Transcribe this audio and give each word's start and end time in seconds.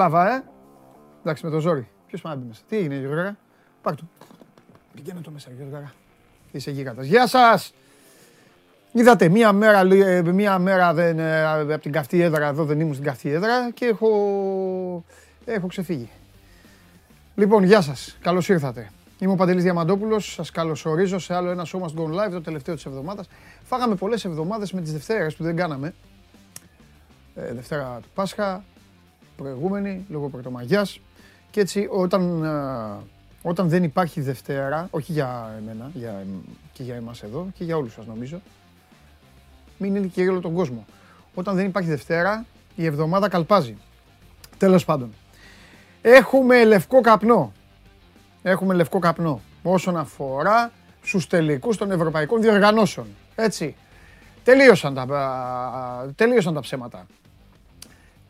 Πρόλαβα. 0.00 0.18
Πρόλαβα, 0.18 0.34
ε. 0.34 0.42
Εντάξει, 1.20 1.44
με 1.44 1.50
το 1.50 1.60
ζόρι. 1.60 1.88
Ποιος 2.06 2.20
πάει 2.20 2.34
να 2.34 2.38
μπει 2.38 2.46
μέσα. 2.48 2.60
Τι 2.68 2.76
έγινε, 2.76 2.94
Γιώργα. 2.94 3.36
Πάρ' 3.82 3.94
το. 3.94 4.02
Πηγαίνω 4.94 5.20
το 5.20 5.30
μέσα, 5.30 5.50
Γιώργα. 5.56 5.92
Είσαι 6.50 6.70
γίγαντας. 6.70 7.06
Γεια 7.06 7.26
σας! 7.26 7.72
Είδατε, 8.92 9.28
μία 9.28 9.52
μέρα, 9.52 9.80
ε, 9.80 10.22
μία 10.22 10.58
μέρα 10.58 10.94
δεν, 10.94 11.18
ε, 11.18 11.44
από 11.44 11.78
την 11.78 11.92
καυτή 11.92 12.20
έδρα, 12.20 12.46
εδώ 12.46 12.64
δεν 12.64 12.80
ήμουν 12.80 12.92
στην 12.92 13.04
καυτή 13.06 13.30
έδρα 13.30 13.70
και 13.70 13.84
έχω, 13.84 14.08
έχω 15.44 15.66
ξεφύγει. 15.66 16.10
Λοιπόν, 17.34 17.64
γεια 17.64 17.80
σας. 17.80 18.16
Καλώς 18.20 18.48
ήρθατε. 18.48 18.90
Είμαι 19.18 19.32
ο 19.32 19.36
Παντελής 19.36 19.62
Διαμαντόπουλος. 19.62 20.32
Σας 20.32 20.50
καλωσορίζω 20.50 21.18
σε 21.18 21.34
άλλο 21.34 21.50
ένα 21.50 21.66
Show 21.66 21.78
Must 21.78 22.00
Go 22.00 22.26
Live, 22.26 22.30
το 22.30 22.40
τελευταίο 22.40 22.74
της 22.74 22.86
εβδομάδας. 22.86 23.28
Φάγαμε 23.62 23.94
πολλές 23.94 24.24
εβδομάδες 24.24 24.72
με 24.72 24.80
τις 24.80 24.92
Δευτέρες 24.92 25.34
που 25.34 25.42
δεν 25.42 25.56
κάναμε. 25.56 25.94
Ε, 27.34 27.54
Δευτέρα 27.54 27.98
του 28.02 28.08
Πάσχα, 28.14 28.64
προηγούμενη, 29.42 30.06
λόγω 30.08 30.28
Πρωτομαγιάς. 30.28 31.00
Και 31.50 31.60
έτσι 31.60 31.88
όταν, 31.90 32.44
ε, 32.44 33.04
όταν 33.42 33.68
δεν 33.68 33.82
υπάρχει 33.82 34.20
Δευτέρα, 34.20 34.88
όχι 34.90 35.12
για 35.12 35.54
εμένα, 35.58 35.90
για, 35.94 36.24
και 36.72 36.82
για 36.82 36.94
εμάς 36.94 37.22
εδώ 37.22 37.46
και 37.54 37.64
για 37.64 37.76
όλους 37.76 37.92
σας 37.92 38.06
νομίζω, 38.06 38.40
μην 39.78 39.96
είναι 39.96 40.06
και 40.06 40.22
για 40.22 40.30
όλο 40.30 40.40
τον 40.40 40.54
κόσμο. 40.54 40.84
Όταν 41.34 41.56
δεν 41.56 41.66
υπάρχει 41.66 41.88
Δευτέρα, 41.88 42.44
η 42.76 42.84
εβδομάδα 42.84 43.28
καλπάζει. 43.28 43.76
Τέλος 44.58 44.84
πάντων. 44.84 45.12
Έχουμε 46.02 46.64
λευκό 46.64 47.00
καπνό. 47.00 47.52
Έχουμε 48.42 48.74
λευκό 48.74 48.98
καπνό 48.98 49.40
όσον 49.62 49.96
αφορά 49.96 50.72
στους 51.02 51.26
τελικούς 51.26 51.76
των 51.76 51.90
ευρωπαϊκών 51.90 52.40
διοργανώσεων. 52.40 53.06
Έτσι. 53.34 53.74
Τελείωσαν 54.44 54.94
τα, 54.94 55.06
τελείωσαν 56.16 56.54
τα 56.54 56.60
ψέματα. 56.60 57.06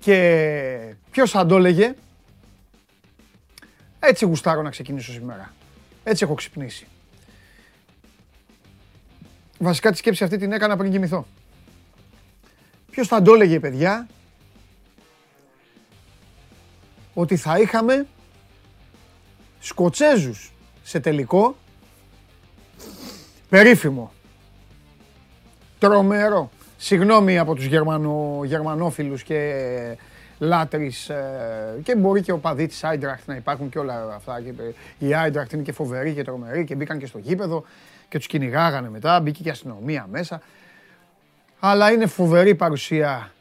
Και 0.00 0.94
ποιος 1.10 1.30
θα 1.30 1.46
το 1.46 1.56
έλεγε, 1.56 1.94
έτσι 4.00 4.24
γουστάρω 4.24 4.62
να 4.62 4.70
ξεκινήσω 4.70 5.12
σήμερα. 5.12 5.54
Έτσι 6.04 6.24
έχω 6.24 6.34
ξυπνήσει. 6.34 6.86
Βασικά 9.58 9.90
τη 9.90 9.96
σκέψη 9.96 10.24
αυτή 10.24 10.36
την 10.36 10.52
έκανα 10.52 10.76
πριν 10.76 10.90
κοιμηθώ. 10.90 11.26
Ποιος 12.90 13.08
θα 13.08 13.22
το 13.22 13.34
έλεγε, 13.34 13.60
παιδιά, 13.60 14.06
ότι 17.14 17.36
θα 17.36 17.58
είχαμε 17.58 18.06
Σκοτσέζους 19.60 20.52
σε 20.82 21.00
τελικό 21.00 21.56
περίφημο. 23.48 24.12
Τρομερό. 25.78 26.50
Συγγνώμη 26.82 27.38
από 27.38 27.54
τους 27.54 27.64
Γερμανο, 27.64 28.40
γερμανόφιλους 28.44 29.22
και 29.22 29.96
λάτρεις 30.38 31.08
ε, 31.08 31.80
και 31.82 31.96
μπορεί 31.96 32.22
και 32.22 32.32
ο 32.32 32.38
παδί 32.38 32.66
της 32.66 32.84
Άιντραχτ 32.84 33.28
να 33.28 33.34
υπάρχουν 33.34 33.68
και 33.68 33.78
όλα 33.78 34.14
αυτά. 34.14 34.40
Και, 34.40 34.52
η 35.06 35.14
Άιντραχτ 35.14 35.52
είναι 35.52 35.62
και 35.62 35.72
φοβερή 35.72 36.14
και 36.14 36.24
τρομερή 36.24 36.64
και 36.64 36.74
μπήκαν 36.74 36.98
και 36.98 37.06
στο 37.06 37.18
γήπεδο 37.18 37.64
και 38.08 38.18
τους 38.18 38.26
κυνηγάγανε 38.26 38.90
μετά, 38.90 39.20
μπήκε 39.20 39.42
και 39.42 39.48
η 39.48 39.50
αστυνομία 39.50 40.06
μέσα. 40.10 40.42
Αλλά 41.60 41.90
είναι 41.90 42.06
φοβερή 42.06 42.54
παρουσία 42.54 43.32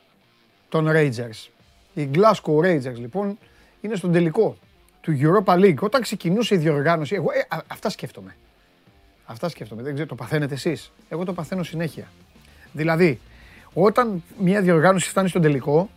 των 0.70 0.88
Rangers. 0.90 1.48
Οι 1.94 2.10
Glasgow 2.14 2.66
Rangers 2.66 2.96
λοιπόν 2.96 3.38
είναι 3.82 3.96
στον 3.96 4.12
τελικό 4.12 4.58
του 5.02 5.18
Europa 5.22 5.54
League. 5.54 5.80
Όταν 5.80 6.02
ξεκινούσε 6.02 6.56
η 6.56 6.58
διοργάνωση, 6.58 7.16
εγώ 7.16 7.28
ε, 7.32 7.58
αυτά 7.68 7.90
σκέφτομαι. 7.90 8.36
Αυτά 9.26 9.50
σκέφτομαι. 9.50 9.82
Δεν 9.82 9.94
ξέρω, 9.94 10.08
το 10.08 10.16
παθαίνετε 10.16 10.54
εσείς. 10.54 10.92
Εγώ 11.10 11.26
το 11.26 11.34
παθαίνω 11.34 11.64
συνέχεια. 11.64 12.08
Δηλαδή, 12.72 13.20
όταν 13.84 14.24
μια 14.40 14.62
διοργάνωση 14.62 15.10
φτάνει 15.10 15.30
στον 15.30 15.42
τελικό, 15.42 15.90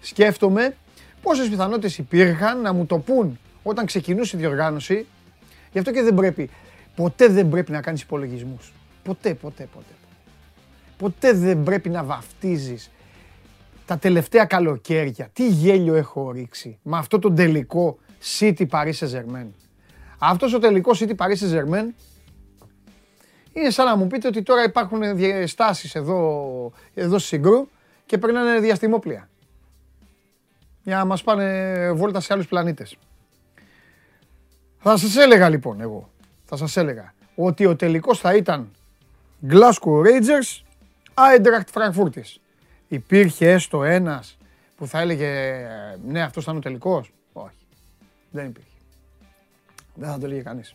σκέφτομαι 0.00 0.76
πόσες 1.22 1.48
πιθανότητες 1.48 1.98
υπήρχαν 1.98 2.60
να 2.60 2.72
μου 2.72 2.86
το 2.86 2.98
πούν 2.98 3.38
όταν 3.62 3.86
ξεκινούσε 3.86 4.36
η 4.36 4.40
διοργάνωση. 4.40 5.06
Γι' 5.72 5.78
αυτό 5.78 5.92
και 5.92 6.02
δεν 6.02 6.14
πρέπει, 6.14 6.50
ποτέ 6.94 7.28
δεν 7.28 7.48
πρέπει 7.48 7.72
να 7.72 7.80
κάνεις 7.80 8.02
υπολογισμούς. 8.02 8.72
Ποτέ, 9.02 9.34
ποτέ, 9.34 9.68
ποτέ. 9.72 9.92
Ποτέ 10.98 11.32
δεν 11.32 11.62
πρέπει 11.62 11.88
να 11.88 12.04
βαφτίζεις 12.04 12.90
τα 13.86 13.98
τελευταία 13.98 14.44
καλοκαίρια. 14.44 15.28
Τι 15.32 15.48
γέλιο 15.48 15.94
έχω 15.94 16.30
ρίξει 16.30 16.78
με 16.82 16.96
αυτό 16.96 17.18
το 17.18 17.32
τελικό 17.32 17.98
City 18.38 18.66
Paris 18.70 18.92
Saint-Germain. 18.92 19.46
Αυτός 20.18 20.54
ο 20.54 20.58
τελικός 20.58 21.02
City 21.02 21.14
Paris 21.16 21.36
Saint-Germain 21.36 21.86
είναι 23.56 23.70
σαν 23.70 23.86
να 23.86 23.96
μου 23.96 24.06
πείτε 24.06 24.28
ότι 24.28 24.42
τώρα 24.42 24.62
υπάρχουν 24.62 25.00
στάσεις 25.46 25.94
εδώ, 25.94 26.72
εδώ 26.94 27.18
Συγκρού 27.18 27.68
και 28.06 28.18
περνάνε 28.18 28.60
διαστημόπλια. 28.60 29.28
Για 30.82 30.96
να 30.96 31.04
μας 31.04 31.22
πάνε 31.22 31.92
βόλτα 31.92 32.20
σε 32.20 32.32
άλλους 32.32 32.46
πλανήτες. 32.46 32.96
Θα 34.78 34.96
σας 34.96 35.16
έλεγα 35.16 35.48
λοιπόν 35.48 35.80
εγώ, 35.80 36.10
θα 36.44 36.56
σας 36.56 36.76
έλεγα 36.76 37.14
ότι 37.34 37.66
ο 37.66 37.76
τελικός 37.76 38.18
θα 38.18 38.34
ήταν 38.34 38.70
Glasgow 39.48 40.02
Rangers, 40.04 40.62
Eintracht 41.14 41.72
Frankfurt. 41.72 42.22
Υπήρχε 42.88 43.50
έστω 43.50 43.84
ένας 43.84 44.38
που 44.76 44.86
θα 44.86 45.00
έλεγε 45.00 45.60
ναι 46.06 46.22
αυτός 46.22 46.42
ήταν 46.42 46.56
ο 46.56 46.60
τελικός. 46.60 47.12
Όχι. 47.32 47.56
Δεν 48.30 48.46
υπήρχε. 48.46 48.70
Δεν 49.94 50.08
θα 50.08 50.18
το 50.18 50.26
έλεγε 50.26 50.40
κανείς. 50.40 50.74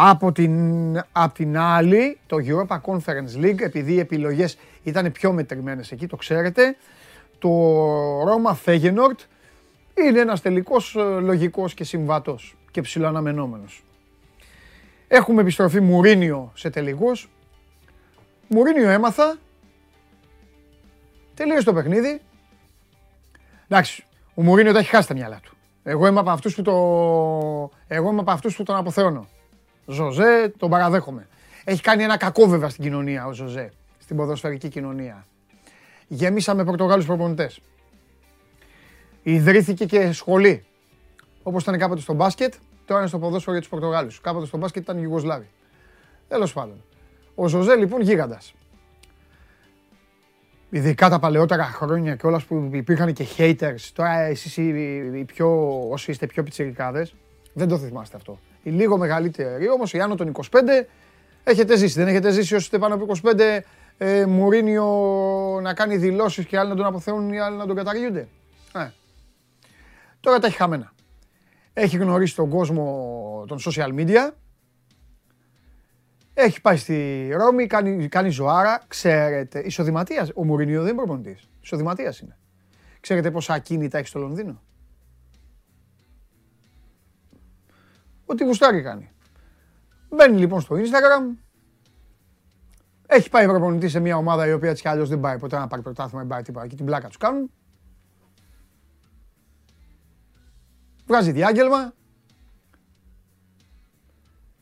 Από 0.00 0.32
την, 0.32 0.96
απ 1.12 1.34
την 1.34 1.58
άλλη, 1.58 2.18
το 2.26 2.36
Europa 2.40 2.80
Conference 2.80 3.44
League, 3.44 3.60
επειδή 3.60 3.92
οι 3.92 3.98
επιλογές 3.98 4.58
ήταν 4.82 5.12
πιο 5.12 5.32
μετρημένες 5.32 5.92
εκεί, 5.92 6.06
το 6.06 6.16
ξέρετε, 6.16 6.76
το 7.38 7.50
Roma 8.22 8.54
Feyenoord 8.64 9.18
είναι 9.94 10.20
ένας 10.20 10.40
τελικός 10.40 10.96
ε, 10.96 11.00
λογικός 11.00 11.74
και 11.74 11.84
συμβατός 11.84 12.56
και 12.70 12.80
ψηλοαναμενόμενος. 12.80 13.84
Έχουμε 15.08 15.40
επιστροφή 15.40 15.80
Μουρίνιο 15.80 16.52
σε 16.54 16.70
τελικούς. 16.70 17.30
Μουρίνιο 18.48 18.88
έμαθα. 18.88 19.36
Τελείωσε 21.34 21.64
το 21.64 21.72
παιχνίδι. 21.72 22.20
Εντάξει, 23.68 24.04
ο 24.34 24.42
Μουρίνιο 24.42 24.72
τα 24.72 24.78
έχει 24.78 24.88
χάσει 24.88 25.08
τα 25.08 25.14
μυαλά 25.14 25.40
του. 25.42 25.56
Εγώ 25.82 26.06
είμαι 26.06 26.20
από 26.20 26.30
αυτούς 26.30 26.54
που, 26.54 26.62
το... 26.62 26.72
Εγώ 27.88 28.10
είμαι 28.10 28.20
από 28.20 28.30
αυτούς 28.30 28.56
που 28.56 28.62
τον 28.62 28.76
αποθεώνω. 28.76 29.28
Ζωζέ, 29.88 30.52
τον 30.56 30.70
παραδέχομαι. 30.70 31.28
Έχει 31.64 31.80
κάνει 31.80 32.02
ένα 32.02 32.16
κακό 32.16 32.46
βέβαια 32.46 32.68
στην 32.68 32.84
κοινωνία 32.84 33.26
ο 33.26 33.32
Ζωζέ, 33.32 33.72
στην 33.98 34.16
ποδοσφαιρική 34.16 34.68
κοινωνία. 34.68 35.26
Γεμίσαμε 36.06 36.64
Πορτογάλους 36.64 37.06
προπονητές. 37.06 37.60
Ιδρύθηκε 39.22 39.84
και 39.84 40.12
σχολή. 40.12 40.64
Όπως 41.42 41.62
ήταν 41.62 41.78
κάποτε 41.78 42.00
στο 42.00 42.12
μπάσκετ, 42.12 42.54
τώρα 42.84 43.00
είναι 43.00 43.08
στο 43.08 43.18
ποδόσφαιρο 43.18 43.52
για 43.52 43.60
τους 43.60 43.70
Πορτογάλους. 43.70 44.20
Κάποτε 44.20 44.46
στο 44.46 44.56
μπάσκετ 44.56 44.82
ήταν 44.82 45.02
Ιουγκοσλάβοι. 45.02 45.48
Τέλος 46.28 46.52
πάντων. 46.52 46.84
Ο 47.34 47.48
Ζωζέ 47.48 47.74
λοιπόν 47.74 48.00
γίγαντας 48.00 48.54
ειδικά 50.70 51.08
τα 51.08 51.18
παλαιότερα 51.18 51.64
χρόνια 51.64 52.16
και 52.16 52.26
όλας 52.26 52.44
που 52.44 52.70
υπήρχαν 52.72 53.12
και 53.12 53.26
haters, 53.36 53.90
τώρα 53.92 54.20
εσείς 54.20 54.56
οι, 54.56 55.24
πιο, 55.26 55.78
όσοι 55.90 56.10
είστε 56.10 56.26
πιο 56.26 56.42
πιτσιρικάδες, 56.42 57.14
δεν 57.52 57.68
το 57.68 57.78
θυμάστε 57.78 58.16
αυτό. 58.16 58.38
Οι 58.62 58.70
λίγο 58.70 58.96
μεγαλύτεροι 58.98 59.68
όμως, 59.68 59.92
οι 59.92 60.00
άνω 60.00 60.14
των 60.14 60.32
25, 60.50 60.86
έχετε 61.44 61.76
ζήσει. 61.76 61.98
Δεν 61.98 62.08
έχετε 62.08 62.30
ζήσει 62.30 62.54
όσοι 62.54 62.64
είστε 62.64 62.78
πάνω 62.78 62.94
από 62.94 63.06
25, 63.22 63.64
ε, 63.98 64.26
Μουρίνιο 64.26 64.86
να 65.62 65.74
κάνει 65.74 65.96
δηλώσεις 65.96 66.46
και 66.46 66.58
άλλοι 66.58 66.68
να 66.68 66.76
τον 66.76 66.86
αποθεώνουν 66.86 67.32
ή 67.32 67.40
άλλοι 67.40 67.56
να 67.56 67.66
τον 67.66 67.76
καταργούνται; 67.76 68.28
Ε. 68.74 68.88
Τώρα 70.20 70.38
τα 70.38 70.46
έχει 70.46 70.56
χαμένα. 70.56 70.92
Έχει 71.72 71.96
γνωρίσει 71.96 72.34
τον 72.34 72.48
κόσμο 72.48 73.44
των 73.48 73.58
social 73.64 73.94
media, 73.98 74.30
έχει 76.34 76.60
πάει 76.60 76.76
στη 76.76 77.28
Ρώμη, 77.32 77.66
κάνει, 77.66 78.08
κάνει 78.08 78.30
ζωάρα. 78.30 78.82
Ξέρετε, 78.88 79.58
ισοδηματίας. 79.58 80.30
Ο 80.34 80.44
Μουρινιό 80.44 80.82
δεν 80.82 80.88
είναι 80.88 80.96
προπονητής. 80.96 81.48
Ισοδηματίας 81.62 82.20
είναι. 82.20 82.38
Ξέρετε 83.00 83.30
πόσα 83.30 83.54
ακίνητα 83.54 83.98
έχει 83.98 84.06
στο 84.06 84.18
Λονδίνο; 84.18 84.62
Ό,τι 88.30 88.44
γουστάρει 88.44 88.82
κάνει. 88.82 89.10
Μπαίνει 90.08 90.38
λοιπόν 90.38 90.60
στο 90.60 90.76
Instagram. 90.76 91.36
Έχει 93.06 93.30
πάει 93.30 93.46
προπονητής 93.46 93.90
σε 93.90 94.00
μια 94.00 94.16
ομάδα 94.16 94.46
η 94.46 94.52
οποία 94.52 94.70
έτσι 94.70 94.82
κι 94.82 94.88
αλλιώς 94.88 95.08
δεν 95.08 95.20
πάει 95.20 95.38
ποτέ 95.38 95.58
να 95.58 95.66
πάρει 95.66 95.82
πρωτάθλημα, 95.82 96.20
δεν 96.20 96.30
πάει 96.30 96.42
τίποτα. 96.42 96.66
Και 96.66 96.76
την 96.76 96.84
πλάκα 96.84 97.06
τους 97.06 97.16
κάνουν. 97.16 97.50
Βγάζει 101.06 101.32
διάγγελμα. 101.32 101.92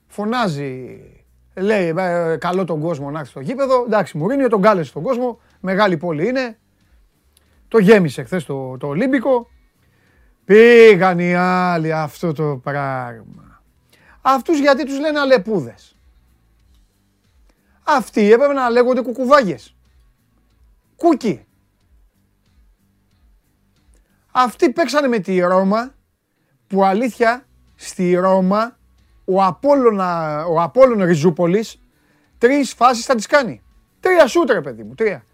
Φωνάζει 0.07 1.01
Λέει 1.61 1.95
ε, 1.97 2.37
καλό 2.37 2.65
τον 2.65 2.81
κόσμο 2.81 3.11
να 3.11 3.19
έρθει 3.19 3.31
στο 3.31 3.41
γήπεδο. 3.41 3.85
Εντάξει, 3.87 4.19
Μουρίνιο 4.19 4.49
τον 4.49 4.63
κάλεσε 4.63 4.89
στον 4.89 5.03
κόσμο. 5.03 5.41
Μεγάλη 5.61 5.97
πόλη 5.97 6.29
είναι. 6.29 6.59
Το 7.69 7.79
γέμισε 7.79 8.23
χθες 8.23 8.45
το, 8.45 8.77
το 8.77 8.87
Ολύμπικο. 8.87 9.49
Πήγαν 10.45 11.19
οι 11.19 11.35
άλλοι 11.35 11.93
αυτό 11.93 12.33
το 12.33 12.61
πράγμα. 12.63 13.46
Αυτούς 14.29 14.59
γιατί 14.59 14.85
τους 14.85 14.99
λένε 14.99 15.19
αλεπούδες. 15.19 15.97
Αυτοί 17.83 18.33
έπρεπε 18.33 18.53
να 18.53 18.71
λέγονται 18.71 19.01
κουκουβάγες. 19.01 19.77
Κούκι. 20.97 21.47
Αυτοί 24.31 24.73
παίξανε 24.73 25.09
με 25.09 25.19
τη 25.19 25.41
Ρώμα, 25.41 25.95
που 26.67 26.85
αλήθεια 26.85 27.47
στη 27.75 28.15
Ρώμα 28.15 28.77
ο 29.25 29.43
Απόλλωνα, 29.43 30.45
ο 30.45 30.61
Απόλλων 30.63 31.03
Ριζούπολης 31.03 31.79
τρεις 32.39 32.73
φάσεις 32.73 33.05
θα 33.05 33.15
τις 33.15 33.27
κάνει. 33.27 33.63
Τρία 34.01 34.27
σούτρε 34.27 34.61
παιδί 34.61 34.83
μου, 34.83 34.95
τρία. 34.95 35.25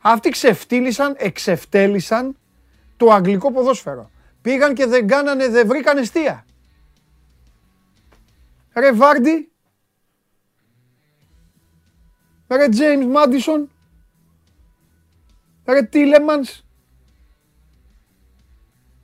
Αυτοί 0.00 0.28
ξεφτύλισαν, 0.28 1.14
εξεφτέλισαν 1.18 2.36
το 2.96 3.12
αγγλικό 3.12 3.52
ποδόσφαιρο. 3.52 4.10
Πήγαν 4.42 4.74
και 4.74 4.86
δεν 4.86 5.06
κάνανε, 5.06 5.48
δεν 5.48 5.66
βρήκαν 5.66 5.98
αιστεία. 5.98 6.46
Ρε 8.80 8.92
Βάρντι, 8.92 9.52
ρε 12.48 12.68
Τζέιμς 12.68 13.06
Μάντισον, 13.06 13.70
ρε 15.64 15.82
Τίλεμανς. 15.82 16.62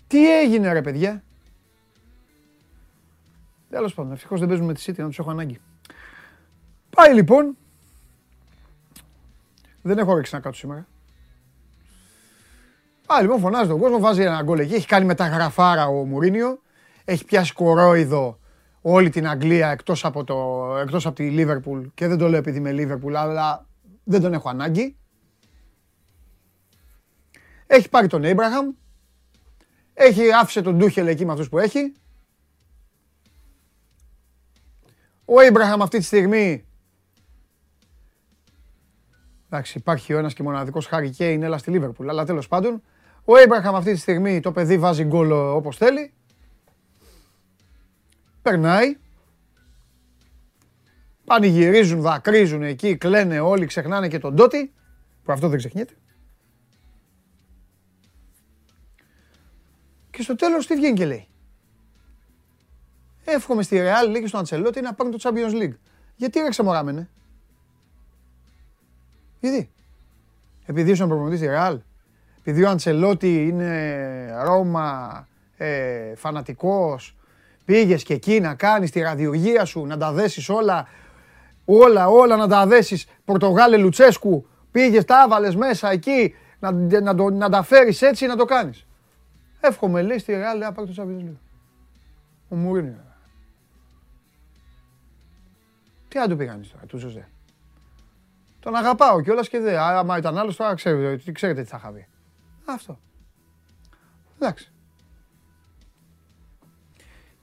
Τι 0.06 0.38
έγινε 0.40 0.72
ρε 0.72 0.82
παιδιά. 0.82 1.22
Τέλος 3.70 3.94
πάντων, 3.94 4.12
ευτυχώς 4.12 4.38
δεν 4.38 4.48
παίζουμε 4.48 4.66
με 4.66 4.74
τη 4.74 4.84
City 4.86 4.96
να 4.96 5.06
τους 5.06 5.18
έχω 5.18 5.30
ανάγκη. 5.30 5.60
Πάει 6.90 7.14
λοιπόν. 7.14 7.56
Δεν 9.82 9.98
έχω 9.98 10.12
όρεξη 10.12 10.34
να 10.34 10.40
κάτσω 10.40 10.60
σήμερα. 10.60 10.86
Πάει 13.06 13.22
λοιπόν, 13.22 13.40
φωνάζει 13.40 13.68
τον 13.68 13.78
κόσμο, 13.78 13.98
βάζει 13.98 14.22
ένα 14.22 14.42
γκολ 14.42 14.58
εκεί. 14.58 14.74
Έχει 14.74 14.86
κάνει 14.86 15.04
μεταγραφάρα 15.04 15.86
ο 15.86 16.04
Μουρίνιο. 16.04 16.62
Έχει 17.04 17.24
πιάσει 17.24 17.52
κορόιδο 17.52 18.38
όλη 18.86 19.10
την 19.10 19.28
Αγγλία 19.28 19.70
εκτός 19.70 20.04
από, 20.04 20.24
το, 20.24 20.68
εκτός 20.80 21.06
από 21.06 21.14
τη 21.14 21.30
Λίβερπουλ 21.30 21.86
και 21.94 22.08
δεν 22.08 22.18
το 22.18 22.28
λέω 22.28 22.38
επειδή 22.38 22.58
είμαι 22.58 22.72
Λίβερπουλ 22.72 23.16
αλλά 23.16 23.66
δεν 24.04 24.20
τον 24.20 24.32
έχω 24.32 24.48
ανάγκη. 24.48 24.96
Έχει 27.66 27.88
πάρει 27.88 28.06
τον 28.06 28.24
Έμπραχαμ, 28.24 28.70
έχει 29.94 30.32
άφησε 30.32 30.62
τον 30.62 30.76
Ντούχελ 30.76 31.06
εκεί 31.06 31.24
με 31.24 31.32
αυτούς 31.32 31.48
που 31.48 31.58
έχει. 31.58 31.92
Ο 35.24 35.40
Έμπραχαμ 35.40 35.82
αυτή 35.82 35.98
τη 35.98 36.04
στιγμή 36.04 36.64
Εντάξει, 39.54 39.78
υπάρχει 39.78 40.14
ο 40.14 40.18
ένας 40.18 40.34
και 40.34 40.42
μοναδικός 40.42 40.86
Χάρη 40.86 41.10
Κέιν, 41.10 41.42
έλα 41.42 41.58
στη 41.58 41.70
Λίβερπουλ. 41.70 42.08
Αλλά 42.08 42.24
τέλος 42.24 42.48
πάντων, 42.48 42.82
ο 43.24 43.36
Έμπραχαμ 43.36 43.76
αυτή 43.76 43.92
τη 43.92 43.98
στιγμή 43.98 44.40
το 44.40 44.52
παιδί 44.52 44.78
βάζει 44.78 45.04
γκολ 45.04 45.32
όπως 45.32 45.76
θέλει. 45.76 46.12
Περνάει. 48.44 48.96
Πανηγυρίζουν, 51.24 52.00
δακρύζουν 52.00 52.62
εκεί, 52.62 52.96
κλαίνε 52.96 53.40
όλοι, 53.40 53.66
ξεχνάνε 53.66 54.08
και 54.08 54.18
τον 54.18 54.36
Τότι, 54.36 54.72
που 55.24 55.32
αυτό 55.32 55.48
δεν 55.48 55.58
ξεχνιέται. 55.58 55.94
Και 60.10 60.22
στο 60.22 60.36
τέλος 60.36 60.66
τι 60.66 60.74
βγαίνει 60.74 60.96
και 60.96 61.06
λέει. 61.06 61.28
Εύχομαι 63.24 63.62
στη 63.62 63.76
Real 63.80 64.16
League 64.16 64.24
στον 64.26 64.40
Αντσελότη 64.40 64.80
να 64.80 64.94
πάρουν 64.94 65.12
το 65.12 65.18
Champions 65.22 65.62
League. 65.62 65.76
Γιατί 66.16 66.40
ρε 66.40 66.48
ξεμοράμενε; 66.48 67.08
Γιατί; 69.40 69.70
Επειδή 70.66 70.90
ήσουν 70.90 71.08
προπονητής 71.08 71.38
στη 71.38 71.48
Real. 71.50 71.78
Επειδή 72.38 72.64
ο 72.64 72.68
Αντσελότη 72.68 73.46
είναι 73.46 74.42
Ρώμα, 74.42 75.28
ε, 75.56 76.14
φανατικός, 76.14 77.16
Πήγες 77.64 78.02
και 78.02 78.14
εκεί 78.14 78.40
να 78.40 78.54
κάνεις 78.54 78.90
τη 78.90 79.00
ραδιοργία 79.00 79.64
σου, 79.64 79.86
να 79.86 79.96
τα 79.96 80.12
δέσεις 80.12 80.48
όλα, 80.48 80.88
όλα, 81.64 82.08
όλα 82.08 82.36
να 82.36 82.48
τα 82.48 82.66
δέσεις. 82.66 83.06
Πορτογάλε 83.24 83.76
Λουτσέσκου, 83.76 84.46
πήγες, 84.70 85.04
τα 85.04 85.22
έβαλες 85.26 85.56
μέσα 85.56 85.90
εκεί, 85.90 86.34
να, 86.58 86.70
να, 87.00 87.14
το, 87.14 87.30
να 87.30 87.48
τα 87.48 87.62
φέρεις 87.62 88.02
έτσι 88.02 88.26
να 88.26 88.36
το 88.36 88.44
κάνεις. 88.44 88.86
Εύχομαι 89.60 90.02
λέει 90.02 90.18
στη 90.18 90.32
Ρεάλ 90.32 90.58
να 90.58 90.72
πάρει 90.72 90.94
το 90.94 91.02
Champions 91.02 91.20
League. 91.20 91.38
Ο 92.48 92.56
Μουρίνιο. 92.56 93.04
Τι 96.08 96.18
αν 96.18 96.28
του 96.28 96.36
πήγαν 96.36 96.66
τώρα, 96.72 96.86
του 96.86 96.98
Ζωζέ. 96.98 97.28
Τον 98.60 98.74
αγαπάω 98.74 99.22
κιόλας 99.22 99.48
και 99.48 99.58
δεν. 99.58 99.78
Άμα 99.78 100.18
ήταν 100.18 100.38
άλλος 100.38 100.56
τώρα 100.56 100.74
ξέρετε, 100.74 101.32
ξέρετε 101.32 101.62
τι 101.62 101.68
θα 101.68 101.76
είχα 101.76 101.92
δει. 101.92 102.08
Αυτό. 102.64 102.98
Εντάξει. 104.38 104.73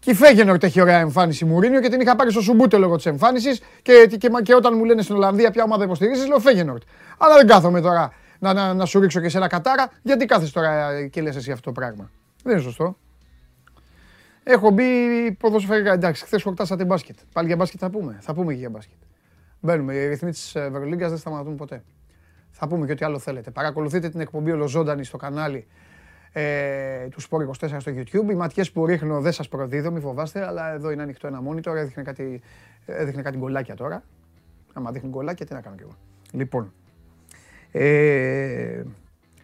Και 0.02 0.12
η 0.12 0.14
Φέγενορτ 0.14 0.64
έχει 0.64 0.82
ωραία 0.82 1.00
εμφάνιση 1.00 1.46
Μουρίνιο 1.46 1.82
και 1.82 1.90
την 1.90 2.00
είχα 2.00 2.16
πάρει 2.16 2.32
στο 2.32 2.42
Σουμπούτε 2.42 2.78
λόγω 2.78 2.96
της 2.96 3.06
εμφάνισης 3.06 3.62
και, 3.82 4.08
και, 4.18 4.30
και, 4.44 4.56
όταν 4.56 4.78
μου 4.78 4.84
λένε 4.84 5.02
στην 5.02 5.16
Ολλανδία 5.16 5.52
ποια 5.52 5.64
ομάδα 5.64 5.84
υποστηρίζεις, 5.84 6.28
λέω 6.28 6.40
Φέγενορτ. 6.40 6.82
Αλλά 7.18 7.36
δεν 7.36 7.48
κάθομαι 7.48 7.82
τώρα 7.82 8.14
να, 8.40 8.54
να, 8.54 8.74
να 8.74 8.86
σου 8.86 9.00
ρίξω 9.00 9.20
και 9.20 9.30
σε 9.30 9.38
ένα 9.38 9.48
κατάρα, 9.48 9.92
γιατί 10.02 10.26
κάθεσαι 10.26 10.54
τώρα 10.54 11.06
και 11.08 11.22
λες 11.22 11.36
εσύ 11.36 11.52
αυτό 11.52 11.72
το 11.72 11.80
πράγμα. 11.80 12.12
Δεν 12.44 12.54
είναι 12.54 12.62
σωστό. 12.62 12.98
Έχω 14.44 14.70
μπει 14.70 14.84
ποδοσφαιρικά. 15.40 15.94
Εντάξει, 15.94 16.24
χθες 16.24 16.44
χορτάσατε 16.44 16.86
μπάσκετ. 16.86 17.16
Πάλι 17.34 17.48
για 17.48 17.56
μπάσκετ 17.56 17.80
θα 17.82 17.90
πούμε. 17.90 18.18
Θα 18.22 18.34
πούμε 18.34 18.54
και 18.54 18.60
για 18.60 18.70
μπάσκετ. 18.70 18.98
Μπαίνουμε. 19.60 19.94
Οι 19.94 20.08
ρυθμοί 20.08 20.32
της 20.32 20.56
Ευρωλίγκας 20.56 21.10
δεν 21.10 21.18
σταματούν 21.20 21.56
ποτέ. 21.56 21.84
Θα 22.52 22.68
πούμε 22.68 22.86
και 22.86 22.92
ό,τι 22.92 23.06
άλλο 23.06 23.20
θέλετε. 23.20 23.52
Παρακολουθείτε 23.52 24.10
την 24.10 24.20
εκπομπή 24.20 24.52
ολοζώντανη 24.52 25.04
στο 25.04 25.18
κανάλι 25.18 25.68
ε, 26.34 27.08
τους 27.08 27.28
Sport 27.30 27.68
24 27.68 27.76
στο 27.80 27.92
YouTube. 27.96 28.30
Οι 28.30 28.36
ματιές 28.36 28.72
που 28.72 28.86
ρίχνω 28.86 29.22
δεν 29.22 29.32
σας 29.32 29.48
προδίδω, 29.48 29.92
μη 29.92 30.00
φοβάστε, 30.00 30.46
αλλά 30.46 30.74
εδώ 30.74 30.92
είναι 30.92 31.02
ανοιχτό 31.02 31.28
ένα 31.28 31.42
monitor, 31.50 31.76
έδειχνε 31.76 32.04
κάτι, 32.04 32.42
έδειχνε 32.86 33.22
κάτι 33.22 33.38
γκολάκια 33.38 33.76
τώρα. 33.76 34.04
Άμα 34.74 34.92
δείχνει 34.92 35.10
γκολάκια, 35.10 35.46
τι 35.46 35.54
να 35.54 35.62
κάνω 35.62 35.76
κι 35.76 35.82
εγώ. 35.84 35.96
Λοιπόν, 36.32 36.74
ε, 37.72 38.84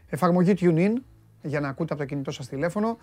εφαρμογή 0.10 0.54
TuneIn 0.60 0.94
για 1.42 1.60
να 1.60 1.68
ακούτε 1.68 1.94
από 1.94 2.02
το 2.02 2.08
κινητό 2.08 2.32
σας 2.32 2.48
τηλέφωνο. 2.48 2.98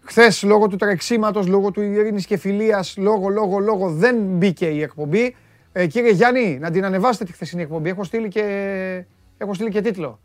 Χθες 0.00 0.42
λόγω 0.42 0.68
του 0.68 0.76
τρεξίματος, 0.76 1.46
λόγω 1.46 1.70
του 1.70 1.80
ειρήνης 1.80 2.26
και 2.26 2.36
φιλίας, 2.36 2.96
λόγω, 2.96 3.28
λόγω, 3.28 3.58
λόγω 3.58 3.90
δεν 3.90 4.16
μπήκε 4.16 4.66
η 4.66 4.82
εκπομπή. 4.82 5.36
Ε, 5.72 5.86
κύριε 5.86 6.10
Γιάννη, 6.10 6.58
να 6.58 6.70
την 6.70 6.84
ανεβάσετε 6.84 7.24
τη 7.24 7.32
χθεσινή 7.32 7.62
εκπομπή. 7.62 7.88
Έχω 7.88 8.04
στείλει 8.04 8.28
και, 8.28 9.04
έχω 9.38 9.54
στείλει 9.54 9.70
και 9.70 9.80
τίτλο. 9.80 10.20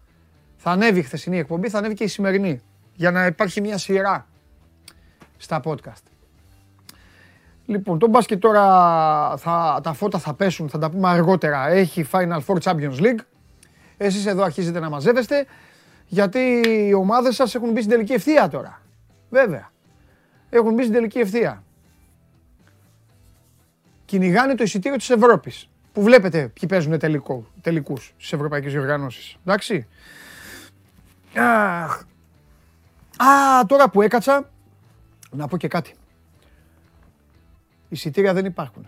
Θα 0.56 0.72
ανέβει 0.72 1.00
η 1.00 1.03
χθεσινή 1.03 1.38
εκπομπή, 1.38 1.70
θα 1.70 1.77
ανέβει 1.77 1.94
και 1.94 2.03
η 2.03 2.08
σημερινή 2.08 2.62
για 3.00 3.12
να 3.12 3.25
υπάρχει 3.25 3.62
μια 3.62 3.77
σειρά 3.77 4.27
στα 5.38 5.62
podcast. 5.63 6.03
Λοιπόν, 7.65 8.00
το 8.00 8.08
μπάσκετ 8.08 8.39
τώρα 8.39 8.63
θα, 9.38 9.79
τα 9.84 9.94
φώτα 9.94 10.20
θα 10.20 10.34
πέσουν, 10.34 10.70
θα 10.70 10.77
τα 10.77 10.89
πούμε 10.89 11.10
αργότερα. 11.10 11.68
Έχει 11.68 12.06
Final 12.12 12.39
Four 12.48 12.58
Champions 12.62 13.00
League. 13.00 13.20
Εσείς 13.98 14.25
εδώ 14.25 14.44
αρχίζετε 14.44 14.79
να 14.79 14.89
μαζεύεστε, 14.89 15.46
γιατί 16.08 16.39
οι 16.65 16.94
ομάδες 16.94 17.36
σας 17.36 17.56
έχουν 17.56 17.72
μπει 17.72 17.79
στην 17.79 17.91
τελική 17.91 18.13
ευθεία 18.13 18.48
τώρα. 18.50 18.82
Βέβαια. 19.29 19.72
Έχουν 20.50 20.74
μπει 20.74 20.82
στην 20.82 20.94
τελική 20.94 21.20
ευθεία. 21.20 21.63
Κυνηγάνε 24.06 24.56
το 24.56 24.63
εισιτήριο 24.63 24.98
της 24.98 25.10
Ευρώπης. 25.10 25.70
Που 25.94 26.01
βλέπετε 26.01 26.48
ποιοι 26.48 26.70
παίζουν 26.70 27.00
τελικό, 27.00 27.46
τελικούς 27.62 28.13
στις 28.18 28.34
ευρωπαϊκές 28.34 28.72
διοργανώσεις. 28.72 29.38
Εντάξει. 29.46 29.88
Αχ, 31.36 32.01
Α, 33.24 33.66
τώρα 33.66 33.90
που 33.90 34.02
έκατσα, 34.02 34.50
να 35.32 35.48
πω 35.48 35.58
και 35.58 35.68
κάτι. 35.68 35.96
Εισιτήρια 37.90 38.34
δεν 38.34 38.46
υπάρχουν. 38.46 38.88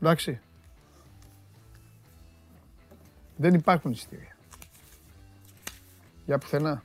Εντάξει. 0.00 0.40
Δεν 3.36 3.54
υπάρχουν 3.54 3.90
εισιτήρια. 3.90 4.36
Για 6.26 6.38
πουθενά. 6.38 6.82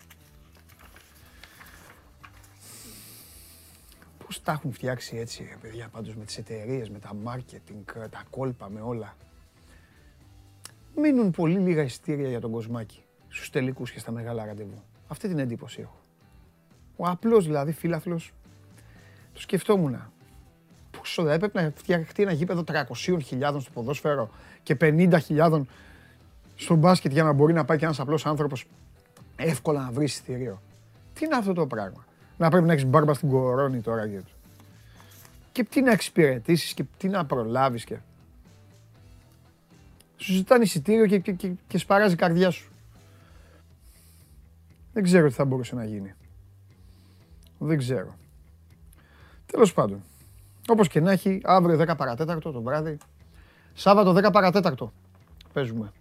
Πώς 4.26 4.42
τα 4.42 4.52
έχουν 4.52 4.74
φτιάξει 4.74 5.18
έτσι, 5.18 5.58
παιδιά, 5.62 5.88
πάντως 5.88 6.16
με 6.16 6.26
τις 6.26 6.38
εταιρείες, 6.38 6.90
με 6.90 7.00
τα 7.00 7.12
marketing, 7.26 8.08
τα 8.10 8.24
κόλπα, 8.30 8.70
με 8.70 8.82
όλα. 8.82 9.16
Μείνουν 10.96 11.32
πολύ 11.32 11.60
λίγα 11.60 11.84
εισιτήρια 11.84 12.30
για 12.30 12.40
τον 12.40 12.52
κοσμάκι, 12.52 13.04
στους 13.28 13.50
τελικούς 13.50 13.92
και 13.92 14.00
στα 14.00 14.12
μεγάλα 14.12 14.46
ραντεβού. 14.46 14.84
Αυτή 15.08 15.28
την 15.28 15.40
εντύπωση 15.40 15.82
έχω. 15.82 16.00
Ο 16.96 17.08
απλός 17.08 17.46
δηλαδή 17.46 17.72
φίλαθλος, 17.72 18.34
το 19.34 19.42
σκεφτόμουν. 19.42 20.12
Πόσο 20.98 21.24
θα 21.24 21.34
έπρεπε 21.34 21.62
να 21.62 21.72
φτιαχτεί 21.76 22.24
ένα 22.24 22.32
γήπεδο 22.32 22.64
300.000 22.68 23.58
στο 23.60 23.72
ποδόσφαιρο 23.74 24.30
και 24.64 24.78
50.000 24.82 25.62
στο 26.56 26.76
μπάσκετ 26.76 27.12
για 27.12 27.24
να 27.24 27.32
μπορεί 27.32 27.54
να 27.54 27.66
πάει 27.66 27.78
και 27.78 27.86
ένας 27.86 28.00
απλός 28.00 28.26
άνθρωπος 28.26 28.66
εύκολα 29.36 29.82
να 29.82 29.92
βρει 29.92 30.04
εισιτήριο. 30.04 30.62
Τι 31.14 31.26
είναι 31.26 31.36
αυτό 31.36 31.54
το 31.54 31.68
πράγμα; 31.68 32.06
Να 32.38 32.50
πρέπει 32.50 32.66
να 32.66 32.74
έχεις 32.74 32.86
μπάρμπα 32.86 33.14
στην 33.14 33.30
κορώνη 33.30 33.80
τώρα 33.80 34.08
και, 34.08 34.22
και 35.52 35.64
τι 35.64 35.82
να 35.82 35.92
εξυπηρετήσεις 35.92 36.74
και 36.74 36.84
τι 36.98 37.08
να 37.08 37.26
προλάβεις 37.26 37.84
και... 37.84 37.98
Σου 40.18 40.34
ζητάνε 40.34 40.64
εισιτήριο 40.64 41.06
και, 41.06 41.20
και, 41.20 41.32
και, 41.32 41.52
και 41.68 41.78
σπαράζει 41.78 42.14
η 42.14 42.18
καρδιά 42.18 42.50
σου. 42.50 42.72
Δεν 44.96 45.04
ξέρω 45.04 45.28
τι 45.28 45.34
θα 45.34 45.46
μπορούσε 45.46 45.75
να 45.75 45.86
γίνει. 45.86 46.14
Δεν 47.58 47.78
ξέρω. 47.78 48.16
Τέλος 49.46 49.74
πάντων. 49.74 50.04
Όπως 50.68 50.88
και 50.88 51.00
να 51.00 51.12
έχει, 51.12 51.42
αύριο 51.44 51.80
10 51.80 51.98
παρατέταρτο 51.98 52.52
το 52.52 52.62
βράδυ. 52.62 52.98
Σάββατο 53.74 54.14
10 54.28 54.32
παρατέταρτο 54.32 54.94
παίζουμε. 55.54 55.92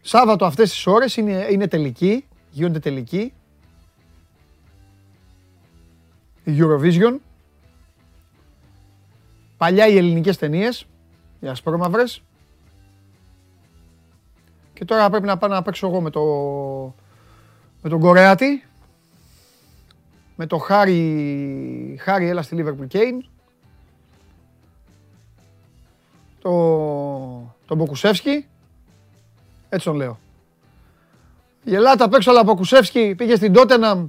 Σάββατο 0.00 0.44
αυτές 0.44 0.70
τις 0.70 0.86
ώρες 0.86 1.16
είναι, 1.16 1.46
είναι 1.50 1.68
τελική, 1.68 2.24
γίνονται 2.50 2.78
τελική. 2.78 3.32
Eurovision. 6.46 7.16
Παλιά 9.56 9.86
οι 9.86 9.96
ελληνικές 9.96 10.36
ταινίες, 10.36 10.86
οι 11.40 11.46
ασπρόμαυρες. 11.46 12.22
Και 14.72 14.84
τώρα 14.84 15.10
πρέπει 15.10 15.26
να 15.26 15.38
πάω 15.38 15.50
να 15.50 15.62
παίξω 15.62 15.86
εγώ 15.86 16.00
με, 16.00 16.10
το, 16.10 16.20
με 17.82 17.88
τον 17.88 18.00
Κορεάτη. 18.00 18.62
Με 20.36 20.46
το 20.46 20.56
Χάρι, 20.58 21.98
Χάρι 22.00 22.28
έλα 22.28 22.42
στη 22.42 22.56
Liverpool 22.58 22.96
Kane. 22.96 23.20
Το, 26.40 26.50
τον 27.66 27.76
Μποκουσεύσκι. 27.76 28.46
Έτσι 29.68 29.86
τον 29.86 29.96
λέω. 29.96 30.18
Γελάτε 31.62 32.04
απ' 32.04 32.14
έξω 32.14 32.30
αλλά 32.30 32.40
από 32.40 32.54
Κουσεύσκι 32.56 33.14
πήγε 33.16 33.36
στην 33.36 33.52
Τότεναμ. 33.52 34.08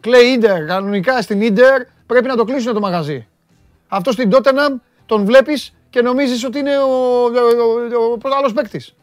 Κλαίει 0.00 0.32
Ίντερ. 0.32 0.66
Κανονικά 0.66 1.22
στην 1.22 1.40
Ίντερ 1.40 1.82
πρέπει 2.06 2.26
να 2.26 2.36
το 2.36 2.44
κλείσουν 2.44 2.74
το 2.74 2.80
μαγαζί. 2.80 3.26
Αυτό 3.88 4.12
στην 4.12 4.30
Τότεναμ 4.30 4.76
τον 5.06 5.24
βλέπεις 5.24 5.74
και 5.90 6.02
νομίζεις 6.02 6.44
ότι 6.44 6.58
είναι 6.58 6.78
ο, 6.78 7.24
ο, 7.24 8.18
ο, 8.24 8.34
άλλος 8.38 8.52
παίκτης. 8.52 8.94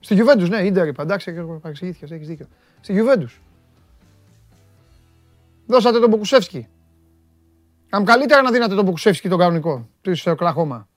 Στη 0.00 0.14
Γιουβέντους, 0.14 0.48
ναι, 0.48 0.62
Ίντερ 0.62 0.86
είπα. 0.86 1.02
Εντάξει, 1.02 1.32
παρεξηγήθηκες, 1.60 2.10
έχεις 2.10 2.26
δίκιο. 2.26 2.46
Στη 2.82 2.92
Γιουβέντους. 2.92 3.40
Δώσατε 5.66 5.98
τον 5.98 6.08
Μποκουσεύσκι. 6.08 6.68
Αν 7.90 8.04
καλύτερα 8.04 8.42
να 8.42 8.50
δίνατε 8.50 8.74
τον 8.74 8.84
Μποκουσεύσκι 8.84 9.28
τον 9.28 9.38
κανονικό, 9.38 9.88
του 10.00 10.12
Οκλαχώμα. 10.26 10.88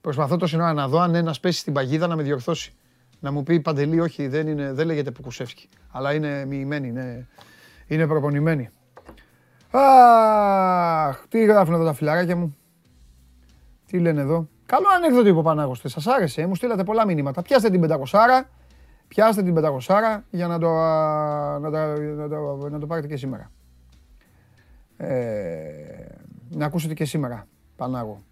Προσπαθώ 0.00 0.36
το 0.36 0.46
σύνορα 0.46 0.72
να 0.72 0.88
δω 0.88 0.98
αν 0.98 1.14
ένας 1.14 1.40
πέσει 1.40 1.58
στην 1.58 1.72
παγίδα 1.72 2.06
να 2.06 2.16
με 2.16 2.22
διορθώσει. 2.22 2.72
Να 3.20 3.32
μου 3.32 3.42
πει 3.42 3.60
Παντελή, 3.60 4.00
όχι, 4.00 4.28
δεν, 4.28 4.46
είναι, 4.46 4.72
δεν 4.72 4.86
λέγεται 4.86 5.10
Πουκουσεύσκι. 5.10 5.68
Αλλά 5.90 6.14
είναι 6.14 6.44
μοιημένη, 6.44 6.88
είναι, 6.88 7.28
είναι 7.86 8.06
προπονημένη. 8.06 8.70
Αχ, 9.70 11.26
τι 11.28 11.44
γράφουν 11.44 11.74
εδώ 11.74 11.84
τα 11.84 11.92
φιλαράκια 11.92 12.36
μου. 12.36 12.56
Τι 13.86 13.98
λένε 13.98 14.20
εδώ. 14.20 14.48
Καλό 14.66 14.86
ανέκδοτο 14.96 15.28
είπε 15.28 15.38
ο 15.38 15.42
Πανάγος. 15.42 15.82
Σας 15.84 16.06
άρεσε, 16.06 16.46
μου 16.46 16.54
στείλατε 16.54 16.84
πολλά 16.84 17.06
μηνύματα. 17.06 17.42
Πιάστε 17.42 17.70
την 17.70 17.80
500 18.12 18.42
πιάστε 19.10 19.42
την 19.42 19.54
500 19.58 20.20
για 20.30 20.46
να 20.46 20.58
το, 20.58 20.70
να, 21.60 21.70
το, 21.70 22.02
να, 22.02 22.28
το, 22.28 22.68
να 22.70 22.78
το 22.78 22.86
πάρετε 22.86 23.06
και 23.06 23.16
σήμερα. 23.16 23.50
Ε, 24.96 26.04
να 26.50 26.66
ακούσετε 26.66 26.94
και 26.94 27.04
σήμερα, 27.04 27.46
Πανάγο. 27.76 28.22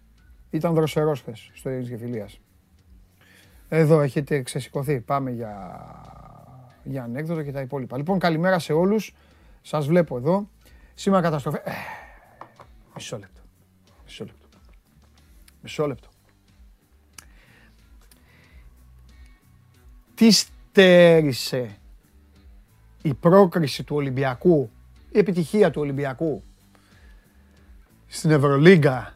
Ήταν 0.49 0.73
δροσερός 0.73 1.19
χθες 1.19 1.49
στο 1.53 1.69
Ειρήνης 1.69 1.89
και 1.89 1.97
Φιλίας. 1.97 2.39
Εδώ 3.69 4.01
έχετε 4.01 4.41
ξεσηκωθεί. 4.41 4.99
Πάμε 4.99 5.31
για, 5.31 5.81
για 6.83 7.03
ανέκδοτο 7.03 7.43
και 7.43 7.51
τα 7.51 7.61
υπόλοιπα. 7.61 7.97
Λοιπόν, 7.97 8.19
καλημέρα 8.19 8.59
σε 8.59 8.73
όλους. 8.73 9.15
Σας 9.61 9.87
βλέπω 9.87 10.17
εδώ. 10.17 10.49
Σήμερα 10.93 11.21
καταστροφή. 11.21 11.57
Ε, 11.63 11.71
μισό 12.95 13.17
λεπτό. 13.17 13.41
Μισό 14.05 14.25
λεπτό. 14.25 14.57
Μισό 15.61 15.87
λεπτό. 15.87 16.07
Τι 20.15 20.31
στέρισε 20.79 21.77
η 23.01 23.13
πρόκριση 23.13 23.83
του 23.83 23.95
Ολυμπιακού, 23.95 24.71
η 25.11 25.17
επιτυχία 25.19 25.71
του 25.71 25.81
Ολυμπιακού 25.81 26.43
στην 28.07 28.31
Ευρωλίγκα 28.31 29.13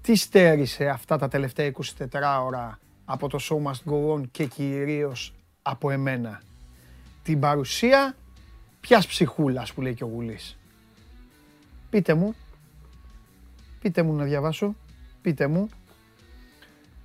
τι 0.00 0.14
στέρισε 0.14 0.88
αυτά 0.88 1.18
τα 1.18 1.28
τελευταία 1.28 1.72
24 1.98 2.42
ώρα 2.44 2.78
από 3.04 3.28
το 3.28 3.38
Show 3.40 3.70
Must 3.70 3.92
Go 3.92 4.14
On 4.14 4.28
και 4.30 4.46
κυρίως 4.46 5.34
από 5.62 5.90
εμένα; 5.90 6.42
Την 7.22 7.40
παρουσία 7.40 8.16
ποιας 8.80 9.06
ψυχούλας 9.06 9.72
που 9.72 9.80
λέει 9.80 9.94
και 9.94 10.04
ο 10.04 10.06
Γουλής. 10.06 10.58
Πείτε 11.90 12.14
μου, 12.14 12.34
πείτε 13.80 14.02
μου 14.02 14.14
να 14.14 14.24
διαβάσω, 14.24 14.74
πείτε 15.22 15.46
μου, 15.46 15.68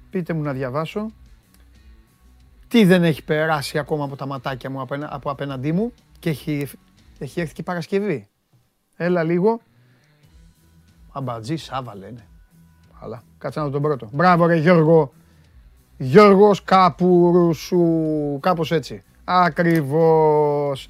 πείτε 0.10 0.34
μου 0.34 0.42
να 0.42 0.54
διαβάσω. 0.54 1.12
Τι 2.68 2.86
δεν 2.86 3.04
έχει 3.04 3.24
περάσει 3.24 3.78
ακόμα 3.78 4.04
από 4.04 4.16
τα 4.16 4.26
ματάκια 4.26 4.70
μου 4.70 4.88
από 5.10 5.30
απέναντί 5.30 5.72
μου 5.72 5.94
και 6.20 6.30
έχει, 6.30 6.68
έχει 7.20 7.40
έρθει 7.40 7.54
και 7.54 7.62
η 7.62 7.64
Παρασκευή. 7.64 8.28
Έλα 8.96 9.24
λίγο. 9.24 9.62
Αμπατζή 11.12 11.56
Σάβα 11.56 11.96
λένε. 11.96 12.28
Αλλά 13.00 13.24
κάτσε 13.38 13.60
να 13.60 13.66
δω 13.66 13.72
τον 13.72 13.82
πρώτο. 13.82 14.10
Μπράβο 14.12 14.46
ρε 14.46 14.56
Γιώργο. 14.56 15.14
Γιώργος 15.98 16.64
Καπουρουσου. 16.64 17.84
Κάπως 18.40 18.72
έτσι. 18.72 19.04
Ακριβώς. 19.24 20.88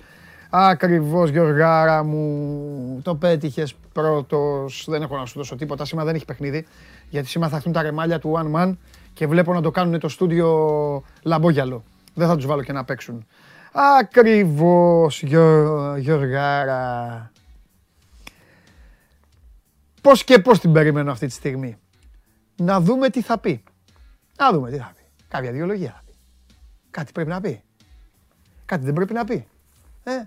Ακριβώς 0.49 1.29
Γιωργάρα 1.29 2.03
μου. 2.03 2.99
Το 3.03 3.15
πέτυχες 3.15 3.75
πρώτος. 3.93 4.85
Δεν 4.87 5.01
έχω 5.01 5.17
να 5.17 5.25
σου 5.25 5.37
δώσω 5.37 5.55
τίποτα. 5.55 5.85
Σήμερα 5.85 6.07
δεν 6.07 6.15
έχει 6.15 6.25
παιχνίδι. 6.25 6.65
Γιατί 7.09 7.27
σήμερα 7.27 7.51
θα 7.51 7.57
έρθουν 7.57 7.71
τα 7.71 7.81
ρεμάλια 7.81 8.19
του 8.19 8.33
One 8.35 8.55
Man 8.55 8.75
και 9.15 9.27
βλέπω 9.27 9.53
να 9.53 9.61
το 9.61 9.71
κάνουν 9.71 9.99
το 9.99 10.09
στούντιο 10.09 11.03
λαμπόγιαλο. 11.23 11.83
Δεν 12.13 12.27
θα 12.27 12.35
τους 12.35 12.45
βάλω 12.45 12.63
και 12.63 12.71
να 12.71 12.83
παίξουν. 12.83 13.25
Ακριβώς 13.99 15.23
Γιωργάρα. 15.97 17.31
Πώς 20.01 20.23
και 20.23 20.39
πώς 20.39 20.59
την 20.59 20.71
περιμένω 20.71 21.11
αυτή 21.11 21.27
τη 21.27 21.33
στιγμή 21.33 21.77
να 22.55 22.79
δούμε 22.79 23.09
τι 23.09 23.21
θα 23.21 23.37
πει. 23.37 23.63
Να 24.37 24.51
δούμε 24.51 24.71
τι 24.71 24.77
θα 24.77 24.93
πει. 24.95 25.03
Κάποια 25.27 25.51
διολογία 25.51 25.91
θα 25.91 26.01
πει. 26.05 26.13
Κάτι 26.91 27.11
πρέπει 27.11 27.29
να 27.29 27.41
πει. 27.41 27.63
Κάτι 28.65 28.85
δεν 28.85 28.93
πρέπει 28.93 29.13
να 29.13 29.25
πει. 29.25 29.47
Ε. 30.03 30.23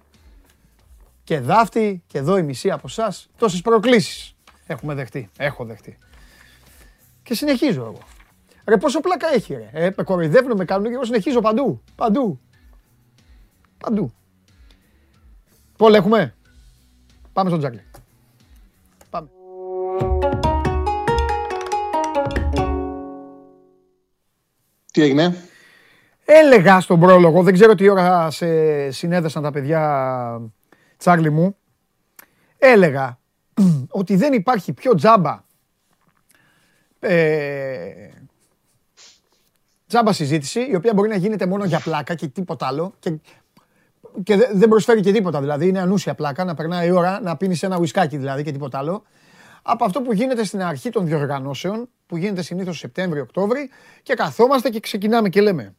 Και 1.25 1.41
δάφτη, 1.41 2.03
και 2.07 2.19
εδώ 2.19 2.39
η 2.39 2.43
μισή 2.43 2.71
από 2.71 2.87
εσάς, 2.87 3.29
τόσες 3.37 3.61
προκλήσεις 3.61 4.37
έχουμε 4.67 4.95
δεχτεί. 4.95 5.31
Έχω 5.37 5.65
δεχτεί. 5.65 5.99
Και 7.23 7.35
συνεχίζω 7.35 7.81
εγώ. 7.81 8.18
Ρε 8.69 8.77
πόσο 8.77 9.01
πλάκα 9.01 9.33
έχει 9.35 9.55
ρε. 9.55 9.71
Ε, 9.73 9.91
με 9.97 10.03
κοροϊδεύουν, 10.03 10.57
με 10.57 10.65
κάνουν 10.65 10.87
και 10.87 10.95
εγώ 10.95 11.05
συνεχίζω 11.05 11.41
παντού. 11.41 11.83
Παντού. 11.95 12.41
Παντού. 13.79 14.13
Πόλ 15.77 15.95
έχουμε. 15.95 16.35
Πάμε 17.33 17.49
στον 17.49 17.61
Τζάκλι. 17.61 17.83
Πάμε. 19.11 19.29
Τι 24.93 25.03
έγινε; 25.03 25.37
Έλεγα 26.25 26.81
στον 26.81 27.01
πρόλογο, 27.01 27.43
δεν 27.43 27.55
ξέρω 27.55 27.75
τι 27.75 27.89
ώρα 27.89 28.31
σε 28.31 28.91
συνέδεσαν 28.91 29.43
τα 29.43 29.51
παιδιά 29.51 30.53
Τσάρλι 30.97 31.31
μου. 31.31 31.57
Έλεγα 32.59 33.19
ότι 34.01 34.17
δεν 34.17 34.33
υπάρχει 34.33 34.73
πιο 34.73 34.95
τζάμπα 34.95 35.47
ε, 37.01 38.09
τζάμπα 39.89 40.13
συζήτηση, 40.13 40.61
η 40.71 40.75
οποία 40.75 40.93
μπορεί 40.95 41.09
να 41.09 41.17
γίνεται 41.17 41.47
μόνο 41.47 41.65
για 41.65 41.81
πλάκα 41.81 42.15
και 42.15 42.27
τίποτα 42.27 42.67
άλλο. 42.67 42.95
Και, 42.99 43.13
και 44.23 44.37
δεν 44.53 44.69
προσφέρει 44.69 45.01
και 45.01 45.13
τίποτα. 45.13 45.41
Δηλαδή 45.41 45.69
είναι 45.69 45.81
ανούσια 45.81 46.15
πλάκα 46.15 46.45
να 46.45 46.55
περνάει 46.55 46.89
η 46.89 46.91
ώρα 46.91 47.21
να 47.21 47.37
πίνει 47.37 47.59
ένα 47.61 47.79
ουισκάκι 47.79 48.17
δηλαδή 48.17 48.43
και 48.43 48.53
τίποτα 48.53 48.79
άλλο 48.79 49.05
από 49.71 49.85
αυτό 49.85 50.03
που 50.03 50.13
γίνεται 50.13 50.45
στην 50.45 50.63
αρχή 50.63 50.91
των 50.91 51.07
διοργανώσεων, 51.07 51.89
που 52.07 52.17
γίνεται 52.17 52.43
συνήθως 52.43 52.79
Σεπτέμβριο-Οκτώβρη 52.79 53.71
και 54.03 54.15
καθόμαστε 54.15 54.71
και 54.71 54.81
ξεκινάμε 54.81 55.29
και 55.29 55.41
λέμε 55.41 55.75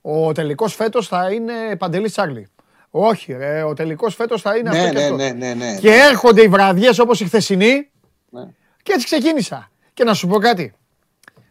ο 0.00 0.32
τελικός 0.32 0.74
φέτος 0.74 1.08
θα 1.08 1.30
είναι 1.32 1.76
Παντελής 1.78 2.12
Τσάρλι. 2.12 2.48
Όχι 2.90 3.32
ρε, 3.32 3.62
ο 3.62 3.74
τελικός 3.74 4.14
φέτος 4.14 4.42
θα 4.42 4.56
είναι 4.56 4.70
ναι, 4.70 4.78
αυτό 4.78 4.88
και 4.88 4.98
ναι, 4.98 5.04
αυτό. 5.04 5.16
Ναι, 5.16 5.30
ναι, 5.30 5.54
ναι. 5.54 5.78
Και 5.80 5.92
έρχονται 5.92 6.42
οι 6.42 6.48
βραδιές 6.48 6.98
όπως 6.98 7.20
η 7.20 7.24
χθεσινή 7.24 7.90
ναι. 8.30 8.48
και 8.82 8.92
έτσι 8.92 9.04
ξεκίνησα. 9.04 9.70
Και 9.94 10.04
να 10.04 10.14
σου 10.14 10.26
πω 10.26 10.38
κάτι. 10.38 10.74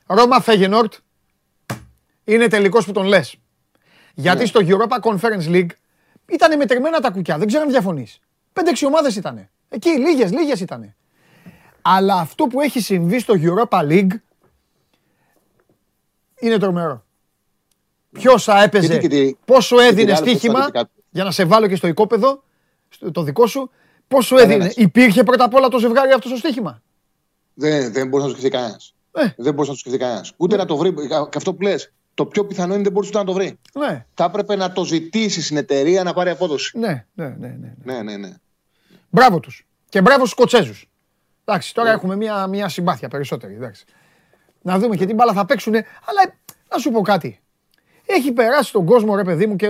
Ρώμα 0.05 0.41
Φέγενορτ 0.41 0.93
είναι 2.27 2.48
τελικός 2.48 2.86
που 2.86 2.91
τον 2.91 3.05
λες. 3.05 3.36
Γιατί 4.13 4.39
Ναι. 4.39 4.46
στο 4.46 4.60
Europa 4.63 5.00
Conference 5.01 5.48
League 5.50 5.69
ήταν 6.31 6.57
μετρημένα 6.57 7.00
τα 7.00 7.10
κουκιά, 7.12 7.38
δεν 7.38 7.48
ξέρω 7.48 7.63
αν 7.63 7.69
διαφωνείς. 7.69 8.19
Πέντε-έξι 8.53 8.86
ομάδες 8.86 9.15
ήτανε. 9.15 9.50
Εκεί, 9.69 9.89
λίγες, 9.89 10.31
λίγες 10.31 10.60
ήτανε. 10.60 10.96
Αλλά 11.81 12.15
αυτό 12.15 12.46
που 12.48 12.62
έχει 12.62 12.79
συμβεί 12.81 13.19
στο 13.19 13.34
Europa 13.38 13.79
League 13.81 14.12
είναι 16.39 16.57
τρομερό. 16.57 17.05
Ποιος 18.12 18.43
θα 18.43 18.63
έπαιζε, 18.63 18.88
Γιατί 18.88 19.07
και 19.07 19.15
τι- 19.25 19.36
πόσο 19.46 19.75
και 19.75 19.81
τι 19.81 19.88
έδινε 19.88 20.12
άλλο 20.13 20.25
στοίχημα, 20.25 20.53
προστατευτικά. 20.53 21.01
για 21.10 21.24
να 21.24 21.31
σε 21.31 21.46
βάλω 21.46 21.67
και 21.67 21.75
στο 21.75 21.88
οικόπεδο, 21.88 22.43
στο- 22.89 23.12
το 23.12 23.22
δικό 23.24 23.48
σου, 23.48 23.69
πόσο 24.07 24.36
Κανένας. 24.36 24.65
έδινε. 24.67 24.84
Υπήρχε 24.86 25.24
πρώτα 25.24 25.43
απ' 25.43 25.53
όλα 25.53 25.67
το 25.67 25.79
ζευγάρι 25.79 26.12
αυτό 26.12 26.27
στο 26.27 26.38
στοίχημα; 26.38 26.81
Δεν, 27.53 27.91
δεν 27.93 28.07
μπορεί 28.07 28.24
να 28.24 28.29
το 28.29 28.36
σκεφτεί 28.36 28.50
κανένας. 28.57 28.96
Ε. 29.12 29.22
Δεν 29.38 29.53
μπορεί 29.53 29.67
να 29.67 29.74
το 29.74 29.79
σκεφτεί 29.79 29.98
κανένας. 29.98 30.34
Ούτε 30.38 30.55
να 30.55 30.65
το 30.65 30.77
βρει. 30.77 30.93
Και 31.07 31.38
αυτό 31.38 31.53
που 31.53 31.62
λες, 31.62 31.93
το 32.17 32.25
πιο 32.25 32.45
πιθανό 32.45 32.74
είναι 32.74 32.83
δεν 32.83 32.91
μπορεί 32.91 33.07
ούτε 33.07 33.17
να 33.17 33.24
το 33.24 33.33
βρει. 33.33 33.59
Ναι, 33.74 34.05
Θα 34.13 34.24
έπρεπε 34.24 34.55
να 34.55 34.71
το 34.71 34.86
ζητήσει 34.86 35.41
στην 35.41 35.57
εταιρεία 35.57 36.03
να 36.03 36.13
πάρει 36.13 36.29
απόδοση. 36.29 36.77
ναι, 36.77 37.05
ναι, 37.13 37.27
ναι. 37.27 37.47
ναι. 37.47 37.74
Ναι, 37.83 38.01
ναι, 38.01 38.17
ναι. 38.17 38.33
Μπράβο 39.09 39.39
τους. 39.39 39.67
Και 39.89 40.01
μπράβο 40.01 40.19
στους 40.19 40.31
Σκοτσέζους. 40.31 40.89
Εντάξει, 41.45 41.74
τώρα 41.74 41.91
έχουμε 41.91 42.15
μια, 42.15 42.47
μια 42.47 42.69
συμπάθεια 42.69 43.07
περισσότερη. 43.07 43.53
Εντάξει. 43.53 43.86
Να 44.62 44.79
δούμε 44.79 44.95
και 44.95 45.05
τι 45.05 45.13
μπάλα 45.13 45.33
θα 45.33 45.45
παίξουν. 45.45 45.74
Αλλά 45.74 46.33
να 46.69 46.77
σου 46.77 46.91
πω 46.91 47.01
κάτι. 47.01 47.39
έχει 48.05 48.31
περάσει 48.31 48.71
τον 48.71 48.86
κόσμο, 48.86 49.15
ρε 49.15 49.24
παιδί 49.24 49.47
μου, 49.47 49.55
και 49.55 49.67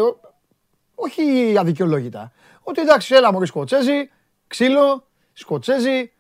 όχι 0.95 1.55
αδικαιολόγητα. 1.57 2.31
Ότι 2.61 2.81
εντάξει, 2.81 3.15
έλα 3.15 3.31
μωρή 3.31 3.47
Σκοτσέζι, 3.47 4.09
ξύλο, 4.47 5.07
Σκοτσέζι, 5.33 6.11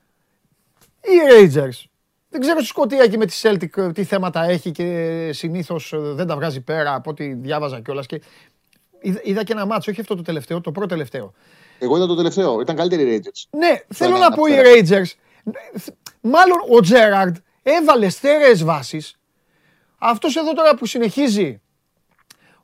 οι 1.01 1.17
Rangers. 1.31 1.83
Δεν 2.29 2.41
ξέρω 2.41 2.59
στη 2.59 2.67
Σκοτία 2.67 3.07
και 3.07 3.17
με 3.17 3.25
τη 3.25 3.39
Celtic 3.41 3.93
τι 3.93 4.03
θέματα 4.03 4.43
έχει 4.43 4.71
και 4.71 5.29
συνήθως 5.33 5.93
δεν 5.95 6.27
τα 6.27 6.35
βγάζει 6.35 6.61
πέρα 6.61 6.93
από 6.93 7.09
ό,τι 7.09 7.33
διάβαζα 7.33 7.81
κιόλας. 7.81 8.05
Και 8.05 8.21
είδα 9.23 9.43
και 9.43 9.53
ένα 9.53 9.65
μάτσο, 9.65 9.91
όχι 9.91 10.01
αυτό 10.01 10.15
το 10.15 10.21
τελευταίο, 10.21 10.61
το 10.61 10.71
πρώτο 10.71 10.87
τελευταίο. 10.87 11.33
Εγώ 11.79 11.97
είδα 11.97 12.05
το 12.05 12.15
τελευταίο. 12.15 12.61
Ήταν 12.61 12.75
καλύτεροι 12.75 13.13
οι 13.13 13.21
Rangers. 13.21 13.57
Ναι, 13.57 13.75
θέλω 13.93 14.17
να 14.17 14.31
πω 14.31 14.45
οι 14.45 14.55
Rangers. 14.55 15.11
Μάλλον 16.21 16.57
ο 16.69 16.79
Τζέραρντ 16.79 17.35
έβαλε 17.63 18.09
στέρεες 18.09 18.63
βάσεις. 18.63 19.19
Αυτός 19.97 20.35
εδώ 20.35 20.53
τώρα 20.53 20.75
που 20.75 20.85
συνεχίζει. 20.85 21.61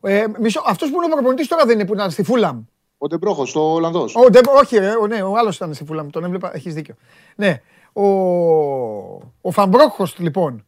Ε, 0.01 0.25
μισό, 0.39 0.63
αυτός 0.65 0.89
που 0.89 0.96
είναι 0.96 1.05
ο 1.05 1.15
προπονητής 1.15 1.48
τώρα 1.48 1.65
δεν 1.65 1.75
είναι 1.79 1.88
που 1.88 1.93
ήταν 1.93 2.12
στη 2.12 2.24
Φούλαμ. 2.24 2.63
Ο 2.98 3.08
Ντεμπρόχος, 3.08 3.55
ο 3.55 3.60
Ολλανδός. 3.60 4.15
Ο 4.15 4.22
όχι 4.60 4.77
ρε, 4.77 4.91
ο, 5.01 5.08
ναι, 5.08 5.22
ο 5.22 5.38
άλλος 5.38 5.55
ήταν 5.55 5.74
στη 5.74 5.86
Φούλαμ, 5.86 6.10
τον 6.10 6.24
έβλεπα, 6.24 6.55
έχεις 6.55 6.74
δίκιο. 6.74 6.96
Ναι, 7.36 7.62
ο, 7.94 8.08
ο 9.42 9.52
Φαμπρόχος 9.52 10.18
λοιπόν. 10.20 10.66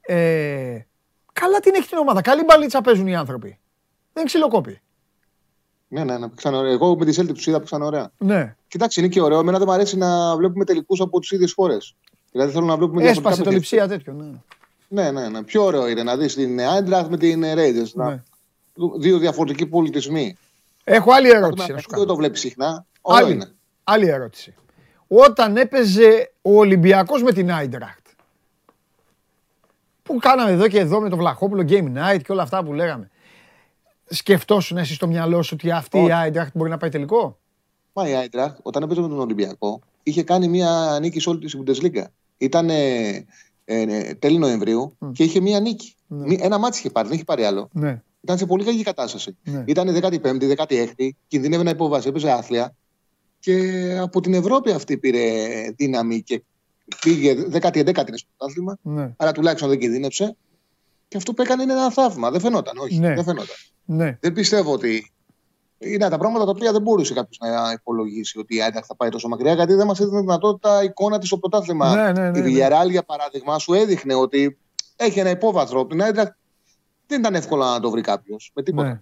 Ε, 0.00 0.78
καλά 1.32 1.60
την 1.60 1.74
έχει 1.74 1.88
την 1.88 1.98
ομάδα, 1.98 2.20
καλή 2.20 2.44
μπαλίτσα 2.44 2.80
παίζουν 2.80 3.06
οι 3.06 3.16
άνθρωποι. 3.16 3.58
Δεν 4.12 4.24
ξυλοκόπη. 4.24 4.80
Ναι, 5.88 6.04
ναι, 6.04 6.18
ναι. 6.18 6.28
Εγώ 6.70 6.96
με 6.96 7.04
τη 7.04 7.12
Σέλτη 7.12 7.32
τους 7.32 7.46
είδα 7.46 7.58
που 7.58 7.64
ήταν 7.66 7.82
ωραία. 7.82 8.12
Ναι. 8.18 8.56
Κοιτάξτε, 8.68 9.00
είναι 9.00 9.10
και 9.10 9.20
ωραίο. 9.20 9.38
Εμένα 9.38 9.58
δεν 9.58 9.66
μου 9.68 9.74
αρέσει 9.74 9.96
να 9.96 10.36
βλέπουμε 10.36 10.64
τελικούς 10.64 11.00
από 11.00 11.20
τις 11.20 11.30
ίδιες 11.30 11.52
χώρες. 11.52 11.96
Δηλαδή 12.32 12.52
θέλω 12.52 12.66
να 12.66 12.76
βλέπουμε 12.76 13.08
Έσπασε 13.08 13.42
το 13.42 13.50
λειψία 13.50 13.88
τέτοιο. 13.88 14.12
Ναι. 14.12 14.30
ναι, 14.88 15.10
ναι, 15.10 15.28
ναι. 15.28 15.42
Πιο 15.42 15.64
ωραίο 15.64 15.88
είναι 15.88 16.02
να 16.02 16.16
δεις 16.16 16.34
την 16.34 16.60
Άιντραχτ 16.60 17.10
με 17.10 17.16
την 17.16 17.44
Ρέιντζερ. 17.54 18.06
Ναι. 18.06 18.22
Δύο 18.98 19.18
διαφορετικοί 19.18 19.66
πολιτισμοί. 19.66 20.36
Έχω 20.84 21.12
άλλη 21.12 21.30
ερώτηση. 21.30 21.74
Δεν 21.88 22.06
το 22.06 22.16
βλέπεις 22.16 22.40
συχνά. 22.40 22.86
Άλλη, 23.02 23.32
είναι. 23.32 23.52
άλλη 23.84 24.08
ερώτηση. 24.08 24.54
Όταν 25.14 25.56
έπαιζε 25.56 26.32
ο 26.42 26.58
Ολυμπιακός 26.58 27.22
με 27.22 27.32
την 27.32 27.52
Άιντραχτ. 27.52 28.06
Που 30.02 30.18
κάναμε 30.18 30.50
εδώ 30.50 30.68
και 30.68 30.78
εδώ 30.78 31.00
με 31.00 31.08
το 31.08 31.16
Βλαχόπουλο 31.16 31.64
Game 31.68 31.92
Night 31.96 32.20
και 32.22 32.32
όλα 32.32 32.42
αυτά 32.42 32.64
που 32.64 32.72
λέγαμε 32.72 33.10
σκεφτόσουν 34.14 34.76
εσύ 34.76 34.94
στο 34.94 35.06
μυαλό 35.06 35.42
σου 35.42 35.50
ότι 35.58 35.70
αυτή 35.70 36.04
η 36.04 36.12
Άιντραχτ 36.12 36.56
μπορεί 36.56 36.70
να 36.70 36.76
πάει 36.76 36.90
τελικό; 36.90 37.38
Μα 37.92 38.08
η 38.08 38.14
Άιντραχτ 38.14 38.58
όταν 38.62 38.82
έπαιζε 38.82 39.00
με 39.00 39.08
τον 39.08 39.18
Ολυμπιακό 39.18 39.80
είχε 40.02 40.22
κάνει 40.22 40.48
μια 40.48 40.98
νίκη 41.00 41.20
σε 41.20 41.28
όλη 41.28 41.38
τη 41.38 41.58
Bundesliga. 41.58 42.04
Ήταν 42.38 42.70
ε, 42.70 43.26
ε, 43.64 44.14
τέλη 44.14 44.38
Νοεμβρίου 44.38 44.96
και 45.12 45.24
είχε 45.24 45.40
μια 45.40 45.60
νίκη. 45.60 45.94
Ναι. 46.06 46.34
Ένα 46.34 46.58
μάτι 46.58 46.78
είχε 46.78 46.90
πάρει, 46.90 47.06
δεν 47.06 47.16
είχε 47.16 47.24
πάρει 47.24 47.44
άλλο. 47.44 47.68
Ναι. 47.72 48.02
Ήταν 48.20 48.38
σε 48.38 48.46
πολύ 48.46 48.64
κακή 48.64 48.82
κατάσταση. 48.82 49.36
Ναι. 49.42 49.64
Ήταν 49.66 50.00
15η, 50.02 50.56
16η, 50.56 51.08
κινδύνευε 51.26 51.62
να 51.62 51.70
υποβάσει, 51.70 52.08
έπαιζε 52.08 52.30
άθλια. 52.30 52.74
Και 53.42 53.96
από 54.00 54.20
την 54.20 54.34
Ευρώπη 54.34 54.70
αυτή 54.70 54.98
πήρε 54.98 55.20
δύναμη 55.76 56.22
και 56.22 56.42
πήγε 57.00 57.32
11η 57.52 58.12
στο 58.14 58.28
πρωτάθλημα. 58.36 58.78
Ναι. 58.82 59.12
Άρα 59.16 59.32
τουλάχιστον 59.32 59.68
δεν 59.68 59.78
κινδύνεψε. 59.78 60.36
Και 61.08 61.16
αυτό 61.16 61.32
που 61.32 61.42
έκανε 61.42 61.62
είναι 61.62 61.72
ένα 61.72 61.90
θαύμα. 61.90 62.30
Δεν 62.30 62.40
φαινόταν, 62.40 62.78
όχι. 62.78 62.98
Ναι. 62.98 63.14
Δεν 63.14 63.24
φαινόταν. 63.24 63.56
Ναι. 63.84 64.18
Δεν 64.20 64.32
πιστεύω 64.32 64.72
ότι. 64.72 65.12
Είναι 65.78 66.08
τα 66.08 66.18
πράγματα 66.18 66.44
τα 66.44 66.50
οποία 66.50 66.72
δεν 66.72 66.82
μπορούσε 66.82 67.14
κάποιος 67.14 67.38
να 67.38 67.72
υπολογίσει 67.72 68.38
ότι 68.38 68.56
η 68.56 68.62
Άινταχ 68.62 68.84
θα 68.86 68.96
πάει 68.96 69.08
τόσο 69.08 69.28
μακριά, 69.28 69.54
γιατί 69.54 69.74
δεν 69.74 69.86
μας 69.86 70.00
έδινε 70.00 70.20
δυνατότητα 70.20 70.82
εικόνα 70.82 71.18
της 71.18 71.28
στο 71.28 71.38
πρωτάθλημα. 71.38 71.94
Ναι, 71.94 72.12
ναι, 72.12 72.30
ναι, 72.30 72.38
η 72.38 72.42
ναι. 72.42 72.48
Villarreal, 72.48 72.90
για 72.90 73.02
παράδειγμα, 73.02 73.58
σου 73.58 73.72
έδειχνε 73.72 74.14
ότι 74.14 74.58
έχει 74.96 75.18
ένα 75.18 75.30
υπόβαθρο. 75.30 75.86
Την 75.86 76.02
Άινταχ 76.02 76.28
δεν 77.06 77.20
ήταν 77.20 77.34
εύκολο 77.34 77.64
να 77.64 77.80
το 77.80 77.90
βρει 77.90 78.00
κάποιος 78.00 78.50
με 78.54 78.62
τίποτα. 78.62 78.88
Ναι. 78.88 79.00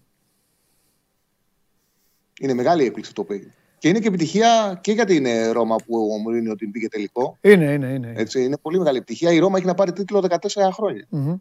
Είναι 2.40 2.55
μεγάλη 2.55 2.85
έκπληξη 2.85 3.14
το 3.14 3.24
παιδί. 3.24 3.53
Και 3.81 3.88
είναι 3.88 3.99
και 3.99 4.09
επιτυχία 4.09 4.79
και 4.81 4.93
γιατί 4.93 5.16
είναι 5.16 5.49
Ρώμα 5.49 5.77
που 5.77 6.11
ο 6.14 6.19
Μουρίνιο 6.19 6.55
την 6.55 6.71
πήγε 6.71 6.88
τελικό. 6.88 7.38
Είναι, 7.40 7.73
είναι, 7.73 7.87
είναι. 7.87 8.12
Έτσι, 8.16 8.45
είναι 8.45 8.57
πολύ 8.62 8.79
μεγάλη 8.79 8.97
επιτυχία. 8.97 9.33
Η 9.33 9.38
Ρώμα 9.38 9.59
έχει 9.59 9.66
να 9.66 9.75
πάρει 9.75 9.93
τίτλο 9.93 10.25
14 10.29 10.37
χρόνια. 10.73 11.07
Mm-hmm. 11.12 11.40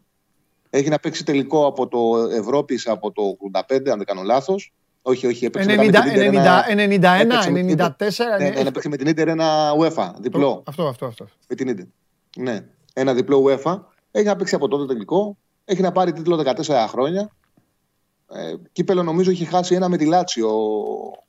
Έχει 0.70 0.88
να 0.88 0.98
παίξει 0.98 1.24
τελικό 1.24 1.66
από 1.66 1.88
το 1.88 2.16
Ευρώπης 2.32 2.86
από 2.86 3.12
το 3.12 3.22
85, 3.52 3.62
αν 3.70 3.96
δεν 3.96 4.04
κάνω 4.04 4.22
λάθος. 4.22 4.72
Όχι, 5.02 5.26
όχι, 5.26 5.44
έπαιξε 5.44 5.74
90, 5.74 5.76
με 5.76 5.84
την 5.84 5.94
91, 5.94 7.06
94. 7.46 7.94
Ναι, 8.38 8.48
ναι, 8.48 8.60
έπαιξε 8.60 8.88
με 8.88 8.96
την 8.96 9.06
Ίντερ 9.06 9.28
ένα 9.28 9.72
UEFA, 9.80 10.12
διπλό. 10.20 10.62
Αυτό, 10.66 10.86
αυτό, 10.86 11.06
αυτό. 11.06 11.26
Με 11.48 11.56
την 11.56 11.68
Ίντερ. 11.68 11.84
Ναι, 12.36 12.60
ένα 12.92 13.14
διπλό 13.14 13.44
UEFA. 13.46 13.80
Έχει 14.10 14.26
να 14.26 14.36
παίξει 14.36 14.54
από 14.54 14.68
τότε 14.68 14.86
τελικό. 14.92 15.36
Έχει 15.64 15.82
να 15.82 15.92
πάρει 15.92 16.12
τίτλο 16.12 16.42
14 16.66 16.86
χρόνια. 16.88 17.30
Ε, 18.32 18.54
κύπελο 18.72 19.02
νομίζω 19.02 19.30
έχει 19.30 19.44
χάσει 19.44 19.74
ένα 19.74 19.88
με 19.88 19.96
τη 19.96 20.04
Λάτσιο. 20.04 20.50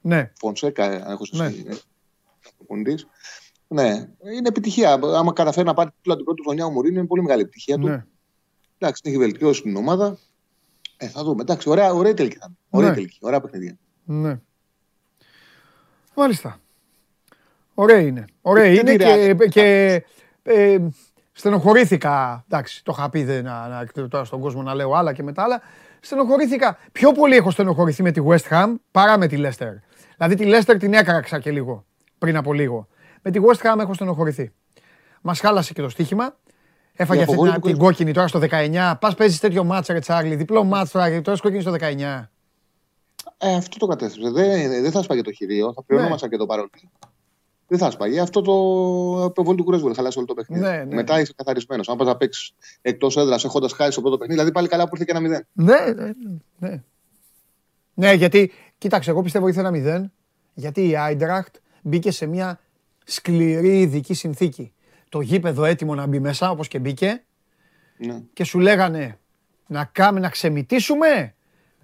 Ναι. 0.01 0.31
Φωνσέκα, 0.39 0.85
αν 0.85 1.11
έχω 1.11 1.25
σωστή. 1.25 1.65
Ναι. 3.67 3.83
ναι. 3.83 4.07
είναι 4.35 4.47
επιτυχία. 4.47 4.99
Άμα 5.03 5.33
καταφέρει 5.33 5.65
να 5.65 5.73
πάρει 5.73 5.89
τίτλο 5.95 6.15
την 6.15 6.25
πρώτη 6.25 6.41
χρονιά 6.41 6.65
ο 6.65 6.69
Μουρίνο, 6.69 6.99
είναι 6.99 7.07
πολύ 7.07 7.21
μεγάλη 7.21 7.41
επιτυχία 7.41 7.77
του. 7.77 7.87
Ναι. 7.87 8.05
Εντάξει, 8.77 9.01
την 9.01 9.11
έχει 9.11 9.21
βελτιώσει 9.21 9.61
την 9.61 9.75
ομάδα. 9.75 10.17
Ε, 10.97 11.07
θα 11.07 11.23
δούμε. 11.23 11.41
Εντάξει, 11.41 11.69
ωραία, 11.69 11.93
ωραία 11.93 12.13
τελική 12.13 12.37
θα 12.37 12.51
Ωραία 12.69 12.89
ναι. 12.89 12.95
τελική, 12.95 13.17
ωραία 13.21 13.41
παιχνίδια. 13.41 13.77
Ναι. 14.03 14.39
Μάλιστα. 16.15 16.59
Ωραία 17.73 17.99
είναι. 17.99 18.25
Ωραία 18.41 18.65
είναι 18.65 18.95
και, 18.95 19.35
και 19.49 20.03
ε, 20.43 20.77
στενοχωρήθηκα. 21.31 22.45
Εντάξει, 22.47 22.83
το 22.83 22.93
είχα 22.97 23.09
πει 23.09 23.23
δεν, 23.23 23.43
να, 23.43 23.67
να, 23.67 24.07
τώρα 24.07 24.23
στον 24.23 24.39
κόσμο 24.39 24.61
να 24.61 24.75
λέω 24.75 24.93
άλλα 24.93 25.13
και 25.13 25.23
μετά 25.23 25.43
άλλα. 25.43 25.61
Στενοχωρήθηκα. 26.03 26.77
Πιο 26.91 27.11
πολύ 27.11 27.35
έχω 27.35 27.51
στενοχωρηθεί 27.51 28.03
με 28.03 28.11
τη 28.11 28.21
West 28.27 28.49
Ham 28.49 28.73
παρά 28.91 29.17
με 29.17 29.27
τη 29.27 29.37
Leicester. 29.39 29.73
Δηλαδή 30.17 30.35
τη 30.35 30.43
Leicester 30.45 30.75
την 30.79 30.93
έκραξα 30.93 31.39
και 31.39 31.51
λίγο 31.51 31.85
πριν 32.17 32.37
από 32.37 32.53
λίγο. 32.53 32.87
Με 33.21 33.31
τη 33.31 33.39
West 33.43 33.71
Ham 33.71 33.79
έχω 33.79 33.93
στενοχωρηθεί. 33.93 34.51
Μας 35.21 35.39
χάλασε 35.39 35.73
και 35.73 35.81
το 35.81 35.89
στοίχημα. 35.89 36.37
Έφαγε 36.93 37.21
αυτή 37.21 37.37
την, 37.37 37.61
την 37.61 37.77
κόκκινη 37.77 38.11
τώρα 38.11 38.27
στο 38.27 38.39
19. 38.51 38.93
Πας 38.99 39.15
παίζεις 39.15 39.39
τέτοιο 39.39 39.63
μάτσο, 39.63 39.93
ρε 39.93 39.99
Τσάρλι. 39.99 40.35
Διπλό 40.35 40.63
μάτσο 40.63 40.99
τώρα, 40.99 41.21
τώρα 41.21 41.37
κόκκινη 41.41 41.61
στο 41.61 41.73
19. 41.79 42.27
Ε, 43.37 43.55
αυτό 43.55 43.77
το 43.77 43.85
κατέστρεψε. 43.85 44.31
Δεν, 44.31 44.81
δεν 44.81 44.91
θα 44.91 45.01
σπάγε 45.01 45.21
το 45.21 45.31
χειρίο, 45.31 45.73
θα 45.73 45.83
πληρωνόμασταν 45.83 46.29
ναι. 46.29 46.35
και 46.35 46.41
το 46.41 46.47
παρόλο. 46.47 46.69
Δεν 47.71 47.79
θα 47.79 47.91
σπάγε. 47.91 48.19
Αυτό 48.19 48.41
το 48.41 49.29
προβολή 49.29 49.57
του 49.57 49.63
κουρέσβου 49.63 49.88
θα 49.88 49.93
χαλάσει 49.93 50.17
όλο 50.17 50.27
το 50.27 50.34
παιχνίδι. 50.34 50.62
Ναι, 50.62 50.69
ναι. 50.69 50.95
Μετά 50.95 51.19
είσαι 51.19 51.34
καθαρισμένος. 51.36 51.89
Αν 51.89 51.97
πας 51.97 52.07
να 52.07 52.15
παίξεις 52.15 52.53
εκτός 52.81 53.17
έδρας 53.17 53.43
έχοντας 53.43 53.73
χάσει 53.73 53.95
το 53.95 54.01
πρώτο 54.01 54.17
παιχνίδι, 54.17 54.39
δηλαδή 54.39 54.53
πάλι 54.53 54.67
καλά 54.67 54.84
που 54.84 54.89
ήρθε 54.93 55.05
και 55.05 55.12
ένα 55.12 55.19
μηδέν. 55.19 55.47
Ναι, 55.51 55.93
ναι, 55.95 56.12
ναι. 56.57 56.84
Ναι, 57.93 58.13
γιατί, 58.13 58.51
κοίταξε, 58.77 59.10
εγώ 59.10 59.21
πιστεύω 59.21 59.47
ήρθε 59.47 59.60
ένα 59.60 59.71
μηδέν, 59.71 60.12
γιατί 60.53 60.89
η 60.89 60.97
Άιντραχτ 60.97 61.55
μπήκε 61.81 62.12
σε 62.12 62.25
μια 62.25 62.60
σκληρή 63.05 63.79
ειδική 63.79 64.13
συνθήκη 64.13 64.73
το 65.10 65.21
γήπεδο 65.21 65.65
έτοιμο 65.65 65.95
να 65.95 66.05
μπει 66.05 66.19
μέσα, 66.19 66.49
όπως 66.49 66.67
και 66.67 66.79
μπήκε, 66.79 67.23
ναι. 67.97 68.21
και 68.34 68.43
σου 68.43 68.60
λέγανε 68.60 69.19
να 69.67 69.86
κάμε 69.86 70.19
να 70.19 70.29
ξεμητήσουμε 70.29 71.36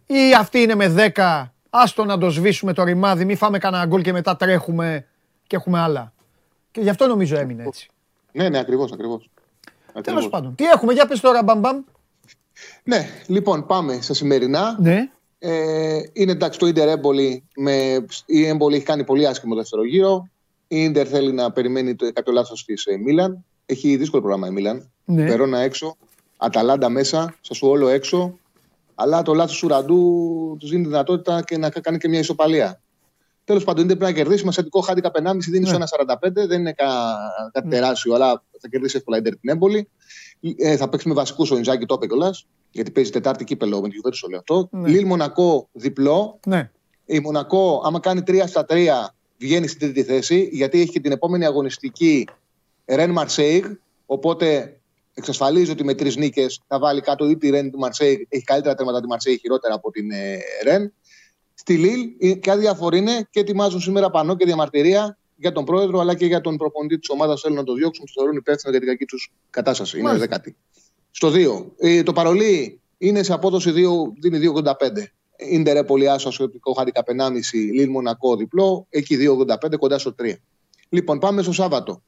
ή 0.06 0.34
αυτή 0.40 0.60
είναι 0.60 0.76
με 0.76 1.12
10, 1.16 1.46
άστο 1.70 2.06
να 2.06 2.18
το 2.18 2.30
σβήσουμε 2.30 2.74
το 2.74 2.84
ρημάδι, 2.84 3.26
μη 3.26 3.36
φάμε 3.36 3.58
κανένα 3.58 3.86
γκολ 3.86 4.02
και 4.02 4.12
μετά 4.12 4.36
τρέχουμε 4.36 5.08
και 5.48 5.56
έχουμε 5.56 5.80
άλλα. 5.80 6.14
Και 6.72 6.82
γι' 6.82 6.90
αυτό 6.90 7.08
νομίζω 7.08 7.38
έμεινε 7.38 7.64
έτσι. 7.64 7.90
Ναι, 8.32 8.50
ναι, 8.50 8.60
ακριβώς, 8.60 8.92
ακριβώς. 8.92 9.30
Τέλος 10.02 10.30
πάντων. 10.30 10.56
Τι 10.56 10.64
έχουμε, 10.64 10.94
για 10.94 11.08
πες 11.08 11.20
τώρα, 11.20 11.44
μπαμπαμ. 11.44 11.84
Ναι, 12.84 13.08
λοιπόν, 13.28 13.66
πάμε 13.66 14.02
στα 14.02 14.14
σημερινά. 14.14 14.78
Ναι. 14.80 15.10
Ε, 15.40 16.00
είναι 16.14 16.32
εντάξει 16.32 16.60
το 16.60 16.68
Ιντερ 16.68 16.88
Έμπολη. 16.88 17.44
Με, 17.56 18.06
η 18.26 18.46
Έμπολη 18.46 18.76
έχει 18.76 18.86
κάνει 18.86 19.04
πολύ 19.04 19.28
άσχημο 19.28 19.56
δεύτερο 19.56 19.86
γύρο. 19.86 20.30
Η 20.68 20.84
Ιντερ 20.84 21.08
θέλει 21.10 21.32
να 21.32 21.52
περιμένει 21.52 21.96
το, 21.96 22.14
κάποιο 22.14 22.34
λάθος 22.34 22.66
της 22.66 22.86
ε, 22.86 22.98
Μίλαν. 22.98 23.46
Έχει 23.66 23.96
δύσκολο 23.96 24.22
πρόγραμμα 24.22 24.48
η 24.48 24.52
Μίλαν. 24.52 24.92
Ναι. 25.06 25.26
Περώνα 25.26 25.60
έξω, 25.60 25.98
Αταλάντα 26.38 26.90
μέσα, 26.90 27.36
όλο 27.62 27.88
έξω. 27.88 28.38
Αλλά 28.96 29.22
το 29.22 29.34
λάθος 29.34 29.60
του 29.60 29.68
Ραντού 29.68 30.56
τους 30.60 30.70
δίνει 30.70 30.86
δυνατότητα 30.86 31.44
και 31.44 31.58
να 31.58 31.70
κάνει 31.70 31.98
και 31.98 32.08
μια 32.08 32.20
ισοπαλία. 32.20 32.82
Τέλος 33.48 33.64
πάντων, 33.64 33.84
είναι 33.84 33.96
πρέπει 33.96 34.12
να 34.12 34.18
κερδίσει. 34.18 34.46
Μα 34.46 34.52
θετικό 34.52 34.80
χάντηκα 34.80 35.12
1,5 35.14 35.36
δίνει 35.40 35.72
ναι. 35.72 35.78
1,45. 35.78 36.32
Δεν 36.32 36.60
είναι 36.60 36.74
κάτι 37.52 37.68
ναι. 37.68 37.74
τεράστιο, 37.74 38.14
αλλά 38.14 38.44
θα 38.60 38.68
κερδίσει 38.70 38.98
εύκολα 38.98 39.18
η 39.18 39.20
Ιντερ 39.24 39.40
την 39.40 39.50
έμπολη. 39.50 39.90
Ε, 40.58 40.78
θα 40.78 40.90
παίξει 40.90 41.08
με 41.08 41.14
βασικούς 41.14 41.52
ο 41.52 41.58
Ιντζάκη, 41.58 41.86
το 41.86 41.94
είπε 41.94 42.08
κιόλας. 42.08 42.48
Γιατί 42.72 42.92
παίζει 42.92 43.12
Τετάρτη 43.12 43.44
κύπελο 43.44 43.82
με 43.82 43.88
τη 43.88 43.94
Γιουβέντους, 43.94 44.20
το 44.20 44.28
λέω 44.28 44.40
αυτό. 44.40 44.70
Ναι. 44.72 44.90
Λίλ 44.90 45.06
Μονακό 45.06 45.70
διπλό. 45.72 46.40
Ναι. 46.46 46.72
Η 47.06 47.20
Μονακό, 47.20 47.82
άμα 47.86 48.00
κάνει 48.00 48.22
3 48.28 48.44
στα 48.46 48.66
3, 48.70 48.88
βγαίνει 49.38 49.68
στην 49.68 49.80
τρίτη 49.80 50.04
θέση, 50.04 50.50
γιατί 50.52 50.82
έχει 50.82 50.92
και 50.92 51.00
την 51.00 51.12
επόμενη 51.12 51.46
αγωνιστική 51.46 52.28
Ρεν 52.86 53.12
Μαρσέιγ. 53.12 53.66
Οπότε 54.06 54.80
εξασφαλίζει 55.14 55.72
ότι 55.72 55.84
με 55.84 55.94
τρεις 55.94 56.16
νίκες 56.16 56.62
θα 56.68 56.80
βάλει 56.80 57.02
κάτω 57.02 57.30
ή 57.30 57.38
τη 57.38 57.50
Ρεν 57.50 57.72
του 57.72 57.78
Μαρσέιγ. 57.78 58.18
Έχει 58.30 58.44
καλύτερα 58.44 58.76
τέρματα 58.76 59.02
τη 59.02 59.08
Μαρσέιγ, 59.08 59.38
χειρότερα 59.40 59.74
από 59.74 59.92
την 59.92 60.12
ε, 60.12 60.38
Ρεν. 60.64 60.94
Στη 61.68 61.78
Λίλ, 61.78 62.38
και 62.40 62.52
αδιαφορή 62.52 62.98
είναι 62.98 63.28
και 63.30 63.40
ετοιμάζουν 63.40 63.80
σήμερα 63.80 64.10
πανό 64.10 64.36
και 64.36 64.46
διαμαρτυρία 64.46 65.18
για 65.36 65.52
τον 65.52 65.66
πρόεδρο 65.66 66.00
αλλά 66.00 66.16
και 66.16 66.26
για 66.26 66.42
τον 66.42 66.58
προπονητή 66.58 67.00
της 67.00 67.10
ομάδας. 67.10 67.42
Θέλουν 67.42 67.58
να 67.58 67.64
το 67.64 67.74
διώξουν, 67.74 68.06
του 68.06 68.12
θεωρούν 68.16 68.36
υπεύθυνο 68.36 68.72
για 68.72 68.80
την 68.80 68.90
κακή 68.90 69.06
τους 69.06 69.32
κατάσταση. 69.50 70.00
Είναι 70.00 70.18
δεκατή. 70.18 70.56
Στο 71.12 71.30
2. 71.30 71.66
Ε, 71.78 72.04
το 72.04 72.14
παρολί 72.14 72.80
είναι 72.98 73.24
σε 73.24 73.34
απόδοση 73.34 73.72
2, 73.72 73.74
δίνει 74.20 74.38
2,85. 74.38 74.72
Ιντερ 75.38 75.84
πολύ 75.84 76.10
άσο, 76.10 76.28
ασιωτικό 76.28 76.74
χάρηκα 76.74 77.04
1,5, 77.06 77.32
Λίλ 77.74 77.90
Μονακό 77.90 78.36
διπλό, 78.36 78.86
εκεί 78.90 79.18
2,85 79.18 79.78
κοντά 79.80 79.98
στο 79.98 80.16
3. 80.22 80.34
Λοιπόν, 80.90 81.20
πάμε 81.20 81.42
στο 81.42 81.52
Σάββατο. 81.52 82.02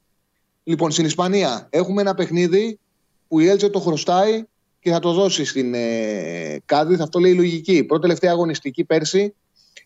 Λοιπόν, 0.64 0.92
στην 0.92 1.06
Ισπανία 1.06 1.68
έχουμε 1.70 2.02
ένα 2.02 2.14
παιχνίδι 2.14 2.80
που 3.28 3.40
η 3.40 3.48
Έλτσε 3.48 3.70
το 3.70 3.80
χρωστάει 3.80 4.44
και 4.80 4.92
θα 4.92 5.00
το 5.00 5.14
δώσει 5.14 5.46
στην 5.46 5.74
ε, 5.74 6.62
Κάντιθ. 6.66 7.02
Αυτό 7.02 7.20
λέει 7.20 7.32
η 7.32 7.36
λογική. 7.36 7.84
Πρώτη 7.84 8.02
τελευταία 8.02 8.32
αγωνιστική 8.32 8.84
πέρσι 8.84 9.34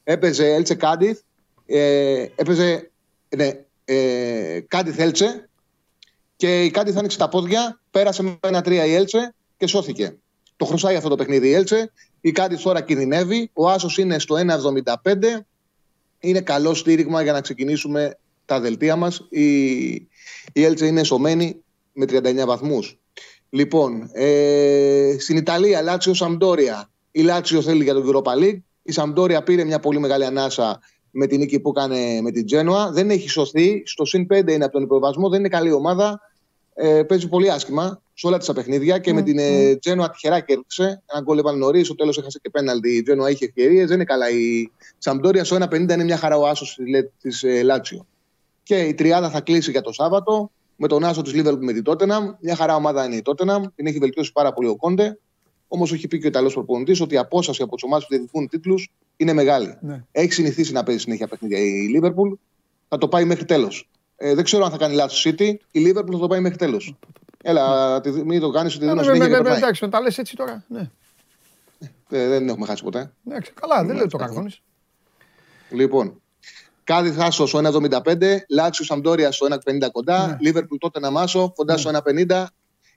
έπαιζε 0.03 0.53
Έλτσε 0.53 0.75
Κάντιθ. 0.75 1.19
Ε, 1.65 2.25
έπαιζε 2.35 2.91
ναι, 3.35 3.51
ε, 3.85 4.59
Κάντιθ 4.67 4.99
Έλτσε 4.99 5.49
και 6.35 6.63
η 6.63 6.71
Κάντιθ 6.71 6.97
άνοιξε 6.97 7.17
τα 7.17 7.29
πόδια, 7.29 7.81
πέρασε 7.91 8.23
με 8.23 8.37
ένα 8.41 8.61
τρία 8.61 8.85
η 8.85 8.93
Έλτσε 8.93 9.35
και 9.57 9.67
σώθηκε. 9.67 10.17
Το 10.55 10.65
χρωστάει 10.65 10.95
αυτό 10.95 11.09
το 11.09 11.15
παιχνίδι 11.15 11.47
η 11.47 11.53
Έλτσε. 11.53 11.91
Η 12.21 12.31
Κάντιθ 12.31 12.61
τώρα 12.61 12.81
κινδυνεύει. 12.81 13.49
Ο 13.53 13.69
Άσος 13.69 13.97
είναι 13.97 14.19
στο 14.19 14.35
1,75. 14.35 15.45
Είναι 16.19 16.41
καλό 16.41 16.73
στήριγμα 16.73 17.21
για 17.21 17.31
να 17.31 17.41
ξεκινήσουμε 17.41 18.17
τα 18.45 18.59
δελτία 18.59 18.95
μας. 18.95 19.27
Η, 19.29 19.91
η 20.53 20.63
Έλτσε 20.63 20.85
είναι 20.85 21.03
σωμένη 21.03 21.63
με 21.93 22.05
39 22.09 22.45
βαθμούς. 22.45 22.99
Λοιπόν, 23.49 24.09
ε, 24.13 25.15
στην 25.19 25.37
Ιταλία, 25.37 25.81
Λάτσιο 25.81 26.13
Σαμπτόρια. 26.13 26.89
Η 27.11 27.21
Λάτσιο 27.21 27.61
θέλει 27.61 27.83
για 27.83 27.93
τον 27.93 28.11
Europa 28.11 28.43
League. 28.43 28.61
Η 28.83 28.91
Σαμπτόρια 28.91 29.43
πήρε 29.43 29.63
μια 29.63 29.79
πολύ 29.79 29.99
μεγάλη 29.99 30.25
ανάσα 30.25 30.79
με 31.11 31.27
την 31.27 31.39
νίκη 31.39 31.59
που 31.59 31.69
έκανε 31.69 32.21
με 32.21 32.31
την 32.31 32.45
Τζένοα. 32.45 32.91
Δεν 32.91 33.09
έχει 33.09 33.29
σωθεί. 33.29 33.83
Στο 33.85 34.05
συν 34.05 34.27
5 34.33 34.51
είναι 34.51 34.63
από 34.63 34.73
τον 34.73 34.83
υποβασμό. 34.83 35.29
Δεν 35.29 35.39
είναι 35.39 35.49
καλή 35.49 35.71
ομάδα. 35.71 36.19
Ε, 36.73 37.03
παίζει 37.03 37.29
πολύ 37.29 37.51
άσχημα 37.51 38.01
σε 38.13 38.27
όλα 38.27 38.37
τα 38.37 38.53
παιχνίδια 38.53 38.97
και 38.97 39.11
mm. 39.11 39.13
με 39.13 39.21
την 39.21 39.37
ε, 39.39 39.75
Τζένοα 39.75 40.09
τυχερά 40.09 40.39
κέρδισε. 40.39 41.01
Ένα 41.05 41.21
γκολ 41.21 41.37
έβαλε 41.37 41.57
νωρίς. 41.57 41.85
Στο 41.85 41.95
τέλος 41.95 42.17
έχασε 42.17 42.39
και 42.41 42.49
πέναλτι. 42.49 42.95
Η 42.95 43.01
Τζένοα 43.01 43.29
είχε 43.29 43.45
ευκαιρίες. 43.45 43.85
Δεν 43.85 43.95
είναι 43.95 44.03
καλά. 44.03 44.29
Η 44.29 44.71
Σαμπτόρια 44.97 45.43
στο 45.43 45.55
1,50 45.55 45.73
είναι 45.73 46.03
μια 46.03 46.17
χαρά 46.17 46.37
ο 46.37 46.47
άσος 46.47 46.79
της 47.21 47.43
ε, 47.43 47.63
Λάτσιο. 47.63 48.05
Και 48.63 48.79
η 48.79 48.93
τριάδα 48.93 49.29
θα 49.29 49.41
κλείσει 49.41 49.71
για 49.71 49.81
το 49.81 49.91
Σάββατο 49.91 50.51
με 50.75 50.87
τον 50.87 51.03
Άσο 51.03 51.21
της 51.21 51.33
Λίβερπουλ 51.33 51.65
με 51.65 51.73
την 51.73 51.83
Τότεναμ. 51.83 52.31
Μια 52.39 52.55
χαρά 52.55 52.75
ομάδα 52.75 53.05
είναι 53.05 53.15
η 53.15 53.21
Τότεναμ. 53.21 53.63
Την 53.75 53.87
έχει 53.87 53.97
βελτιώσει 53.97 54.31
πάρα 54.31 54.53
πολύ 54.53 54.67
ο 54.67 54.75
Κόντε. 54.75 55.17
Όμως 55.75 55.93
έχει 55.93 56.07
πει 56.07 56.19
και 56.19 56.25
ο 56.25 56.27
Ιταλός 56.29 56.53
προπονητής 56.53 57.01
ότι 57.01 57.13
η 57.13 57.17
απόσταση 57.17 57.61
από 57.61 57.75
τι 57.75 57.85
ομάδες 57.85 58.07
που 58.07 58.13
διεκδικούν 58.13 58.47
τίτλους 58.47 58.91
είναι 59.15 59.33
μεγάλη. 59.33 59.77
Ναι. 59.81 60.03
Έχει 60.11 60.31
συνηθίσει 60.31 60.71
να 60.71 60.83
παίζει 60.83 61.01
συνέχεια 61.01 61.27
παιχνίδια 61.27 61.59
η 61.59 61.87
Λίβερπουλ. 61.87 62.33
Θα 62.87 62.97
το 62.97 63.07
πάει 63.07 63.25
μέχρι 63.25 63.45
τέλος. 63.45 63.89
Ε, 64.15 64.33
δεν 64.33 64.43
ξέρω 64.43 64.65
αν 64.65 64.71
θα 64.71 64.77
κάνει 64.77 64.95
λάθος 64.95 65.25
City. 65.27 65.55
Η 65.71 65.79
Λίβερπουλ 65.79 66.13
θα 66.15 66.21
το 66.21 66.27
πάει 66.27 66.39
μέχρι 66.39 66.57
τέλος. 66.57 66.95
Έλα, 67.43 67.99
ναι. 67.99 68.23
μην 68.23 68.39
το 68.39 68.49
κάνεις 68.49 68.75
ότι 68.75 68.85
δεν 68.85 68.93
είναι 68.93 69.03
συνέχεια. 69.03 69.37
Εντάξει, 69.37 69.89
τα 69.89 70.01
λες 70.01 70.17
έτσι 70.17 70.35
τώρα. 70.35 70.63
Ναι. 70.67 70.89
Ε, 72.09 72.27
δεν 72.27 72.49
έχουμε 72.49 72.65
χάσει 72.65 72.83
ποτέ. 72.83 73.13
Ναι, 73.23 73.37
καλά, 73.53 73.85
δεν 73.85 73.95
λέω 73.95 74.07
το 74.07 74.17
καρδόνι. 74.17 74.49
Λοιπόν, 75.69 76.21
Κάδις 76.83 77.15
Θάσο 77.15 77.45
στο 77.45 77.59
1,75, 77.63 78.37
Λάτσιο 78.49 78.85
Σαμπτόρια 78.85 79.31
στο 79.31 79.47
1,50 79.49 79.89
κοντά, 79.91 80.27
ναι. 80.27 80.37
Λίβερπουλ 80.39 80.77
τότε 80.77 80.99
να 80.99 81.11
μάσο 81.11 81.51
κοντά 81.55 81.77
στο 81.77 81.91
1,50. 82.29 82.45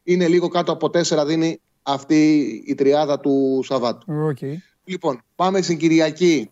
Είναι 0.03 0.29
λίγο 0.29 0.49
κάτω 0.49 0.73
από 0.73 0.87
4 0.87 1.25
δίνει 1.27 1.61
αυτή 1.87 2.43
η 2.67 2.75
τριάδα 2.75 3.21
του 3.21 3.61
Σαββάτου. 3.65 4.07
Okay. 4.33 4.55
Λοιπόν, 4.85 5.23
πάμε 5.35 5.63
στην 5.63 5.79
Κυριακή. 5.79 6.51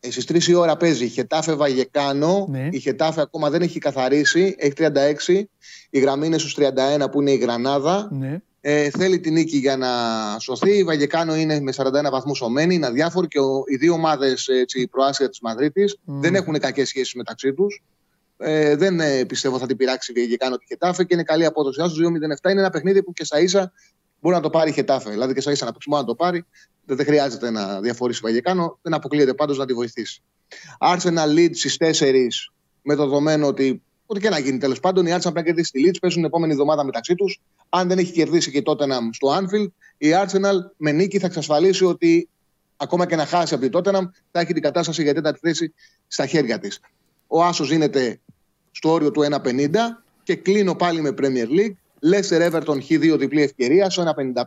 Ε, 0.00 0.10
Στι 0.10 0.34
3 0.34 0.42
η 0.42 0.54
ώρα 0.54 0.76
παίζει 0.76 1.04
η 1.04 1.08
Χετάφε 1.08 1.54
Βαγεκάνο. 1.54 2.46
Ναι. 2.50 2.68
Η 2.70 2.78
Χετάφε 2.78 3.20
ακόμα 3.20 3.50
δεν 3.50 3.62
έχει 3.62 3.78
καθαρίσει. 3.78 4.54
Έχει 4.58 4.72
36. 4.76 5.42
Η 5.90 5.98
γραμμή 5.98 6.26
είναι 6.26 6.38
στους 6.38 6.56
31 6.58 7.10
που 7.10 7.20
είναι 7.20 7.30
η 7.30 7.36
Γρανάδα. 7.36 8.08
Ναι. 8.12 8.40
Ε, 8.60 8.90
θέλει 8.90 9.20
την 9.20 9.32
νίκη 9.32 9.56
για 9.56 9.76
να 9.76 9.88
σωθεί. 10.40 10.76
Η 10.76 10.84
Βαγεκάνο 10.84 11.36
είναι 11.36 11.60
με 11.60 11.72
41 11.76 12.10
βαθμούς 12.10 12.36
σωμένη, 12.36 12.74
είναι 12.74 12.86
αδιάφορη 12.86 13.26
και 13.26 13.40
ο, 13.40 13.62
οι 13.66 13.76
δύο 13.76 13.92
ομάδες 13.92 14.48
προάσια 14.90 15.28
της 15.28 15.40
Μαδρίτης 15.40 15.96
mm. 15.96 16.00
δεν 16.06 16.34
έχουν 16.34 16.58
κακές 16.58 16.88
σχέσεις 16.88 17.14
μεταξύ 17.14 17.52
τους. 17.52 17.82
Ε, 18.38 18.76
δεν 18.76 19.00
ε, 19.00 19.24
πιστεύω 19.24 19.58
θα 19.58 19.66
την 19.66 19.76
πειράξει 19.76 20.12
η 20.12 20.20
Βαγεκάνο 20.20 20.56
τη 20.56 20.66
Χετάφε 20.66 21.04
και 21.04 21.14
είναι 21.14 21.22
καλή 21.22 21.44
απόδοση. 21.44 21.80
Άσος 21.80 21.98
2-0-7 21.98 22.50
είναι 22.50 22.60
ένα 22.60 22.70
παιχνίδι 22.70 23.02
που 23.02 23.12
και 23.12 23.24
σα 23.24 23.38
ίσα 23.38 23.72
μπορεί 24.20 24.34
να 24.34 24.40
το 24.40 24.50
πάρει 24.50 24.70
η 24.70 24.72
Χετάφε. 24.72 25.10
Δηλαδή 25.10 25.34
και 25.34 25.40
σα 25.40 25.50
ίσα 25.50 25.64
να 25.64 25.72
παίξει 25.72 25.90
να 25.90 26.04
το 26.04 26.14
πάρει. 26.14 26.44
Δεν, 26.84 26.96
δεν 26.96 27.06
χρειάζεται 27.06 27.50
να 27.50 27.80
διαφορήσει 27.80 28.20
η 28.22 28.26
Βαγεκάνο. 28.26 28.78
Δεν 28.82 28.94
αποκλείεται 28.94 29.34
πάντως 29.34 29.58
να 29.58 29.66
τη 29.66 29.72
βοηθήσει. 29.72 30.22
Arsenal 30.80 31.36
lead 31.36 31.50
στις 31.52 31.76
4 31.80 32.28
με 32.82 32.94
το 32.94 33.02
δεδομένο 33.04 33.46
ότι 33.46 33.82
Ό,τι 34.06 34.20
και 34.20 34.28
να 34.28 34.38
γίνει 34.38 34.58
τέλος 34.58 34.80
πάντων, 34.80 35.06
η 35.06 35.10
Arsenal 35.10 35.20
πρέπει 35.20 35.34
να 35.34 35.42
κερδίσει 35.42 35.70
τη 35.70 35.82
Leeds. 35.86 35.96
Παίζουν 36.00 36.18
την 36.20 36.24
επόμενη 36.24 36.52
εβδομάδα 36.52 36.84
μεταξύ 36.84 37.14
τους. 37.14 37.40
Αν 37.68 37.88
δεν 37.88 37.98
έχει 37.98 38.12
κερδίσει 38.12 38.50
και 38.50 38.62
τότε 38.62 38.86
να 38.86 38.98
στο 39.12 39.38
Anfield, 39.38 39.66
η 39.98 40.08
Arsenal 40.24 40.54
με 40.76 40.92
νίκη 40.92 41.18
θα 41.18 41.26
εξασφαλίσει 41.26 41.84
ότι 41.84 42.28
ακόμα 42.76 43.06
και 43.06 43.16
να 43.16 43.26
χάσει 43.26 43.54
από 43.54 43.68
την 43.68 43.80
Tottenham 43.80 44.08
θα 44.30 44.40
έχει 44.40 44.52
την 44.52 44.62
κατάσταση 44.62 45.02
για 45.02 45.14
τέταρτη 45.14 45.38
θέση 45.42 45.74
στα 46.06 46.26
χέρια 46.26 46.58
της. 46.58 46.80
Ο 47.26 47.44
Άσος 47.44 47.70
γίνεται 47.70 48.20
στο 48.70 48.90
όριο 48.90 49.10
του 49.10 49.22
1,50 49.30 49.68
και 50.22 50.36
κλείνω 50.36 50.74
πάλι 50.74 51.00
με 51.00 51.14
Premier 51.18 51.46
League. 51.48 51.74
Leicester 52.02 52.50
Everton 52.50 52.78
Χ2 52.88 53.18
διπλή 53.18 53.42
ευκαιρία 53.42 53.90
στο 53.90 54.14
1,55. 54.16 54.44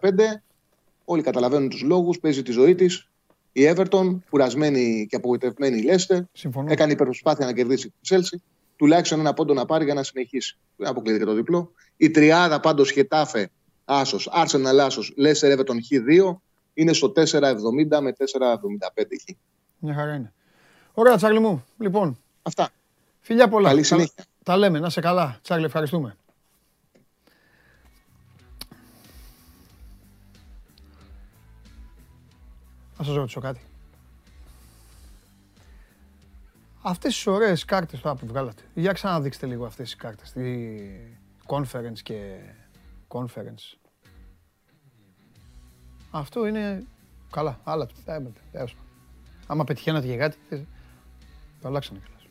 Όλοι 1.06 1.22
καταλαβαίνουν 1.22 1.70
τους 1.70 1.82
λόγους, 1.82 2.20
παίζει 2.20 2.44
τη 2.44 2.52
ζωή 2.52 2.76
της. 2.76 3.10
Η 3.52 3.74
Everton, 3.76 4.18
κουρασμένη 4.30 5.08
και 5.10 5.16
απογοητευμένη 5.16 5.78
η 5.78 5.86
Leicester, 5.90 6.20
έκανε 6.68 6.92
υπερπροσπάθεια 6.92 7.46
να 7.46 7.54
κερδίσει 7.54 7.94
τη 8.02 8.16
Chelsea 8.16 8.38
τουλάχιστον 8.80 9.20
ένα 9.20 9.34
πόντο 9.34 9.54
να 9.54 9.66
πάρει 9.66 9.86
για 9.86 9.94
να 9.94 10.04
συνεχίσει. 10.04 10.58
Δεν 10.76 10.88
αποκλείεται 10.88 11.26
το 11.26 11.34
διπλό. 11.34 11.72
Η 11.98 12.12
τριάδα 12.12 12.60
πάντως 12.60 12.92
Χετάφε 12.92 13.50
Άσος, 13.86 14.30
Arsenal 14.34 14.78
Άσος, 14.82 15.14
Λέσσερ 15.16 15.60
Everton 15.60 15.76
Χ2 15.76 16.36
είναι 16.74 16.94
στο 16.94 17.12
4,70 17.16 17.24
με 18.02 18.16
4,75 18.18 19.18
Χ. 19.22 19.36
Μια 19.80 19.94
χαρά 19.94 20.14
είναι. 20.14 20.34
Ωραία, 20.94 21.16
Τσάρλι 21.16 21.40
μου. 21.40 21.66
Λοιπόν. 21.78 22.20
Αυτά. 22.42 22.70
Φιλιά 23.20 23.48
πολλά. 23.48 23.70
Καλή 23.70 23.84
συνέχεια. 23.84 24.14
Τα, 24.16 24.24
τα 24.44 24.58
λέμε. 24.58 24.80
Να 24.80 24.90
σε 24.90 25.02
καλά. 25.02 25.40
Τσάρλι, 25.42 25.66
ευχαριστούμε. 25.66 26.18
Να 33.00 33.06
σας 33.06 33.16
ρωτήσω 33.16 33.40
κάτι. 33.40 33.60
Αυτές 36.82 37.14
τις 37.14 37.28
ωραίες 37.28 37.66
κάρτες 37.66 38.00
τώρα 38.00 38.16
που 38.16 38.28
βγάλατε, 38.28 38.62
για 38.74 38.92
ξαναδείξτε 38.92 39.46
λίγο 39.46 39.66
αυτές 39.66 39.86
τις 39.86 39.96
κάρτες, 39.96 40.32
τη 40.32 40.78
conference 41.48 42.00
και 42.04 42.40
conference. 43.08 43.78
Αυτό 46.12 46.46
είναι 46.46 46.86
καλά, 47.32 47.60
άλλα 47.64 47.86
του. 47.86 47.96
Άμα 49.48 49.64
πετυχαίνατε 49.64 50.06
για 50.06 50.18
κάτι, 50.18 50.68
το 51.62 51.68
αλλάξανε 51.68 52.00
καλά. 52.00 52.30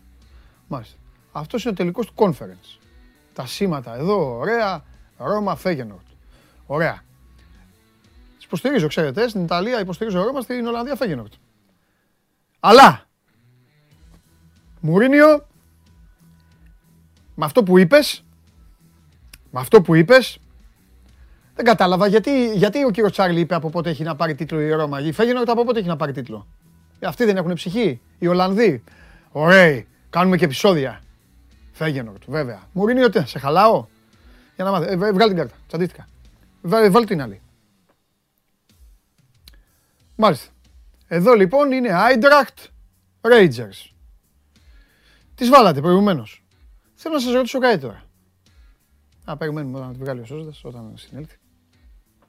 Μάλιστα. 0.69 0.97
Αυτός 1.33 1.63
είναι 1.63 1.73
ο 1.73 1.77
τελικός 1.77 2.07
του 2.07 2.15
conference. 2.17 2.79
Τα 3.33 3.47
σήματα 3.47 3.95
εδώ, 3.95 4.39
ωραία, 4.39 4.85
Ρώμα, 5.17 5.57
Φέγενορτ. 5.57 6.07
Ωραία. 6.67 7.03
Τις 8.49 8.59
υποστηρίζω, 8.59 8.89
ξέρετε, 8.89 9.29
στην 9.29 9.43
Ιταλία 9.43 9.81
υποστηρίζω 9.81 10.25
Ρώμα, 10.25 10.41
στην 10.41 10.67
Ολλανδία 10.67 10.97
Φέγενορτ. 10.97 11.33
Αλλά 12.61 13.07
Μουρίνιο, 14.81 15.47
με 17.35 17.45
αυτό 17.45 17.63
που 17.63 17.79
είπες, 17.79 18.25
με 19.51 19.61
αυτό 19.61 19.83
που 19.83 19.95
είπες, 19.95 20.39
δεν 21.55 21.65
κατάλαβα 21.65 22.07
γιατί, 22.07 22.53
γιατί 22.53 22.85
ο 22.85 22.91
κύριος 22.91 23.13
Τσάρλι 23.13 23.41
είπε 23.41 23.55
από 23.55 23.71
πότε 23.71 23.91
έχει 23.91 24.03
να 24.03 24.17
πάρει 24.17 24.35
τίτλο 24.35 24.61
η 24.61 24.71
Ρώμα. 24.71 25.01
Η 25.01 25.13
Φέγενορτ 25.13 25.49
από 25.49 25.65
πότε 25.65 25.79
έχει 25.79 25.89
να 25.89 25.97
πάρει 25.97 26.13
τίτλο. 26.13 26.47
Ε, 26.99 27.07
αυτοί 27.07 27.25
δεν 27.25 27.37
έχουν 27.37 27.55
ψυχή. 27.55 28.01
Οι 28.19 28.27
Ολλανδοί. 28.27 28.85
Ωραία. 29.31 29.85
Κάνουμε 30.11 30.37
και 30.37 30.45
επεισόδια. 30.45 31.03
Φέγενορτ, 31.73 32.23
βέβαια. 32.27 32.63
Μουρίνιο, 32.73 33.11
τι, 33.11 33.29
σε 33.29 33.39
χαλάω; 33.39 33.87
Για 34.55 34.65
να 34.65 34.71
μάθει. 34.71 34.93
Ε, 34.93 34.97
βγάλει 34.97 35.27
την 35.27 35.37
κάρτα. 35.37 35.55
Τσαντίστηκα. 35.67 36.07
Βάλει 36.63 37.07
την 37.07 37.23
άλλη. 37.23 37.41
Μάλιστα. 40.21 40.53
Εδώ 41.07 41.35
λοιπόν 41.35 41.73
είναι 41.73 41.93
Άιντρακτ 41.93 42.59
Rangers. 43.21 43.91
Τις 45.35 45.49
βάλατε 45.49 45.81
προηγουμένως. 45.81 46.45
Θέλω 46.95 47.15
να 47.15 47.21
σας 47.21 47.33
ρωτήσω 47.33 47.59
κάτι 47.59 47.79
τώρα. 47.79 48.03
Α, 49.25 49.37
περιμένουμε 49.37 49.79
να 49.79 49.93
τη 49.93 49.99
βγάλει 49.99 50.21
ο 50.21 50.25
Σώστας 50.25 50.65
όταν 50.65 50.93
συνέλθει. 50.97 51.37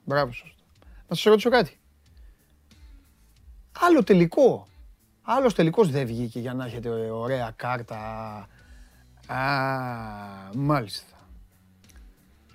Μπράβο, 0.04 0.32
Σώστα. 0.32 0.62
Να 1.08 1.14
σας 1.14 1.24
ρωτήσω 1.24 1.50
κάτι. 1.50 1.78
Άλλο 3.78 4.04
τελικό. 4.04 4.66
Άλλος 5.22 5.54
τελικός 5.54 5.90
δεν 5.90 6.06
βγήκε 6.06 6.40
για 6.40 6.54
να 6.54 6.64
έχετε 6.64 6.88
ωραία 7.10 7.52
κάρτα. 7.56 7.98
Α, 9.26 9.38
μάλιστα. 10.54 11.16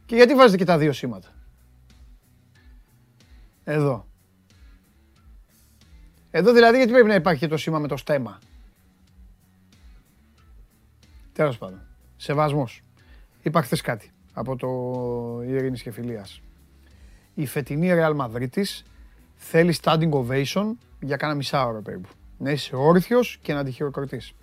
Και 0.06 0.16
γιατί 0.16 0.36
βάζετε 0.36 0.58
και 0.58 0.66
τα 0.66 0.78
δύο 0.78 0.94
σήματα; 0.94 1.28
Εδώ. 3.64 4.08
Εδώ 6.38 6.54
δηλαδή 6.54 6.78
γιατί 6.78 6.92
πρέπει 6.92 7.08
να 7.08 7.16
υπάρχει 7.16 7.40
και 7.40 7.48
το 7.48 7.58
σήμα 7.58 7.80
με 7.80 7.88
το 7.88 7.98
στέμα; 7.98 8.40
Τέλος 11.34 11.58
πάντων. 11.58 11.82
Σεβασμός. 12.18 12.84
Είπα 13.42 13.62
χθες 13.62 13.82
κάτι 13.82 14.12
από 14.34 14.56
το 14.56 14.68
Ειρήνης 15.42 15.82
και 15.82 15.92
Φιλίας. 15.92 16.42
η 17.34 17.46
φετινή 17.46 17.90
Real 17.92 18.16
Madrid 18.16 18.64
θέλει 19.36 19.76
standing 19.82 20.10
ovation 20.10 20.72
για 21.00 21.16
κάνα 21.16 21.34
μισά 21.34 21.66
ώρα 21.66 21.82
περίπου. 21.82 22.10
Να 22.38 22.52
είσαι 22.52 22.76
όρθιος 22.76 23.40
και 23.42 23.54
να 23.54 23.64
τη 23.64 23.72
χειροκροτείς. 23.72 24.34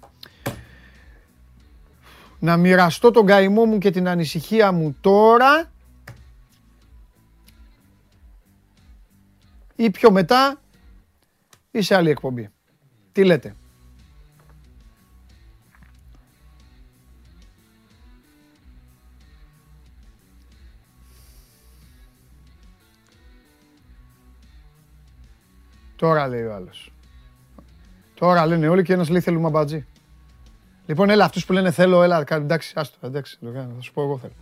Να 2.38 2.56
μοιραστώ 2.56 3.10
τον 3.10 3.26
καημό 3.26 3.64
μου 3.64 3.78
και 3.78 3.90
την 3.90 4.08
ανησυχία 4.08 4.72
μου 4.72 4.96
τώρα 5.00 5.70
ή 9.76 9.90
πιο 9.90 10.10
μετά 10.10 10.56
ή 11.72 11.82
σε 11.82 11.94
άλλη 11.94 12.10
εκπομπή. 12.10 12.48
Τι 13.12 13.24
λέτε. 13.24 13.54
Τώρα 25.96 26.28
λέει 26.28 26.42
ο 26.42 26.54
άλλος. 26.54 26.92
Τώρα 28.14 28.46
λένε 28.46 28.68
όλοι 28.68 28.82
και 28.82 28.92
ένας 28.92 29.08
λέει 29.08 29.20
θέλουμε 29.20 29.50
μπατζή. 29.50 29.86
Λοιπόν, 30.86 31.10
έλα 31.10 31.24
αυτούς 31.24 31.46
που 31.46 31.52
λένε 31.52 31.70
θέλω, 31.70 32.02
έλα, 32.02 32.24
εντάξει, 32.30 32.72
άστο, 32.76 33.06
εντάξει, 33.06 33.38
θα 33.40 33.80
σου 33.80 33.92
πω 33.92 34.02
εγώ 34.02 34.18
θέλω. 34.18 34.32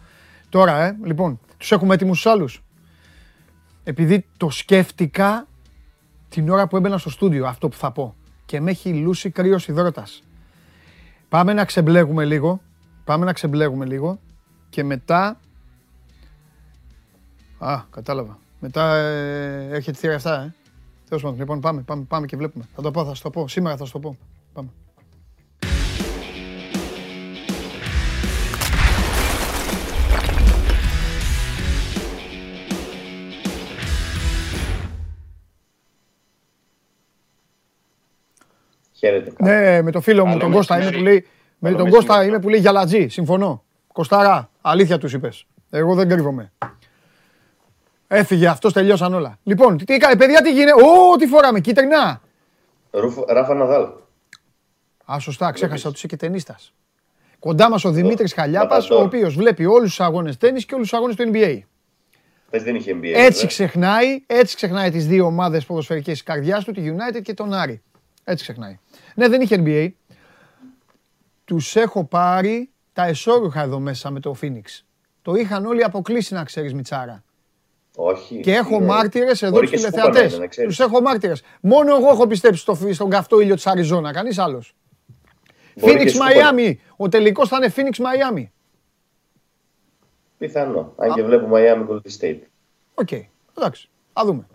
Τώρα, 0.49 0.83
ε, 0.85 0.99
λοιπόν, 1.05 1.41
τους 1.57 1.73
έχουμε 1.73 1.95
έτοιμους 1.95 2.17
τους 2.23 2.33
άλλους. 2.33 2.63
Επειδή 3.85 4.27
το 4.37 4.51
σκέφτηκα 4.51 5.47
την 6.31 6.49
ώρα 6.49 6.67
που 6.67 6.77
έμπαινα 6.77 6.99
στο 6.99 7.11
στούντιο, 7.11 7.47
αυτό 7.47 7.69
που 7.69 7.77
θα 7.77 7.91
πω. 7.91 8.15
Και 8.47 8.61
με 8.61 8.71
έχει 8.71 8.95
λούσει 8.95 9.31
κρύος 9.31 9.69
υδρότας. 9.69 10.23
Πάμε 11.29 11.53
να 11.53 11.65
ξεμπλέγουμε 11.65 12.25
λίγο. 12.25 12.61
Πάμε 13.05 13.25
να 13.25 13.33
ξεμπλέγουμε 13.33 13.87
λίγο. 13.87 14.19
Και 14.69 14.85
μετά... 14.85 15.41
Α, 17.59 17.83
κατάλαβα. 17.91 18.39
Μετά 18.61 18.97
ε, 18.97 19.69
έρχεται 19.71 19.99
θύρα 19.99 20.15
αυτά, 20.15 20.43
ε. 20.43 20.55
Τέλος 21.09 21.23
πάντων, 21.23 21.39
λοιπόν, 21.39 21.61
πάμε, 21.61 21.83
πάμε, 21.83 22.05
πάμε 22.09 22.27
και 22.27 22.37
βλέπουμε. 22.37 22.69
Θα 22.75 22.83
το 22.83 22.91
πω, 22.91 23.05
θα 23.05 23.15
σου 23.15 23.23
το 23.23 23.31
πω. 23.31 23.49
Σήμερα 23.49 23.77
θα 23.77 23.85
σου 23.85 23.93
το 23.93 23.99
πω. 23.99 24.17
Πάμε. 24.53 24.69
Χαίρετε. 39.01 39.33
Ναι, 39.39 39.83
με 39.83 39.91
το 39.91 40.01
φίλο 40.01 40.27
μου 40.27 40.39
τον 40.39 40.53
Κώστα 40.53 40.81
είμαι 40.81 40.91
που 40.91 41.03
λέει. 41.03 41.27
Με 41.59 41.73
τον 41.73 41.91
Κώστα 41.91 42.25
είμαι 42.25 42.39
που 42.39 42.49
λέει 42.49 42.61
γιαλατζή. 42.61 43.09
Συμφωνώ. 43.09 43.65
Κωστάρα, 43.93 44.51
αλήθεια 44.61 44.99
τους 44.99 45.13
είπες. 45.13 45.47
Εγώ 45.71 45.95
δεν 45.95 46.09
κρύβομαι. 46.09 46.53
Έφυγε 48.07 48.47
αυτός, 48.47 48.73
τελειώσαν 48.73 49.15
όλα. 49.15 49.39
Λοιπόν, 49.43 49.77
τι 49.77 49.95
έκανε, 49.95 50.17
παιδιά, 50.17 50.43
τι 50.43 50.53
γίνεται; 50.53 50.73
Ω, 50.73 51.17
τι 51.17 51.27
φοράμε, 51.27 51.61
κίτρινα. 51.61 52.21
Ράφα 53.29 53.55
Ναδάλ. 53.55 53.87
Α, 55.13 55.19
σωστά, 55.19 55.53
ξέχασα 55.53 55.89
ότι 55.89 55.97
είσαι 55.97 56.07
και 56.07 56.17
ταινίστα. 56.17 56.59
Κοντά 57.39 57.71
μας 57.71 57.85
ο 57.85 57.91
Δημήτρης 57.91 58.33
Χαλιάπας, 58.33 58.91
ο 58.91 59.01
οποίος 59.01 59.35
βλέπει 59.35 59.65
όλους 59.65 59.89
τους 59.89 60.01
αγώνες 60.01 60.37
τέννη 60.37 60.63
και 60.63 60.75
όλους 60.75 60.89
τους 60.89 60.99
αγώνες 60.99 61.17
του 61.17 61.31
NBA. 61.33 61.61
Πες 62.51 62.63
δεν 62.63 62.75
είχε 62.75 62.97
NBA. 63.01 63.13
Έτσι 63.15 63.47
ξεχνάει, 63.47 64.23
έτσι 64.27 64.57
ξεχνάει 64.57 64.91
τις 64.91 65.07
δύο 65.07 65.25
ομάδες 65.25 65.65
ποδοσφαιρικές 65.65 66.13
της 66.13 66.23
καρδιάς 66.23 66.65
του, 66.65 66.73
τη 66.73 66.83
United 66.85 67.23
και 67.23 67.35
τον 67.35 67.53
Άρη. 67.53 67.83
Έτσι 68.25 68.43
ξεχνάει. 68.43 68.79
Ναι, 69.21 69.29
δεν 69.29 69.41
είχε 69.41 69.63
NBA. 69.65 69.89
Τους 71.45 71.77
έχω 71.77 72.05
πάρει 72.05 72.71
τα 72.93 73.07
εσώρουχα 73.07 73.63
εδώ 73.63 73.79
μέσα 73.79 74.11
με 74.11 74.21
το 74.21 74.35
Phoenix. 74.43 74.83
Το 75.23 75.35
είχαν 75.35 75.67
όλοι 75.67 75.85
αποκλείσει 75.85 76.35
να 76.35 76.45
ξέρεις, 76.45 76.75
Μιτσάρα. 76.75 77.25
Όχι. 77.97 78.41
Και 78.41 78.55
έχω 78.55 78.81
μάρτυρες 78.81 79.43
εδώ 79.43 79.61
τους 79.61 79.71
τηλεθεατές. 79.71 80.41
Τους 80.65 80.81
έχω 80.81 81.01
μάρτυρες. 81.01 81.43
Μόνο 81.61 81.97
εγώ 81.97 82.09
έχω 82.09 82.27
πιστέψει 82.27 82.61
στο, 82.61 82.79
στον 82.93 83.11
καυτό 83.11 83.41
ήλιο 83.41 83.55
της 83.55 83.67
Αριζόνα. 83.67 84.13
Κανείς 84.13 84.39
άλλος. 84.39 84.75
Phoenix 85.81 86.07
Miami. 86.07 86.75
Ο 86.97 87.09
τελικός 87.09 87.49
θα 87.49 87.57
είναι 87.57 87.73
Phoenix 87.77 87.95
Miami. 88.01 88.45
Πιθανό. 90.39 90.95
Αν 90.97 91.15
και 91.15 91.23
βλέπω 91.23 91.49
Miami 91.53 91.89
Golden 91.89 92.21
State. 92.21 92.41
OK. 92.95 93.11
Εντάξει. 93.59 93.89
Α 94.13 94.23
δούμε. 94.25 94.47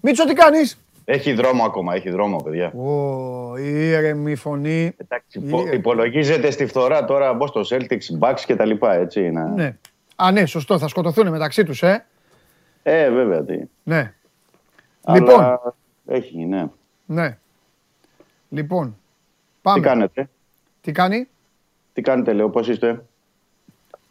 Μίτσο, 0.00 0.24
τι 0.26 0.34
κάνεις; 0.34 0.83
Έχει 1.04 1.32
δρόμο 1.32 1.64
ακόμα, 1.64 1.94
έχει 1.94 2.10
δρόμο, 2.10 2.36
παιδιά. 2.36 2.72
Ω, 2.72 3.56
ήρεμη 3.56 4.34
φωνή. 4.34 4.94
Εντάξει, 4.96 5.42
υπολογίζεται 5.72 6.50
στη 6.50 6.66
φθορά 6.66 7.04
τώρα 7.04 7.32
μπω 7.32 7.46
στο 7.46 7.60
Celtics, 7.68 8.18
Bucks 8.20 8.40
και 8.46 8.56
τα 8.56 8.64
λοιπά, 8.64 8.94
έτσι. 8.94 9.30
Να... 9.30 9.44
Ναι. 9.44 9.76
Α, 10.16 10.30
ναι, 10.30 10.46
σωστό, 10.46 10.78
θα 10.78 10.88
σκοτωθούν 10.88 11.28
μεταξύ 11.28 11.64
τους, 11.64 11.82
ε. 11.82 12.06
Ε, 12.82 13.10
βέβαια, 13.10 13.44
τι. 13.44 13.60
Ναι. 13.82 14.14
Αλλά 15.04 15.18
λοιπόν. 15.18 15.74
Έχει, 16.06 16.44
ναι. 16.44 16.66
Ναι. 17.06 17.38
Λοιπόν, 18.48 18.96
πάμε. 19.62 19.80
Τι 19.80 19.86
κάνετε; 19.86 20.28
Τι 20.80 20.92
κάνει; 20.92 21.28
Τι 21.92 22.02
κάνετε, 22.02 22.32
λέω, 22.32 22.50
πώς 22.50 22.68
είστε; 22.68 23.04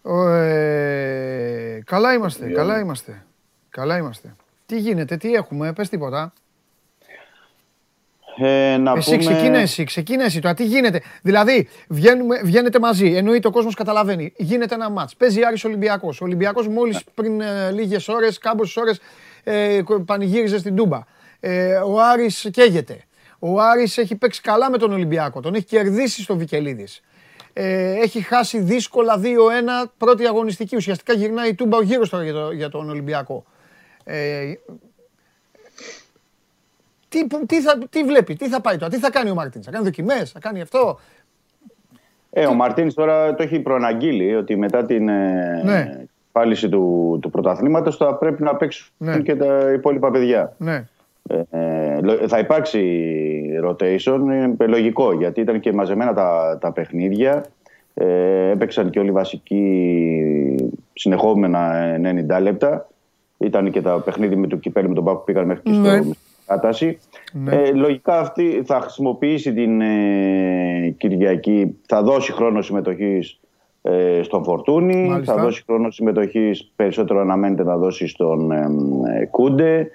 Ε, 0.03 1.79
καλά 1.86 2.13
είμαστε, 2.13 2.49
καλά 2.51 2.79
είμαστε. 2.79 3.25
Καλά 3.69 3.97
είμαστε. 3.97 4.36
Τι 4.65 4.79
γίνεται, 4.79 5.17
τι 5.17 5.34
έχουμε, 5.34 5.73
πες 5.73 5.89
τίποτα. 5.89 6.34
Ε, 8.37 8.77
να 8.77 8.91
εσύ 8.91 9.17
πούμε... 9.17 9.33
ξεκίνα 9.33 9.57
εσύ, 9.57 9.83
ξεκίνα 9.83 10.23
εσύ 10.23 10.39
τώρα. 10.39 10.53
Τι 10.53 10.65
γίνεται; 10.65 11.01
Δηλαδή, 11.21 11.67
βγαίνουμε, 11.87 12.41
βγαίνετε 12.43 12.79
μαζί. 12.79 13.15
Εννοείται 13.15 13.47
ο 13.47 13.51
κόσμος 13.51 13.75
καταλαβαίνει. 13.75 14.33
Γίνεται 14.37 14.75
ένα 14.75 14.89
μάτς. 14.89 15.15
Παίζει 15.15 15.43
Άρης 15.43 15.63
Ολυμπιακός. 15.63 16.21
Ο 16.21 16.25
Ολυμπιακός 16.25 16.67
μόλις 16.67 17.03
πριν 17.13 17.41
ε, 17.41 17.71
λίγες 17.71 18.07
ώρες, 18.07 18.37
κάμποσε 18.37 18.79
ώρες, 18.79 18.99
ε, 19.43 19.81
πανηγύριζε 20.05 20.57
στην 20.57 20.75
Τούμπα. 20.75 20.99
Ε, 21.39 21.75
ο 21.75 22.01
Άρης 22.01 22.47
καίγεται. 22.51 22.97
Ο 23.39 23.61
Άρης 23.61 23.97
έχει 23.97 24.15
παίξει 24.15 24.41
καλά 24.41 24.69
με 24.69 24.77
τον 24.77 24.91
Ολυμπιακό. 24.91 25.39
Τον 25.39 25.53
έχει 25.53 25.65
κερδίσει 25.65 26.21
στο 26.21 26.37
Βικελίδης. 26.37 27.01
Ε, 27.53 27.91
έχει 27.91 28.21
χάσει 28.21 28.59
δύσκολα 28.59 29.19
2-1 29.19 29.25
πρώτη 29.97 30.25
αγωνιστική. 30.25 30.75
Ουσιαστικά 30.75 31.13
γυρνάει 31.13 31.49
η 31.49 31.53
Τούμπα 31.53 31.77
ο 31.77 31.81
γύρω 31.81 32.07
τώρα 32.07 32.23
για, 32.23 32.33
το, 32.33 32.51
για 32.51 32.69
τον 32.69 32.89
Ολυμπιακό. 32.89 33.45
Ε, 34.03 34.53
τι, 37.13 37.45
τι, 37.45 37.62
θα, 37.62 37.78
τι 37.89 38.04
βλέπει, 38.04 38.36
τι 38.36 38.49
θα 38.49 38.62
πάει 38.62 38.78
τώρα, 38.78 38.91
τι 38.91 38.97
θα 38.97 39.12
κάνει 39.12 39.30
ο 39.30 39.34
Μαρτίν, 39.34 39.63
θα 39.63 39.71
κάνει 39.71 39.84
δοκιμές, 39.84 40.32
θα 40.32 40.39
κάνει 40.39 40.62
αυτό. 40.62 40.99
Ε, 42.30 42.45
ο 42.45 42.54
Μαρτίν 42.54 42.93
τώρα 42.93 43.36
το 43.36 43.43
έχει 43.43 43.60
προαναγγείλει 43.60 44.36
ότι 44.36 44.56
μετά 44.58 44.86
την 44.86 45.10
ε, 45.10 45.62
ναι. 45.63 46.06
πάλιση 46.32 46.69
του, 46.69 47.17
του 47.21 47.30
πρωταθλήματος 47.30 47.97
θα 47.97 48.15
πρέπει 48.15 48.43
να 48.43 48.56
παίξουν 48.56 48.88
ναι. 48.97 49.19
και 49.19 49.36
τα 49.36 49.71
υπόλοιπα 49.73 50.12
παιδιά. 50.12 50.54
Ναι. 50.58 50.86
Ε, 51.28 51.41
ε, 51.49 52.28
θα 52.28 52.39
υπάρξει 52.39 52.82
rotation, 53.67 54.19
είναι 54.19 54.56
λογικό 54.60 55.13
γιατί 55.13 55.41
ήταν 55.41 55.60
και 55.60 55.73
μαζεμένα 55.73 56.13
τα, 56.13 56.58
τα 56.62 56.71
παιχνίδια. 56.71 57.45
Ε, 57.93 58.49
έπαιξαν 58.49 58.89
και 58.89 58.99
όλοι 58.99 59.10
οι 59.10 59.12
βασικοί 59.12 60.71
συνεχόμενα 60.93 61.73
90 62.38 62.41
λεπτά. 62.41 62.88
Ήταν 63.38 63.71
και 63.71 63.82
τα 63.82 64.02
παιχνίδια 64.02 64.38
με 64.38 64.47
το 64.47 64.56
κυπέλι 64.56 64.88
με 64.88 64.93
τον 64.93 65.04
Πάκο 65.04 65.17
που 65.17 65.23
πήγαν 65.23 65.45
μέχρι 65.45 65.63
και 65.63 65.73
στο 65.73 65.82
ναι 65.82 66.02
κατάσταση. 66.45 66.97
Ναι. 67.34 67.56
Ε, 67.56 67.73
λογικά 67.73 68.19
αυτή 68.19 68.62
θα 68.65 68.79
χρησιμοποιήσει 68.82 69.53
την 69.53 69.82
ε, 69.82 70.95
Κυριακή, 70.97 71.77
θα 71.88 72.03
δώσει 72.03 72.32
χρόνο 72.32 72.62
συμμετοχής 72.62 73.39
ε, 73.82 74.21
στον 74.23 74.43
Φορτούνη, 74.43 75.21
θα 75.23 75.38
δώσει 75.38 75.63
χρόνο 75.65 75.91
συμμετοχής 75.91 76.71
περισσότερο 76.75 77.19
αναμένεται 77.19 77.63
να 77.63 77.77
δώσει 77.77 78.08
στον 78.08 78.51
ε, 78.51 79.25
Κούντε, 79.32 79.89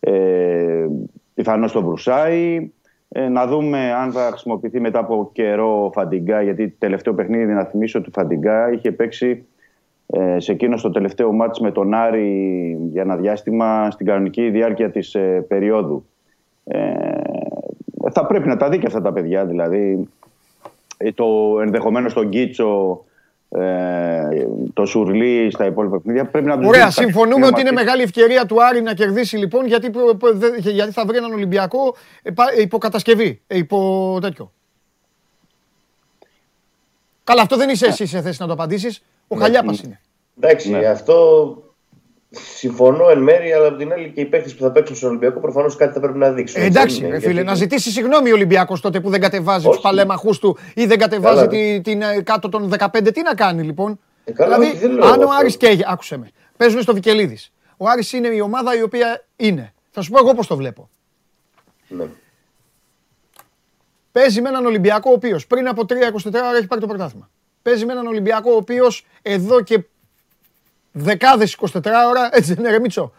ε, 0.00 0.86
πιθανώς 1.34 1.70
στον 1.70 1.84
Βρουσάη. 1.84 2.70
Ε, 3.12 3.28
να 3.28 3.46
δούμε 3.46 3.92
αν 3.92 4.12
θα 4.12 4.20
χρησιμοποιηθεί 4.20 4.80
μετά 4.80 4.98
από 4.98 5.30
καιρό 5.32 5.84
ο 5.84 5.92
Φαντιγκά, 5.92 6.42
γιατί 6.42 6.68
τελευταίο 6.68 7.14
παιχνίδι, 7.14 7.52
να 7.52 7.64
θυμίσω, 7.64 7.98
ότι 7.98 8.10
Φαντιγκά 8.10 8.72
είχε 8.72 8.92
παίξει 8.92 9.44
ε, 10.12 10.40
σε 10.40 10.52
εκείνο 10.52 10.76
το 10.76 10.90
τελευταίο 10.90 11.32
μάτς 11.32 11.60
με 11.60 11.72
τον 11.72 11.94
Άρη 11.94 12.78
για 12.92 13.02
ένα 13.02 13.16
διάστημα 13.16 13.90
στην 13.90 14.06
κανονική 14.06 14.50
διάρκεια 14.50 14.90
της 14.90 15.14
ε, 15.14 15.44
περίοδου. 15.48 16.04
Ε, 16.64 16.90
θα 18.12 18.26
πρέπει 18.26 18.48
να 18.48 18.56
τα 18.56 18.68
δει 18.68 18.78
και 18.78 18.86
αυτά 18.86 19.02
τα 19.02 19.12
παιδιά, 19.12 19.44
δηλαδή 19.44 20.08
ε, 20.96 21.12
το 21.12 21.58
ενδεχομένως 21.60 22.12
τον 22.12 22.28
Κίτσο, 22.28 23.04
ε, 23.48 24.28
το 24.72 24.86
Σουρλί 24.86 25.50
στα 25.50 25.66
υπόλοιπα 25.66 25.96
παιχνίδια 25.96 26.26
πρέπει 26.26 26.46
να 26.46 26.68
Ωραία, 26.68 26.90
συμφωνούμε 26.90 27.46
ότι 27.46 27.60
είναι 27.60 27.72
μεγάλη 27.72 28.02
ευκαιρία 28.02 28.46
του 28.46 28.64
Άρη 28.64 28.82
να 28.82 28.94
κερδίσει 28.94 29.36
λοιπόν 29.36 29.66
γιατί, 29.66 29.90
γιατί 30.58 30.92
θα 30.92 31.04
βρει 31.04 31.16
έναν 31.16 31.32
Ολυμπιακό 31.32 31.94
υποκατασκευή, 32.60 33.40
υπό 33.46 34.18
τέτοιο. 34.20 34.52
Καλά, 37.24 37.42
αυτό 37.42 37.56
δεν 37.56 37.68
είσαι 37.68 37.86
εσύ 37.86 38.06
σε 38.06 38.20
θέση 38.20 38.40
να 38.40 38.46
το 38.46 38.52
απαντήσεις. 38.52 39.02
Ο 39.32 39.36
ναι, 39.36 39.42
Χαλιάπα 39.42 39.74
είναι. 39.84 40.00
Εντάξει, 40.40 40.70
ναι. 40.70 40.86
αυτό 40.86 41.56
συμφωνώ 42.30 43.08
εν 43.10 43.18
μέρει, 43.18 43.52
αλλά 43.52 43.66
από 43.66 43.76
την 43.76 43.92
άλλη 43.92 44.10
και 44.10 44.20
οι 44.20 44.24
παίχτε 44.24 44.50
που 44.50 44.62
θα 44.62 44.70
παίξουν 44.72 44.96
στον 44.96 45.08
Ολυμπιακό 45.08 45.40
προφανώς 45.40 45.76
κάτι 45.76 45.92
θα 45.92 46.00
πρέπει 46.00 46.18
να 46.18 46.30
δείξουν. 46.30 46.62
Ε, 46.62 46.64
εντάξει, 46.64 47.06
ρε, 47.06 47.18
φίλε, 47.18 47.42
να 47.42 47.54
ζητήσει 47.54 47.90
συγγνώμη 47.90 48.30
ο 48.30 48.34
Ολυμπιακός 48.34 48.80
τότε 48.80 49.00
που 49.00 49.10
δεν 49.10 49.20
κατεβάζει 49.20 49.66
τους 49.66 49.80
παλέμαχού 49.80 50.38
του 50.38 50.58
ή 50.74 50.86
δεν 50.86 50.98
κατεβάζει 50.98 51.46
τη, 51.46 51.80
την, 51.80 52.02
ε, 52.02 52.22
κάτω 52.22 52.48
των 52.48 52.72
15. 52.78 53.12
Τι 53.14 53.22
να 53.22 53.34
κάνει 53.34 53.62
λοιπόν; 53.62 54.00
Ε, 54.24 54.32
καλά, 54.32 54.58
δηλαδή, 54.58 54.84
αν 55.02 55.22
ο 55.22 55.28
Άρης 55.38 55.56
καίγεται, 55.56 55.88
άκουσε 55.92 56.16
με, 56.16 56.30
παίζουν 56.56 56.82
στο 56.82 56.94
Βικελίδης. 56.94 57.52
Ο 57.76 57.88
Άρης 57.88 58.12
είναι 58.12 58.28
η 58.28 58.40
ομάδα 58.40 58.76
η 58.76 58.82
οποία 58.82 59.24
είναι. 59.36 59.72
Θα 59.90 60.02
σου 60.02 60.10
πω 60.10 60.18
εγώ 60.18 60.34
πώς 60.34 60.46
το 60.46 60.56
βλέπω. 60.56 60.88
Ναι. 61.88 62.04
Παίζει 64.12 64.40
με 64.40 64.48
έναν 64.48 64.66
Ολυμπιακό 64.66 65.10
ο 65.10 65.14
οποίος 65.14 65.46
πριν 65.46 65.68
από 65.68 65.82
3-24 65.82 65.92
ώρα 66.34 66.56
έχει 66.56 66.66
πάρει 66.66 66.80
το 66.80 66.86
πρωτάθλημα. 66.86 67.30
Παίζει 67.62 67.84
με 67.84 67.92
έναν 67.92 68.06
Ολυμπιακό 68.06 68.52
ο 68.52 68.56
οποίος 68.56 69.06
εδώ 69.22 69.62
και 69.62 69.84
δεκάδες 70.92 71.56
24 71.60 71.68
ώρα, 72.08 72.28
έτσι 72.32 72.54
δεν 72.54 72.64
είναι 72.64 72.72
Ρεμίτσο, 72.72 73.12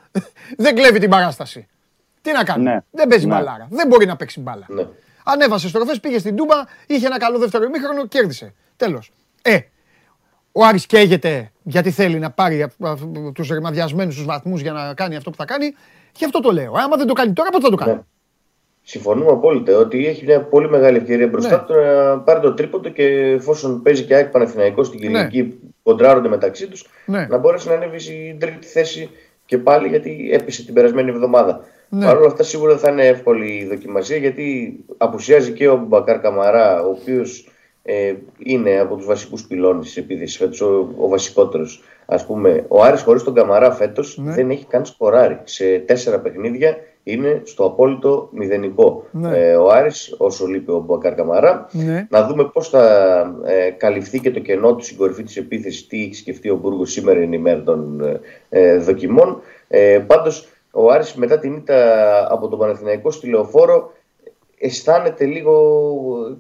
δεν 0.58 0.75
κλέβει 0.75 0.99
την 0.99 1.10
παράσταση. 1.10 1.67
Τι 2.21 2.32
να 2.32 2.43
κάνει; 2.43 2.63
Ναι. 2.63 2.80
Δεν 2.91 3.08
παίζει 3.08 3.25
Ναι. 3.25 3.34
μπαλάρα. 3.34 3.67
Δεν 3.69 3.88
μπορεί 3.88 4.06
να 4.06 4.15
παίξει 4.15 4.39
μπάλα. 4.39 4.65
Ναι. 4.69 4.88
Ανέβασε 5.23 5.67
στροφέ, 5.67 5.95
πήγε 6.01 6.19
στην 6.19 6.36
Τούμπα, 6.36 6.56
είχε 6.88 7.06
ένα 7.06 7.17
καλό 7.17 7.38
δεύτερο 7.38 7.63
ημίχρονο, 7.63 8.06
κέρδισε. 8.08 8.54
Τέλος. 8.75 9.12
Ε, 9.41 9.60
ο 10.51 10.65
Άρης 10.65 10.86
καίγεται 10.86 11.51
γιατί 11.63 11.91
θέλει 11.91 12.19
να 12.19 12.32
πάρει 12.32 12.67
τους 13.34 13.49
ρημαδιασμένους 13.49 14.15
τους 14.15 14.25
βαθμούς 14.25 14.62
για 14.62 14.71
να 14.71 14.93
κάνει 14.93 15.15
αυτό 15.15 15.30
που 15.30 15.36
θα 15.38 15.45
κάνει. 15.45 15.75
Γι' 16.15 16.25
αυτό 16.25 16.39
το 16.39 16.51
λέω. 16.51 16.73
Άμα 16.73 16.95
δεν 16.97 17.08
το 17.08 17.13
κάνει 17.13 17.34
τώρα, 17.34 17.49
πότε 17.49 17.63
θα 17.63 17.69
το 17.69 17.75
κάνει; 17.75 18.06
Ναι. 18.93 18.99
Συμφωνούμε 19.01 19.32
απόλυτα 19.32 19.77
ότι 19.77 20.08
έχει 20.08 20.25
μια 20.25 20.41
πολύ 20.41 20.69
μεγάλη 20.69 20.97
ευκαιρία 20.97 21.27
μπροστά 21.27 21.56
Ναι. 21.56 21.63
του 21.75 21.82
να 21.82 22.17
πάρει 22.19 22.39
το 22.39 22.54
τρίποντο 22.54 22.89
και 22.89 23.04
εφόσον 23.38 23.82
παίζει 23.82 24.04
και 24.04 24.15
ΑΕΚ 24.15 24.27
Παναθηναϊκός 24.30 24.88
στην 24.88 24.99
Κυριακή 24.99 25.43
που 25.43 25.73
κοντράρονται 25.84 26.30
μεταξύ 26.30 26.67
τους, 26.67 26.86
Ναι. 27.06 27.27
να 27.30 27.38
μπορέσει 27.38 27.67
να 27.67 27.73
ανέβει 27.73 27.99
στην 27.99 28.39
τρίτη 28.39 28.67
θέση 28.67 29.10
και 29.45 29.58
πάλι 29.58 29.88
γιατί 29.88 30.30
έπεσε 30.34 30.65
την 30.65 30.73
περασμένη 30.73 31.10
εβδομάδα. 31.10 31.60
Ναι. 31.89 32.06
Παρ' 32.06 32.17
όλα 32.17 32.27
αυτά 32.27 32.43
σίγουρα 32.43 32.77
θα 32.77 32.91
είναι 32.91 33.06
εύκολη 33.08 33.51
η 33.51 33.65
δοκιμασία 33.65 34.17
γιατί 34.17 34.75
απουσιάζει 34.97 35.51
και 35.51 35.67
ο 35.69 35.77
Μπακάρ 35.88 36.19
Καμαρά, 36.19 36.84
ο 36.84 36.89
οποίος 36.89 37.49
ε, 37.84 38.13
είναι 38.38 38.80
από 38.80 38.95
τους 38.95 39.06
βασικούς 39.06 39.43
πυλώνες 39.47 39.86
της 39.86 39.97
επίθεσης 39.97 40.38
φέτος, 40.38 40.62
ο, 40.62 40.93
ο 40.97 41.08
βασικότερος. 41.08 41.84
Α 42.06 42.25
πούμε, 42.25 42.65
ο 42.67 42.84
Άρης 42.84 43.01
χωρίς 43.01 43.23
τον 43.23 43.34
Καμαρά 43.34 43.71
φέτος 43.71 44.17
Ναι. 44.17 44.34
δεν 44.34 44.49
έχει 44.49 44.65
καν 44.65 44.86
σκοράρει. 44.86 45.39
Σε 45.43 45.77
τέσσερα 45.80 46.19
παιχνίδια 46.19 46.77
είναι 47.04 47.42
στο 47.46 47.66
απόλυτο 47.66 48.30
μηδενικό. 48.32 49.06
Ναι. 49.12 49.38
Ε, 49.38 49.56
ο 49.56 49.70
Άρης, 49.70 50.16
όσο 50.18 50.46
λείπει 50.46 50.72
ο 50.72 50.80
Μπακάρ 50.88 51.16
Καμαρά, 51.16 51.68
Ναι. 51.72 52.08
να 52.10 52.28
δούμε 52.28 52.44
πώς 52.46 52.70
θα 52.70 52.84
ε, 53.46 53.70
καλυφθεί 53.70 54.20
και 54.20 54.32
το 54.32 54.40
κενό 54.40 54.76
του 54.76 54.84
στην 54.84 54.98
κορυφή 54.98 55.24
της 55.24 55.38
επίθεσης, 55.38 55.88
τι 55.88 56.04
έχει 56.04 56.16
σκεφτεί 56.16 56.50
ο 56.50 56.56
Μπούργος 56.56 56.92
σήμερα 56.92 57.22
είναι 57.22 57.36
η 57.36 57.40
μέρα 57.40 57.64
των 57.64 58.02
ε, 58.02 58.20
ε, 58.50 58.78
δοκιμών. 58.78 59.42
Ε, 59.68 60.00
Πάντως, 60.08 60.48
ο 60.72 60.92
Άρης 60.92 61.14
μετά 61.14 61.40
την 61.40 61.54
ήττα 61.56 61.78
από 62.34 62.48
τον 62.48 62.60
Παναθηναϊκό 62.60 63.12
στη 63.12 63.28
Λεωφόρο 63.30 63.92
αισθάνεται 64.63 65.26
λίγο 65.26 65.54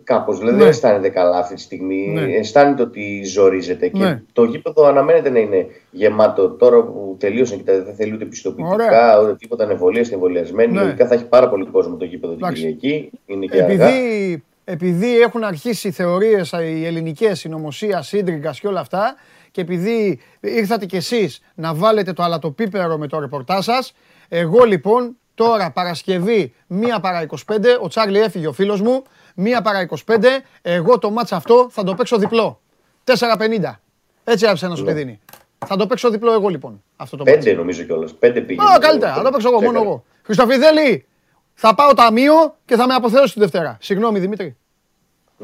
κάπως, 0.03 0.37
δηλαδή 0.37 0.55
Ναι. 0.57 0.61
δεν 0.63 0.71
αισθάνεται 0.71 1.09
καλά 1.09 1.37
αυτή 1.37 1.53
τη 1.55 1.61
στιγμή, 1.61 2.07
Ναι. 2.07 2.21
αισθάνεται 2.21 2.81
ότι 2.81 3.23
ζορίζεται 3.25 3.87
και 3.87 4.03
Ναι. 4.03 4.21
το 4.33 4.43
γήπεδο 4.43 4.85
αναμένεται 4.85 5.29
να 5.29 5.39
είναι 5.39 5.65
γεμάτο 5.91 6.49
τώρα 6.49 6.83
που 6.83 7.15
τελείωσαν 7.19 7.57
και 7.57 7.63
τα- 7.63 7.83
δεν 7.83 7.95
θέλει 7.95 8.13
ούτε 8.13 8.25
πιστοποιητικά, 8.25 8.73
Ωραία. 8.73 9.21
ούτε 9.21 9.35
τίποτα 9.35 9.63
ανεβολίες, 9.63 10.01
είστε 10.03 10.13
εμβολιασμένοι, 10.15 10.71
Ναι. 10.73 10.81
λογικά 10.81 11.07
θα 11.07 11.13
έχει 11.13 11.25
πάρα 11.25 11.49
πολύ 11.49 11.65
κόσμο 11.65 11.95
το 11.95 12.05
γήπεδο 12.05 12.33
την 12.33 12.45
Εντάξει. 12.45 12.61
Κυριακή, 12.73 13.09
είναι 13.25 13.45
και 13.45 13.61
αργά. 13.63 13.87
Επειδή, 13.87 14.43
επειδή 14.63 15.19
έχουν 15.21 15.43
αρχίσει 15.43 15.87
οι 15.87 15.91
θεωρίες 15.91 16.51
οι 16.51 16.85
ελληνικές 16.85 17.39
συνωμοσία, 17.39 18.01
σύντριγκας 18.01 18.59
και 18.59 18.67
όλα 18.67 18.79
αυτά 18.79 19.15
και 19.51 19.61
επειδή 19.61 20.19
ήρθατε 20.39 20.85
κι 20.85 20.95
εσείς 20.95 21.41
να 21.55 21.73
βάλετε 21.73 22.13
το 22.13 22.23
αλατοπίπερο 22.23 22.97
με 22.97 23.07
το 23.07 23.19
ρεπορτάζ 23.19 23.65
σας, 23.65 23.93
εγώ 24.29 24.63
λοιπόν 24.63 25.15
τώρα 25.43 25.71
Παρασκευή 25.71 26.53
μία 26.67 26.99
παρά 26.99 27.25
25, 27.25 27.35
ο 27.81 27.87
Τσάρλι 27.87 28.19
έφυγε 28.19 28.47
ο 28.47 28.51
φίλος 28.51 28.81
μου, 28.81 29.03
μία 29.35 29.61
παρά 29.61 29.87
25, 30.05 30.23
εγώ 30.61 30.99
το 30.99 31.09
μάτς 31.11 31.31
αυτό 31.31 31.67
θα 31.71 31.83
το 31.83 31.93
παίξω 31.95 32.17
διπλό. 32.17 32.59
4,50. 33.03 33.79
Έτσι 34.23 34.45
άφησε 34.45 34.67
να 34.67 34.75
σου 34.75 34.83
Ναι. 34.83 34.93
δίνει. 34.93 35.19
Θα 35.65 35.75
το 35.75 35.87
παίξω 35.87 36.09
διπλό 36.09 36.31
εγώ 36.33 36.47
λοιπόν 36.47 36.83
αυτό 36.95 37.17
το 37.17 37.23
μάτς. 37.25 37.37
Πέντε 37.37 37.53
νομίζω 37.57 37.83
κιόλας. 37.83 38.13
Πέντε 38.13 38.41
πήγε. 38.41 38.61
Α, 38.61 38.79
καλύτερα. 38.79 39.13
Θα 39.13 39.21
το 39.23 39.29
παίξω 39.31 39.47
εγώ, 39.49 39.61
μόνο 39.61 39.81
εγώ. 39.81 40.03
Χριστοφιδέλη, 40.23 41.05
θα 41.53 41.75
πάω 41.75 41.93
ταμείο 41.93 42.55
και 42.65 42.75
θα 42.75 42.87
με 42.87 42.93
αποθεώσει 42.93 43.33
τη 43.33 43.39
Δευτέρα. 43.39 43.77
Συγγνώμη, 43.81 44.19
Δημήτρη. 44.19 44.57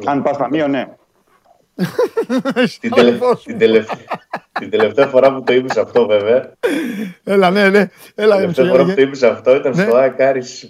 Αν 0.05 0.23
πας 0.23 0.37
ταμείο, 0.37 0.67
ναι. 0.67 0.87
Την, 2.79 2.91
τελε... 2.93 3.07
Αδελφός 3.07 3.43
την, 3.43 3.53
μου. 3.53 3.59
τελευταία... 3.59 3.97
την 4.59 4.69
τελευταία 4.69 5.05
φορά 5.07 5.33
που 5.33 5.43
το 5.43 5.53
είπες 5.53 5.77
αυτό, 5.77 6.05
βέβαια. 6.05 6.51
Έλα, 7.23 7.49
ναι, 7.49 7.69
ναι. 7.69 7.89
Έλα, 8.15 8.35
Την 8.37 8.45
ρε, 8.45 8.51
τελευταία 8.51 8.65
φορά 8.65 8.77
που 8.77 8.77
το 8.77 8.85
Μητσογιάννη. 8.85 9.01
είπες 9.01 9.23
αυτό 9.23 9.55
ήταν 9.55 9.73
Ναι. 9.75 9.83
στο 9.83 9.95
ΑΕΚ 9.95 10.13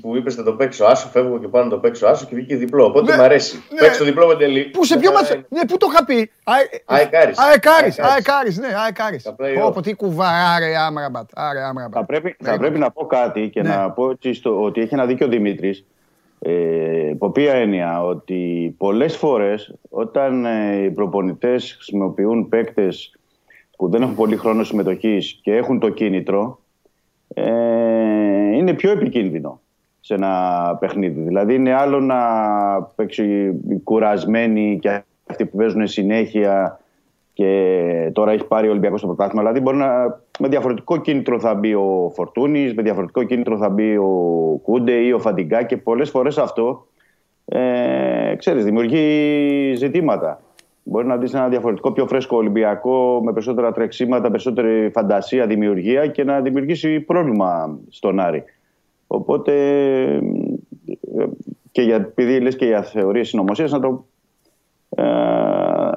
που 0.02 0.15
είπες 0.15 0.36
θα 0.36 0.43
το 0.43 0.54
παίξω 0.54 0.86
άσο. 0.86 1.08
Φεύγω 1.08 1.39
και 1.39 1.48
πάω 1.48 1.63
να 1.63 1.70
το 1.70 1.78
παίξω 1.78 2.08
άσο 2.08 2.26
και 2.26 2.36
βγήκε 2.36 2.56
διπλό. 2.56 2.86
Οπότε 2.86 3.12
Ναι. 3.12 3.17
μου 3.17 3.24
αρέσει. 3.24 3.63
Ναι. 3.74 3.80
Παίξω 3.80 3.98
το 4.00 4.06
διπλό 4.06 4.28
με 4.28 4.36
τελεί. 4.36 4.63
Πού 4.63 4.86
σε 4.86 4.98
ποιο 4.98 5.12
μάτσα. 5.12 5.36
Ναι, 5.50 5.65
πού 5.67 5.78
το 5.78 5.88
είχα 5.91 6.06
πει; 6.06 6.32
ΑΕΚ 6.43 7.13
Άρης. 7.15 7.38
Αεκάρης, 7.38 7.38
ΑΕΚ 7.39 7.67
Άρης. 7.67 8.00
αεκάρης, 8.00 8.58
ναι, 8.58 8.67
αεκάρης. 8.84 9.24
Τα 9.24 9.36
play-off. 9.39 9.62
Πω, 9.62 9.72
πω, 9.72 9.82
τι 9.82 9.93
κουβαρά, 9.93 10.50
άρε, 10.56 10.78
άμραμπατ. 10.78 11.30
Άρε, 11.34 11.60
Θα 11.60 11.65
άμραμπατ. 11.67 12.06
πρέπει, 12.06 12.36
θα 12.43 12.58
πρέπει 12.58 12.80
να 12.80 12.91
πω 12.91 13.06
κάτι 13.06 13.50
και 13.50 13.62
Ναι. 13.62 13.70
να 13.70 13.91
πω 13.91 14.10
έτσι 14.10 14.34
στο, 14.34 14.62
ότι 14.63 14.82
έχει 14.82 14.93
ένα 14.93 15.06
δίκιο 15.06 15.26
ο 15.26 15.30
Δημήτρης. 15.30 15.86
Ε, 16.39 17.10
από 17.12 17.32
ποια 17.32 17.54
έννοια, 17.54 18.04
ότι 18.04 18.76
πολλές 18.78 19.17
φορές 19.17 19.73
όταν 19.89 20.45
ε, 20.45 20.84
οι 20.84 20.91
προπονητές 20.91 21.73
χρησιμοποιούν 21.73 22.50
παίκτες 22.50 23.19
που 23.78 23.89
δεν 23.89 24.02
έχουν 24.02 24.15
πολύ 24.15 24.36
χρόνο 24.36 24.63
συμμετοχής 24.63 25.39
και 25.43 25.56
έχουν 25.56 25.80
το 25.80 25.89
κίνητρο, 25.89 26.60
ε, 27.34 27.52
είναι 28.56 28.73
πιο 28.73 28.91
επικίνδυνο 28.91 29.62
σε 30.00 30.13
ένα 30.13 30.78
παιχνίδι. 30.80 31.21
Δηλαδή 31.21 31.54
είναι 31.54 31.73
άλλο 31.73 32.00
να 32.00 32.17
παίξει 32.82 33.23
οι 33.69 33.80
κουρασμένοι 33.84 34.80
και 34.82 35.04
αυτοί 35.26 35.45
που 35.45 35.58
παίζουν 35.58 35.88
συνέχεια 35.88 36.80
και 37.38 38.12
τώρα 38.13 38.32
έχει 38.32 38.45
πάρει 38.45 38.67
ο 38.67 38.69
Ολυμπιακός 38.69 39.00
στο 39.00 39.08
πρωτάθλημα. 39.08 39.41
Δηλαδή 39.41 39.60
μπορεί 39.60 39.78
να, 39.78 40.21
με 40.39 40.47
διαφορετικό 40.47 40.97
κίνητρο 40.97 41.39
θα 41.39 41.54
μπει 41.54 41.73
ο 41.73 42.12
Φορτούνης, 42.13 42.73
με 42.73 42.82
διαφορετικό 42.82 43.23
κίνητρο 43.23 43.58
θα 43.58 43.69
μπει 43.69 43.97
ο 43.97 44.12
Κούντε 44.63 44.91
ή 44.91 45.12
ο 45.12 45.19
Φαντιγκά 45.19 45.63
και 45.63 45.78
πολλές 45.78 46.10
φορές 46.10 46.38
αυτό 46.38 46.88
ε, 47.45 48.36
ξέρεις, 48.38 48.63
δημιουργεί 48.63 49.73
ζητήματα. 49.76 50.41
Μπορεί 50.84 51.08
να 51.08 51.17
δεις 51.17 51.34
ένα 51.34 51.47
διαφορετικό, 51.47 51.91
πιο 51.91 52.08
φρέσκο 52.08 52.38
Ολυμπιακό 52.38 53.21
με 53.23 53.34
περισσότερα 53.34 53.71
τρεξίματα, 53.71 54.30
περισσότερη 54.30 54.89
φαντασία, 54.93 55.47
δημιουργία 55.47 56.08
και 56.08 56.23
να 56.23 56.41
δημιουργήσει 56.41 57.00
πρόβλημα 57.00 57.80
στον 57.89 58.19
Άρη. 58.19 58.43
Οπότε 59.08 59.54
ε, 61.17 61.26
και 61.71 61.82
για, 61.82 61.95
επειδή 61.95 62.39
λες 62.39 62.56
και 62.56 62.65
για 62.65 62.82
θεωρίες 62.82 63.28
συνωμοσίας 63.28 63.71
να 63.71 63.80
το 63.80 64.06
ε, 65.02 65.04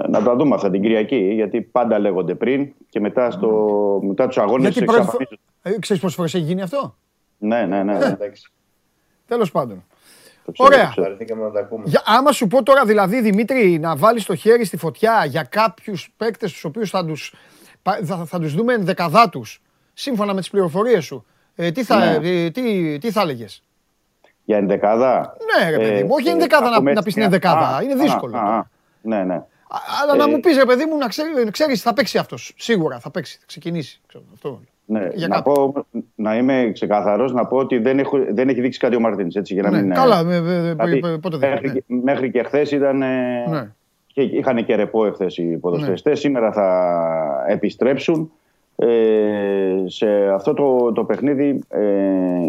να 0.09 0.23
τα 0.25 0.37
δούμε 0.37 0.55
αυτά 0.55 0.71
την 0.71 0.83
Κυριακή, 0.83 1.17
γιατί 1.35 1.61
πάντα 1.63 1.99
λέγονται 1.99 2.35
πριν 2.35 2.73
και 2.89 3.01
μετά, 3.01 3.31
στο, 3.31 3.49
μετά 4.03 4.27
τους 4.27 4.39
αγώνες 4.39 4.63
Γιατί 4.73 4.85
πρώτη 4.85 4.91
φορά. 4.91 5.01
εξαφανίζονται. 5.03 5.41
Ε, 5.63 5.79
Ξέρεις 5.79 6.03
πόσες 6.03 6.17
φορές 6.17 6.35
έχει 6.35 6.45
γίνει 6.45 6.63
αυτό; 6.63 6.97
Ναι, 7.39 7.67
ναι, 7.67 7.83
ναι. 7.83 7.99
ναι. 7.99 8.07
Εντάξει. 8.07 8.51
Τέλος 9.27 9.51
πάντων. 9.51 9.85
Το 10.45 10.53
ξέρω, 10.53 10.69
Ωραία. 10.69 10.85
το 10.85 10.91
ξέρω. 10.91 11.03
Βαρεθήκαμε 11.07 11.43
να 11.43 11.51
τα 11.51 11.61
ακούμε. 11.61 11.83
Για, 11.87 12.03
άμα 12.05 12.33
σου 12.33 12.47
πω 12.47 12.63
τώρα 12.63 12.85
δηλαδή 12.85 13.21
Δημήτρη 13.21 13.79
να 13.79 13.97
βάλεις 13.97 14.25
το 14.25 14.35
χέρι 14.35 14.65
στη 14.65 14.77
φωτιά 14.77 15.25
για 15.25 15.43
κάποιους 15.43 16.13
παίκτες 16.17 16.53
τους 16.53 16.65
οποίους 16.65 16.91
θα 16.91 17.05
τους, 17.05 17.35
πα- 17.83 18.01
θα, 18.03 18.17
θα 18.25 18.39
τους 18.41 18.55
δούμε 18.55 18.73
ενδεκαδά 18.75 19.29
τους 19.29 19.63
σύμφωνα 19.93 20.35
με 20.35 20.41
τις 20.41 20.51
πληροφορίες 20.51 21.05
σου. 21.05 21.25
Ε, 21.55 21.71
τι, 21.71 21.85
θα, 21.85 21.97
Ναι. 22.19 22.29
ε, 22.29 22.51
τι, 22.51 22.99
τι 22.99 23.11
θα 23.11 23.21
έλεγες; 23.21 23.63
Για 24.45 24.57
ενδεκάδα; 24.57 25.37
Ναι, 25.61 25.71
ρε 25.71 25.77
παιδί 25.79 26.03
μου, 26.03 26.11
όχι 26.13 26.29
ε, 26.29 26.31
ενδεκάδα 26.31 26.69
να- 26.69 26.75
ακούμε 26.75 26.93
να 26.93 27.01
έτσι 27.01 27.03
πεις 27.05 27.15
την 27.15 27.23
μια- 27.23 27.33
ενδεκάδα. 27.35 27.77
Α, 27.77 27.83
Είναι 27.83 27.93
α, 27.93 27.97
δύσκολο 27.97 28.37
α, 28.37 28.41
τώρα. 28.41 28.55
α. 28.57 28.65
Ναι, 29.03 29.25
ναι. 29.25 29.35
Α- 29.35 29.47
Αλλά 30.03 30.17
να 30.17 30.25
Ε, 30.25 30.27
μου 30.35 30.41
πεις 30.41 30.57
ρε 30.57 30.65
παιδί 30.65 30.85
μου 30.85 30.97
να 30.97 31.07
ξέρει, 31.09 31.51
ξέρεις 31.51 31.83
θα 31.83 31.93
παίξει 31.93 32.19
αυτός. 32.19 32.55
Σίγουρα 32.57 32.99
θα 32.99 33.11
παίξει, 33.11 33.37
θα 33.39 33.45
ξεκινήσει. 33.47 34.01
Ξέρω, 34.07 34.25
αυτό. 34.35 34.61
ναι. 34.87 35.09
Για 35.15 35.29
να, 35.29 35.35
κάτω. 35.35 35.51
πω, 35.73 35.87
να 36.15 36.37
είμαι 36.37 36.71
ξεκαθαρός, 36.73 37.33
να 37.33 37.47
πω 37.47 37.57
ότι 37.57 37.79
δεν, 37.79 37.99
έχω, 37.99 38.19
δεν 38.31 38.49
έχει 38.49 38.61
δείξει 38.61 38.79
κάτι 38.79 38.97
ο 38.97 39.01
Μαρτίνς, 39.01 39.35
έτσι, 39.35 39.55
για 39.55 39.63
να 39.63 39.71
Ναι, 39.71 39.81
μην... 39.83 39.91
ε, 39.91 39.95
καλά, 39.95 40.23
με- 40.25 40.41
με- 40.41 40.75
με- 40.75 40.75
δηλαδή, 40.85 41.19
πότε 41.21 41.37
δεν 41.37 41.51
μέχρι, 41.51 41.67
ναι. 41.67 41.73
και- 41.73 41.83
μέχρι 41.87 42.31
και 42.31 42.43
χθες 42.43 42.71
ήταν... 42.71 43.03
ε, 43.03 43.45
Ναι. 43.49 43.73
και 44.07 44.23
είχαν 44.23 44.65
και 44.65 44.75
ρεπό 44.77 45.07
εχθές 45.07 45.37
οι 45.37 45.43
ποδοσφαιριστές. 45.57 46.21
Σήμερα 46.21 46.53
θα 46.53 47.45
επιστρέψουν. 47.49 48.33
Ε, 48.77 49.85
σε 49.87 50.07
αυτό 50.35 50.55
το, 50.55 50.93
το 50.93 51.05
παιχνίδι 51.05 51.61
ε, 51.69 51.81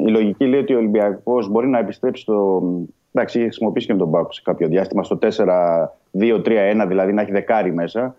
η 0.05 0.09
λογική 0.09 0.45
λέει 0.45 0.59
ότι 0.59 0.73
ο 0.73 0.77
Ολυμπιακός 0.77 1.49
μπορεί 1.49 1.67
να 1.67 1.79
επιστρέψει 1.79 2.21
στο... 2.21 2.61
Εντάξει, 3.13 3.37
είχε 3.37 3.47
χρησιμοποιήσει 3.47 3.87
και 3.87 3.93
με 3.93 3.99
τον 3.99 4.11
Πάκο 4.11 4.31
σε 4.31 4.41
κάποιο 4.43 4.67
διάστημα 4.67 5.03
στο 5.03 5.19
4-2-3-1, 5.21 6.85
δηλαδή 6.87 7.13
να 7.13 7.21
έχει 7.21 7.31
δεκάρι 7.31 7.73
μέσα. 7.73 8.15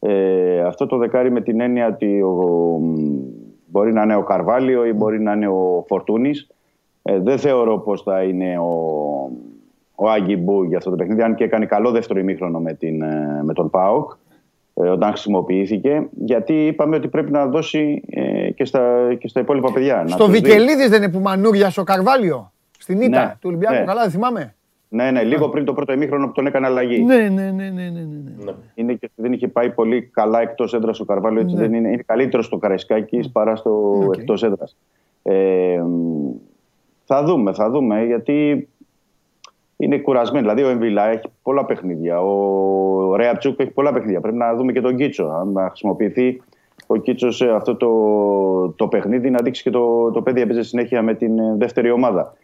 Ε, 0.00 0.60
αυτό 0.60 0.86
το 0.86 0.96
δεκάρι 0.96 1.30
με 1.30 1.40
την 1.40 1.60
έννοια 1.60 1.86
ότι 1.86 2.22
ο, 2.22 2.80
μπορεί 3.66 3.92
να 3.92 4.02
είναι 4.02 4.16
ο 4.16 4.22
Καρβάλιο 4.22 4.86
ή 4.86 4.92
μπορεί 4.92 5.20
να 5.20 5.32
είναι 5.32 5.48
ο 5.48 5.84
Φορτούνης. 5.86 6.48
Ε, 7.02 7.18
δεν 7.18 7.38
θεωρώ 7.38 7.78
πως 7.78 8.02
θα 8.02 8.22
είναι 8.22 8.58
ο, 8.58 8.72
ο 9.94 10.10
Άγγι 10.10 10.36
Μπού 10.40 10.62
για 10.62 10.76
αυτό 10.76 10.90
το 10.90 10.96
παιχνίδι, 10.96 11.22
αν 11.22 11.34
και 11.34 11.44
έκανε 11.44 11.66
καλό 11.66 11.90
δεύτερο 11.90 12.18
ημίχρονο 12.18 12.58
με, 12.58 12.72
την, 12.72 13.02
ε, 13.02 13.40
με 13.42 13.52
τον 13.52 13.70
ΠΑΟΚ 13.70 14.10
ε, 14.74 14.88
όταν 14.88 15.10
χρησιμοποιήθηκε, 15.10 16.08
γιατί 16.10 16.66
είπαμε 16.66 16.96
ότι 16.96 17.08
πρέπει 17.08 17.30
να 17.30 17.46
δώσει 17.46 18.02
ε, 18.10 18.50
και, 18.50 18.64
στα, 18.64 19.14
και 19.18 19.28
στα 19.28 19.40
υπόλοιπα 19.40 19.72
παιδιά. 19.72 20.02
να 20.02 20.08
Στο 20.08 20.24
τους 20.24 20.32
δει. 20.32 20.40
Βικελίδης 20.40 20.88
δεν 20.88 21.02
είναι 21.02 21.12
που 21.12 21.20
μανούριασε 21.20 21.80
ο 21.80 21.84
Καρβάλιο; 21.84 22.52
Στην 22.86 23.00
Ήττα 23.00 23.24
Ναι, 23.24 23.32
του 23.32 23.48
Ολυμπιακού. 23.48 23.74
ναι. 23.74 23.84
Καλά 23.84 24.02
δεν 24.02 24.10
θυμάμαι. 24.10 24.54
Ναι, 24.88 25.10
ναι, 25.10 25.22
λίγο 25.22 25.48
πριν 25.48 25.64
το 25.64 25.72
πρώτο 25.72 25.92
ημίχρονο 25.92 26.26
που 26.26 26.32
τον 26.32 26.46
έκανε 26.46 26.66
αλλαγή. 26.66 27.02
Ναι, 27.02 27.16
ναι, 27.16 27.28
ναι, 27.28 27.50
ναι, 27.50 27.68
ναι, 27.70 27.90
ναι. 27.90 28.44
ναι. 28.44 28.52
Είναι 28.74 28.92
και 28.94 29.10
δεν 29.14 29.32
είχε 29.32 29.48
πάει 29.48 29.70
πολύ 29.70 30.02
καλά 30.02 30.40
εκτός 30.40 30.74
έδρας 30.74 31.00
ο 31.00 31.04
Καρβάλιο. 31.04 31.40
Έτσι 31.40 31.54
ναι. 31.54 31.60
δεν 31.60 31.74
είναι, 31.74 31.88
είναι 31.88 32.02
καλύτερος 32.06 32.46
στο 32.46 32.56
Καραϊσκάκη 32.56 33.30
παρά 33.32 33.56
στο 33.56 33.98
okay. 33.98 34.18
εκτός 34.18 34.42
έδρας. 34.42 34.76
Ε, 35.22 35.82
θα 37.04 37.24
δούμε, 37.24 37.52
θα 37.52 37.70
δούμε 37.70 38.04
γιατί 38.04 38.68
είναι 39.76 39.98
κουρασμένοι. 39.98 40.46
Δηλαδή 40.46 40.62
ο 40.62 40.68
Εμβιλά 40.68 41.06
έχει 41.06 41.28
πολλά 41.42 41.64
παιχνίδια. 41.64 42.20
Ο 42.20 43.16
Ρέατσούκ 43.16 43.60
έχει 43.60 43.70
πολλά 43.70 43.92
παιχνίδια. 43.92 44.20
Πρέπει 44.20 44.36
να 44.36 44.54
δούμε 44.54 44.72
και 44.72 44.80
τον 44.80 44.96
Κίτσο. 44.96 45.24
Αν 45.24 45.66
χρησιμοποιηθεί 45.68 46.42
ο 46.86 46.96
Κίτσος 46.96 47.36
σε 47.36 47.50
αυτό 47.50 47.76
το, 47.76 48.68
το 48.76 48.88
παιχνίδι, 48.88 49.30
να 49.30 49.38
δείξει 49.42 49.62
και 49.62 49.70
το, 49.70 50.10
το 50.10 50.22
παιδί 50.22 50.40
έπαιζε 50.40 50.62
συνέχεια 50.62 51.02
με 51.02 51.14
την 51.14 51.38
ε, 51.38 51.54
δεύτερη 51.56 51.90
ομάδα. 51.90 52.34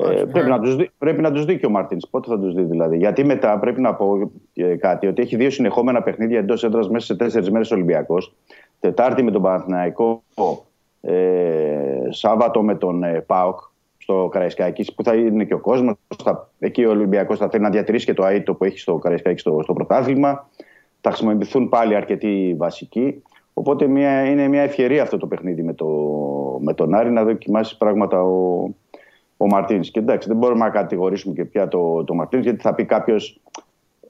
Ε, 0.00 0.24
πρέπει, 0.24 0.48
να 0.48 0.60
τους 0.60 0.76
δει, 0.76 0.90
πρέπει 0.98 1.20
να 1.20 1.32
τους 1.32 1.44
δει 1.44 1.58
και 1.58 1.66
ο 1.66 1.70
Μάρτινς. 1.70 2.08
Πότε 2.08 2.28
θα 2.30 2.38
τους 2.38 2.54
δει 2.54 2.62
δηλαδή. 2.62 2.96
Γιατί 2.96 3.24
μετά 3.24 3.58
πρέπει 3.58 3.80
να 3.80 3.94
πω 3.94 4.30
ε, 4.54 4.76
κάτι, 4.76 5.06
ότι 5.06 5.22
έχει 5.22 5.36
δύο 5.36 5.50
συνεχόμενα 5.50 6.02
παιχνίδια 6.02 6.38
εντός 6.38 6.64
έδρας 6.64 6.88
μέσα 6.88 7.06
σε 7.06 7.16
τέσσερις 7.16 7.50
μέρες 7.50 7.70
Ολυμπιακός. 7.70 8.34
Τετάρτη 8.80 9.22
με 9.22 9.30
τον 9.30 9.42
Παναθηναϊκό, 9.42 10.22
ε, 11.00 11.14
Σάββατο 12.08 12.62
με 12.62 12.74
τον 12.74 13.02
ε, 13.02 13.24
ΠΑΟΚ 13.26 13.58
στο 13.98 14.28
Καραϊσκάκης, 14.32 14.94
που 14.94 15.04
θα 15.04 15.14
είναι 15.14 15.44
και 15.44 15.54
ο 15.54 15.58
κόσμος. 15.58 15.94
Εκεί 16.58 16.84
ο 16.84 16.90
Ολυμπιακός 16.90 17.38
θα 17.38 17.48
θέλει 17.48 17.62
να 17.62 17.70
διατηρήσει 17.70 18.06
και 18.06 18.14
το 18.14 18.24
ΑΕΤΟ 18.24 18.54
που 18.54 18.64
έχει 18.64 18.78
στο 18.78 18.94
Καραϊσκάκη 18.94 19.40
στο, 19.40 19.60
στο 19.62 19.72
πρωτάθλημα. 19.72 20.48
Θα 21.00 21.10
χρησιμοποιηθούν 21.10 21.68
πάλι 21.68 21.94
αρκετοί 21.94 22.54
βασικοί. 22.58 23.22
Οπότε 23.54 23.86
μια, 23.86 24.24
είναι 24.24 24.48
μια 24.48 24.62
ευκαιρία 24.62 25.02
αυτό 25.02 25.16
το 25.16 25.26
παιχνίδι 25.26 25.62
με, 25.62 25.74
το, 25.74 25.86
με 26.60 26.74
τον 26.74 26.94
Άρη 26.94 27.10
να 27.10 27.24
δοκιμάσει 27.24 27.76
πράγματα 27.76 28.22
ο, 28.22 28.68
ο 29.40 29.46
Μαρτίν. 29.46 29.80
Και 29.80 29.98
εντάξει, 29.98 30.28
δεν 30.28 30.36
μπορούμε 30.36 30.64
να 30.64 30.70
κατηγορήσουμε 30.70 31.34
και 31.34 31.44
πια 31.44 31.68
το, 31.68 32.04
το 32.04 32.14
Μαρτίν, 32.14 32.40
γιατί 32.40 32.60
θα 32.60 32.74
πει 32.74 32.84
κάποιος, 32.84 33.40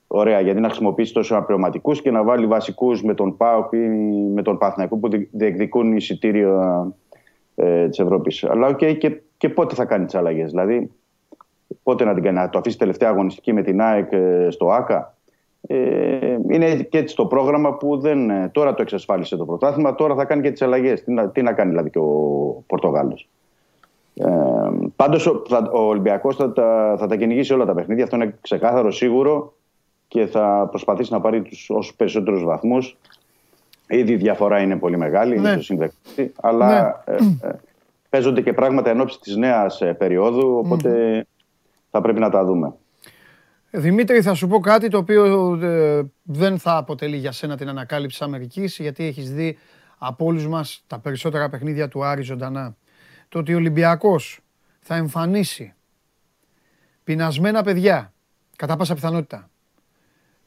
ωραία, 0.07 0.41
γιατί 0.41 0.61
να 0.61 0.68
χρησιμοποιήσει 0.68 1.12
τόσο 1.12 1.37
απληρωματικού 1.37 1.93
και 1.93 2.11
να 2.11 2.22
βάλει 2.24 2.47
βασικούς 2.47 3.03
με 3.03 3.14
τον 3.14 3.37
ΠΑΟΚ 3.37 3.72
ή 3.72 3.89
με 4.35 4.43
τον 4.43 4.59
Παθηνακό 4.59 4.97
που 4.97 5.09
διεκδικούν 5.31 5.97
εισιτήριο 5.97 6.62
ε, 7.55 7.89
της 7.89 7.99
Ευρώπης. 7.99 8.45
Αλλά 8.45 8.68
okay, 8.68 8.99
και, 8.99 9.20
και 9.37 9.49
πότε 9.49 9.74
θα 9.74 9.85
κάνει 9.85 10.05
τις 10.05 10.14
αλλαγές. 10.14 10.51
Δηλαδή, 10.51 10.91
πότε 11.83 12.05
να 12.05 12.14
την 12.14 12.22
κάνει, 12.22 12.37
να 12.37 12.49
το 12.49 12.59
αφήσει 12.59 12.79
τελευταία 12.79 13.09
αγωνιστική 13.09 13.53
με 13.53 13.62
την 13.62 13.81
ΑΕΚ 13.81 14.12
ε, 14.12 14.47
στο 14.51 14.70
ΑΚΑ. 14.70 15.16
Ε, 15.61 16.37
είναι 16.51 16.74
και 16.74 16.99
έτσι 16.99 17.16
το 17.16 17.26
πρόγραμμα 17.26 17.74
που 17.76 17.99
δεν, 17.99 18.31
ε, 18.31 18.51
τώρα 18.53 18.74
το 18.74 18.83
εξασφάλισε 18.83 19.37
το 19.37 19.45
πρωτάθλημα, 19.45 19.95
τώρα 19.95 20.14
θα 20.14 20.24
κάνει 20.24 20.43
και 20.43 20.51
τις 20.51 20.62
αλλαγές. 20.62 21.05
Τι, 21.05 21.12
να, 21.12 21.29
τι 21.29 21.43
να 21.43 21.53
κάνει 21.53 21.70
δηλαδή 21.70 21.91
και 21.91 21.99
ο 21.99 22.64
Πορτογάλος. 22.66 23.29
Ε, 24.19 24.89
Πάντως 24.97 25.27
ο, 25.27 25.43
ο 25.73 25.79
Ολυμπιακός 25.79 26.37
θα, 26.37 26.53
τα, 26.53 26.97
θα 26.99 27.07
τα 27.07 27.16
κυνηγήσει 27.16 27.53
όλα 27.53 27.64
τα 27.64 27.75
παιχνίδια. 27.75 28.05
Αυτό 28.05 28.16
είναι 28.16 28.39
ξεκάθαρο 28.41 28.91
σίγουρο 28.91 29.55
και 30.09 30.27
θα 30.27 30.66
προσπαθήσει 30.71 31.12
να 31.12 31.21
πάρει 31.21 31.43
τους 31.43 31.71
όσους 31.71 31.95
περισσότερους 31.95 32.45
βαθμούς. 32.45 32.97
Ήδη 33.87 34.12
η 34.12 34.16
διαφορά 34.16 34.61
είναι 34.61 34.77
πολύ 34.77 34.97
μεγάλη, 34.97 35.39
ναι. 35.39 35.59
είναι 35.69 35.93
το 36.16 36.31
αλλά 36.41 37.03
ναι. 37.07 37.14
ε, 37.14 37.49
ε, 37.49 37.51
παίζονται 38.09 38.41
και 38.41 38.53
πράγματα 38.53 38.91
εν 38.91 39.01
ώψη 39.01 39.21
της 39.21 39.37
νέας 39.37 39.81
ε, 39.81 39.93
περίοδου, 39.93 40.62
οπότε 40.64 41.25
θα 41.91 42.01
πρέπει 42.01 42.21
να 42.21 42.31
τα 42.31 42.45
δούμε. 42.45 42.75
Δημήτρη, 43.71 44.23
θα 44.23 44.35
σου 44.35 44.47
πω 44.47 44.59
κάτι 44.59 44.89
το 44.89 44.99
οποίο 44.99 45.59
ε, 45.62 46.03
δεν 46.23 46.59
θα 46.59 46.77
αποτελεί 46.77 47.16
για 47.16 47.33
σένα 47.33 47.57
την 47.57 47.69
ανακάλυψη 47.69 48.25
Αμερικής, 48.25 48.79
γιατί 48.79 49.05
έχεις 49.05 49.33
δει 49.33 49.59
από 49.99 50.25
όλους 50.25 50.49
μας 50.49 50.85
τα 50.87 50.99
περισσότερα 50.99 51.49
παιχνίδια 51.49 51.89
του 51.89 52.05
Άρη 52.05 52.23
ζωντανά 52.23 52.77
το 53.29 53.39
ότι 53.39 53.55
ο 53.55 53.57
Ολυμπιακός 53.57 54.41
θα 54.81 54.95
εμφανίσει 54.95 55.74
πεινασμένα 57.05 57.62
παιδιά, 57.62 58.12
κατά 58.57 58.76
πάσα 58.76 58.95
πιθανότητα, 58.95 59.51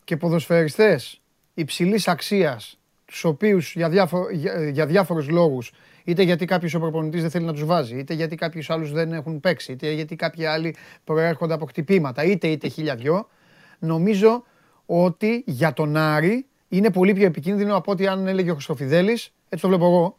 και 0.03 0.17
ποδοσφαιριστές 0.17 1.21
υψηλής 1.53 2.07
αξίας, 2.07 2.79
τους 3.05 3.23
οποίους 3.23 3.75
για, 3.75 3.89
διάφο, 3.89 4.29
για, 4.29 4.69
για 4.69 4.85
διάφορους 4.85 5.29
λόγους, 5.29 5.71
είτε 6.03 6.23
γιατί 6.23 6.45
κάποιος 6.45 6.73
ο 6.73 6.79
προπονητής 6.79 7.21
δεν 7.21 7.29
θέλει 7.29 7.45
να 7.45 7.53
τους 7.53 7.65
βάζει, 7.65 7.97
είτε 7.97 8.13
γιατί 8.13 8.35
κάποιους 8.35 8.69
άλλους 8.69 8.91
δεν 8.91 9.13
έχουν 9.13 9.39
παίξει, 9.39 9.71
είτε 9.71 9.91
γιατί 9.91 10.15
κάποιοι 10.15 10.45
άλλοι 10.45 10.75
προέρχονται 11.03 11.53
από 11.53 11.65
χτυπήματα, 11.65 12.23
είτε 12.23 12.47
είτε 12.47 12.67
χίλια 12.67 12.95
δυο, 12.95 13.27
νομίζω 13.79 14.43
ότι 14.85 15.43
για 15.45 15.73
τον 15.73 15.97
Άρη 15.97 16.45
είναι 16.67 16.91
πολύ 16.91 17.13
πιο 17.13 17.25
επικίνδυνο 17.25 17.75
από 17.75 17.91
ό,τι 17.91 18.07
αν 18.07 18.27
έλεγε 18.27 18.49
ο 18.49 18.53
Χρυστοφιδέλης, 18.53 19.33
έτσι 19.49 19.61
το 19.61 19.67
βλέπω 19.67 19.85
εγώ, 19.85 20.17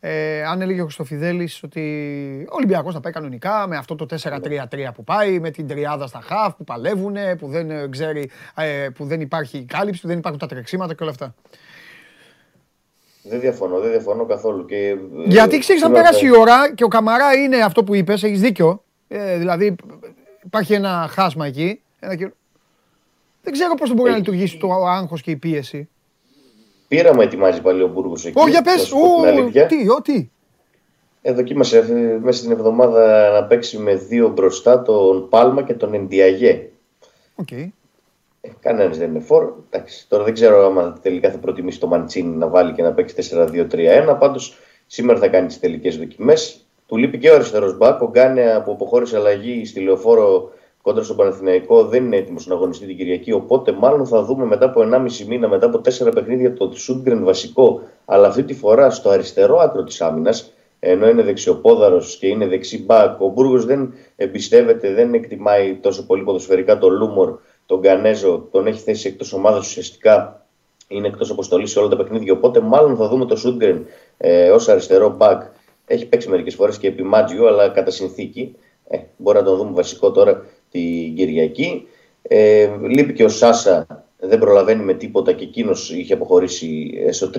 ε, 0.00 0.42
αν 0.44 0.60
έλεγε 0.60 0.80
ο 0.80 0.84
Χρυστοφιδέλη 0.84 1.48
ότι 1.62 1.80
ο 2.50 2.54
Ολυμπιακός 2.54 2.94
θα 2.94 3.00
πάει 3.00 3.12
κανονικά 3.12 3.66
με 3.68 3.76
αυτό 3.76 3.94
το 3.94 4.06
4-3-3 4.22 4.90
που 4.94 5.04
πάει, 5.04 5.40
με 5.40 5.50
την 5.50 5.66
τριάδα 5.66 6.06
στα 6.06 6.20
χαφ 6.20 6.54
που 6.54 6.64
παλεύουν, 6.64 7.16
που 7.38 7.48
δεν, 7.48 7.70
ε, 7.70 7.88
ξέρει, 7.88 8.30
ε, 8.54 8.88
που 8.94 9.04
δεν 9.04 9.20
υπάρχει 9.20 9.64
κάλυψη, 9.64 10.00
που 10.00 10.06
δεν 10.06 10.18
υπάρχουν 10.18 10.40
τα 10.40 10.46
τρεξίματα 10.46 10.94
και 10.94 11.02
όλα 11.02 11.12
αυτά. 11.12 11.34
Δεν 13.22 13.40
διαφωνώ, 13.40 13.78
δεν 13.78 13.90
διαφωνώ 13.90 14.26
καθόλου. 14.26 14.64
Και, 14.64 14.76
ε, 14.76 14.96
Γιατί 15.26 15.58
ξέρεις, 15.58 15.84
αν 15.84 15.92
περάσει 15.92 16.26
η 16.26 16.36
ώρα 16.36 16.74
και 16.74 16.84
ο 16.84 16.88
Καμαρά 16.88 17.34
είναι 17.34 17.56
αυτό 17.56 17.84
που 17.84 17.94
είπες, 17.94 18.22
έχεις 18.22 18.40
δίκιο. 18.40 18.84
Ε, 19.08 19.36
δηλαδή 19.36 19.76
υπάρχει 20.44 20.72
ένα 20.74 21.08
χάσμα 21.10 21.46
εκεί. 21.46 21.82
Ένα... 22.00 22.32
Δεν 23.42 23.52
ξέρω 23.52 23.74
πώς 23.74 23.94
μπορεί 23.94 24.10
να 24.10 24.16
λειτουργήσει 24.16 24.58
το 24.58 24.72
άγχος 24.72 25.22
και 25.22 25.30
η 25.30 25.36
πίεση. 25.36 25.88
Πήραμε 26.90 27.24
ετοιμάζει 27.24 27.60
πάλι 27.60 27.82
ο 27.82 27.88
Μπούργος 27.88 28.24
εκεί. 28.24 28.38
Όχι, 28.38 28.50
για 28.50 28.62
πες. 28.62 28.92
Τι, 29.68 29.88
ό,τι. 29.90 30.30
Ε, 31.22 31.32
δοκίμασε 31.32 31.78
ε, 31.78 32.18
μέσα 32.22 32.38
στην 32.38 32.50
εβδομάδα 32.50 33.30
να 33.30 33.44
παίξει 33.44 33.78
με 33.78 33.94
δύο 33.94 34.28
μπροστά 34.28 34.82
τον 34.82 35.28
Πάλμα 35.28 35.62
και 35.62 35.74
τον 35.74 35.94
Εντιαγέ. 35.94 36.68
Okay. 37.42 37.68
Ε, 38.40 38.48
Κανένας 38.60 38.98
δεν 38.98 39.10
είναι 39.10 39.20
φόρ. 39.20 39.52
Εντάξει, 39.70 40.08
τώρα 40.08 40.24
δεν 40.24 40.34
ξέρω 40.34 40.66
αν 40.66 40.98
τελικά 41.02 41.30
θα 41.30 41.38
προτιμήσει 41.38 41.80
το 41.80 41.86
Μαντσίνη 41.86 42.36
να 42.36 42.48
βάλει 42.48 42.72
και 42.72 42.82
να 42.82 42.92
παίξει 42.92 43.30
4-2-3-1. 43.32 44.16
Πάντως 44.18 44.58
σήμερα 44.86 45.18
θα 45.18 45.28
κάνει 45.28 45.46
τις 45.46 45.60
τελικές 45.60 45.98
δοκιμές. 45.98 46.66
Του 46.86 46.96
λείπει 46.96 47.18
και 47.18 47.30
ο 47.30 47.34
αριστερός 47.34 47.76
μπακ. 47.76 48.02
Ο 48.02 48.08
Γκάνε 48.10 48.62
που 48.64 48.72
αποχώρησε 48.72 49.16
αλλαγή 49.16 49.64
στη 49.64 49.80
λεωφόρο 49.80 50.52
κόντρα 50.82 51.02
στον 51.02 51.16
Παναθηναϊκό 51.16 51.84
δεν 51.84 52.04
είναι 52.04 52.16
έτοιμος 52.16 52.46
να 52.46 52.54
αγωνιστεί 52.54 52.86
την 52.86 52.96
Κυριακή. 52.96 53.32
Οπότε, 53.32 53.72
μάλλον 53.72 54.06
θα 54.06 54.22
δούμε 54.22 54.44
μετά 54.44 54.64
από 54.64 54.80
1,5 54.80 55.24
μήνα, 55.26 55.48
μετά 55.48 55.66
από 55.66 55.78
4 55.78 56.12
παιχνίδια, 56.14 56.54
το 56.54 56.72
Σούντγκρεν 56.74 57.24
βασικό, 57.24 57.80
αλλά 58.04 58.26
αυτή 58.26 58.42
τη 58.42 58.54
φορά 58.54 58.90
στο 58.90 59.10
αριστερό 59.10 59.58
άκρο 59.58 59.84
της 59.84 60.00
άμυνας, 60.00 60.52
ενώ 60.78 61.08
είναι 61.08 61.22
δεξιοπόδαρος 61.22 62.16
και 62.16 62.26
είναι 62.26 62.46
δεξί 62.46 62.84
μπακ. 62.84 63.20
Ο 63.20 63.28
Μπούργος 63.28 63.64
δεν 63.64 63.94
εμπιστεύεται, 64.16 64.92
δεν 64.92 65.14
εκτιμάει 65.14 65.74
τόσο 65.74 66.06
πολύ 66.06 66.22
ποδοσφαιρικά 66.22 66.78
τον 66.78 66.92
Λούμορ, 66.92 67.38
τον 67.66 67.78
Γκανέζο, 67.78 68.48
τον 68.50 68.66
έχει 68.66 68.80
θέσει 68.80 69.08
εκτός 69.08 69.32
ομάδας 69.32 69.66
ουσιαστικά. 69.66 70.44
Είναι 70.88 71.08
εκτός 71.08 71.30
αποστολής 71.30 71.70
σε 71.70 71.78
όλα 71.78 71.88
τα 71.88 71.96
παιχνίδια. 71.96 72.32
Οπότε, 72.32 72.60
μάλλον 72.60 72.96
θα 72.96 73.08
δούμε 73.08 73.24
το 73.24 73.36
Σούντγκρεν 73.36 73.86
ε, 74.16 74.50
ως 74.50 74.68
αριστερό 74.68 75.14
μπακ. 75.16 75.42
Έχει 75.86 76.06
παίξει 76.06 76.28
μερικές 76.28 76.54
φορές 76.54 76.78
και 76.78 76.86
επί 76.86 77.02
Μάτζιο, 77.02 77.46
αλλά 77.46 77.68
κατά 77.68 77.90
συνθήκη. 77.90 78.56
Ε, 78.88 78.98
μπορεί 79.16 79.38
να 79.38 79.44
τον 79.44 79.56
δούμε 79.56 79.70
βασικό 79.72 80.10
τώρα 80.10 80.44
την 80.70 81.14
Κυριακή. 81.14 81.86
Ε, 82.22 82.68
λείπει 82.88 83.12
και 83.12 83.24
ο 83.24 83.28
Σάσα, 83.28 84.04
δεν 84.18 84.38
προλαβαίνει 84.38 84.82
με 84.82 84.94
τίποτα 84.94 85.32
και 85.32 85.44
εκείνος 85.44 85.90
είχε 85.90 86.12
αποχωρήσει 86.12 86.90
ε, 87.06 87.12
στο 87.12 87.30
30 87.34 87.38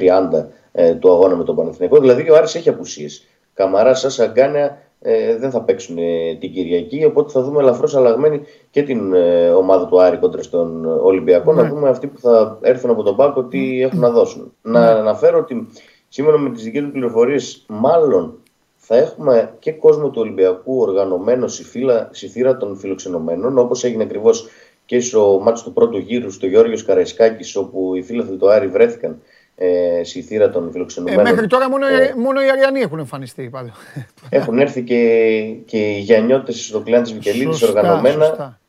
ε, 0.71 0.93
του 0.93 1.11
αγώνα 1.11 1.35
με 1.35 1.43
τον 1.43 1.55
Παναθηναϊκό. 1.55 1.99
Δηλαδή 1.99 2.29
ο 2.29 2.35
Άρης 2.35 2.55
έχει 2.55 2.69
απουσίες. 2.69 3.27
Καμαρά, 3.53 3.93
Σάσα, 3.93 4.25
Γκάνεα 4.25 4.77
ε, 5.03 5.37
δεν 5.37 5.51
θα 5.51 5.61
παίξουν 5.61 5.97
ε, 5.97 6.35
την 6.39 6.51
Κυριακή. 6.51 7.05
Οπότε 7.05 7.31
θα 7.31 7.41
δούμε 7.41 7.59
ελαφρώς 7.61 7.95
αλλαγμένη 7.95 8.41
και 8.71 8.83
την 8.83 9.13
ε, 9.13 9.49
ομάδα 9.49 9.87
του 9.87 10.01
Άρη 10.01 10.17
κόντρα 10.17 10.43
στον 10.43 10.85
Ολυμπιακό. 10.85 11.53
Να 11.53 11.61
ναι. 11.63 11.69
δούμε 11.69 11.89
αυτοί 11.89 12.07
που 12.07 12.19
θα 12.19 12.57
έρθουν 12.61 12.89
από 12.89 13.03
τον 13.03 13.15
Πάκο 13.15 13.43
τι 13.43 13.81
έχουν 13.81 13.99
να 13.99 14.09
δώσουν. 14.09 14.53
Να 14.61 14.79
ναι. 14.79 14.99
αναφέρω 14.99 15.37
ότι 15.39 15.67
σήμερα 16.07 16.37
με 16.37 16.49
τις 16.49 16.63
δικές 16.63 16.81
μου 16.83 16.91
πληροφορίες, 16.91 17.65
μάλλον 17.67 18.37
θα 18.83 18.97
έχουμε 18.97 19.53
και 19.59 19.71
κόσμο 19.71 20.09
του 20.09 20.21
Ολυμπιακού 20.21 20.79
οργανωμένο 20.79 21.47
στη, 21.47 21.63
φύλλα, 21.63 22.09
στη 22.11 22.27
θύρα 22.27 22.57
των 22.57 22.77
φιλοξενωμένων, 22.77 23.57
όπως 23.57 23.83
έγινε 23.83 24.03
ακριβώς 24.03 24.47
και 24.85 24.99
στο 24.99 25.39
μάτσο 25.43 25.63
του 25.63 25.73
πρώτου 25.73 25.97
γύρου 25.97 26.31
στο 26.31 26.47
Γιώργο 26.47 26.75
Καραϊσκάκης, 26.85 27.55
όπου 27.55 27.95
οι 27.95 28.01
φίλοι 28.01 28.23
του 28.23 28.51
Άρη 28.51 28.67
βρέθηκαν 28.67 29.21
ε, 29.55 30.01
στη 30.03 30.21
θύρα 30.21 30.49
των 30.49 30.71
φιλοξενωμένων. 30.71 31.25
Ε, 31.25 31.29
μέχρι 31.29 31.47
τώρα 31.47 31.69
μόνο, 31.69 31.87
ε, 31.87 32.13
μόνο 32.17 32.41
οι 32.41 32.49
Αριανοί 32.49 32.79
έχουν 32.79 32.99
εμφανιστεί 32.99 33.49
πάντως. 33.49 33.73
Έχουν 34.29 34.59
έρθει 34.59 34.83
και, 34.83 35.39
και 35.65 35.77
οι 35.77 35.99
Γιαννιώτε 35.99 36.51
στο 36.51 36.79
κλάν 36.79 37.03
της 37.03 37.13
Μικελίδης 37.13 37.61
οργανωμένα. 37.61 38.25
Σωστά. 38.25 38.59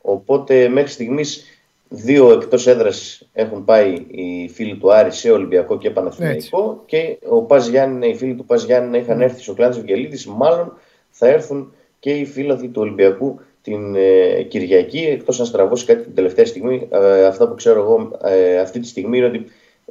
Οπότε 0.00 0.68
μέχρι 0.68 0.90
στιγμής 0.90 1.44
Δύο 1.88 2.32
εκτός 2.32 2.66
έδρας 2.66 3.28
έχουν 3.32 3.64
πάει 3.64 4.06
οι 4.10 4.48
φίλοι 4.48 4.76
του 4.76 4.92
Άρη 4.92 5.12
σε 5.12 5.30
Ολυμπιακό 5.30 5.78
και 5.78 5.90
Παναθηναϊκό 5.90 6.82
και 6.86 7.18
ο 7.28 7.42
Πας 7.42 7.66
Γιάννη, 7.66 8.08
οι 8.08 8.14
φίλοι 8.14 8.34
του 8.34 8.44
Πας 8.44 8.64
Γιάννη 8.64 8.98
είχαν 8.98 9.20
έρθει 9.20 9.42
στο 9.42 9.54
κλάδο 9.54 9.80
Βικελίδης. 9.80 10.26
Μάλλον 10.26 10.72
θα 11.10 11.28
έρθουν 11.28 11.72
και 11.98 12.10
οι 12.10 12.24
φίλοι 12.24 12.68
του 12.68 12.80
Ολυμπιακού 12.80 13.40
την 13.62 13.94
ε, 13.94 14.42
Κυριακή, 14.42 14.98
εκτός 14.98 15.40
αν 15.40 15.46
στραβώσει 15.46 15.84
κάτι 15.84 16.02
την 16.02 16.14
τελευταία 16.14 16.46
στιγμή. 16.46 16.88
Ε, 16.90 17.24
αυτά 17.24 17.48
που 17.48 17.54
ξέρω 17.54 17.80
εγώ 17.80 18.18
ε, 18.22 18.58
αυτή 18.58 18.80
τη 18.80 18.86
στιγμή 18.86 19.16
είναι 19.16 19.26
ότι 19.26 19.44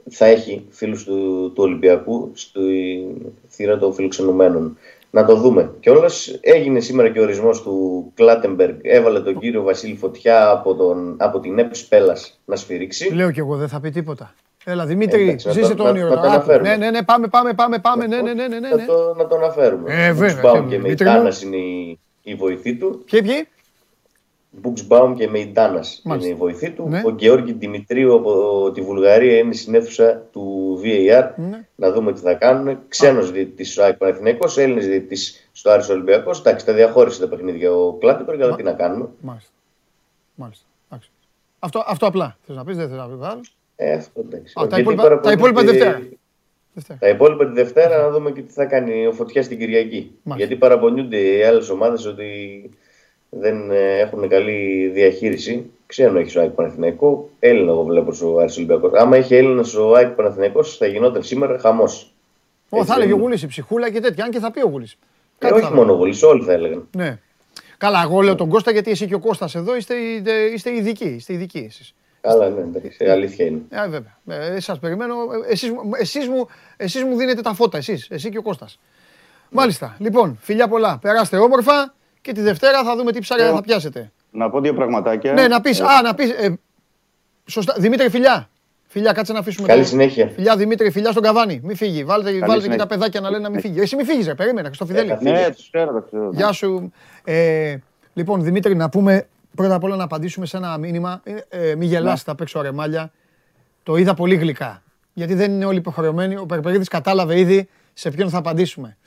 θα 0.09 0.25
έχει 0.25 0.65
φίλους 0.69 1.03
του, 1.03 1.51
του 1.55 1.63
Ολυμπιακού 1.63 2.31
στη 2.33 3.05
θύρα 3.49 3.77
των 3.77 3.93
φιλοξενουμένων. 3.93 4.77
Να 5.17 5.25
το 5.25 5.35
δούμε. 5.35 5.71
Και 5.79 5.89
όλο 5.89 6.11
έγινε 6.41 6.79
σήμερα 6.79 7.09
και 7.09 7.19
ο 7.19 7.23
ορισμός 7.23 7.61
του 7.61 8.11
Κλάτεμπεργκ. 8.15 8.75
Έβαλε 8.81 9.19
τον 9.19 9.39
κύριο 9.39 9.61
Βασίλη 9.61 9.95
Φωτιά 9.95 10.49
από, 10.49 10.75
τον, 10.75 11.15
από 11.19 11.39
την 11.39 11.59
ΕΠΣ 11.59 11.85
Πέλλα 11.85 12.17
να 12.45 12.55
σφυρίξει. 12.55 13.13
Λέω 13.13 13.31
κι 13.31 13.39
εγώ, 13.39 13.55
δεν 13.55 13.67
θα 13.67 13.79
πει 13.79 13.89
τίποτα. 13.89 14.33
Έλα, 14.65 14.85
Δημήτρη, 14.85 15.37
ε, 15.45 15.51
ζήσε 15.51 15.75
το 15.75 15.83
όνειρο. 15.83 16.09
Να, 16.09 16.43
το 16.43 16.59
ναι, 16.61 16.75
ναι, 16.75 16.89
ναι, 16.89 17.03
πάμε, 17.03 17.27
πάμε, 17.27 17.53
πάμε, 17.53 17.79
πάμε. 17.79 18.07
Ναι, 18.07 18.21
ναι, 18.21 18.33
ναι, 18.33 18.47
ναι, 18.47 18.59
ναι. 18.59 18.69
Να, 18.69 18.85
το, 18.85 19.13
να 19.17 19.27
το 19.27 19.35
αναφέρουμε. 19.35 20.05
Ε, 20.05 20.13
βέβαια. 20.13 20.65
Και 20.69 20.79
με 20.79 20.95
είναι 21.43 21.57
η, 21.57 21.99
η 22.23 22.35
βοηθή 22.35 22.75
του. 22.75 23.03
Ποιοι, 23.11 23.21
ποιοι; 23.21 23.47
Μπουξμπάουμ 24.49 25.13
και 25.13 25.27
Μεϊντάνας 25.27 26.01
είναι 26.05 26.27
η 26.27 26.33
βοηθή 26.33 26.71
του. 26.71 26.87
Ναι. 26.89 27.01
Ο 27.05 27.09
Γεώργη 27.17 27.51
Δημητρίου 27.53 28.15
από 28.15 28.71
τη 28.73 28.81
Βουλγαρία 28.81 29.37
είναι 29.37 29.53
στην 29.53 29.75
αίθουσα 29.75 30.27
του 30.31 30.79
VAR. 30.83 31.29
Ναι. 31.35 31.67
Να 31.75 31.91
δούμε 31.91 32.13
τι 32.13 32.19
θα 32.19 32.33
κάνουν. 32.33 32.79
Ξένος 32.87 33.31
διαιτητής 33.31 33.71
στο 33.71 33.81
ΑΕΚ 33.83 33.97
Παναθυναϊκό, 33.97 34.45
Έλληνες 34.55 34.87
διαιτητής 34.87 35.49
στο 35.51 35.69
Άρης 35.69 35.89
Ολυμπιακός. 35.89 36.39
Εντάξει, 36.39 36.65
τα 36.65 36.73
διαχώρισε 36.73 37.19
τα 37.19 37.27
παιχνίδια 37.27 37.71
ο 37.71 37.93
Κλάτιπερ, 37.93 38.41
αλλά 38.41 38.55
τι 38.55 38.63
να 38.63 38.73
κάνουμε. 38.73 39.09
Μάλιστα. 39.21 39.51
Μάλιστα. 40.35 40.65
Αυτό, 41.59 41.83
αυτό 41.87 42.05
απλά. 42.05 42.37
Θες 42.45 42.55
να 42.55 42.63
πεις, 42.63 42.77
δεν 42.77 42.89
θες 42.89 42.97
να 42.97 43.07
πεις 43.07 43.27
άλλο. 43.27 43.41
Ε, 43.75 43.93
αυτό 43.93 44.19
εντάξει. 44.19 44.53
Α, 44.61 44.67
τα, 44.67 44.79
υπόλοιπα, 44.79 45.19
τα 45.19 45.31
υπόλοιπα 45.31 45.63
Δευτέρα. 45.63 46.01
Τα 46.99 47.09
υπόλοιπα 47.09 47.45
τη 47.47 47.53
Δευτέρα 47.53 48.01
να 48.01 48.09
δούμε 48.09 48.31
και 48.31 48.41
τι 48.41 48.51
θα 48.51 48.65
κάνει 48.65 49.07
ο 49.07 49.11
Φωτιάς 49.11 49.45
στην 49.45 49.57
Κυριακή. 49.57 50.11
Μάλιστα. 50.23 50.47
Γιατί 50.47 50.55
παραπονιούνται 50.55 51.17
οι 51.17 51.43
άλλες 51.43 51.69
ομάδες 51.69 52.05
ότι 52.05 52.25
δεν 53.39 53.71
ε, 53.71 53.99
έχουν 53.99 54.27
καλή 54.27 54.89
διαχείριση. 54.93 55.71
Ξέρω 55.85 56.19
έχεις 56.19 56.35
ο 56.35 56.41
Άκη 56.41 56.49
Παναθηναϊκό, 56.49 57.29
Έλληνα 57.39 57.71
εγώ 57.71 57.83
βλέπω 57.83 58.13
στο 58.13 58.37
Άρης 58.37 58.57
Ολυμπιακό. 58.57 58.91
Άμα 58.93 59.17
είχε 59.17 59.37
Έλληνας 59.37 59.75
ο 59.75 59.93
Άκη 59.93 60.11
Παναθηναϊκός, 60.15 60.77
θα 60.77 60.85
γινόταν 60.85 61.23
σήμερα 61.23 61.59
χαμός. 61.59 62.13
Ω, 62.69 62.85
θα 62.85 62.93
έλεγε 62.93 63.13
ο 63.13 63.17
Γουλή 63.17 63.39
η 63.43 63.47
ψυχούλα 63.47 63.91
και 63.91 63.99
τέτοια, 63.99 64.23
αν 64.23 64.31
και 64.31 64.39
θα 64.39 64.51
πει 64.51 64.61
ο 64.61 64.67
Γουλή. 64.67 64.87
Ε, 65.39 65.47
όχι 65.47 65.73
μόνο 65.73 65.93
ο 65.93 65.95
Γουλή, 65.95 66.15
όλοι 66.23 66.43
θα 66.43 66.53
έλεγαν. 66.53 66.87
Ναι. 66.95 67.19
Καλά, 67.77 68.01
εγώ 68.01 68.21
λέω 68.21 68.35
τον 68.35 68.49
Κώστα 68.49 68.71
γιατί 68.71 68.91
εσύ 68.91 69.07
και 69.07 69.15
ο 69.15 69.19
Κώστας 69.19 69.55
εδώ 69.55 69.75
είστε, 69.75 69.95
είστε 70.53 70.75
ειδικοί. 70.75 71.07
Είστε 71.07 71.33
ειδικοί 71.33 71.65
εσείς. 71.69 71.93
Καλά, 72.21 72.49
ναι, 72.49 72.61
εντάξει, 72.61 73.05
αλήθεια 73.05 73.45
είναι. 73.45 73.61
Ε, 73.69 73.87
βέβαια. 73.87 74.17
Ε, 74.55 74.59
σας 74.59 74.79
περιμένω. 74.79 75.15
Εσείς, 75.49 75.71
εσείς, 75.99 76.27
μου, 76.27 76.47
εσείς 76.77 77.03
μου 77.03 77.15
δίνετε 77.15 77.41
τα 77.41 77.53
φώτα, 77.53 77.77
εσείς, 77.77 78.07
εσύ 78.09 78.29
και 78.29 78.37
ο 78.37 78.41
Κώστας. 78.41 78.79
Μάλιστα. 79.49 79.95
Λοιπόν, 79.99 80.37
φιλιά 80.41 80.67
πολλά. 80.67 80.99
Περάστε 81.01 81.37
όμορφα 81.37 81.93
και 82.21 82.31
τη 82.31 82.41
Δευτέρα 82.41 82.83
θα 82.83 82.95
δούμε 82.95 83.11
τι 83.11 83.19
ψάρια 83.19 83.51
θα 83.51 83.61
πιάσετε. 83.61 84.11
Να 84.31 84.49
πω 84.49 84.61
δύο 84.61 84.73
πραγματάκια. 84.73 85.33
Ναι, 85.33 85.47
να 85.47 85.61
πεις, 85.61 85.79
ε. 85.79 85.83
α, 85.83 86.01
να 86.01 86.13
πεις, 86.13 86.29
ε, 86.29 86.59
σωστά, 87.45 87.75
Δημήτρη 87.77 88.09
φιλιά. 88.09 88.49
Φιλιά, 88.89 89.11
κάτσε 89.11 89.33
να 89.33 89.39
αφήσουμε. 89.39 89.67
Καλή 89.67 89.81
το... 89.81 89.87
συνέχεια. 89.87 90.27
Φιλιά, 90.27 90.55
Δημήτρη, 90.55 90.91
φιλιά 90.91 91.11
στον 91.11 91.23
καβάνι. 91.23 91.59
Μη 91.63 91.75
φύγει. 91.75 92.03
Βάλτε, 92.03 92.39
βάλτε 92.39 92.67
και 92.67 92.75
τα 92.75 92.87
παιδάκια 92.87 93.21
να 93.21 93.29
λένε 93.29 93.43
να 93.43 93.49
μην 93.49 93.59
φύγει. 93.59 93.79
Εσύ 93.79 93.95
μη 93.95 94.03
φύγεις, 94.03 94.25
ρε. 94.27 94.35
Περίμενα, 94.35 94.73
στο 94.73 94.85
Φιδέλη. 94.85 95.17
Ναι, 95.21 95.49
το 95.49 95.55
ξέρω, 95.71 95.93
το 95.93 96.01
ξέρω. 96.01 96.29
Γεια 96.33 96.51
σου. 96.51 96.91
Ε, 97.23 97.77
λοιπόν, 98.13 98.43
Δημήτρη, 98.43 98.75
να 98.75 98.89
πούμε 98.89 99.27
πρώτα 99.55 99.75
απ' 99.75 99.83
όλα 99.83 99.95
να 99.95 100.03
απαντήσουμε 100.03 100.45
σε 100.45 100.57
ένα 100.57 100.77
μήνυμα. 100.77 101.21
Ε, 101.23 101.69
ε, 101.69 101.75
μη 101.75 101.85
γελάσετε 101.85 102.31
απ' 102.31 102.41
έξω 102.41 102.61
ρεμάλια. 102.61 103.11
Το 103.83 103.95
είδα 103.95 104.13
πολύ 104.13 104.35
γλυκά. 104.35 104.83
Γιατί 105.13 105.33
δεν 105.33 105.51
είναι 105.51 105.65
όλοι 105.65 105.77
υποχρεωμένοι. 105.77 106.37
Ο 106.37 106.45
Περπερίδης 106.45 106.87
κατάλαβε 106.87 107.39
ήδη 107.39 107.69
σε 107.93 108.11
ποιον 108.11 108.29
θα 108.29 108.37
απαντήσουμε. 108.37 108.97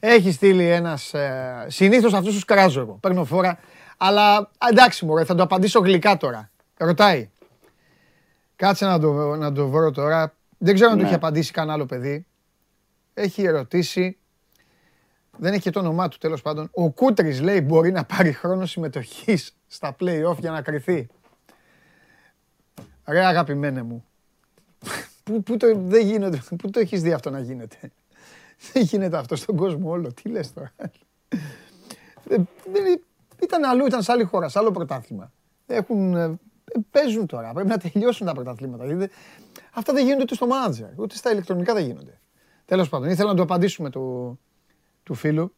Έχει 0.00 0.32
στείλει 0.32 0.68
ένας. 0.68 1.14
Ε, 1.14 1.66
Συνήθως 1.68 2.14
αυτούς 2.14 2.34
τους 2.34 2.44
κράζω 2.44 2.80
εγώ. 2.80 2.92
Παίρνω 2.92 3.24
φόρα. 3.24 3.58
Αλλά 3.96 4.50
εντάξει, 4.70 5.04
μωρέ, 5.04 5.24
θα 5.24 5.34
το 5.34 5.42
απαντήσω 5.42 5.80
γλυκά 5.80 6.16
τώρα. 6.16 6.50
Ρωτάει. 6.76 7.30
Κάτσε 8.56 8.86
να 8.86 8.98
το, 8.98 9.12
να 9.36 9.52
το 9.52 9.68
βρω 9.68 9.90
τώρα. 9.90 10.34
Δεν 10.58 10.74
ξέρω 10.74 10.90
αν 10.90 10.96
ναι. 10.96 11.02
το 11.02 11.08
έχει 11.08 11.16
απαντήσει 11.16 11.52
κανένα 11.52 11.74
άλλο 11.74 11.86
παιδί. 11.86 12.26
Έχει 13.14 13.42
ερωτήσει. 13.42 14.18
Δεν 15.36 15.52
έχει 15.52 15.62
και 15.62 15.70
το 15.70 15.78
όνομά 15.78 16.08
του 16.08 16.18
τέλος 16.18 16.42
πάντων. 16.42 16.68
Ο 16.72 16.90
Κούτρι 16.90 17.38
λέει 17.38 17.60
μπορεί 17.64 17.92
να 17.92 18.04
πάρει 18.04 18.32
χρόνο 18.32 18.66
συμμετοχής 18.66 19.56
στα 19.66 19.96
playoff 20.00 20.36
για 20.38 20.50
να 20.50 20.62
κρυθεί. 20.62 21.06
Ρε 23.04 23.24
αγαπημένε 23.24 23.82
μου. 23.82 24.04
πού, 25.24 25.42
πού, 25.42 25.56
το, 25.56 25.66
δεν 25.76 26.06
γίνεται, 26.06 26.42
πού 26.56 26.70
το 26.70 26.80
έχεις 26.80 27.02
δει 27.02 27.12
αυτό 27.12 27.30
να 27.30 27.40
γίνεται; 27.40 27.76
Δεν 28.72 28.82
γίνεται 28.82 29.16
αυτό 29.16 29.36
στον 29.36 29.56
κόσμο 29.56 29.90
όλο. 29.90 30.12
Τι 30.12 30.28
λες 30.28 30.52
τώρα. 30.52 30.72
Ήταν 33.42 33.64
αλλού, 33.64 33.86
ήταν 33.86 34.02
σε 34.02 34.12
άλλη 34.12 34.24
χώρα, 34.24 34.48
σε 34.48 34.58
άλλο 34.58 34.70
πρωτάθλημα. 34.70 35.32
Έχουν, 35.66 36.14
ε, 36.14 36.38
παίζουν 36.90 37.26
τώρα. 37.26 37.52
Πρέπει 37.52 37.68
να 37.68 37.78
τελειώσουν 37.78 38.26
τα 38.26 38.34
πρωταθλήματα. 38.34 39.08
αυτά 39.72 39.92
δεν 39.92 40.04
γίνονται 40.04 40.22
ούτε 40.22 40.34
στο 40.34 40.46
μάνατζερ, 40.46 40.88
ούτε 40.96 41.16
στα 41.16 41.32
ηλεκτρονικά 41.32 41.74
δεν 41.74 41.84
γίνονται. 41.84 42.20
Τέλος 42.64 42.88
πάντων, 42.88 43.08
ήθελα 43.08 43.28
να 43.28 43.36
το 43.36 43.42
απαντήσουμε 43.42 43.90
του, 43.90 44.38
του 45.02 45.14
φίλου. 45.14 45.54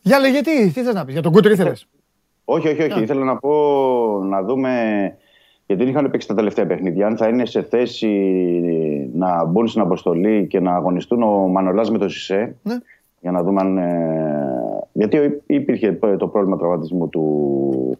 Για 0.00 0.18
λέγε 0.18 0.40
τι, 0.40 0.72
τι 0.72 0.82
θες 0.82 0.94
να 0.94 1.04
πεις, 1.04 1.12
για 1.12 1.22
τον 1.22 1.32
Κούτρι 1.32 1.52
ήθελες. 1.52 1.86
Όχι, 2.44 2.68
όχι, 2.68 2.82
όχι. 2.82 3.02
Ήθελα 3.02 3.24
να 3.24 3.36
πω 3.36 3.52
να 4.24 4.42
δούμε 4.42 5.16
γιατί 5.66 5.82
δεν 5.82 5.92
είχαν 5.92 6.10
παίξει 6.10 6.28
τα 6.28 6.34
τελευταία 6.34 6.66
παιχνίδια. 6.66 7.06
Αν 7.06 7.16
θα 7.16 7.28
είναι 7.28 7.46
σε 7.46 7.62
θέση 7.62 8.08
να 9.14 9.44
μπουν 9.44 9.68
στην 9.68 9.80
αποστολή 9.80 10.46
και 10.46 10.60
να 10.60 10.74
αγωνιστούν 10.74 11.22
ο 11.22 11.28
Μανολάς 11.28 11.90
με 11.90 11.98
το 11.98 12.08
Σισε. 12.08 12.56
Ναι. 12.62 12.74
Για 13.20 13.30
να 13.30 13.42
δούμε 13.42 13.60
αν. 13.60 13.78
Ε, 13.78 14.88
γιατί 14.92 15.42
υπήρχε 15.46 15.92
το 16.18 16.28
πρόβλημα 16.28 16.56
τραυματισμού 16.56 17.08
του 17.08 17.98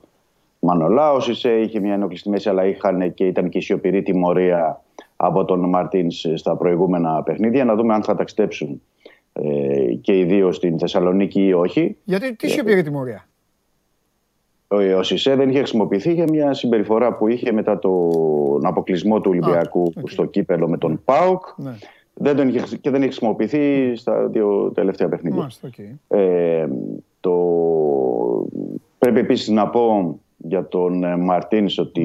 Μανολά. 0.59 1.13
Ο 1.13 1.21
Σισε 1.21 1.51
είχε 1.51 1.81
μια 1.81 1.95
ενόχληση 1.95 2.29
μέση, 2.29 2.49
αλλά 2.49 2.65
είχαν 2.65 3.15
και 3.15 3.27
ήταν 3.27 3.49
και 3.49 3.61
σιωπηρή 3.61 4.03
τιμωρία 4.03 4.83
από 5.17 5.45
τον 5.45 5.69
Μαρτίν 5.69 6.11
στα 6.11 6.57
προηγούμενα 6.57 7.23
παιχνίδια. 7.23 7.65
Να 7.65 7.75
δούμε 7.75 7.95
αν 7.95 8.03
θα 8.03 8.15
ταξιδέψουν 8.15 8.83
ε, 9.33 9.95
και 10.01 10.19
οι 10.19 10.25
δύο 10.25 10.53
στην 10.53 10.79
Θεσσαλονίκη 10.79 11.47
ή 11.47 11.53
όχι. 11.53 11.97
Γιατί 12.05 12.37
τι 12.37 12.49
σιωπηρή 12.49 12.83
τιμωρία; 12.83 13.29
Ο 14.75 15.03
Σισε 15.03 15.35
δεν 15.35 15.49
είχε 15.49 15.59
χρησιμοποιηθεί 15.59 16.13
για 16.13 16.25
μια 16.29 16.55
συμπεριφορά 16.55 17.13
που 17.13 17.29
είχε 17.29 17.53
μετά 17.53 17.79
τον 17.79 18.67
αποκλεισμό 18.67 19.21
του 19.21 19.31
Ολυμπιακού 19.31 19.93
στο 20.05 20.25
κύπελο 20.25 20.69
με 20.69 20.79
τον 20.79 21.01
ΠΑΟΚ. 21.05 21.45
Ναι. 21.57 21.75
Δεν 22.15 22.37
τον 22.37 22.49
είχε, 22.49 22.77
και 22.77 22.91
δεν 22.91 23.01
είχε 23.01 23.11
χρησιμοποιηθεί 23.11 23.97
στα 23.97 24.27
δύο 24.27 24.73
τελευταία 24.75 25.09
παιχνίδια. 25.09 25.51
Ε, 26.09 26.67
το... 27.21 27.37
Πρέπει 28.99 29.21
επίσης 29.21 29.49
να 29.49 29.69
πω 29.69 30.19
για 30.37 30.69
τον 30.69 31.05
ε, 31.05 31.17
Μαρτίνς 31.17 31.79
ότι 31.79 32.03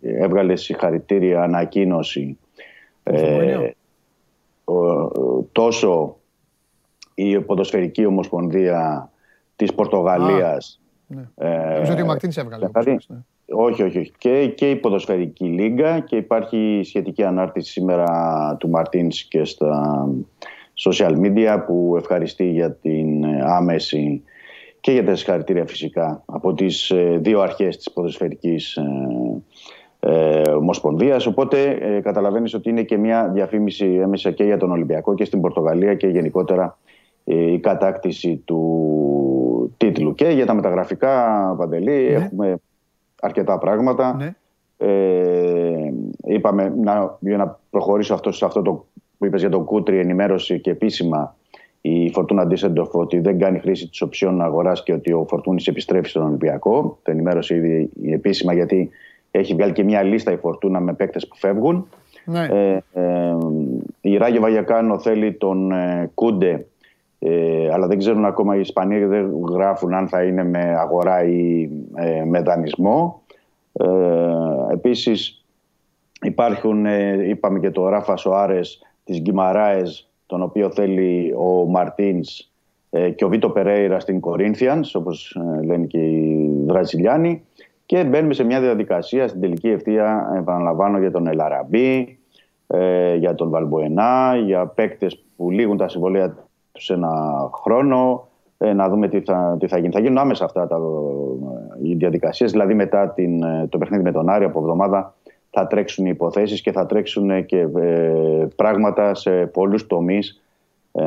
ναι. 0.00 0.10
έβγαλε 0.10 0.56
συγχαρητήρια 0.56 1.42
ανακοίνωση 1.42 2.38
ε, 3.02 3.70
τόσο 5.52 6.16
η 7.14 7.40
Ποδοσφαιρική 7.40 8.06
Ομοσπονδία 8.06 9.10
της 9.56 9.74
Πορτογαλίας 9.74 10.80
ναι. 11.06 11.28
Ε, 11.34 11.74
Νομίζω 11.74 11.92
ότι 11.92 12.02
ο 12.02 12.06
Μαρτίνη 12.06 12.32
έβγαλε. 12.36 12.66
Δηλαδή, 12.66 12.98
ναι. 13.08 13.18
Όχι, 13.48 13.82
όχι, 13.82 13.98
όχι. 13.98 14.12
Και, 14.18 14.48
και 14.48 14.70
η 14.70 14.76
ποδοσφαιρική 14.76 15.44
λίγα 15.44 16.00
και 16.00 16.16
υπάρχει 16.16 16.80
σχετική 16.84 17.24
ανάρτηση 17.24 17.70
σήμερα 17.70 18.56
του 18.58 18.68
Μαρτίνς 18.68 19.24
και 19.24 19.44
στα 19.44 20.06
social 20.84 21.16
media 21.20 21.62
που 21.66 21.94
ευχαριστεί 21.98 22.50
για 22.50 22.72
την 22.72 23.24
άμεση 23.42 24.22
και 24.80 24.92
για 24.92 25.04
τα 25.04 25.14
συγχαρητήρια 25.14 25.66
φυσικά 25.66 26.22
από 26.26 26.54
τις 26.54 26.90
ε, 26.90 27.18
δύο 27.20 27.40
αρχές 27.40 27.76
της 27.76 27.90
ποδοσφαιρικής 27.92 28.76
ε, 28.76 29.42
ε, 30.00 30.50
Ομοσπονδίας 30.50 31.26
οπότε 31.26 31.70
ε, 31.70 32.00
καταλαβαίνεις 32.00 32.54
ότι 32.54 32.68
είναι 32.68 32.82
και 32.82 32.96
μια 32.96 33.30
διαφήμιση 33.34 33.84
έμεσα 33.84 34.30
και 34.30 34.44
για 34.44 34.56
τον 34.56 34.70
Ολυμπιακό 34.70 35.14
και 35.14 35.24
στην 35.24 35.40
Πορτογαλία 35.40 35.94
και 35.94 36.06
γενικότερα 36.06 36.78
ε, 37.24 37.52
η 37.52 37.58
κατάκτηση 37.58 38.42
του 38.44 38.60
τίτλου. 39.76 40.14
Και 40.14 40.28
για 40.28 40.46
τα 40.46 40.54
μεταγραφικά, 40.54 41.54
Παντελή, 41.58 42.08
ναι. 42.08 42.14
έχουμε 42.14 42.56
αρκετά 43.20 43.58
πράγματα. 43.58 44.14
Ναι. 44.14 44.34
Ε, 44.78 45.92
είπαμε, 46.24 46.74
να, 46.82 47.16
για 47.20 47.36
να 47.36 47.58
προχωρήσω 47.70 48.14
αυτό, 48.14 48.32
σε 48.32 48.44
αυτό 48.44 48.62
το 48.62 48.86
που 49.18 49.26
είπες 49.26 49.40
για 49.40 49.50
τον 49.50 49.64
Κούτρι, 49.64 49.98
ενημέρωση 49.98 50.60
και 50.60 50.70
επίσημα 50.70 51.36
η 51.80 52.10
Φορτούνα 52.12 52.46
Ντίσεντοφ 52.46 52.94
ότι 52.94 53.18
δεν 53.18 53.38
κάνει 53.38 53.58
χρήση 53.58 53.88
της 53.88 54.00
οψιών 54.00 54.42
αγοράς 54.42 54.82
και 54.82 54.92
ότι 54.92 55.12
ο 55.12 55.26
Φορτούνη 55.28 55.62
επιστρέφει 55.66 56.08
στον 56.08 56.22
Ολυμπιακό. 56.22 56.98
Το 57.02 57.10
ενημέρωσε 57.10 57.54
ήδη 57.54 57.90
επίσημα 58.06 58.52
γιατί 58.54 58.90
έχει 59.30 59.54
βγάλει 59.54 59.72
και 59.72 59.84
μια 59.84 60.02
λίστα 60.02 60.32
η 60.32 60.36
Φορτούνα 60.36 60.80
με 60.80 60.94
παίκτες 60.94 61.28
που 61.28 61.36
φεύγουν. 61.36 61.88
Ναι. 62.24 62.46
Ε, 62.50 62.82
ε, 62.92 63.36
η 64.00 64.16
Ράγιο 64.16 64.40
Βαγιακάνο 64.40 64.98
θέλει 64.98 65.32
τον 65.32 65.72
ε, 65.72 66.10
Κούντε 66.14 66.66
ε, 67.28 67.72
αλλά 67.72 67.86
δεν 67.86 67.98
ξέρουν 67.98 68.24
ακόμα 68.24 68.56
οι 68.56 68.60
Ισπανοί 68.60 69.04
δεν 69.04 69.30
γράφουν 69.52 69.94
αν 69.94 70.08
θα 70.08 70.22
είναι 70.22 70.44
με 70.44 70.76
αγορά 70.78 71.24
ή 71.24 71.68
ε, 71.94 72.24
με 72.24 72.40
δανεισμό. 72.40 73.22
Ε, 73.72 74.72
επίσης 74.72 75.44
υπάρχουν, 76.22 76.86
ε, 76.86 77.28
είπαμε 77.28 77.58
και 77.60 77.70
το 77.70 77.88
Ράφα 77.88 78.16
Σοάρες 78.16 78.82
της 79.04 79.20
Γκυμαράες, 79.20 80.10
τον 80.26 80.42
οποίο 80.42 80.70
θέλει 80.70 81.34
ο 81.38 81.66
Μαρτίνς 81.66 82.50
ε, 82.90 83.10
και 83.10 83.24
ο 83.24 83.28
Βίτο 83.28 83.50
Περέιρα 83.50 84.00
στην 84.00 84.20
Κορίνθιανς, 84.20 84.94
όπως 84.94 85.36
λένε 85.64 85.86
και 85.86 85.98
οι 85.98 86.50
Βραζιλιάνοι. 86.66 87.42
Και 87.86 88.04
μπαίνουμε 88.04 88.34
σε 88.34 88.44
μια 88.44 88.60
διαδικασία 88.60 89.28
στην 89.28 89.40
τελική 89.40 89.68
ευθεία, 89.68 90.34
επαναλαμβάνω, 90.38 90.98
για 90.98 91.10
τον 91.10 91.26
Ελαραμπή, 91.26 92.18
για 93.18 93.34
τον 93.34 93.50
Βαλμποενά, 93.50 94.36
για 94.44 94.66
παίκτες 94.66 95.24
που 95.36 95.50
λήγουν 95.50 95.76
τα 95.76 95.88
συμβολία 95.88 96.45
σε 96.76 96.92
ένα 96.92 97.10
χρόνο, 97.52 98.28
ε, 98.58 98.72
να 98.72 98.88
δούμε 98.88 99.08
τι 99.08 99.20
θα, 99.20 99.56
τι 99.60 99.66
θα 99.66 99.78
γίνει. 99.78 99.92
Θα 99.92 100.00
γίνουν 100.00 100.18
άμεσα 100.18 100.44
αυτά 100.44 100.66
τα, 100.66 100.78
οι 101.82 101.94
διαδικασίες, 101.94 102.50
δηλαδή 102.50 102.74
μετά 102.74 103.08
την, 103.08 103.44
το 103.68 103.78
παιχνίδι 103.78 104.02
με 104.02 104.12
τον 104.12 104.28
Άρη 104.28 104.44
από 104.44 104.58
εβδομάδα 104.58 105.14
θα 105.58 105.66
τρέξουν 105.66 106.06
οι 106.06 106.10
υποθέσεις 106.12 106.60
και 106.60 106.72
θα 106.72 106.86
τρέξουν 106.86 107.46
και 107.46 107.58
ε, 107.58 108.46
πράγματα 108.56 109.14
σε 109.14 109.30
πολλούς 109.30 109.86
τομείς 109.86 110.42
ε, 110.92 111.04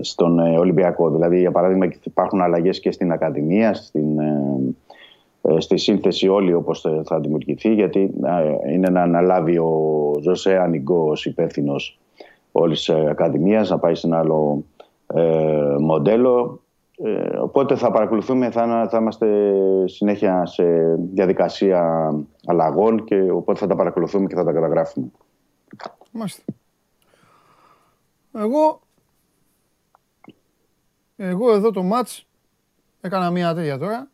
στον 0.00 0.38
ε, 0.38 0.58
Ολυμπιακό. 0.58 1.10
Δηλαδή, 1.10 1.38
για 1.38 1.50
παράδειγμα, 1.50 1.88
υπάρχουν 2.02 2.40
αλλαγές 2.40 2.80
και 2.80 2.92
στην 2.92 3.12
Ακαδημία, 3.12 3.74
στην, 3.74 4.20
στη 5.58 5.76
σύνθεση 5.78 6.28
όλη 6.28 6.54
όπως 6.54 6.86
θα 7.04 7.20
δημιουργηθεί, 7.20 7.74
γιατί 7.74 8.10
είναι 8.72 8.88
να 8.90 9.02
αναλάβει 9.02 9.58
ο 9.58 10.12
Ζωσέ 10.20 10.58
Ανιγκό 10.58 11.08
ως 11.08 11.26
υπεύθυνος 11.26 11.98
όλης 12.52 12.78
της 12.78 12.94
Ακαδημίας, 12.94 13.70
να 13.70 13.78
πάει 13.78 13.94
σε 13.94 14.06
ένα 14.06 14.18
άλλο 14.18 14.64
μοντέλο. 15.80 16.62
Ε, 17.04 17.38
οπότε 17.38 17.76
θα 17.76 17.90
παρακολουθούμε, 17.90 18.50
θα, 18.50 18.88
θα 18.90 18.98
είμαστε 18.98 19.26
συνέχεια 19.86 20.46
σε 20.46 20.94
διαδικασία 21.12 22.12
αλλαγών 22.46 23.04
και 23.04 23.30
οπότε 23.30 23.58
θα 23.58 23.66
τα 23.66 23.74
παρακολουθούμε 23.74 24.26
και 24.26 24.34
θα 24.34 24.44
τα 24.44 24.52
καταγράφουμε. 24.52 25.10
Μάλιστα. 26.12 26.42
Εγώ, 28.34 28.80
εγώ 31.16 31.52
εδώ 31.54 31.70
το 31.70 31.82
μάτς 31.82 32.26
έκανα 33.00 33.30
μία 33.30 33.54
τέτοια 33.54 33.78
τώρα. 33.78 34.08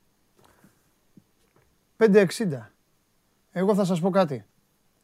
5-60. 1.99 2.27
Εγώ 3.53 3.75
θα 3.75 3.85
σας 3.85 4.01
πω 4.01 4.11
κάτι. 4.11 4.45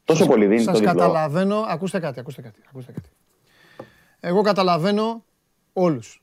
Τόσο 0.05 0.27
πολύ 0.27 0.47
δίνει 0.47 0.61
Σας 0.61 0.81
καταλαβαίνω, 0.81 1.57
ακούστε 1.57 2.01
κάτι, 2.01 2.21
ακούστε 2.21 2.43
κάτι, 2.43 2.61
ακούστε 2.69 2.93
κάτι. 2.93 3.09
Εγώ 4.21 4.43
καταλαβαίνω 4.43 5.25
όλους 5.73 6.23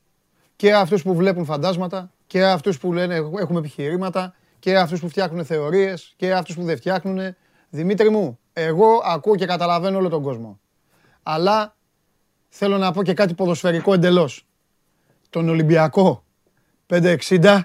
και 0.56 0.74
αυτούς 0.74 1.04
που 1.04 1.16
βλέπουν 1.16 1.46
φαντάσματα 1.46 2.12
και 2.28 2.46
αυτούς 2.46 2.80
που 2.80 2.94
λένε 2.94 3.16
έχουμε 3.16 3.60
επιχειρήματα 3.60 4.36
και 4.60 4.78
αυτούς 4.78 5.00
που 5.00 5.10
φτιάχνουν 5.10 5.46
θεωρίες 5.46 6.14
και 6.16 6.34
αυτούς 6.34 6.56
που 6.56 6.64
δεν 6.64 6.78
φτιάχνουν. 6.78 7.36
Δημήτρη 7.70 8.10
μου, 8.10 8.40
εγώ 8.54 9.02
ακούω 9.04 9.36
και 9.36 9.46
καταλαβαίνω 9.46 9.98
όλο 9.98 10.10
τον 10.10 10.22
κόσμο. 10.24 10.60
Αλλά 11.24 11.76
θέλω 12.50 12.78
να 12.78 12.92
πω 12.92 13.04
και 13.04 13.14
κάτι 13.14 13.34
ποδοσφαιρικό 13.34 13.94
εντελώς. 13.94 14.48
Τον 15.30 15.50
Ολυμπιακό 15.50 16.24
560 16.88 17.60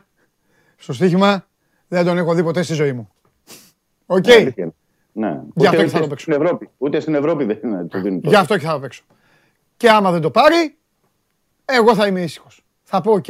στο 0.76 0.92
στοίχημα 0.92 1.46
δεν 1.88 2.04
τον 2.04 2.18
έχω 2.18 2.34
δει 2.34 2.42
ποτέ 2.42 2.62
στη 2.62 2.74
ζωή 2.74 2.92
μου. 2.92 3.08
OK. 4.06 4.24
Okay. 4.26 4.68
Ναι. 5.12 5.40
Γι' 5.54 5.66
αυτό 5.66 5.82
και 5.82 5.88
θα 5.88 6.00
το 6.00 6.06
παίξω. 6.06 6.30
Στην 6.30 6.42
Ευρώπη. 6.42 6.70
Ούτε 6.78 7.00
στην 7.00 7.14
Ευρώπη 7.14 7.44
δεν 7.44 7.58
είναι 7.62 7.84
το 7.84 8.00
δίνουν. 8.00 8.20
Γι' 8.24 8.36
αυτό 8.36 8.58
και 8.58 8.66
θα 8.66 8.72
το 8.72 8.80
παίξω. 8.80 9.04
Και 9.76 9.90
άμα 9.90 10.10
δεν 10.10 10.20
το 10.20 10.30
πάρει, 10.30 10.78
εγώ 11.64 11.94
θα 11.94 12.06
είμαι 12.06 12.20
ήσυχος 12.20 12.64
θα 12.84 13.00
πω: 13.00 13.12
Οκ, 13.12 13.28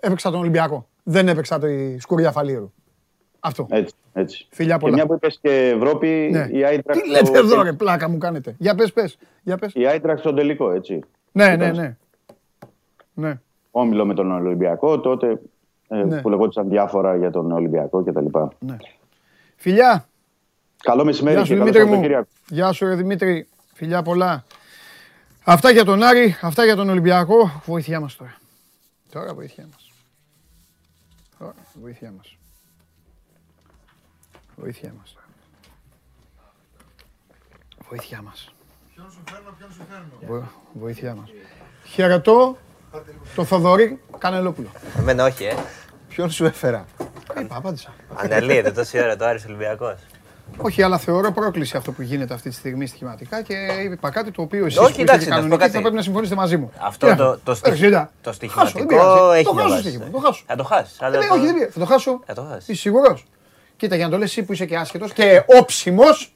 έπαιξα 0.00 0.30
τον 0.30 0.40
Ολυμπιακό. 0.40 0.88
Δεν 1.02 1.28
έπαιξα 1.28 1.58
το 1.58 1.66
σκουριά 1.98 2.32
Φαλήρου. 2.32 2.72
Αυτό. 3.40 3.66
Έτσι, 3.70 3.94
έτσι. 4.12 4.46
Φιλιά 4.50 4.78
πολλά. 4.78 4.90
Και 4.90 4.96
μια 4.96 5.06
που 5.06 5.14
είπες 5.14 5.38
και 5.42 5.68
Ευρώπη, 5.76 6.28
ναι. 6.32 6.48
η 6.50 6.64
Άιντραχτ... 6.64 7.00
Τι 7.00 7.08
λέτε 7.08 7.38
εδώ 7.38 7.62
ρε, 7.62 7.72
πλάκα 7.72 8.08
μου 8.08 8.18
κάνετε. 8.18 8.54
Για 8.58 8.74
πες, 8.74 8.92
πες. 8.92 9.18
Για 9.42 9.56
πες. 9.56 9.72
Η 9.74 9.86
Άιντραχτ 9.86 10.20
στον 10.20 10.34
τελικό, 10.34 10.70
έτσι. 10.70 11.00
Ναι, 11.32 11.56
ναι, 11.56 11.70
ναι. 11.70 11.96
ναι. 13.14 13.40
Όμιλο 13.70 14.06
με 14.06 14.14
τον 14.14 14.32
Ολυμπιακό, 14.32 15.00
τότε 15.00 15.40
ε, 15.88 16.04
ναι. 16.04 16.20
που 16.20 16.28
λεγόντουσαν 16.28 16.68
διάφορα 16.68 17.16
για 17.16 17.30
τον 17.30 17.52
Ολυμπιακό 17.52 18.02
κτλ. 18.04 18.26
Ναι. 18.58 18.76
Φιλιά. 19.56 20.08
Καλό 20.82 21.04
μεσημέρι 21.04 21.42
και 21.42 21.56
καλό 21.56 21.86
μου. 21.86 22.26
Γεια 22.48 22.72
σου, 22.72 22.94
Δημήτρη. 22.94 23.48
Φιλιά 23.72 24.02
πολλά. 24.02 24.44
Αυτά 25.48 25.70
για 25.70 25.84
τον 25.84 26.02
Άρη, 26.02 26.36
αυτά 26.40 26.64
για 26.64 26.76
τον 26.76 26.88
Ολυμπιακό. 26.88 27.62
Βοήθειά 27.64 28.00
μας 28.00 28.16
τώρα. 28.16 28.36
Τώρα 29.10 29.34
βοήθειά 29.34 29.68
μας. 29.70 29.90
Τώρα 31.38 31.54
βοήθειά 31.80 32.12
μας. 32.16 32.36
Βοήθειά 34.56 34.94
μας 34.98 35.12
τώρα. 35.14 35.26
Βοήθειά 37.88 38.22
μας. 38.22 38.54
Ποιον 38.94 39.10
σου 39.10 39.18
φέρνω, 39.30 39.54
ποιον 39.58 39.72
σου 39.72 39.86
φέρνω. 39.90 40.50
Βοήθειά 40.72 41.14
μας. 41.14 41.30
Χαιρετώ 41.84 42.58
το 43.34 43.44
Θοδωρή 43.44 44.00
Κανελόπουλο. 44.18 44.70
Εμένα 44.98 45.24
όχι, 45.24 45.44
ε. 45.44 45.54
Ποιον 46.08 46.30
σου 46.30 46.44
έφερα; 46.44 46.86
Είπα, 47.40 47.56
απάντησα. 47.56 47.94
Αναλύεται 48.14 48.72
τόση 48.72 48.98
ώρα 49.02 49.16
το 49.16 49.24
Άρης 49.24 49.44
Ολυμπιακός. 49.44 49.98
Όχι, 50.56 50.82
αλλά 50.82 50.98
θεωρώ 50.98 51.32
πρόκληση 51.32 51.76
αυτό 51.76 51.92
που 51.92 52.02
γίνεται 52.02 52.34
αυτή 52.34 52.48
τη 52.48 52.54
στιγμή 52.54 52.86
στοιχηματικά 52.86 53.42
και 53.42 53.54
είπα 53.92 54.10
κάτι 54.10 54.30
το 54.30 54.42
οποίο 54.42 54.66
εσείς 54.66 54.80
που 54.80 54.88
είστε 54.88 55.24
κανονικοί 55.28 55.68
θα 55.68 55.80
πρέπει 55.80 55.94
να 55.94 56.02
συμφωνήσετε 56.02 56.36
μαζί 56.36 56.56
μου. 56.56 56.72
Αυτό 56.78 57.14
το, 57.16 57.38
το, 57.44 57.58
το 58.20 58.32
στοιχηματικό 58.32 59.32
έχει 59.32 59.44
το 59.44 59.52
χάσω, 59.54 59.82
το 60.12 60.18
χάσω. 60.18 60.42
Θα 60.46 60.56
το 60.56 60.64
χάσει. 60.64 60.94
Ε, 61.00 61.34
όχι, 61.34 61.44
δεν 61.46 61.70
θα 61.70 61.80
το 61.80 61.86
χάσω. 61.86 62.20
Θα 62.26 62.34
το 62.34 62.42
χάσει. 62.42 62.72
Είσαι 62.72 62.80
σίγουρος. 62.80 63.26
Κοίτα, 63.76 63.96
για 63.96 64.04
να 64.04 64.10
το 64.10 64.18
λες 64.18 64.30
εσύ 64.30 64.42
που 64.42 64.52
είσαι 64.52 64.66
και 64.66 64.76
άσχετος 64.76 65.12
και 65.12 65.42
όψιμος 65.58 66.34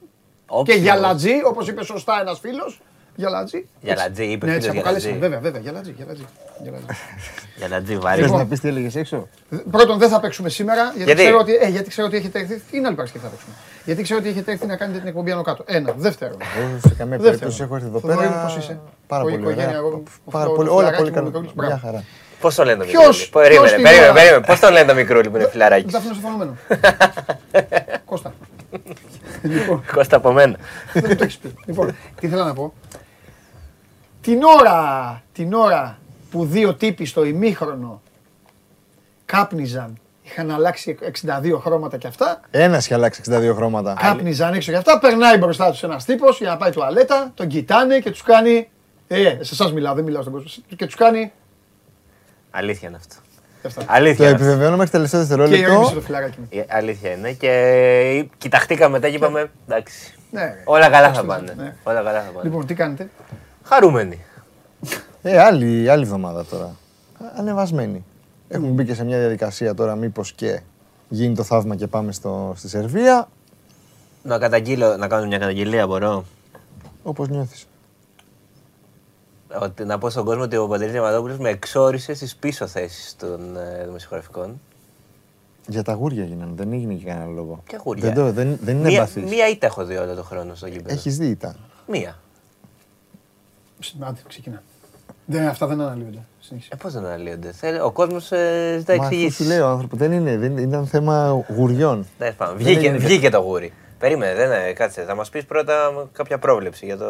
και 0.64 0.72
γιαλατζή, 0.72 1.42
όπως 1.44 1.68
είπε 1.68 1.84
σωστά 1.84 2.20
ένας 2.20 2.38
φίλος, 2.38 2.80
Γιαλατζή. 3.20 3.66
Γιαλατζή, 3.80 4.24
είπε 4.24 4.46
ναι, 4.46 4.54
έτσι 4.54 4.68
αποκάλεσε. 4.68 5.16
Βέβαια, 5.20 5.40
βέβαια, 5.40 5.60
γιαλατζή. 5.60 5.94
Γιαλατζή, 5.96 6.24
γιαλατζή 7.56 7.96
βαρύ. 7.96 8.22
Θες 8.22 8.30
να 8.30 8.46
πεις 8.46 8.60
τι 8.60 8.68
έλεγες 8.68 8.96
έξω. 8.96 9.28
Πρώτον, 9.70 9.98
δεν 9.98 10.08
θα 10.08 10.20
παίξουμε 10.20 10.48
σήμερα, 10.48 10.92
γιατί, 10.96 11.14
Ξέρω, 11.14 11.38
ότι, 11.38 11.54
ε, 11.54 11.68
γιατί 11.68 11.88
ξέρω 11.88 12.06
ότι 12.06 12.16
έχετε 12.16 12.38
έρθει. 12.38 12.62
Τι 12.70 12.76
είναι 12.76 12.86
άλλη 12.86 12.96
Παρασκευή 12.96 13.24
θα 13.24 13.30
παίξουμε. 13.30 13.54
Γιατί 13.84 14.02
ξέρω 14.02 14.18
ότι 14.18 14.28
έχετε 14.28 14.52
έρθει 14.52 14.66
να 14.66 14.76
κάνετε 14.76 14.98
την 14.98 15.08
εκπομπή 15.08 15.30
άνω 15.30 15.42
κάτω. 15.42 15.64
Ένα. 15.66 15.94
Δεύτερο. 15.96 16.36
Εγώ 16.58 16.78
σε 16.88 16.94
καμία 16.94 17.18
περίπτωση 17.18 17.62
έχω 17.62 17.74
έρθει 17.74 17.86
εδώ 17.86 18.00
πέρα. 18.00 18.42
Πώς 18.44 18.56
είσαι; 18.56 18.80
Πάρα 19.06 19.22
πολύ. 19.22 19.56
Πάρα 20.30 20.50
πολύ. 20.50 20.68
Όλα 20.68 20.90
πολύ 20.90 21.10
καλά. 21.10 21.30
Μια 21.54 21.80
χαρά. 21.82 22.04
Πώς 22.40 22.54
το 22.54 22.64
λένε 22.64 22.84
το 22.84 22.84
μικρούλι; 22.84 23.26
Περίμενε, 23.32 23.70
περίμενε, 23.70 24.12
περίμενε. 24.12 24.44
Πώς 24.46 24.60
το 24.60 24.70
λένε 24.70 24.86
το 24.86 24.94
μικρούλι 24.94 25.30
που 25.30 25.36
είναι 25.36 25.48
φιλαράκι; 25.48 25.90
Δεν 25.90 26.00
θα 26.00 26.14
φαινόμενο. 26.22 26.56
Κώστα. 28.10 28.34
Κώστα 29.94 30.16
από 30.16 30.32
μένα. 30.32 30.56
Δεν 30.92 31.16
το 31.16 31.24
έχεις 31.24 31.38
πει. 31.38 31.54
Λοιπόν, 31.66 31.96
τι 32.20 32.28
θέλω 32.28 32.44
να 32.44 32.52
πω. 32.54 32.72
Την 34.20 34.42
ώρα, 34.42 35.22
την 35.32 35.52
ώρα 35.52 35.98
που 36.30 36.44
δύο 36.44 36.74
τύποι 36.74 37.04
στο 37.04 37.24
ημίχρονο 37.24 38.02
κάπνιζαν, 39.24 39.98
είχαν 40.22 40.50
αλλάξει 40.50 40.98
62 41.26 41.58
χρώματα 41.60 41.96
κι 41.96 42.06
αυτά. 42.06 42.40
Ένας 42.50 42.84
είχε 42.84 42.94
αλλάξει 42.94 43.22
62 43.30 43.52
χρώματα. 43.54 43.96
Κάπνιζαν 44.00 44.54
έξω 44.54 44.70
κι 44.70 44.76
αυτά, 44.76 44.98
περνάει 44.98 45.36
μπροστά 45.36 45.70
τους 45.70 45.82
ένας 45.82 46.04
τύπος 46.04 46.38
για 46.38 46.48
να 46.48 46.56
πάει 46.56 46.70
τουαλέτα, 46.70 47.32
τον 47.34 47.46
κοιτάνε 47.46 47.98
και 47.98 48.10
τους 48.10 48.22
κάνει. 48.22 48.70
Ε, 49.08 49.26
ε 49.26 49.30
σε 49.40 49.54
εσάς 49.54 49.72
μιλάω, 49.72 49.94
δεν 49.94 50.04
μιλάω 50.04 50.22
στον 50.22 50.34
κόσμο. 50.34 50.64
Και 50.76 50.86
τους 50.86 50.94
κάνει. 50.94 51.32
Αλήθεια 52.50 52.88
είναι 52.88 52.96
αυτό. 52.96 53.16
Αλήθεια. 53.86 54.28
Το 54.28 54.34
επιβεβαιώνω 54.34 54.76
μέχρι 54.76 54.90
τελευταίο 54.90 55.20
δευτερόλεπτο. 55.20 55.92
Και 56.50 56.64
το 56.64 56.74
Αλήθεια 56.76 57.10
είναι. 57.10 57.32
Και 57.32 58.26
κοιταχτήκαμε 58.38 58.90
μετά 58.90 59.08
και 59.08 59.16
είπαμε 59.16 59.50
εντάξει. 59.68 60.14
Ναι, 60.30 60.54
όλα 60.64 60.90
καλά 60.90 61.12
θα 61.12 61.24
πάνε. 61.24 61.54
Ναι. 61.56 61.74
Όλα 61.82 62.02
καλά 62.02 62.22
θα 62.22 62.30
πάνε. 62.30 62.48
Λοιπόν, 62.48 62.66
τι 62.66 62.74
κάνετε; 62.74 63.08
Χαρούμενοι. 63.70 64.24
Ε, 65.22 65.38
άλλη, 65.38 65.90
άλλη 65.90 66.02
εβδομάδα 66.02 66.44
τώρα. 66.44 66.76
Ανεβασμένοι. 67.36 68.04
Έχουμε 68.48 68.70
μπει 68.70 68.84
και 68.84 68.94
σε 68.94 69.04
μια 69.04 69.18
διαδικασία 69.18 69.74
τώρα 69.74 69.94
μήπως 69.94 70.32
και 70.32 70.60
γίνει 71.08 71.34
το 71.34 71.42
θαύμα 71.42 71.76
και 71.76 71.86
πάμε 71.86 72.12
στο, 72.12 72.52
στη 72.56 72.68
Σερβία. 72.68 73.28
Να, 74.22 74.38
καταγγείλω, 74.38 74.96
να 74.96 75.08
κάνω 75.08 75.26
μια 75.26 75.38
καταγγελία 75.38 75.86
μπορώ; 75.86 76.24
Όπως 77.02 77.28
νιώθεις. 77.28 77.66
Ότι, 79.60 79.84
να 79.84 79.98
πω 79.98 80.10
στον 80.10 80.24
κόσμο 80.24 80.42
ότι 80.42 80.56
ο 80.56 80.68
Παντελής 80.68 80.92
Διαμαντόπουλος 80.92 81.38
με 81.38 81.48
εξόρισε 81.48 82.14
στις 82.14 82.36
πίσω 82.36 82.66
θέσεις 82.66 83.16
των 83.16 83.56
ε, 83.56 83.84
δημοσιογραφικών. 83.84 84.60
Για 85.66 85.82
τα 85.82 85.92
γούρια 85.92 86.24
γίνανε, 86.24 86.52
δεν 86.54 86.72
έγινε 86.72 86.94
και 86.94 87.04
κανένα 87.04 87.30
λόγο. 87.30 87.62
Και 87.66 87.78
γούρια; 87.84 88.12
Δεν, 88.12 88.32
δεν, 88.32 88.58
δεν 88.62 88.76
είναι 88.76 88.88
μία, 88.88 89.08
μία 89.28 89.48
ήττα 89.48 89.66
έχω 89.66 89.84
δει 89.84 89.96
όλο 89.96 90.14
τον 90.14 90.24
χρόνο 90.24 90.54
στο 90.54 90.66
γήπεδο. 90.66 90.94
Έχεις 90.94 91.16
δει 91.18 91.26
ήττα; 91.26 91.56
Μία. 91.86 92.18
Άντε, 94.00 94.20
ξεκινά. 94.28 94.62
Δεν, 95.24 95.46
αυτά 95.46 95.66
δεν 95.66 95.80
αναλύονται. 95.80 96.18
Ε, 96.68 96.76
Πώς 96.76 96.92
δεν 96.92 97.04
αναλύονται; 97.04 97.52
Ο 97.84 97.90
κόσμος 97.90 98.32
ε, 98.32 98.76
ζητάει 98.78 98.96
εξηγήσεις. 98.96 99.46
Μα 99.46 99.52
λέει 99.52 99.62
ο 99.62 99.66
άνθρωπο. 99.66 99.96
Δεν 99.96 100.12
είναι. 100.12 100.36
Δεν, 100.36 100.56
ήταν 100.56 100.86
θέμα 100.86 101.44
γουριών. 101.56 102.06
Ναι, 102.18 102.34
βγήκε, 102.56 102.90
βγήκε 102.90 103.30
το 103.30 103.38
γούρι. 103.38 103.72
Περίμενε, 103.98 104.34
δεν, 104.34 104.74
κάτσε. 104.74 105.02
Θα 105.02 105.14
μας 105.14 105.30
πεις 105.30 105.44
πρώτα 105.44 105.74
κάποια 106.12 106.38
πρόβλεψη 106.38 106.84
για 106.86 106.96
το. 106.96 107.06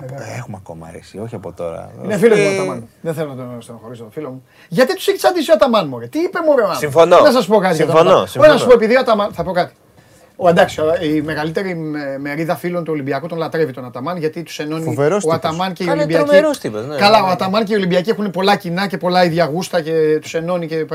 Ε, 0.00 0.36
έχουμε 0.38 0.56
ακόμα 0.60 0.86
αρέσει, 0.86 1.18
όχι 1.18 1.34
από 1.34 1.52
τώρα. 1.52 1.90
Είναι 2.04 2.16
φίλος 2.16 2.38
μου 2.38 2.46
ο 2.46 2.50
Αταμάν. 2.50 2.88
Δεν 3.00 3.14
θέλω 3.14 3.34
να 3.34 3.36
τον 3.36 3.62
στενοχωρήσω, 3.62 4.08
φίλο 4.10 4.30
μου. 4.30 4.44
Γιατί 4.68 4.94
τους 4.94 5.08
έχει 5.08 5.16
τσαντήσει 5.16 5.50
ο 5.50 5.54
Αταμάν, 5.54 5.88
μου. 5.88 5.98
Τι 5.98 6.18
είπε, 6.18 6.38
Μωρέ. 6.46 6.74
Συμφωνώ. 6.74 7.20
Να 7.20 7.30
σας 7.30 7.46
πω 7.46 7.58
κάτι. 7.58 7.74
Συμφωνώ. 7.74 8.26
συμφωνώ. 8.26 8.52
Να 8.52 8.58
σου 8.58 8.66
πω, 8.66 8.72
επειδή 8.72 8.96
ο 8.96 9.00
Αταμάν. 9.00 9.32
Θα 9.32 9.42
πω 9.42 9.52
κάτι. 9.52 9.74
Ο 10.36 10.48
εντάξει, 10.48 10.80
η 11.02 11.20
μεγαλύτερη 11.20 11.74
μερίδα 12.18 12.56
φίλων 12.56 12.84
του 12.84 12.92
Ολυμπιακού 12.92 13.26
τον 13.26 13.38
λατρεύει 13.38 13.72
τον 13.72 13.84
Αταμάν 13.84 14.16
γιατί 14.16 14.42
τους 14.42 14.58
ενώνει 14.58 14.84
Φοβερός 14.84 15.24
ο 15.24 15.32
Αταμάν 15.32 15.72
και 15.72 15.84
οι 15.84 15.88
Ολυμπιακοί. 15.88 16.68
Ναι, 16.68 16.96
Καλά, 16.96 17.22
ο 17.22 17.26
Αταμάν 17.26 17.64
και 17.64 17.72
οι 17.72 17.76
Ολυμπιακοί 17.76 18.10
έχουν 18.10 18.30
πολλά 18.30 18.56
κοινά 18.56 18.86
και 18.86 18.96
πολλά 18.96 19.24
ίδια 19.24 19.44
γούστα 19.44 19.80
και 19.80 20.18
τους 20.22 20.34
ενώνει 20.34 20.66
και 20.66 20.86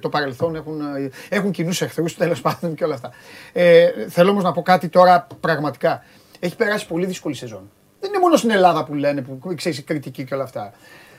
το 0.00 0.08
παρελθόν 0.08 0.54
έχουν, 0.54 0.80
έχουν 1.28 1.50
κοινούς 1.50 1.82
εχθρούς 1.82 2.16
τέλος 2.16 2.40
πάντων 2.40 2.74
και 2.74 2.84
όλα 2.84 2.94
αυτά. 2.94 3.10
Ε, 3.52 3.86
θέλω 4.08 4.30
όμως 4.30 4.42
να 4.42 4.52
πω 4.52 4.62
κάτι 4.62 4.88
τώρα 4.88 5.26
πραγματικά. 5.40 6.04
Έχει 6.40 6.56
περάσει 6.56 6.86
πολύ 6.86 7.06
δύσκολη 7.06 7.34
σεζόν. 7.34 7.70
Δεν 8.00 8.10
είναι 8.10 8.18
μόνο 8.18 8.36
στην 8.36 8.50
Ελλάδα 8.50 8.84
που 8.84 8.94
λένε, 8.94 9.22
που 9.22 9.54
ξέρεις 9.54 9.84
κριτική 9.84 10.24
και 10.24 10.34
όλα 10.34 10.42
αυτά. 10.42 10.72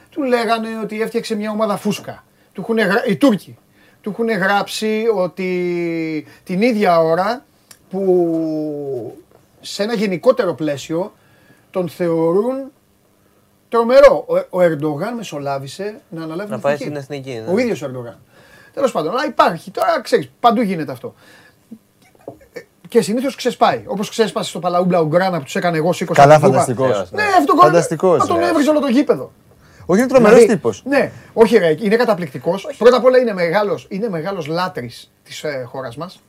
του 0.10 0.24
λέγανε 0.24 0.68
ότι 0.84 1.02
έφτιαξε 1.02 1.36
μια 1.36 1.52
ομάδα 1.52 1.78
φούσκα. 1.78 2.24
Του 2.54 2.62
έχουν, 2.62 2.78
οι 3.08 3.16
Τούρκοι 3.16 3.58
του 4.02 4.10
έχουν 4.10 4.30
γράψει 4.30 5.04
ότι 5.16 6.26
την 6.44 6.62
ίδια 6.62 7.00
ώρα 7.00 7.46
που 7.90 9.18
σε 9.62 9.84
ένα 9.84 9.94
γενικότερο 9.94 10.54
πλαίσιο 10.54 11.14
τον 11.72 11.90
θεωρούν 11.90 12.72
τρομερό. 13.70 14.26
Ο, 14.28 14.60
ο 14.60 14.62
Ερντογάν 14.62 15.14
μεσολάβησε 15.16 16.02
να 16.10 16.24
αναλάβει 16.24 16.52
να 16.52 16.60
πάει 16.60 16.76
στην 16.76 16.96
εθνική. 16.96 17.44
Ναι. 17.46 17.54
Ο 17.54 17.58
ίδιος 17.58 17.82
ο 17.82 17.86
Ερντογάν. 17.86 18.18
Τέλος 18.74 18.92
πάντων, 18.92 19.12
αλλά 19.12 19.26
υπάρχει. 19.26 19.72
Τώρα 19.72 20.02
ξέρεις, 20.02 20.32
παντού 20.40 20.62
γίνεται 20.62 20.92
αυτό. 20.92 21.14
Και 22.88 23.02
συνήθως 23.02 23.36
ξεσπάει. 23.36 23.84
Όπως 23.86 24.10
ξέσπασε 24.10 24.50
στο 24.50 24.60
Παλαούμπλα 24.60 25.00
Ουγγράνα 25.00 25.38
που 25.38 25.44
τους 25.44 25.56
έκανε 25.56 25.78
εγώ 25.78 25.90
20 25.90 26.06
Καλά, 26.14 26.40
φανταστικός. 26.40 27.12
Ναι, 27.12 27.24
αυτό 27.38 27.56
Φανταστικός. 27.56 28.28
τον 28.28 28.42
έβριζε 28.42 28.70
όλο 28.70 28.80
το 28.80 28.88
γήπεδο. 28.88 29.32
Όχι, 29.86 30.00
είναι 30.00 30.10
τρομερός 30.10 30.38
δηλαδή, 30.38 30.54
τύπος. 30.54 30.84
Ναι, 30.86 31.12
όχι, 31.34 31.58
ρε, 31.58 31.76
είναι 31.80 31.96
καταπληκτικός. 31.96 32.76
Πρώτα 32.78 32.98
απ' 32.98 33.06
όλα 33.06 33.18
είναι 33.18 33.34
μεγάλος 33.34 33.86
είναι 33.90 34.10
μεγάλος 34.10 34.48
λάτρης 34.48 35.12
της 35.24 35.44
ε, 35.44 35.64
χώρας 35.68 35.98
μας. 35.98 36.20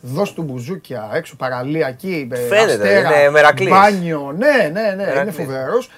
Δώσ' 0.00 0.32
του 0.32 0.42
μπουζούκια 0.42 1.10
έξω, 1.12 1.36
παραλία 1.36 1.88
εκεί, 1.88 2.28
ε, 2.32 2.36
Φαίνεται, 2.36 2.72
αστέρα, 2.72 3.20
είναι 3.20 3.30
μερακλής. 3.30 3.70
μπάνιο. 3.70 4.34
Ναι, 4.38 4.70
ναι, 4.72 4.94
ναι, 4.96 5.20
είναι 5.20 5.30
φοβερός. 5.30 5.90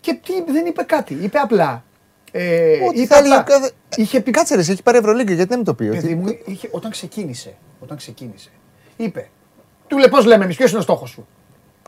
Και 0.00 0.18
τι, 0.24 0.52
δεν 0.52 0.66
είπε 0.66 0.82
κάτι. 0.82 1.18
Είπε 1.22 1.38
απλά. 1.38 1.84
Ε, 2.32 2.78
Ό,τι 2.88 3.00
είπε 3.00 3.14
απλά. 3.14 3.42
Κάθε... 3.42 3.70
Είχε 3.96 4.20
πει... 4.20 4.30
Κάτσε 4.30 4.54
ρε, 4.54 4.60
έχει 4.60 4.82
πάρει 4.82 4.98
Ευρωλίγκα, 4.98 5.32
γιατί 5.32 5.48
δεν 5.48 5.58
μου 5.58 5.64
το 5.64 5.74
πει. 5.74 5.88
Παιδί 5.88 6.14
μου, 6.14 6.38
είχε, 6.44 6.68
όταν 6.70 6.90
ξεκίνησε, 6.90 7.54
όταν 7.80 7.96
ξεκίνησε, 7.96 8.50
είπε, 8.96 9.28
του 9.86 9.98
λέει 9.98 10.08
πώς 10.08 10.24
λέμε 10.24 10.44
εμείς, 10.44 10.56
ποιος 10.56 10.70
είναι 10.70 10.78
ο 10.78 10.82
στόχος 10.82 11.10
σου; 11.10 11.26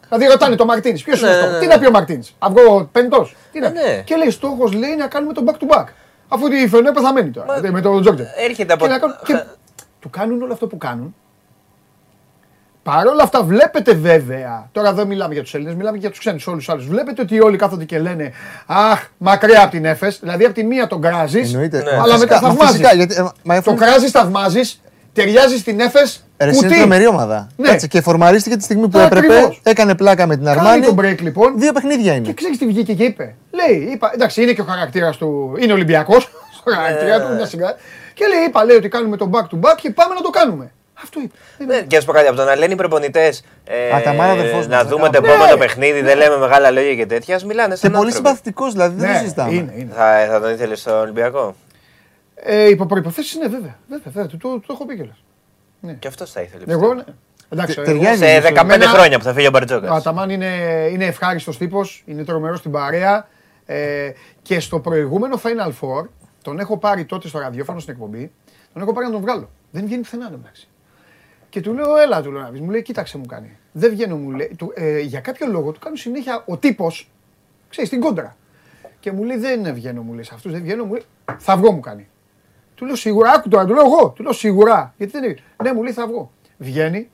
Δηλαδή 0.08 0.26
ρωτάνε 0.26 0.56
το 0.56 0.64
Μαρτίνης, 0.64 1.02
ποιος 1.02 1.20
είναι 1.20 1.28
ο 1.28 1.32
ναι, 1.32 1.36
στόχος; 1.36 1.54
Ναι, 1.54 1.60
Τι 1.60 1.66
να 1.66 1.74
ναι. 1.74 1.80
πει 1.80 1.86
ο 1.86 1.90
Μαρτίνης, 1.90 2.34
Αυγό 2.38 2.88
πεντός. 2.92 3.36
Και 4.04 4.16
λέει 4.16 4.30
στόχος 4.30 4.72
λέει 4.72 4.96
να 4.96 5.06
κάνουμε 5.06 5.32
τον 5.32 5.44
back 5.46 5.62
to 5.64 5.76
back. 5.76 5.84
Αφού 6.28 6.48
τη 6.48 6.68
φαινό 6.68 6.92
πεθαμένη 6.92 7.30
τώρα. 7.30 7.60
Με 7.70 7.80
τον 7.80 8.00
Τζόκτερ. 8.00 8.26
Έρχεται 8.36 8.72
από. 8.72 8.86
Του 10.00 10.10
κάνουν 10.10 10.42
όλο 10.42 10.52
αυτό 10.52 10.66
που 10.66 10.78
κάνουν 10.78 11.14
Παρ' 12.84 13.06
όλα 13.06 13.22
αυτά, 13.22 13.42
βλέπετε 13.42 13.92
βέβαια, 13.94 14.68
τώρα 14.72 14.92
δεν 14.92 15.06
μιλάμε 15.06 15.34
για 15.34 15.42
τους 15.42 15.54
Έλληνες, 15.54 15.74
μιλάμε 15.74 15.96
για 15.96 16.10
τους 16.10 16.18
ξένους 16.18 16.46
όλους 16.46 16.64
τους 16.64 16.74
άλλους. 16.74 16.86
Βλέπετε 16.86 17.22
ότι 17.22 17.40
όλοι 17.40 17.56
κάθονται 17.56 17.84
και 17.84 17.98
λένε 17.98 18.32
Αχ, 18.66 19.04
μακριά 19.18 19.62
από 19.62 19.70
την 19.70 19.84
Έφες. 19.84 20.18
Δηλαδή, 20.20 20.44
από 20.44 20.54
τη 20.54 20.64
μία 20.64 20.86
τον 20.86 21.00
κράζεις, 21.00 21.52
ναι. 21.52 21.68
αλλά 22.02 22.18
μετά 22.18 22.38
θαυμάζεις. 22.38 22.80
Ε, 22.80 23.60
το 23.64 23.74
κράζεις, 23.74 24.10
θαυμάζεις, 24.10 24.80
ταιριάζεις 25.12 25.60
στην 25.60 25.80
Έφες. 25.80 26.24
Είναι 26.62 26.76
τρομερή 26.76 27.06
ομάδα. 27.06 27.48
Ναι. 27.56 27.68
Κάτσε, 27.68 27.86
και 27.86 28.00
φορμαρίστηκε 28.00 28.56
τη 28.56 28.62
στιγμή 28.62 28.88
που 28.88 28.98
έπρεπε. 28.98 29.34
Ακριβώς. 29.34 29.60
Έκανε 29.62 29.94
πλάκα 29.94 30.26
με 30.26 30.36
την 30.36 30.48
Αρμάνη. 30.48 30.86
τον 30.86 30.96
break 31.00 31.20
λοιπόν. 31.20 31.58
Δύο 31.58 31.72
παιχνίδια 31.72 32.14
είναι. 32.14 32.26
Και 32.26 32.34
ξέρεις 32.34 32.58
τι 32.58 32.66
βγήκε 32.66 32.94
και 32.94 33.04
είπε. 33.04 33.34
Λέει, 33.50 33.88
είπα, 33.92 34.10
εντάξει, 34.14 34.42
είναι 34.42 34.52
και 34.52 34.60
ο 34.60 34.64
χαρακτήρας 34.64 35.16
του. 35.16 35.56
Είναι 35.60 35.72
Ολυμπιακός. 35.72 36.28
Στο 36.56 36.70
χαρακτήρα 36.70 37.20
του, 37.20 37.34
μια 37.34 37.46
σιγά. 37.46 37.74
Και 38.14 38.24
λέει, 38.26 38.44
είπα, 38.46 38.64
λέει 38.64 38.76
ότι 38.76 38.88
κάνουμε 38.88 39.16
τον 39.16 39.30
back 39.32 39.54
to 39.54 39.60
back 39.60 39.74
και 39.76 39.90
πάμε 39.90 40.14
να 40.14 40.20
το 40.20 40.30
κάνουμε. 40.30 40.72
Αυτό 41.04 41.20
είπε. 41.20 41.34
Ναι, 41.64 41.82
και 41.82 41.96
ας 41.96 42.04
πω 42.04 42.12
κάτι 42.12 42.26
από 42.26 42.36
το 42.36 42.44
να 42.44 42.56
λένε 42.56 42.72
οι 42.72 42.76
προπονητές. 42.76 43.44
Ε, 43.64 44.66
να 44.68 44.84
δούμε 44.84 45.08
το 45.08 45.20
επόμενο 45.24 45.50
ναι. 45.50 45.56
παιχνίδι, 45.56 46.00
δεν 46.00 46.16
λέμε 46.16 46.36
μεγάλα 46.36 46.70
λόγια 46.70 46.94
και 46.94 47.06
τέτοια. 47.06 47.40
μιλάνε 47.46 47.76
σε 47.76 47.90
πολύ 47.90 48.12
συμπαθητικός 48.12 48.72
δηλαδή, 48.72 48.96
δεν 48.96 49.06
το 49.06 49.12
ναι, 49.12 49.18
συζητάμε. 49.18 49.88
Θα, 49.94 50.26
θα 50.30 50.40
τον 50.40 50.50
ήθελες 50.50 50.80
στο 50.80 51.00
Ολυμπιακό; 51.00 51.54
Ε, 52.34 52.68
υπό 52.68 52.86
προποθέσει 52.86 53.36
είναι 53.36 53.48
βέβαια. 53.48 53.78
βέβαια, 53.88 54.12
βέβαια 54.12 54.26
το, 54.26 54.36
το, 54.36 54.60
το, 54.60 54.66
έχω 54.72 54.86
πει 54.86 54.94
κιόλας. 54.94 55.24
Ναι. 55.80 55.92
Και 55.92 56.08
αυτός 56.08 56.30
θα 56.30 56.40
ήθελε. 56.40 56.64
Εγώ, 56.66 56.94
ναι. 56.94 57.04
Εντάξει, 57.48 57.72
σε 58.16 58.42
15 58.54 58.82
χρόνια 58.82 59.18
που 59.18 59.24
θα 59.24 59.32
φύγει 59.32 59.46
ο 59.46 59.50
Μπαρτζόκας. 59.50 59.90
Ο 59.90 59.94
Αταμάν 59.94 60.30
είναι, 60.30 60.46
είναι 60.90 61.04
ευχάριστος 61.04 61.58
τύπος, 61.58 62.02
είναι 62.06 62.24
τρομερός 62.24 62.58
στην 62.58 62.70
παρέα. 62.70 63.28
Ε, 63.66 64.10
και 64.42 64.60
στο 64.60 64.80
προηγούμενο 64.80 65.40
Final 65.42 65.68
Four, 65.68 66.08
τον 66.42 66.58
έχω 66.58 66.78
πάρει 66.78 67.04
τότε 67.04 67.28
στο 67.28 67.38
ραδιόφωνο 67.38 67.80
στην 67.80 67.92
εκπομπή, 67.92 68.32
τον 68.72 68.82
έχω 68.82 68.92
πάρει 68.92 69.06
να 69.06 69.12
τον 69.12 69.20
βγάλω. 69.20 69.50
Δεν 69.70 69.84
βγαίνει 69.84 70.02
πουθενά 70.02 70.30
εντάξει. 70.34 70.68
Και 71.54 71.60
του 71.60 71.74
λέω, 71.74 71.96
έλα 71.96 72.22
του 72.22 72.32
λέω 72.32 72.50
Μου 72.60 72.70
λέει, 72.70 72.82
κοίταξε 72.82 73.18
μου 73.18 73.26
κάνει. 73.26 73.56
Δεν 73.72 73.90
βγαίνω, 73.90 74.16
μου 74.16 74.30
λέει. 74.30 74.54
Του, 74.58 74.72
ε, 74.74 75.00
για 75.00 75.20
κάποιο 75.20 75.46
λόγο 75.46 75.72
του 75.72 75.80
κάνω 75.80 75.96
συνέχεια 75.96 76.42
ο 76.46 76.56
τύπος, 76.56 77.10
ξέρεις, 77.68 77.90
την 77.90 78.00
κόντρα. 78.00 78.36
Και 79.00 79.12
μου 79.12 79.22
λέει, 79.24 79.36
δεν 79.36 79.74
βγαίνω, 79.74 80.02
μου 80.02 80.12
λέει, 80.12 80.22
σε 80.22 80.30
αυτούς 80.34 80.52
δεν 80.52 80.62
βγαίνω, 80.62 80.84
μου 80.84 80.92
λέει, 80.92 81.02
θα 81.38 81.56
βγω, 81.56 81.72
μου 81.72 81.80
κάνει. 81.80 82.08
Του 82.74 82.84
λέω 82.84 82.94
σίγουρα, 82.94 83.30
άκου 83.30 83.48
τώρα, 83.48 83.64
του 83.64 83.74
λέω 83.74 83.84
εγώ, 83.84 84.08
του 84.08 84.22
λέω 84.22 84.32
σίγουρα. 84.32 84.94
Γιατί 84.96 85.12
δεν 85.12 85.24
είναι. 85.24 85.38
Ναι, 85.62 85.72
μου 85.72 85.82
λέει, 85.82 85.92
θα 85.92 86.06
βγω. 86.06 86.30
Βγαίνει, 86.58 87.10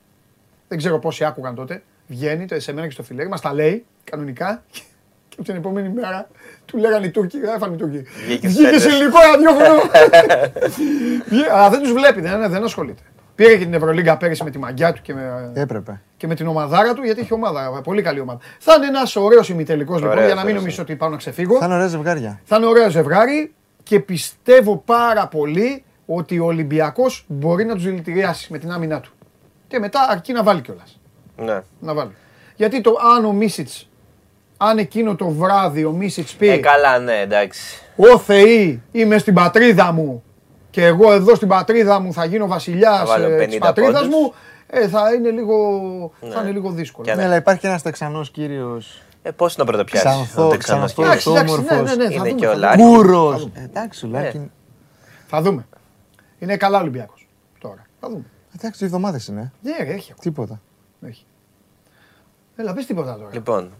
δεν 0.67 0.77
ξέρω 0.77 0.99
πόσοι 0.99 1.25
άκουγαν 1.25 1.55
τότε. 1.55 1.83
Βγαίνει 2.07 2.45
το 2.45 2.59
σε 2.59 2.73
μένα 2.73 2.87
και 2.87 2.93
στο 2.93 3.03
φιλέρι, 3.03 3.29
μα 3.29 3.37
τα 3.37 3.53
λέει 3.53 3.85
κανονικά. 4.03 4.63
Και 5.29 5.41
την 5.41 5.55
επόμενη 5.55 5.89
μέρα 5.89 6.29
του 6.65 6.77
λέγανε 6.77 7.05
οι 7.05 7.11
Τούρκοι, 7.11 7.37
έφανε 7.37 7.75
οι 7.75 7.77
Τούρκοι. 7.77 8.05
Βγήκε 8.25 8.79
σε 8.79 8.87
ελληνικό 8.87 9.17
ραδιόφωνο. 9.31 9.81
Αλλά 11.53 11.69
δεν 11.69 11.81
τους 11.81 11.91
βλέπει, 11.93 12.21
δεν 12.21 12.63
ασχολείται. 12.63 13.01
Πήρε 13.35 13.57
και 13.57 13.63
την 13.63 13.73
Ευρωλίγκα 13.73 14.17
πέρυσι 14.17 14.43
με 14.43 14.49
τη 14.49 14.57
μαγιά 14.57 14.93
του 14.93 15.01
και 15.01 15.13
με, 15.13 15.51
Έπρεπε. 15.53 16.01
και 16.17 16.27
με 16.27 16.35
την 16.35 16.47
ομαδάρα 16.47 16.93
του, 16.93 17.03
γιατί 17.03 17.21
έχει 17.21 17.33
ομάδα. 17.33 17.81
Πολύ 17.83 18.01
καλή 18.01 18.19
ομάδα. 18.19 18.39
Θα 18.59 18.73
είναι 18.77 18.85
ένας 18.85 19.15
ωραίος 19.15 19.49
ημιτελικός 19.49 20.01
λοιπόν, 20.01 20.25
για 20.25 20.35
να 20.35 20.43
μην 20.43 20.55
νομίζω 20.55 20.81
ότι 20.81 20.95
πάω 20.95 21.09
να 21.09 21.17
ξεφύγω. 21.17 21.57
Θα 21.57 21.65
είναι 21.65 21.73
ωραίο 21.73 21.87
ζευγάρια. 21.87 22.39
Θα 22.43 22.55
είναι 22.55 22.65
ωραίο 22.65 22.89
ζευγάρι 22.89 23.53
και 23.83 23.99
πιστεύω 23.99 24.77
πάρα 24.85 25.27
πολύ 25.27 25.83
ότι 26.05 26.39
ο 26.39 26.45
Ολυμπιακός 26.45 27.25
μπορεί 27.27 27.65
να 27.65 27.73
τους 27.73 27.83
δηλητηριάσεις 27.83 28.47
με 28.49 28.57
την 28.57 28.71
άμυνά 28.71 28.99
του. 28.99 29.11
Και 29.67 29.79
μετά 29.79 30.07
αρκεί 30.09 30.33
να 30.33 30.43
βάλει 30.43 30.61
κιόλας. 30.61 30.99
Ναι. 31.37 31.61
Να 31.79 31.93
βάλει. 31.93 32.11
Γιατί 32.55 32.81
το 32.81 32.95
αν 33.15 33.25
ο 33.25 33.31
Μίσιτς, 33.31 33.89
αν 34.57 34.77
εκείνο 34.77 35.15
το 35.15 35.29
βράδυ 35.29 35.85
ο 35.85 35.91
Μίσιτς 35.91 36.33
πει. 36.35 36.49
Ε, 36.49 36.57
καλά, 36.57 36.99
ναι, 36.99 37.19
εντάξει. 37.19 37.81
Ω 37.95 38.17
Θεή, 38.17 38.81
είμαι 38.91 39.17
στην 39.17 39.33
πατρίδα 39.33 39.91
μου 39.91 40.23
και 40.71 40.85
εγώ 40.85 41.13
εδώ 41.13 41.35
στην 41.35 41.47
πατρίδα 41.47 41.99
μου 41.99 42.13
θα 42.13 42.25
γίνω 42.25 42.47
βασιλιάς 42.47 43.17
ε, 43.17 43.45
της 43.45 43.57
πατρίδας 43.57 44.07
μου, 44.07 44.33
ε, 44.67 44.87
θα, 44.87 45.13
είναι 45.13 45.29
λίγο, 45.29 45.55
ναι. 46.21 46.29
θα 46.29 46.41
είναι 46.41 46.51
λίγο 46.51 46.71
δύσκολο. 46.71 47.15
Ναι, 47.15 47.23
αλλά 47.23 47.35
υπάρχει 47.35 47.65
ένας 47.65 47.81
Τεξανός 47.81 48.29
κύριος. 48.29 49.01
Ε, 49.21 49.31
Πώς 49.31 49.57
να 49.57 49.65
πρωτοπιάσεις. 49.65 50.09
Ξανθό, 50.09 50.57
ξανθός, 50.57 51.25
όμορφος. 51.25 51.65
Ναι, 51.69 51.95
ναι, 51.95 52.07
ναι, 52.07 52.13
είναι 52.13 52.31
και 52.31 52.47
ο 52.47 52.55
Λάκη. 52.55 52.81
Κούρος. 52.81 53.49
Εντάξει, 53.53 54.05
ο 54.05 54.09
Λάκη. 54.09 54.37
Ναι. 54.37 54.47
Θα 55.27 55.41
δούμε. 55.41 55.65
Είναι 56.39 56.57
καλά 56.57 56.79
Ολυμπιακός 56.79 57.27
τώρα. 57.59 57.85
Θα 57.99 58.09
δούμε. 58.09 58.23
Εντάξει, 58.55 58.77
δύο 58.77 58.87
εβδομάδες 58.87 59.27
είναι. 59.27 59.51
Ναι, 59.61 59.75
έχει. 59.93 60.13
Τίποτα. 60.21 60.61
Έχει. 61.01 61.25
Έλα, 62.55 62.73
πες 62.73 62.85
τίποτα 62.85 63.15
τώρα. 63.15 63.29
Λοιπόν, 63.33 63.71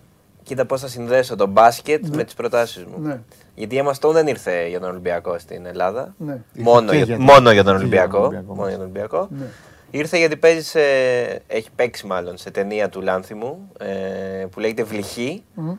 κοίτα 0.52 0.66
πώς 0.66 0.82
θα 0.82 0.88
συνδέσω 0.88 1.36
το 1.36 1.47
μπάσκετ 1.47 2.08
ναι. 2.08 2.16
με 2.16 2.24
τις 2.24 2.34
προτάσεις 2.34 2.86
μου. 2.86 3.08
Ναι. 3.08 3.20
Γιατί 3.56 3.76
η 3.76 3.80
Αμαστόν 3.80 4.14
δεν 4.14 4.28
ήρθε 4.28 4.68
για 4.68 4.80
τον 4.80 4.89
Ολυμπιακό 4.89 5.39
στην 5.39 5.66
Ελλάδα. 5.66 6.16
Ναι. 6.18 6.41
Μόνο, 6.54 6.93
για, 6.93 7.20
μόνο 7.20 7.52
για 7.52 7.64
τον 7.64 7.76
Ολυμπιακό. 7.76 8.20
Μόνο 8.47 8.68
για 8.68 8.78
τον 8.78 8.82
Ολυμπιακό. 8.82 9.28
Ναι. 9.32 9.45
Ήρθε 9.91 10.18
γιατί 10.18 10.38
παίζει 10.38 10.64
σε, 10.64 10.82
έχει 11.47 11.70
παίξει 11.76 12.06
μάλλον 12.06 12.38
σε 12.38 12.52
ταινία 12.52 12.89
του 12.89 13.02
Λάνθιμου 13.02 13.72
ε, 13.80 14.45
που 14.52 14.60
λέγεται 14.60 14.84
Βλυχή. 14.84 15.43
Mm-hmm. 15.58 15.78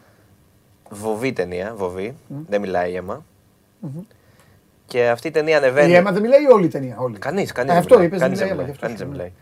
Βοβή 0.91 1.33
ταινία, 1.33 1.73
βοβή. 1.77 2.15
Mm-hmm. 2.15 2.45
Δεν 2.49 2.61
μιλάει 2.61 2.93
η 2.93 2.97
αίμα. 2.97 3.25
Mm-hmm. 3.85 4.05
Και 4.87 5.09
αυτή 5.09 5.29
η 5.29 5.31
ταινία 5.31 5.57
ανεβαίνει. 5.57 5.93
Η 5.93 5.95
αίμα 5.95 6.13
δεν 6.13 6.23
μιλάει 6.23 6.51
όλη 6.53 6.65
η 6.65 6.69
ταινία. 6.69 6.97
Κανείς, 7.19 7.53
κανείς. 7.53 7.73
Αυτό 7.75 8.03
είπες, 8.03 8.21
δεν 8.21 9.09
μιλάει. 9.09 9.33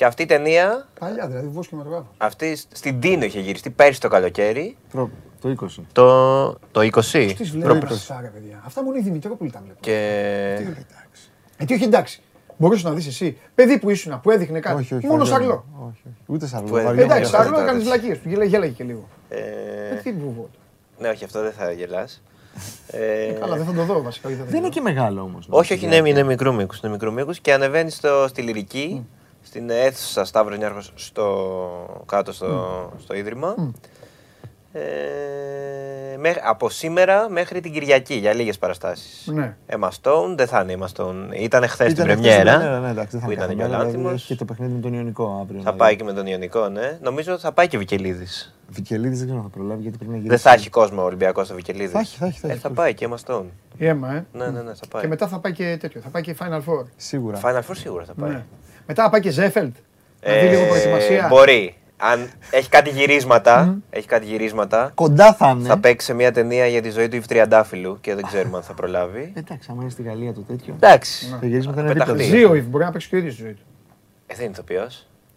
Και 0.00 0.06
αυτή 0.06 0.22
η 0.22 0.26
ταινία. 0.26 0.86
Παλιά, 0.98 1.26
δηλαδή, 1.26 1.46
βό 1.46 1.60
κινηματογράφο. 1.60 2.06
Αυτή 2.16 2.56
στην 2.56 3.00
Τίνο 3.00 3.24
είχε 3.24 3.40
γυριστεί 3.40 3.70
πέρσι 3.70 4.00
το 4.00 4.08
καλοκαίρι. 4.08 4.76
Προ, 4.90 5.10
το 5.40 5.56
20. 5.60 5.66
Το, 5.92 6.52
το 6.70 6.80
20. 6.80 7.00
Τι 7.36 7.44
βλέπει, 7.44 7.86
παιδιά. 8.34 8.62
Αυτά 8.64 8.82
μου 8.82 8.90
είναι 8.90 8.98
η 8.98 9.02
Δημητρόπολη 9.02 9.50
τα 9.50 9.60
βλέπω. 9.64 9.78
Και. 9.80 9.94
Ε, 11.56 11.64
τι 11.64 11.74
όχι 11.74 11.84
εντάξει. 11.84 12.22
Μπορούσες 12.56 12.84
να 12.84 12.92
δεις 12.92 13.06
εσύ 13.06 13.38
παιδί 13.54 13.78
που 13.78 13.90
ήσουν 13.90 14.20
που 14.20 14.30
έδειχνε 14.30 14.60
κάτι. 14.60 14.80
Όχι, 14.80 14.94
όχι, 14.94 15.06
Μόνο 15.06 15.24
σαρλό. 15.24 15.64
Όχι, 15.78 16.02
όχι. 16.06 16.16
Ούτε 16.26 16.46
σαρλό. 16.46 16.78
Εντάξει, 16.78 17.30
σαρλό 17.30 17.60
έκανες 17.60 17.84
βλακίες 17.84 18.18
του. 18.18 18.28
Γέλαγε 18.28 18.68
και 18.68 18.84
λίγο. 18.84 19.08
Ε... 19.28 19.38
τι 20.02 20.12
βουβό. 20.12 20.48
Ναι, 20.98 21.08
όχι, 21.08 21.24
αυτό 21.24 21.42
δεν 21.42 21.52
θα 21.52 21.72
γελάς. 21.72 22.22
Ε... 22.90 23.32
Καλά, 23.40 23.56
δεν 23.56 23.66
θα 23.66 23.72
το 23.72 23.84
δω 23.84 24.02
βασικά. 24.02 24.28
Δεν 24.28 24.58
είναι 24.58 24.68
και 24.68 24.80
μεγάλο 24.80 25.22
όμως. 25.22 25.46
Όχι, 25.50 25.72
όχι, 25.72 25.84
είναι 25.84 26.22
μικρού 26.22 27.12
μήκους. 27.12 27.40
Και 27.40 27.52
ανεβαίνει 27.52 27.90
στη 28.28 28.42
λυρική 28.42 29.06
στην 29.50 29.70
αίθουσα 29.70 30.24
Σταύρος 30.24 30.58
Νιάρχος 30.58 30.92
στο, 30.94 32.02
κάτω 32.06 32.32
στο, 32.32 32.92
στο 32.98 33.14
Ίδρυμα. 33.14 33.54
Ε, 34.72 34.82
από 36.44 36.70
σήμερα 36.70 37.30
μέχρι 37.30 37.60
την 37.60 37.72
Κυριακή 37.72 38.14
για 38.14 38.34
λίγες 38.34 38.58
παραστάσεις. 38.58 39.26
Ναι. 39.26 39.56
Emma 39.66 39.88
Stone, 39.88 40.34
δεν 40.36 40.46
θα 40.46 40.60
είναι 40.60 40.76
Emma 40.80 40.96
Stone. 40.96 41.14
Ήταν 41.32 41.68
χθες 41.68 41.94
την 41.94 42.04
πρεμιέρα. 42.04 42.58
Ναι, 42.58 42.78
ναι, 42.78 42.92
ναι, 42.92 43.20
που 43.20 43.30
ήταν 43.30 43.56
και 43.56 43.62
ο 43.62 43.68
Λάτιμος. 43.68 44.24
Και 44.24 44.34
το 44.34 44.44
παιχνίδι 44.44 44.72
με 44.72 44.80
τον 44.80 44.92
Ιωνικό 44.92 45.38
αύριο. 45.42 45.60
Θα 45.62 45.74
πάει 45.74 45.96
και 45.96 46.04
με 46.04 46.12
τον 46.12 46.26
Ιωνικό, 46.26 46.68
ναι. 46.68 46.98
Νομίζω 47.02 47.32
ότι 47.32 47.42
θα 47.42 47.52
πάει 47.52 47.68
και 47.68 47.76
ο 47.76 47.78
Βικελίδης. 47.78 48.54
Βικελίδης 48.68 49.18
δεν 49.18 49.26
ξέρω 49.26 49.42
να 49.42 49.48
θα 49.48 49.56
προλάβει 49.56 49.82
γιατί 49.82 49.96
πρέπει 49.96 50.12
να 50.12 50.18
γυρίσει. 50.18 50.36
Δεν 50.42 50.52
θα 50.52 50.58
έχει 50.58 50.70
κόσμο 50.70 51.02
ο 51.02 51.04
Ολυμπιακός 51.04 51.46
στο 51.46 51.54
Βικελίδης. 51.54 51.90
Θα 51.90 51.98
έχει, 51.98 52.16
θα 52.16 52.26
έχει. 52.26 52.38
Θα, 52.38 52.48
έχει, 52.48 52.56
ε, 52.56 52.60
θα 52.60 52.70
πάει 52.70 52.94
και 52.94 53.08
Emma 53.10 53.16
Stone. 53.26 53.44
Η 53.76 53.84
Emma, 53.84 54.14
ε. 54.14 54.24
Ναι, 54.32 54.46
ναι, 54.46 54.62
ναι, 54.62 54.74
θα 54.74 54.86
πάει. 54.90 55.02
Και 55.02 55.08
μετά 55.08 55.28
θα 55.28 55.38
πάει 55.38 55.52
και 55.52 55.76
τέτοιο. 55.80 56.00
Θα 56.00 56.08
πάει 56.08 56.22
και 56.22 56.36
Final 56.38 56.58
Four. 56.58 56.84
Σίγουρα. 56.96 57.40
Final 57.42 57.70
Four 57.70 57.74
σίγουρα 57.74 58.04
θα 58.04 58.14
πάει. 58.14 58.30
Ναι. 58.30 58.44
Μετά 58.86 59.02
θα 59.02 59.10
πάει 59.10 59.20
και 59.20 59.30
Ζέφελτ. 59.30 59.74
Να 60.26 60.32
δει 60.32 60.46
λίγο 60.46 60.66
προετοιμασία. 60.66 61.26
Μπορεί. 61.28 61.74
αν 61.96 62.30
έχει 62.50 62.68
κάτι 62.68 62.90
γυρίσματα, 62.90 63.78
έχει 63.90 64.06
κάτι 64.06 64.26
γυρίσματα. 64.26 64.90
Κοντά 64.94 65.34
θα 65.34 65.48
είναι. 65.48 65.68
Θα 65.68 65.78
παίξει 65.78 66.06
σε 66.06 66.14
μια 66.14 66.32
ταινία 66.32 66.66
για 66.66 66.82
τη 66.82 66.90
ζωή 66.90 67.08
του 67.08 67.16
Ιβτριαντάφυλλου 67.16 67.98
και 68.00 68.14
δεν 68.14 68.24
ξέρουμε 68.24 68.56
αν 68.56 68.62
θα 68.62 68.72
προλάβει. 68.72 69.32
Εντάξει, 69.44 69.68
άμα 69.72 69.82
είναι 69.82 69.90
στη 69.90 70.02
Γαλλία 70.02 70.32
το 70.32 70.40
τέτοιο. 70.40 70.74
Εντάξει. 70.74 71.36
Τα 71.40 71.46
γυρίσματα 71.46 71.80
είναι 71.80 71.92
δίπλα. 71.92 72.16
Ζει 72.16 72.44
ο 72.44 72.54
Ιβ, 72.54 72.66
μπορεί 72.66 72.84
να 72.84 72.90
παίξει 72.90 73.08
και 73.08 73.14
ο 73.14 73.18
ίδιος 73.18 73.34
τη 73.34 73.42
ζωή 73.42 73.52
του. 73.52 73.62
Ε, 74.26 74.34
δεν 74.34 74.44
είναι 74.44 74.52
ηθοποιό. 74.54 74.88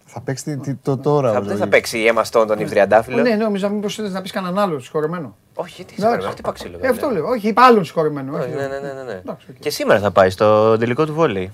Θα 0.05 0.21
παίξει 0.21 0.59
το 0.81 0.97
τώρα. 0.97 1.31
Θα, 1.31 1.41
δεν 1.41 1.57
θα 1.57 1.67
παίξει 1.67 1.97
η 1.97 2.11
Emma 2.13 2.23
Stone 2.31 2.47
τον 2.47 2.59
Ιβτριαντάφυλλο. 2.59 3.21
Ναι, 3.21 3.29
ναι, 3.29 3.35
νομίζω 3.35 3.69
μήπως 3.69 3.95
θέλεις 3.95 4.11
να 4.11 4.21
πεις 4.21 4.31
κανέναν 4.31 4.59
άλλο 4.59 4.79
συγχωρεμένο. 4.79 5.35
Όχι, 5.55 5.73
γιατί 5.75 5.93
συγχωρεμένο, 5.93 6.33
τι 6.33 6.41
παξίλο. 6.41 6.77
Ε, 6.81 6.87
αυτό 6.87 7.09
λέω. 7.09 7.27
Όχι, 7.27 7.47
είπα 7.47 7.65
άλλον 7.65 7.85
συγχωρεμένο. 7.85 8.37
Ναι, 8.37 8.45
ναι, 8.45 8.79
ναι, 8.79 9.03
ναι. 9.03 9.21
Και 9.59 9.69
σήμερα 9.69 9.99
θα 9.99 10.11
πάει 10.11 10.29
στο 10.29 10.77
τελικό 10.77 11.05
του 11.05 11.13
βόλεϊ. 11.13 11.51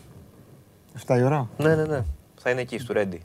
7 1.10 1.18
η 1.18 1.24
ώρα; 1.24 1.50
Ναι, 1.58 1.76
ναι, 1.76 1.84
ναι. 1.84 2.04
Θα 2.42 2.50
είναι 2.50 2.62
εκεί, 2.62 2.80
στο 2.80 2.94
Ρέντι. 2.94 3.22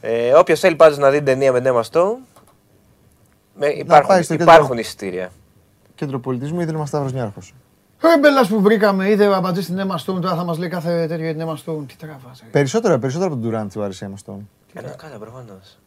Ε, 0.00 0.32
Όποιος 0.32 0.60
θέλει 0.60 0.76
πάντως 0.76 0.98
να 0.98 1.10
δει 1.10 1.16
την 1.16 1.26
ταινία 1.26 1.52
με 1.52 1.60
Νέμα 1.60 1.82
Στόουν, 1.82 2.18
υπάρχουν, 3.76 4.16
υπάρχουν 4.30 4.78
εισιτήρια. 4.78 5.30
Κέντρο 5.94 6.18
πολιτισμού 6.18 6.60
Ίδρυμα 6.60 6.86
Σταύρος 6.86 7.12
Νιάρχος. 7.12 7.54
Ρεμπέλα 8.00 8.46
που 8.46 8.60
βρήκαμε, 8.60 9.10
είδε 9.10 9.26
ο 9.26 9.34
Αμπατζή 9.34 9.62
στην 9.62 9.78
Emma 9.78 9.94
Stone, 9.94 10.20
τώρα 10.20 10.34
θα 10.34 10.44
μας 10.44 10.58
λέει 10.58 10.68
κάθε 10.68 11.06
τέτοιο 11.06 11.24
για 11.24 11.34
την 11.34 11.46
Emma 11.46 11.52
Stone. 11.52 11.84
Τι 11.86 11.96
τραβάζει. 11.96 12.42
Περισσότερο, 12.50 12.98
περισσότερο 12.98 13.32
από 13.32 13.42
τον 13.42 13.52
Durant 13.52 13.66
του 13.72 13.82
άρεσε 13.82 14.04
η 14.04 14.08
Emma 14.10 14.32
Stone. 14.32 14.40
Καλά, 14.74 14.94
καλά, 14.96 15.18
προφανώς. 15.18 15.78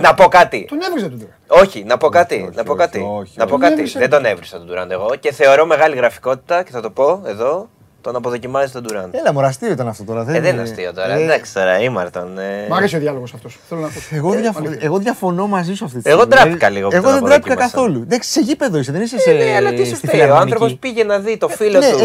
Να 0.00 0.14
πω 0.14 0.24
κάτι. 0.28 0.66
Τον 0.68 0.78
έβριζε 0.80 1.08
τον 1.08 1.20
Durant. 1.20 1.62
Όχι, 1.62 1.84
να 1.84 1.96
πω 1.96 2.08
κάτι. 2.08 2.50
να 2.54 2.62
πω 2.62 2.74
κάτι. 2.74 3.04
να 3.34 3.46
πω 3.46 3.56
κάτι. 3.58 3.82
Δεν 3.82 4.10
τον 4.10 4.24
έβρισα 4.24 4.58
τον 4.58 4.68
Durant 4.70 4.90
εγώ 4.90 5.14
και 5.20 5.32
θεωρώ 5.32 5.66
μεγάλη 5.66 5.96
γραφικότητα 5.96 6.62
και 6.62 6.70
θα 6.70 6.80
το 6.80 6.90
πω 6.90 7.22
εδώ 7.24 7.68
τον 8.04 8.16
αποδοκιμάζει 8.16 8.72
τον 8.72 8.82
Τουράντ. 8.82 9.14
Έλα, 9.14 9.32
μου 9.32 9.40
αστείο 9.40 9.70
ήταν 9.70 9.88
αυτό 9.88 10.04
τώρα. 10.04 10.24
Δεν, 10.24 10.34
ε, 10.34 10.40
δεν 10.40 10.52
είναι 10.52 10.62
αστείο 10.62 10.92
τώρα. 10.92 11.14
Ε... 11.14 11.22
Εντάξει 11.22 11.54
τώρα, 11.54 11.80
ήμαρτον. 11.80 12.38
Ε... 12.38 12.66
Μ' 12.68 12.74
αρέσει 12.74 12.96
ο 12.96 12.98
διάλογος 12.98 13.34
αυτός. 13.34 13.58
Θέλω 13.68 13.80
να 13.80 13.86
πω. 13.86 14.16
Εγώ, 14.16 14.34
ε, 14.34 14.40
διαφο... 14.40 14.62
εγώ 14.78 14.98
διαφωνώ 14.98 15.46
μαζί 15.46 15.74
σου 15.74 15.84
αυτή 15.84 15.96
τη 15.96 16.02
στιγμή. 16.02 16.20
Εγώ 16.20 16.28
ντράπηκα 16.28 16.68
λίγο. 16.68 16.88
Εγώ 16.92 17.12
δεν 17.12 17.24
ντράπηκα 17.24 17.54
καθόλου. 17.54 18.00
Εντάξει, 18.02 18.30
σε 18.30 18.40
γήπεδο 18.40 18.78
είσαι, 18.78 18.92
δεν 18.92 19.02
είσαι 19.02 19.18
σε. 19.18 19.32
Ναι, 19.32 19.54
αλλά 19.56 19.72
τι 19.72 19.86
σου 19.86 19.96
φταίει. 19.96 20.28
Ο 20.28 20.36
άνθρωπος 20.36 20.76
πήγε 20.76 21.04
να 21.04 21.18
δει 21.18 21.36
το 21.36 21.48
φίλο 21.48 21.78
ναι, 21.78 21.90
του. 21.90 21.98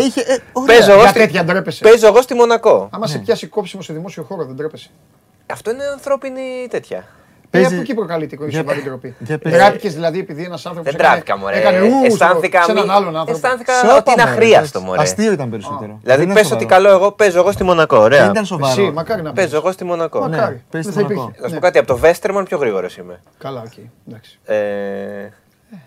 Παίζω 1.82 2.08
εγώ 2.08 2.22
στη 2.22 2.34
Μονακό. 2.34 2.90
Άμα 2.92 3.08
σε 3.08 3.18
ναι. 3.18 3.24
πιάσει 3.24 3.48
κόψιμο 3.48 3.82
σε 3.82 3.94
δημόσιο 3.94 4.24
χώρο, 4.24 4.46
δεν 4.46 4.56
τρέπεσαι. 4.56 4.90
Αυτό 5.46 5.72
είναι 5.72 5.84
ανθρώπινη 5.94 6.68
τέτοια. 6.70 7.04
Παίζει... 7.50 7.74
από 7.74 7.82
εκεί 7.82 7.94
προκαλείται 7.94 8.38
η 8.48 8.52
σοβαρή 8.52 8.82
τροπή. 8.82 9.16
Τράπηκε 9.42 9.90
δηλαδή 9.90 10.20
επειδή 10.20 10.44
ένας 10.44 10.66
άνθρωπος. 10.66 10.92
Δεν 10.92 11.02
τράπηκα, 11.02 11.38
μωρέ. 11.38 11.58
Έκανε 11.58 11.80
ου, 11.80 12.06
αισθάνθηκα, 12.06 12.64
σε 12.64 12.72
έναν 12.72 12.92
άλλον 12.92 13.16
άνθρωπο. 13.16 13.32
Αισθάνθηκα 13.32 13.74
ότι 13.98 14.12
είναι 14.12 14.22
αχρίαστο, 14.22 14.82
μωρέ. 14.82 15.02
Αστείο 15.02 15.32
ήταν 15.32 15.50
περισσότερο. 15.50 16.00
Δηλαδή 16.02 16.28
πες 16.34 16.52
ότι 16.52 16.66
καλό 16.66 16.90
εγώ 16.90 17.12
παίζω 17.12 17.40
εγώ 17.40 17.52
στη 17.52 17.64
Μονακό. 17.64 17.98
Ωραία. 17.98 18.22
Δεν 18.22 18.30
ήταν 18.30 18.46
σοβαρό. 18.46 18.82
Εσύ, 18.82 18.92
μακάρι 18.92 19.22
να 19.22 19.34
παίζω 19.34 19.56
εγώ 19.56 19.72
στη 19.72 19.84
Μονακό. 19.84 20.20
Μακάρι. 20.20 20.64
Ναι, 20.72 20.82
θα 20.82 21.02
υπήρχε. 21.02 21.32
Να 21.42 21.48
σου 21.48 21.54
πω 21.54 21.60
κάτι 21.60 21.78
από 21.78 21.88
το 21.88 21.98
Βέστερμαν 21.98 22.46
πιο 22.46 22.58
γρήγορος 22.58 22.98
είμαι. 22.98 23.20
Καλά, 23.38 23.64
οκ. 23.66 23.74
Ε, 24.46 24.56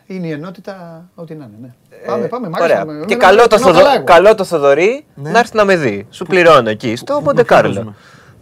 είναι 0.07 0.27
η 0.27 0.31
ενότητα, 0.31 1.05
ό,τι 1.15 1.35
να 1.35 1.45
είναι. 1.45 1.57
Ναι. 1.61 1.69
Ε, 2.05 2.07
πάμε, 2.07 2.49
πάμε. 2.49 2.57
Ωραία. 2.61 2.85
Και 3.07 3.17
καλό 4.05 4.35
το 4.35 4.45
Θοδωρή 4.45 5.05
ναι. 5.15 5.31
να 5.31 5.39
έρθει 5.39 5.57
να 5.57 5.65
με 5.65 5.77
δει. 5.77 6.07
Σου 6.11 6.25
πληρώνω 6.25 6.71
εκεί 6.71 6.97
στο 6.97 7.21
Μοντεκάρλο. 7.21 7.95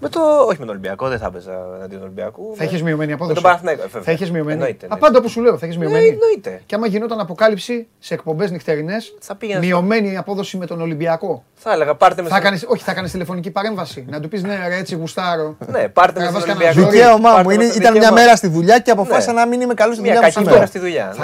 Με 0.03 0.09
το... 0.09 0.21
Όχι 0.21 0.59
με 0.59 0.65
τον 0.65 0.69
Ολυμπιακό, 0.69 1.09
δεν 1.09 1.19
θα 1.19 1.27
έπαιζα 1.27 1.53
εναντίον 1.77 2.01
του 2.01 2.07
Ολυμπιακού. 2.07 2.55
Θα 2.57 2.65
έχεις 2.65 2.83
μειωμένη 2.83 3.13
απόδοση. 3.13 3.35
Με 3.35 3.41
τον 3.41 3.51
Παναθηναϊκό. 3.51 4.03
Θα 4.03 4.11
έχεις 4.11 4.31
μειωμένη. 4.31 4.53
Εννοείται, 4.53 4.87
Απάντα 4.89 5.19
όπως 5.19 5.31
σου 5.31 5.41
λέω, 5.41 5.59
θα 5.59 5.67
έχεις 5.67 5.77
ναι, 5.79 5.85
μειωμένη. 5.85 6.09
εννοείται. 6.09 6.63
Και 6.67 6.75
άμα 6.75 6.87
γινόταν 6.87 7.21
αποκάλυψη 7.21 7.87
σε 7.99 8.15
εκπομπές 8.15 8.51
νυχτερινές, 8.51 9.15
μειωμένη 9.61 10.17
απόδοση 10.17 10.57
με 10.57 10.67
τον 10.67 10.81
Ολυμπιακό. 10.81 11.45
Θα 11.55 11.73
έλεγα 11.73 11.95
πάρτε 11.95 12.23
με. 12.23 12.29
Θα 12.29 12.41
κάνεις, 12.41 12.65
όχι, 12.69 12.83
θα 12.83 12.95
κάνεις 12.95 13.11
τηλεφωνική 13.11 13.51
παρέμβαση. 13.51 14.05
να 14.09 14.21
του 14.21 14.29
πεις 14.29 14.43
ναι, 14.43 14.59
ρε, 14.69 14.77
έτσι 14.77 14.95
γουστάρω. 14.95 15.57
Ναι, 15.67 15.89
πάρτε 15.89 16.21
με 16.21 16.41
στον 16.41 16.51
Ολυμπιακό. 16.51 16.91
Δικαίωμά 16.91 17.43
μου. 17.43 17.51
Ήταν 17.51 17.97
μια 17.97 18.13
μέρα 18.13 18.37
στη 18.37 18.49
δουλειά 18.49 18.79
και 18.79 18.91
αποφάσισα 18.91 19.33
ναι. 19.33 19.41
να 19.41 19.47
μην 19.47 19.61
είμαι 19.61 19.75
καλό 19.75 19.93
στη 19.93 20.03
δουλειά 20.03 20.21
μου. 20.37 20.51
Μια 20.51 20.67
στη 20.67 20.79
δουλειά. 20.79 21.15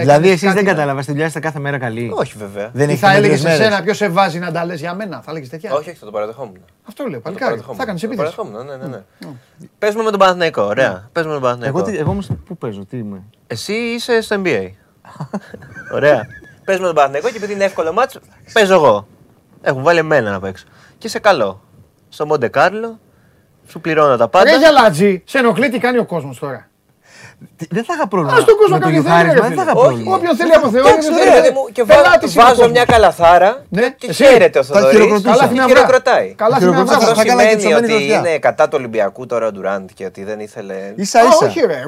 Δηλαδή 0.00 0.30
εσεί 0.30 0.48
δεν 0.52 0.64
κατάλαβα 0.64 1.02
στη 1.02 1.10
δουλειά 1.10 1.26
είστε 1.26 1.40
κάθε 1.40 1.58
μέρα 1.58 1.78
καλή. 1.78 2.12
Όχι 2.14 2.34
βέβαια. 2.38 2.70
Δεν 2.72 2.96
θα 2.96 3.12
έλεγες 3.12 3.44
εσένα 3.44 3.82
ποιος 3.82 3.96
σε 3.96 4.08
βάζει 4.08 4.38
να 4.38 4.52
τα 4.52 4.64
λες 4.64 4.80
για 4.80 4.94
μένα. 4.94 5.20
Θα 5.24 5.30
έλεγες 5.30 5.48
τέτοια. 5.48 5.72
Όχι, 5.72 5.92
θα 5.92 6.04
το 6.04 6.10
παραδεχόμουν. 6.10 6.64
Αυτό 6.90 7.06
λέω. 7.06 7.20
Παλικάρι. 7.20 7.62
Θα 7.76 7.84
κάνεις 7.84 8.02
επίθεση. 8.02 8.34
Ναι, 8.66 8.76
ναι, 8.76 8.86
ναι. 8.86 9.02
Παίζουμε 9.78 10.02
με 10.02 10.10
τον 10.10 10.18
Παναθηναϊκό. 10.18 10.62
Ωραία. 10.62 11.08
Παίζουμε 11.12 11.34
με 11.34 11.40
τον 11.40 11.50
Παναθηναϊκό. 11.50 11.90
Εγώ, 11.90 12.10
εγώ 12.10 12.36
πού 12.44 12.56
παίζω, 12.56 12.84
τι 12.84 12.96
είμαι; 12.98 13.22
Εσύ 13.46 13.72
είσαι 13.72 14.20
στο 14.20 14.42
NBA. 14.44 14.68
Ωραία. 15.92 16.26
Παίζουμε 16.64 16.86
τον 16.86 16.96
Παναθηναϊκό 16.96 17.30
και 17.30 17.36
επειδή 17.36 17.52
είναι 17.52 17.64
εύκολο 17.64 17.92
μάτσο, 17.92 18.20
παίζω 18.52 18.74
εγώ. 18.74 19.06
Έχουν 19.62 19.82
βάλει 19.82 19.98
εμένα 19.98 20.30
να 20.30 20.40
παίξω. 20.40 20.66
Και 20.98 21.08
σε 21.08 21.18
καλό. 21.18 21.62
Στο 22.08 22.26
Μοντε 22.26 22.48
Κάρλο, 22.48 22.98
σου 23.66 23.80
πληρώνω 23.80 24.16
τα 24.16 24.28
πάντα. 24.28 24.50
Ρε 24.50 24.56
γελάτζι, 24.58 25.22
σε 25.26 25.38
ενοχλεί 25.38 25.68
τι 25.68 25.78
κάνει 25.78 25.98
ο 25.98 26.04
κόσμος 26.04 26.38
τώρα. 26.38 26.69
Δεν 27.70 27.84
θα 27.84 27.94
είχα 27.96 28.08
πρόβλημα. 28.08 28.38
Α 28.38 28.44
τον 28.44 28.56
κόσμο 28.56 28.78
κάνει 28.78 28.92
γιουχάρισμα, 28.92 29.48
δεν 29.48 29.56
θα 29.56 29.62
είχα 29.62 29.72
πρόβλημα. 29.72 30.14
Όποιο 30.14 30.34
θέλει 30.34 30.52
από 30.52 30.68
Θεό. 30.70 30.84
Και 31.72 31.84
βάζω 32.34 32.68
μια 32.70 32.84
καλαθάρα 32.84 33.64
ναι, 33.68 33.90
και 33.90 34.12
χαίρεται 34.12 34.58
ο 34.58 34.62
Θοδωρής. 34.62 35.22
Καλά 35.22 35.66
χειροκροτάει. 35.66 36.34
Καλά 36.34 36.56
Αυτό 36.56 37.14
σημαίνει 37.20 37.74
ότι 37.74 38.12
είναι 38.12 38.38
κατά 38.38 38.64
του 38.64 38.76
Ολυμπιακού 38.78 39.26
τώρα 39.26 39.46
ο 39.46 39.52
Ντουράντ 39.52 39.90
και 39.94 40.04
ότι 40.04 40.24
δεν 40.24 40.40
ήθελε. 40.40 40.74
σα 40.96 41.02
ίσα. 41.02 41.20
Όχι 41.42 41.60
ρε, 41.60 41.82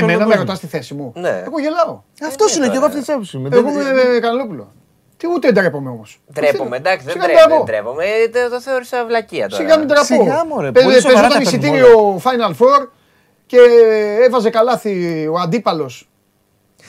εμένα 0.00 0.26
με 0.26 0.34
ρωτάς 0.34 0.60
τη 0.60 0.66
θέση 0.66 0.94
μου. 0.94 1.12
Ναι. 1.16 1.42
Εγώ 1.46 1.58
γελάω. 1.60 2.02
Αυτός 2.26 2.56
είναι 2.56 2.68
και 2.68 2.76
εγώ 2.76 2.84
αυτή 2.84 3.02
τη 3.02 3.12
άποψη. 3.12 3.40
Εγώ 3.52 3.68
είμαι 3.70 4.18
Κανελόπουλο. 4.20 4.72
Τι 5.16 5.26
ούτε 5.34 5.52
ντρέπομαι 5.52 5.90
όμως. 5.90 6.20
Ντρέπομαι, 6.32 6.76
εντάξει, 6.76 7.06
δεν 7.06 7.16
ντρέπομαι. 7.64 8.04
Το 8.50 8.60
θεώρησα 8.60 9.04
βλακεία 9.06 9.48
τώρα. 9.48 9.62
Σιγά 9.62 9.78
μην 9.78 9.88
τραπώ. 9.88 10.04
Σιγά 10.04 10.44
μωρέ. 10.48 10.72
Παίζονταν 10.72 11.40
εισιτήριο 11.40 12.20
Final 12.24 12.64
Four 12.64 12.88
και 13.50 13.58
έβαζε 14.26 14.50
καλάθι 14.50 15.26
ο 15.26 15.38
αντίπαλος 15.38 16.08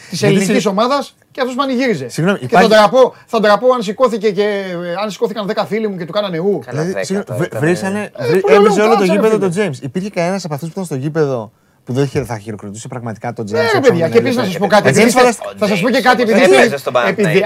της 0.09 0.23
ελληνικής 0.23 0.65
ομάδας 0.65 1.15
και 1.31 1.41
αυτός 1.41 1.55
πανηγύριζε. 1.55 2.09
Συγγνώμη, 2.09 2.39
και 2.39 2.47
θα 2.47 2.67
ντραπώ, 2.67 3.15
θα 3.25 3.39
ντραπώ 3.39 3.73
αν 3.73 3.83
σηκώθηκε 3.83 4.31
και 4.31 4.63
αν 5.01 5.11
σηκώθηκαν 5.11 5.51
10 5.55 5.63
φίλοι 5.67 5.87
μου 5.87 5.97
και 5.97 6.05
του 6.05 6.11
κάνανε 6.11 6.37
ου. 6.37 6.63
Βρήσανε, 7.51 8.11
έβριζε 8.47 8.81
όλο 8.81 8.97
το 8.97 9.03
γήπεδο 9.03 9.37
τον 9.37 9.49
Τζέιμς. 9.49 9.79
Υπήρχε 9.79 10.09
κανένας 10.09 10.45
από 10.45 10.53
αυτούς 10.53 10.67
που 10.69 10.73
ήταν 10.73 10.85
στο 10.85 10.95
γήπεδο 10.95 11.51
που 11.83 11.93
δεν 11.93 12.25
θα 12.25 12.37
χειροκροτούσε 12.37 12.87
πραγματικά 12.87 13.33
τον 13.33 13.45
Τζέιμς. 13.45 13.73
Ναι, 13.73 13.81
παιδιά, 13.81 14.09
και 14.09 14.17
επίσης 14.17 14.37
να 14.37 14.43
σας 14.43 14.57
πω 14.57 14.67
κάτι. 14.67 14.93
Θα 15.57 15.67
σας 15.67 15.81
πω 15.81 15.89
και 15.89 16.01
κάτι 16.01 16.21
επειδή. 16.21 16.39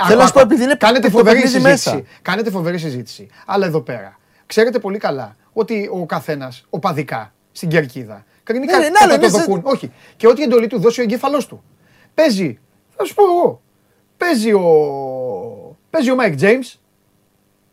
Θέλω 0.08 0.20
να 0.20 0.26
σου 0.26 0.34
πω 0.34 0.40
επειδή 0.40 0.64
είναι 0.64 0.76
Κάνετε 0.76 1.10
φοβερή 1.10 1.48
συζήτηση. 1.48 2.06
Κάνετε 2.22 2.50
φοβερή 2.50 2.78
συζήτηση. 2.78 3.28
Αλλά 3.46 3.66
εδώ 3.66 3.82
πέρα 3.82 4.20
ξέρετε 4.46 4.80
πολύ 4.80 4.98
καλά 4.98 5.36
ότι 5.54 5.90
ο 5.94 6.06
καθένας 6.06 6.66
οπαδικά 6.70 7.34
στην 7.52 7.70
κερκίδα 7.70 8.24
Κάνει 8.46 8.66
ναι, 8.66 8.78
ναι, 8.78 9.16
ναι, 9.16 9.18
το 9.18 9.30
δοκούν. 9.30 9.62
Όχι. 9.64 9.92
Και 10.18 10.28
ό,τι 10.28 10.44
εντολή 10.44 10.68
του 10.68 10.80
δώσει 10.80 11.00
ο 11.00 11.04
εγκέφαλό 11.04 11.46
του. 11.48 11.64
Παίζει, 12.14 12.60
θα 12.96 13.06
σου 13.06 13.14
πω 13.14 13.24
εγώ, 13.24 13.62
παίζει 14.18 14.54
ο, 14.54 15.78
παίζει 15.90 16.12
ο 16.12 16.16
Μάικ 16.16 16.36
Τζέιμς, 16.36 16.60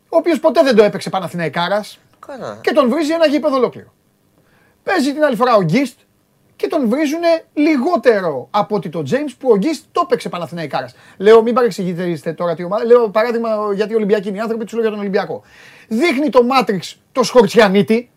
ο 0.09 0.17
οποίος 0.17 0.39
ποτέ 0.39 0.63
δεν 0.63 0.75
το 0.75 0.83
έπαιξε 0.83 1.09
Παναθηναϊκάρας 1.09 1.99
και 2.61 2.71
τον 2.71 2.89
βρίζει 2.89 3.11
ένα 3.11 3.27
γήπεδο 3.27 3.55
ολόκληρο. 3.55 3.93
Παίζει 4.83 5.13
την 5.13 5.23
άλλη 5.23 5.35
φορά 5.35 5.55
ο 5.55 5.61
Γκίστ 5.61 5.99
και 6.55 6.67
τον 6.67 6.89
βρίζουν 6.89 7.21
λιγότερο 7.53 8.47
από 8.51 8.75
ότι 8.75 8.89
το 8.89 9.03
James 9.09 9.33
που 9.39 9.49
ο 9.51 9.57
Γκίστ 9.57 9.85
το 9.91 10.01
έπαιξε 10.03 10.29
Παναθηναϊκάρας. 10.29 10.95
Λέω, 11.17 11.41
μην 11.41 11.53
παρεξηγείτε 11.53 12.33
τώρα 12.33 12.55
τι 12.55 12.63
ομάδα. 12.63 12.85
Λέω 12.85 13.09
παράδειγμα 13.09 13.49
γιατί 13.75 13.93
οι 13.93 13.95
Ολυμπιακοί 13.95 14.27
είναι 14.27 14.37
οι 14.37 14.41
άνθρωποι, 14.41 14.63
τους 14.63 14.73
λέω 14.73 14.81
για 14.81 14.91
τον 14.91 14.99
Ολυμπιακό. 14.99 15.43
Δείχνει 15.87 16.29
το 16.29 16.43
Μάτριξ 16.43 17.01
το 17.11 17.23
Σκορτσιανίτη, 17.23 18.11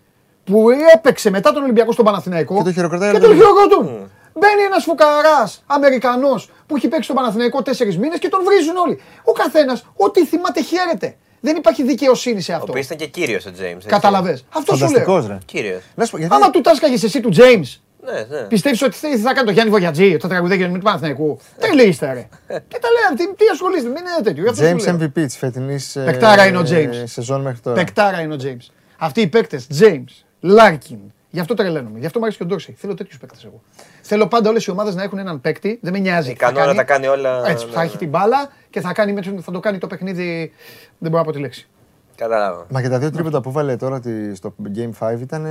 που 0.46 0.66
έπαιξε 0.94 1.30
μετά 1.30 1.52
τον 1.52 1.62
Ολυμπιακό 1.62 1.92
στον 1.92 2.04
Παναθηναϊκό 2.04 2.56
και 2.56 2.62
το 2.62 2.72
χειροκροτούν. 2.72 3.12
Και 3.12 3.18
το 3.18 3.34
χειροκροτούν. 3.34 3.86
Mm. 3.86 4.08
Μπαίνει 4.32 4.62
ένας 4.62 4.84
φουκαράς 4.84 5.62
Αμερικανός 5.66 6.50
που 6.66 6.76
έχει 6.76 6.88
παίξει 6.88 7.04
στον 7.04 7.16
Παναθηναϊκό 7.16 7.62
τέσσερις 7.62 7.98
μήνες 7.98 8.18
και 8.18 8.28
τον 8.28 8.40
βρίζουν 8.44 8.76
όλοι. 8.76 9.00
Ο 9.24 9.32
καθένας, 9.32 9.84
ό,τι 9.96 10.26
θυμάται, 10.26 10.62
χαίρεται. 10.62 11.16
Δεν 11.40 11.56
υπάρχει 11.56 11.82
δικαιοσύνη 11.82 12.40
σε 12.40 12.52
αυτό. 12.52 12.72
Ο 12.72 12.78
ήταν 12.78 12.96
και 12.96 13.06
κύριος 13.06 13.46
ο 13.46 13.52
Τζέιμς. 13.52 13.84
Καταλαβέ. 13.84 14.40
Αυτό 14.48 14.76
σου 14.76 14.90
λέω. 14.90 15.38
Κύριος. 15.44 15.82
Γιατί... 15.96 16.28
Άμα 16.34 16.50
του 16.50 16.60
τάσκαγε 16.60 16.94
εσύ 16.94 17.20
του 17.20 17.28
Τζέιμς, 17.28 17.80
ναι, 18.12 18.36
ναι. 18.36 18.46
Πιστεύεις 18.46 18.82
ότι 18.82 18.96
θα 18.96 19.34
κάνει 19.34 19.46
το 19.46 19.52
Γιάννη 19.52 19.70
Βογιατζή, 19.70 20.16
το 20.16 20.28
τραγουδάκι 20.28 20.64
του 20.64 20.78
Παναθηναϊκού; 20.78 21.38
Τι 21.60 21.74
λέει 21.74 21.98
ρε. 22.00 22.28
Και 22.46 22.78
τα 22.80 22.88
λέει, 22.90 23.16
τι, 23.16 23.34
τι 23.34 23.44
ασχολείστε, 23.52 23.88
μην 23.88 23.96
είναι 23.96 24.22
τέτοιο. 24.22 24.54
James 24.58 24.94
MVP 24.94 25.12
της 25.12 25.36
φετινής 25.36 25.96
Παικτάρα 26.04 26.46
είναι 26.46 26.58
ο 26.58 26.64
James. 26.70 27.02
Σεζόν 27.04 27.40
μέχρι 27.40 27.60
τώρα. 27.60 27.76
Παικτάρα 27.76 28.20
είναι 28.20 28.34
ο 28.34 28.36
James. 28.42 28.66
Αυτοί 28.98 29.20
οι 29.20 29.26
παίκτες, 29.26 29.66
James, 29.80 30.25
Λάρκιν. 30.40 30.98
Γι' 31.30 31.40
αυτό 31.40 31.54
τρελαίνομαι. 31.54 31.98
Γι' 31.98 32.06
αυτό 32.06 32.18
μου 32.18 32.24
αρέσει 32.24 32.38
και 32.38 32.44
ο 32.44 32.46
Ντόρσεϊ. 32.46 32.74
Θέλω 32.78 32.94
τέτοιους 32.94 33.18
παίκτες 33.18 33.44
εγώ. 33.44 33.62
Θέλω 34.02 34.26
πάντα 34.26 34.50
όλες 34.50 34.64
οι 34.64 34.70
ομάδες 34.70 34.94
να 34.94 35.02
έχουν 35.02 35.18
έναν 35.18 35.40
παίκτη. 35.40 35.78
Δεν 35.82 35.92
με 35.92 35.98
νοιάζει. 35.98 36.30
Ικανό 36.30 36.64
να 36.64 36.74
τα 36.74 36.84
κάνει 36.84 37.06
όλα. 37.06 37.48
Έτσι, 37.48 37.66
θα 37.66 37.82
έχει 37.82 37.96
την 37.96 38.08
μπάλα 38.08 38.48
και 38.70 38.80
θα, 38.80 38.92
κάνει, 38.92 39.22
θα 39.40 39.52
το 39.52 39.60
κάνει 39.60 39.78
το 39.78 39.86
παιχνίδι. 39.86 40.52
Δεν 40.98 41.10
μπορώ 41.10 41.22
να 41.22 41.24
πω 41.24 41.32
τη 41.32 41.38
λέξη. 41.38 41.68
Καταλάβω. 42.16 42.66
Μα 42.70 42.82
και 42.82 42.88
τα 42.88 42.98
δύο 42.98 43.10
τρίποτα 43.10 43.40
που 43.40 43.52
βάλε 43.52 43.76
τώρα 43.76 44.00
στο 44.34 44.54
Game 44.76 45.08
5 45.08 45.20
ήταν 45.20 45.46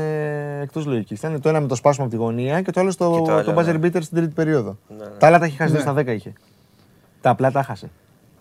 εκτός 0.62 0.86
λογικής. 0.86 1.18
Ήταν 1.18 1.42
το 1.42 1.50
ένα 1.50 1.60
με 1.60 1.68
το 1.68 1.76
σπάσμα 1.76 2.04
από 2.04 2.14
τη 2.14 2.20
γωνία 2.20 2.62
και 2.62 2.72
το 2.72 2.80
άλλο 2.80 2.92
στο 2.92 3.22
το, 3.22 3.44
το 3.44 3.54
buzzer 3.58 3.76
beater 3.76 4.02
στην 4.02 4.18
τρίτη 4.18 4.34
περίοδο. 4.34 4.78
Ναι, 4.88 5.04
ναι. 5.04 5.10
Τα 5.10 5.28
άλλα 5.28 5.40
τα 5.40 5.46
είχε 5.46 5.58
χάσει 5.58 5.74
ναι. 5.74 5.80
στα 5.80 5.94
10 5.98 6.08
είχε. 6.08 6.34
Τα 7.22 7.30
απλά 7.30 7.52
τα 7.52 7.64
χάσε. 7.64 7.90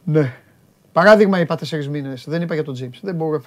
Ναι. 0.05 0.33
Παράδειγμα 0.95 1.41
είπα 1.41 1.57
τέσσερις 1.57 1.89
μήνες. 1.89 2.25
Δεν 2.29 2.43
είπα 2.43 2.55
για 2.55 2.65
τον 2.65 2.75
Τζίμπ. 2.75 2.93
Δεν 3.03 3.15
μπορώ. 3.15 3.43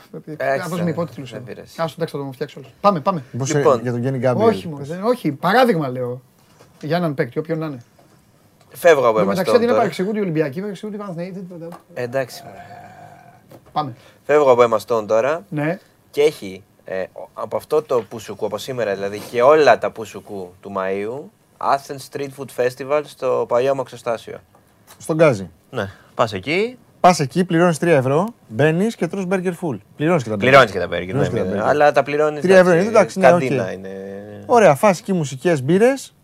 Αυτό 0.62 0.84
με 0.84 0.90
υπότιτλους. 0.90 1.34
Α 1.34 1.38
εντάξει, 1.38 1.96
θα 1.96 2.08
το 2.08 2.18
μου 2.24 2.34
φτιάξω 2.34 2.60
όλο. 2.60 2.70
Πάμε, 2.82 3.00
πάμε. 3.00 3.24
Λοιπόν, 3.32 3.82
για 3.82 3.92
τον 3.92 4.02
Γιάννη 4.02 4.20
Γκάμπριελ; 4.20 4.50
Όχι, 4.50 4.70
όχι, 5.04 5.32
παράδειγμα 5.32 5.90
λέω. 5.90 6.22
Για 6.82 6.98
έναν 6.98 7.14
παίκτη, 7.14 7.40
όποιον 7.40 7.60
να 7.60 7.66
είναι. 7.66 7.84
Φεύγω 8.70 9.08
από 9.08 9.20
εμάς. 9.20 9.38
Μεταξύ 9.38 9.56
αντί 9.56 9.66
να 9.66 9.74
παρεξηγούνται 9.74 10.18
οι 10.18 10.22
Ολυμπιακοί, 10.22 10.60
παρεξηγούνται 10.60 10.98
οι 10.98 11.00
Παναθηναίοι. 11.00 11.48
Εντάξει. 11.94 12.44
Πάμε. 13.72 13.96
Φεύγω 14.24 14.52
από 14.52 14.64
εμάς 14.64 14.86
τώρα. 14.86 15.46
Ναι. 15.50 15.80
Και 16.12 16.22
έχει 16.22 16.64
ε, 16.86 17.04
από 17.34 17.56
αυτό 17.56 17.82
το 17.82 18.02
Πουσουκού, 18.02 18.46
από 18.46 18.58
σήμερα 18.58 18.94
δηλαδή, 18.94 19.22
και 19.32 19.42
όλα 19.42 19.78
τα 19.78 19.92
Πουσουκού 19.92 20.54
του 20.62 20.74
Μαΐου, 20.78 21.22
Athens 21.58 22.08
Street 22.12 22.30
Food 22.38 22.66
Festival 22.66 23.02
στο 23.06 23.46
παλιό 23.48 23.76
Μαξοστάσιο. 23.76 24.38
Στον 24.98 25.16
Γκάζι. 25.16 25.50
Ναι. 25.70 25.90
Πας 26.16 26.34
εκεί. 26.34 26.78
Πας 27.00 27.20
εκεί, 27.20 27.46
πληρώνεις 27.46 27.78
3 27.78 27.86
ευρώ, 27.88 28.28
μπαίνεις 28.48 28.96
και 28.96 29.08
τρως 29.08 29.26
burger 29.30 29.54
full. 29.62 29.78
Πληρώνεις 29.96 30.24
και 30.24 30.30
τα 30.30 30.36
burger. 30.36 30.40
Πληρώνεις 30.40 30.72
και 30.72 30.80
τα 30.80 30.88
burger. 30.88 31.14
Ναι, 31.14 31.42
ναι, 31.42 31.42
ναι, 31.42 31.62
αλλά 31.64 31.92
τα 31.92 32.04
πληρώνεις. 32.04 32.44
3 32.44 32.50
ευρώ 32.50 32.74
είναι 32.74 32.88
εντάξει, 32.88 33.20
ναι, 33.20 33.30
καντίνα 33.30 33.72
είναι. 33.72 33.90
Ωραία, 34.46 34.76
φάση 34.76 35.00
εκεί 35.04 35.14
μουσικές 35.14 35.64
μπύρες. 35.64 36.16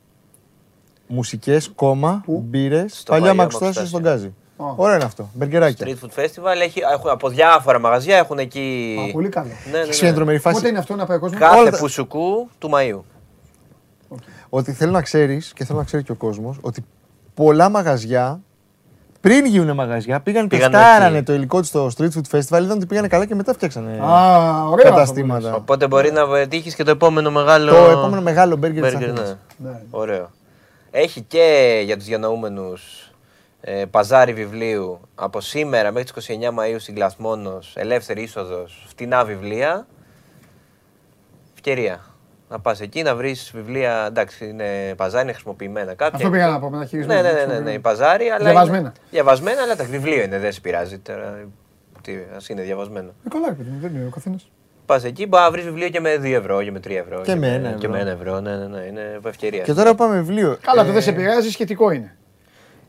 Μουσικές, 1.07 1.71
κόμμα, 1.75 2.23
μπύρες. 2.27 3.03
Παλιά 3.07 3.33
Μαξοστάσιο 3.33 3.85
στον 3.85 4.01
Γκάζι. 4.01 4.33
Oh. 4.57 4.75
Ωραίο 4.75 4.95
είναι 4.95 5.03
αυτό. 5.03 5.29
Μπεργκεράκια. 5.33 5.87
Street 5.87 6.05
Food 6.05 6.23
Festival 6.23 6.61
έχει, 6.63 6.81
έχουν, 6.93 7.09
από 7.09 7.29
διάφορα 7.29 7.79
μαγαζιά 7.79 8.17
έχουν 8.17 8.37
εκεί. 8.37 8.97
Α, 9.09 9.11
πολύ 9.11 9.29
καλό. 9.29 9.49
Ναι, 9.71 9.79
ναι, 10.11 10.23
ναι. 10.23 10.37
φάση. 10.39 10.55
Πότε 10.55 10.67
είναι 10.67 10.77
αυτό 10.77 10.95
να 10.95 11.05
πάει 11.05 11.17
ο 11.17 11.19
κόσμος; 11.19 11.39
Κάθε 11.39 11.59
Όλα... 11.59 11.77
πουσουκού 11.77 12.49
του 12.57 12.69
Μαΐου. 12.73 12.99
Okay. 14.15 14.17
Ότι 14.49 14.71
θέλω 14.71 14.91
να 14.91 15.01
ξέρεις 15.01 15.53
και 15.53 15.65
θέλω 15.65 15.77
να 15.77 15.83
ξέρει 15.83 16.03
και 16.03 16.11
ο 16.11 16.15
κόσμος 16.15 16.57
ότι 16.61 16.85
πολλά 17.33 17.69
μαγαζιά 17.69 18.41
πριν 19.23 19.45
γίνουν 19.45 19.75
μαγαζιά, 19.75 20.19
πήγαν 20.19 20.47
και 20.47 20.61
στάρανε 20.61 21.23
το 21.23 21.33
υλικό 21.33 21.59
τους 21.59 21.67
στο 21.67 21.89
Street 21.97 22.09
Food 22.09 22.37
Festival, 22.37 22.61
είδαν 22.61 22.71
ότι 22.71 22.85
πήγανε 22.85 23.07
καλά 23.07 23.25
και 23.25 23.35
μετά 23.35 23.53
φτιάξανε 23.53 23.99
Α, 24.01 24.63
ωραία 24.63 24.89
καταστήματα. 24.89 25.55
Οπότε 25.55 25.87
μπορεί 25.87 26.11
να 26.11 26.47
τύχει 26.47 26.75
και 26.75 26.83
το 26.83 26.91
επόμενο 26.91 27.31
μεγάλο. 27.31 27.71
Το 27.71 27.89
επόμενο 27.89 28.21
μεγάλο 28.21 28.55
μπέργκερ 28.55 28.95
της 28.95 28.99
ναι. 28.99 29.69
ναι. 29.69 29.81
Ωραίο. 29.89 30.31
Έχει 30.91 31.21
και 31.21 31.79
για 31.85 31.97
τους 31.97 32.05
διανοούμενους 32.05 33.11
ε, 33.61 33.85
παζάρι 33.85 34.33
βιβλίου 34.33 34.99
από 35.15 35.41
σήμερα 35.41 35.91
μέχρι 35.91 36.11
τις 36.11 36.27
29 36.27 36.59
Μαΐου 36.59 36.75
στην 36.79 36.95
Κλασμόνος, 36.95 37.73
ελεύθερη 37.75 38.21
είσοδος, 38.21 38.85
φτηνά 38.87 39.23
βιβλία. 39.25 39.87
Ευκαιρία. 41.53 42.12
Να 42.53 42.59
πας 42.59 42.81
εκεί 42.81 43.01
να 43.01 43.15
βρεις 43.15 43.51
βιβλία, 43.53 44.05
εντάξει 44.07 44.47
είναι 44.47 44.93
παζάρι, 44.97 45.23
είναι 45.23 45.31
χρησιμοποιημένα 45.31 45.93
κάποια. 45.93 46.15
Αυτό 46.15 46.29
πήγα 46.29 46.47
να 46.47 46.59
πω, 46.59 46.69
μεταχειρισμένα. 46.69 47.21
Ναι, 47.21 47.31
ναι, 47.31 47.45
ναι, 47.45 47.59
ναι, 47.59 47.71
ναι, 47.71 47.79
παζάρι, 47.79 48.29
αλλά 48.29 48.43
διαβασμένα. 48.43 48.79
Είναι, 48.79 48.91
διαβασμένα, 49.11 49.61
αλλά 49.61 49.75
τα 49.75 49.83
βιβλία 49.83 50.23
είναι, 50.23 50.39
δεν 50.39 50.51
σε 50.51 50.61
πειράζει 50.61 50.97
τώρα. 50.99 51.47
Τι, 52.01 52.13
ας 52.35 52.49
είναι 52.49 52.61
διαβασμένο. 52.61 53.09
Ε, 53.25 53.29
καλά, 53.29 53.55
δεν 53.81 53.95
είναι 53.95 54.05
ο 54.05 54.09
καθένας. 54.09 54.51
Πας 54.85 55.03
εκεί, 55.03 55.27
μπορεί 55.27 55.43
να 55.43 55.51
βρεις 55.51 55.63
βιβλίο 55.63 55.89
και 55.89 55.99
με 55.99 56.15
2 56.15 56.23
ευρώ 56.23 56.63
και 56.63 56.71
με 56.71 56.79
3 56.79 56.89
ευρώ. 56.89 57.21
Και, 57.21 57.35
με 57.35 57.55
1 57.55 57.65
ευρώ. 57.65 57.77
Και 57.77 57.87
με 57.87 58.01
1 58.01 58.05
ευρώ, 58.05 58.39
ναι, 58.39 58.55
ναι, 58.55 58.65
ναι, 58.65 58.81
είναι 58.81 59.19
ευκαιρία. 59.25 59.63
Και 59.63 59.73
τώρα 59.73 59.95
πάμε 59.95 60.15
βιβλίο. 60.15 60.57
Καλά, 60.61 60.85
το 60.85 60.91
δεν 60.91 61.01
σε 61.01 61.11
πειράζει, 61.11 61.49
σχετικό 61.49 61.91
είναι. 61.91 62.15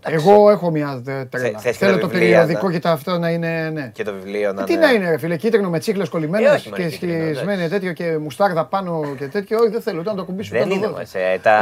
Εγώ 0.06 0.50
έχω 0.50 0.70
μια 0.70 1.02
τρέλα. 1.30 1.58
Θέλω 1.58 1.98
το 1.98 2.08
περιοδικό 2.08 2.70
και 2.70 2.78
το 2.78 2.88
αυτό 2.88 3.18
να 3.18 3.30
είναι. 3.30 3.70
Ναι. 3.72 3.90
Και 3.94 4.04
το 4.04 4.12
βιβλίο 4.12 4.52
να 4.52 4.62
είναι. 4.62 4.64
Τι 4.64 4.76
να 4.76 4.90
είναι, 4.90 5.10
ρε 5.10 5.18
φίλε, 5.18 5.36
κίτρινο 5.36 5.68
με 5.68 5.78
τσίχλες 5.78 6.08
κολλημένες 6.08 6.68
και 6.74 6.88
σχισμένε 6.88 7.68
τέτοιο 7.68 7.92
και 7.92 8.18
μουστάρδα 8.18 8.64
πάνω 8.64 9.14
και 9.18 9.26
τέτοιο. 9.26 9.58
Όχι, 9.58 9.70
δεν 9.70 9.80
θέλω 9.80 10.00
ούτε 10.00 10.10
να 10.10 10.16
το 10.16 10.24
κουμπίσω. 10.24 10.50
Δεν 10.58 10.70
είναι. 10.70 10.86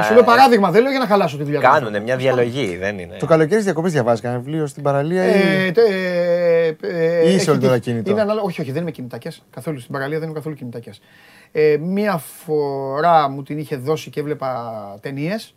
Σου 0.06 0.14
λέω 0.14 0.22
παράδειγμα, 0.22 0.70
δεν 0.70 0.82
λέω 0.82 0.90
για 0.90 1.00
να 1.00 1.06
χαλάσω 1.06 1.36
τη 1.36 1.42
δουλειά. 1.42 1.60
Κάνουν 1.60 2.02
μια 2.02 2.16
διαλογή, 2.16 2.76
δεν 2.76 2.98
είναι. 2.98 3.16
Το 3.18 3.26
καλοκαίρι 3.26 3.62
διακοπές 3.62 3.92
διαβάζεις 3.92 4.20
κανένα 4.20 4.40
βιβλίο 4.40 4.66
στην 4.66 4.82
παραλία 4.82 5.24
ή. 5.26 5.72
Είσαι 7.24 7.50
όλη 7.50 7.60
τώρα 7.60 7.78
κινητό. 7.78 8.16
Όχι, 8.44 8.60
όχι, 8.60 8.72
δεν 8.72 8.82
είμαι 8.82 8.90
κινητάκια. 8.90 9.32
Καθόλου 9.50 9.80
στην 9.80 9.92
παραλία 9.92 10.18
δεν 10.18 10.28
είμαι 10.28 10.36
καθόλου 10.36 10.54
κινητάκια. 10.54 10.94
Μία 11.80 12.22
φορά 12.44 13.28
μου 13.28 13.42
την 13.42 13.58
είχε 13.58 13.76
δώσει 13.76 14.10
και 14.10 14.20
έβλεπα 14.20 14.74
ταινίες 15.00 15.54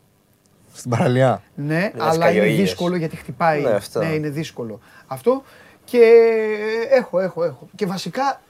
στην 0.75 0.89
παραλία. 0.89 1.41
Ναι, 1.55 1.91
αλλά 1.97 2.31
είναι 2.31 2.45
δύσκολο 2.45 2.95
γιατί 2.95 3.15
χτυπάει. 3.15 3.61
Ναι, 3.61 3.77
ναι, 3.93 4.13
είναι 4.13 4.29
δύσκολο. 4.29 4.79
Αυτό 5.07 5.43
και 5.83 6.01
έχω, 6.89 7.19
έχω, 7.19 7.43
έχω. 7.43 7.67
Και 7.75 7.85
βασικά, 7.85 8.41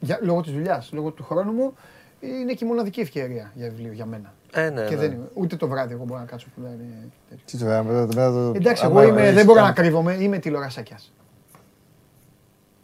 για, 0.00 0.18
λόγω 0.22 0.40
της 0.40 0.52
δουλειάς, 0.52 0.90
λόγω 0.92 1.10
του 1.10 1.24
χρόνου 1.24 1.52
μου, 1.52 1.74
είναι 2.20 2.52
και 2.52 2.64
η 2.64 2.68
μοναδική 2.68 3.00
ευκαιρία 3.00 3.52
για 3.54 3.68
βιβλίο 3.68 3.92
για 3.92 4.06
μένα. 4.06 4.34
Ε, 4.52 4.70
ναι, 4.70 4.84
και 4.84 4.94
ναι. 4.94 5.00
δεν 5.00 5.12
είμαι, 5.12 5.28
ούτε 5.34 5.56
το 5.56 5.68
βράδυ 5.68 5.92
εγώ 5.92 6.04
μπορώ 6.04 6.20
να 6.20 6.26
κάτσω 6.26 6.46
που 6.54 6.60
δεν 6.60 6.72
είναι. 6.72 7.08
Τι 7.44 7.58
το 7.58 7.64
βράδυ, 7.64 8.56
Εντάξει, 8.56 8.84
εγώ 8.84 9.02
είμαι, 9.02 9.32
δεν 9.32 9.44
μπορώ 9.44 9.60
να 9.60 9.72
κρύβομαι, 9.72 10.14
είμαι 10.14 10.38
τηλεορασάκιας. 10.38 11.12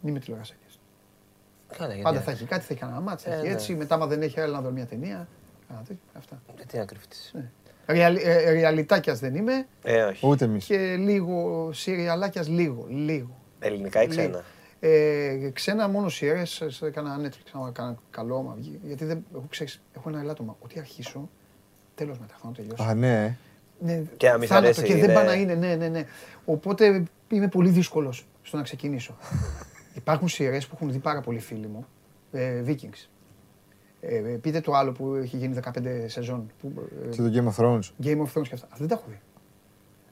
Είμαι 0.05 0.19
τηλεορασάκιας. 0.19 0.79
Πάντα 2.01 2.21
θα 2.21 2.31
έχει 2.31 2.45
κάτι, 2.45 2.61
θα 2.61 2.67
έχει 2.69 2.79
κανένα 2.79 2.99
μάτσα, 2.99 3.33
ε, 3.33 3.51
έτσι. 3.51 3.71
Ναι. 3.71 3.77
Μετά, 3.77 3.97
μα 3.97 4.05
δεν 4.05 4.21
έχει 4.21 4.39
άλλο 4.39 4.53
να 4.53 4.61
δω 4.61 4.69
μια 4.69 4.85
ταινία. 4.85 5.27
Αυτά. 6.17 6.41
Ε, 6.61 6.63
τι 6.67 6.77
να 6.77 6.85
κρυφτείς. 6.85 7.33
Ναι. 7.85 8.03
Ε, 8.03 8.51
ρεαλιτάκιας 8.51 9.19
δεν 9.19 9.35
είμαι. 9.35 9.67
Ε, 9.83 10.01
όχι. 10.01 10.27
Ούτε 10.27 10.45
εμείς. 10.45 10.65
Και 10.65 10.95
λίγο 10.95 11.69
σιριαλάκιας, 11.73 12.47
λίγο, 12.47 12.85
λίγο. 12.89 13.41
Ελληνικά 13.59 14.03
ή 14.03 14.07
ξένα; 14.07 14.43
Ε, 14.79 15.49
ξένα 15.53 15.87
μόνο 15.87 16.09
σειρές, 16.09 16.81
έκανα 16.81 17.19
Netflix, 17.23 17.61
να 17.63 17.71
κάνω 17.71 17.97
καλό 18.09 18.35
άμα 18.37 18.55
βγει. 18.57 18.79
Γιατί 18.83 19.05
δεν, 19.05 19.25
έχω, 19.35 19.45
ξέρεις, 19.49 19.81
έχω 19.95 20.09
ένα 20.09 20.19
ελάττωμα. 20.19 20.55
Ότι 20.59 20.79
αρχίσω, 20.79 21.29
τέλος 21.95 22.19
μετά, 22.19 22.35
θα 22.41 22.51
τελειώσω. 22.55 22.83
Α, 22.83 22.93
ναι. 22.93 23.37
ναι 23.79 24.01
και 24.17 24.29
να 24.29 24.37
μην 24.37 24.53
αρέσει, 24.53 24.83
και 24.83 24.95
δεν 24.95 25.13
πάει 25.13 25.25
να 25.25 25.33
είναι, 25.33 25.53
ναι, 25.53 25.75
ναι, 25.75 25.87
ναι. 25.87 26.05
Οπότε 26.45 27.03
είμαι 27.29 27.47
πολύ 27.47 27.69
δύσκολος 27.69 28.25
στο 28.41 28.57
να 28.57 28.63
ξεκινήσω. 28.63 29.17
Υπάρχουν 29.95 30.27
σειρές 30.27 30.67
που 30.67 30.75
έχουν 30.75 30.91
δει 30.91 30.97
πάρα 30.97 31.21
πολλοί 31.21 31.39
φίλοι 31.39 31.67
μου. 31.67 31.85
Ε, 32.31 32.63
Vikings. 32.67 33.07
Ε, 34.05 34.37
πείτε 34.41 34.61
το 34.61 34.73
άλλο 34.73 34.91
που 34.91 35.13
έχει 35.15 35.37
γίνει 35.37 35.59
15 35.63 35.69
σεζόν. 36.05 36.51
Που, 36.61 36.71
ε, 37.05 37.09
και 37.09 37.21
το 37.21 37.29
Game 37.33 37.53
of 37.53 37.63
Thrones. 37.63 38.05
Game 38.05 38.17
of 38.17 38.39
Thrones 38.39 38.47
και 38.47 38.53
αυτά. 38.53 38.67
Αυτό 38.71 38.77
δεν 38.77 38.87
τα 38.87 38.93
έχω 38.93 39.03
δει. 39.07 39.19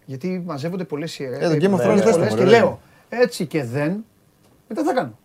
Γιατί 0.05 0.43
μαζεύονται 0.45 0.83
πολλές 0.83 1.11
σειρές. 1.11 1.39
Ε, 1.39 1.57
το 1.57 1.65
Game 1.65 1.79
of 1.79 1.85
Thrones 1.85 2.17
δεν 2.17 2.35
Και 2.35 2.45
λέω 2.45 2.79
έτσι 3.09 3.45
και 3.45 3.63
δεν. 3.63 4.05
Μετά 4.67 4.83
θα 4.83 4.93
κάνω. 4.93 5.17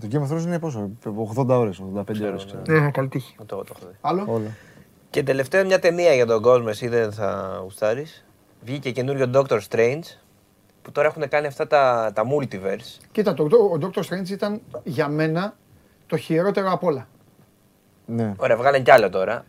Το 0.00 0.08
Game 0.10 0.28
of 0.28 0.34
Thrones 0.34 0.42
είναι 0.42 0.58
πόσο, 0.58 0.90
80 1.36 1.46
ώρες, 1.46 1.82
85 1.94 2.26
ώρες. 2.26 2.54
Ναι, 2.68 2.80
ναι, 2.80 2.90
καλή 2.90 3.08
τύχη. 3.08 3.34
Το, 3.36 3.44
το 3.44 3.74
έχω 3.76 3.86
δει. 3.88 3.96
Άλλο; 4.00 4.24
Όλα. 4.28 4.50
Και 5.10 5.22
τελευταία 5.22 5.64
μια 5.64 5.78
ταινία 5.78 6.14
για 6.14 6.26
τον 6.26 6.42
κόσμο, 6.42 6.66
εσύ 6.68 6.88
δεν 6.88 7.12
θα 7.12 7.58
γουστάρεις. 7.62 8.24
Βγήκε 8.60 8.90
καινούριο 8.90 9.30
Doctor 9.34 9.60
Strange, 9.68 10.02
που 10.82 10.92
τώρα 10.92 11.06
έχουν 11.06 11.28
κάνει 11.28 11.46
αυτά 11.46 11.66
τα, 11.66 12.12
τα 12.14 12.22
multiverse. 12.26 13.00
Κοίτα, 13.12 13.34
το, 13.34 13.44
ο 13.44 13.78
Doctor 13.80 14.00
Strange 14.00 14.28
ήταν 14.28 14.60
για 14.84 15.08
μένα 15.08 15.56
το 16.06 16.16
χειρότερο 16.16 16.72
απ' 16.72 16.84
όλα. 16.84 17.06
Ναι. 18.06 18.32
Ωραία, 18.36 18.56
βγάλε 18.56 18.80
κι 18.80 18.90
άλλο 18.90 19.10
τώρα. 19.10 19.44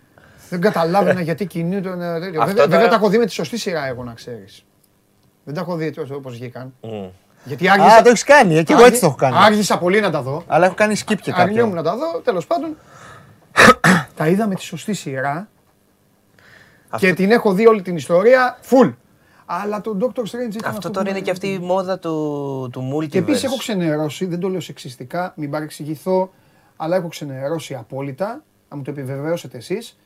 Δεν 0.49 0.61
καταλάβαινα 0.61 1.21
γιατί 1.21 1.45
κινείται. 1.45 1.89
Βέβαια, 1.89 2.31
τώρα... 2.31 2.67
βέβαια 2.67 2.87
τα 2.87 2.95
έχω 2.95 3.09
δει 3.09 3.17
με 3.17 3.25
τη 3.25 3.31
σωστή 3.31 3.57
σειρά, 3.57 3.87
εγώ 3.87 4.03
να 4.03 4.13
ξέρεις. 4.13 4.65
Δεν 5.43 5.53
τα 5.53 5.61
έχω 5.61 5.75
δει 5.75 5.93
όπως 6.11 6.33
βγήκαν. 6.33 6.73
Mm. 6.81 7.09
Γιατί 7.43 7.69
άργησα... 7.69 7.95
Α, 7.95 8.01
το 8.01 8.09
έχεις 8.09 8.23
κάνει, 8.23 8.57
ε, 8.57 8.63
και 8.63 8.73
εγώ 8.73 8.85
έτσι 8.85 8.99
το 8.99 9.05
έχω 9.05 9.15
κάνει. 9.15 9.35
Άργησα 9.39 9.77
πολύ 9.77 9.99
να 9.99 10.11
τα 10.11 10.21
δω. 10.21 10.43
Αλλά 10.47 10.65
έχω 10.65 10.75
κάνει 10.75 10.95
skip 11.05 11.17
και 11.21 11.31
κάποια. 11.31 11.65
μου 11.65 11.73
να 11.73 11.83
τα 11.83 11.95
δω, 11.95 12.19
τέλος 12.23 12.47
πάντων. 12.47 12.77
τα 14.17 14.27
είδα 14.27 14.47
με 14.47 14.55
τη 14.55 14.61
σωστή 14.61 14.93
σειρά. 14.93 15.47
Και 16.97 17.13
την 17.13 17.31
έχω 17.31 17.53
δει 17.53 17.67
όλη 17.67 17.81
την 17.81 17.95
ιστορία 17.95 18.59
full. 18.69 18.93
Αλλά 19.45 19.81
το 19.81 19.97
Doctor 20.01 20.21
Strange 20.21 20.55
ήταν 20.55 20.71
αυτό. 20.71 20.89
τώρα 20.89 21.09
είναι 21.09 21.19
και 21.19 21.31
αυτή 21.31 21.47
η 21.47 21.59
μόδα 21.59 21.99
του, 21.99 22.69
του 22.71 22.93
multiverse. 22.93 23.09
Και 23.09 23.17
επίσης 23.17 23.43
έχω 23.43 23.57
ξενερώσει, 23.57 24.25
δεν 24.25 24.39
το 24.39 24.49
λέω 24.49 24.59
σεξιστικά, 24.59 25.33
μην 25.35 25.51
παρεξηγηθώ, 25.51 26.31
αλλά 26.75 26.95
έχω 26.95 27.07
ξενερώσει 27.07 27.75
απόλυτα, 27.75 28.43
να 28.69 28.77
μου 28.77 28.83
το 28.83 28.91
επιβεβαιώσετε 28.91 29.57
εσείς, 29.57 29.97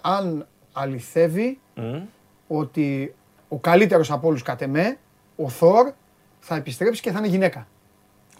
αν 0.00 0.46
αληθεύει 0.72 1.58
ότι 2.46 3.14
ο 3.48 3.58
καλύτερος 3.58 4.10
από 4.10 4.28
όλους 4.28 4.42
κατ' 4.42 4.62
εμέ, 4.62 4.96
ο 5.36 5.48
Θόρ, 5.48 5.92
θα 6.40 6.54
επιστρέψει 6.54 7.02
και 7.02 7.10
θα 7.10 7.18
είναι 7.18 7.28
γυναίκα. 7.28 7.66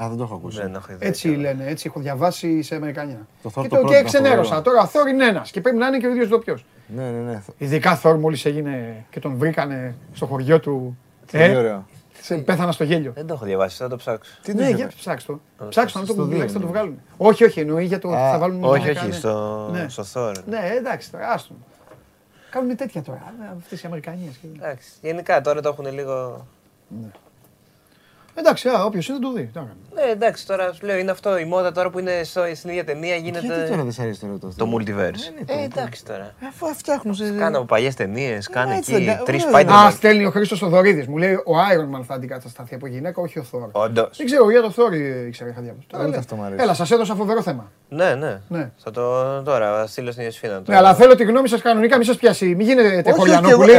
Α, 0.02 0.08
δεν 0.08 0.16
το 0.16 0.22
έχω 0.22 0.34
ακούσει. 0.34 0.60
Δεν 0.60 0.82
έτσι 0.98 1.28
λένε, 1.28 1.66
έτσι 1.66 1.86
έχω 1.86 2.00
διαβάσει 2.00 2.62
σε 2.62 2.74
Αμερικανία. 2.74 3.26
Το 3.42 3.62
και 3.62 3.68
το, 3.68 3.84
και 3.84 4.02
ξενέρωσα. 4.02 4.62
Τώρα 4.62 4.82
ο 4.82 4.86
Θόρ 4.86 5.08
είναι 5.08 5.26
ένας 5.26 5.50
και 5.50 5.60
πρέπει 5.60 5.76
να 5.76 5.86
είναι 5.86 5.98
και 5.98 6.06
ο 6.06 6.10
ίδιος 6.10 6.28
τοπιός. 6.28 6.64
Ναι, 6.86 7.10
ναι, 7.10 7.18
ναι. 7.18 7.42
Ειδικά 7.58 7.96
Θόρ 7.96 8.18
μόλις 8.18 8.44
έγινε 8.44 9.04
και 9.10 9.20
τον 9.20 9.36
βρήκανε 9.36 9.94
στο 10.12 10.26
χωριό 10.26 10.60
του. 10.60 10.98
Τι 11.26 11.38
ε, 11.38 11.56
ωραίο. 11.56 11.86
Σε, 12.22 12.36
πέθανα 12.36 12.72
στο 12.72 12.84
γέλιο. 12.84 13.12
Δεν 13.12 13.26
το 13.26 13.34
έχω 13.34 13.44
διαβάσει, 13.44 13.76
θα 13.76 13.88
το 13.88 13.96
ψάξω. 13.96 14.32
Τι 14.42 14.54
ναι, 14.54 14.68
για 14.68 14.90
ψάξω 14.96 15.40
το. 15.58 15.64
Ψάξω 15.68 16.00
να 16.00 16.06
το 16.06 16.14
κουμπιλέξει, 16.14 16.54
θα 16.54 16.60
το 16.60 16.66
βγάλουν. 16.66 17.00
Όχι, 17.16 17.44
όχι, 17.44 17.60
εννοεί 17.60 17.84
για 17.84 17.98
το 17.98 18.08
ότι 18.08 18.16
θα 18.16 18.38
βάλουν. 18.38 18.64
Όχι, 18.64 18.90
όχι, 18.90 19.12
στο, 19.12 19.68
ναι. 19.72 19.88
στο 19.88 20.04
Thor. 20.14 20.34
Ναι, 20.46 20.72
εντάξει, 20.76 21.10
τώρα 21.10 21.28
άστον. 21.28 21.56
Κάνουν 22.50 22.76
τέτοια 22.76 23.02
τώρα, 23.02 23.34
αυτές 23.58 23.82
οι 23.82 23.86
Αμερικανίες. 23.86 24.40
Εντάξει, 24.56 24.90
γενικά 25.02 25.40
τώρα 25.40 25.60
το 25.60 25.68
έχουν 25.68 25.94
λίγο. 25.94 26.46
Ναι. 26.88 27.10
Εντάξει, 28.34 28.68
όποιος 28.84 29.08
είναι 29.08 29.18
το 29.18 29.32
δει. 29.32 29.50
Ναι, 29.94 30.02
εντάξει, 30.12 30.46
τώρα 30.46 30.72
σου 30.72 30.86
λέω 30.86 30.98
είναι 30.98 31.10
αυτό 31.10 31.38
η 31.38 31.44
μόδα 31.44 31.72
τώρα 31.72 31.90
που 31.90 31.98
είναι 31.98 32.12
στην 32.54 32.70
ίδια 32.70 32.84
ταινία 32.84 33.16
γίνεται. 33.16 33.46
Γιατί 33.46 33.70
τώρα 33.70 33.82
δεν 33.82 33.92
σ' 33.92 33.98
αρέσει 33.98 34.20
τώρα 34.20 34.32
το, 34.40 34.52
το 34.56 34.76
multiverse. 34.76 35.44
Ε, 35.46 35.60
ε, 35.60 35.64
εντάξει 35.64 36.04
τώρα. 36.04 36.34
Ε, 36.40 36.46
αφού 36.48 36.74
φτιάχνουν. 36.74 37.16
Κάνε 37.38 37.56
από 37.56 37.66
παλιές 37.66 37.94
ταινίες, 37.94 38.48
κάνε 38.48 38.76
εκεί. 38.76 39.16
Τρεις 39.24 39.46
spider 39.52 39.70
Α, 39.86 39.90
στέλνει 39.90 40.24
ο 40.24 40.30
Χρήστος 40.30 40.58
Θοδωρίδης. 40.58 41.06
Μου 41.06 41.16
λέει 41.16 41.32
ο 41.32 41.52
Iron 41.72 41.98
Man 41.98 42.02
θα 42.06 42.14
αντικατασταθεί 42.14 42.74
από 42.74 42.86
γυναίκα, 42.86 43.22
όχι 43.22 43.38
ο 43.38 43.44
Thor. 43.52 43.68
Όντως. 43.72 44.16
Δεν 44.16 44.26
ξέρω, 44.26 44.50
για 44.50 44.62
το 44.62 44.72
Thor 44.76 44.92
ήξερα, 45.26 45.50
είχα 45.50 45.60
διαβάσει. 45.60 46.56
Έλα, 46.56 46.74
σας 46.74 46.90
έδωσα 46.90 47.14
φοβερό 47.14 47.42
θέμα. 47.42 47.70
Ναι, 47.88 48.14
ναι. 48.14 48.40
ναι. 48.48 48.70
Θα 48.76 48.90
το 48.90 49.42
τώρα 49.42 49.86
στείλω 49.86 50.12
στην 50.12 50.24
Ιωσήφινα. 50.24 50.62
Ναι, 50.66 50.76
αλλά 50.76 50.94
θέλω 50.94 51.14
τη 51.14 51.24
γνώμη 51.24 51.48
σας 51.48 51.62
κανονικά, 51.62 51.96
μην 51.96 52.06
σας 52.06 52.16
πιάσει. 52.16 52.54
Μην 52.54 52.66
γίνετε 52.66 53.10
Χωριανόπουλοι. 53.10 53.78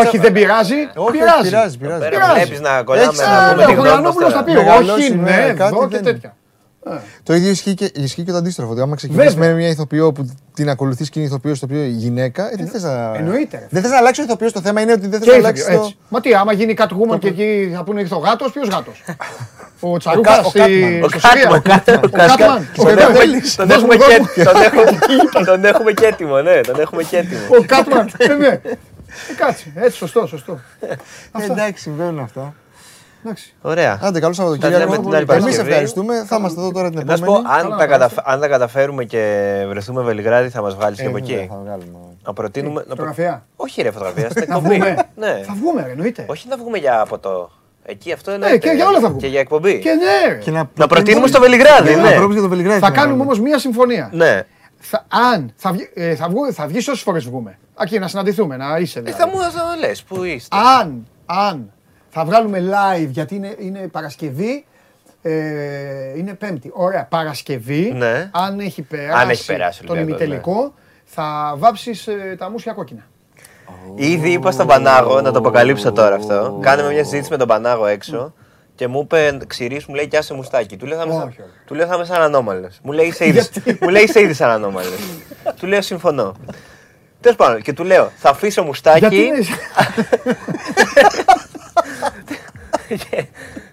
Όχι, 0.00 0.18
δεν 0.18 0.32
πειράζει. 0.32 0.74
Πειράζει. 1.10 1.76
Βλέπεις 1.76 2.60
να 2.60 2.82
κολλάμε 2.82 3.93
να 4.00 4.12
πούμε 4.12 4.30
θα 4.30 4.44
πει 4.44 4.52
όχι, 4.98 5.14
ναι, 5.14 5.54
εδώ 5.58 5.88
και 5.88 5.98
τέτοια. 5.98 6.36
Το 7.22 7.34
ίδιο 7.34 7.50
ισχύει 7.50 7.74
και, 7.74 7.90
ισχύει 7.94 8.22
και 8.22 8.30
το 8.30 8.36
αντίστροφο. 8.36 8.72
Ότι 8.72 8.80
άμα 8.80 8.96
ξεκινήσεις 8.96 9.36
με 9.36 9.52
μια 9.52 9.68
ηθοποιό 9.68 10.12
που 10.12 10.28
την 10.54 10.68
ακολουθείς 10.68 11.10
και 11.10 11.18
είναι 11.18 11.28
ηθοποιός 11.28 11.56
στο 11.56 11.66
οποίο 11.70 11.84
γυναίκα, 11.84 12.50
ε, 12.52 12.54
δεν 12.56 12.66
θες 12.66 12.82
να. 12.82 13.14
Εννοείται. 13.16 13.66
Δεν 13.70 13.82
θες 13.82 13.90
να 13.90 13.96
αλλάξεις 13.96 14.24
ο 14.24 14.26
ηθοποιός. 14.26 14.52
Το 14.52 14.60
θέμα 14.60 14.80
είναι 14.80 14.92
ότι 14.92 15.06
δεν 15.06 15.20
θες 15.20 15.28
να 15.28 15.34
αλλάξεις. 15.34 15.66
Το... 15.66 15.92
Μα 16.08 16.20
τι, 16.20 16.34
άμα 16.34 16.52
γίνει 16.52 16.74
Catwoman 16.78 17.18
και 17.18 17.28
εκεί 17.28 17.72
θα 17.74 17.84
πούνε 17.84 18.00
ήρθε 18.00 18.14
ο 18.14 18.18
γάτος, 18.18 18.52
ποιος 18.52 18.68
γάτος; 18.68 19.02
Ο 19.80 19.96
Τσαρούκας. 19.96 20.46
Ο 20.46 20.50
Κάτμαν. 22.10 22.68
Τον 25.44 25.64
έχουμε 25.64 25.92
και 25.98 26.06
έτοιμο, 26.06 26.40
ναι. 26.40 26.60
Τον 26.60 26.80
έχουμε 26.80 27.02
και 27.10 27.16
έτοιμο. 27.16 27.40
Ο 27.58 27.64
Κάτμαν. 27.66 28.10
Ε, 28.16 28.34
ναι. 28.34 28.46
Ε, 28.46 29.34
κάτσε. 29.36 29.72
Έτσι, 29.74 29.96
σωστό, 29.96 30.26
σωστό. 30.26 30.60
Εντάξει, 31.50 31.82
συμβαίνουν 31.82 32.18
αυτά. 32.18 32.54
Εντάξει. 33.24 33.54
Ωραία. 33.62 33.98
Άντε, 34.02 34.20
καλό 34.20 34.32
Σαββατοκύριακο. 34.32 35.32
Εμείς 35.32 35.58
ευχαριστούμε. 35.58 36.24
Θα 36.26 36.36
είμαστε 36.36 36.60
εδώ 36.60 36.72
τώρα 36.72 36.90
την 36.90 36.98
επόμενη. 36.98 37.24
πω, 37.24 37.34
αν, 37.34 37.76
τα 37.78 37.86
καταφ... 37.86 38.12
αν 38.24 38.40
τα 38.40 38.48
καταφέρουμε 38.48 39.04
και 39.04 39.64
βρεθούμε 39.68 40.02
Βελιγράδι, 40.02 40.48
θα 40.48 40.62
μας 40.62 40.74
βγάλει 40.74 40.96
και 40.96 41.06
από 41.06 41.16
εκεί. 41.16 41.50
Να 42.24 42.32
προτείνουμε. 42.32 42.84
Φωτογραφία; 42.88 43.46
Όχι, 43.56 43.82
ρε 43.82 43.90
φωτογραφία. 43.90 44.28
Θα 44.52 44.58
βγούμε. 44.58 44.96
Ναι. 45.14 45.40
Θα 45.46 45.54
βγούμε, 45.54 45.86
εννοείται. 45.90 46.24
Όχι 46.28 46.48
να 46.48 46.56
βγούμε 46.56 46.78
για 46.78 47.00
από 47.00 47.18
το. 47.18 47.50
Εκεί 47.82 48.12
αυτό 48.12 48.34
είναι. 48.34 48.48
Ναι, 48.48 48.56
και 48.56 48.70
για 48.70 48.86
όλα 48.86 49.00
θα 49.00 49.06
βγούμε. 49.06 49.20
Και 49.20 49.26
για 49.26 49.40
εκπομπή. 49.40 49.78
Και 49.78 49.90
ναι. 49.90 50.38
Και 50.38 50.50
να, 50.50 50.70
να 50.74 50.86
προτείνουμε 50.86 51.26
στο 51.26 51.40
Βελιγράδι. 51.40 51.94
Ναι. 51.94 52.78
Θα 52.78 52.90
κάνουμε 52.90 53.22
όμως 53.22 53.40
μία 53.40 53.58
συμφωνία. 53.58 54.10
Ναι. 54.12 54.42
Θα, 54.78 55.06
αν 55.32 55.52
θα, 55.56 55.72
βγει, 55.72 55.90
ε, 55.94 56.14
θα, 56.14 56.28
βγω, 56.28 56.52
θα 56.52 56.66
βγεις 56.66 56.88
όσες 56.88 57.02
φορές 57.02 57.24
βγούμε. 57.24 57.58
Ακεί 57.74 57.98
να 57.98 58.08
συναντηθούμε, 58.08 58.56
να 58.56 58.78
είσαι 58.78 59.00
δηλαδή. 59.00 59.22
Ε, 59.22 59.24
θα 59.24 59.30
δηλαδή. 59.30 59.46
μου 59.46 59.52
θα 59.52 59.86
λες, 59.86 60.02
πού 60.02 60.24
είστε. 60.24 60.56
Αν, 60.80 61.06
αν 61.26 61.72
θα 62.14 62.24
βγάλουμε 62.24 62.62
live 62.70 63.08
γιατί 63.08 63.34
είναι, 63.34 63.54
είναι 63.58 63.88
Παρασκευή. 63.88 64.64
Ε, 65.22 66.18
είναι 66.18 66.34
Πέμπτη. 66.34 66.70
Ωραία. 66.74 67.04
Παρασκευή. 67.04 67.92
Ναι. 67.94 68.30
Αν 68.32 68.60
έχει 68.60 68.82
περάσει, 68.82 69.22
αν 69.22 69.30
έχει 69.30 69.46
περάσει 69.46 69.84
τον 69.84 69.98
ημιτελικό, 69.98 70.62
ναι. 70.62 70.70
θα 71.04 71.54
βάψεις 71.56 72.06
ε, 72.06 72.34
τα 72.38 72.50
μουσια 72.50 72.72
κόκκινα. 72.72 73.06
Ήδη 73.94 74.32
είπα 74.32 74.50
στον 74.50 74.66
Πανάγο, 74.66 75.20
να 75.20 75.32
το 75.32 75.38
αποκαλύψω 75.38 75.92
τώρα 75.92 76.14
αυτό. 76.14 76.58
Κάναμε 76.62 76.92
μια 76.92 77.04
συζήτηση 77.04 77.30
με 77.30 77.36
τον 77.36 77.48
Πανάγο 77.48 77.86
έξω 77.86 78.34
και 78.74 78.88
μου 78.88 79.00
είπε 79.00 79.38
ξηρί, 79.46 79.82
μου 79.88 79.94
λέει 79.94 80.08
κι 80.08 80.16
άσε 80.16 80.34
μουστάκι. 80.34 80.76
Του 80.76 80.86
λέω 80.86 80.98
θα 80.98 81.04
είμαι, 81.04 81.34
του 81.66 81.74
λέω, 81.74 81.86
θα 81.86 81.94
είμαι 81.94 82.04
σαν 82.04 82.22
ανώμαλος. 82.22 82.78
Μου 82.82 82.92
λέει 82.92 83.06
είσαι 84.04 84.20
ήδη 84.20 84.34
σαν 84.34 84.50
ανώμαλος. 84.50 84.98
του 85.58 85.66
λέω 85.66 85.82
συμφωνώ. 85.82 86.34
Τέλος 87.20 87.36
πάντων, 87.36 87.62
και 87.62 87.72
του 87.72 87.84
λέω 87.84 88.10
θα 88.16 88.30
αφήσω 88.30 88.62
μουστάκι. 88.62 89.30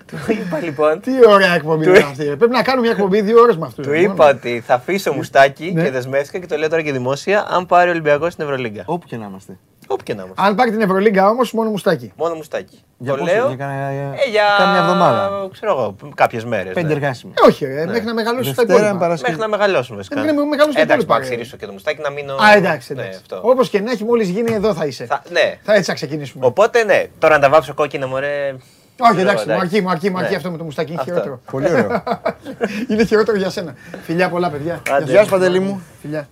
Του 0.08 0.18
είπα 0.28 0.60
λοιπόν. 0.60 1.00
Τι 1.02 1.12
ωραία 1.28 1.54
εκπομπή 1.54 1.86
είναι 1.86 1.98
αυτή. 1.98 2.24
Πρέπει 2.24 2.50
να 2.50 2.64
κάνουμε 2.64 2.88
μια 2.88 2.96
εκπομπή 2.96 3.22
δύο 3.22 3.42
ώρες 3.42 3.58
με 3.58 3.66
αυτούς. 3.66 3.86
Του 3.86 3.94
είπα 3.94 4.30
ότι 4.30 4.64
θα 4.66 4.74
αφήσω 4.74 5.14
μουστάκι 5.14 5.72
ναι. 5.72 5.84
και 5.84 5.92
δεσμεύτηκα 5.92 6.40
και 6.40 6.46
το 6.46 6.58
λέω 6.58 6.70
τώρα 6.70 6.82
και 6.82 6.92
δημόσια 6.92 7.46
αν 7.50 7.66
πάρει 7.66 7.88
ο 7.88 7.92
Ολυμπιακός 7.92 8.34
στην 8.34 8.46
Ευρωλίγκα. 8.46 8.84
Όπου 8.86 9.08
και 9.08 9.18
να 9.18 9.26
είμαστε. 9.26 9.58
Όπου 9.88 10.04
και 10.04 10.14
να 10.14 10.24
είμαστε. 10.24 10.44
Αν 10.46 10.56
πάρει 10.56 10.72
την 10.72 10.82
Ευρωλίγκα 10.82 11.30
όμως, 11.30 11.52
μόνο 11.52 11.70
μουστάκι. 11.70 12.12
Μόνο 12.16 12.36
μουστάκι. 12.36 12.80
Για 12.98 13.16
το 13.16 13.24
λέω. 13.24 13.50
Για, 13.50 14.44
κάμια 14.58 14.80
εβδομάδα. 14.80 15.50
Ξέρω 15.52 15.72
εγώ, 15.72 15.96
κάποιες 16.16 16.46
μέρες. 16.46 16.74
Πέντε 16.74 16.88
ναι. 16.88 16.94
εργάσιμα. 16.94 17.34
Ε, 17.44 17.48
όχι, 17.48 17.66
ναι. 17.66 17.86
μέχρι 17.86 18.04
να 18.04 18.14
μεγαλώσει 18.14 18.56
τα 18.56 18.62
υπόλοιπα. 18.62 19.08
Μέχρι 19.08 19.36
να 19.36 19.48
μεγαλώσουμε. 19.48 20.04
Μέχρι 20.14 20.34
να 20.34 20.46
μεγαλώσουμε 20.46 20.74
τα 20.74 20.82
Εντάξει, 20.82 21.06
να 21.08 21.20
ξυρίσω 21.20 21.58
και 21.58 21.66
το 21.66 21.72
μουστάκι 21.72 22.02
να 22.02 22.10
μείνω. 22.10 22.34
Α, 22.34 22.56
εντάξει. 22.56 22.96
Όπως 23.42 23.70
και 23.70 23.80
να 23.80 23.92
έχει, 23.92 24.04
μόλις 24.04 24.30
γίνει 24.30 24.54
εδώ 24.54 24.74
θα 24.74 24.86
είσαι. 24.86 25.06
Θα 25.64 25.74
έτσι 25.74 25.84
θα 25.84 25.94
ξεκινήσουμε. 25.94 26.46
Οπότε 26.46 26.84
ναι, 26.84 27.06
τώρα 27.20 27.36
να 27.36 27.42
τα 27.42 27.50
βάψω 27.50 27.74
κόκκινα 27.74 28.08
μωρέ. 28.08 28.56
Όχι, 29.00 29.20
εντάξει, 29.20 29.48
μου 29.48 29.60
αρκεί, 29.60 29.82
μου 29.82 29.90
αρκεί, 29.90 30.10
μου 30.10 30.18
αρκεί 30.18 30.36
αυτό 30.36 30.52
με 30.52 30.58
το 30.58 30.64
μουστάκι. 30.64 30.92
Είναι 30.92 31.02
χειρότερο. 31.04 31.42
Πολύ 31.52 31.72
ωραίο. 31.72 32.04
είναι 32.90 33.06
χειρότερο 33.06 33.38
για 33.38 33.50
σένα. 33.50 33.76
Φιλιά 34.04 34.30
πολλά, 34.30 34.50
παιδιά. 34.50 34.82
Γεια 35.06 35.24
σου, 35.24 35.30
Παντελή 35.30 35.60
μου. 35.60 35.82
Φιλιά. 36.02 36.28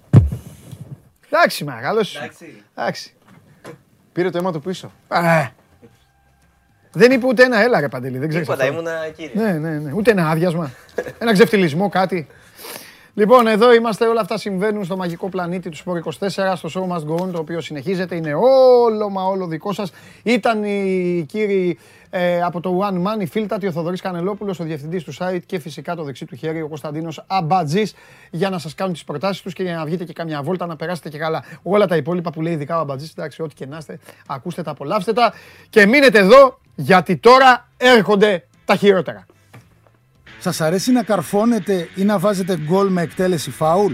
Εντάξει, 1.30 1.64
μεγάλο. 1.64 2.02
Εντάξει. 2.76 3.14
Πήρε 4.12 4.30
το 4.30 4.38
αίμα 4.38 4.52
του 4.52 4.62
πίσω. 4.62 4.92
Δεν 6.92 7.12
είπε 7.12 7.28
ούτε 7.28 7.44
ένα 7.44 7.62
έλα, 7.62 7.80
ρε 7.80 7.88
Παντελή. 7.88 8.18
Δεν 8.18 8.30
ξέρω. 8.30 8.44
Τίποτα, 8.44 8.66
ήμουν 8.66 8.86
κύριε. 9.16 9.44
Ναι, 9.44 9.52
ναι, 9.52 9.78
ναι. 9.78 9.92
Ούτε 9.94 10.12
ένα 10.12 10.30
άδειασμα. 10.30 10.72
ένα 11.20 11.34
ξεφτυλισμό, 11.34 11.90
κάτι. 11.90 12.28
Λοιπόν, 13.14 13.48
εδώ 13.48 13.74
είμαστε. 13.74 14.08
Όλα 14.08 14.22
αυτά 14.22 14.38
συμβαίνουν 14.38 14.86
στο 14.86 14.98
μαγικό 14.98 15.30
πλανήτη 15.30 15.70
του 15.70 15.76
Σπορ 15.76 16.02
24, 16.20 16.54
στο 16.56 16.70
Show 16.74 16.96
Must 16.96 17.06
Go 17.06 17.24
On, 17.24 17.32
το 17.32 17.40
οποίο 17.40 17.62
συνεχίζεται. 17.62 18.16
Είναι 18.16 18.34
όλο 18.34 19.10
μα 19.10 19.24
όλο 19.24 19.48
δικό 19.48 19.74
σας. 19.74 19.92
Ήταν 20.24 20.64
οι 20.64 21.26
κύριοι 21.28 21.78
ε, 22.10 22.42
από 22.42 22.60
το 22.60 22.80
One 22.82 22.94
Man, 22.94 23.22
η 23.22 23.26
Φίλτατη, 23.26 23.68
ο 23.68 23.72
Θοδωρής 23.72 24.02
Κανελόπουλος, 24.02 24.60
ο 24.60 24.64
διευθυντής 24.64 25.04
του 25.04 25.14
site 25.18 25.40
και 25.46 25.60
φυσικά 25.60 25.96
το 25.96 26.04
δεξί 26.04 26.26
του 26.26 26.36
χέρι, 26.36 26.62
ο 26.62 26.68
Κωνσταντίνος 26.68 27.24
Αμπατζής, 27.28 27.94
για 28.32 28.50
να 28.50 28.58
σας 28.58 28.76
κάνουν 28.76 28.94
τις 28.94 29.04
προτάσεις 29.04 29.42
τους 29.42 29.54
και 29.54 29.64
για 29.64 29.76
να 29.76 29.86
βγείτε 29.86 30.04
και 30.04 30.14
καμιά 30.14 30.42
βόλτα, 30.42 30.66
να 30.66 30.76
περάσετε 30.76 31.10
και 31.10 31.18
καλά. 31.18 31.44
Όλα 31.64 31.88
τα 31.88 31.96
υπόλοιπα 31.96 32.32
που 32.32 32.42
λέει 32.42 32.54
ειδικά 32.54 32.78
ο 32.78 32.80
Αμπατζής, 32.80 33.12
εντάξει, 33.12 33.42
ό,τι 33.42 33.56
και 33.56 33.66
να 33.66 33.78
είστε, 33.78 34.00
ακούστε 34.28 34.62
τα, 34.62 34.72
απολαύστε 34.72 35.14
τα 35.14 35.34
και 35.70 35.86
μείνετε 35.86 36.20
εδώ, 36.20 36.60
γιατί 36.76 37.18
τώρα 37.18 37.70
έρχονται 37.78 38.48
τα 38.66 38.76
χειρότερα. 38.76 39.26
Σας 40.40 40.62
αρέσει 40.62 40.92
να 40.92 41.04
καρφώνετε 41.04 41.90
ή 41.96 42.04
να 42.04 42.20
βάζετε 42.20 42.58
γκολ 42.58 42.88
με 42.88 43.02
εκτέλεση 43.02 43.52
φάουλ; 43.52 43.94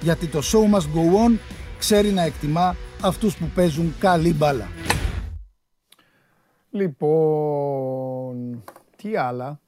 γιατί 0.00 0.26
το 0.26 0.40
show 0.42 0.74
must 0.74 0.94
go 0.94 1.26
on 1.26 1.38
ξέρει 1.78 2.10
να 2.10 2.22
εκτιμά 2.22 2.76
αυτούς 3.02 3.36
που 3.36 3.50
παίζουν 3.54 3.94
καλή 3.98 4.34
μπάλα. 4.34 4.68
Λοιπόν, 6.70 8.62
τι 8.96 9.16
άλλα; 9.16 9.60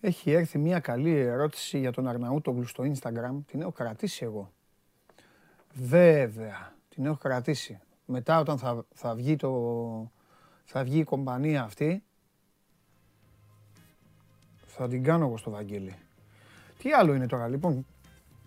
Έχει 0.00 0.30
έρθει 0.30 0.58
μια 0.58 0.80
καλή 0.80 1.16
ερώτηση 1.16 1.78
για 1.78 1.92
τον 1.92 2.08
Αρναούτογλου 2.08 2.66
στο 2.66 2.84
Instagram. 2.84 3.42
Την 3.46 3.60
έχω 3.60 3.72
κρατήσει 3.72 4.24
εγώ. 4.24 4.52
Βέβαια, 5.74 6.72
την 6.88 7.06
έχω 7.06 7.16
κρατήσει. 7.16 7.80
Μετά 8.04 8.38
όταν 8.38 8.58
θα, 8.58 8.84
θα, 8.94 9.14
βγει, 9.14 9.36
το, 9.36 10.10
θα 10.64 10.84
βγει 10.84 10.98
η 10.98 11.04
κομπανία 11.04 11.62
αυτή, 11.62 12.02
θα 14.66 14.88
την 14.88 15.02
κάνω 15.02 15.26
εγώ 15.26 15.36
στο 15.36 15.50
Βαγγέλη. 15.50 15.94
Τι 16.78 16.92
άλλο 16.92 17.14
είναι 17.14 17.26
τώρα, 17.26 17.48
λοιπόν, 17.48 17.86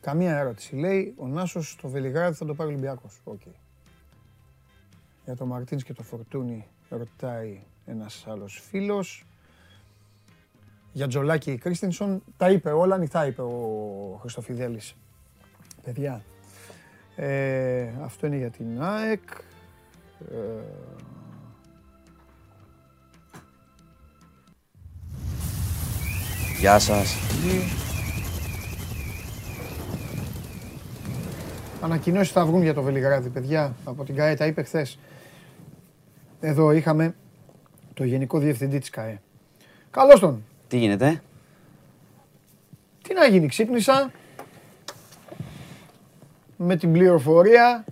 Καμία 0.06 0.38
ερώτηση. 0.38 0.76
Λέει 0.76 1.14
ο 1.18 1.28
Νάσος 1.28 1.72
στο 1.72 1.88
Βελιγράδι 1.88 2.36
θα 2.36 2.46
το 2.46 2.54
πάρει 2.54 2.70
ο 2.70 2.74
Ολυμπιακός. 2.74 3.22
Okay. 3.26 3.54
Για 5.26 5.36
το 5.36 5.46
Μαρτίνς 5.46 5.84
και 5.84 5.94
το 5.94 6.04
Φορτούνι 6.04 6.68
ρωτάει 6.90 7.62
ένας 7.86 8.26
άλλος 8.28 8.62
φίλος. 8.70 9.26
Για 10.92 11.08
Τζολάκη 11.08 11.58
Κρίστινσον 11.58 12.24
τα 12.38 12.50
είπε 12.50 12.72
όλα, 12.72 12.96
ανοιχτά 12.96 13.26
είπε 13.26 13.42
ο 13.42 14.18
Χριστοφιδέλης. 14.22 14.96
Παιδιά, 15.84 16.24
ε, 17.16 17.90
αυτό 18.02 18.28
είναι 18.28 18.38
για 18.38 18.50
την 18.50 18.82
ΑΕΚ. 18.82 19.30
Ε, 20.32 20.36
Γεια 26.60 26.80
σας. 26.80 27.16
Ανακοινώσεις 31.86 32.32
θα 32.32 32.46
βγουν 32.46 32.62
για 32.62 32.74
το 32.74 32.82
Βελιγράδι, 32.82 33.30
παιδιά. 33.30 33.76
Από 33.86 34.04
την 34.04 34.16
ΚΑΕ 34.16 34.36
τα 34.36 34.46
είπε 34.46 34.64
χθες. 34.64 35.00
Εδώ 36.40 36.72
είχαμε 36.72 37.16
το 37.94 38.04
Γενικό 38.04 38.40
Διευθυντή 38.40 38.80
της 38.80 38.90
ΚΑΕ. 38.90 39.22
Καλώς 39.92 40.20
τον. 40.20 40.44
Τι 40.68 40.78
γίνεται; 40.78 41.22
Τι 43.04 43.14
να 43.14 43.26
γίνει, 43.28 43.48
ξύπνησα 43.48 44.12
με 46.58 46.76
την 46.76 46.92
πληροφορία 46.92 47.86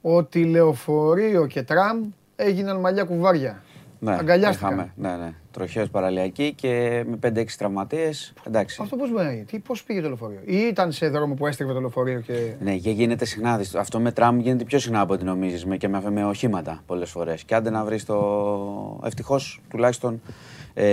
ότι 0.00 0.44
λεωφορείο 0.44 1.46
και 1.46 1.62
τραμ 1.62 2.10
έγιναν 2.36 2.80
μαλλιά 2.80 3.04
κουβάρια. 3.04 3.62
Ναι, 3.98 4.14
Αγκαλιάστηκαν. 4.14 4.92
ναι, 4.96 5.16
ναι. 5.16 5.32
Τροχαίος 5.58 5.90
παραλιακή 5.90 6.52
και 6.54 7.04
με 7.06 7.18
5-6 7.22 7.44
τραυματίες. 7.58 8.32
Εντάξει. 8.46 8.78
Αυτό 8.82 8.96
πώς 8.96 9.10
μπορεί 9.10 9.46
να 9.52 9.58
Πώς 9.58 9.82
πήγε 9.82 10.00
το 10.00 10.06
λεωφορείο, 10.06 10.40
ή 10.44 10.56
ήταν 10.56 10.92
σε 10.92 11.08
δρόμο 11.08 11.34
που 11.34 11.46
έστρεφε 11.46 11.72
το 11.72 11.80
λεωφορείο 11.80 12.20
και. 12.20 12.32
Ναι, 12.60 12.76
και 12.76 12.90
γίνεται 12.90 13.24
συχνά. 13.24 13.60
Αυτό 13.76 14.00
με 14.00 14.12
τραμ 14.12 14.38
γίνεται 14.38 14.64
πιο 14.64 14.78
συχνά 14.78 15.00
από 15.00 15.12
ό,τι 15.12 15.24
νομίζεις 15.24 15.66
και 15.78 15.88
με, 15.88 16.10
με 16.10 16.24
οχήματα 16.24 16.82
πολλές 16.86 17.10
φορές. 17.10 17.44
Και 17.44 17.54
άντε 17.54 17.70
να 17.70 17.84
βρεις 17.84 18.04
το. 18.04 19.00
Ευτυχώς 19.04 19.60
τουλάχιστον. 19.70 20.20
Ε, 20.74 20.84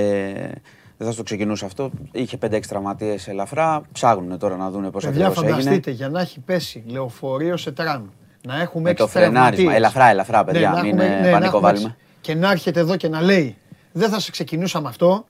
δεν 0.97 1.07
θα 1.07 1.11
στο 1.11 1.23
ξεκινούσε 1.23 1.65
αυτό. 1.65 1.91
Είχε 2.11 2.37
5-6 2.41 2.59
τραυματίες 2.67 3.27
ελαφρά. 3.27 3.81
Ψάχνουν 3.91 4.37
τώρα 4.39 4.55
να 4.55 4.69
δουν 4.69 4.91
πώς 4.91 5.05
ακριβώς 5.05 5.37
έγινε. 5.37 5.51
φανταστείτε 5.51 5.91
για 5.91 6.09
να 6.09 6.21
έχει 6.21 6.39
πέσει 6.39 6.83
λεωφορείο 6.87 7.57
σε 7.57 7.71
τραμ. 7.71 8.03
Να 8.47 8.61
έχουμε 8.61 8.89
με 8.89 8.93
το 8.95 9.07
φρενάρισμα. 9.07 9.73
Ελαφρά, 9.73 10.05
ελαφρά, 10.05 10.37
ναι, 10.37 10.51
παιδιά. 10.51 10.71
Ναι, 10.71 10.81
μην 10.81 10.95
ναι, 10.95 11.31
πανικό 11.31 11.59
βάλουμε. 11.59 11.95
Και 12.21 12.35
να 12.35 12.51
έρχεται 12.51 12.79
εδώ 12.79 12.95
και 12.95 13.07
να 13.07 13.21
λέει 13.21 13.55
δεν 13.97 14.09
θα 14.09 14.19
σε 14.19 14.31
ξεκινούσα 14.31 14.81
με 14.81 14.87
αυτό. 14.87 15.25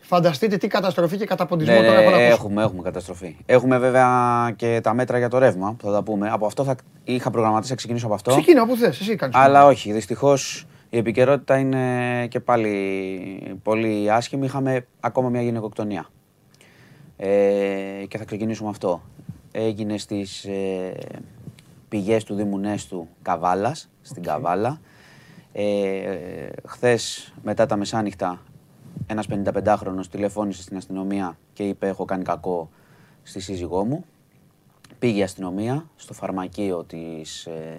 Φανταστείτε 0.00 0.56
τι 0.56 0.66
καταστροφή 0.66 1.16
και 1.16 1.24
καταποντισμό 1.24 1.74
ναι, 1.74 1.86
τώρα 1.86 2.00
έχουμε, 2.00 2.26
έχουμε, 2.26 2.62
έχουμε 2.62 2.82
καταστροφή. 2.82 3.36
Έχουμε 3.46 3.78
βέβαια 3.78 4.52
και 4.56 4.80
τα 4.82 4.94
μέτρα 4.94 5.18
για 5.18 5.28
το 5.28 5.38
ρεύμα 5.38 5.74
που 5.78 5.86
θα 5.86 5.92
τα 5.92 6.02
πούμε. 6.02 6.30
Από 6.30 6.46
αυτό 6.46 6.64
θα 6.64 6.76
είχα 7.04 7.30
προγραμματίσει 7.30 7.70
να 7.70 7.76
ξεκινήσω 7.76 8.06
από 8.06 8.14
αυτό. 8.14 8.30
Ξεκινά 8.30 8.62
όπου 8.62 8.76
θες, 8.76 9.00
εσύ 9.00 9.16
κάνεις. 9.16 9.36
Αλλά 9.36 9.66
όχι, 9.66 9.92
δυστυχώς 9.92 10.66
η 10.90 10.96
επικαιρότητα 10.96 11.58
είναι 11.58 12.26
και 12.26 12.40
πάλι 12.40 13.58
πολύ 13.62 14.12
άσχημη. 14.12 14.46
Είχαμε 14.46 14.86
ακόμα 15.00 15.28
μια 15.28 15.42
γυναικοκτονία. 15.42 16.06
Ε, 17.16 17.28
και 18.08 18.18
θα 18.18 18.24
ξεκινήσουμε 18.24 18.68
αυτό. 18.68 19.02
Έγινε 19.52 19.98
στις 19.98 20.44
ε, 20.44 20.92
πηγές 21.88 22.24
του 22.24 22.34
Δήμου 22.34 22.58
Νέστου 22.58 23.08
Καβάλας, 23.22 23.88
στην 24.02 24.22
Καβάλα. 24.22 24.80
Ε, 25.60 26.48
Χθες 26.64 27.32
μετά 27.42 27.66
τα 27.66 27.76
μεσάνυχτα 27.76 28.42
ένας 29.06 29.26
55χρονος 29.30 30.06
τηλεφώνησε 30.10 30.62
στην 30.62 30.76
αστυνομία 30.76 31.38
και 31.52 31.62
είπε 31.62 31.86
έχω 31.88 32.04
κάνει 32.04 32.24
κακό 32.24 32.70
στη 33.22 33.40
σύζυγό 33.40 33.84
μου. 33.84 34.04
Πήγε 34.98 35.18
η 35.18 35.22
αστυνομία 35.22 35.90
στο 35.96 36.14
φαρμακείο 36.14 36.84
της 36.84 37.46
ε, 37.46 37.78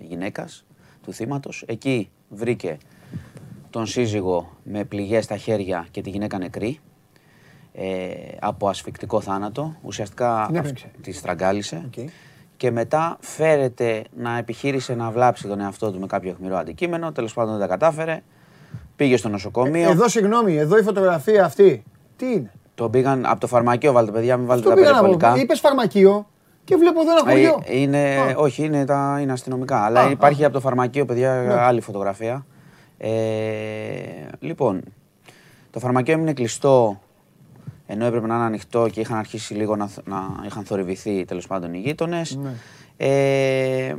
γυναίκας, 0.00 0.64
του 1.02 1.12
θύματος. 1.12 1.64
Εκεί 1.66 2.10
βρήκε 2.28 2.78
τον 3.70 3.86
σύζυγο 3.86 4.56
με 4.62 4.84
πληγές 4.84 5.24
στα 5.24 5.36
χέρια 5.36 5.86
και 5.90 6.00
τη 6.00 6.10
γυναίκα 6.10 6.38
νεκρή. 6.38 6.80
Ε, 7.72 8.08
από 8.40 8.68
ασφικτικό 8.68 9.20
θάνατο. 9.20 9.76
Ουσιαστικά 9.82 10.50
τη 11.00 11.12
στραγγάλισε 11.12 11.88
και 12.56 12.70
μετά 12.70 13.16
φέρεται 13.20 14.04
να 14.16 14.38
επιχείρησε 14.38 14.94
να 14.94 15.10
βλάψει 15.10 15.48
τον 15.48 15.60
εαυτό 15.60 15.92
του 15.92 16.00
με 16.00 16.06
κάποιο 16.06 16.30
αιχμηρό 16.30 16.56
αντικείμενο. 16.56 17.12
Τέλος 17.12 17.34
πάντων 17.34 17.50
δεν 17.58 17.60
τα 17.60 17.66
κατάφερε. 17.66 18.22
Πήγε 18.96 19.16
στο 19.16 19.28
νοσοκομείο. 19.28 19.88
Ε, 19.88 19.92
εδώ, 19.92 20.08
συγγνώμη, 20.08 20.56
εδώ 20.56 20.78
η 20.78 20.82
φωτογραφία 20.82 21.44
αυτή. 21.44 21.82
Τι 22.16 22.26
είναι; 22.32 22.50
Το 22.74 22.88
πήγαν 22.88 23.26
από 23.26 23.40
το 23.40 23.46
φαρμακείο, 23.46 23.92
βάλτε 23.92 24.12
παιδιά, 24.12 24.36
μην 24.36 24.46
βάλετε 24.46 24.68
τα 24.68 24.74
περιπολικά. 24.74 25.36
Είπες 25.36 25.60
φαρμακείο 25.60 26.26
και 26.64 26.76
βλέπω 26.76 27.00
εδώ 27.00 27.10
ένα 27.10 27.30
ε, 27.30 27.32
χωριό. 27.32 27.62
είναι, 27.80 28.34
όχι, 28.36 28.64
είναι, 28.64 28.84
τα, 28.84 29.18
είναι 29.20 29.32
αστυνομικά. 29.32 29.84
Αλλά 29.84 30.10
υπάρχει 30.10 30.44
από 30.44 30.52
το 30.52 30.60
φαρμακείο, 30.60 31.04
παιδιά, 31.04 31.34
ναι. 31.34 31.54
άλλη 31.54 31.80
φωτογραφία. 31.80 32.46
Ε, 32.98 33.10
λοιπόν, 34.38 34.82
το 35.70 35.78
φαρμακείο 35.78 36.14
έμεινε 36.14 36.32
κλειστό 36.32 37.00
ενώ 37.86 38.04
έπρεπε 38.04 38.26
να 38.26 38.34
είναι 38.34 38.44
ανοιχτό 38.44 38.88
και 38.88 39.00
είχαν 39.00 39.18
αρχίσει 39.18 39.54
λίγο 39.54 39.76
να, 39.76 39.88
να 40.04 40.42
είχαν 40.46 40.64
θορυβηθεί 40.64 41.24
τέλος 41.24 41.46
πάντων 41.46 41.74
οι 41.74 41.78
γείτονες. 41.78 42.36
Ναι. 42.36 42.52
Ε, 42.96 43.94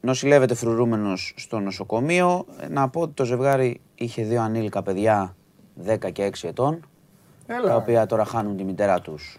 νοσηλεύεται 0.00 0.54
φρουρούμενος 0.54 1.34
στο 1.36 1.58
νοσοκομείο. 1.58 2.46
Να 2.70 2.88
πω 2.88 3.00
ότι 3.00 3.12
το 3.12 3.24
ζευγάρι 3.24 3.80
είχε 3.94 4.22
δύο 4.22 4.42
ανήλικα 4.42 4.82
παιδιά 4.82 5.36
10 5.86 6.12
και 6.12 6.30
6 6.40 6.48
ετών. 6.48 6.86
Έλα. 7.46 7.68
Τα 7.68 7.76
οποία 7.76 8.06
τώρα 8.06 8.24
χάνουν 8.24 8.56
τη 8.56 8.64
μητέρα 8.64 9.00
τους. 9.00 9.38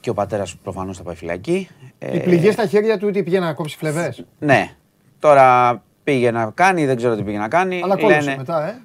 Και 0.00 0.10
ο 0.10 0.14
πατέρας 0.14 0.56
προφανώς 0.56 0.96
θα 0.96 1.02
πάει 1.02 1.14
φυλακή. 1.14 1.68
Οι 1.98 2.06
ε, 2.16 2.18
πληγές 2.18 2.52
στα 2.52 2.66
χέρια 2.66 2.98
του, 2.98 3.10
τι 3.10 3.22
πήγε 3.22 3.40
να 3.40 3.52
κόψει 3.52 3.76
φλεβές; 3.76 4.24
Ναι. 4.38 4.76
Τώρα 5.18 5.82
πήγε 6.04 6.30
να 6.30 6.50
κάνει, 6.54 6.86
δεν 6.86 6.96
ξέρω 6.96 7.16
τι 7.16 7.22
πήγε 7.22 7.38
να 7.38 7.48
κάνει. 7.48 7.80
Αλλά 7.82 7.96
κόλλησε 7.96 8.20
Λένε... 8.20 8.36
μετά, 8.36 8.68
ε. 8.68 8.82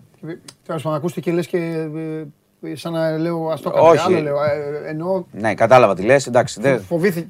Τέλος 0.65 0.81
πάντων, 0.81 0.97
ακούστηκε 0.97 1.31
λες 1.31 1.47
και 1.47 1.57
ε, 1.57 2.25
σαν 2.73 2.93
να 2.93 3.17
λέω 3.17 3.49
ας 3.49 3.61
το 3.61 3.69
κάνω. 3.69 3.87
Όχι. 3.87 4.13
Άλλο, 4.13 4.21
λέω, 4.21 4.35
ε, 4.35 4.89
εννοώ... 4.89 5.23
Ναι, 5.31 5.53
κατάλαβα 5.53 5.95
τι 5.95 6.01
λες. 6.01 6.27
Εντάξει, 6.27 6.61
δεν... 6.61 6.81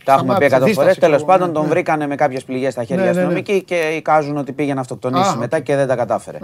Τα 0.03 0.13
έχουμε 0.13 0.35
πει 0.37 0.45
εκατό 0.45 0.67
φορές. 0.67 0.97
Τέλος 0.97 1.25
πάντων, 1.25 1.53
τον 1.53 1.63
ναι. 1.63 1.69
βρήκανε 1.69 2.07
με 2.07 2.15
κάποιες 2.15 2.43
πληγές 2.43 2.73
στα 2.73 2.83
χέρια 2.83 3.03
ναι, 3.03 3.11
ναι, 3.11 3.17
αστυνομικοί 3.17 3.63
και 3.63 3.75
εικάζουν 3.75 4.37
ότι 4.37 4.51
πήγε 4.51 4.73
να 4.73 4.81
αυτοκτονήσει 4.81 5.37
μετά 5.37 5.59
και 5.59 5.75
δεν 5.75 5.87
τα 5.87 5.95
κατάφερε. 5.95 6.37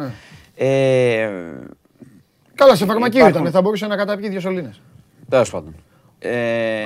Ε, 0.55 1.29
Καλά, 2.55 2.75
σε 2.75 2.85
φαρμακείο 2.85 3.27
ήταν. 3.27 3.51
Θα 3.51 3.61
μπορούσε 3.61 3.87
να 3.87 3.95
καταπιεί 3.95 4.29
δύο 4.29 4.39
σωλήνες. 4.39 4.81
Τέλος 5.29 5.49
πάντων. 5.49 5.75
Ε, 6.23 6.83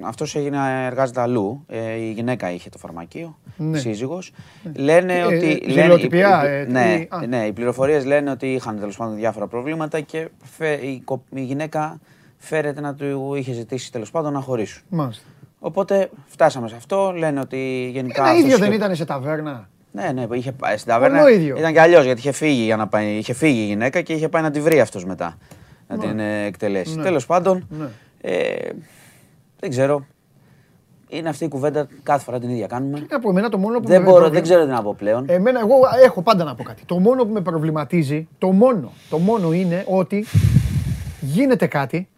αυτός 0.00 0.36
έγινε, 0.36 0.86
εργάζεται 0.86 1.20
αλλού. 1.20 1.64
Ε, 1.68 1.92
η 1.92 2.10
γυναίκα 2.10 2.50
είχε 2.50 2.68
το 2.70 2.78
φαρμακείο, 2.78 3.38
ναι. 3.56 3.78
σύζυγος. 3.78 4.32
Λένε 4.76 5.18
ε, 5.18 5.24
ότι... 5.24 5.62
Ε, 5.66 5.72
λένε, 5.72 5.94
οι, 5.94 6.08
ε, 6.20 6.64
ναι, 6.68 7.06
ναι, 7.26 7.46
οι 7.46 7.52
πληροφορίες 7.52 8.04
λένε 8.04 8.30
ότι 8.30 8.52
είχαν 8.52 8.78
τέλος 8.78 8.96
πάντων 8.96 9.14
διάφορα 9.14 9.46
προβλήματα 9.46 10.00
και 10.00 10.28
η, 10.82 11.02
η, 11.34 11.42
γυναίκα 11.42 12.00
φέρεται 12.36 12.80
να 12.80 12.94
του 12.94 13.34
είχε 13.34 13.52
ζητήσει 13.52 13.92
τέλος 13.92 14.10
πάντων 14.10 14.32
να 14.32 14.40
χωρίσουν. 14.40 14.82
Μάλιστα. 14.88 15.24
Οπότε 15.58 16.10
φτάσαμε 16.26 16.68
σε 16.68 16.74
αυτό. 16.76 17.12
Λένε 17.16 17.40
ότι 17.40 17.90
γενικά. 17.92 18.22
Ένα 18.22 18.38
ίδιο 18.38 18.58
δεν 18.58 18.72
ήταν 18.72 18.96
σε 18.96 19.04
ταβέρνα. 19.04 19.68
Ναι, 19.92 20.12
ναι, 20.12 20.26
είχε 20.36 20.52
πάει 20.52 20.76
στην 20.76 20.92
ταβέρνα. 20.92 21.30
Ήταν 21.30 21.72
και 21.72 21.80
αλλιώς 21.80 22.04
γιατί 22.04 22.20
είχε 22.20 22.32
φύγει, 22.32 22.62
για 22.62 22.76
να 22.76 22.86
πάει, 22.86 23.16
είχε 23.16 23.32
φύγει 23.32 23.60
η 23.60 23.66
γυναίκα 23.66 24.00
και 24.00 24.12
είχε 24.12 24.28
πάει 24.28 24.42
να 24.42 24.50
τη 24.50 24.60
βρει 24.60 24.80
αυτός 24.80 25.04
μετά. 25.04 25.38
Να 25.88 25.98
την 25.98 26.18
εκτελέσει. 26.18 26.96
Ναι. 26.96 27.02
Τέλος 27.02 27.26
πάντων, 27.26 27.66
ναι. 27.70 27.86
Ε, 28.26 28.70
δεν 29.60 29.70
ξέρω. 29.70 30.06
Είναι 31.08 31.28
αυτή 31.28 31.44
η 31.44 31.48
κουβέντα 31.48 31.88
κάθε 32.02 32.24
φορά 32.24 32.38
την 32.38 32.50
ίδια 32.50 32.66
κάνουμε. 32.66 33.06
Από 33.10 33.30
εμένα 33.30 33.48
το 33.48 33.58
μόνο 33.58 33.80
που 33.80 33.88
δεν, 33.88 34.02
μπορώ, 34.02 34.28
δεν 34.28 34.42
ξέρω 34.42 34.64
τι 34.64 34.70
να 34.70 34.82
πω 34.82 34.94
πλέον. 34.98 35.24
Εμένα, 35.28 35.60
εγώ 35.60 35.74
έχω 36.04 36.22
πάντα 36.22 36.44
να 36.44 36.54
πω 36.54 36.62
κάτι. 36.62 36.82
Το 36.86 36.98
μόνο 36.98 37.24
που 37.24 37.32
με 37.32 37.40
προβληματίζει, 37.40 38.28
το 38.38 38.52
μόνο, 38.52 38.92
το 39.10 39.18
μόνο 39.18 39.52
είναι 39.52 39.84
ότι 39.88 40.26
γίνεται 41.20 41.66
κάτι, 41.66 42.08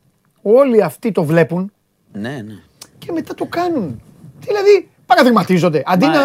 όλοι 0.42 0.82
αυτοί 0.82 1.12
το 1.12 1.24
βλέπουν 1.24 1.72
ναι, 2.12 2.42
ναι. 2.46 2.54
και 2.98 3.12
μετά 3.12 3.34
το 3.34 3.44
κάνουν. 3.44 4.00
Δηλαδή, 4.40 4.88
παραδειγματίζονται. 5.06 5.82
Αντί, 5.86 6.06
να... 6.06 6.20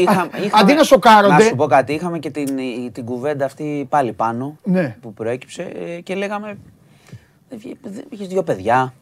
Είχα, 0.00 0.28
Αντί 0.60 0.74
να 0.74 0.82
σοκάρονται. 0.82 1.34
Να 1.34 1.40
σου 1.40 1.56
πω 1.56 1.66
κάτι, 1.66 1.92
είχαμε 1.92 2.18
και 2.18 2.30
την, 2.30 2.58
την 2.92 3.04
κουβέντα 3.04 3.44
αυτή 3.44 3.86
πάλι 3.88 4.12
πάνω 4.12 4.56
ναι. 4.64 4.96
που 5.00 5.12
προέκυψε 5.12 5.62
ε, 5.62 6.00
και 6.00 6.14
λέγαμε 6.14 6.56
Είχες 8.08 8.26
δύο 8.28 8.42
παιδιά. 8.42 8.94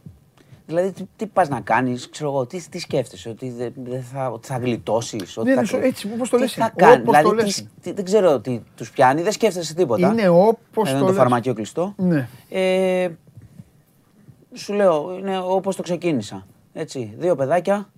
Δηλαδή, 0.70 0.92
τι, 0.92 1.06
τι 1.16 1.26
πας 1.26 1.48
να 1.48 1.60
κάνεις, 1.60 2.08
ξέρω 2.08 2.30
εγώ, 2.30 2.46
τι, 2.46 2.68
τι 2.68 2.78
σκέφτεσαι, 2.78 3.28
ότι 3.28 3.72
δεν 3.76 4.02
θα, 4.02 4.30
ότι 4.30 4.46
θα 4.46 4.58
γλιτώσεις. 4.58 5.36
Ναι, 5.36 5.64
θα, 5.64 5.78
έτσι, 5.78 6.10
όπως 6.14 6.30
το 6.30 6.38
λες. 6.38 6.52
Τι 6.52 6.60
θα 6.60 6.72
κάνει, 6.76 7.02
δηλαδή, 7.02 7.52
τι, 7.80 7.92
δεν 7.92 8.04
ξέρω 8.04 8.40
τι 8.40 8.60
τους 8.74 8.90
πιάνει, 8.90 9.22
δεν 9.22 9.32
σκέφτεσαι 9.32 9.74
τίποτα. 9.74 10.08
Είναι 10.08 10.28
όπως 10.28 10.90
το 10.90 10.96
Είναι 10.96 11.06
το 11.06 11.12
φαρμακείο 11.12 11.54
κλειστό. 11.54 11.94
Ναι. 11.96 12.28
Ε, 12.48 13.10
σου 14.52 14.72
λέω, 14.72 15.18
είναι 15.18 15.38
όπως 15.38 15.76
το 15.76 15.82
ξεκίνησα. 15.82 16.46
Έτσι, 16.72 17.14
δύο 17.18 17.36
παιδάκια. 17.36 17.90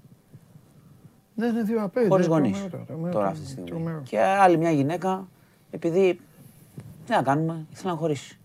Ναι, 1.35 1.51
ναι, 1.51 1.63
δύο 1.63 1.83
απέναντι. 1.83 2.11
Χωρίς 2.11 2.27
γονείς. 2.27 2.67
Τώρα 3.11 3.27
αυτή 3.27 3.45
τη 3.45 3.51
στιγμή. 3.51 4.03
Και 4.03 4.21
άλλη 4.21 4.57
μια 4.57 4.71
γυναίκα, 4.71 5.29
επειδή. 5.71 6.21
Τι 7.07 7.13
να 7.13 7.23
κάνουμε, 7.23 7.67
ήθελα 7.73 7.93
να 7.93 7.99
χωρίσει 7.99 8.39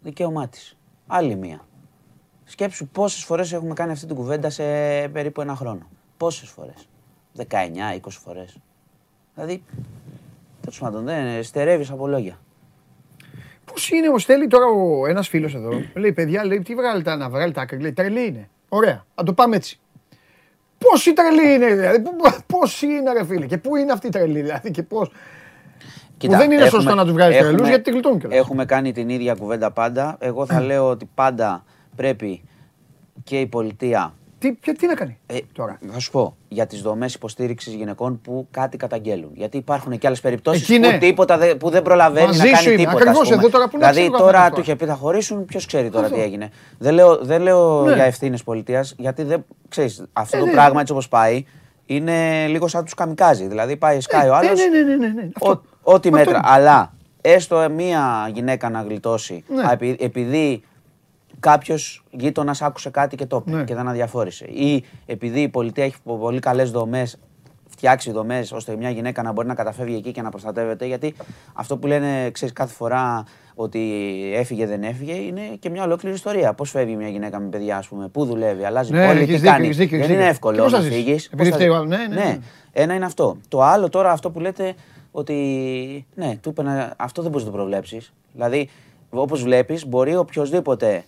δικαίωμά 0.00 0.48
της. 0.48 0.76
Άλλη 1.06 1.34
μία. 1.36 1.65
Σκέψου 2.48 2.86
πόσες 2.86 3.24
φορές 3.24 3.52
έχουμε 3.52 3.74
κάνει 3.74 3.92
αυτή 3.92 4.06
την 4.06 4.16
κουβέντα 4.16 4.50
σε 4.50 4.64
περίπου 5.08 5.40
ένα 5.40 5.56
χρόνο. 5.56 5.88
Πόσες 6.16 6.48
φορές. 6.48 6.88
19, 7.36 7.94
20 7.94 8.18
φορές. 8.24 8.56
Δηλαδή, 9.34 9.62
τέλος 10.60 10.78
πάντων, 10.78 11.04
δεν 11.04 11.42
στερεύεις 11.42 11.90
από 11.90 12.06
λόγια. 12.06 12.38
Πώς 13.64 13.90
είναι 13.90 14.08
ο 14.08 14.18
Στέλι 14.18 14.46
τώρα 14.46 14.66
ο 14.66 15.06
ένας 15.06 15.28
φίλος 15.28 15.54
εδώ. 15.54 15.70
λέει, 15.94 16.12
παιδιά, 16.12 16.44
λέει, 16.44 16.60
τι 16.60 16.74
βγάλετε 16.74 17.14
να 17.14 17.28
βγάλετε 17.28 17.60
άκρη. 17.60 17.80
Λέει, 17.80 17.92
τρελή 17.92 18.26
είναι. 18.26 18.48
Ωραία, 18.68 19.04
να 19.14 19.24
το 19.24 19.32
πάμε 19.32 19.56
έτσι. 19.56 19.80
Πόση 20.78 21.12
τρελή 21.12 21.54
είναι, 21.54 21.74
δηλαδή, 21.74 22.02
πώς 22.46 22.82
είναι, 22.82 23.12
ρε 23.12 23.24
φίλε, 23.24 23.46
και 23.46 23.58
πού 23.58 23.76
είναι 23.76 23.92
αυτή 23.92 24.06
η 24.06 24.10
τρελή, 24.10 24.40
δηλαδή, 24.40 24.70
και 24.70 24.82
πώς. 24.82 25.10
Κοίτα, 26.16 26.36
δεν 26.36 26.50
είναι 26.50 26.64
έχουμε, 26.64 26.70
σωστό 26.70 26.94
να 26.94 27.04
τους 27.04 27.12
βγάλεις 27.12 27.38
τρελούς 27.38 27.68
γιατί 27.68 27.82
τη 27.82 27.90
γλιτώνουν 27.90 28.18
κιόλας. 28.18 28.38
Έχουμε 28.38 28.64
κάνει 28.64 28.92
την 28.92 29.08
ίδια 29.08 29.34
κουβέντα 29.34 29.70
πάντα. 29.70 30.16
Εγώ 30.20 30.46
θα 30.46 30.60
λέω 30.60 30.88
ότι 30.88 31.10
πάντα 31.14 31.64
πρέπει 31.96 32.42
και 33.24 33.40
η 33.40 33.46
πολιτεία 33.46 34.14
τι, 34.38 34.72
τι 34.72 34.86
να 34.86 34.94
κάνει 34.94 35.18
ε, 35.26 35.38
τώρα; 35.52 35.78
Θα 35.92 35.98
σου 35.98 36.10
πω 36.10 36.36
για 36.48 36.66
τις 36.66 36.82
δομές 36.82 37.14
υποστήριξης 37.14 37.74
γυναικών 37.74 38.20
που 38.20 38.46
κάτι 38.50 38.76
καταγγέλουν. 38.76 39.30
Γιατί 39.34 39.56
υπάρχουν 39.56 39.98
και 39.98 40.06
άλλες 40.06 40.20
περιπτώσεις 40.20 40.66
που, 40.66 40.98
τίποτα 40.98 41.38
δε, 41.38 41.54
που 41.54 41.70
δεν 41.70 41.82
προλαβαίνει 41.82 42.26
Μαζί 42.26 42.50
να 42.50 42.58
κάνει 42.58 42.76
τίποτα. 42.76 42.96
Ακριβώς 42.96 43.30
εδώ 43.30 43.48
τώρα 43.48 43.68
που 43.68 43.78
Δηλαδή 43.78 44.10
τώρα 44.10 44.50
του 44.50 44.60
είχε 44.60 44.76
πει 44.76 44.84
θα 44.84 44.94
χωρίσουν, 44.94 45.44
ποιος 45.44 45.66
ξέρει 45.66 45.90
τώρα 45.90 46.10
τι 46.10 46.20
έγινε. 46.20 46.50
Δεν 46.78 46.94
λέω, 46.94 47.16
δεν 47.16 47.42
λέω 47.42 47.84
ναι. 47.84 47.94
για 47.94 48.04
ευθύνες 48.04 48.42
πολιτείας, 48.42 48.94
γιατί 48.98 49.22
δεν 49.22 49.44
ξέρεις 49.68 50.02
αυτό 50.12 50.36
ε, 50.36 50.40
το 50.40 50.46
ναι. 50.46 50.52
πράγμα 50.52 50.80
έτσι 50.80 50.92
όπως 50.92 51.08
πάει 51.08 51.44
είναι 51.86 52.46
λίγο 52.46 52.68
σαν 52.68 52.84
τους 52.84 52.94
καμικάζει. 52.94 53.46
Δηλαδή 53.46 53.76
πάει, 53.76 54.00
σκάει 54.00 54.28
ο 54.28 54.34
άλλος. 54.34 54.58
Ναι, 54.58 54.80
ναι, 54.82 54.96
ναι, 54.96 55.08
ναι, 55.08 55.28
Ό,τι 55.82 56.10
μέτρα. 56.10 56.40
Αλλά 56.44 56.92
έστω 57.20 57.68
μία 57.70 58.30
γυναίκα 58.32 58.70
να 58.70 58.82
γλιτώσει 58.82 59.44
επειδή 59.98 60.62
κάποιος 61.50 62.04
γείτονας 62.10 62.62
άκουσε 62.62 62.90
κάτι 62.90 63.16
και 63.16 63.26
το 63.26 63.44
είπε 63.46 63.64
και 63.64 63.74
δεν 63.74 63.88
αδιαφόρησε. 63.88 64.44
Ή 64.44 64.84
επειδή 65.06 65.40
η 65.40 65.48
πολιτεία 65.48 65.84
έχει 65.84 65.96
πολύ 66.04 66.38
καλές 66.38 66.70
δομές, 66.70 67.18
φτιάξει 67.68 68.10
δομές 68.10 68.52
ώστε 68.52 68.76
μια 68.76 68.90
γυναίκα 68.90 69.22
να 69.22 69.32
μπορεί 69.32 69.46
να 69.46 69.54
καταφεύγει 69.54 69.96
εκεί 69.96 70.12
και 70.12 70.22
να 70.22 70.30
προστατεύεται. 70.30 70.86
Γιατί 70.86 71.14
αυτό 71.52 71.76
που 71.76 71.86
λένε, 71.86 72.30
ξέρεις, 72.30 72.54
κάθε 72.54 72.74
φορά 72.74 73.24
ότι 73.54 73.80
έφυγε 74.34 74.66
δεν 74.66 74.82
έφυγε 74.82 75.12
είναι 75.12 75.40
και 75.58 75.70
μια 75.70 75.84
ολόκληρη 75.84 76.14
ιστορία. 76.14 76.52
Πώς 76.52 76.70
φεύγει 76.70 76.96
μια 76.96 77.08
γυναίκα 77.08 77.40
με 77.40 77.48
παιδιά, 77.48 77.76
ας 77.76 77.88
πούμε, 77.88 78.08
πού 78.08 78.24
δουλεύει, 78.24 78.64
αλλάζει 78.64 78.92
ναι, 78.92 79.06
πόλη, 79.06 79.26
τι 79.26 79.40
κάνει. 79.40 79.68
Δίκιο, 79.68 79.98
δεν 79.98 80.10
είναι 80.10 80.26
εύκολο 80.26 80.68
να 80.68 80.80
φύγεις. 80.80 81.30
Ναι, 81.36 81.86
ναι, 81.86 82.06
ναι. 82.14 82.38
Ένα 82.72 82.94
είναι 82.94 83.04
αυτό. 83.04 83.36
Το 83.48 83.62
άλλο 83.62 83.88
τώρα 83.88 84.10
αυτό 84.10 84.30
που 84.30 84.40
λέτε 84.40 84.74
ότι 85.10 85.34
ναι, 86.14 86.36
του 86.40 86.48
είπε 86.48 86.94
αυτό 86.96 87.22
δεν 87.22 87.30
μπορείς 87.30 87.46
να 87.46 87.52
το 87.52 87.56
προβλέψεις. 87.56 88.12
Δηλαδή, 88.32 88.68
όπως 89.10 89.42
βλέπεις, 89.42 89.86
μπορεί 89.86 90.16
οποιοδήποτε 90.16 91.04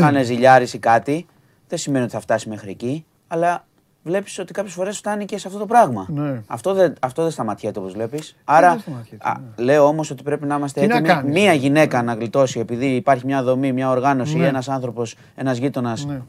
να 0.00 0.08
είναι 0.08 0.22
ζηλιάρη 0.22 0.66
ή 0.72 0.78
κάτι, 0.78 1.26
δεν 1.68 1.78
σημαίνει 1.78 2.04
ότι 2.04 2.12
θα 2.12 2.20
φτάσει 2.20 2.48
μέχρι 2.48 2.70
εκεί, 2.70 3.04
αλλά 3.28 3.64
βλέπεις 4.02 4.38
ότι 4.38 4.52
κάποιες 4.52 4.74
φορές 4.74 4.98
φτάνει 4.98 5.24
και 5.24 5.38
σε 5.38 5.46
αυτό 5.46 5.58
το 5.58 5.66
πράγμα. 5.66 6.06
Ναι. 6.10 6.42
Αυτό, 6.46 6.74
δεν, 6.74 6.94
αυτό 7.00 7.22
δεν 7.22 7.30
σταματιέται 7.30 7.78
όπως 7.78 7.92
βλέπεις. 7.92 8.36
Άρα, 8.44 8.74
ναι. 8.74 9.64
λέω 9.64 9.84
όμως 9.84 10.10
ότι 10.10 10.22
πρέπει 10.22 10.46
να 10.46 10.54
είμαστε 10.54 10.80
έτοιμοι. 10.80 11.00
Να 11.00 11.22
μία 11.22 11.52
γυναίκα 11.52 12.02
να 12.02 12.14
γλιτώσει 12.14 12.58
επειδή 12.60 12.86
υπάρχει 12.86 13.26
μια 13.26 13.42
δομή, 13.42 13.72
μια 13.72 13.90
οργάνωση 13.90 14.36
ναι. 14.36 14.44
ή 14.44 14.46
ένας 14.46 14.68
άνθρωπος, 14.68 15.14
ένας 15.34 15.58
γείτονας 15.58 16.04
ναι. 16.04 16.22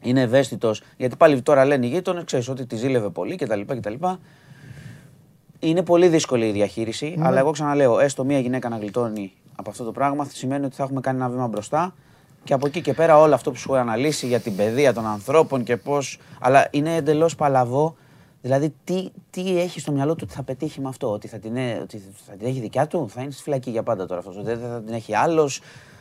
είναι 0.00 0.20
ευαίσθητος. 0.20 0.82
Γιατί 0.96 1.16
πάλι 1.16 1.42
τώρα 1.42 1.64
λένε 1.64 1.86
οι 1.86 1.88
γείτονες, 1.88 2.24
ξέρεις 2.24 2.48
ότι 2.48 2.66
τη 2.66 2.76
ζήλευε 2.76 3.08
πολύ 3.08 3.36
κτλ. 3.36 3.60
κτλ. 3.60 3.94
Είναι 5.58 5.82
πολύ 5.82 6.08
δύσκολη 6.08 6.46
η 6.46 6.52
διαχείριση, 6.52 7.14
ναι. 7.18 7.26
αλλά 7.26 7.38
εγώ 7.38 7.50
ξαναλέω, 7.50 7.98
έστω 7.98 8.24
μία 8.24 8.38
γυναίκα 8.38 8.68
να 8.68 8.76
γλιτώνει 8.76 9.32
από 9.56 9.70
αυτό 9.70 9.84
το 9.84 9.92
πράγμα 9.92 10.26
σημαίνει 10.32 10.64
ότι 10.64 10.74
θα 10.74 10.82
έχουμε 10.82 11.00
κάνει 11.00 11.18
ένα 11.18 11.28
βήμα 11.28 11.46
μπροστά 11.46 11.94
και 12.44 12.54
από 12.54 12.66
εκεί 12.66 12.80
και 12.80 12.92
πέρα 12.92 13.18
όλο 13.18 13.34
αυτό 13.34 13.50
που 13.50 13.56
σου 13.56 13.72
έχω 13.72 13.80
αναλύσει 13.80 14.26
για 14.26 14.40
την 14.40 14.56
παιδεία 14.56 14.92
των 14.92 15.06
ανθρώπων 15.06 15.62
και 15.62 15.76
πώς. 15.76 16.18
Αλλά 16.40 16.68
είναι 16.70 16.94
εντελώς 16.94 17.34
παλαβό. 17.34 17.96
Δηλαδή, 18.40 18.74
τι, 18.84 19.08
τι 19.30 19.60
έχει 19.60 19.80
στο 19.80 19.92
μυαλό 19.92 20.14
του 20.14 20.20
ότι 20.24 20.34
θα 20.34 20.42
πετύχει 20.42 20.80
με 20.80 20.88
αυτό, 20.88 21.10
ότι 21.10 21.28
θα 21.28 21.38
την, 21.38 21.56
ότι 21.82 22.02
θα 22.26 22.32
την 22.32 22.46
έχει 22.46 22.60
δικιά 22.60 22.86
του, 22.86 23.08
θα 23.08 23.22
είναι 23.22 23.30
στη 23.30 23.42
φυλακή 23.42 23.70
για 23.70 23.82
πάντα 23.82 24.06
τώρα 24.06 24.20
αυτός. 24.20 24.42
Δεν 24.42 24.58
θα 24.58 24.82
την 24.82 24.94
έχει 24.94 25.14
άλλος, 25.14 25.60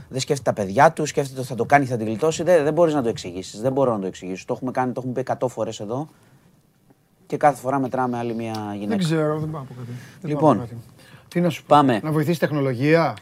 δεν 0.09 0.19
σκέφτεται 0.19 0.51
τα 0.51 0.61
παιδιά 0.61 0.91
του, 0.91 1.05
σκέφτεται 1.05 1.39
ότι 1.39 1.47
θα 1.47 1.55
το 1.55 1.65
κάνει, 1.65 1.85
θα 1.85 1.97
την 1.97 2.05
γλιτώσει. 2.05 2.43
Δεν, 2.43 2.63
δεν 2.63 2.73
μπορείς 2.73 2.93
να 2.93 3.01
το 3.01 3.09
εξηγήσεις. 3.09 3.61
Δεν 3.61 3.71
μπορώ 3.71 3.93
να 3.93 3.99
το 3.99 4.07
εξηγήσω. 4.07 4.45
Το 4.47 4.53
έχουμε 4.53 4.71
κάνει, 4.71 4.91
το 4.91 5.01
έχουμε 5.03 5.23
πει 5.23 5.35
100 5.39 5.47
φορές 5.47 5.79
εδώ 5.79 6.07
και 7.33 7.39
κάθε 7.39 7.59
φορά 7.59 7.79
μετράμε 7.79 8.17
άλλη 8.17 8.33
μια 8.33 8.55
γυναίκα. 8.73 8.87
Δεν 8.87 8.97
ξέρω, 8.97 9.39
δεν 9.39 9.49
πάω 9.51 9.61
από 9.61 9.73
κάτι. 9.77 10.27
Λοιπόν, 10.27 10.67
τι 11.27 11.41
να 11.41 11.49
σου 11.49 11.63
Πάμε. 11.63 11.99
Να 12.03 12.11
βοηθήσει 12.11 12.39
τεχνολογία; 12.39 13.13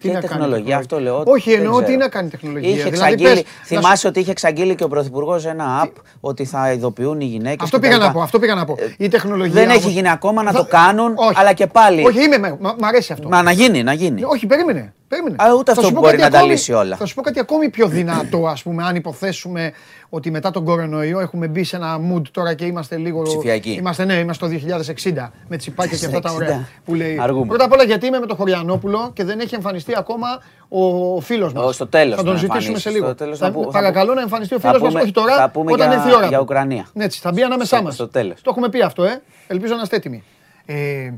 Τι 0.00 0.10
να 0.10 0.20
τεχνολογία, 0.20 0.76
αυτό 0.76 1.00
λέω. 1.00 1.22
Όχι, 1.26 1.52
εννοώ 1.52 1.82
τι 1.82 1.96
να 1.96 2.08
κάνει 2.08 2.28
τεχνολογία. 2.28 2.70
Είχε 2.70 2.90
δηλαδή, 2.90 3.22
πες, 3.22 3.42
θυμάσαι 3.64 4.06
ότι 4.06 4.20
είχε 4.20 4.30
εξαγγείλει 4.30 4.74
και 4.74 4.84
ο 4.84 4.88
Πρωθυπουργός 4.88 5.44
ένα 5.44 5.84
app 5.84 5.90
ότι 6.20 6.44
θα 6.44 6.72
ειδοποιούν 6.72 7.20
οι 7.20 7.24
γυναίκες. 7.24 7.62
Αυτό 7.62 7.78
πήγα 7.78 7.96
να 7.96 8.12
πω. 8.12 8.20
Αυτό 8.20 8.38
πήγα 8.38 8.54
να 8.54 8.64
πω. 8.64 8.74
Ε, 8.78 8.94
η 8.98 9.08
τεχνολογία. 9.08 9.52
Δεν 9.54 9.70
έχει 9.70 9.90
γίνει 9.90 10.10
ακόμα 10.10 10.42
να 10.42 10.52
το 10.52 10.64
κάνουν, 10.64 11.14
αλλά 11.34 11.52
και 11.52 11.66
πάλι. 11.66 12.04
Όχι, 12.04 12.24
είμαι, 12.24 12.56
μ' 12.78 12.84
αρέσει 12.84 13.12
αυτό. 13.12 13.28
Να, 13.28 13.42
να 13.42 13.50
γίνει, 13.50 13.82
να 13.82 13.92
γίνει. 13.92 14.22
Όχι, 14.24 14.46
περίμενε. 14.46 14.94
Περίμενε. 15.08 15.36
Α, 15.38 15.54
ούτε 15.58 15.70
αυτό 15.70 15.90
μπορεί 15.90 16.18
να 16.18 16.30
τα 16.30 16.42
λύσει 16.42 16.72
όλα. 16.72 16.96
Θα 16.96 17.06
σου 17.06 17.14
πω 17.14 17.22
κάτι 17.22 17.40
ακόμη 17.40 17.68
πιο 17.68 17.88
δυνατό, 17.88 18.46
ας 18.46 18.62
πούμε, 18.62 18.84
αν 18.84 18.96
υποθέσουμε 18.96 19.72
ότι 20.08 20.30
μετά 20.30 20.50
τον 20.50 20.64
κορονοϊό 20.64 21.20
έχουμε 21.20 21.48
μπει 21.48 21.64
σε 21.64 21.76
ένα 21.76 22.00
mood 22.12 22.22
τώρα 22.30 22.54
και 22.54 22.64
είμαστε 22.64 22.96
λίγο. 22.96 23.22
Ψηφιακοί. 23.22 23.70
Είμαστε, 23.70 24.04
ναι, 24.04 24.14
είμαστε 24.14 24.48
το 24.48 24.52
2060 24.52 25.32
με 25.48 25.56
τσιπάκια 25.56 25.98
και 25.98 26.06
αυτά 26.06 26.20
τα 26.20 26.32
ωραία 26.32 26.68
που 26.84 26.94
λέει. 26.94 27.18
Αργούμε. 27.20 27.46
Πρώτα 27.46 27.64
απ' 27.64 27.72
όλα 27.72 27.82
γιατί 27.84 28.06
είμαι 28.06 28.18
με 28.18 28.26
τον 28.26 28.36
Χωριανόπουλο 28.36 29.10
και 29.12 29.24
δεν 29.24 29.40
έχει 29.40 29.54
εμφανιστεί 29.54 29.94
ακόμα 29.96 30.26
ο 30.68 31.20
φίλος 31.20 31.52
μας; 31.52 31.74
Στο 31.74 31.86
τέλος. 31.86 32.16
Θα 32.16 32.22
τον 32.22 32.36
ζητήσουμε 32.36 32.78
σε 32.78 32.90
λίγο. 32.90 33.14
Θα, 33.34 33.50
παρακαλώ 33.50 34.14
να 34.14 34.20
εμφανιστεί 34.20 34.54
ο 34.54 34.58
φίλος 34.58 34.80
μας, 34.80 34.94
όχι 34.94 35.12
τώρα, 35.12 35.52
όταν 35.54 35.92
έρθει 35.92 36.08
η 36.08 36.14
ώρα. 36.14 36.26
Για 36.26 36.40
Ουκρανία. 36.40 36.86
Ναι, 36.92 37.04
έτσι, 37.04 37.20
θα 37.20 37.32
μπει 37.32 37.42
ανάμεσά 37.42 37.82
μας. 37.82 37.94
Στο 37.94 38.08
τέλος. 38.08 38.40
Το 38.42 38.50
έχουμε 38.50 38.68
πει 38.68 38.82
αυτό, 38.82 39.04
ε. 39.04 39.22
Ελπίζω 39.46 39.74
να 39.74 39.82
είστε 39.82 39.96
έτοιμοι. 39.96 40.24
Ε, 40.64 41.12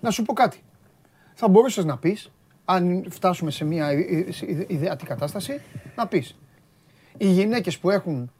να 0.00 0.10
σου 0.10 0.22
πω 0.22 0.32
κάτι. 0.32 0.62
Θα 1.34 1.48
μπορούσες 1.48 1.84
να 1.84 1.96
πεις 1.96 2.30
αν 2.64 3.04
φτάσουμε 3.08 3.50
σε 3.50 3.64
μια 3.64 3.92
ιδεατή 4.66 5.04
κατάσταση, 5.04 5.60
να 5.96 6.06
πεις 6.06 6.36
οι 7.16 7.26
γυναίκες 7.26 7.78
που 7.78 7.90
έχουν 7.90 8.32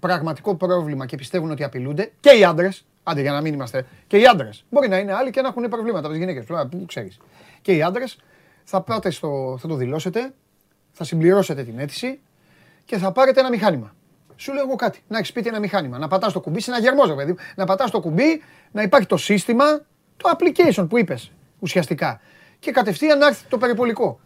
πραγματικό 0.00 0.54
πρόβλημα 0.54 1.06
και 1.06 1.16
πιστεύουν 1.16 1.50
ότι 1.50 1.64
απειλούνται 1.64 2.12
και 2.20 2.30
οι 2.30 2.44
άντρες, 2.44 2.86
άντε 3.02 3.20
για 3.20 3.32
να 3.32 3.40
μην 3.40 3.54
είμαστε, 3.54 3.86
και 4.06 4.18
οι 4.18 4.26
άντρες. 4.26 4.64
Μπορεί 4.70 4.88
να 4.88 4.98
είναι 4.98 5.12
άλλοι 5.12 5.30
και 5.30 5.40
να 5.40 5.48
έχουν 5.48 5.68
προβλήματα 5.68 6.06
από 6.06 6.08
τις 6.08 6.18
γυναίκες. 6.18 6.44
Που 6.44 6.84
ξέρεις. 6.86 7.18
Και 7.62 7.72
οι 7.72 7.82
άντρες 7.82 8.18
θα, 8.64 8.80
πάτε 8.80 9.10
στο, 9.10 9.56
θα 9.60 9.68
το 9.68 9.74
δηλώσετε, 9.74 10.34
θα 10.92 11.04
συμπληρώσετε 11.04 11.64
την 11.64 11.78
αίτηση 11.78 12.20
και 12.84 12.98
θα 12.98 13.12
πάρετε 13.12 13.40
ένα 13.40 13.48
μηχάνημα. 13.48 13.94
Σου 14.36 14.52
λέω 14.52 14.64
εγώ 14.66 14.76
κάτι. 14.76 15.02
Να 15.08 15.16
έχεις 15.16 15.28
σπίτι 15.28 15.48
ένα 15.48 15.58
μηχάνημα. 15.58 15.98
Να 15.98 16.08
πατάς 16.08 16.32
το 16.32 16.40
κουμπί, 16.40 16.60
σε 16.60 16.70
ένα 16.70 16.80
γερμό, 16.80 17.14
παιδί. 17.14 17.36
Να 17.56 17.64
πατάς 17.66 17.90
το 17.90 18.00
κουμπί, 18.00 18.42
να 18.72 18.82
υπάρχει 18.82 19.06
το 19.06 19.16
σύστημα, 19.16 19.64
το 20.16 20.36
application 20.36 20.86
που 20.88 20.98
είπες 20.98 21.32
ουσιαστικά 21.58 22.20
και 22.64 22.70
κατευθείαν 22.70 23.18
να 23.18 23.26
έρθει 23.26 23.44
το 23.48 23.58
περιπολικό. 23.58 24.20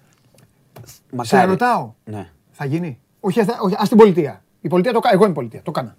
Σε 1.20 1.43
ρωτάω. 1.44 1.93
Ναι. 2.05 2.31
Θα 2.51 2.65
γίνει; 2.65 3.01
Όχι, 3.20 3.40
όχι 3.40 3.77
ας 3.78 3.89
την 3.89 3.98
πολιτεία. 3.98 4.43
Η 4.60 4.69
πολιτεία 4.69 4.93
το 4.93 5.01
κάνει. 5.01 5.15
Εγώ 5.15 5.24
είμαι 5.24 5.35
πολιτεία. 5.35 5.62
Το 5.62 5.70
κάνα. 5.70 5.97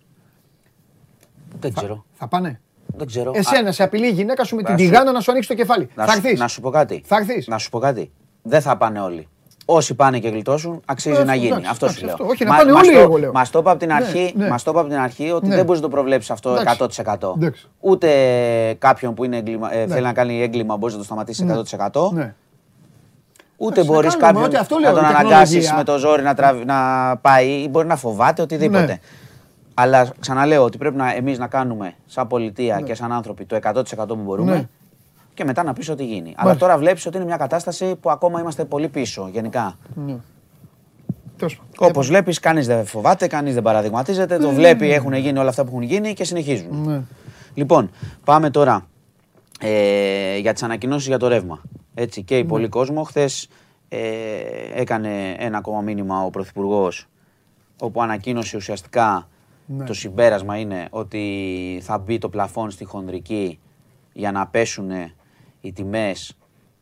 Δεν 1.59 1.73
ξέρω. 1.73 2.05
Θα 2.13 2.27
πάνε; 2.27 2.61
Δεν 2.85 3.07
ξέρω. 3.07 3.31
Εσένα, 3.35 3.71
σε 3.71 3.83
απειλεί 3.83 4.07
η 4.07 4.11
γυναίκα 4.11 4.43
σου 4.43 4.55
με 4.55 4.63
την 4.63 4.75
τηγάνα 4.75 5.11
να 5.11 5.19
σου 5.19 5.31
ανοίξει 5.31 5.49
το 5.49 5.55
κεφάλι. 5.55 5.89
Να 5.95 6.05
θα 6.05 6.13
έρθεις; 6.13 6.39
Να 6.39 6.47
σου 6.47 6.61
πω 6.61 6.69
κάτι. 6.69 7.03
Θα 7.05 7.15
έρθεις; 7.15 7.47
Να 7.47 7.57
σου 7.57 7.69
πω 7.69 7.79
κάτι. 7.79 8.11
Δεν 8.41 8.61
θα 8.61 8.77
πάνε 8.77 8.99
όλοι. 8.99 9.27
Όσοι 9.71 9.93
πάνε 9.93 10.19
και 10.19 10.29
γλιτώσουν, 10.29 10.81
αξίζει 10.85 11.23
να 11.23 11.35
γίνει. 11.35 11.67
αυτός 11.69 11.93
σου 11.93 12.05
λέω. 12.05 12.15
Όχι, 12.19 12.45
να 12.45 12.55
πάνε 12.55 12.71
όλοι, 12.71 12.97
εγώ 12.97 13.17
λέω. 13.17 13.31
Μας 13.31 13.49
το 13.49 13.59
είπα 13.59 13.71
από 13.71 13.79
την 13.79 13.91
αρχή, 13.91 14.33
ναι, 14.35 14.47
μας 14.47 14.63
το 14.63 14.71
από 14.71 14.83
την 14.83 14.97
αρχή 14.97 15.31
ότι 15.31 15.47
ναι. 15.47 15.55
δεν 15.55 15.65
μπορείς 15.65 15.81
να 15.81 15.87
το 15.87 15.95
προβλέψει 15.95 16.31
αυτό 16.31 16.55
100%. 16.77 17.33
Ούτε 17.79 18.09
κάποιον 18.79 19.13
που 19.13 19.23
είναι 19.23 19.37
εγκλημα, 19.37 19.73
ε, 19.73 19.87
θέλει 19.87 20.01
να 20.01 20.13
κάνει 20.13 20.41
έγκλημα 20.41 20.77
μπορείς 20.77 20.95
να 20.95 20.99
το 20.99 21.05
σταματήσεις 21.05 21.45
100%. 21.91 22.33
Ούτε 23.57 23.83
μπορείς 23.83 24.17
κάποιον 24.17 24.51
να 24.81 24.93
τον 24.93 25.05
αναγκάσεις 25.05 25.73
με 25.73 25.83
το 25.83 25.97
ζόρι 25.97 26.23
να, 26.65 27.17
πάει 27.21 27.47
ή 27.47 27.67
μπορεί 27.69 27.87
να 27.87 27.95
φοβάται 27.95 28.41
οτιδήποτε. 28.41 28.85
Ναι. 28.85 28.99
Αλλά 29.73 30.09
ξαναλέω 30.19 30.63
ότι 30.63 30.77
πρέπει 30.77 30.95
να, 30.95 31.13
εμείς 31.15 31.37
να 31.39 31.47
κάνουμε 31.47 31.93
σαν 32.05 32.27
πολιτεία 32.27 32.75
ναι. 32.75 32.81
και 32.81 32.95
σαν 32.95 33.11
άνθρωποι 33.11 33.45
το 33.45 33.59
100% 33.63 34.07
που 34.07 34.15
μπορούμε 34.15 34.51
ναι. 34.51 34.67
Και 35.39 35.45
μετά 35.45 35.63
να 35.63 35.73
πεις 35.73 35.89
ό,τι 35.89 36.05
γίνει. 36.05 36.33
Αλλά 36.37 36.55
τώρα 36.55 36.77
βλέπεις 36.77 37.05
ότι 37.05 37.17
είναι 37.17 37.25
μια 37.25 37.37
κατάσταση 37.37 37.95
που 37.95 38.09
ακόμα 38.09 38.39
είμαστε 38.39 38.65
πολύ 38.65 38.87
πίσω 38.89 39.29
γενικά. 39.31 39.77
Ναι. 39.95 40.15
Όπως 41.77 42.07
βλέπεις, 42.07 42.39
κανείς 42.39 42.67
δεν 42.67 42.85
φοβάται, 42.85 43.27
κανείς 43.27 43.53
δεν 43.53 43.63
παραδειγματίζεται. 43.63 44.37
Το 44.37 44.49
βλέπει, 44.49 44.91
έχουν 44.91 45.13
γίνει 45.13 45.39
όλα 45.39 45.49
αυτά 45.49 45.63
που 45.63 45.69
έχουν 45.69 45.81
γίνει 45.81 46.13
και 46.13 46.23
συνεχίζουν. 46.23 47.07
Λοιπόν, 47.53 47.89
πάμε 48.23 48.49
τώρα 48.49 48.87
ε, 49.59 50.37
για 50.37 50.53
τις 50.53 50.63
ανακοινώσεις 50.63 51.07
για 51.07 51.17
το 51.17 51.27
ρεύμα. 51.27 51.61
Έτσι, 51.93 52.23
και 52.23 52.37
η 52.37 52.43
πολύ 52.43 52.67
κόσμο. 52.67 53.03
Χθες 53.03 53.47
ε, 53.89 53.99
έκανε 54.73 55.35
ένα 55.37 55.57
ακόμα 55.57 55.81
μήνυμα 55.81 56.23
ο 56.23 56.29
Πρωθυπουργός, 56.29 57.07
όπου 57.79 58.01
ανακοίνωσε 58.01 58.57
ουσιαστικά 58.57 59.27
ναι. 59.65 59.85
το 59.85 59.93
συμπέρασμα 59.93 60.57
είναι 60.57 60.87
ότι 60.89 61.81
θα 61.83 61.97
μπει 61.97 62.17
το 62.17 62.29
πλαφόν 62.29 62.71
στη 62.71 62.85
χονδρική 62.85 63.59
για 64.13 64.31
να 64.31 64.47
πέσουν 64.47 64.91
οι 65.61 65.71
τιμές 65.73 66.37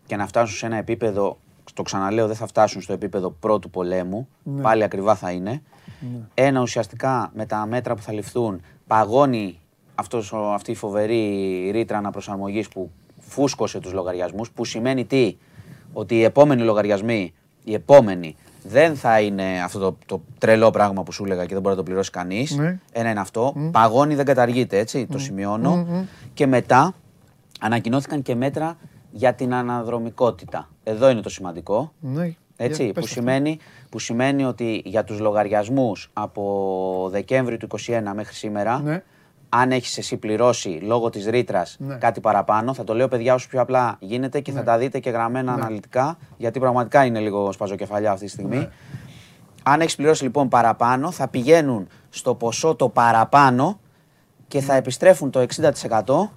και 0.05 0.15
να 0.15 0.27
φτάσουν 0.27 0.57
σε 0.57 0.65
ένα 0.65 0.77
επίπεδο, 0.77 1.37
το 1.73 1.83
ξαναλέω 1.83 2.27
δεν 2.27 2.35
θα 2.35 2.47
φτάσουν 2.47 2.81
στο 2.81 2.93
επίπεδο 2.93 3.29
πρώτου 3.29 3.69
πολέμου, 3.69 4.27
ναι. 4.43 4.61
πάλι 4.61 4.83
ακριβά 4.83 5.15
θα 5.15 5.31
είναι. 5.31 5.61
Ναι. 5.99 6.19
Ένα 6.33 6.61
ουσιαστικά 6.61 7.31
με 7.33 7.45
τα 7.45 7.65
μέτρα 7.65 7.95
που 7.95 8.01
θα 8.01 8.13
ληφθούν 8.13 8.61
παγώνει 8.87 9.59
αυτός, 9.95 10.33
αυτή 10.33 10.71
η 10.71 10.75
φοβερή 10.75 11.69
ρήτρα 11.71 11.97
αναπροσαρμογής 11.97 12.67
που 12.67 12.91
φούσκωσε 13.19 13.79
τους 13.79 13.93
λογαριασμούς, 13.93 14.51
που 14.51 14.65
σημαίνει 14.65 15.05
τι, 15.05 15.37
ότι 15.93 16.15
οι 16.15 16.23
επόμενοι 16.23 16.61
λογαριασμοί, 16.61 17.33
οι 17.63 17.73
επόμενοι, 17.73 18.35
δεν 18.63 18.95
θα 18.95 19.21
είναι 19.21 19.61
αυτό 19.63 19.79
το, 19.79 19.97
το 20.05 20.21
τρελό 20.37 20.69
πράγμα 20.69 21.03
που 21.03 21.11
σου 21.11 21.23
έλεγα 21.25 21.45
και 21.45 21.53
δεν 21.53 21.61
μπορεί 21.61 21.75
να 21.75 21.81
το 21.81 21.87
πληρώσει 21.87 22.11
κανείς. 22.11 22.55
Ναι. 22.55 22.79
Ένα 22.91 23.09
είναι 23.09 23.19
αυτό. 23.19 23.53
Mm. 23.57 23.69
Παγώνει, 23.71 24.15
δεν 24.15 24.25
καταργείται, 24.25 24.77
έτσι, 24.77 25.05
το 25.05 25.19
σημειώνω. 25.19 25.87
Και 26.33 26.47
μετά 26.47 26.93
ανακοινώθηκαν 27.59 28.21
και 28.21 28.35
μέτρα 28.35 28.77
για 29.11 29.33
την 29.33 29.53
αναδρομικότητα. 29.53 30.69
Εδώ 30.83 31.09
είναι 31.09 31.21
το 31.21 31.29
σημαντικό. 31.29 31.93
Ναι. 31.99 32.35
Έτσι, 32.57 32.91
που, 32.91 33.07
σημαίνει, 33.07 33.59
που 33.89 33.99
σημαίνει 33.99 34.45
ότι 34.45 34.81
για 34.85 35.03
τους 35.03 35.19
λογαριασμούς 35.19 36.09
από 36.13 37.07
Δεκέμβρη 37.11 37.57
του 37.57 37.67
2021 37.85 38.01
μέχρι 38.15 38.33
σήμερα, 38.33 38.79
ναι. 38.79 39.03
αν 39.49 39.71
έχεις 39.71 39.97
εσύ 39.97 40.17
πληρώσει 40.17 40.69
λόγω 40.69 41.09
της 41.09 41.25
ρήτρας 41.25 41.75
ναι. 41.79 41.95
κάτι 41.95 42.19
παραπάνω, 42.19 42.73
θα 42.73 42.83
το 42.83 42.93
λέω 42.95 43.07
παιδιά 43.07 43.33
όσο 43.33 43.47
πιο 43.47 43.61
απλά 43.61 43.97
γίνεται 43.99 44.39
και 44.39 44.51
θα 44.51 44.63
τα 44.63 44.77
δείτε 44.77 44.99
και 44.99 45.09
γραμμένα 45.09 45.53
αναλυτικά, 45.53 46.17
γιατί 46.37 46.59
πραγματικά 46.59 47.05
είναι 47.05 47.19
λίγο 47.19 47.51
σπαζοκεφαλιά 47.51 48.11
αυτή 48.11 48.25
τη 48.25 48.31
στιγμή. 48.31 48.67
Αν 49.63 49.81
έχεις 49.81 49.95
πληρώσει 49.95 50.23
λοιπόν 50.23 50.47
παραπάνω, 50.47 51.11
θα 51.11 51.27
πηγαίνουν 51.27 51.87
στο 52.09 52.35
ποσό 52.35 52.75
το 52.75 52.89
παραπάνω 52.89 53.79
και 54.47 54.59
θα 54.59 54.73
επιστρέφουν 54.75 55.31
το 55.31 55.45
60% 56.05 56.29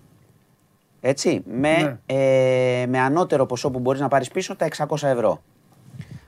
έτσι, 1.01 1.43
με, 1.47 1.99
ναι. 2.07 2.17
ε, 2.83 2.87
με 2.87 2.99
ανώτερο 2.99 3.47
ποσό 3.47 3.71
που 3.71 3.79
μπορείς 3.79 4.01
να 4.01 4.09
πάρεις 4.09 4.29
πίσω 4.29 4.57
τα 4.57 4.69
600 4.77 5.03
ευρώ. 5.03 5.43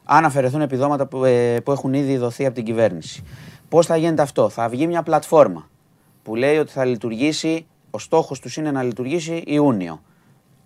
Αν 0.04 0.24
αφαιρεθούν 0.24 0.60
επιδόματα 0.60 1.06
που, 1.06 1.24
ε, 1.24 1.60
που 1.60 1.72
έχουν 1.72 1.94
ήδη 1.94 2.16
δοθεί 2.16 2.46
από 2.46 2.54
την 2.54 2.64
κυβέρνηση. 2.64 3.22
Πώς 3.68 3.86
θα 3.86 3.96
γίνεται 3.96 4.22
αυτό; 4.22 4.48
Θα 4.48 4.68
βγει 4.68 4.86
μια 4.86 5.02
πλατφόρμα 5.02 5.68
που 6.22 6.34
λέει 6.34 6.56
ότι 6.56 6.72
θα 6.72 6.84
λειτουργήσει, 6.84 7.66
ο 7.90 7.98
στόχος 7.98 8.40
τους 8.40 8.56
είναι 8.56 8.70
να 8.70 8.82
λειτουργήσει 8.82 9.42
Ιούνιο. 9.46 10.02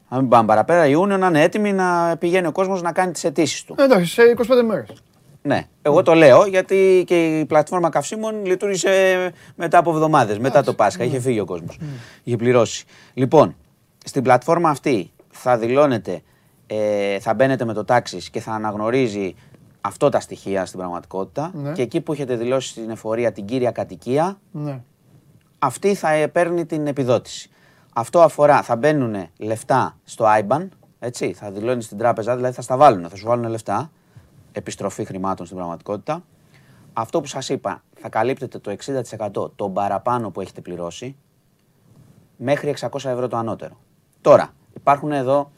Αν 0.08 0.20
μην 0.20 0.28
πάμε 0.28 0.46
παραπέρα, 0.46 0.86
Ιούνιο 0.86 1.16
να 1.16 1.26
είναι 1.26 1.42
έτοιμοι 1.42 1.72
να 1.72 2.16
πηγαίνει 2.18 2.46
ο 2.46 2.52
κόσμος 2.52 2.82
να 2.82 2.92
κάνει 2.92 3.12
τις 3.12 3.24
αιτήσεις 3.24 3.64
του. 3.64 3.74
Εντάξει, 3.78 4.12
σε 4.12 4.22
25 4.36 4.62
μέρες. 4.66 5.02
Ναι, 5.42 5.68
εγώ 5.82 6.02
το 6.02 6.14
λέω 6.14 6.46
γιατί 6.46 7.04
και 7.06 7.38
η 7.38 7.44
πλατφόρμα 7.44 7.88
καυσίμων 7.88 8.44
λειτουργήσε 8.44 9.32
μετά 9.54 9.78
από 9.78 9.90
εβδομάδες, 9.90 10.38
μετά 10.38 10.62
το 10.62 10.74
Πάσχα. 10.74 11.04
Είχε 11.04 11.20
φύγει 11.20 11.40
ο 11.40 11.44
κόσμος. 11.44 11.78
Είχε 12.22 12.36
πληρώσει. 12.36 12.84
Λοιπόν, 13.14 13.56
στην 14.08 14.22
πλατφόρμα 14.22 14.70
αυτή 14.70 15.10
θα 15.28 15.58
δηλώνετε, 15.58 16.22
ε, 16.66 17.18
θα 17.20 17.34
μπαίνετε 17.34 17.64
με 17.64 17.72
το 17.72 17.84
τάξη 17.84 18.30
και 18.30 18.40
θα 18.40 18.52
αναγνωρίζει 18.52 19.34
αυτό 19.80 20.08
τα 20.08 20.20
στοιχεία 20.20 20.66
στην 20.66 20.78
πραγματικότητα. 20.78 21.50
Ναι. 21.54 21.72
Και 21.72 21.82
εκεί 21.82 22.00
που 22.00 22.12
έχετε 22.12 22.36
δηλώσει 22.36 22.68
στην 22.68 22.90
εφορία 22.90 23.32
την 23.32 23.44
κύρια 23.44 23.70
κατοικία, 23.70 24.38
ναι. 24.50 24.82
αυτή 25.58 25.94
θα 25.94 26.28
παίρνει 26.32 26.66
την 26.66 26.86
επιδότηση. 26.86 27.50
Αυτό 27.94 28.20
αφορά, 28.20 28.62
θα 28.62 28.76
μπαίνουν 28.76 29.28
λεφτά 29.38 29.96
στο 30.04 30.24
IBAN, 30.28 30.68
έτσι, 30.98 31.32
θα 31.32 31.50
δηλώνει 31.50 31.82
στην 31.82 31.98
τράπεζα, 31.98 32.36
δηλαδή 32.36 32.54
θα 32.54 32.62
στα 32.62 32.76
βάλουν, 32.76 33.08
θα 33.08 33.16
σου 33.16 33.26
βάλουν 33.26 33.48
λεφτά 33.48 33.90
επιστροφή 34.52 35.04
χρημάτων 35.04 35.46
στην 35.46 35.58
πραγματικότητα. 35.58 36.24
Αυτό 36.92 37.20
που 37.20 37.26
σας 37.26 37.48
είπα, 37.48 37.82
θα 38.00 38.08
καλύπτεται 38.08 38.58
το 38.58 38.76
60% 39.34 39.50
των 39.56 39.72
παραπάνω 39.72 40.30
που 40.30 40.40
έχετε 40.40 40.60
πληρώσει 40.60 41.16
μέχρι 42.36 42.74
600 42.80 42.88
ευρώ 43.04 43.28
το 43.28 43.36
ανώτερο. 43.36 43.76
Τώρα, 44.27 44.55
υπάρχουν 44.77 45.12
εδώ, 45.12 45.51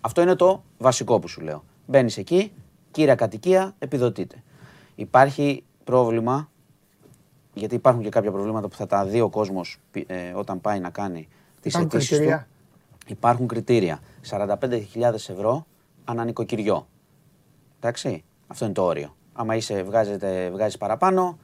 αυτό 0.00 0.22
είναι 0.22 0.34
το 0.34 0.62
βασικό 0.78 1.18
που 1.18 1.28
σου 1.28 1.40
λέω. 1.40 1.64
Μπαίνεις 1.86 2.16
εκεί, 2.16 2.52
κύρια 2.90 3.14
κατοικία, 3.14 3.74
επιδοτείται. 3.78 4.42
Υπάρχει 4.94 5.64
πρόβλημα, 5.84 6.50
γιατί 7.54 7.74
υπάρχουν 7.74 8.02
και 8.02 8.08
κάποια 8.08 8.30
προβλήματα 8.30 8.68
που 8.68 8.76
θα 8.76 8.86
τα 8.86 9.04
δει 9.04 9.20
ο 9.20 9.28
κόσμος 9.28 9.78
ε, 10.06 10.32
όταν 10.32 10.60
πάει 10.60 10.80
να 10.80 10.90
κάνει 10.90 11.28
τις 11.60 11.74
αιτήσεις 11.74 12.18
του. 12.18 12.44
Υπάρχουν 13.06 13.46
κριτήρια. 13.46 14.00
45.000 14.30 15.14
ευρώ 15.14 15.66
ανά 16.04 16.24
νοικοκυριό. 16.24 16.86
Εντάξει, 17.78 18.24
αυτό 18.46 18.64
είναι 18.64 18.74
το 18.74 18.82
όριο. 18.82 19.16
Άμα 19.32 19.54
είσαι, 19.54 19.82
βγάζετε, 19.82 20.50
βγάζεις 20.50 20.78
παραπάνω, 20.78 21.38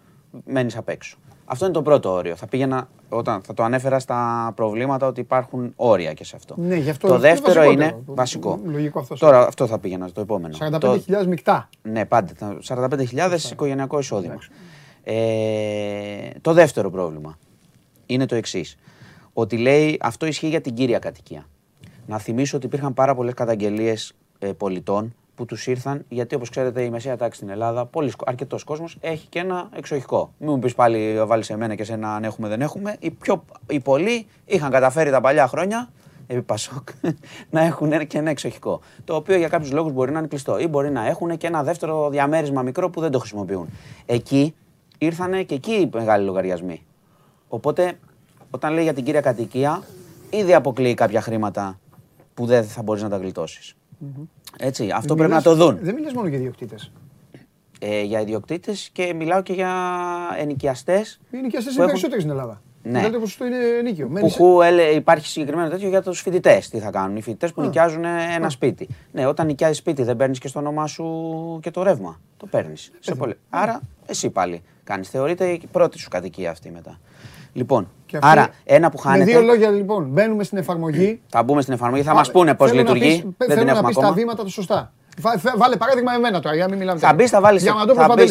μένεις 0.45 0.77
απ' 0.77 0.89
έξω. 0.89 1.17
Αυτό 1.53 1.65
είναι 1.65 1.75
το 1.75 1.83
πρώτο 1.83 2.13
όριο. 2.13 2.37
Θα 2.37 2.47
πήγαινα, 2.47 2.89
όταν 3.09 3.43
θα 3.43 3.55
το 3.55 3.63
ανέφερα 3.63 3.99
στα 3.99 4.53
προβλήματα 4.55 5.07
ότι 5.07 5.21
υπάρχουν 5.21 5.73
όρια 5.77 6.13
και 6.13 6.25
σε 6.25 6.37
αυτό. 6.37 6.55
Ναι, 6.59 6.77
γι 6.77 6.91
αυτό 6.91 7.09
το 7.09 7.19
δεύτερο 7.19 7.63
είναι 7.63 7.99
βασικό. 8.05 8.61
Λογικό 8.65 8.99
αυτό. 8.99 9.15
Τώρα 9.15 9.47
αυτό 9.47 9.67
θα 9.67 9.79
πήγαινα 9.79 10.07
στο 10.07 10.21
επόμενο. 10.21 10.57
45.000 10.61 10.79
το... 10.81 10.99
μεικτά. 11.27 11.69
Ναι, 11.83 12.05
πάντα. 12.05 12.33
45.000 12.69 13.39
οικογενειακό 13.53 13.99
εισόδημα. 13.99 14.39
Ε, 15.03 15.15
το 16.41 16.53
δεύτερο 16.53 16.91
πρόβλημα 16.91 17.39
είναι 18.07 18.27
το 18.27 18.35
εξής. 18.35 18.77
Ότι 19.33 19.57
λέει 19.57 19.99
αυτό 20.01 20.27
ισχύει 20.27 20.49
για 20.49 20.61
την 20.61 20.75
κύρια 20.75 20.99
κατοικία. 20.99 21.47
Να 22.07 22.19
θυμίσω 22.19 22.57
ότι 22.57 22.67
υπήρχαν 22.67 22.95
πάρα 22.95 23.15
πολλές 23.15 23.35
καταγγελίες 23.35 24.13
ε, 24.39 24.53
πολιτών 24.53 25.15
που 25.43 25.49
τους 25.49 25.67
ήρθαν, 25.67 26.05
γιατί 26.09 26.35
όπως 26.35 26.49
ξέρετε 26.51 26.83
η 26.83 26.91
μεσαία 26.91 27.17
τάξη 27.17 27.37
στην 27.37 27.51
Ελλάδα, 27.51 27.91
αρκετός 28.25 28.65
κόσμος 28.65 28.97
έχει 29.01 29.27
και 29.27 29.39
ένα 29.39 29.69
εξοχικό. 29.75 30.33
Μην 30.39 30.51
μου 30.51 30.59
πεις 30.59 30.75
πάλι 30.75 31.25
βάλεις 31.25 31.47
σε 31.47 31.57
μένα 31.57 31.75
και 31.75 31.85
σε 31.85 31.93
ένα 31.93 32.15
αν 32.15 32.25
έχουμε 32.25 32.49
δεν 32.49 32.61
έχουμε. 32.61 32.97
Οι, 32.99 33.11
πιο, 33.11 33.45
οι 33.69 33.81
πολλοί 33.81 34.27
είχαν 34.45 34.71
καταφέρει 34.71 35.11
τα 35.11 35.21
παλιά 35.21 35.47
χρόνια, 35.47 35.89
επί 36.27 36.43
Πασόκ, 36.43 36.89
να 37.51 37.61
έχουν 37.61 38.07
και 38.07 38.19
ένα 38.19 38.31
εξοχικό. 38.31 38.81
Το 39.05 39.15
οποίο 39.15 39.37
για 39.37 39.49
κάποιους 39.49 39.73
λόγους 39.73 39.93
μπορεί 39.93 40.13
να 40.13 40.19
είναι 40.19 40.29
κλειστό 40.29 40.59
ή 40.59 40.67
μπορεί 40.67 40.91
να 40.91 41.07
έχουν 41.07 41.37
και 41.37 41.47
ένα 41.47 41.63
δεύτερο 41.63 42.11
διαμέρισμα 42.11 42.63
μικρό 42.63 42.91
που 42.91 43.01
δεν 43.01 43.11
το 43.11 43.19
χρησιμοποιούν. 43.19 43.69
Εκεί 44.07 44.55
ήρθαν 44.99 45.47
και 45.47 45.55
εκεί 45.55 45.73
οι 45.73 45.91
μεγάλοι 45.93 46.25
λογαριασμοί. 46.25 46.83
Οπότε 47.49 47.99
όταν 48.51 48.73
λέει 48.73 48.83
για 48.83 48.95
την 48.95 49.05
κύρια 49.05 49.21
κατοικία, 49.21 49.83
ήδη 50.31 50.55
αποκλείει 50.55 50.95
κάποια 50.95 51.21
χρήματα 51.21 51.79
που 52.35 52.47
δεν 52.47 52.65
θα 52.65 52.83
μπορείς 52.83 53.03
να 53.03 53.09
τα 53.09 53.17
γλιτώσεις. 53.17 53.77
Έτσι, 54.59 54.91
αυτό 54.95 55.15
πρέπει 55.15 55.33
να 55.33 55.43
το 55.43 55.55
δουν. 55.55 55.79
Δεν 55.83 55.95
μιλάς 55.95 56.13
μόνο 56.13 56.29
για 56.29 56.39
ιδιοκτήτες. 56.39 56.93
Ε, 57.79 58.03
για 58.03 58.21
ιδιοκτήτες 58.21 58.91
και 58.93 59.15
μιλάω 59.15 59.43
και 59.43 59.53
για 59.53 59.73
ενοικιαστές. 60.39 61.21
Οι 61.31 61.37
ενοικιαστές 61.37 61.75
είναι 61.75 61.87
περισσότεροι 61.87 62.21
στην 62.21 62.33
Ελλάδα. 62.33 62.63
Ναι. 62.83 62.99
Δηλαδή 62.99 63.19
ποσοστό 63.19 63.47
είναι 63.47 63.57
νίκιο. 63.83 64.09
Που 64.37 64.61
υπάρχει 64.95 65.27
συγκεκριμένο 65.27 65.69
τέτοιο 65.69 65.89
για 65.89 66.03
τους 66.03 66.21
φοιτητές. 66.21 66.69
Τι 66.69 66.79
θα 66.79 66.91
κάνουν; 66.91 67.17
Οι 67.17 67.23
φοιτητές 67.23 67.53
που 67.53 67.63
νοικιάζουν 67.63 68.05
ένα 68.35 68.51
σπίτι. 68.51 68.89
Ναι, 69.13 69.27
όταν 69.27 69.47
νοικιάζεις 69.47 69.77
σπίτι 69.77 70.03
δεν 70.03 70.17
παίρνεις 70.17 70.39
και 70.39 70.49
στο 70.49 70.59
όνομά 70.59 70.87
σου 70.87 71.59
και 71.63 71.71
το 71.71 71.83
ρεύμα. 71.83 72.21
Το 72.37 72.47
παίρνεις. 72.47 72.91
Άρα 73.51 73.81
εσύ 74.07 74.31
πάλι 74.31 74.63
κάνεις. 74.85 75.09
Θεωρείται 75.09 75.49
η 75.49 75.69
πρώτη 75.73 75.99
σου 75.99 76.09
κατοικία 76.09 76.51
αυτή 76.51 76.71
μετά. 76.71 77.01
Λοιπόν, 77.53 77.91
άρα 78.21 78.49
ένα 78.65 78.91
που 78.91 78.99
χάνεται. 78.99 79.25
Με 79.25 79.31
δύο 79.31 79.41
λόγια 79.41 79.71
λοιπόν, 79.71 80.05
μπαίνουμε 80.09 80.45
στην 80.45 80.59
εφαρμογή. 80.59 81.21
Θα 81.29 81.43
μπούμε 81.43 81.63
στην 81.63 81.75
εφαρμογή, 81.75 82.03
θα 82.03 82.15
μας 82.15 82.31
πούνε 82.31 82.55
πώς 82.55 82.73
λειτουργεί. 82.73 83.35
Πεις, 83.39 83.47
δεν 83.49 83.59
την 83.59 83.69
έχουμε 83.69 83.81
να 83.81 83.87
πεις 83.87 83.97
τα 83.97 84.13
βήματα 84.13 84.45
του 84.45 84.51
σωστά. 84.51 84.93
Βάλε 85.57 85.77
παράδειγμα 85.77 86.15
εμένα 86.15 86.41
τώρα, 86.41 86.55
για 86.55 86.65
να 86.65 86.71
μην 86.71 86.79
μιλάμε. 86.79 86.99
Θα 86.99 87.13
μπεις, 87.15 87.31
θα 87.31 87.41
βάλεις 87.41 87.63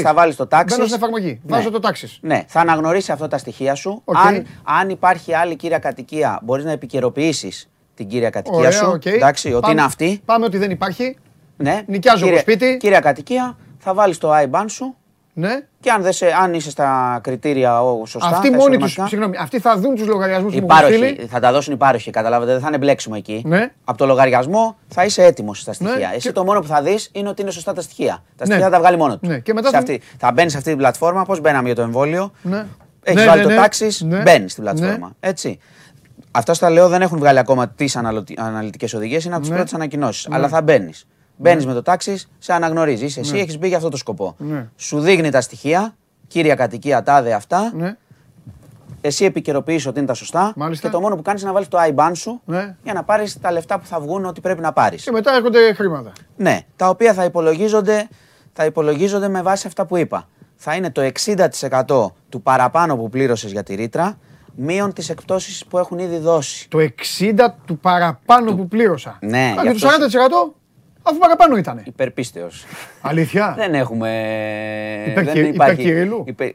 θα 0.02 0.14
βάλεις 0.14 0.35
το 0.35 0.48
τάξη. 0.48 0.76
Μπαίνω 0.76 0.88
στην 0.88 0.98
εφαρμογή. 0.98 1.41
Ναι. 1.43 1.56
Βάζω 1.56 1.72
το 1.72 1.80
τάξη. 1.80 2.18
Ναι, 2.22 2.43
θα 2.48 2.60
αναγνωρίσει 2.60 3.11
αυτά 3.11 3.27
τα 3.27 3.38
στοιχεία 3.38 3.76
σου. 3.76 4.02
Okay. 4.06 4.14
Αν, 4.27 4.45
αν 4.64 4.89
υπάρχει 4.89 5.34
άλλη 5.34 5.56
κύρια 5.56 5.80
κατοικία, 5.80 6.39
μπορείς 6.43 6.65
να 6.65 6.72
επικαιροποιήσεις 6.72 7.69
την 7.93 8.07
κύρια 8.07 8.30
κατοικία 8.30 8.60
Ωραία, 8.60 8.72
σου. 8.72 8.91
Okay. 8.91 9.06
Εντάξει, 9.06 9.49
πάμε, 9.49 9.57
ότι 9.57 9.72
είναι 9.72 9.81
αυτή. 9.81 10.22
Πάμε 10.26 10.45
ότι 10.45 10.57
δεν 10.57 10.72
υπάρχει. 10.72 11.18
Ναι. 11.57 11.81
Νοικιάζω 11.85 12.26
κύρια, 12.26 12.39
σπίτι. 12.39 12.77
Κύρια 12.80 12.99
κατοικία, 12.99 13.57
θα 13.77 13.93
βάλεις 13.93 14.18
το 14.18 14.31
IBAN 14.34 14.65
σου 14.68 14.95
ναι. 15.33 15.49
Και 15.79 15.91
αν, 15.91 16.13
σε, 16.13 16.25
αν 16.41 16.53
είσαι 16.53 16.69
στα 16.69 17.19
κριτήρια 17.23 17.81
ο, 17.81 18.05
σωστά. 18.05 18.29
Αυτοί 18.29 18.51
μόνοι 18.51 18.77
τους. 18.77 18.91
Συγγνώμη, 18.91 19.37
αυτοί 19.37 19.59
θα 19.59 19.77
δουν 19.77 19.95
τους 19.95 20.07
λογαριασμούς 20.07 20.55
που 20.55 20.67
έχουν 20.71 21.27
Θα 21.29 21.39
τα 21.39 21.51
δώσουν 21.51 21.73
οι 21.73 21.77
πάροχοι, 21.77 22.11
καταλάβετε. 22.11 22.51
Δεν 22.51 22.61
θα 22.61 22.67
είναι 22.67 22.77
μπλέξιμο 22.77 23.15
εκεί. 23.17 23.41
Ναι. 23.45 23.71
Από 23.83 23.97
το 23.97 24.05
λογαριασμό 24.05 24.77
θα 24.87 25.05
είσαι 25.05 25.23
έτοιμος 25.23 25.59
στα 25.59 25.73
στοιχεία. 25.73 26.07
Ναι. 26.09 26.15
Εσύ 26.15 26.31
το 26.31 26.43
μόνο 26.43 26.59
που 26.59 26.67
θα 26.67 26.81
δεις 26.81 27.09
είναι 27.11 27.29
ότι 27.29 27.41
είναι 27.41 27.51
σωστά 27.51 27.73
τα 27.73 27.81
στοιχεία. 27.81 28.23
Τα 28.35 28.45
ναι. 28.45 28.45
στοιχεία 28.45 28.65
θα 28.65 28.71
τα 28.71 28.79
βγάλει 28.79 28.97
μόνο 28.97 29.17
του. 29.17 29.27
Ναι. 29.27 29.39
Και 29.39 29.53
μετά 29.53 29.69
θα... 29.69 29.77
Αυτή, 29.77 30.01
θα 30.17 30.31
μπαίνει 30.31 30.49
σε 30.49 30.57
αυτή 30.57 30.69
την 30.69 30.77
πλατφόρμα. 30.77 31.23
Πώς 31.23 31.39
μπαίναμε 31.39 31.65
για 31.65 31.75
το 31.75 31.81
εμβόλιο; 31.81 32.31
Ναι. 32.41 32.65
Έχεις 33.03 33.21
ναι, 33.21 33.27
βάλει 33.27 33.45
ναι, 33.45 33.55
το 33.55 33.61
τάξη, 33.61 33.87
ναι. 33.99 34.21
μπαίνει 34.21 34.49
στην 34.49 34.63
πλατφόρμα. 34.63 35.15
Έτσι. 35.19 35.59
Αυτά 36.31 36.53
στα 36.53 36.69
λέω 36.69 36.87
δεν 36.87 37.01
έχουν 37.01 37.17
βγάλει 37.17 37.39
ακόμα 37.39 37.67
τις 37.69 37.95
αναλυτικές 38.37 38.93
οδηγίες, 38.93 39.25
είναι 39.25 39.35
από 39.35 39.43
τι 39.43 39.49
πρώτες 39.49 39.73
ανακοινώσεις. 39.73 40.27
Αλλά 40.31 40.47
θα 40.47 40.61
μπαίνεις. 40.61 41.07
Μπαίνεις 41.41 41.63
ναι. 41.63 41.69
με 41.69 41.76
το 41.76 41.81
τάξη, 41.81 42.27
σε 42.38 42.53
αναγνωρίζει. 42.53 43.05
Εσύ 43.05 43.34
ναι. 43.34 43.39
έχεις 43.39 43.57
μπει 43.57 43.68
για 43.68 43.77
αυτό 43.77 43.89
το 43.89 43.97
σκοπό. 43.97 44.35
Ναι. 44.38 44.69
Σου 44.76 44.99
δείχνει 44.99 45.30
τα 45.30 45.41
στοιχεία, 45.41 45.95
κύρια 46.27 46.55
κατοικία, 46.55 47.03
τάδε 47.03 47.34
αυτά. 47.34 47.72
Ναι. 47.76 47.97
Εσύ 49.01 49.26
επικαιροποιείς 49.26 49.85
ότι 49.85 49.97
είναι 49.97 50.07
τα 50.07 50.13
σωστά. 50.13 50.53
Μάλιστα. 50.55 50.88
Και 50.88 50.93
το 50.93 51.01
μόνο 51.01 51.15
που 51.15 51.22
κάνεις 51.22 51.41
είναι 51.41 51.51
να 51.51 51.55
βάλεις 51.55 51.69
το 51.69 51.77
IBAN 51.81 52.11
σου 52.13 52.41
ναι. 52.45 52.76
για 52.84 52.93
να 52.93 53.03
πάρεις 53.03 53.39
τα 53.39 53.51
λεφτά 53.51 53.80
που 53.80 53.85
θα 53.85 53.99
βγουν 53.99 54.26
ότι 54.26 54.41
πρέπει 54.41 54.61
να 54.61 54.73
πάρεις. 54.73 55.03
Και 55.03 55.11
μετά 55.11 55.35
έρχονται 55.35 55.73
χρήματα. 55.73 56.11
Ναι, 56.35 56.59
τα 56.76 56.89
οποία 56.89 57.13
θα 57.13 57.23
υπολογίζονται, 57.23 58.07
θα 58.53 58.65
υπολογίζονται 58.65 59.27
με 59.27 59.41
βάση 59.41 59.68
αυτά 59.68 59.85
που 59.85 59.97
είπα. 59.97 60.27
Θα 60.55 60.76
είναι 60.76 60.91
το 60.91 61.09
60% 61.26 62.05
του 62.30 62.41
παραπάνω 62.43 62.97
που 62.97 63.09
πλήρωσες 63.09 63.51
για 63.51 63.63
τη 63.63 63.76
ρήτρα, 63.76 64.18
μείον 64.55 64.93
τις 64.93 65.09
εκπτώσεις 65.09 65.65
που 65.65 65.77
έχουν 65.77 65.99
ήδη 65.99 66.18
δώσει. 66.18 66.69
Το 66.69 66.77
60% 66.77 67.47
του 67.65 67.77
παραπάνω 67.77 68.55
που 68.55 68.68
πλήρωσα. 68.68 69.18
Ναι. 69.22 69.53
Και 69.61 69.72
το 69.72 69.88
40%? 69.88 70.60
Αφού 71.03 71.17
παραπάνω 71.17 71.57
ήταν. 71.57 71.81
Υπερπίστεως. 71.85 72.65
Αλήθεια; 73.01 73.53
δεν 73.57 73.73
έχουμε. 73.73 74.09
Υπερ, 75.07 75.23
δεν 75.23 75.45
υπάρχει... 75.45 75.81
Υπερκυρίλου. 75.81 76.23
Υπερ... 76.27 76.49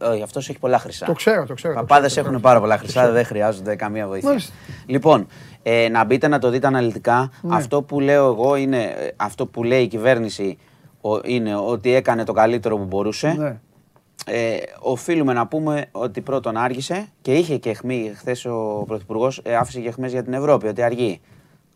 Όχι, 0.00 0.22
αυτός 0.22 0.48
έχει 0.48 0.58
πολλά 0.58 0.78
χρυσά. 0.78 1.06
Το 1.06 1.12
ξέρω, 1.12 1.46
το 1.46 1.54
ξέρω. 1.54 1.74
Παπάδες 1.74 2.16
έχουν 2.16 2.40
πάρα 2.40 2.60
πολλά 2.60 2.78
χρυσά, 2.78 3.10
δεν 3.10 3.24
χρειάζονται 3.24 3.76
καμία 3.76 4.06
βοήθεια. 4.06 4.28
Μάλιστα. 4.28 4.52
Λοιπόν, 4.86 5.26
ε, 5.62 5.88
να 5.88 6.04
μπείτε 6.04 6.28
να 6.28 6.38
το 6.38 6.50
δείτε 6.50 6.66
αναλυτικά. 6.66 7.30
Ναι. 7.40 7.56
Αυτό 7.56 7.82
που 7.82 8.00
λέω 8.00 8.26
εγώ 8.26 8.56
είναι. 8.56 8.82
Ε, 8.82 9.10
αυτό 9.16 9.46
που 9.46 9.64
λέει 9.64 9.82
η 9.82 9.86
κυβέρνηση 9.86 10.58
είναι 11.24 11.56
ότι 11.56 11.94
έκανε 11.94 12.24
το 12.24 12.32
καλύτερο 12.32 12.76
που 12.76 12.84
μπορούσε. 12.84 13.34
Ναι. 13.38 13.56
Ε, 14.26 14.56
οφείλουμε 14.78 15.32
να 15.32 15.46
πούμε 15.46 15.84
ότι 15.92 16.20
πρώτον 16.20 16.56
άργησε 16.56 17.06
και 17.22 17.34
είχε 17.34 17.56
και 17.56 17.70
εχμή. 17.70 18.12
Χθες 18.16 18.44
ο 18.44 18.84
Πρωθυπουργός 18.86 19.40
ε, 19.44 19.56
άφησε 19.56 19.80
και 19.80 19.88
εχμές 19.88 20.12
για 20.12 20.22
την 20.22 20.32
Ευρώπη, 20.32 20.66
ότι 20.66 20.82
αργεί. 20.82 21.20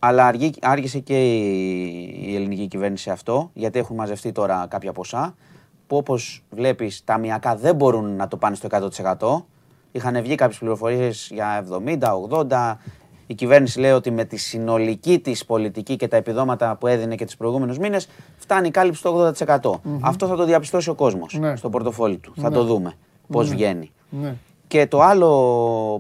Αλλά 0.03 0.33
άργησε 0.61 0.99
και 0.99 1.35
η 1.35 2.35
ελληνική 2.35 2.67
κυβέρνηση 2.67 3.11
αυτό, 3.11 3.51
γιατί 3.55 3.79
έχουν 3.79 3.97
μαζευτεί 3.97 4.33
τώρα 4.33 4.67
κάποια 4.71 4.93
ποσά, 4.93 5.35
που 5.87 5.97
όπως 5.97 6.43
βλέπεις 6.51 7.05
τα 7.05 7.19
μιακά 7.19 7.57
δεν 7.57 7.75
μπορούν 7.75 8.17
να 8.17 8.29
το 8.29 8.37
πάνε 8.37 8.57
στο 8.57 8.69
100%. 8.71 9.45
Είχαν 9.93 10.23
βγει 10.23 10.35
κάποιες 10.35 10.59
πληροφορίες 10.59 11.29
για 11.33 11.67
70, 11.87 12.15
80. 12.49 12.77
Η 13.27 13.35
κυβέρνηση 13.35 13.81
λέει 13.81 13.91
ότι 13.91 14.11
με 14.11 14.25
τη 14.25 14.37
συνολική 14.37 15.19
της 15.19 15.45
πολιτική 15.45 15.97
και 15.97 16.09
τα 16.09 16.17
επιδόματα 16.17 16.77
που 16.77 16.87
έδινε 16.87 17.15
και 17.15 17.25
τους 17.25 17.37
προηγούμενους 17.37 17.79
μήνες 17.79 18.09
φτάνει 18.37 18.69
η 18.69 18.71
κάλυψη 18.71 19.01
στο 19.01 19.33
80%. 19.39 19.81
Αυτό 20.01 20.27
θα 20.27 20.37
το 20.37 20.45
διαπιστώσει 20.45 20.91
ο 20.91 20.95
κόσμος 20.95 21.39
ναι. 21.39 21.57
στο 21.57 21.71
πορτοφόλι 21.71 22.17
του. 22.19 22.33
Θα 22.37 22.51
το 22.51 22.63
ναι. 22.63 22.69
δούμε 22.69 22.95
πώς 23.31 23.49
ναι. 23.49 23.55
βγαίνει. 23.55 23.93
Και 24.71 24.87
το 24.87 25.01
άλλο 25.01 25.29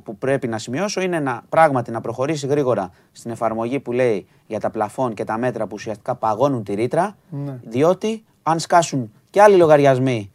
που 0.04 0.16
πρέπει 0.16 0.48
να 0.48 0.58
σημειώσω 0.58 1.00
είναι 1.00 1.20
να 1.20 1.42
πράγματι 1.48 1.90
να 1.90 2.00
προχωρήσει 2.00 2.46
γρήγορα 2.46 2.90
στην 3.12 3.30
εφαρμογή 3.30 3.80
που 3.80 3.92
λέει 3.92 4.26
για 4.46 4.60
τα 4.60 4.70
πλαφόν 4.70 5.14
και 5.14 5.24
τα 5.24 5.38
μέτρα 5.38 5.64
που 5.64 5.72
ουσιαστικά 5.74 6.14
παγώνουν 6.14 6.64
τη 6.64 6.74
ρήτρα. 6.74 7.16
Διότι 7.62 8.24
αν 8.42 8.58
σκάσουν 8.58 9.12
και 9.30 9.42
άλλοι 9.42 9.56
λογαριασμοί 9.56 10.30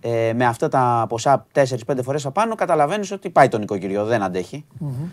ε, 0.00 0.32
με 0.34 0.44
αυτά 0.46 0.68
τα 0.68 1.06
ποσά 1.08 1.46
4-5 1.54 1.64
φορές 2.02 2.26
απάνω, 2.26 2.54
καταλαβαίνεις 2.54 3.10
ότι 3.12 3.30
πάει 3.30 3.48
το 3.48 3.58
νοικοκυριό, 3.58 4.04
δεν 4.04 4.22
αντεχει 4.22 4.64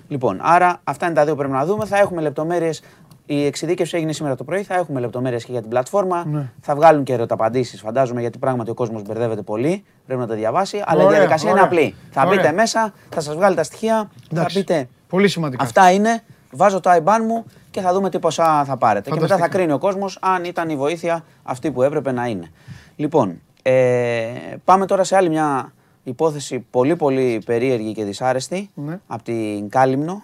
Λοιπόν, 0.07 0.39
άρα 0.41 0.79
αυτά 0.83 1.05
είναι 1.05 1.15
τα 1.15 1.23
δύο 1.23 1.31
που 1.31 1.39
πρέπει 1.39 1.53
να 1.53 1.65
δούμε. 1.65 1.85
Θα 1.85 1.97
έχουμε 1.97 2.21
λεπτομέρειες. 2.21 2.81
Η 3.25 3.45
εξειδίκευση 3.45 3.97
έγινε 3.97 4.13
σήμερα 4.13 4.35
το 4.35 4.43
πρωί. 4.43 4.63
Θα 4.63 4.75
έχουμε 4.75 4.99
λεπτομέρειες 4.99 5.45
και 5.45 5.51
για 5.51 5.61
την 5.61 5.69
πλατφόρμα. 5.69 6.25
Ναι. 6.25 6.51
Θα 6.61 6.75
βγάλουν 6.75 7.03
και 7.03 7.13
ερωταπαντήσεις, 7.13 7.81
φαντάζομαι, 7.81 8.21
γιατί 8.21 8.37
πράγματι 8.37 8.69
ο 8.69 8.73
κόσμος 8.73 9.01
μπερδεύεται 9.01 9.41
πολύ. 9.41 9.83
Πρέπει 10.05 10.21
να 10.21 10.27
τα 10.27 10.35
διαβάσει. 10.35 10.83
Αλλά 10.85 11.03
η 11.03 11.07
διαδικασία 11.07 11.49
είναι 11.49 11.59
απλή. 11.59 11.95
Θα 12.11 12.25
μπείτε 12.25 12.51
μέσα, 12.51 12.93
θα 13.09 13.21
σας 13.21 13.35
βγάλει 13.35 13.55
τα 13.55 13.63
στοιχεία. 13.63 14.11
Θα 14.33 14.45
πείτε. 14.53 14.87
Πολύ 15.09 15.27
σημαντικά. 15.27 15.63
Αυτά 15.63 15.91
είναι. 15.91 16.23
Βάζω 16.51 16.79
το 16.79 16.89
IBAN 16.91 17.19
μου 17.27 17.45
και 17.71 17.81
θα 17.81 17.93
δούμε 17.93 18.09
τι 18.09 18.19
ποσά 18.19 18.63
θα 18.65 18.77
πάρετε. 18.77 19.11
Και 19.11 19.19
μετά 19.19 19.37
θα 19.37 19.47
κρίνει 19.47 19.71
ο 19.71 19.77
κόσμος 19.77 20.17
αν 20.21 20.43
ήταν 20.43 20.69
η 20.69 20.75
βοήθεια 20.75 21.23
αυτή 21.43 21.71
που 21.71 21.81
έπρεπε 21.81 22.11
να 22.11 22.25
είναι. 22.25 22.51
Λοιπόν, 22.95 23.41
ε, 23.61 24.27
πάμε 24.63 24.85
τώρα 24.85 25.03
σε 25.03 25.15
άλλη 25.15 25.29
μια 25.29 25.73
υπόθεση 26.03 26.65
πολύ 26.71 26.95
πολύ 26.95 27.41
περίεργη 27.45 27.93
και 27.93 28.03
δυσάρεστη 28.03 28.69
ναι. 28.73 28.99
από 29.07 29.23
την 29.23 29.69
Κάλυμνο. 29.69 30.21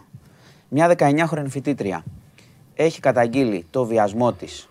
Μια 0.67 0.95
19χρονη 0.97 1.45
φοιτήτρια 1.47 2.03
έχει 2.81 2.99
καταγγείλει 2.99 3.65
το 3.69 3.85
βιασμό 3.85 4.33
της 4.33 4.69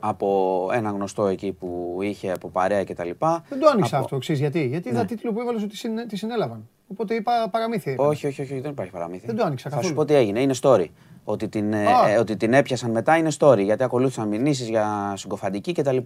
από 0.00 0.68
ένα 0.72 0.90
γνωστό 0.90 1.26
εκεί 1.26 1.52
που 1.52 1.98
είχε 2.00 2.32
από 2.32 2.48
παρέα 2.48 2.84
και 2.84 2.94
τα 2.94 3.04
λοιπά. 3.04 3.44
Δεν 3.48 3.60
το 3.60 3.68
άνοιξα 3.68 3.98
αυτό, 3.98 4.18
ξέρεις 4.18 4.40
γιατί. 4.40 4.66
Γιατί 4.66 4.88
είδα 4.88 4.98
ναι. 4.98 5.04
τίτλο 5.06 5.32
που 5.32 5.40
έβαλες 5.40 5.62
ότι 5.62 6.06
τη 6.06 6.16
συνέλαβαν. 6.16 6.68
Οπότε 6.88 7.14
είπα 7.14 7.32
παραμύθι. 7.50 7.94
Όχι, 7.98 8.26
όχι, 8.26 8.42
όχι, 8.42 8.60
δεν 8.60 8.70
υπάρχει 8.70 8.92
παραμύθι. 8.92 9.26
Δεν 9.26 9.36
το 9.36 9.44
άνοιξα 9.44 9.68
καθόλου. 9.68 9.82
Θα 9.82 9.88
σου 9.88 9.94
πω 9.94 10.04
τι 10.04 10.14
έγινε. 10.14 10.40
Είναι 10.40 10.54
story. 10.62 10.86
Ότι 11.24 11.48
την, 11.48 11.72
ε, 11.72 11.84
ε, 12.08 12.18
ότι 12.18 12.36
την 12.36 12.52
έπιασαν 12.52 12.90
μετά 12.90 13.16
είναι 13.16 13.30
story. 13.38 13.62
Γιατί 13.62 13.82
ακολούθησαν 13.82 14.28
μηνύσεις 14.28 14.68
για 14.68 15.12
συγκοφαντική 15.16 15.72
κτλ. 15.72 15.96
Ε, 15.96 16.02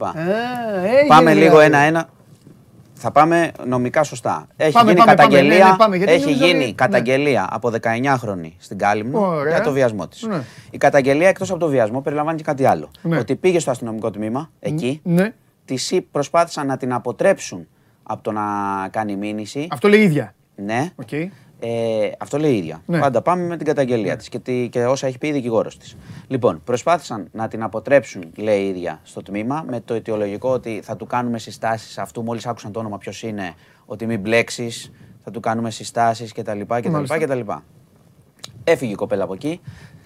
Πάμε 1.09 1.35
λίγο 1.35 1.49
δηλαδή. 1.49 1.67
ένα-ένα. 1.67 2.09
Θα 3.03 3.11
πάμε 3.11 3.53
νομικά 3.67 4.03
σωστά. 4.03 4.47
Έχει 4.57 4.79
γίνει 4.85 5.01
καταγγελία, 5.01 5.77
ναι, 5.89 5.97
ναι, 5.97 6.05
έχει 6.05 6.33
γίνει 6.33 6.65
ναι. 6.65 6.73
καταγγελία 6.73 7.49
από 7.51 7.71
19χρονη 7.83 8.53
στην 8.59 8.79
Κάλυμνο 8.79 9.43
για 9.49 9.61
το 9.61 9.73
βιασμό 9.73 10.09
της. 10.09 10.29
Η 10.71 10.79
καταγγελία 10.79 11.29
εκτός 11.29 11.51
από 11.51 11.59
το 11.59 11.69
βιασμό 11.69 12.01
περιλαμβάνει 12.01 12.37
και 12.37 12.43
κάτι 12.43 12.65
άλλο. 12.65 12.91
Ότι 13.19 13.37
πήγε 13.37 13.59
στο 13.59 13.71
αστυνομικό 13.71 14.11
τμήμα 14.11 14.51
εκεί, 14.61 15.01
ναι. 15.05 15.33
της 15.65 16.01
προσπάθησαν 16.11 16.67
να 16.67 16.77
την 16.77 16.93
αποτρέψουν 16.93 17.69
από 18.03 18.23
το 18.23 18.33
να 18.33 18.43
κάνει 18.91 19.17
μήνυση. 19.17 19.67
Αυτό 19.71 19.89
λέει 19.89 20.01
ίδια. 20.01 20.35
Ναι. 20.55 20.91
Okay. 21.07 21.29
Ε, 21.65 22.11
αυτό 22.19 22.39
λέει 22.39 22.53
η 22.53 22.57
ίδια. 22.57 22.83
Ναι. 22.87 22.99
Πάντα 22.99 23.23
πάμε 23.23 23.45
με 23.45 23.57
την 23.57 23.67
καταγγελία 23.67 24.15
ναι. 24.15 24.17
της 24.17 24.29
και, 24.69 24.87
όσα 24.87 25.07
έχει 25.07 25.19
πει 25.19 25.29
η 25.29 25.33
δικηγόρος 25.33 25.79
της. 25.79 25.97
Λοιπόν, 26.29 26.61
προσπάθησαν 26.65 27.29
να 27.33 27.49
την 27.49 27.63
αποτρέψουν, 27.63 28.23
λέει 28.37 28.63
η 28.63 28.69
ίδια, 28.69 29.01
στο 29.03 29.23
τμήμα 29.23 29.65
με 29.69 29.81
το 29.81 29.95
αιτιολογικό 29.95 30.51
ότι 30.51 30.81
θα 30.85 30.97
του 30.97 31.07
κάνουμε 31.07 31.39
συστάσεις 31.39 31.99
αυτού. 31.99 32.23
Μόλις 32.23 32.47
άκουσαν 32.47 32.73
το 32.73 32.81
όνομα 32.81 32.99
ποιος 32.99 33.23
είναι, 33.23 33.55
ότι 33.85 34.07
μην 34.07 34.21
μπλέξεις, 34.21 34.93
θα 35.25 35.31
του 35.31 35.41
κάνουμε 35.41 35.71
συστάσεις 35.71 36.33
κτλ. 36.33 36.61
κτλ. 37.19 37.41
Έφυγε 38.65 38.93
η 38.93 38.95
κοπέλα 38.95 39.25
από 39.25 39.35
εκεί. 39.35 39.61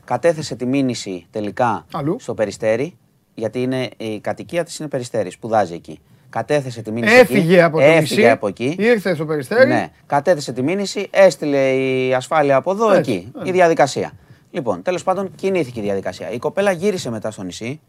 Κατέθεσε 0.05 0.55
τη 0.55 0.67
μήνυση 0.67 1.27
τελικά 1.31 1.87
Αλλού. 1.93 2.17
στο 2.21 2.35
περιστέρι, 2.35 2.97
γιατί 3.35 3.63
είναι, 3.63 3.89
η 3.97 4.21
κατοικία 4.21 4.65
της 4.65 4.79
είναι 4.79 4.89
περιστέρι, 4.89 5.31
σπουδάζει 5.31 5.75
εκεί 5.75 6.01
κατέθεσε 6.31 6.83
τη 6.83 6.91
μήνυση. 6.91 7.15
Έφυγε 7.15 7.53
εκεί, 7.53 7.61
από 7.61 7.77
το 7.77 7.85
έφυγε 7.85 8.31
από 8.31 8.49
εκεί. 8.49 8.77
Ήρθε 8.79 9.15
στο 9.15 9.25
περιστέρι. 9.25 9.69
Ναι, 9.69 9.89
κατέθεσε 10.07 10.53
τη 10.53 10.63
μήνυση, 10.63 11.09
έστειλε 11.11 11.73
η 11.73 12.15
ασφάλεια 12.15 12.57
από 12.57 12.71
εδώ, 12.71 12.93
εκεί. 12.93 13.33
Η 13.45 13.51
διαδικασία. 13.51 14.13
Λοιπόν, 14.51 14.83
τέλος 14.83 15.03
πάντων 15.03 15.31
κινήθηκε 15.35 15.81
η 15.81 15.83
διαδικασία. 15.83 16.31
Η 16.31 16.39
κοπέλα 16.39 16.71
γύρισε 16.71 17.11
μετά 17.11 17.31
στο 17.31 17.43
νησί, 17.43 17.81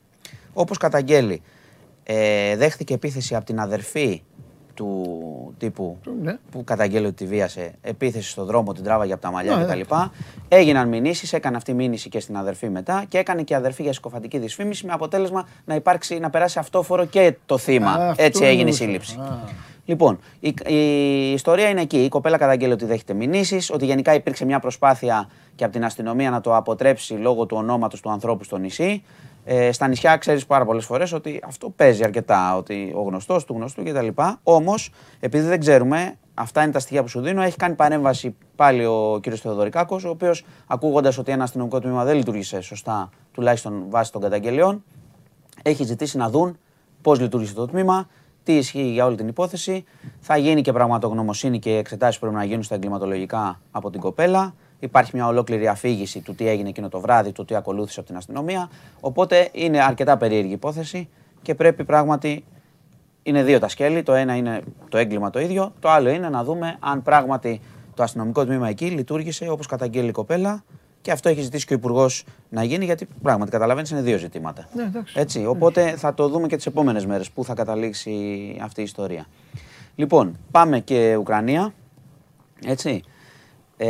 όπως 0.54 0.78
καταγγέλει. 0.78 1.42
Ε, 2.04 2.56
δέχτηκε 2.56 2.94
επίθεση 2.94 3.36
από 3.36 3.46
την 3.46 3.60
αδερφή 3.60 4.22
του 4.78 5.54
τύπου 5.58 5.98
ναι. 6.22 6.38
που 6.52 6.64
καταγγέλει 6.64 7.06
ότι 7.06 7.16
τη 7.16 7.26
βίασε, 7.26 7.74
επίθεση 7.82 8.30
στον 8.30 8.46
δρόμο, 8.46 8.74
την 8.74 8.84
τράβαγε 8.84 9.14
από 9.14 9.22
τα 9.22 9.32
μαλλιά 9.32 9.56
ναι, 9.56 9.64
κτλ. 9.64 9.96
Ναι. 9.96 10.06
Έγιναν 10.48 10.88
μηνύσεις, 10.88 11.34
έκανε 11.34 11.58
αυτή 11.58 11.74
μήνυση 11.74 12.10
και 12.10 12.20
στην 12.20 12.38
αδερφή 12.38 12.70
μετά 12.70 13.06
και 13.08 13.18
έκανε 13.18 13.44
και 13.44 13.54
η 13.54 13.56
αδερφή 13.56 13.84
για 13.84 13.94
συκοφαντική 13.94 14.38
δυσφήμιση 14.38 14.86
με 14.86 14.94
αποτέλεσμα 14.94 15.48
να, 15.66 15.76
υπάρξει, 15.76 16.20
να 16.20 16.30
περάσει 16.30 16.60
αυτόφορο 16.60 17.06
και 17.06 17.36
το 17.46 17.58
θύμα. 17.58 18.14
Έτσι 18.18 18.46
έγινε 18.46 18.70
η 18.70 18.74
σύλληψη. 18.74 19.20
Λοιπόν, 19.86 20.20
η, 20.40 20.54
η, 20.66 21.32
ιστορία 21.32 21.70
είναι 21.70 21.82
εκεί. 21.82 22.04
Η 22.04 22.10
κοπέλα 22.10 22.38
καταγγέλει 22.38 22.72
ότι 22.72 22.86
δέχεται 22.86 23.14
μηνύσεις, 23.14 23.72
ότι 23.72 23.86
γενικά 23.86 24.14
υπήρξε 24.14 24.46
μια 24.46 24.60
προσπάθεια 24.60 25.30
και 25.56 25.64
από 25.64 25.74
την 25.74 25.86
αστυνομία 25.86 26.30
να 26.30 26.42
το 26.42 26.56
αποτρέψει 26.56 27.14
λόγω 27.14 27.46
του 27.46 27.58
ονόματος 27.58 28.02
του 28.02 28.10
ανθρώπου 28.10 28.44
στο 28.44 28.58
νησί. 28.58 29.04
Ε, 29.50 29.72
στα 29.72 29.88
νησιά 29.88 30.18
ξέρεις 30.18 30.46
πάρα 30.46 30.66
πολλές 30.66 30.86
φορές 30.86 31.14
ότι 31.14 31.42
αυτό 31.46 31.70
παίζει 31.70 32.04
αρκετά, 32.04 32.58
ότι 32.58 32.94
ο 32.96 33.02
γνωστός 33.02 33.46
του 33.46 33.54
γνωστού 33.54 33.84
κτλ. 33.84 34.08
Όμως, 34.44 34.92
επειδή 35.20 35.48
δεν 35.48 35.60
ξέρουμε, 35.60 36.18
αυτά 36.34 36.64
είναι 36.64 36.72
τα 36.72 36.80
στοιχεία 36.80 37.02
που 37.02 37.08
σου 37.08 37.22
δίνω, 37.22 37.42
έχει 37.42 37.58
κάνει 37.58 37.76
παρέμβαση 37.76 38.36
πάλι 38.56 38.86
ο 38.86 39.20
κ. 39.22 39.28
Θεοδωρικάκος, 39.42 40.04
ο 40.04 40.10
οποίος 40.10 40.46
ακούγοντας 40.68 41.18
ότι 41.18 41.32
ένα 41.32 41.44
αστυνομικό 41.44 41.80
τμήμα 41.80 42.04
δεν 42.04 42.16
λειτουργήσε 42.16 42.62
σωστά, 42.62 43.10
τουλάχιστον 43.32 43.86
βάσει 43.90 44.12
των 44.12 44.22
καταγγελιών, 44.22 44.84
έχει 45.64 45.84
ζητήσει 45.84 46.18
να 46.18 46.30
δουν 46.30 46.58
πώς 47.02 47.20
λειτουργήσε 47.20 47.54
το 47.54 47.66
τμήμα, 47.66 48.08
τι 48.44 48.58
ισχύει 48.58 48.92
για 48.92 49.06
όλη 49.06 49.16
την 49.16 49.28
υπόθεση. 49.28 49.84
Θα 50.20 50.38
γίνει 50.38 50.62
και 50.62 50.72
πραγματογνωμοσύνη 50.72 51.60
και 51.60 51.76
εξετάσεις 51.76 52.16
που 52.16 52.22
πρέπει 52.22 52.38
να 52.38 52.44
γίνουν 52.44 52.64
στα 52.64 52.76
εγκληματολογικά 52.76 53.62
από 53.72 53.90
την 53.90 54.00
κοπέλα. 54.00 54.54
Υπάρχει 54.80 55.12
μια 55.14 55.28
ολόκληρη 55.28 55.68
αφήγηση 55.68 56.20
του 56.20 56.36
τι 56.36 56.48
έγινε 56.48 56.70
εκείνο 56.70 56.90
το 56.90 57.00
βράδυ, 57.00 57.32
του 57.32 57.46
τι 57.46 57.56
ακολούθησε 57.56 58.00
από 58.00 58.08
την 58.08 58.18
αστυνομία. 58.18 58.70
Οπότε 59.00 59.50
είναι 59.52 59.82
αρκετά 59.82 60.18
περίεργη 60.18 60.54
υπόθεση 60.54 61.10
και 61.42 61.56
πρέπει 61.56 61.84
πράγματι. 61.84 62.44
Είναι 63.24 63.44
δύο 63.44 63.60
τα 63.60 63.68
σκέλη. 63.68 64.04
Το 64.04 64.14
ένα 64.14 64.36
είναι 64.36 64.62
το 64.90 64.98
έγκλημα 64.98 65.30
το 65.30 65.40
ίδιο. 65.40 65.74
Το 65.80 65.90
άλλο 65.90 66.10
είναι 66.10 66.30
να 66.30 66.44
δούμε 66.44 66.78
αν 66.80 67.02
πράγματι 67.02 67.62
το 67.94 68.04
αστυνομικό 68.04 68.46
τμήμα 68.46 68.70
εκεί 68.70 68.86
λειτουργήσε 68.86 69.50
όπως 69.50 69.68
καταγγέλει 69.68 70.08
η 70.08 70.12
κοπέλα. 70.12 70.64
Και 71.02 71.12
αυτό 71.12 71.30
έχει 71.30 71.42
ζητήσει 71.42 71.66
και 71.66 71.74
ο 71.74 71.76
Υπουργός 71.78 72.24
να 72.50 72.64
γίνει, 72.64 72.86
γιατί 72.86 73.08
πράγματι 73.22 73.52
καταλαβαίνεις 73.52 73.90
είναι 73.90 74.02
δύο 74.02 74.18
ζητήματα. 74.18 74.68
Ναι, 74.74 74.92
Έτσι, 75.14 75.46
οπότε 75.46 75.96
θα 75.96 76.14
το 76.14 76.28
δούμε 76.28 76.48
και 76.48 76.56
τις 76.56 76.66
επόμενες 76.66 77.06
μέρες 77.06 77.32
πού 77.32 77.44
θα 77.44 77.54
καταλήξει 77.54 78.12
αυτή 78.62 78.80
η 78.80 78.84
ιστορία. 78.84 79.26
Λοιπόν, 79.96 80.38
πάμε 80.52 80.80
και 80.80 81.16
Ουκρανία. 81.16 81.74
Έτσι. 82.66 83.04
Ε, 83.80 83.88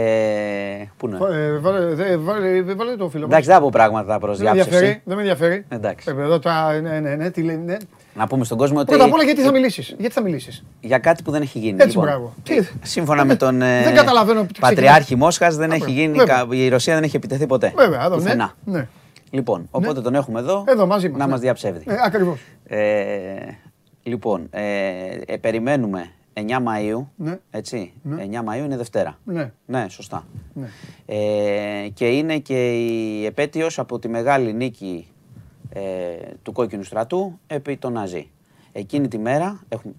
πού 0.97 1.07
να. 1.07 1.17
Ε, 1.35 1.57
βάλε, 1.57 2.17
βάλε, 2.17 2.61
βάλε 2.61 2.95
το 2.95 3.09
φίλο 3.09 3.25
Εντάξει, 3.25 3.47
δεν 3.47 3.57
από 3.57 3.69
πράγματα 3.69 4.19
προς 4.19 4.37
Δεν 4.37 4.45
με 4.45 4.49
ενδιαφέρει. 4.59 5.01
Δεν 5.03 5.15
με 5.15 5.21
ενδιαφέρει. 5.21 5.65
Εντάξει. 5.69 6.13
Ε, 6.17 6.21
εδώ 6.21 6.39
τα, 6.39 6.79
ναι, 6.81 6.99
ναι, 6.99 7.15
ναι, 7.15 7.29
τι 7.29 7.41
λένε, 7.41 7.61
ναι. 7.63 7.77
Να 8.13 8.27
πούμε 8.27 8.45
στον 8.45 8.57
κόσμο 8.57 8.79
ότι. 8.79 8.89
Πρώτα 8.89 9.03
απ' 9.03 9.13
όλα 9.13 9.23
γιατί 9.23 9.41
θα 9.41 9.51
μιλήσεις; 9.51 9.95
Γιατί 9.97 10.13
θα 10.13 10.21
μιλήσεις; 10.21 10.63
Για 10.79 10.97
κάτι 10.97 11.23
που 11.23 11.31
δεν 11.31 11.41
έχει 11.41 11.59
γίνει. 11.59 11.77
Έτσι, 11.79 11.87
λοιπόν, 11.87 12.03
μπράβο. 12.03 12.33
Σύμφωνα 12.83 13.25
με 13.25 13.35
τον 13.35 13.61
ε, 13.61 13.83
δεν 13.83 13.95
καταλαβαίνω, 13.95 14.45
Πατριάρχη 14.59 15.15
Μόσχας 15.15 15.55
δεν 15.55 15.71
έχει 15.71 15.91
γίνει. 15.91 16.17
Η 16.49 16.69
Ρωσία 16.69 16.93
δεν 16.93 17.03
έχει 17.03 17.15
επιτεθεί 17.15 17.45
ποτέ. 17.45 17.73
Βέβαια, 17.75 18.05
εδώ, 18.05 18.17
ναι, 18.17 18.35
ναι. 18.63 18.87
Λοιπόν, 19.29 19.67
οπότε 19.71 19.93
ναι. 19.93 20.01
τον 20.01 20.15
έχουμε 20.15 20.39
εδώ. 20.39 20.63
Εδώ 20.67 20.85
μαζί 20.85 21.09
μας, 21.09 21.19
να 21.19 21.27
μας 21.27 21.39
διαψεύδει. 21.39 21.83
Ε, 21.87 21.95
Ακριβώς. 22.03 22.39
λοιπόν, 24.03 24.49
περιμένουμε 25.41 26.11
9 26.37 26.49
Μαΐου, 26.49 27.05
ναι. 27.15 27.39
έτσι, 27.49 27.93
ναι. 28.03 28.27
9 28.31 28.49
Μαΐου 28.49 28.63
είναι 28.65 28.77
Δευτέρα. 28.77 29.19
Ναι. 29.23 29.51
Ναι, 29.65 29.85
σωστά. 29.89 30.27
Ναι. 30.53 30.67
Ε, 31.05 31.87
και 31.93 32.07
είναι 32.07 32.37
και 32.37 32.71
η 32.71 33.25
επέτειος 33.25 33.79
από 33.79 33.99
τη 33.99 34.07
μεγάλη 34.07 34.53
νίκη 34.53 35.07
ε, 35.69 35.81
του 36.43 36.51
κόκκινου 36.51 36.83
στρατού 36.83 37.39
επί 37.47 37.77
τον 37.77 37.93
Ναζί. 37.93 38.29
Εκείνη 38.71 39.07
τη 39.07 39.17
μέρα 39.17 39.59
έχουν 39.69 39.95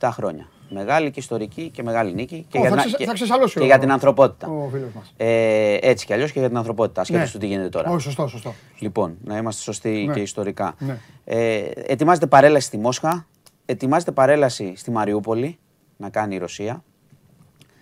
77 0.00 0.08
χρόνια. 0.12 0.48
Μεγάλη 0.68 1.10
και 1.10 1.20
ιστορική 1.20 1.70
και 1.70 1.82
μεγάλη 1.82 2.14
νίκη. 2.14 2.46
Και, 2.48 2.58
oh, 2.58 2.60
για, 2.60 2.70
θα 2.70 2.76
ξε, 2.76 2.96
και, 2.96 3.04
θα 3.04 3.38
και 3.54 3.64
για 3.64 3.78
την 3.78 3.92
ανθρωπότητα. 3.92 4.48
Ο 4.48 4.68
φίλος 4.68 4.92
μας. 4.94 5.14
Ε, 5.16 5.76
έτσι 5.80 6.06
κι 6.06 6.12
αλλιώς 6.12 6.32
και 6.32 6.38
για 6.38 6.48
την 6.48 6.56
ανθρωπότητα, 6.56 7.00
ασχέτω 7.00 7.18
ναι. 7.18 7.28
του 7.30 7.38
τι 7.38 7.46
γίνεται 7.46 7.68
τώρα. 7.68 7.90
Όχι, 7.90 8.02
σωστό, 8.02 8.26
σωστό. 8.26 8.54
Λοιπόν, 8.78 9.16
να 9.24 9.36
είμαστε 9.36 9.62
σωστοί 9.62 10.04
ναι. 10.06 10.12
και 10.12 10.20
ιστορικά. 10.20 10.74
Ναι. 10.78 10.98
Ε, 11.24 11.70
ετοιμάζεται 11.86 12.26
παρέλαση 12.26 12.66
στη 12.66 12.78
Μόσχα, 12.78 13.26
ετοιμάζεται 13.66 14.12
παρέλαση 14.12 14.72
στη 14.76 14.90
Μαριούπολη, 14.90 15.58
να 16.00 16.08
κάνει 16.10 16.34
η 16.34 16.38
Ρωσία. 16.38 16.84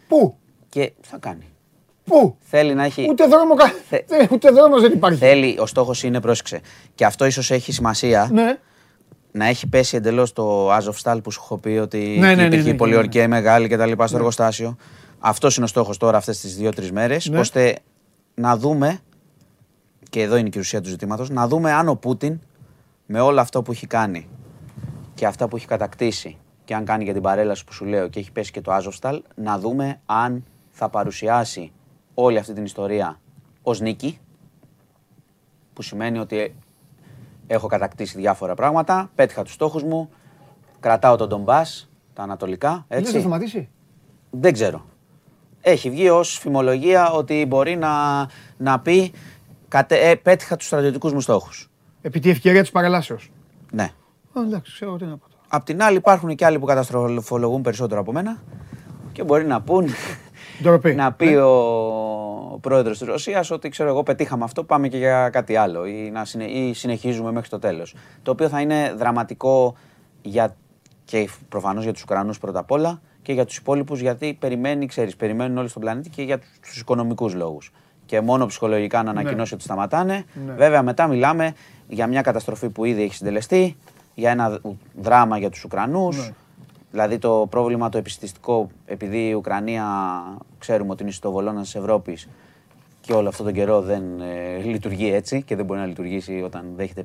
Πού; 0.08 0.36
Και 0.68 0.92
θα 1.00 1.18
κάνει. 1.18 1.46
Πού; 2.04 2.36
Θέλει 2.40 2.74
να 2.74 2.84
έχει. 2.84 3.06
Ούτε 3.10 3.26
δρόμο, 3.26 3.54
Θε... 3.88 3.96
Ε, 4.16 4.26
ούτε 4.30 4.50
δρόμος 4.50 4.80
δεν 4.80 4.92
υπάρχει. 4.92 5.18
Θέλει, 5.18 5.58
ο 5.58 5.66
στόχος 5.66 6.02
είναι, 6.02 6.20
πρόσεξε. 6.20 6.60
Και 6.94 7.04
αυτό 7.04 7.24
ίσως 7.24 7.50
έχει 7.50 7.72
σημασία. 7.72 8.28
Ναι. 8.32 8.58
Να 9.32 9.46
έχει 9.46 9.66
πέσει 9.66 9.96
εντελώς 9.96 10.32
το 10.32 10.74
Azov 10.76 11.18
που 11.22 11.30
σου 11.30 11.40
έχω 11.44 11.58
πει 11.58 11.68
ότι 11.68 11.98
ναι, 11.98 12.34
ναι, 12.34 12.42
υπήρχε 12.42 12.72
ναι, 12.72 12.86
ναι, 12.86 13.06
ναι, 13.06 13.26
μεγάλη 13.26 13.68
κτλ. 13.68 13.92
στο 13.92 14.04
ναι. 14.04 14.16
εργοστάσιο. 14.16 14.76
Αυτός 15.18 15.56
είναι 15.56 15.64
ο 15.64 15.68
στόχος 15.68 15.96
τώρα 15.96 16.16
αυτές 16.16 16.40
τις 16.40 16.56
δύο-τρεις 16.56 16.92
μέρες. 16.92 17.28
Ναι. 17.28 17.38
ώστε 17.38 17.76
να 18.34 18.56
δούμε. 18.56 18.98
Και 20.10 20.22
εδώ 20.22 20.36
είναι 20.36 20.48
και 20.48 20.58
η 20.58 20.60
ουσία 20.60 20.80
του 20.80 20.88
ζητήματος. 20.88 21.30
Να 21.30 21.48
δούμε 21.48 21.72
αν 21.72 21.88
ο 21.88 21.94
Πούτιν 21.94 22.40
με 23.06 23.20
όλο 23.20 23.40
αυτό 23.40 23.62
που 23.62 23.72
έχει 23.72 23.86
κάνει 23.86 24.28
και 25.14 25.26
αυτά 25.26 25.48
που 25.48 25.56
έχει 25.56 25.66
κατακτήσει 25.66 26.36
και 26.68 26.74
αν 26.74 26.84
κάνει 26.84 27.04
για 27.04 27.12
την 27.12 27.22
παρέλαση 27.22 27.64
που 27.64 27.72
σου 27.72 27.84
λέω 27.84 28.08
και 28.08 28.18
έχει 28.18 28.32
πέσει 28.32 28.50
και 28.50 28.60
το 28.60 28.72
Άζοφσταλ, 28.72 29.22
να 29.34 29.58
δούμε 29.58 30.00
αν 30.06 30.44
θα 30.70 30.88
παρουσιάσει 30.88 31.72
όλη 32.14 32.38
αυτή 32.38 32.52
την 32.52 32.64
ιστορία 32.64 33.20
ως 33.62 33.80
νίκη, 33.80 34.18
που 35.72 35.82
σημαίνει 35.82 36.18
ότι 36.18 36.54
έχω 37.46 37.66
κατακτήσει 37.66 38.18
διάφορα 38.18 38.54
πράγματα, 38.54 39.10
πέτυχα 39.14 39.42
τους 39.42 39.52
στόχους 39.52 39.82
μου, 39.82 40.10
κρατάω 40.80 41.16
τον 41.16 41.28
Ντομπάς, 41.28 41.90
τα 42.12 42.22
ανατολικά, 42.22 42.84
έτσι. 42.88 43.04
Δεν 43.04 43.12
θα 43.12 43.20
σταματήσει; 43.20 43.68
Δεν 44.30 44.52
ξέρω. 44.52 44.84
Έχει 45.60 45.90
βγει 45.90 46.08
ως 46.08 46.38
φημολογία 46.38 47.10
ότι 47.10 47.44
μπορεί 47.48 47.76
να, 47.76 48.26
να 48.56 48.80
πει 48.80 49.12
κατε, 49.68 50.10
ε, 50.10 50.14
πέτυχα 50.14 50.56
τους 50.56 50.66
στρατιωτικούς 50.66 51.12
μου 51.12 51.20
στόχους. 51.20 51.70
Επί 52.00 52.20
τη 52.20 52.30
ευκαιρία 52.30 52.60
της 52.60 52.70
παρελάσεως. 52.70 53.30
Ναι. 53.72 53.90
εντάξει, 54.36 54.72
ξέρω 54.72 54.96
τι 54.96 55.04
να 55.04 55.16
πω. 55.16 55.27
Απ' 55.48 55.64
την 55.64 55.82
άλλη 55.82 55.96
υπάρχουν 55.96 56.34
και 56.34 56.44
άλλοι 56.44 56.58
που 56.58 56.66
καταστροφολογούν 56.66 57.62
περισσότερο 57.62 58.00
από 58.00 58.12
μένα 58.12 58.36
και 59.12 59.24
μπορεί 59.24 59.46
να 59.46 59.60
πούν 59.60 59.88
να 60.94 61.12
πει 61.12 61.26
ναι. 61.26 61.42
ο 61.42 62.58
πρόεδρος 62.60 62.98
της 62.98 63.06
Ρωσίας 63.06 63.50
ότι 63.50 63.68
ξέρω 63.68 63.88
εγώ 63.88 64.02
πετύχαμε 64.02 64.44
αυτό, 64.44 64.64
πάμε 64.64 64.88
και 64.88 64.96
για 64.96 65.28
κάτι 65.28 65.56
άλλο 65.56 65.86
ή, 65.86 66.10
να 66.10 66.26
ή 66.46 66.72
συνεχίζουμε 66.74 67.32
μέχρι 67.32 67.48
το 67.48 67.58
τέλος. 67.58 67.94
Το 68.22 68.30
οποίο 68.30 68.48
θα 68.48 68.60
είναι 68.60 68.94
δραματικό 68.96 69.74
για, 70.22 70.56
και 71.04 71.28
προφανώς 71.48 71.84
για 71.84 71.92
τους 71.92 72.02
Ουκρανούς 72.02 72.38
πρώτα 72.38 72.58
απ' 72.58 72.70
όλα 72.70 73.00
και 73.22 73.32
για 73.32 73.44
τους 73.44 73.56
υπόλοιπους 73.56 74.00
γιατί 74.00 74.36
περιμένει, 74.40 74.86
ξέρεις, 74.86 75.16
περιμένουν 75.16 75.58
όλοι 75.58 75.68
στον 75.68 75.82
πλανήτη 75.82 76.08
και 76.10 76.22
για 76.22 76.38
τους 76.62 76.80
οικονομικούς 76.80 77.34
λόγους. 77.34 77.72
Και 78.06 78.20
μόνο 78.20 78.46
ψυχολογικά 78.46 79.02
να 79.02 79.12
ναι. 79.12 79.20
ανακοινώσει 79.20 79.54
ότι 79.54 79.62
σταματάνε. 79.62 80.24
Ναι. 80.46 80.52
Βέβαια, 80.52 80.82
μετά 80.82 81.06
μιλάμε 81.06 81.52
για 81.88 82.06
μια 82.06 82.20
καταστροφή 82.20 82.68
που 82.68 82.84
ήδη 82.84 83.02
έχει 83.02 83.14
συντελεστεί, 83.14 83.76
για 84.18 84.30
ένα 84.30 84.60
δράμα 85.00 85.38
για 85.38 85.50
τους 85.50 85.64
Ουκρανούς. 85.64 86.16
Ναι. 86.16 86.34
Δηλαδή 86.90 87.18
το 87.18 87.46
πρόβλημα 87.50 87.88
το 87.88 87.98
επιστηστικό, 87.98 88.68
επειδή 88.86 89.28
η 89.28 89.34
Ουκρανία 89.34 89.84
ξέρουμε 90.58 90.90
ότι 90.90 91.02
είναι 91.02 91.12
στο 91.12 91.30
βολόνα 91.30 91.60
της 91.60 91.74
Ευρώπης 91.74 92.28
και 93.00 93.12
όλο 93.12 93.28
αυτόν 93.28 93.46
τον 93.46 93.54
καιρό 93.54 93.80
δεν 93.80 94.20
ε, 94.20 94.58
λειτουργεί 94.58 95.12
έτσι 95.12 95.42
και 95.42 95.56
δεν 95.56 95.64
μπορεί 95.64 95.80
να 95.80 95.86
λειτουργήσει 95.86 96.42
όταν 96.44 96.72
δέχεται 96.76 97.04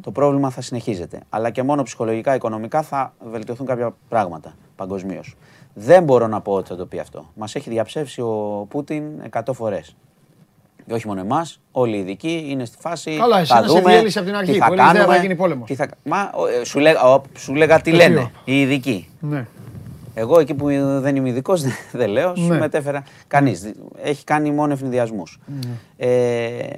το 0.00 0.10
πρόβλημα 0.10 0.50
θα 0.50 0.60
συνεχίζεται. 0.60 1.20
Αλλά 1.28 1.50
και 1.50 1.62
μόνο 1.62 1.82
ψυχολογικά, 1.82 2.34
οικονομικά 2.34 2.82
θα 2.82 3.14
βελτιωθούν 3.30 3.66
κάποια 3.66 3.94
πράγματα 4.08 4.54
παγκοσμίως. 4.76 5.34
Δεν 5.74 6.04
μπορώ 6.04 6.26
να 6.26 6.40
πω 6.40 6.52
ότι 6.52 6.68
θα 6.68 6.76
το 6.76 6.86
πει 6.86 6.98
αυτό. 6.98 7.30
Μας 7.34 7.54
έχει 7.54 7.70
διαψεύσει 7.70 8.20
ο 8.20 8.66
Πούτιν 8.68 9.04
100 9.30 9.40
φορές 9.52 9.96
και 10.02 10.05
όχι 10.94 11.06
μόνο 11.06 11.20
εμάς, 11.20 11.60
όλοι 11.70 11.96
οι 11.96 11.98
ειδικοί 11.98 12.46
είναι 12.48 12.64
στη 12.64 12.76
φάση. 12.80 13.16
Καλά, 13.16 13.38
εσύ 13.38 13.52
θα 13.52 13.62
δούμε 13.62 13.96
από 13.96 14.24
την 14.24 14.34
αρχή. 14.34 14.52
Τι 14.52 14.58
θα 14.58 14.70
κάνουμε, 14.70 15.04
θα 15.04 15.16
γίνει 15.16 15.34
πόλεμος. 15.34 15.68
Τι 15.68 15.74
θα... 15.74 15.88
Μα, 16.02 16.30
ε, 16.60 16.64
σου, 16.64 16.78
λέγα, 16.78 17.00
σου 17.38 17.54
λέγα 17.54 17.80
τι 17.80 17.90
λένε 17.92 18.30
οι 18.44 18.60
ειδικοί. 18.60 19.08
Ναι. 19.20 19.46
Εγώ 20.14 20.40
εκεί 20.40 20.54
που 20.54 20.66
δεν 21.00 21.16
είμαι 21.16 21.28
ειδικός, 21.28 21.62
δεν 21.92 22.08
λέω, 22.08 22.36
σου 22.36 22.46
ναι. 22.46 22.58
μετέφερα. 22.58 23.04
Κανείς. 23.26 23.72
Έχει 24.02 24.24
κάνει 24.24 24.50
μόνο 24.50 24.72
ευνηδιασμούς. 24.72 25.38
Ναι. 25.46 26.06
Ε, 26.06 26.68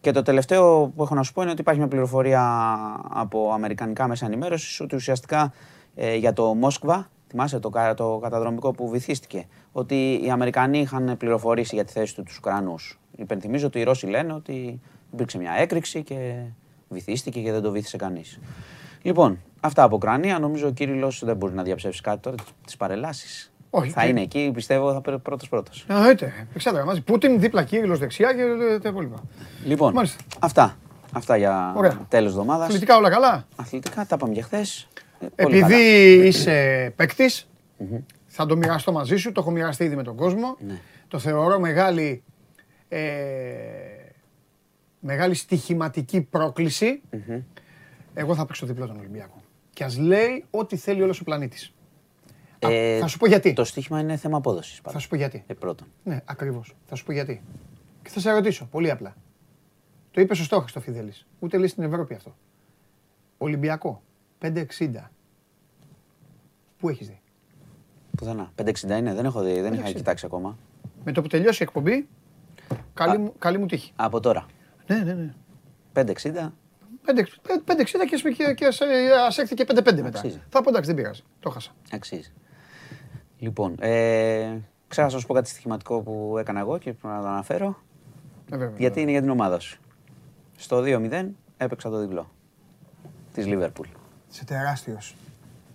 και 0.00 0.10
το 0.10 0.22
τελευταίο 0.22 0.92
που 0.96 1.02
έχω 1.02 1.14
να 1.14 1.22
σου 1.22 1.32
πω 1.32 1.42
είναι 1.42 1.50
ότι 1.50 1.60
υπάρχει 1.60 1.80
μια 1.80 1.88
πληροφορία 1.88 2.42
από 3.08 3.50
αμερικανικά 3.52 4.08
μέσα 4.08 4.26
ενημέρωσης 4.26 4.80
ότι 4.80 4.94
ουσιαστικά 4.94 5.52
ε, 5.94 6.16
για 6.16 6.32
το 6.32 6.54
Μόσκβα, 6.54 7.10
θυμάσαι 7.28 7.58
το, 7.58 7.70
το 7.96 8.18
καταδρομικό 8.22 8.70
που 8.70 8.88
βυθίστηκε, 8.88 9.46
ότι 9.72 10.20
οι 10.24 10.30
Αμερικανοί 10.30 10.78
είχαν 10.78 11.14
πληροφορήσει 11.18 11.74
για 11.74 11.84
τη 11.84 11.92
θέση 11.92 12.14
του 12.14 12.22
τους 12.22 12.36
Ουκρανούς 12.36 12.98
Υπενθυμίζω 13.16 13.66
ότι 13.66 13.78
οι 13.78 13.82
Ρώσοι 13.82 14.06
λένε 14.06 14.32
ότι 14.32 14.80
υπήρξε 15.12 15.38
μια 15.38 15.52
έκρηξη 15.52 16.02
και 16.02 16.34
βυθίστηκε 16.88 17.40
και 17.40 17.52
δεν 17.52 17.62
το 17.62 17.70
βύθισε 17.70 17.96
κανείς. 17.96 18.38
Λοιπόν, 19.02 19.38
αυτά 19.60 19.82
από 19.82 19.96
Ουκρανία. 19.96 20.38
Νομίζω 20.38 20.66
ο 20.66 20.70
Κύριλο 20.70 21.12
δεν 21.20 21.36
μπορεί 21.36 21.54
να 21.54 21.62
διαψεύσει 21.62 22.00
κάτι 22.00 22.20
τώρα. 22.20 22.36
Τις 22.64 22.76
παρελάσεις. 22.76 23.52
Όχι, 23.70 23.90
θα 23.90 24.06
είναι 24.06 24.20
εκεί, 24.20 24.50
πιστεύω, 24.54 24.92
θα 24.92 25.00
πει 25.00 25.18
πρώτος 25.18 25.48
πρώτος. 25.48 25.84
Εννοείται. 25.88 26.46
Εξάδερα 26.54 26.84
μαζί. 26.84 27.00
Πούτιν 27.00 27.40
δίπλα 27.40 27.62
Κύριλο 27.62 27.96
δεξιά 27.96 28.34
και 28.34 28.42
τα 28.82 28.88
υπόλοιπα. 28.88 29.22
Λοιπόν, 29.64 29.94
αυτά. 30.38 30.76
Αυτά 31.12 31.36
για 31.36 31.74
τέλος 32.08 32.30
εβδομάδας. 32.30 32.66
Αθλητικά 32.66 32.96
όλα 32.96 33.10
καλά; 33.10 33.46
Αθλητικά 33.56 34.06
τα 34.06 34.14
είπαμε 34.16 34.32
για 34.32 34.42
χθες. 34.42 34.88
Ε, 35.18 35.26
Επειδή 35.34 36.12
είσαι 36.26 36.92
παίκτης, 36.96 37.48
θα 38.26 38.46
το 38.46 38.56
μοιραστώ 38.56 38.92
μαζί 38.92 39.16
σου. 39.16 39.32
Το 39.32 39.40
έχω 39.40 39.50
μοιραστεί 39.50 39.84
ήδη 39.84 39.96
με 39.96 40.02
τον 40.02 40.16
κόσμο. 40.16 40.56
Ναι. 40.66 40.80
Το 41.08 41.18
θεωρώ 41.18 41.58
μεγάλη 41.58 42.22
ε, 42.26 42.33
μεγάλη 45.00 45.34
στοιχηματική 45.34 46.28
εγώ 48.14 48.34
θα 48.34 48.46
παίξω 48.46 48.66
διπλό 48.66 48.86
τον 48.86 48.98
Ολυμπιακό. 48.98 49.42
Και 49.72 49.84
ας 49.84 49.98
λέει 49.98 50.44
ό,τι 50.50 50.76
θέλει 50.76 51.02
όλος 51.02 51.20
ο 51.20 51.24
πλανήτης. 51.24 51.74
Ε, 52.58 52.98
θα 52.98 53.06
σου 53.06 53.18
πω 53.18 53.26
γιατί. 53.26 53.52
Το 53.52 53.64
στοίχημα 53.64 54.00
είναι 54.00 54.16
θέμα 54.16 54.36
απόδοσης. 54.36 54.80
Θα 54.82 54.98
σου 54.98 55.08
πω 55.08 55.16
γιατί. 55.16 55.44
Ε, 55.46 55.54
πρώτον. 55.54 55.86
Ναι, 56.04 56.20
ακριβώς. 56.24 56.74
Θα 56.86 56.94
σου 56.94 57.04
πω 57.04 57.12
γιατί. 57.12 57.42
Και 58.02 58.10
θα 58.10 58.20
σε 58.20 58.30
ρωτήσω 58.30 58.64
πολύ 58.64 58.90
απλά. 58.90 59.16
Το 60.10 60.20
είπε 60.20 60.34
σωστό 60.34 60.64
ο 60.76 60.80
Φιδέλη. 60.80 61.12
Ούτε 61.38 61.58
λέει 61.58 61.68
στην 61.68 61.82
Ευρώπη 61.82 62.14
αυτό. 62.14 62.36
Ολυμπιακό. 63.38 64.02
560. 64.40 64.64
Πού 66.78 66.88
έχεις 66.88 67.06
δει; 67.06 67.20
Πουθενά. 68.16 68.52
560 68.56 68.98
είναι, 68.98 69.14
δεν 69.14 69.24
έχω 69.24 69.42
δει, 69.42 69.60
δεν 69.60 69.72
είχα 69.72 69.92
κοιτάξει 69.92 70.26
ακόμα. 70.26 70.58
Με 71.04 71.12
το 71.12 71.22
που 71.22 71.28
τελειώσει 71.28 71.62
η 71.62 71.66
εκπομπή, 71.66 72.08
Καλή, 72.94 73.18
μου, 73.18 73.32
καλή 73.38 73.58
μου 73.58 73.66
τύχη. 73.66 73.92
Από 73.96 74.20
τώρα. 74.20 74.46
Ναι, 74.86 74.96
ναι, 74.96 75.12
ναι. 75.12 75.34
5-60. 75.94 76.52
5-60 77.06 77.12
και, 78.36 78.54
και 78.54 78.66
ας 79.26 79.38
έρθει 79.38 79.54
και 79.54 79.66
5-5 79.68 80.02
μετά. 80.02 80.22
Θα 80.48 80.62
πω 80.62 80.68
εντάξει 80.68 80.92
δεν 80.92 80.94
πειράζει. 80.94 81.22
Το 81.40 81.50
χάσα. 81.50 81.70
Αξίζει. 81.92 82.32
Λοιπόν, 83.38 83.74
ε, 83.80 84.58
ξέχασα 84.88 85.14
να 85.14 85.20
σου 85.20 85.26
πω 85.26 85.34
κάτι 85.34 85.48
στοιχηματικό 85.48 86.00
που 86.00 86.36
έκανα 86.38 86.60
εγώ 86.60 86.78
και 86.78 86.92
πρέπει 86.92 87.14
να 87.14 87.20
το 87.20 87.28
αναφέρω. 87.28 87.76
Ε, 88.52 88.56
βέβαια, 88.56 88.74
γιατί 88.78 89.00
είναι 89.00 89.10
για 89.10 89.20
την 89.20 89.30
ομάδα 89.30 89.58
σου. 89.58 89.80
Στο 90.56 90.82
2-0 90.86 91.28
έπαιξα 91.56 91.90
το 91.90 91.98
διπλό 91.98 92.30
της 93.34 93.46
Λίβερπουλ. 93.46 93.88
Είσαι 94.30 94.44
τεράστιος. 94.44 95.14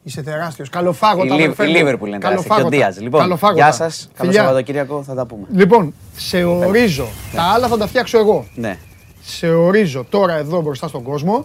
Είσαι 0.03 0.21
τεράστιος. 0.21 0.69
Καλοφάγωτα. 0.69 1.35
Η 1.35 1.67
Λίβερπουλ 1.67 2.07
είναι 2.07 2.19
τεράστιο. 2.19 2.55
Και 2.55 2.61
ο 2.61 2.69
Ντίας. 2.69 2.99
Λοιπόν, 2.99 3.37
γεια 3.53 3.71
σας. 3.71 4.09
Καλό 4.17 4.31
Σαββατοκύριακο. 4.31 5.03
Θα 5.03 5.13
τα 5.13 5.25
πούμε. 5.25 5.45
Λοιπόν, 5.53 5.93
σε 6.17 6.43
ορίζω. 6.43 7.03
Ναι. 7.03 7.39
Τα 7.39 7.43
άλλα 7.43 7.67
θα 7.67 7.77
τα 7.77 7.87
φτιάξω 7.87 8.17
εγώ. 8.17 8.45
Ναι. 8.55 8.77
Σε 9.21 9.49
ορίζω 9.49 10.05
τώρα 10.09 10.33
εδώ 10.33 10.61
μπροστά 10.61 10.87
στον 10.87 11.03
κόσμο. 11.03 11.43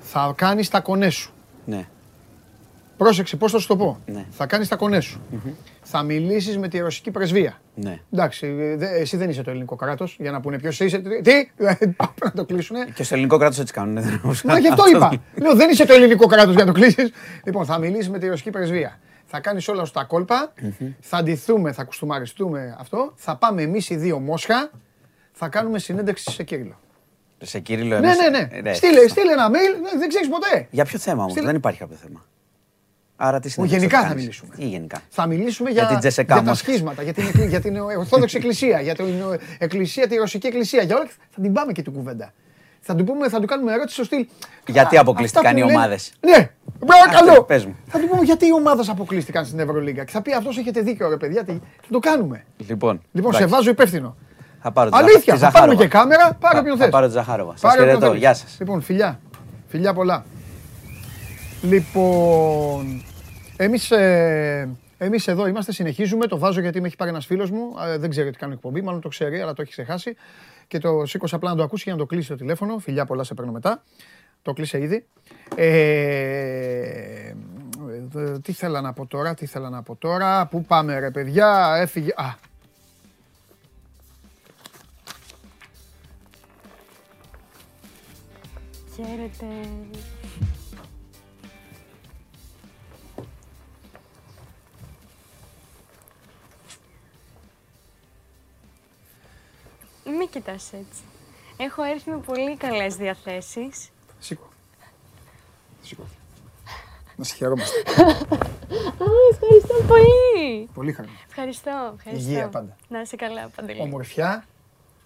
Θα 0.00 0.32
κάνεις 0.36 0.68
τα 0.68 0.80
κονέ 0.80 1.10
σου. 1.10 1.32
Ναι. 1.64 1.86
Πρόσεξε, 3.00 3.36
πώς 3.36 3.52
θα 3.52 3.58
σου 3.58 3.66
το 3.66 3.76
πω. 3.76 4.00
Ναι. 4.06 4.24
Θα 4.30 4.46
κάνεις 4.46 4.68
τα 4.68 4.76
κονές 4.76 5.04
σου. 5.04 5.20
Θα 5.82 6.02
μιλήσεις 6.02 6.58
με 6.58 6.68
τη 6.68 6.78
ρωσική 6.78 7.10
πρεσβεία. 7.10 7.60
Ναι. 7.74 8.00
Εντάξει, 8.12 8.46
εσύ 8.80 9.16
δεν 9.16 9.30
είσαι 9.30 9.42
το 9.42 9.50
ελληνικό 9.50 9.76
κράτος 9.76 10.16
για 10.20 10.30
να 10.30 10.40
πούνε 10.40 10.58
ποιος 10.58 10.80
είσαι. 10.80 10.98
Τι, 10.98 11.50
να 12.24 12.32
το 12.34 12.44
κλείσουν. 12.44 12.76
Και 12.94 13.02
στο 13.02 13.14
ελληνικό 13.14 13.38
κράτος 13.38 13.58
έτσι 13.58 13.72
κάνουν. 13.72 14.04
Μα 14.44 14.58
γι' 14.58 14.68
αυτό 14.68 14.82
είπα. 14.94 15.12
Λέω, 15.34 15.54
δεν 15.54 15.70
είσαι 15.70 15.86
το 15.86 15.92
ελληνικό 15.92 16.26
κράτος 16.26 16.54
για 16.54 16.64
να 16.64 16.72
το 16.72 16.80
κλείσεις. 16.80 17.12
Λοιπόν, 17.44 17.64
θα 17.64 17.78
μιλήσεις 17.78 18.10
με 18.10 18.18
τη 18.18 18.28
ρωσική 18.28 18.50
πρεσβεία. 18.50 18.98
Θα 19.26 19.40
κάνεις 19.40 19.68
όλα 19.68 19.84
σου 19.84 19.92
τα 19.92 20.04
κόλπα. 20.04 20.52
Θα 21.00 21.16
αντιθούμε, 21.16 21.72
θα 21.72 21.84
κουστούμαριστούμε 21.84 22.76
αυτό. 22.78 23.12
Θα 23.16 23.36
πάμε 23.36 23.62
εμείς 23.62 23.90
οι 23.90 23.96
δύο 23.96 24.18
Μόσχα. 24.18 24.70
Θα 25.32 25.48
κάνουμε 25.48 25.78
συνέντευξη 25.78 26.30
σε 26.30 26.42
Κύριλο. 26.42 26.78
Σε 27.38 27.58
Κύριλο, 27.58 27.98
ναι, 27.98 28.14
ναι, 28.14 28.38
ναι. 28.38 28.60
ναι. 28.60 28.72
Στείλε, 28.72 29.08
στείλε 29.08 29.32
ένα 29.32 29.48
mail, 29.50 29.98
δεν 29.98 30.08
ξέρεις 30.08 30.28
ποτέ. 30.28 30.66
Για 30.70 30.84
ποιο 30.84 30.98
θέμα 30.98 31.22
όμως, 31.22 31.34
δεν 31.34 31.56
υπάρχει 31.56 31.78
κάποιο 31.78 31.96
θέμα. 31.96 32.24
Άρα 33.22 33.40
τι 33.40 33.52
γενικά 33.64 34.06
θα 34.06 34.14
μιλήσουμε. 34.14 34.54
Ή 34.56 34.66
γενικά; 34.66 35.00
Θα 35.08 35.26
μιλήσουμε 35.26 35.70
για, 35.70 35.98
για, 36.00 36.24
για 36.24 36.42
τα 36.42 36.54
σχίσματα, 36.54 37.02
για 37.02 37.12
την, 37.12 37.48
για 37.48 37.60
την 37.60 37.76
Ορθόδοξη 37.78 38.36
Εκκλησία, 38.36 38.80
για 38.80 38.94
την 38.94 39.06
Εκκλησία, 39.58 40.08
τη 40.08 40.16
Ρωσική 40.16 40.46
Εκκλησία. 40.46 40.82
Για 40.82 40.96
όλα 40.96 41.06
θα 41.30 41.40
την 41.42 41.52
πάμε 41.52 41.72
και 41.72 41.82
την 41.82 41.92
κουβέντα. 41.92 42.32
Θα 42.80 42.94
του, 42.94 43.04
πούμε, 43.04 43.28
θα 43.28 43.40
του 43.40 43.46
κάνουμε 43.46 43.72
ερώτηση 43.72 43.94
στο 43.94 44.04
στυλ. 44.04 44.26
Γιατί 44.66 44.96
αποκλείστηκαν 44.96 45.56
οι 45.56 45.62
ομάδες. 45.62 46.12
Ναι, 46.20 46.50
παρακαλώ. 46.86 47.46
Θα 47.86 47.98
του 47.98 48.08
πούμε 48.08 48.22
γιατί 48.22 48.46
οι 48.46 48.52
ομάδες 48.52 48.88
αποκλείστηκαν 48.88 49.44
στην 49.44 49.58
Ευρωλίγκα. 49.58 50.04
Και 50.04 50.12
θα 50.12 50.22
πει 50.22 50.34
αυτός 50.34 50.58
έχετε 50.58 50.80
δίκιο, 50.80 51.08
ρε 51.08 51.16
παιδιά. 51.16 51.44
Θα 51.46 51.60
το 51.90 51.98
κάνουμε. 51.98 52.44
Λοιπόν, 52.66 53.02
λοιπόν 53.12 53.34
σε 53.34 53.46
βάζω 53.46 53.70
υπεύθυνο. 53.70 54.16
Θα 54.62 54.72
πάρω 54.72 54.90
Αλήθεια, 54.92 55.36
θα 55.36 55.50
πάρουμε 55.50 55.74
και 55.74 55.88
κάμερα. 55.88 56.36
Πάρε 56.40 56.62
ποιον 56.62 56.76
θες. 56.76 56.84
Θα 56.84 56.90
πάρω 56.90 57.06
τη 57.06 57.12
Ζαχάροβα. 57.12 57.56
Σας 57.56 57.74
χαιρετώ. 57.74 58.14
Γεια 58.14 58.34
σας. 58.34 58.56
Λοιπόν, 58.58 58.82
φιλιά. 58.82 59.20
Φιλιά 59.68 59.94
πολλά. 59.94 60.24
Λοιπόν, 61.62 63.02
εμείς 63.64 63.90
ε, 63.90 64.68
Εμείς 65.02 65.28
εδώ 65.28 65.46
είμαστε, 65.46 65.72
συνεχίζουμε. 65.72 66.26
Το 66.26 66.38
βάζω 66.38 66.60
γιατί 66.60 66.80
με 66.80 66.86
έχει 66.86 66.96
πάρει 66.96 67.10
ένας 67.10 67.26
φίλος 67.26 67.50
μου. 67.50 67.74
Δεν 67.98 68.10
ξέρει 68.10 68.28
ότι 68.28 68.38
κάνω 68.38 68.52
εκπομπή, 68.52 68.82
μάλλον 68.82 69.00
το 69.00 69.08
ξέρει, 69.08 69.40
αλλά 69.40 69.52
το 69.52 69.62
έχει 69.62 69.70
ξεχάσει. 69.70 70.16
Και 70.66 70.78
το 70.78 71.06
σήκωσα 71.06 71.36
απλά 71.36 71.50
να 71.50 71.56
το 71.56 71.62
ακούσει 71.62 71.82
για 71.82 71.92
να 71.92 71.98
το 71.98 72.06
κλείσει 72.06 72.28
το 72.28 72.34
τηλέφωνο. 72.34 72.78
Φιλιά 72.78 73.04
πολλά, 73.04 73.24
σε 73.24 73.34
παίρνω 73.34 73.52
μετά. 73.52 73.82
Το 74.42 74.52
κλείσε 74.52 74.80
ήδη. 74.80 75.06
Ε, 75.54 77.32
τι 78.42 78.50
ήθελα 78.50 78.80
να 78.80 78.92
πω 78.92 79.06
τώρα, 79.06 79.34
τι 79.34 79.44
ήθελα 79.44 79.70
να 79.70 79.82
πω 79.82 79.94
τώρα. 79.94 80.46
Πού 80.46 80.64
πάμε 80.64 80.98
ρε 80.98 81.10
παιδιά, 81.10 81.76
έφυγε. 81.80 82.12
Α, 82.16 82.34
Χαίρετε. 88.96 89.46
Μην 100.18 100.28
κοιτάς 100.28 100.72
έτσι. 100.72 101.02
Έχω 101.56 101.82
έρθει 101.82 102.10
με 102.10 102.16
πολύ 102.16 102.56
καλές 102.56 102.96
διαθέσεις. 102.96 103.88
Σήκω. 104.18 104.48
Σήκω. 105.82 106.02
Να 107.16 107.24
σε 107.24 107.34
χαιρόμαστε. 107.34 107.78
Α, 107.90 108.04
ευχαριστώ 109.32 109.74
πολύ. 109.86 110.68
Πολύ 110.74 110.92
χαρά. 110.92 111.08
Ευχαριστώ, 111.28 111.94
ευχαριστώ. 111.96 112.30
Υγεία 112.30 112.48
πάντα. 112.48 112.76
Να 112.88 113.00
είσαι 113.00 113.16
καλά, 113.16 113.48
Παντελή. 113.56 113.80
Ομορφιά. 113.80 114.44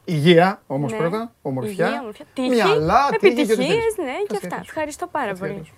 Υγεία 0.05 0.62
όμως 0.66 0.93
ναι. 0.93 0.98
πρώτα. 0.98 1.35
Ομορφιά. 1.43 1.86
Υγεία, 1.86 2.01
ομορφιά. 2.01 2.24
Τύχη, 2.35 2.48
Μυαλά, 2.48 3.09
επιτυχίες, 3.12 3.97
ναι, 3.97 4.12
και 4.28 4.36
αυτά. 4.36 4.56
Ευχαριστώ 4.60 5.06
πάρα 5.06 5.35
πολύ. 5.35 5.72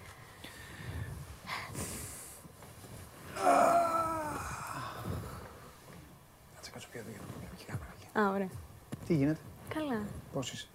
Α, 8.19 8.31
ωραία. 8.35 8.49
Τι 9.07 9.15
γίνεται; 9.15 9.41
Καλά. 9.75 10.01
Πώς 10.33 10.53
είσαι; 10.53 10.67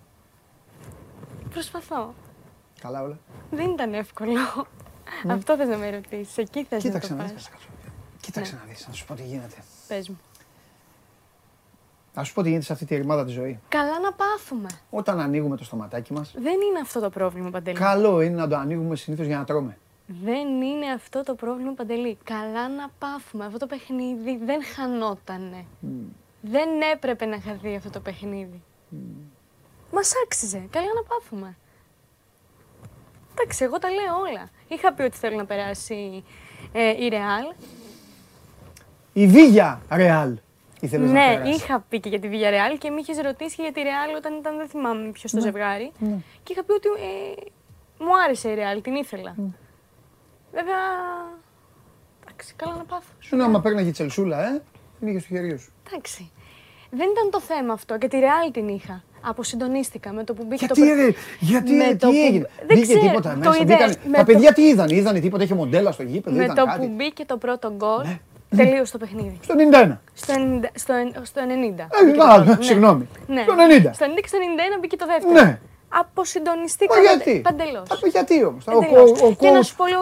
Προσπαθώ. 1.49 2.13
Καλά 2.81 3.01
όλα; 3.01 3.19
Δεν 3.51 3.69
ήταν 3.69 3.93
εύκολο. 3.93 4.31
Ναι. 5.23 5.33
Αυτό 5.33 5.55
θες 5.57 5.67
να 5.67 5.77
με 5.77 5.89
ρωτήσεις. 5.89 6.37
Εκεί 6.37 6.63
θες 6.63 6.81
Κοίταξε 6.81 7.13
να 7.13 7.23
το 7.25 7.33
πας. 7.33 7.49
Κοίταξε 8.21 8.53
ναι. 8.53 8.59
να 8.59 8.65
δεις, 8.67 8.87
να 8.87 8.93
σου 8.93 9.05
πω 9.05 9.13
τι 9.13 9.23
γίνεται. 9.23 9.55
Πες 9.87 10.09
μου. 10.09 10.19
Να 12.13 12.23
σου 12.23 12.33
πω 12.33 12.41
τι 12.41 12.47
γίνεται 12.47 12.65
σε 12.65 12.73
αυτή 12.73 12.85
τη 12.85 12.95
ρημάδα 12.95 13.25
της 13.25 13.33
ζωής. 13.33 13.57
Καλά 13.67 13.99
να 13.99 14.13
πάθουμε. 14.13 14.69
Όταν 14.89 15.19
ανοίγουμε 15.19 15.57
το 15.57 15.63
στοματάκι 15.63 16.13
μας. 16.13 16.33
Δεν 16.37 16.53
είναι 16.61 16.79
αυτό 16.81 16.99
το 16.99 17.09
πρόβλημα, 17.09 17.49
Παντελή. 17.49 17.77
Καλό 17.77 18.21
είναι 18.21 18.35
να 18.35 18.47
το 18.47 18.55
ανοίγουμε 18.55 18.95
συνήθως 18.95 19.25
για 19.25 19.37
να 19.37 19.43
τρώμε. 19.43 19.77
Δεν 20.07 20.61
είναι 20.61 20.91
αυτό 20.95 21.23
το 21.23 21.35
πρόβλημα, 21.35 21.73
Παντελή. 21.73 22.17
Καλά 22.23 22.69
να 22.69 22.89
πάθουμε. 22.99 23.45
Αυτό 23.45 23.57
το 23.57 23.67
παιχνίδι 23.67 24.37
δεν 24.45 24.63
χανότανε. 24.63 25.65
Mm. 25.85 25.87
Δεν 26.41 26.69
έπρεπε 26.93 27.25
να 27.25 27.39
χαθεί 27.39 27.75
αυτό 27.75 27.89
το 27.89 27.99
παιχνίδι. 27.99 28.63
Mm. 28.91 28.97
Μας 29.91 30.11
άξιζε. 30.25 30.67
Καλά 30.69 30.93
να 30.95 31.03
πάθουμε. 31.03 31.57
Εντάξει, 33.31 33.63
εγώ 33.63 33.79
τα 33.79 33.89
λέω 33.89 34.15
όλα. 34.29 34.49
Είχα 34.67 34.93
πει 34.93 35.01
ότι 35.01 35.17
θέλω 35.17 35.35
να 35.35 35.45
περάσει 35.45 36.23
ε, 36.71 37.03
η 37.03 37.07
Ρεάλ. 37.07 37.43
Η 39.13 39.27
Βίγια 39.27 39.81
Ρεάλ. 39.89 40.37
Ναι, 40.89 41.41
είχα 41.45 41.85
πει 41.89 41.99
και 41.99 42.09
για 42.09 42.19
τη 42.19 42.29
Βίγια 42.29 42.49
Ρεάλ 42.49 42.77
και 42.77 42.89
με 42.89 42.99
είχες 42.99 43.17
ρωτήσει 43.17 43.55
και 43.55 43.61
για 43.61 43.71
τη 43.71 43.81
Ρεάλ 43.81 44.15
όταν 44.17 44.37
ήταν, 44.37 44.57
δεν 44.57 44.67
θυμάμαι 44.67 45.11
ποιος 45.11 45.31
το 45.31 45.37
ναι. 45.37 45.43
ζευγάρι. 45.43 45.91
Ναι. 45.99 46.17
Και 46.43 46.53
είχα 46.53 46.63
πει 46.63 46.71
ότι 46.71 46.87
ε, 46.87 47.41
μου 48.03 48.17
άρεσε 48.25 48.49
η 48.49 48.53
Ρεάλ, 48.53 48.81
την 48.81 48.95
ήθελα. 48.95 49.33
Ναι. 49.37 49.49
Βέβαια. 50.51 50.79
Εντάξει, 52.23 52.53
καλά 52.55 52.75
να 52.75 52.83
πάθω. 52.83 53.11
Σου 53.19 53.35
να 53.35 53.45
άμα 53.45 53.61
παίρναγε 53.61 53.91
τσελσούλα, 53.91 54.47
ε, 54.47 54.61
την 54.99 55.07
είχε 55.07 55.19
στο 55.19 55.27
χέρι 55.27 55.57
σου. 55.57 55.71
Εντάξει. 55.91 56.31
Δεν 56.89 57.07
ήταν 57.11 57.29
το 57.31 57.39
θέμα 57.39 57.73
αυτό 57.73 57.97
και 57.97 58.07
τη 58.07 58.19
Ρεάλ 58.19 58.51
την 58.51 58.67
είχα. 58.67 59.03
Αποσυντονίστηκα 59.21 60.11
με 60.11 60.23
το 60.23 60.33
που 60.33 60.43
μπήκε 60.43 60.65
γιατί, 60.65 60.89
το 60.89 60.95
ρε, 60.95 61.13
γιατί, 61.39 61.71
με 61.71 61.93
τι 61.93 62.25
έγινε; 62.25 62.49
Δεν 62.67 62.77
μπήκε 62.77 62.97
τίποτα 62.97 63.35
μέσα. 63.35 63.63
Μπήκαν, 63.63 63.95
τα 64.11 64.23
παιδιά 64.23 64.53
τι 64.53 64.61
είδαν, 64.61 64.89
είδαν 64.89 65.21
τίποτα, 65.21 65.43
είχε 65.43 65.53
μοντέλα 65.53 65.91
στο 65.91 66.03
γήπεδο. 66.03 66.35
Με 66.35 66.47
το 66.47 66.63
που 66.77 66.91
μπήκε 66.95 67.25
το 67.25 67.37
πρώτο 67.37 67.73
γκολ, 67.75 68.05
ναι. 68.49 68.63
τελείωσε 68.63 68.91
το 68.91 68.97
παιχνίδι. 68.97 69.39
Στο 69.41 69.55
91. 69.73 69.97
Στο 70.13 70.33
90. 70.33 70.65
Στο, 70.73 70.93
στο 71.23 71.41
90. 71.41 71.45
Ε, 71.47 72.43
ναι. 72.43 72.57
συγγνώμη. 72.59 73.07
Ναι. 73.27 73.41
Στο 73.41 73.53
90. 73.53 73.89
Στο 73.93 74.05
90 74.05 74.09
και 74.21 74.27
στο 74.27 74.37
91 74.77 74.79
μπήκε 74.79 74.95
το 74.95 75.05
δεύτερο. 75.05 75.41
Ναι. 75.41 75.59
Αποσυντονιστήκαμε 75.99 77.01
γιατί; 77.01 77.39
παντελώς. 77.39 77.87
γιατί 78.11 78.45
όμως; 78.45 78.67
Ο, 78.67 78.71
ο, 78.71 78.77
ο, 79.25 79.35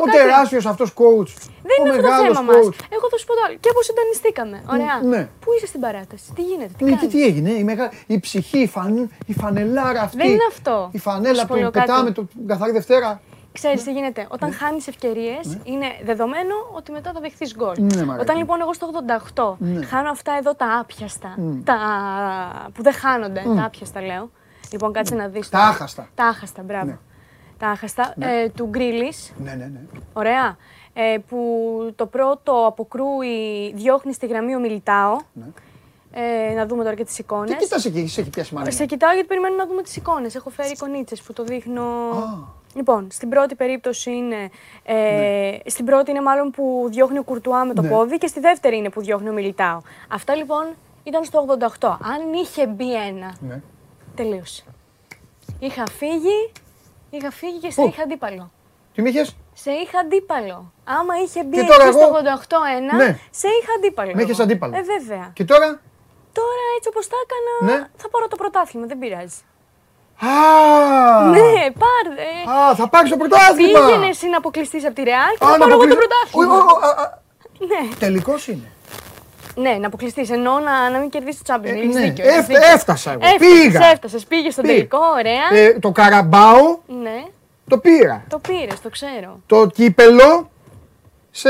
ο 0.04 0.10
τεράστιος 0.12 0.66
αυτός 0.66 0.94
coach. 0.96 1.32
Δεν 1.70 1.78
είναι 1.80 1.90
αυτό 1.90 2.02
το 2.02 2.24
θέμα 2.24 2.42
μας. 2.42 2.56
Εγώ 2.96 3.06
θα 3.12 3.18
σου 3.18 3.26
πω 3.26 3.34
το 3.34 3.42
άλλο. 3.48 3.58
Και 3.60 3.70
αποσυντονιστήκαμε. 3.70 4.64
Ωραία. 4.72 4.96
Ναι. 5.04 5.30
Πού 5.40 5.54
είσαι 5.56 5.68
στην 5.68 5.80
παράταση, 5.80 6.34
τι 6.36 6.42
γίνεται; 6.42 6.72
Τι, 6.78 6.84
ναι, 6.84 6.96
και 6.96 7.08
τι 7.08 7.24
έγινε; 7.24 7.50
Η, 7.52 7.64
μεγα... 7.64 7.92
η 8.08 8.20
ψυχή, 8.20 8.60
η, 8.60 8.68
φαν... 8.68 9.12
η 9.26 9.34
φανελάρα 9.34 10.02
αυτή. 10.02 10.18
Δεν 10.18 10.28
είναι 10.28 10.48
αυτό. 10.50 10.90
Η 10.92 10.98
φανέλα 10.98 11.46
που 11.46 11.70
πετάμε 11.72 12.12
το 12.12 12.28
καθαρή 12.48 12.72
Δευτέρα. 12.72 13.22
Ξέρεις 13.52 13.86
ναι. 13.86 13.92
τι 13.92 14.00
γίνεται; 14.00 14.28
Όταν 14.30 14.50
ναι. 14.50 14.56
χάνεις 14.56 14.88
ευκαιρίες, 14.88 15.46
ναι. 15.46 15.60
είναι 15.64 15.86
δεδομένο 16.04 16.56
ότι 16.72 16.92
μετά 16.92 17.12
θα 17.14 17.20
δεχθείς 17.20 17.56
γκολ. 17.56 17.76
Ναι, 17.78 18.16
Όταν 18.20 18.38
λοιπόν 18.38 18.62
εγώ 18.62 18.74
στο 18.74 18.90
88 19.36 19.56
ναι. 19.58 19.86
χάνω 19.86 20.10
αυτά 20.10 20.38
εδώ 20.40 20.56
τα 20.56 20.80
άπιαστα, 20.80 21.36
τα 21.64 21.78
που 22.74 22.84
δεν 22.84 22.94
χάνονται, 22.94 23.42
τα 23.56 23.64
άπιαστα 23.64 24.02
λέω, 24.02 24.30
Λοιπόν, 24.72 24.94
κάτσε 24.94 25.16
να 25.16 25.28
δεις. 25.28 25.50
Τα 25.50 25.60
άχαστα. 25.60 26.10
Τα 26.16 26.26
άχαστα, 26.26 26.64
μπράβο. 26.64 26.86
Ναι. 26.86 26.98
Τα 27.58 27.68
άχαστα 27.68 28.14
ναι. 28.16 28.42
ε, 28.42 28.50
του 28.50 28.66
Γκρίλη. 28.66 29.14
Ναι, 29.38 29.52
ναι, 29.52 29.66
ναι. 29.66 29.80
Ωραία. 30.14 30.58
Ε, 30.94 31.18
που 31.28 31.40
το 31.96 32.06
πρώτο 32.06 32.66
αποκρούει, 32.66 33.74
διώχνει 33.76 34.14
στη 34.14 34.26
γραμμή 34.26 34.56
ο 34.56 34.60
Μιλιτάο. 34.60 35.18
Ναι. 35.34 35.46
Ε, 36.12 36.54
να 36.54 36.66
δούμε 36.66 36.84
τώρα 36.84 36.96
και 36.96 37.04
τις 37.04 37.20
εικόνες. 37.20 37.50
Τι 37.50 37.58
κοιτάς 37.58 37.86
εκεί, 37.86 38.08
σε 38.08 38.22
έχει 38.22 38.30
πιάσει 38.30 38.54
μάλλον. 38.54 38.72
Σε 38.72 38.86
κοιτάω 38.86 39.14
γιατί 39.14 39.28
περιμένω 39.28 39.56
να 39.56 39.68
δούμε 39.68 39.82
τις 39.82 39.96
εικόνες. 39.96 40.36
Έχω 40.36 40.50
φέρει 40.50 40.72
εικονίτσες 40.72 41.22
που 41.22 41.34
το 41.34 41.44
δείχνω. 41.44 41.84
Λοιπόν, 42.76 43.08
στην 43.12 43.30
πρώτη 43.30 43.56
περίπτωση 43.56 44.12
είναι. 44.12 44.50
Ε, 44.84 44.94
ναι. 44.94 45.70
Στην 45.70 45.86
πρώτη 45.86 46.12
είναι 46.12 46.22
μάλλον 46.22 46.52
που 46.52 46.88
διώχνει 46.90 47.18
ο 47.18 47.24
Κουρτουά 47.24 47.66
με 47.66 47.74
το 47.74 47.82
ναι. 47.82 47.90
πόδι 47.90 48.18
και 48.18 48.28
στη 48.28 48.40
δεύτερη 48.40 48.78
είναι 48.78 48.90
που 48.90 49.02
διώχνει 49.02 49.30
ο 49.30 49.34
Μιλιτάο. 49.34 49.82
Αυτά 50.08 50.36
λοιπόν 50.36 50.66
ήταν 51.04 51.24
στο 51.24 51.46
88. 51.80 51.88
Αν 51.90 52.34
είχε 52.34 52.68
μπει 52.68 52.96
ένα. 52.96 53.36
Ναι. 53.40 53.62
Τελείωσε. 54.20 54.64
Είχα 55.60 55.84
φύγει, 55.98 56.52
είχα 57.10 57.32
φύγει 57.32 57.60
και 57.60 57.72
σε 57.72 57.82
είχα 57.82 58.02
αντίπαλο. 58.02 58.52
Τι 58.94 59.02
με 59.02 59.10
είχες; 59.10 59.36
Σε 59.54 59.72
είχα 59.72 60.00
αντίπαλο. 60.00 60.74
Άμα 60.84 61.14
είχε 61.24 61.44
μπει 61.44 61.60
εκεί 61.60 61.72
εγώ... 61.82 61.92
στο 61.92 62.12
88-1, 62.92 62.96
ναι. 62.96 63.20
σε 63.32 63.48
είχα 63.48 63.74
αντίπαλο. 63.78 64.12
Με 64.16 64.22
είχες 64.22 64.40
αντίπαλο. 64.40 64.78
Ε, 64.78 64.82
βέβαια. 64.82 65.32
Και 65.34 65.46
τώρα; 65.46 65.80
Τώρα 66.32 66.66
έτσι 66.78 66.90
όπως 66.90 67.08
τα 67.08 67.16
έκανα, 67.24 67.74
ναι. 67.74 67.88
θα 67.96 68.10
πάρω 68.10 68.28
το 68.28 68.36
πρωτάθλημα, 68.36 68.86
δεν 68.86 69.00
πειράζει. 69.00 69.40
Α, 70.20 70.32
ναι, 71.30 71.72
πάρε. 71.84 72.60
Α, 72.60 72.76
θα 72.76 72.90
πάρεις 72.90 73.10
το 73.10 73.18
πρωτάθλημα. 73.18 73.80
Πήγαινε 73.80 74.08
εσύ 74.08 74.28
να 74.30 74.38
αποκλειστεί 74.38 74.86
από 74.86 74.96
τη 74.96 75.04
Ρεάλ 75.04 75.32
και 75.40 75.46
θα 75.46 75.58
πάρω 75.58 75.74
εγώ 75.74 75.88
το 75.88 75.96
πρωτάθλημα. 75.96 76.56
Ναι. 77.60 77.96
Τελικός 77.96 78.48
είναι. 78.48 78.72
Ναι, 79.60 79.70
να 79.72 79.88
αποκλειστείς. 79.88 80.30
Ενώ 80.30 80.60
να, 80.60 80.90
να 80.90 80.98
μην 80.98 81.10
κερδίσεις 81.10 81.42
το 81.42 81.54
Champions 81.54 81.66
ε, 81.66 81.74
League. 81.74 81.94
ναι. 81.94 82.02
δίκιο, 82.02 82.26
έφτασα 82.74 83.12
εγώ. 83.12 83.22
πήγα. 83.38 83.86
Έφτασες, 83.86 84.26
πήγες 84.26 84.54
στον 84.54 84.66
τελικό, 84.66 85.00
ωραία. 85.18 85.60
Ε, 85.62 85.80
το 85.80 85.92
καραμπάο 85.92 86.78
ναι. 87.02 87.24
το 87.68 87.78
πήρα. 87.78 88.24
Το 88.30 88.40
πήρες, 88.40 88.82
το 88.82 88.90
ξέρω. 88.90 89.40
Το 89.46 89.68
κύπελο 89.68 90.50
σε, 91.32 91.50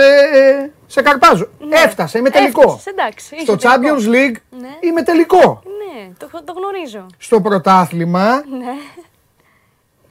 σε 0.88 1.02
καρπάζω. 1.02 1.48
Ναι. 1.60 1.76
Έφτασε, 1.78 2.18
είμαι 2.18 2.30
τελικό. 2.30 2.62
Έφτασες, 2.62 2.86
εντάξει, 2.86 3.40
Στο 3.42 3.56
Champions 3.60 4.08
League 4.08 4.36
ναι. 4.50 4.70
είμαι 4.80 5.02
τελικό. 5.04 5.62
Ναι, 5.66 6.10
το, 6.18 6.44
το 6.44 6.54
γνωρίζω. 6.54 7.06
Στο 7.18 7.42
πρωτάθλημα 7.42 8.36
ναι. 8.36 8.74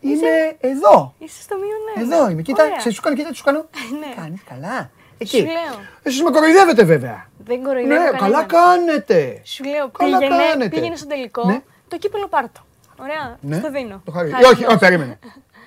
είμαι 0.01 0.13
Είσαι... 0.15 0.57
εδώ. 0.61 1.15
Είσαι 1.19 1.43
στο 1.43 1.57
μείον 1.57 2.13
Εδώ 2.13 2.31
είμαι. 2.31 2.43
Κοίτα, 2.43 2.65
σε 2.79 2.91
σου 2.91 3.01
κάνω, 3.01 3.17
κοίτα, 3.17 3.35
σου 3.35 3.45
κάνω. 3.45 3.67
ναι. 4.01 4.15
Κάνεις 4.23 4.41
καλά. 4.49 4.91
Εκεί. 5.19 5.37
Σου 5.37 5.45
λέω. 5.45 5.81
Εσείς 6.03 6.23
με 6.23 6.31
κοροϊδεύετε 6.31 6.85
βέβαια. 6.85 7.29
Δεν 7.45 7.63
κοροϊδεύω 7.63 8.13
Ναι, 8.13 8.19
καλά 8.19 8.45
κάνετε. 8.45 9.41
Σου 9.45 9.65
λέω, 9.65 9.89
καλά 9.89 10.19
πήγαινε, 10.19 10.37
κάνετε. 10.37 10.69
πήγαινε 10.69 10.97
στο 10.97 11.07
τελικό, 11.07 11.47
ναι. 11.47 11.63
το 11.89 11.99
κύπελο 11.99 12.29
πάρτο. 12.29 12.61
Ωραία, 13.01 13.39
ναι. 13.41 13.59
στο 13.59 13.71
δίνω. 13.71 14.03
Το 14.05 14.13
χαρί. 14.13 14.33
όχι, 14.33 14.65
όχι, 14.65 14.79
περίμενε. 14.79 15.19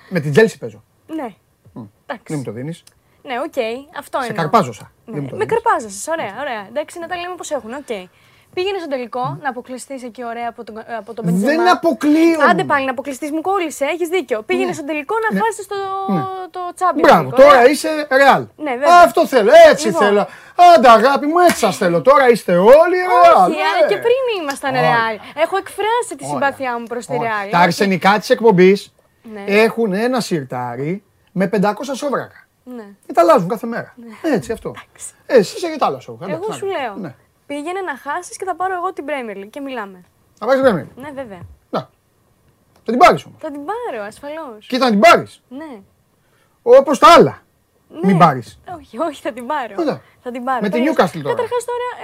με 0.08 0.20
την 0.20 0.30
Τζέλση 0.30 0.58
παίζω. 0.58 0.82
Ναι. 1.06 1.34
Εντάξει. 2.06 2.24
Δεν 2.26 2.38
μου 2.38 2.44
το 2.44 2.52
δίνεις. 2.52 2.82
Ναι, 3.22 3.34
οκ, 3.40 3.52
okay. 3.56 3.96
αυτό 3.98 4.18
είναι. 4.18 4.26
Σε 4.26 4.32
καρπάζωσα. 4.32 4.92
Ναι. 5.04 5.20
Με 5.32 5.44
καρπάζεσαι, 5.44 6.10
ωραία, 6.10 6.34
ωραία. 6.40 6.66
Εντάξει, 6.68 6.98
να 6.98 7.06
τα 7.06 7.16
λέμε 7.16 7.34
πώ 7.34 7.54
έχουν, 7.54 7.72
οκ. 7.72 7.84
Okay. 7.88 8.04
Πήγαινε 8.54 8.78
στο 8.78 8.88
τελικό 8.88 9.38
να 9.42 9.48
αποκλειστείς 9.48 10.02
εκεί 10.02 10.24
ωραία 10.24 10.48
από 10.48 10.64
τον, 10.64 10.74
από 10.98 11.14
τον 11.14 11.24
Μπεντζεμά. 11.24 11.52
Δεν 11.52 11.68
αποκλείω. 11.70 12.40
Άντε 12.50 12.64
πάλι 12.64 12.84
να 12.84 12.90
αποκλειστείς, 12.90 13.30
μου 13.30 13.40
κόλλησε. 13.40 13.84
Έχεις 13.84 14.08
δίκιο. 14.08 14.42
Πήγαινε 14.42 14.66
ναι. 14.66 14.72
στο 14.72 14.84
τελικό 14.84 15.14
να 15.24 15.34
ναι. 15.34 15.40
χάσει 15.44 15.68
το, 15.68 16.12
ναι. 16.12 16.22
το 16.50 16.60
τσάμπι. 16.74 17.00
Μπράβο, 17.00 17.30
τώρα 17.30 17.68
είσαι 17.70 18.06
ρεάλ. 18.10 18.46
Ναι, 18.56 18.70
βέβαια. 18.70 19.02
Αυτό 19.04 19.26
θέλω, 19.26 19.50
έτσι 19.70 19.86
λοιπόν. 19.86 20.02
θέλω. 20.02 20.26
Άντε 20.74 20.88
αγάπη 20.88 21.26
μου, 21.26 21.38
έτσι 21.38 21.58
σας 21.58 21.76
θέλω. 21.76 22.02
Τώρα 22.02 22.28
είστε 22.28 22.56
όλοι 22.56 22.96
ρεάλ. 22.96 23.50
Όχι, 23.50 23.56
ναι. 23.56 23.88
και 23.88 23.96
πριν 23.96 24.42
ήμασταν 24.42 24.72
ρεάλ. 24.72 25.14
Έχω 25.34 25.56
εκφράσει 25.56 26.16
τη 26.18 26.24
συμπάθειά 26.24 26.78
μου 26.78 26.86
προς 26.86 27.06
τη 27.06 27.12
ρεάλ. 27.12 27.50
Τα 27.50 27.58
αρσενικά 27.58 28.18
της 28.18 28.30
εκπομπής 28.30 28.94
έχουν 29.46 29.92
ένα 29.92 30.20
σιρτάρι 30.20 31.04
με 31.32 31.50
500 31.52 31.72
σόβρακα. 31.94 32.46
Ναι. 32.64 32.84
Και 33.06 33.12
τα 33.12 33.20
αλλάζουν 33.20 33.48
κάθε 33.48 33.66
μέρα. 33.66 33.94
Ναι. 33.96 34.34
Έτσι 34.34 34.52
αυτό. 34.52 34.74
Ε, 35.26 35.36
εσύ 35.36 35.56
είσαι 35.56 35.68
για 35.68 35.78
τα 35.78 35.86
άλλα 35.86 36.00
σου. 36.00 36.18
Εγώ 36.28 36.52
σου 36.52 36.66
λέω. 36.66 37.14
Ναι. 37.52 37.58
Πήγαινε 37.58 37.80
να 37.80 37.96
χάσεις 37.96 38.36
και 38.36 38.44
θα 38.44 38.56
πάρω 38.56 38.74
εγώ 38.74 38.92
την 38.92 39.04
Premier 39.08 39.36
League 39.36 39.50
και 39.50 39.60
μιλάμε. 39.60 40.04
Θα 40.38 40.46
πάρεις 40.46 40.62
την 40.62 40.70
Premier 40.70 41.02
Ναι, 41.02 41.10
βέβαια. 41.10 41.40
Να. 41.70 41.80
Θα 42.84 42.92
την 42.92 42.96
πάρεις 42.96 43.24
όμως. 43.24 43.38
Θα 43.40 43.50
την 43.50 43.60
πάρω, 43.64 44.04
ασφαλώς. 44.04 44.66
Και 44.66 44.78
θα 44.78 44.90
την 44.90 45.00
πάρεις. 45.00 45.42
Ναι. 45.48 45.80
Όπως 46.62 46.98
τα 46.98 47.12
άλλα. 47.12 47.42
Ναι. 47.88 48.00
Μην 48.06 48.18
πάρεις. 48.18 48.60
Όχι, 48.76 48.98
όχι, 48.98 49.22
θα 49.22 49.32
την 49.32 49.46
πάρω. 49.46 49.74
Θα 50.22 50.30
την 50.30 50.44
πάρω. 50.44 50.60
Με 50.60 50.68
την 50.68 50.84
Newcastle 50.84 51.20
τώρα. 51.22 51.34
τώρα. 51.34 51.46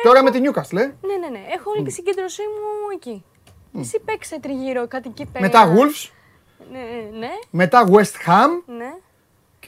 Τώρα 0.03 0.23
με 0.23 0.31
την 0.31 0.43
Newcastle, 0.45 0.77
ε. 0.77 0.85
Ναι, 1.07 1.17
ναι, 1.21 1.29
ναι. 1.29 1.45
Έχω 1.57 1.71
όλη 1.71 1.83
τη 1.83 1.91
συγκέντρωσή 1.91 2.43
μου 2.43 2.91
εκεί. 2.95 3.25
Εσύ 3.79 4.01
παίξε 4.01 4.41
τριγύρω 4.41 4.89
κάτι 4.89 5.09
εκεί 5.09 5.27
πέρα. 5.27 5.45
Μετά 5.45 5.75
Wolves. 5.75 6.11
Ναι, 6.73 7.19
ναι. 7.19 7.31
Μετά 7.51 7.89
West 7.91 8.29
Ham. 8.29 8.49
Ναι. 8.67 8.95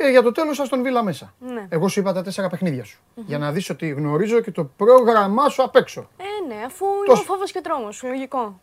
Και 0.01 0.07
για 0.07 0.23
το 0.23 0.33
τέλος, 0.33 0.69
τον 0.69 0.83
Βίλα 0.83 1.03
μέσα. 1.03 1.35
Ναι. 1.39 1.67
Εγώ 1.69 1.89
σου 1.89 2.01
είπα 2.01 2.13
τα 2.13 2.23
τέσσερα 2.23 2.49
παιχνίδια 2.49 2.85
σου. 2.85 3.01
Για 3.15 3.39
να 3.39 3.53
δεις 3.53 3.71
ότι 3.71 3.89
γνωρίζω 3.89 4.41
και 4.41 4.51
το 4.51 4.65
πρόγραμμά 4.65 5.49
σου 5.49 5.63
απ' 5.63 5.77
έξω. 5.77 6.09
Ε, 6.17 6.55
ναι, 6.55 6.65
αφού 6.65 6.85
είναι 7.07 7.13
ο 7.13 7.23
φόβος 7.23 7.53
και 7.53 7.61
τρόμος, 7.61 8.03
λογικό. 8.03 8.61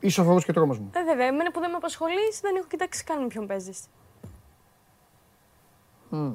Είσαι 0.00 0.20
ο 0.20 0.24
φόβος 0.24 0.44
και 0.44 0.52
τρόμος 0.52 0.78
μου. 0.78 0.90
Ε, 0.94 1.04
βέβαια, 1.04 1.26
εμένα 1.26 1.50
που 1.50 1.60
δεν 1.60 1.70
με 1.70 1.76
απασχολείς, 1.76 2.40
δεν 2.40 2.56
έχω 2.56 2.66
κοιτάξει 2.66 3.04
καν 3.04 3.20
με 3.20 3.26
ποιον 3.26 3.46
παίζεις. 3.46 3.80
Mm. 6.12 6.32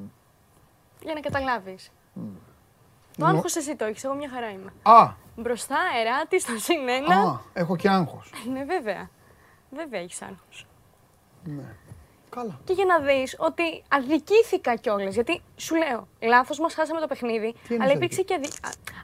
Για 1.02 1.14
να 1.14 1.20
καταλάβεις. 1.20 1.92
Mm. 2.16 2.20
Το 3.18 3.26
άγχος 3.26 3.56
εσύ 3.56 3.76
το 3.76 3.86
έχεις, 3.86 4.04
εγώ 4.04 4.16
μια 4.16 4.30
χαρά 4.30 4.50
είμαι. 4.50 4.74
Α. 4.84 5.12
Μπροστά, 5.36 5.78
εράτη, 6.02 6.40
στο 6.40 6.58
συν 6.58 6.88
ένα. 6.90 7.16
Α, 7.16 7.40
έχω 7.54 7.76
και 7.76 7.90
άγχος. 7.90 8.32
ναι, 8.52 8.64
βέβαια. 8.64 9.10
Βέβαια 9.70 10.00
έχεις 10.00 10.22
άγχος. 10.22 10.68
Ναι. 11.44 11.76
Καλά. 12.36 12.60
Και 12.64 12.74
για 12.74 12.86
να 12.86 13.00
δεις 13.00 13.36
ότι 13.40 13.84
αδικήθηκα 13.88 14.76
κιόλας. 14.76 15.14
Γιατί 15.14 15.42
σου 15.56 15.76
λέω, 15.76 16.08
λάθος 16.20 16.60
μας 16.60 16.74
χάσαμε 16.74 17.00
το 17.00 17.08
παιχνίδι. 17.08 17.54
αλλά 17.82 17.92
υπήρξε 17.92 18.22
και 18.22 18.34
αδι... 18.34 18.48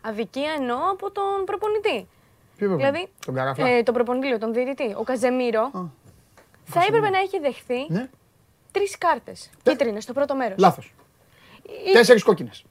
αδικία 0.02 0.52
εννοώ 0.58 0.90
από 0.92 1.12
τον 1.12 1.46
προπονητή. 1.46 2.08
Ποιο 2.58 2.76
δηλαδή, 2.76 3.08
τον, 3.26 3.38
ε, 3.58 3.84
τον 3.84 3.94
προπονητή, 3.94 4.38
τον 4.38 4.54
διαιτητή. 4.54 4.96
Ο 4.98 5.04
Καζεμίρο 5.04 5.62
Α, 5.62 5.82
θα 6.64 6.84
έπρεπε 6.88 7.10
να 7.10 7.20
έχει 7.20 7.40
δεχθεί 7.40 7.86
ναι. 7.88 8.10
τρεις 8.72 8.98
κάρτες. 8.98 9.50
Κίτρινες 9.64 10.04
στο 10.04 10.14
πρώτο 10.14 10.36
μέρος. 10.36 10.58
Λάθος. 10.60 10.94
Τέσσερις 11.94 12.24
κόκκινες. 12.24 12.64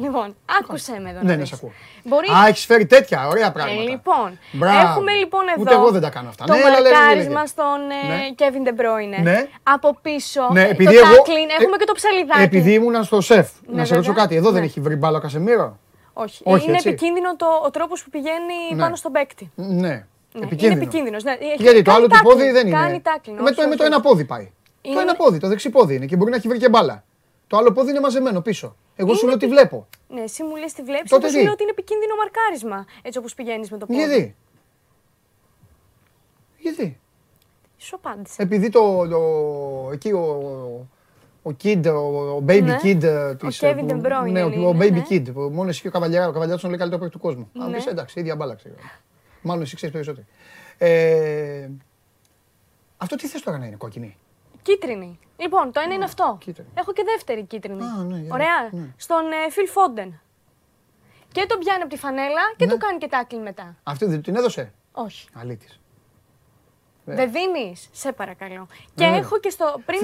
Λοιπόν, 0.00 0.36
άκουσε 0.60 1.00
με 1.00 1.10
εδώ. 1.10 1.20
Ναι, 1.22 1.36
ναι, 1.36 1.44
σε 1.44 1.54
ακούω. 1.54 1.72
Μπορεί... 2.04 2.28
Α, 2.28 2.46
έχεις 2.48 2.64
φέρει 2.64 2.86
τέτοια 2.86 3.28
ωραία 3.28 3.52
πράγματα. 3.52 3.80
Ε, 3.80 3.84
λοιπόν, 3.84 4.38
Μπράβο. 4.52 4.78
έχουμε 4.78 5.12
λοιπόν 5.12 5.40
εδώ. 5.48 5.60
Ούτε 5.62 5.74
εγώ 5.74 5.90
δεν 5.90 6.00
τα 6.00 6.10
κάνω 6.10 6.28
αυτά. 6.28 6.44
Το 6.44 6.52
ναι, 6.52 6.60
μαρκάρισμα 6.62 7.46
στον 7.46 7.86
ναι. 7.86 8.18
Kevin 8.38 8.68
De 8.68 8.80
Bruyne. 8.80 9.22
Ναι. 9.22 9.48
Από 9.62 9.98
πίσω. 10.02 10.48
Ναι, 10.52 10.62
επειδή 10.68 10.94
το 10.94 11.00
εγώ... 11.04 11.16
τάκλιν, 11.16 11.48
έχουμε 11.60 11.76
και 11.76 11.84
το 11.84 11.92
ψαλιδάκι. 11.92 12.42
Επειδή 12.42 12.72
ήμουν 12.72 13.04
στο 13.04 13.20
σεφ. 13.20 13.48
Ναι, 13.66 13.76
να 13.76 13.84
σε 13.84 13.94
ρωτήσω 13.94 14.12
κάτι. 14.12 14.36
Εδώ 14.36 14.50
δεν 14.50 14.62
έχει 14.62 14.80
βρει 14.80 14.96
μπάλα 14.96 15.18
ο 15.18 15.20
Κασεμίρο; 15.20 15.78
Όχι. 16.12 16.42
Όχι. 16.44 16.66
Είναι 16.66 16.76
έτσι. 16.76 16.88
επικίνδυνο 16.88 17.36
το, 17.36 17.46
ο 17.66 17.70
τρόπος 17.70 18.02
που 18.02 18.10
πηγαίνει 18.10 18.54
ναι. 18.72 18.80
πάνω 18.80 18.96
στον 18.96 19.12
παίκτη. 19.12 19.50
Ναι. 19.54 19.66
ναι. 19.76 20.04
Επικίνδυνο. 20.34 20.72
Είναι 20.72 20.82
επικίνδυνο. 20.82 21.16
Ναι. 21.22 21.36
Γιατί 21.56 21.82
το 21.82 21.92
άλλο 21.92 22.06
του 22.06 22.18
πόδι 22.22 22.50
δεν 22.50 22.66
είναι. 22.66 22.76
Κάνει 22.76 23.00
τάκλιν. 23.00 23.36
Με 23.68 23.76
το 23.76 23.84
ένα 23.84 24.00
πόδι 24.00 24.24
πάει. 24.24 24.52
Το 24.94 25.00
ένα 25.00 25.14
πόδι, 25.14 25.38
το 25.38 25.48
δεξί 25.48 25.70
πόδι 25.70 25.94
είναι 25.94 26.06
και 26.06 26.16
μπορεί 26.16 26.30
να 26.30 26.36
έχει 26.36 26.48
βρει 26.48 26.58
και 26.58 26.68
μπάλα. 26.68 27.04
Το 27.46 27.56
άλλο 27.56 27.72
πόδι 27.72 27.90
είναι 27.90 28.00
μαζεμένο 28.00 28.40
πίσω. 28.40 28.76
Εγώ 29.00 29.14
σου 29.14 29.26
λέω 29.26 29.34
ότι 29.34 29.46
βλέπω. 29.46 29.86
Ναι, 30.08 30.20
εσύ 30.20 30.42
μου 30.42 30.56
λες 30.56 30.72
τι 30.72 30.82
βλέπεις. 30.82 31.10
Εγώ 31.10 31.28
σου 31.28 31.42
λέω 31.42 31.52
ότι 31.52 31.62
είναι 31.62 31.70
επικίνδυνο 31.70 32.14
μαρκάρισμα. 32.16 32.86
Έτσι 33.02 33.18
όπως 33.18 33.34
πηγαίνεις 33.34 33.70
με 33.70 33.78
το 33.78 33.86
πόδι. 33.86 33.98
Γιατί. 33.98 34.36
Γιατί. 36.58 37.00
Σου 37.76 37.96
απάντησε. 37.96 38.42
Επειδή 38.42 38.68
το, 38.68 39.08
το, 39.08 39.20
εκεί 39.92 40.12
ο, 40.12 40.20
ο 41.42 41.50
Kid, 41.62 41.86
ο 41.86 42.36
Baby 42.36 42.62
ναι. 42.62 42.78
Kid 42.82 43.30
ο 43.32 43.46
της, 43.46 43.60
Kevin 43.62 43.88
De 43.88 44.00
Bruyne 44.02 44.30
ναι, 44.30 44.42
ο 44.42 44.76
Baby 44.78 44.92
ναι. 44.92 45.02
Kid, 45.10 45.32
μόνος 45.34 45.68
εσύ 45.68 45.80
και 45.80 45.88
ο 45.88 45.90
Καβαλιάρο, 45.90 46.28
ο 46.28 46.32
Καβαλιάρο 46.32 46.60
τον 46.60 46.70
λέει 46.70 46.78
καλύτερο 46.78 47.08
του 47.08 47.18
κόσμου. 47.18 47.50
Ναι. 47.52 47.64
Αν 47.64 47.72
πεις 47.72 47.86
εντάξει, 47.86 48.20
ίδια 48.20 48.36
μπάλα 48.36 48.54
ξέρω. 48.54 48.74
Μάλλον 49.42 49.62
εσύ 49.62 49.76
ξέρεις 49.76 49.94
περισσότερο. 49.94 50.26
Ε, 50.78 51.68
αυτό 52.96 53.16
τι 53.16 53.26
θες 53.26 53.42
τώρα 53.42 53.58
να 53.58 53.66
είναι 53.66 53.76
κόκκινη; 53.76 54.16
Κίτρινη. 54.62 55.18
Λοιπόν, 55.36 55.72
το 55.72 55.80
ένα 55.80 55.94
είναι 55.94 56.04
αυτό. 56.04 56.38
Έχω 56.74 56.92
και 56.92 57.02
δεύτερη 57.04 57.44
κίτρινη. 57.44 57.82
Ναι, 58.06 58.26
Ωραία. 58.32 58.68
Ναι. 58.70 58.94
Στον 58.96 59.22
Φιλ 59.50 59.64
ε, 59.64 59.68
Φόντεν. 59.68 60.20
Και 61.32 61.46
τον 61.48 61.58
πιάνει 61.58 61.82
από 61.82 61.92
τη 61.92 61.98
φανέλα 61.98 62.54
και 62.56 62.64
ναι. 62.64 62.72
του 62.72 62.78
κάνει 62.78 62.98
και 62.98 63.08
τάκλιν 63.08 63.42
μετά. 63.42 63.76
Αυτή 63.82 64.04
δεν 64.06 64.22
την 64.22 64.36
έδωσε; 64.36 64.72
Όχι. 64.92 65.28
Αλήτης. 65.34 65.80
Δεν 67.04 67.32
δίνεις, 67.32 67.88
σε 67.92 68.12
παρακαλώ. 68.12 68.66
Και 68.94 69.04
έχω 69.04 69.38
και 69.38 69.50
στο. 69.50 69.80
Πριν 69.86 70.00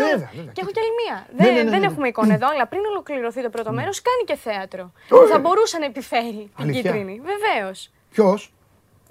Και 0.53 0.61
έχω 0.61 0.71
και 0.71 0.81
άλλη 0.81 0.95
μία. 1.05 1.27
δεν, 1.37 1.69
δεν 1.71 1.83
έχουμε 1.83 2.09
εικόνα 2.09 2.35
εδώ, 2.35 2.49
αλλά 2.49 2.67
πριν 2.67 2.85
ολοκληρωθεί 2.85 3.43
το 3.43 3.51
πρώτο 3.51 3.73
μέρος, 3.73 4.03
κάνει 4.03 4.25
και 4.25 4.49
θέατρο. 4.49 4.93
Που 5.09 5.27
θα 5.31 5.39
μπορούσε 5.39 5.79
να 5.79 5.85
επιφέρει 5.85 6.51
την 6.57 6.73
κίτρινη. 6.73 7.21
Βεβαίως. 7.25 7.91
Ποιος; 8.11 8.53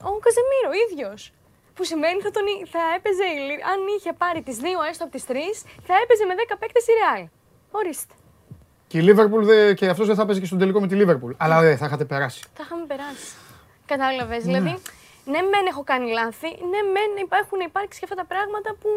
Ο 0.02 0.10
Καζεμίρο, 0.20 0.72
ίδιος. 0.90 1.34
Που 1.76 1.84
σημαίνει 1.84 2.22
θα, 2.22 2.32
τον, 2.32 2.44
θα 2.74 2.80
έπαιζε, 2.98 3.24
αν 3.72 3.80
είχε 3.98 4.14
πάρει 4.14 4.42
τις 4.42 4.58
δύο 4.58 4.82
έστω 4.90 5.04
από 5.04 5.14
τις 5.14 5.26
τρεις, 5.26 5.56
θα 5.88 5.94
έπαιζε 6.04 6.26
με 6.26 6.34
10 6.50 6.56
παίκτες 6.60 6.84
η 6.88 6.94
Real. 7.00 7.30
Ορίστε. 7.72 8.14
Και 8.88 8.98
η 8.98 9.02
Λίβερπουλ 9.02 9.46
και 9.74 9.88
αυτός 9.88 10.08
δεν 10.08 10.16
θα 10.16 10.22
έπαιζε 10.22 10.40
και 10.40 10.46
στον 10.46 10.60
τελικό 10.60 10.80
με 10.80 10.88
τη 10.88 10.96
Λίβερπουλ. 10.96 11.34
Αλλά 11.38 11.62
δεν 11.62 11.78
θα 11.78 11.86
είχατε 11.86 12.06
περάσει. 12.06 12.44
Θα 12.54 12.64
είχαμε 12.66 12.86
περάσει. 12.86 13.36
Κατάλαβες. 13.86 14.46
Ναι. 14.46 14.52
Δηλαδή, 14.52 14.82
ναι, 15.26 15.42
μεν 15.42 15.66
έχω 15.68 15.84
κάνει 15.84 16.12
λάθη, 16.12 16.48
ναι, 16.48 16.82
μεν 16.94 17.12
υπάρχουν 17.24 17.60
υπάρξει 17.60 18.00
και 18.00 18.06
αυτά 18.10 18.16
τα 18.22 18.26
πράγματα 18.26 18.76
που 18.82 18.90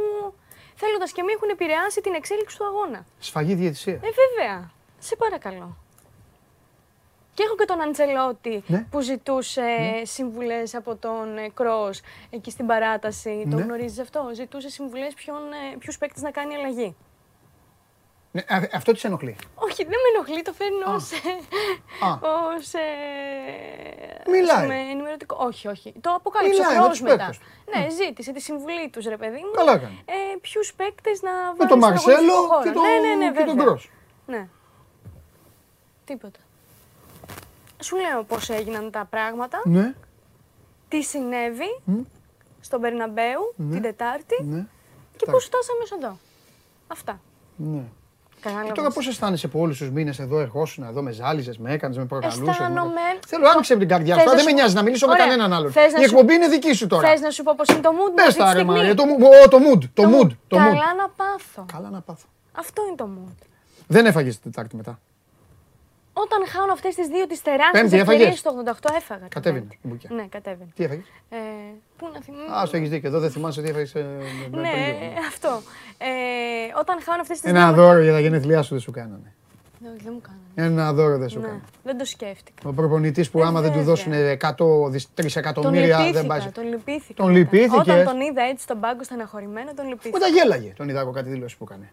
θέλοντας 0.75 1.13
και 1.13 1.23
μη 1.23 1.33
έχουν 1.33 1.49
επηρεάσει 1.49 2.01
την 2.01 2.15
εξέλιξη 2.15 2.57
του 2.59 2.65
αγώνα. 2.65 3.07
Σφαγή 3.19 3.55
διαιτησία. 3.55 3.93
Ε, 3.93 4.11
βέβαια. 4.23 4.71
Σε 4.99 5.17
παρακαλώ. 5.17 5.77
Και 7.37 7.43
έχω 7.43 7.57
και 7.57 7.65
τον 7.65 7.81
Αντσελότη 7.81 8.63
ναι. 8.67 8.87
που 8.91 9.01
ζητούσε 9.01 9.61
ναι. 9.61 10.05
συμβουλές 10.05 10.75
από 10.75 10.97
τον 10.97 11.27
Κρός 11.55 12.01
εκεί 12.31 12.51
στην 12.51 12.67
παράταση. 12.67 13.43
Ναι. 13.47 13.57
Το 13.57 13.63
γνωρίζεις 13.63 13.99
αυτό; 13.99 14.31
Ζητούσε 14.33 14.69
συμβουλές 14.69 15.13
ε, 15.13 15.77
ποιους 15.79 15.99
παίκτες 15.99 16.23
να 16.23 16.31
κάνει 16.31 16.55
αλλαγή. 16.55 16.97
Ναι, 18.33 18.43
αυτό 18.73 18.93
τι 18.93 18.99
σε 18.99 19.07
ενοχλεί. 19.07 19.37
Όχι, 19.55 19.85
δεν 19.85 19.99
με 20.03 20.09
ενοχλεί, 20.15 20.43
το 20.43 20.53
φέρνω 20.53 20.95
ως. 20.95 21.11
ως, 22.57 22.73
ε, 22.75 24.31
Μιλάει. 24.31 24.67
Με 24.67 24.75
ενημερωτικό. 24.91 25.37
Όχι, 25.41 25.69
όχι. 25.69 25.95
Το 26.01 26.11
αποκάλυψε 26.11 26.63
ο 26.63 26.83
Κρός 26.83 27.01
μετά. 27.01 27.35
Ναι, 27.75 27.89
ζήτησε 27.91 28.33
τη 28.33 28.41
συμβουλή 28.41 28.89
τους, 28.89 29.05
ρε 29.07 29.17
παιδί 29.17 29.37
μου. 29.37 29.51
Καλά 29.57 29.73
έκανε. 29.73 29.95
Ε, 30.05 30.13
Ποιους 30.41 30.75
παίκτες 30.75 31.23
να 31.23 31.31
βάλουν. 31.31 31.57
Με 31.59 31.67
τον 31.67 31.79
Μαρσέλο 31.79 32.35
και, 32.63 32.71
το... 32.71 32.81
ναι, 32.81 33.09
ναι, 33.09 33.25
ναι, 33.25 33.39
και 33.39 33.45
τον 33.45 33.57
Κρός. 33.57 33.91
Ναι. 34.27 34.49
Τίποτα. 36.05 36.39
Σου 37.87 37.97
λέω 37.97 38.23
πώς 38.23 38.49
έγιναν 38.51 38.91
τα 38.91 39.07
πράγματα. 39.11 39.63
Ναι. 39.65 39.95
Τι 40.89 41.03
συνέβη 41.03 41.81
mm. 41.87 42.05
στον 42.61 42.81
Περναμπέου 42.81 43.55
ναι. 43.57 43.73
την 43.73 43.83
Τετάρτη 43.83 44.45
ναι. 44.45 44.67
και 45.17 45.27
πώς 45.31 45.45
φτάσαμε 45.45 45.83
εδώ. 45.99 46.19
Αυτά. 46.87 47.21
Ναι. 47.57 47.83
Και 48.65 48.73
τώρα 48.73 48.91
πώς 48.91 49.07
αισθάνεσαι 49.07 49.49
που 49.49 49.61
όλους 49.61 49.79
τους 49.79 49.91
μήνες 49.91 50.19
εδώ 50.19 50.39
ερχόσουν, 50.39 50.85
εδώ 50.85 51.03
με 51.03 51.13
ζάλιζες, 51.13 51.59
με 51.59 51.73
έκανες, 51.73 51.97
με 51.97 52.05
προκαλούσες. 52.05 52.49
Αισθάνομαι. 52.49 53.01
Θέλω 53.27 53.49
άνοιξε 53.49 53.73
από 53.73 53.81
την 53.81 53.91
καρδιά 53.91 54.19
σου. 54.19 54.31
Δεν 54.31 54.45
με 54.45 54.53
νοιάζει 54.53 54.75
να 54.75 54.83
μιλήσω 54.83 55.07
με 55.07 55.15
κανέναν 55.15 55.53
άλλον. 55.53 55.73
Η 56.01 56.03
εκπομπή 56.03 56.35
είναι 56.35 56.49
δική 56.49 56.73
σου 56.73 56.87
τώρα. 56.87 57.09
Θες 57.09 57.21
να 57.21 57.31
σου 57.31 57.43
πω 57.43 57.55
πώ 57.57 57.73
είναι 57.73 57.83
το 57.83 57.91
mood 57.91 58.25
Πες 58.25 58.35
τα 58.35 58.53
ρε 58.53 58.65
Μαρία, 58.65 58.95
το 58.95 59.03
mood. 59.73 59.89
Το 59.95 60.03
mood. 60.03 60.31
Καλά 60.49 60.95
να 60.97 61.09
πάθω. 61.17 61.65
Καλά 61.73 61.91
να 61.91 62.01
πάθω. 62.01 62.27
Αυτό 62.53 62.83
είναι 62.87 62.97
το 62.97 63.09
mood. 63.17 63.47
Δεν 63.87 64.07
έφαγες 64.07 64.39
την 64.39 64.51
Τετάρτη 64.51 64.77
μετά. 64.77 64.99
Όταν 66.25 66.47
χάνω 66.47 66.73
αυτές 66.73 66.95
τις 66.95 67.07
δύο 67.07 67.27
τις 67.27 67.43
τεράστιες 67.43 67.93
ευκαιρίες 67.93 68.39
στο 68.39 68.51
88 68.83 68.91
έφαγα. 68.97 69.27
Κατέβαινε. 69.29 69.69
Ναι, 70.09 70.27
κατέβαινε. 70.29 70.71
Τι 70.77 70.85
έφαγες; 70.85 71.05
Ε, 71.29 71.37
πού 71.97 72.11
να 72.15 72.21
θυμάμαι. 72.21 72.57
Α, 72.57 72.69
το 72.71 72.77
έχεις 72.77 72.89
δίκιο. 72.89 73.09
Εδώ 73.09 73.19
δεν 73.21 73.31
θυμάσαι 73.31 73.63
τι 73.63 73.69
έφαγες. 73.69 73.95
Ε, 73.95 74.07
ναι, 74.51 74.97
αυτό. 75.29 75.63
Ε, 75.99 76.09
όταν 76.81 77.03
χάνω 77.03 77.21
αυτές 77.21 77.41
τις 77.41 77.51
δύο. 77.51 77.61
Ένα 77.61 77.73
δώρο 77.73 78.03
για 78.03 78.13
τα 78.13 78.21
γενέθλιά 78.21 78.63
σου 78.63 78.75
δεν 78.75 78.81
σου 78.81 78.91
κάνανε. 78.91 79.33
Όχι, 79.95 80.03
δεν 80.05 80.13
μου 80.13 80.21
κάνανε. 80.21 80.75
Ένα 80.75 80.93
δώρο 80.93 81.19
δεν 81.19 81.29
σου 81.29 81.39
ναι, 81.39 81.45
κάνανε. 81.45 81.63
Δεν 81.83 81.99
το 81.99 82.05
σκέφτηκα. 82.05 82.69
Ο 82.69 82.73
προπονητής 82.73 83.31
που 83.31 83.43
άμα 83.43 83.61
δεν 83.61 83.73
του 83.73 83.83
δώσουν 83.83 84.13
100 84.13 85.37
εκατομμύρια 85.37 86.11
δεν 86.13 86.27
πάει. 86.27 86.41
Τον 86.41 86.69
λυπήθηκα. 86.69 87.23
Τον 87.23 87.33
λυπήθηκες. 87.33 87.79
Όταν 87.79 88.05
τον 88.05 88.21
είδα 88.21 88.43
έτσι 88.43 88.63
στον 88.63 88.81
πάγκο 88.81 89.05
στεναχωρημένο, 89.05 89.75
τον 89.75 89.89
λυπήθηκα. 89.89 90.17
Όταν 90.17 90.35
γέλαγε 90.35 90.73
τον 90.77 90.89
είδα 90.89 91.01
από 91.01 91.11
κάτι 91.11 91.29
δήλωση 91.29 91.57
που 91.57 91.65
έκανε. 91.69 91.93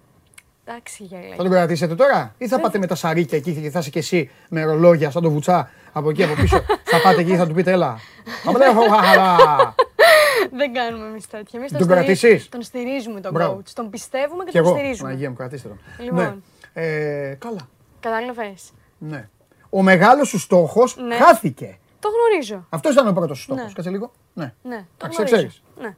Εντάξει, 0.65 1.03
γέλαγε. 1.03 1.35
Θα 1.35 1.43
τον 1.43 1.51
κρατήσετε 1.51 1.95
τώρα; 1.95 2.35
Ή 2.37 2.47
θα 2.47 2.59
πάτε 2.59 2.77
με 2.77 2.87
τα 2.87 2.95
σαρίκια 2.95 3.37
εκεί 3.37 3.53
και 3.53 3.69
θα 3.69 3.79
είσαι 3.79 3.89
και 3.89 3.99
εσύ 3.99 4.29
με 4.49 4.63
ρολόγια 4.63 5.11
σαν 5.11 5.21
το 5.21 5.29
βουτσά 5.29 5.69
από 5.91 6.09
εκεί 6.09 6.23
από 6.23 6.33
πίσω; 6.33 6.63
θα 6.91 7.01
πάτε 7.03 7.21
εκεί 7.21 7.29
και 7.29 7.37
θα 7.37 7.47
του 7.47 7.53
πείτε 7.53 7.71
έλα. 7.71 7.99
Δεν 10.51 10.73
κάνουμε 10.73 11.05
εμείς 11.07 11.27
τέτοια. 11.27 11.59
Εμείς 11.59 11.71
τον, 11.71 11.87
κρατήσεις; 11.87 12.49
Τον 12.49 12.61
στηρίζουμε 12.61 13.21
τον 13.21 13.37
coach. 13.37 13.69
Τον 13.73 13.89
πιστεύουμε 13.89 14.43
και, 14.43 14.51
και 14.51 14.57
τον 14.57 14.67
εγώ. 14.67 14.77
στηρίζουμε. 14.77 15.09
Αγία 15.09 15.29
μου, 15.29 15.35
κρατήστε 15.35 15.67
τον. 15.67 15.79
Λοιπόν. 15.99 16.43
Ναι. 16.73 16.81
Ε, 16.83 17.33
καλά. 17.39 17.69
Κατάλαβε. 17.99 18.53
Ναι. 18.97 19.29
Ο 19.69 19.81
μεγάλος 19.81 20.27
σου 20.27 20.39
στόχος 20.39 20.97
ναι. 20.97 21.15
χάθηκε. 21.15 21.77
Το 21.99 22.09
γνωρίζω. 22.09 22.65
Αυτός 22.69 22.93
ήταν 22.93 23.07
ο 23.07 23.13
πρώτος 23.13 23.43
στόχο. 23.43 23.61
Ναι. 23.61 23.71
Κάτσε 23.73 23.89
λίγο. 23.89 24.11
Ναι. 24.33 24.53
ναι. 24.63 24.85
Το 24.97 25.07
γνωρίζω. 25.11 25.49
Ναι. 25.79 25.95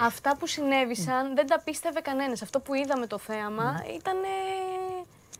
Αυτά 0.00 0.36
που 0.38 0.46
συνέβησαν 0.46 1.34
δεν 1.34 1.46
τα 1.46 1.60
πίστευε 1.64 2.00
κανένας. 2.00 2.42
Αυτό 2.42 2.60
που 2.60 2.74
είδαμε 2.74 3.06
το 3.06 3.18
θέαμα 3.18 3.84
ήταν. 3.98 4.16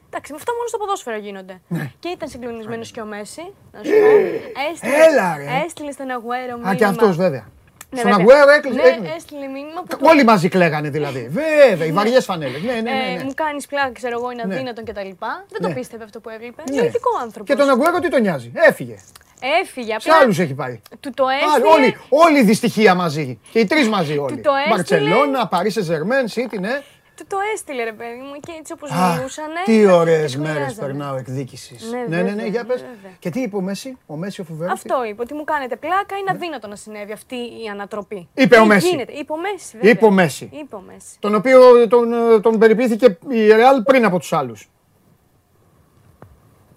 Εντάξει, 0.07 0.33
αυτά 0.35 0.53
μόνο 0.57 0.69
στο 0.69 0.79
ποδόσφαιρο 0.79 1.17
γίνονται. 1.17 1.61
Ναι. 1.69 1.91
Και 1.99 2.09
ήταν 2.09 2.29
συγκλονισμένος 2.29 2.91
και 2.91 3.01
ο 3.01 3.05
Μέση. 3.05 3.55
Να 3.73 3.83
σου 3.85 3.91
πω. 3.91 4.89
Έλα, 5.11 5.37
ρε. 5.37 5.65
Έστειλε 5.65 5.91
στον 5.91 6.11
Αγουέρο 6.11 6.61
Α, 6.69 6.75
και 6.75 6.85
αυτός 6.85 7.17
βέβαια. 7.17 7.47
Ναι, 7.91 8.01
Στον 8.01 8.13
Αγουέρο 8.13 8.51
έκλεισε. 8.51 8.99
Ναι, 9.01 9.09
έστειλε 9.17 9.47
μήνυμα. 9.47 9.83
Που 9.83 9.99
Όλοι 10.03 10.25
μαζί 10.25 10.49
κλαίγανε 10.49 10.91
δηλαδή. 10.91 11.29
Βέβαια, 11.29 11.87
οι 11.87 11.93
βαριές 11.93 12.25
φανέλες. 12.25 12.63
Ναι, 12.63 12.73
ναι, 12.73 12.81
ναι, 12.81 13.21
ε, 13.21 13.25
μου 13.25 13.35
κάνεις 13.35 13.67
πλάκα, 13.67 13.93
ξέρω 13.93 14.19
εγώ, 14.19 14.31
είναι 14.31 14.43
αδύνατον 14.43 14.85
κτλ. 14.85 15.09
Δεν 15.49 15.61
το 15.63 15.69
πίστευε 15.69 16.05
αυτό 16.05 16.21
που 16.21 16.29
έβλεπε. 16.29 16.63
Είναι 16.71 16.81
λογικό 16.83 17.11
άνθρωπο. 17.23 17.53
Και 17.53 17.59
τον 17.59 17.69
Αγουέρο 17.69 17.99
τι 17.99 18.11
τον 18.11 18.21
νοιάζει. 18.21 18.53
Έφυγε. 18.55 18.97
Έφυγε. 19.41 19.97
Σε 19.99 20.11
άλλους 20.23 20.39
έχει 20.39 20.55
πάει. 20.55 20.81
Του 21.01 21.11
το 21.15 21.25
έστειλε. 21.29 21.69
Όλη, 21.69 21.97
όλη 22.09 22.39
η 22.39 22.43
δυστυχία 22.45 22.95
μαζί. 22.95 23.39
Και 23.53 23.59
οι 23.59 23.67
τρεις 23.67 23.89
μαζί 23.89 24.19
όλοι. 24.19 24.43
Μπαρσελόνα, 24.71 25.47
Παρίσι, 25.49 25.81
Ζερμέν, 25.83 26.29
Σίτι, 26.29 26.59
ναι. 26.59 26.83
Του 27.17 27.25
το 27.29 27.37
έστειλε 27.55 27.85
ρε 27.85 27.93
παιδί 27.93 28.17
μου 28.17 28.41
και 28.41 28.53
έτσι 28.59 28.73
όπως 28.73 28.91
μιλούσαν. 28.91 29.45
Τι 29.65 29.87
ωραίες 29.87 30.37
μέρες 30.37 30.75
περνάω 30.75 31.17
εκδίκησης. 31.17 31.91
Ναι, 31.91 32.17
ναι, 32.17 32.23
ναι, 32.23 32.31
ναι, 32.31 32.47
για 32.47 32.65
πες. 32.65 32.85
Και 33.19 33.31
τι 33.31 33.41
είπε 33.41 33.57
ο 33.57 33.61
Μέση, 33.61 33.97
ο 34.07 34.17
Μέση 34.17 34.41
ο 34.41 34.45
φοβερό. 34.45 34.73
Αυτό 34.73 35.05
είπε, 35.05 35.23
ότι 35.23 35.35
μου 35.35 35.45
κάνετε 35.45 35.77
πλάκα, 35.77 36.17
είναι 36.17 36.31
αδύνατο 36.31 36.69
να 36.69 36.77
συνέβη 36.77 37.13
αυτή 37.13 37.35
η 37.37 37.69
ανατροπή. 37.73 38.29
Είπε 38.35 38.57
ο 38.57 38.67
Μέση. 38.67 39.07
Είπε 39.19 39.33
ο 39.33 39.37
Μέση. 39.37 39.79
Είπε 39.81 40.05
ο 40.05 40.11
Μέση. 40.11 40.49
Είπε 40.53 40.77
ο 40.77 40.81
Μέση. 40.81 41.17
Τον 41.19 41.35
οποίο 41.35 41.89
τον, 41.89 42.09
τον 42.43 42.59
περιποιήθηκε 42.59 43.19
η 43.29 43.47
Ρεάλ 43.47 43.83
πριν 43.83 44.05
από 44.05 44.19
τους 44.19 44.33
άλλους. 44.33 44.71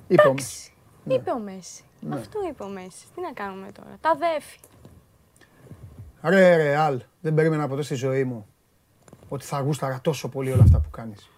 Είπε 0.08 0.28
ο 0.28 0.34
Μέση. 0.34 0.72
Είπε 1.08 1.32
ο 1.32 1.40
Μέση. 1.40 1.84
Αυτό 2.10 2.40
είπε 2.50 2.64
ο 2.64 2.68
Μέση. 2.68 3.06
Τι 3.16 3.22
να 3.22 3.32
κάνουμε 3.34 3.72
τώρα. 3.72 3.98
Τα 4.02 4.16
δέφη. 4.16 4.60
Ρε 6.22 6.56
Ρεάλ, 6.56 7.02
δεν 7.22 7.34
περίμενα 7.34 7.68
ποτέ 7.68 7.82
στη 7.82 7.96
ζωή 7.96 8.24
μου 8.24 8.48
ότι 9.30 9.46
θα 9.46 9.60
γούσταρα 9.60 10.00
τόσο 10.02 10.30
πολύ 10.30 10.52
όλα 10.52 10.64
αυτά 10.64 10.80
που 10.80 10.90
κάνεις. 10.90 11.30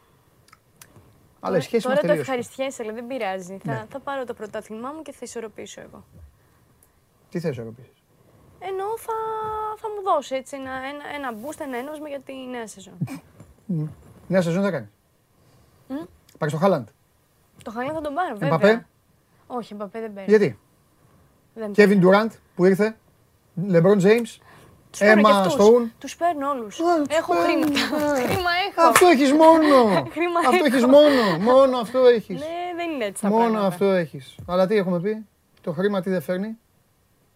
Αλλά 1.39 1.57
η 1.57 1.61
σχέση 1.61 1.87
Τώρα 1.87 2.01
το 2.01 2.11
ευχαριστιέσαι, 2.11 2.83
αλλά 2.83 2.93
δεν 2.93 3.07
πειράζει. 3.07 3.57
Θα, 3.63 3.71
ναι. 3.71 3.85
θα 3.89 3.99
πάρω 3.99 4.23
το 4.23 4.33
πρωτάθλημά 4.33 4.91
μου 4.91 5.01
και 5.01 5.11
θα 5.11 5.19
ισορροπήσω 5.21 5.81
εγώ. 5.81 6.05
Τι 7.29 7.39
θα 7.39 7.49
ισορροπήσεις; 7.49 8.03
Ενώ 8.59 8.83
θα, 8.97 9.13
θα 9.77 9.87
μου 9.89 10.01
δώσει 10.03 10.35
έτσι 10.35 10.55
ένα, 10.55 10.71
ένα, 10.71 11.03
ένα 11.15 11.39
boost, 11.41 11.59
ένα 11.59 11.77
ένωσμα 11.77 12.07
για 12.07 12.19
τη 12.19 12.33
νέα 12.33 12.67
σεζόν. 12.67 12.97
νέα 14.27 14.41
σεζόν 14.41 14.63
θα 14.63 14.71
κάνεις; 14.71 14.89
Mm? 15.89 16.07
Πάρεις 16.37 16.53
το 16.53 16.59
Χάλαντ. 16.59 16.87
Το 17.63 17.71
Χάλαντ 17.71 17.91
θα 17.95 18.01
τον 18.01 18.13
πάρω, 18.13 18.33
βέβαια. 18.37 18.47
Εμπαπέ. 18.47 18.85
Όχι, 19.57 19.73
Εμπαπέ 19.73 19.99
δεν 19.99 20.13
παίρνει. 20.13 20.29
Γιατί; 20.29 20.59
Κέβιν 21.71 21.99
Ντουράντ 21.99 22.31
που 22.55 22.65
ήρθε. 22.65 22.97
Λεμπρόν 23.67 23.97
Τζέιμς. 23.97 24.39
Έμα 24.99 25.49
Στόουν. 25.49 25.93
Τους 25.97 26.15
παίρνω 26.15 26.49
όλους. 26.49 26.79
Έχω 27.09 27.33
χρήματα. 27.33 28.15
Χρήμα 28.15 28.51
έχω. 28.69 28.87
Αυτό 28.89 29.05
έχεις 29.05 29.31
μόνο. 29.31 29.75
αυτό 30.49 30.65
έχεις 30.65 30.85
μόνο. 30.85 31.37
Μόνο 31.39 31.77
αυτό 31.77 31.99
έχεις. 31.99 32.39
Ναι, 32.39 32.73
δεν 32.75 32.89
είναι 32.89 33.05
έτσι. 33.05 33.27
Μόνο 33.27 33.59
αυτό 33.59 33.85
έχεις. 33.85 34.35
Αλλά 34.47 34.67
τι 34.67 34.75
έχουμε 34.75 34.99
πει; 34.99 35.25
Το 35.61 35.71
χρήμα 35.71 36.01
τι 36.01 36.09
δεν 36.09 36.21
φέρνει; 36.21 36.57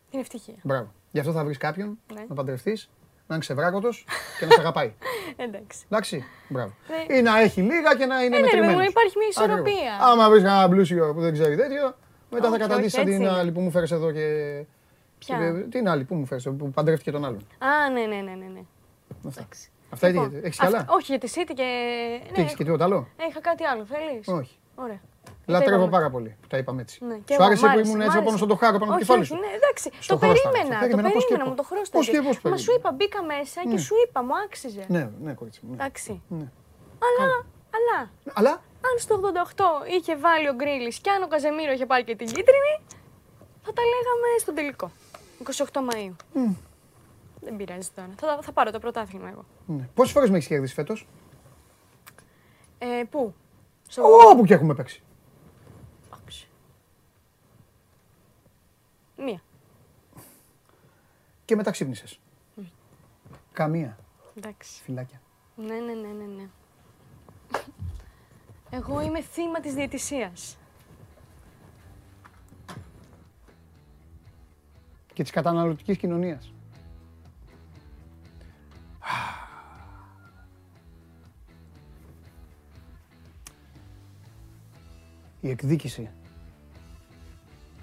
Την 0.09 0.19
ευτυχία. 0.19 0.55
Μπράβο. 0.63 0.91
Γι' 1.11 1.19
αυτό 1.19 1.31
θα 1.31 1.43
βρεις 1.43 1.57
κάποιον 1.57 1.99
ναι. 2.13 2.25
να 2.27 2.35
παντρευτείς, 2.35 2.89
να 3.27 3.35
είναι 3.35 3.39
ξεβράκωτος 3.39 4.05
και 4.39 4.45
να 4.45 4.51
σε 4.51 4.59
αγαπάει. 4.59 4.93
Εντάξει. 5.45 5.85
Εντάξει. 5.85 6.23
Μπράβο. 6.47 6.73
Ναι. 7.09 7.15
Ή 7.15 7.21
να 7.21 7.39
έχει 7.39 7.61
λίγα 7.61 7.95
και 7.95 8.05
να 8.05 8.23
είναι 8.23 8.39
μετρημένος. 8.39 8.75
Ναι, 8.75 8.85
υπάρχει 8.85 9.17
μια 9.17 9.27
ισορροπία. 9.29 9.97
Άμα 10.01 10.29
βρεις 10.29 10.43
ένα 10.43 10.69
πλούσιο 10.69 11.13
που 11.13 11.21
δεν 11.21 11.33
ξέρει 11.33 11.55
τέτοιο, 11.55 11.95
μετά 12.35 12.49
θα 12.49 12.57
καταντήσει 12.57 13.03
την 13.03 13.27
άλλη 13.27 13.51
που 13.51 13.61
μου 13.61 13.71
φέρεις 13.71 13.91
εδώ 13.91 14.11
και 14.11 14.25
Ποια; 15.17 15.65
Τι 15.69 15.77
είναι 15.77 15.89
άλλη, 15.89 16.03
πού 16.03 16.15
μου 16.15 16.25
φέρεις, 16.25 16.43
που 16.43 16.71
παντρεύτηκε 16.71 17.11
τον 17.11 17.25
άλλον. 17.25 17.47
Α, 17.57 17.89
ναι, 17.89 18.05
ναι, 18.05 18.15
ναι. 18.15 18.31
ναι. 18.31 18.45
ναι. 18.53 18.63
Αυτά. 19.27 19.47
Αυτά 19.89 20.07
λοιπόν, 20.07 20.31
έχεις 20.43 20.59
κι 20.59 20.65
άλλα; 20.65 20.85
Όχι, 20.89 21.05
για 21.05 21.19
τη 21.19 21.31
City 21.35 21.51
και... 21.55 21.67
Τι 22.33 22.41
έχεις 22.41 22.55
και 22.55 22.63
τίποτα 22.63 22.83
άλλο; 22.83 23.07
Είχα 23.29 23.41
κάτι 23.41 23.63
άλλο, 23.63 23.85
θέλεις; 23.85 24.27
Όχι. 24.27 24.57
Ωραία. 24.75 25.01
Λατρεύω 25.45 25.87
πάρα 25.87 26.09
πολύ 26.09 26.35
που 26.41 26.47
τα 26.47 26.57
είπαμε 26.57 26.81
έτσι. 26.81 27.05
Ναι, 27.05 27.17
Σου 27.35 27.43
άρεσε 27.43 27.67
που 27.67 27.79
ήμουν 27.79 28.01
έτσι 28.01 28.21
πάνω 28.21 28.37
στον 28.37 28.57
χάρο 28.57 28.77
πάνω 28.77 28.91
από 28.91 28.91
το 28.91 28.97
κεφάλι 28.97 29.25
σου. 29.25 29.35
Ναι, 29.35 29.47
εντάξει. 29.55 29.91
Το 30.07 30.17
περίμενα. 30.17 30.79
Το 30.79 30.95
περίμενα, 30.95 31.49
μου 31.49 31.55
το 31.55 31.63
χρωστάω. 31.63 32.01
Μα 32.51 32.57
σου 32.57 32.73
είπα, 32.77 32.91
μπήκα 32.91 33.23
μέσα 33.23 33.61
και 33.61 33.67
ναι. 33.67 33.77
σου 33.77 33.95
είπα, 34.07 34.23
μου 34.23 34.31
άξιζε. 34.45 34.85
Ναι, 34.87 35.09
ναι, 35.21 35.33
κορίτσι 35.33 35.59
μου. 35.63 35.69
Ναι. 35.69 35.75
Εντάξει. 35.75 36.21
Αλλά, 37.07 37.45
αλλά. 37.77 38.09
Αλλά; 38.33 38.61
Αν 38.91 38.99
στο 38.99 39.21
88 39.85 39.89
είχε 39.97 40.15
βάλει 40.15 40.49
ο 40.49 40.53
Γκρίλι 40.53 40.93
και 41.01 41.09
αν 41.09 41.23
ο 41.23 41.27
Καζεμίρο 41.27 41.71
είχε 41.71 41.85
πάρει 41.85 42.03
και 42.03 42.15
την 42.15 42.27
κίτρινη, 42.27 42.79
θα 43.61 43.73
τα 43.73 43.81
λέγαμε 43.81 44.27
στον 44.39 44.55
τελικό. 44.55 44.91
28 45.43 45.93
Μαΐου. 45.93 46.15
Mm. 46.35 46.55
Δεν 47.41 47.55
πειράζει 47.55 47.89
τώρα. 47.95 48.09
Θα, 48.19 48.39
θα 48.41 48.51
πάρω 48.51 48.71
το 48.71 48.79
πρωτάθλημα 48.79 49.29
εγώ. 49.29 49.45
Ναι. 49.65 49.89
Πόσες 49.93 50.13
φορές 50.13 50.29
με 50.29 50.35
έχεις 50.35 50.47
κερδίσει 50.47 50.73
φέτος; 50.73 51.07
Ε, 52.77 53.03
πού; 53.09 53.33
Στο... 53.87 54.03
Όπου 54.03 54.45
και 54.45 54.53
έχουμε 54.53 54.73
παίξει. 54.73 55.03
Όχι. 56.27 56.47
Μία. 59.17 59.41
Και 61.45 61.55
μετά 61.55 61.71
ξύπνησες. 61.71 62.19
Mm. 62.59 62.63
Καμία. 63.53 63.97
Εντάξει. 64.37 64.81
Φυλάκια. 64.83 65.21
Ναι, 65.55 65.75
ναι, 65.75 65.93
ναι, 65.93 66.07
ναι, 66.07 66.25
ναι. 66.35 66.49
Εγώ 68.69 69.01
είμαι 69.01 69.21
θύμα 69.21 69.59
της 69.59 69.73
διαιτησίας. 69.73 70.57
και 75.15 75.23
της 75.23 75.31
καταναλωτικής 75.31 75.97
κοινωνίας. 75.97 76.51
Η 85.41 85.49
εκδίκηση 85.49 86.09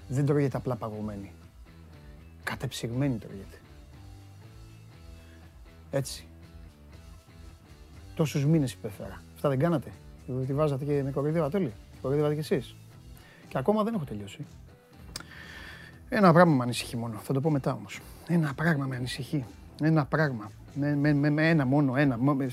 δεν 0.07 0.25
τρώγεται 0.25 0.57
απλά 0.57 0.75
παγωμένη. 0.75 1.33
Κατεψυγμένη 2.43 3.17
τρώγεται. 3.17 3.61
Έτσι. 5.91 6.27
Τόσους 8.15 8.45
μήνες 8.45 8.73
υπέφερα. 8.73 9.21
Αυτά 9.35 9.49
δεν 9.49 9.59
κάνατε; 9.59 9.91
Τη 10.25 10.53
βάζατε 10.53 10.85
και 10.85 11.03
με 11.03 11.11
κοροϊδεύατε 11.11 11.57
όλοι. 11.57 11.73
Κοροϊδεύατε 12.01 12.33
κι 12.33 12.39
εσείς. 12.39 12.75
Και 13.47 13.57
ακόμα 13.57 13.83
δεν 13.83 13.93
έχω 13.93 14.03
τελειώσει. 14.03 14.45
Ένα 16.09 16.33
πράγμα 16.33 16.55
με 16.55 16.63
ανησυχεί 16.63 16.97
μόνο. 16.97 17.17
Θα 17.17 17.33
το 17.33 17.41
πω 17.41 17.49
μετά 17.49 17.73
όμως. 17.73 17.99
Ένα 18.27 18.53
πράγμα 18.53 18.85
με 18.85 18.95
ανησυχεί. 18.95 19.45
Ένα 19.81 20.05
πράγμα. 20.05 20.51
Με, 20.73 20.95
με, 20.95 21.13
με, 21.13 21.29
με 21.29 21.49
ένα 21.49 21.65
μόνο, 21.65 21.95
ένα. 21.95 22.17
Με, 22.17 22.47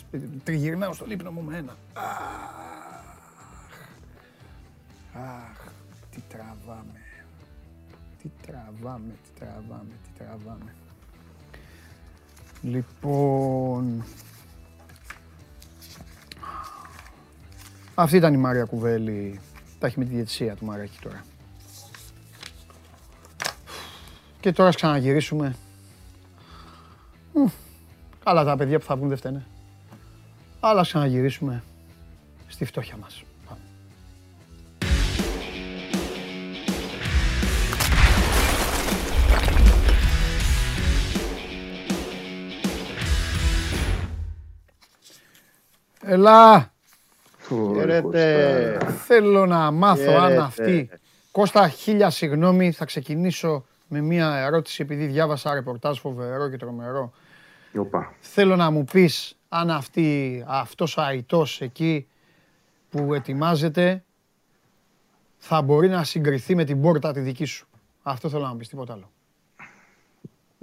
τριγυρνάω 0.44 0.92
στο 0.92 1.06
λίπνο 1.06 1.30
μου 1.30 1.42
με 1.42 1.56
ένα. 1.56 1.76
Αχ, 5.12 5.72
τι 6.10 6.20
τραβάμε. 6.28 7.00
Τι 8.22 8.30
τραβάμε, 8.46 9.12
τι 9.22 9.40
τραβάμε, 9.40 9.92
τι 10.04 10.24
τραβάμε. 10.24 10.74
Λοιπόν... 12.62 14.04
Αυτή 18.00 18.16
ήταν 18.16 18.34
η 18.34 18.36
Μάρια 18.36 18.64
Κουβέλη. 18.64 19.40
Τα 19.78 19.86
έχει 19.86 19.98
με 19.98 20.04
τη 20.04 20.14
διαιτησία 20.14 20.54
του 20.54 20.64
Μαράκη 20.64 20.98
τώρα. 21.02 21.24
Και 24.40 24.52
τώρα 24.52 24.74
ξαναγυρίσουμε. 24.74 25.56
Καλά 28.24 28.44
τα 28.44 28.56
παιδιά 28.56 28.78
που 28.78 28.84
θα 28.84 28.96
βγουν 28.96 29.08
δεν 29.08 29.16
φταίνε. 29.16 29.46
Αλλά 30.60 30.82
ξαναγυρίσουμε 30.82 31.62
στη 32.48 32.64
φτώχεια 32.64 32.96
μας. 32.96 33.22
Ελά! 46.00 46.72
Χαίρετε! 47.74 48.78
Θέλω 49.04 49.46
να 49.46 49.70
μάθω 49.70 50.12
αν 50.12 50.38
αυτή... 50.38 50.90
Κώστα, 51.32 51.68
χίλια 51.68 52.10
συγγνώμη, 52.10 52.72
θα 52.72 52.84
ξεκινήσω 52.84 53.64
με 53.88 54.00
μια 54.00 54.36
ερώτηση 54.36 54.82
επειδή 54.82 55.06
διάβασα 55.06 55.54
ρεπορτάζ 55.54 55.98
φοβερό 55.98 56.48
και 56.48 56.56
τρομερό. 56.56 57.12
Οπα. 57.78 58.12
Θέλω 58.20 58.56
να 58.56 58.70
μου 58.70 58.84
πεις 58.84 59.36
αν 59.48 59.70
αυτή, 59.70 60.44
αυτός 60.46 60.96
ο 60.96 61.02
αητός 61.02 61.60
εκεί 61.60 62.06
που 62.90 63.14
ετοιμάζεται 63.14 64.02
θα 65.38 65.62
μπορεί 65.62 65.88
να 65.88 66.04
συγκριθεί 66.04 66.54
με 66.54 66.64
την 66.64 66.80
πόρτα 66.80 67.12
τη 67.12 67.20
δική 67.20 67.44
σου. 67.44 67.66
Αυτό 68.02 68.28
θέλω 68.28 68.42
να 68.42 68.50
μου 68.50 68.56
πεις, 68.56 68.68
τίποτα 68.68 68.92
άλλο. 68.92 69.10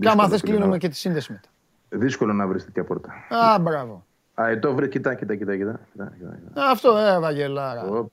Και 0.02 0.10
άμα 0.10 0.28
θες 0.28 0.42
κλείνουμε 0.42 0.78
και 0.78 0.90
τη 0.90 0.96
σύνδεση 0.96 1.32
μετά. 1.32 1.50
Δύσκολο 1.90 2.34
να 2.34 2.48
βρεις 2.48 2.66
τέτοια 2.66 2.84
πόρτα. 2.84 3.14
Α, 3.30 3.60
μπράβο. 3.60 4.06
Αετό 4.40 4.74
βρε, 4.74 4.88
κοιτά, 4.88 5.14
κοιτά, 5.16 5.36
κοιτά, 5.36 5.56
κοιτά. 5.56 5.80
Αυτό, 6.54 6.98
ε, 6.98 7.20
Βαγγελάρα. 7.20 8.10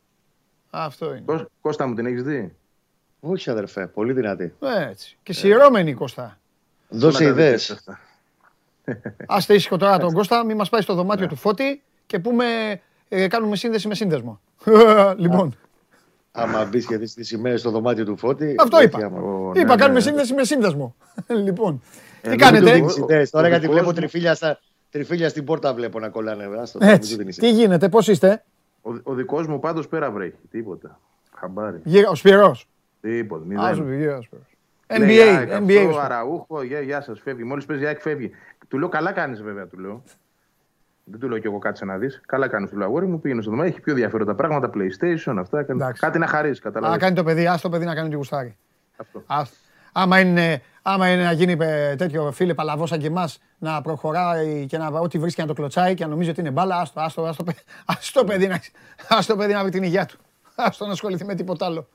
Αυτό 0.71 1.15
είναι. 1.15 1.47
Κώστα 1.61 1.87
μου 1.87 1.95
την 1.95 2.07
έχεις 2.07 2.23
δει; 2.23 2.57
Όχι, 3.21 3.51
αδερφέ, 3.51 3.87
πολύ 3.87 4.13
δυνατή. 4.13 4.55
Έτσι. 4.89 5.19
Και 5.23 5.33
σειρώμενη 5.33 5.95
Κώστα. 5.95 6.39
Δώσε 6.89 7.25
ιδέες. 7.25 7.85
Άστε 9.27 9.55
ήσυχο 9.55 9.77
τώρα 9.77 9.99
τον 9.99 10.13
Κώστα, 10.13 10.45
μην 10.45 10.57
μας 10.57 10.69
πάει 10.69 10.81
στο 10.81 10.95
δωμάτιο 10.95 11.25
ναι. 11.25 11.31
του 11.31 11.37
Φώτη 11.37 11.83
και 12.07 12.19
πούμε, 12.19 12.45
ε, 13.09 13.29
κάνουμε 13.29 13.57
σύνδεση 13.57 13.89
με 13.89 13.95
σύνδεσμο. 13.95 14.41
λοιπόν. 15.17 15.59
Άμα 16.33 16.65
μπεις 16.65 16.87
και 16.87 16.97
δεις 16.97 17.15
τις 17.15 17.31
ημέρε 17.31 17.57
στο 17.57 17.71
δωμάτιο 17.71 18.05
του 18.05 18.17
Φώτη. 18.17 18.55
Αυτό 18.59 18.83
είπα. 18.83 18.99
Είπα, 18.99 19.53
ναι, 19.55 19.65
κάνουμε 19.65 19.93
ναι. 19.93 20.01
σύνδεση 20.01 20.35
με 20.35 20.45
σύνδεσμο. 20.45 20.95
λοιπόν. 21.45 21.83
Ε, 22.21 22.31
τι 22.31 22.37
κάνετε; 22.37 22.85
Τώρα 23.31 23.49
γιατί 23.49 23.69
βλέπω 23.69 23.93
τριφύλια, 23.93 24.35
στα, 24.35 24.59
τριφύλια 24.95 25.29
στην 25.29 25.45
πόρτα 25.45 25.75
βλέπω 25.75 25.99
να 26.01 26.09
κολλάνε. 26.09 26.49
Έτσι. 26.79 27.17
Τι 27.17 27.51
γίνεται, 27.51 27.89
πώς 27.89 28.09
είστε; 28.09 28.45
Ο, 28.83 28.91
ο 29.03 29.15
δικός 29.15 29.47
μου 29.47 29.61
πάντως 29.61 29.89
πέρα 29.89 30.11
βρέχει. 30.11 30.39
Τίποτα. 30.51 31.01
Χαμπάρι. 31.35 31.83
Ο 32.11 32.15
Σπυρός. 32.15 32.69
Τίποτα. 33.01 33.45
Μηδέν. 33.45 34.29
NBA, 34.89 35.61
NBA. 35.61 35.95
Αραούχο, 36.01 36.63
γεια, 36.63 36.81
γεια 36.81 37.01
σας, 37.01 37.21
φεύγει. 37.21 37.45
Μόλις 37.45 37.65
παίζει 37.65 37.87
ΑΕΚ 37.87 38.01
φεύγει. 38.01 38.31
Του 38.69 38.79
λέω 38.79 38.89
καλά 38.89 39.13
κάνεις 39.13 39.43
βέβαια, 39.43 39.67
του 39.67 39.79
λέω. 39.79 40.03
Δεν 41.05 41.21
του 41.21 41.29
λέω 41.29 41.39
κι 41.39 41.47
εγώ 41.47 41.59
κάτσε 41.59 41.85
να 41.85 41.99
δεις. 41.99 42.21
Καλά 42.27 42.49
κάνεις 42.49 42.71
του 42.71 42.83
αγόρι 42.83 43.07
μου. 43.07 43.21
Πήγαινε 43.21 43.43
στο 43.43 43.51
δωμάτιο. 43.51 43.73
Έχει 43.73 43.81
πιο 43.81 43.93
ενδιαφέροντα 43.93 44.35
πράγματα. 44.35 44.71
PlayStation, 44.75 45.35
αυτά. 45.39 45.59
Εντάξει. 45.59 46.01
Κάτι 46.01 46.19
να 46.19 46.27
χαρίσεις. 46.27 46.65
Να 46.81 46.99
κάνει 46.99 47.15
το 47.15 47.25
παιδί, 47.25 47.47
α 47.47 47.59
το 47.63 47.69
παιδί 47.69 47.85
να 47.85 47.95
κάνει 47.95 48.09
τη 48.09 48.15
γουστάρι. 48.15 48.57
Αυτό. 48.97 49.23
Άμα 49.93 50.21
είναι, 50.21 50.63
άμα 50.87 51.11
είναι 51.11 51.23
να 51.23 51.33
γίνει 51.33 51.57
ε, 51.61 51.97
τέτοιο 51.97 52.33
φίλε 52.33 52.55
παλαβό 52.55 52.87
σαν 52.87 52.99
και 52.99 53.07
εμάς, 53.07 53.39
να 53.59 53.81
προχωράει 53.81 54.67
και 54.67 54.79
να 54.79 54.87
ό,τι 54.87 55.19
βρίσκει 55.19 55.41
να 55.41 55.47
το 55.47 55.53
κλωτσάει 55.53 55.95
και 55.95 56.05
να 56.05 56.11
νομίζει 56.11 56.31
ότι 56.31 56.41
είναι 56.41 56.51
μπάλα, 56.51 56.81
άστο, 56.81 57.01
άστο, 57.01 57.23
άστο, 57.23 57.45
άστο, 57.85 58.25
παιδί, 58.25 58.47
να, 58.47 58.61
άστο 59.09 59.37
παιδί 59.37 59.53
να 59.53 59.61
βρει 59.61 59.71
την 59.71 59.83
υγεία 59.83 60.07
του. 60.07 60.19
Άστο 60.55 60.87
να 60.87 60.93
ασχοληθεί 60.93 61.25
με 61.25 61.35
τίποτα 61.35 61.67
άλλο. 61.67 61.89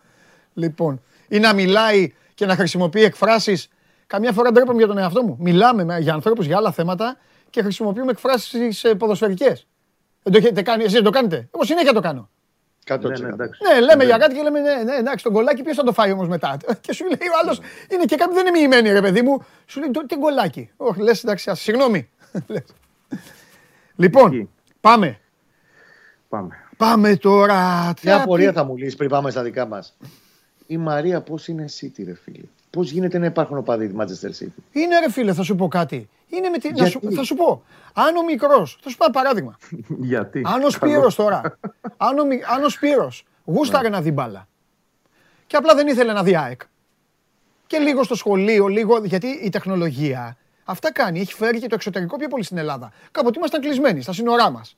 Λοιπόν, 0.53 1.01
ή 1.27 1.39
να 1.39 1.53
μιλάει 1.53 2.13
και 2.33 2.45
να 2.45 2.55
χρησιμοποιεί 2.55 3.03
εκφράσεις. 3.03 3.69
Καμιά 4.07 4.31
φορά 4.31 4.51
ντρέπομαι 4.51 4.77
για 4.77 4.87
τον 4.87 4.97
εαυτό 4.97 5.23
μου. 5.23 5.37
Μιλάμε 5.39 5.99
για 5.99 6.13
ανθρώπους 6.13 6.45
για 6.45 6.57
άλλα 6.57 6.71
θέματα 6.71 7.17
και 7.49 7.61
χρησιμοποιούμε 7.61 8.11
εκφράσεις 8.11 8.83
ε, 8.83 8.95
ποδοσφαιρικές. 8.95 9.67
Δεν 10.23 10.33
το 10.33 10.37
έχετε 10.39 10.61
κάνει, 10.61 10.81
εσείς 10.81 10.93
δεν 10.93 11.03
το 11.03 11.09
κάνετε; 11.09 11.49
Εγώ 11.53 11.63
συνέχεια 11.63 11.93
το 11.93 11.99
κάνω. 11.99 12.29
Κάτω 12.83 13.09
ναι, 13.09 13.17
ναι, 13.17 13.35
ναι, 13.35 13.79
λέμε 13.81 14.03
για 14.03 14.17
κάτι 14.17 14.35
και 14.35 14.41
λέμε 14.41 14.59
ναι, 14.59 14.83
ναι, 14.83 14.95
εντάξει, 14.95 15.23
τον 15.23 15.33
κολλάκι 15.33 15.63
ποιος 15.63 15.75
θα 15.75 15.83
το 15.83 15.93
φάει 15.93 16.11
όμως 16.11 16.27
μετά. 16.27 16.57
Και 16.81 16.93
σου 16.93 17.03
λέει 17.03 17.29
ο 17.33 17.37
άλλος, 17.43 17.61
είναι 17.91 18.05
και 18.05 18.15
κάποιοι 18.15 18.35
δεν 18.35 18.47
είναι 18.47 18.57
μοιημένοι, 18.57 18.91
ρε 18.91 19.01
παιδί 19.01 19.21
μου. 19.21 19.45
Σου 19.65 19.79
λέει 19.79 19.91
τι 20.07 20.15
κολλάκι. 20.15 20.69
Όχι, 20.77 21.01
λες 21.01 21.23
εντάξει, 21.23 21.51
συγγνώμη. 21.55 22.09
λοιπόν, 24.01 24.49
πάμε. 24.81 25.19
Πάμε. 26.29 26.55
Πάμε 26.77 27.15
τώρα. 27.15 27.93
Μια 28.03 28.21
απορία 28.21 28.51
θα 28.51 28.63
μου 28.63 28.77
λύσεις 28.77 28.95
πριν 28.95 29.09
πάμε 29.09 29.31
στα 29.31 29.43
δικά 29.43 29.65
μας. 29.65 29.97
Η 30.67 30.77
Μαρία 30.77 31.21
πώς 31.21 31.47
είναι 31.47 31.65
City, 31.81 32.03
ρε 32.05 32.13
φίλε. 32.13 32.43
Πώς 32.69 32.91
γίνεται 32.91 33.17
να 33.17 33.25
υπάρχουν 33.25 33.57
οπαδοί 33.57 33.87
της 33.87 33.95
Manchester 33.97 34.43
City. 34.43 34.61
Είναι 34.71 34.99
ρε 34.99 35.11
φίλε, 35.11 35.33
θα 35.33 35.43
σου 35.43 35.55
πω 35.55 35.67
κάτι. 35.67 36.09
Είναι 36.27 36.49
με 36.49 36.57
τη... 36.57 36.73
να 36.73 36.85
σου... 36.85 36.99
Θα 37.15 37.23
σου 37.23 37.35
πω. 37.35 37.63
Αν 37.93 38.15
ο 38.15 38.23
μικρό, 38.23 38.65
θα 38.65 38.89
σου 38.89 38.97
πω 38.97 39.03
ένα 39.03 39.13
παράδειγμα. 39.13 39.57
Γιατί; 40.11 40.41
Αν 40.45 40.63
ο 40.63 40.69
Σπύρος 40.69 41.15
τώρα, 41.15 41.59
αν 41.97 42.19
ο, 42.19 42.23
αν 42.55 42.63
ο 42.63 42.69
Σπύρος 42.69 43.25
γούσταρε 43.45 43.89
ναι. 43.89 43.95
να 43.95 44.01
δει 44.01 44.11
μπάλα 44.11 44.47
και 45.49 45.55
απλά 45.55 45.75
δεν 45.75 45.87
ήθελε 45.87 46.13
να 46.13 46.23
δει 46.23 46.35
ΑΕΚ. 46.35 46.61
Και 47.67 47.77
λίγο 47.77 48.03
στο 48.03 48.15
σχολείο, 48.15 48.67
λίγο. 48.67 49.05
Γιατί 49.05 49.27
η 49.27 49.49
τεχνολογία 49.49 50.37
αυτά 50.63 50.91
κάνει. 50.91 51.19
Έχει 51.19 51.33
φέρει 51.33 51.59
και 51.59 51.67
το 51.67 51.75
εξωτερικό 51.75 52.17
πιο 52.17 52.27
πολύ 52.27 52.43
στην 52.43 52.57
Ελλάδα. 52.57 52.91
Κάποτε 53.11 53.37
ήμασταν 53.37 53.61
κλεισμένοι 53.61 54.01
στα 54.01 54.13
σύνορά 54.13 54.49
μας. 54.49 54.77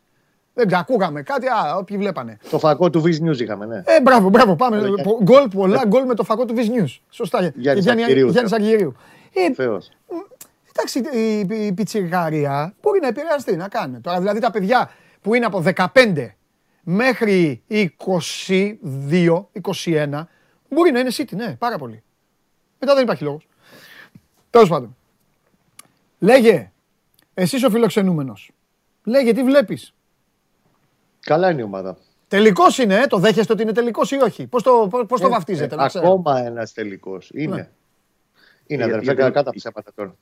Δεν 0.53 0.73
ακούγαμε 0.73 1.21
κάτι, 1.21 1.47
α, 1.47 1.75
όποιοι 1.77 1.97
βλέπανε. 1.97 2.37
Το 2.49 2.59
φακό 2.59 2.89
του 2.89 3.03
Viz 3.05 3.29
News 3.29 3.39
είχαμε, 3.39 3.65
ναι. 3.65 3.83
Ε, 3.85 4.01
μπράβο, 4.01 4.29
μπράβο, 4.29 4.55
πάμε. 4.55 4.81
Γκολ 5.23 5.47
πολλά, 5.47 5.83
γκολ 5.87 6.05
με 6.05 6.15
το 6.15 6.23
φακό 6.23 6.45
του 6.45 6.55
Viz 6.57 6.81
News. 6.81 6.97
Σωστά. 7.09 7.51
Γιάννης 7.55 7.87
Αργυρίου. 7.87 8.29
Γιάννης 8.29 8.53
Αργυρίου. 8.53 8.95
Ε, 9.33 9.45
εντάξει, 10.69 10.99
η, 10.99 11.65
η 11.65 11.73
πιτσιγάρια 11.73 12.73
μπορεί 12.81 12.99
να 12.99 13.07
επηρεαστεί, 13.07 13.55
να 13.55 13.67
κάνει. 13.67 13.99
Τώρα 13.99 14.19
δηλαδή 14.19 14.39
τα 14.39 14.51
παιδιά 14.51 14.91
που 15.21 15.33
είναι 15.33 15.45
από 15.45 15.63
15 15.75 16.27
μέχρι 16.83 17.63
22, 17.69 17.85
21, 19.83 20.23
μπορεί 20.69 20.91
να 20.91 20.99
είναι 20.99 21.11
City, 21.17 21.35
ναι, 21.35 21.55
πάρα 21.55 21.77
πολύ. 21.77 22.03
Μετά 22.79 22.93
δεν 22.93 23.03
υπάρχει 23.03 23.23
λόγος. 23.23 23.47
Τέλος 24.49 24.69
πάντων. 24.69 24.95
Λέγε, 26.19 26.71
εσύ 27.33 27.65
ο 27.65 27.69
φιλοξενούμενος. 27.69 28.51
Λέγε, 29.03 29.33
τι 29.33 29.43
βλέπεις. 29.43 29.93
Καλά 31.25 31.51
είναι 31.51 31.61
η 31.61 31.63
ομάδα. 31.63 31.97
Τελικός 32.27 32.77
είναι, 32.77 32.95
ε; 32.95 33.07
το 33.07 33.17
δέχεστε 33.17 33.53
ότι 33.53 33.61
είναι 33.61 33.71
τελικός 33.71 34.11
ή 34.11 34.15
όχι; 34.15 34.47
Πώς 34.47 34.63
το, 34.63 34.87
πώς 35.07 35.21
το 35.21 35.27
ε, 35.27 35.29
βαφτίζετε, 35.29 35.75
ε, 35.75 35.77
Ακόμα 35.79 36.39
ένας 36.45 36.73
τελικός. 36.73 37.31
Είναι. 37.33 37.55
Ναι. 37.55 37.69
Είναι 38.67 38.83
αδερφέ, 38.83 39.13
κατά 39.13 39.43
τα 39.43 39.51
ψέματα 39.51 39.91
τώρα. 39.95 40.15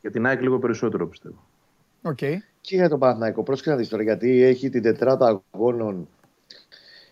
Για 0.00 0.10
την 0.10 0.26
ΑΕΚ 0.26 0.40
λίγο 0.40 0.58
περισσότερο 0.58 1.08
πιστεύω. 1.08 1.44
Okay. 2.02 2.34
Και 2.60 2.74
για 2.74 2.88
τον 2.88 2.98
Παναθηναϊκό. 2.98 3.42
Πρόσεχε 3.42 3.70
να 3.70 3.76
δεις 3.76 3.88
τώρα, 3.88 4.02
γιατί 4.02 4.42
έχει 4.42 4.68
την 4.68 4.82
τετράδα 4.82 5.42
αγώνων 5.50 6.08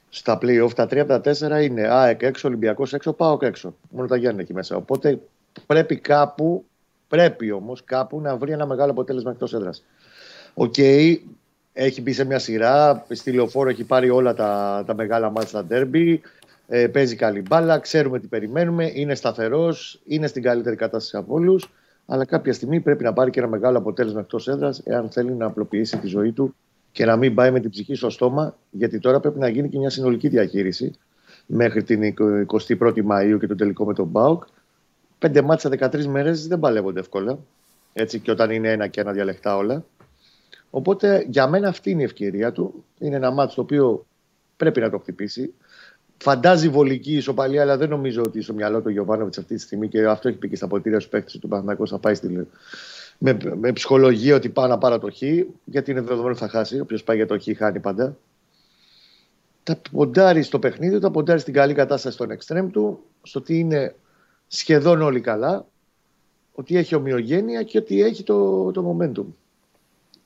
στα 0.08 0.38
playoff. 0.42 0.70
Τα 0.74 0.86
τρία 0.86 1.02
από 1.02 1.10
τα 1.10 1.20
τέσσερα 1.20 1.62
είναι 1.62 1.88
ΑΕΚ 1.88 2.22
έξω, 2.22 2.48
Ολυμπιακός 2.48 2.92
έξω, 2.92 3.12
ΠΑΟΚ 3.12 3.38
έξω. 3.40 3.74
Μόνο 3.90 4.08
τα 4.08 4.16
Γιάννενα 4.16 4.42
εκεί 4.42 4.54
μέσα. 4.54 4.76
Οπότε 4.76 5.20
πρέπει 5.66 5.96
κάπου, 5.96 6.64
πρέπει 7.08 7.50
όμως 7.50 7.84
κάπου 7.84 8.20
να 8.20 8.36
βρει 8.36 8.52
ένα 8.52 8.66
μεγάλο 8.66 8.90
αποτέλεσμα 8.90 9.30
εκτός 9.30 9.54
έδρας. 9.54 9.84
OK, 10.54 10.74
okay, 10.76 11.16
έχει 11.80 12.00
μπει 12.02 12.12
σε 12.12 12.24
μια 12.24 12.38
σειρά. 12.38 13.06
Στη 13.10 13.32
λεωφόρο 13.32 13.68
έχει 13.68 13.84
πάρει 13.84 14.10
όλα 14.10 14.34
τα, 14.34 14.82
τα 14.86 14.94
μεγάλα 14.94 15.30
ματς 15.30 15.48
στα 15.48 15.64
ντέρμπι. 15.64 16.20
Ε, 16.68 16.86
παίζει 16.86 17.16
καλή 17.16 17.42
μπάλα. 17.48 17.78
Ξέρουμε 17.78 18.18
τι 18.18 18.26
περιμένουμε. 18.26 18.90
Είναι 18.94 19.14
σταθερός. 19.14 20.00
Είναι 20.06 20.26
στην 20.26 20.42
καλύτερη 20.42 20.76
κατάσταση 20.76 21.16
από 21.16 21.34
όλους. 21.34 21.70
Αλλά 22.06 22.24
κάποια 22.24 22.52
στιγμή 22.52 22.80
πρέπει 22.80 23.04
να 23.04 23.12
πάρει 23.12 23.30
και 23.30 23.40
ένα 23.40 23.48
μεγάλο 23.48 23.78
αποτέλεσμα 23.78 24.20
εκτός 24.20 24.48
έδρας, 24.48 24.82
εάν 24.84 25.10
θέλει 25.10 25.32
να 25.32 25.46
απλοποιήσει 25.46 25.98
τη 25.98 26.06
ζωή 26.06 26.32
του 26.32 26.54
και 26.92 27.04
να 27.04 27.16
μην 27.16 27.34
πάει 27.34 27.50
με 27.50 27.60
την 27.60 27.70
ψυχή 27.70 27.94
στο 27.94 28.10
στόμα. 28.10 28.56
Γιατί 28.70 28.98
τώρα 28.98 29.20
πρέπει 29.20 29.38
να 29.38 29.48
γίνει 29.48 29.68
και 29.68 29.78
μια 29.78 29.90
συνολική 29.90 30.28
διαχείριση 30.28 30.94
μέχρι 31.46 31.82
την 31.82 32.14
21η 32.78 33.02
Μαου 33.02 33.38
και 33.38 33.46
το 33.46 33.54
τελικό 33.54 33.84
με 33.84 33.94
τον 33.94 34.06
Μπάουκ. 34.06 34.42
Πέντε 35.18 35.42
μάτσα 35.42 35.70
13 35.78 36.04
μέρες 36.04 36.46
δεν 36.46 36.58
παλεύονται 36.58 37.00
εύκολα. 37.00 37.38
Έτσι 37.92 38.18
και 38.18 38.30
όταν 38.30 38.50
είναι 38.50 38.70
ένα 38.70 38.86
και 38.86 39.00
ένα 39.00 39.12
διαλεκτά 39.12 39.56
όλα. 39.56 39.84
Οπότε 40.70 41.26
για 41.28 41.48
μένα 41.48 41.68
αυτή 41.68 41.90
είναι 41.90 42.00
η 42.00 42.04
ευκαιρία 42.04 42.52
του. 42.52 42.84
Είναι 42.98 43.16
ένα 43.16 43.30
μάτσο 43.30 43.54
το 43.54 43.62
οποίο 43.62 44.06
πρέπει 44.56 44.80
να 44.80 44.90
το 44.90 44.98
χτυπήσει. 44.98 45.54
Φαντάζει 46.18 46.68
βολική 46.68 47.12
ισοπαλία, 47.12 47.62
αλλά 47.62 47.76
δεν 47.76 47.88
νομίζω 47.88 48.22
ότι 48.22 48.42
στο 48.42 48.54
μυαλό 48.54 48.82
του 48.82 48.90
Γιωβάνοβιτς 48.90 49.38
αυτή 49.38 49.54
τη 49.54 49.60
στιγμή 49.60 49.88
και 49.88 50.06
αυτό 50.06 50.28
έχει 50.28 50.38
πει 50.38 50.48
και 50.48 50.56
στα 50.56 50.66
ποτήρια 50.66 50.98
του 50.98 51.08
παίχτε 51.08 51.38
του 51.38 51.48
Παναγιακού 51.48 51.88
θα 51.88 51.98
πάει 51.98 52.14
στη, 52.14 52.46
με, 53.18 53.36
με 53.60 53.72
ψυχολογία 53.72 54.36
ότι 54.36 54.48
πάω 54.48 54.66
να 54.66 54.78
πάρω 54.78 54.98
το 54.98 55.10
χ, 55.10 55.22
γιατί 55.64 55.90
είναι 55.90 56.00
δεδομένο 56.00 56.28
ότι 56.28 56.38
θα 56.38 56.48
χάσει. 56.48 56.80
Όποιος 56.80 57.04
πάει 57.04 57.16
για 57.16 57.26
το 57.26 57.38
χ, 57.38 57.44
χάνει 57.56 57.80
πάντα. 57.80 58.16
Θα 59.62 59.80
ποντάρει 59.90 60.42
στο 60.42 60.58
παιχνίδι, 60.58 60.98
θα 60.98 61.10
ποντάρει 61.10 61.40
στην 61.40 61.52
καλή 61.52 61.74
κατάσταση 61.74 62.14
στον 62.14 62.30
εξτρέμ 62.30 62.70
του, 62.70 63.00
στο 63.22 63.38
ότι 63.38 63.58
είναι 63.58 63.94
σχεδόν 64.46 65.02
όλοι 65.02 65.20
καλά, 65.20 65.66
ότι 66.52 66.76
έχει 66.76 66.94
ομοιογένεια 66.94 67.62
και 67.62 67.78
ότι 67.78 68.02
έχει 68.02 68.22
το, 68.22 68.70
το 68.70 68.98
momentum. 69.00 69.24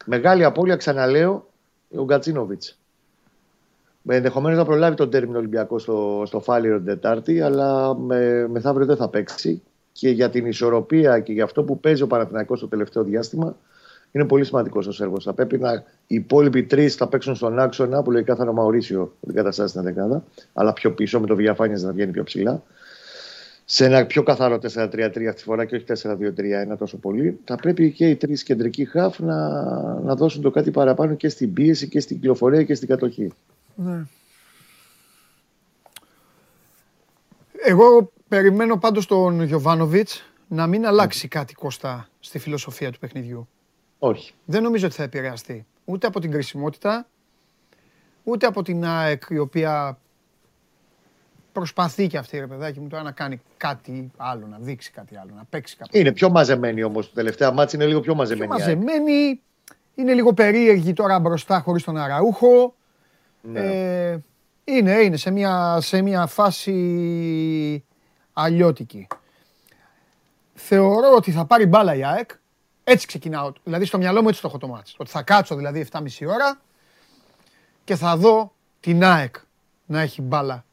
Μεγάλη 0.07 0.45
απώλεια, 0.45 0.77
ξαναλέω, 0.77 1.49
ο 1.97 2.05
Γκατσίνοβιτς. 2.05 2.79
Ενδεχομένως 4.09 4.59
να 4.59 4.65
προλάβει 4.65 4.97
τον 4.97 5.11
τέρμινο 5.11 5.39
Ολυμπιακό 5.39 5.79
στο, 5.79 6.23
στο 6.27 6.41
Φάλιρο 6.41 6.77
την 6.77 6.87
Τετάρτη, 6.87 7.41
αλλά 7.41 7.97
με, 7.99 8.49
μεθαύριο 8.49 8.87
δεν 8.87 8.97
θα 8.97 9.09
παίξει. 9.09 9.63
Και 9.93 10.11
για 10.11 10.31
την 10.31 10.47
ισορροπία 10.47 11.21
και 11.21 11.33
για 11.33 11.45
αυτό 11.45 11.63
που 11.63 11.81
παίζει 11.81 12.03
ο 12.03 12.07
Παναθηναϊκός 12.07 12.59
στο 12.59 12.69
τελευταίο 12.69 13.03
διάστημα, 13.03 13.57
είναι 14.13 14.25
πολύ 14.25 14.45
σημαντικός 14.45 15.01
ο 15.01 15.03
έργο. 15.05 15.21
Θα 15.21 15.33
πρέπει 15.33 15.59
να 15.59 15.73
οι 16.07 16.15
υπόλοιποι 16.15 16.63
τρεις 16.63 16.95
θα 16.95 17.09
παίξουν 17.09 17.35
στον 17.35 17.59
άξονα 17.59 18.03
που 18.03 18.11
λογικά 18.11 18.35
θα 18.35 18.43
είναι 18.43 18.51
ο 18.51 18.55
Μαωρίσιο 18.55 19.13
την 19.21 19.35
καταστάσεις 19.35 19.71
στην 19.71 19.83
δεκάδα, 19.83 20.25
αλλά 20.53 20.73
πιο 20.73 20.93
πίσω 20.93 21.21
με 21.21 21.27
το 21.27 21.37
Βιαφάνιας 21.37 21.83
να 21.83 21.93
βγαίνει 21.93 22.13
πιο 22.13 22.23
ψηλά 22.23 22.63
σε 23.73 23.85
ένα 23.85 24.07
πιο 24.07 24.23
καθαρό 24.23 24.59
4-3-3 24.63 24.63
αυτή 25.05 25.35
τη 25.35 25.43
φορά 25.43 25.65
και 25.65 25.77
όχι 25.77 25.85
4-2-3-1 25.89 26.79
τόσο 26.79 26.97
πολύ, 26.97 27.39
θα 27.45 27.57
πρέπει 27.57 27.93
και 27.93 28.09
οι 28.09 28.17
τρεις 28.17 28.43
κεντρικοί 28.43 28.85
χαφ 28.85 29.19
να, 29.19 29.49
να 30.01 30.15
δώσουν 30.15 30.43
το 30.43 30.51
κάτι 30.51 30.71
παραπάνω 30.71 31.15
και 31.15 31.29
στην 31.29 31.53
πίεση 31.53 31.89
και 31.89 32.01
στην 32.01 32.17
κυκλοφορία 32.17 32.63
και 32.63 32.75
στην 32.75 32.89
κατοχή. 32.89 33.33
Ναι. 33.75 34.05
Εγώ 37.65 38.13
περιμένω 38.29 38.79
πάντως 38.79 39.07
τον 39.07 39.43
Γιωβάνοβιτς 39.43 40.23
να 40.49 40.67
μην 40.67 40.87
αλλάξει 40.87 41.29
κάτι 41.29 41.55
Κώστα 41.55 42.09
στη 42.21 42.39
φιλοσοφία 42.39 42.93
του 42.93 42.99
παιχνιδιού. 42.99 43.49
Όχι. 43.99 44.33
Δεν 44.45 44.63
νομίζω 44.63 44.87
ότι 44.87 44.95
θα 44.95 45.03
επηρεαστεί 45.03 45.67
ούτε 45.85 46.07
από 46.07 46.21
την 46.21 46.31
κρισιμότητα, 46.31 47.07
ούτε 48.23 48.47
από 48.47 48.63
την 48.63 48.85
ΑΕΚ 48.85 49.23
η 49.29 49.39
οποία 49.39 49.99
προσπαθεί 51.53 52.07
και 52.07 52.19
αυτή 52.19 52.39
ρε 52.39 52.47
παιδάκι 52.47 52.81
μου 52.81 52.89
τώρα 52.89 53.03
να 53.03 53.11
κάνει 53.11 53.41
κάτι 53.57 54.11
άλλο, 54.17 54.47
να 54.47 54.59
δείξει 54.61 54.91
κάτι 54.91 55.17
άλλο, 55.17 55.31
να 55.37 55.45
παίξει 55.51 55.77
κάτι. 55.77 55.99
Είναι 55.99 56.13
πιο 56.13 56.31
μαζεμένη 56.31 56.83
όμως. 56.83 57.09
Το 57.09 57.15
τελευταία 57.15 57.51
μάτς 57.51 57.73
είναι 57.73 57.87
λίγο 57.87 58.01
πιο 58.01 58.15
μαζεμένη. 58.15 58.47
Πιο 58.47 58.59
μαζεμένη. 58.59 59.41
Είναι 59.95 60.13
λίγο 60.13 60.33
περίεργη 60.33 60.93
τώρα 60.93 61.19
μπροστά 61.19 61.61
χωρίς 61.61 61.83
τον 61.83 61.97
Αραούχο. 61.97 62.75
Ναι. 63.41 63.61
Ε, 63.61 64.19
είναι, 64.65 64.93
είναι 64.93 65.17
σε 65.17 65.31
μια, 65.31 65.79
σε 65.81 66.03
μια 66.03 66.27
φάση 66.27 67.85
αλλιώτικη. 68.33 69.07
Θεωρώ 70.55 71.15
ότι 71.17 71.33
θα 71.33 71.45
πάρει 71.45 71.67
μπάλα 71.67 71.95
η 71.95 72.05
ΑΕΚ. 72.05 72.31
Έτσι 72.85 73.07
ξεκινάω. 73.07 73.53
Δηλαδή 73.65 73.85
στο 73.85 73.99
μυαλό 73.99 74.23
μου 74.23 74.29
έτσι 74.29 74.41
το 74.41 74.49
έχω 74.49 74.59
το 74.59 74.69
μάτς. 74.69 74.95
Ότι 74.99 75.11
θα 75.11 75.23
κάτσω 75.23 75.55
δηλαδή 75.55 75.87
7,5 75.93 76.01
ώρα 76.27 76.61
και 77.85 77.97
θα 77.97 78.17
δω 78.17 78.55
την 78.81 79.05
ΑΕΚ 79.05 79.35
να 79.87 80.01
έχει 80.01 80.23
μπάλα 80.23 80.65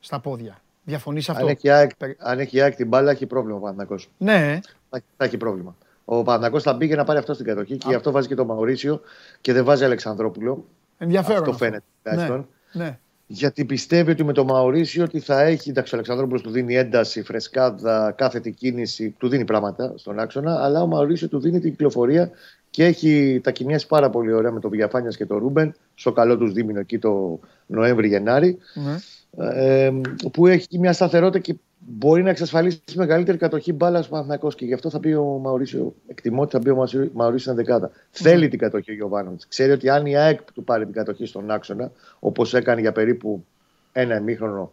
στα 0.00 0.20
πόδια. 0.20 0.60
Διαφωνείς 0.84 1.28
αυτό; 1.28 1.44
Αν 1.44 1.50
έχει, 1.50 1.70
ΑΕΚ, 1.70 1.90
αν 2.18 2.38
έχει 2.38 2.60
ΑΕΚ 2.60 2.74
την 2.74 2.88
μπάλα, 2.88 3.10
έχει 3.10 3.26
πρόβλημα 3.26 3.56
ο 3.56 3.60
Παναθυνακό. 3.60 3.96
Ναι. 4.18 4.60
Θα, 4.90 5.00
θα, 5.16 5.24
έχει 5.24 5.36
πρόβλημα. 5.36 5.76
Ο 6.04 6.22
Παναθυνακό 6.22 6.60
θα 6.60 6.72
μπήκε 6.72 6.96
να 6.96 7.04
πάρει 7.04 7.18
αυτό 7.18 7.34
στην 7.34 7.46
κατοχή 7.46 7.76
και 7.76 7.86
γι' 7.88 7.94
αυτό 7.94 8.10
βάζει 8.10 8.28
και 8.28 8.34
τον 8.34 8.46
Μαουρίσιο 8.46 9.00
και 9.40 9.52
δεν 9.52 9.64
βάζει 9.64 9.84
Αλεξανδρόπουλο. 9.84 10.64
Ενδιαφέρον. 10.98 11.40
Αυτό 11.40 11.52
φαίνεται. 11.52 11.84
Ναι. 12.02 12.42
ναι. 12.72 12.98
Γιατί 13.26 13.64
πιστεύει 13.64 14.10
ότι 14.10 14.24
με 14.24 14.32
τον 14.32 14.46
Μαουρίσιο 14.46 15.04
ότι 15.04 15.20
θα 15.20 15.40
έχει. 15.40 15.70
Εντάξει, 15.70 15.94
ο 15.94 15.96
Αλεξανδρόπουλος 15.96 16.42
του 16.42 16.50
δίνει 16.50 16.76
ένταση, 16.76 17.22
φρεσκάδα, 17.22 18.14
κάθετη 18.16 18.50
κίνηση, 18.50 19.14
του 19.18 19.28
δίνει 19.28 19.44
πράγματα 19.44 19.92
στον 19.96 20.18
άξονα, 20.18 20.64
αλλά 20.64 20.82
ο 20.82 20.86
Μαουρίσιο 20.86 21.28
του 21.28 21.40
δίνει 21.40 21.60
την 21.60 21.70
κυκλοφορία 21.70 22.30
και 22.70 22.84
έχει 22.84 23.40
τα 23.42 23.50
κοινιάσει 23.50 23.86
πάρα 23.86 24.10
πολύ 24.10 24.32
ωραία 24.32 24.50
με 24.50 24.60
τον 24.60 24.70
Βιαφάνιας 24.70 25.16
και 25.16 25.26
τον 25.26 25.38
Ρούμπεν, 25.38 25.74
στο 25.94 26.12
καλό 26.12 26.38
τους 26.38 26.52
δίμηνο 26.52 26.80
εκεί 26.80 26.98
το 26.98 27.40
Νοέμβρη-Γενάρη. 27.66 28.58
Ναι. 28.74 28.96
Ε, 29.36 29.90
που 30.32 30.46
έχει 30.46 30.78
μια 30.78 30.92
σταθερότητα 30.92 31.38
και 31.38 31.54
μπορεί 31.78 32.22
να 32.22 32.30
εξασφαλίσει 32.30 32.80
μεγαλύτερη 32.94 33.38
κατοχή 33.38 33.72
μπάλας 33.72 34.04
στο 34.04 34.12
Παναθυνακό. 34.12 34.48
Και 34.48 34.64
γι' 34.64 34.74
αυτό 34.74 34.90
θα 34.90 35.00
πει 35.00 35.12
ο 35.12 35.24
Μαουρίσιο, 35.24 35.94
εκτιμώ 36.06 36.42
ότι 36.42 36.50
θα 36.50 36.58
πει 36.58 36.68
ο 36.68 36.76
Μαουρίσιο 37.12 37.38
στην 37.38 37.54
δεκάδα. 37.54 37.90
Mm. 37.90 37.92
Θέλει 38.10 38.48
την 38.48 38.58
κατοχή 38.58 38.90
ο 38.90 38.94
Γιωβάνοβιτς. 38.94 39.46
Ξέρει 39.48 39.72
ότι 39.72 39.88
αν 39.88 40.06
η 40.06 40.16
ΑΕΚ 40.16 40.52
του 40.52 40.64
πάρει 40.64 40.84
την 40.84 40.94
κατοχή 40.94 41.26
στον 41.26 41.50
άξονα, 41.50 41.92
όπως 42.18 42.54
έκανε 42.54 42.80
για 42.80 42.92
περίπου 42.92 43.44
ένα 43.92 44.16
ημίχρονο 44.16 44.72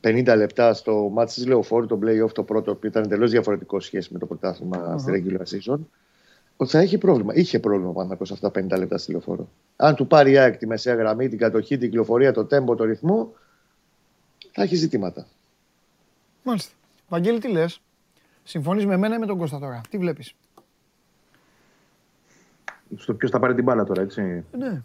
50 0.00 0.34
λεπτά 0.36 0.74
στο 0.74 1.08
μάτι 1.12 1.32
της 1.32 1.46
Λεωφόρου, 1.46 1.86
το 1.86 1.98
playoff 2.02 2.32
το 2.32 2.42
πρώτο, 2.42 2.74
που 2.74 2.86
ήταν 2.86 3.02
εντελώς 3.02 3.30
διαφορετικό 3.30 3.80
σχέση 3.80 4.08
με 4.12 4.18
το 4.18 4.26
πρωτάθλημα 4.26 4.94
mm-hmm. 4.94 4.98
στη 4.98 5.24
regular 5.26 5.72
season, 5.72 5.78
ότι 6.56 6.70
θα 6.70 6.78
έχει 6.78 6.98
πρόβλημα. 6.98 7.34
Είχε 7.34 7.58
πρόβλημα 7.58 7.90
ο 7.90 7.92
Παναθυνακό 7.92 8.22
αυτά 8.32 8.50
τα 8.50 8.76
50 8.76 8.78
λεπτά 8.78 8.98
στη 8.98 9.10
Λεωφόρο. 9.10 9.48
Αν 9.76 9.94
του 9.94 10.06
πάρει 10.06 10.32
η 10.32 10.38
ΑΕΚ 10.38 10.56
τη 10.56 10.66
μεσαία 10.66 10.94
γραμμή, 10.94 11.28
την 11.28 11.38
κατοχή, 11.38 11.78
την 11.78 11.90
κυκλοφορία, 11.90 12.32
το 12.32 12.44
τέμπο, 12.44 12.74
το 12.74 12.84
ρυθμό, 12.84 13.32
θα 14.60 14.66
έχει 14.66 14.76
ζητήματα. 14.76 15.26
Μάλιστα. 16.42 16.72
Βαγγέλη, 17.08 17.38
τι 17.38 17.48
λες; 17.48 17.80
Συμφωνείς 18.42 18.86
με 18.86 18.96
μένα 18.96 19.14
ή 19.14 19.18
με 19.18 19.26
τον 19.26 19.38
Κώστα 19.38 19.58
τώρα; 19.58 19.80
Τι 19.90 19.98
βλέπεις; 19.98 20.34
Στο 22.96 23.14
ποιος 23.14 23.30
θα 23.30 23.38
πάρει 23.38 23.54
την 23.54 23.64
μπάλα 23.64 23.84
τώρα, 23.84 24.02
έτσι; 24.02 24.44
Ναι. 24.58 24.82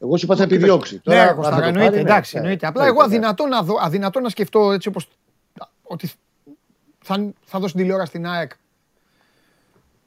Εγώ 0.00 0.16
σου 0.16 0.24
είπα 0.24 0.36
θα 0.36 0.42
επιδιώξει. 0.42 0.94
Ναι, 0.94 1.00
τώρα, 1.00 1.32
Κώστα, 1.32 1.64
εννοείται. 1.64 1.90
Ναι. 1.90 2.00
Εντάξει, 2.00 2.34
ναι. 2.34 2.40
εννοείται. 2.40 2.66
Απλά 2.66 2.86
εγώ 2.86 3.02
αδυνατό 3.02 3.46
να, 3.46 3.62
δω, 3.62 3.74
αδυνατό 3.80 4.20
να 4.20 4.28
σκεφτώ 4.28 4.72
έτσι 4.72 4.88
όπω. 4.88 5.00
ότι 5.82 6.10
θα, 6.98 7.32
θα 7.44 7.58
δώσει 7.58 7.74
τηλεόραση 7.74 8.08
στην 8.08 8.26
ΑΕΚ 8.26 8.52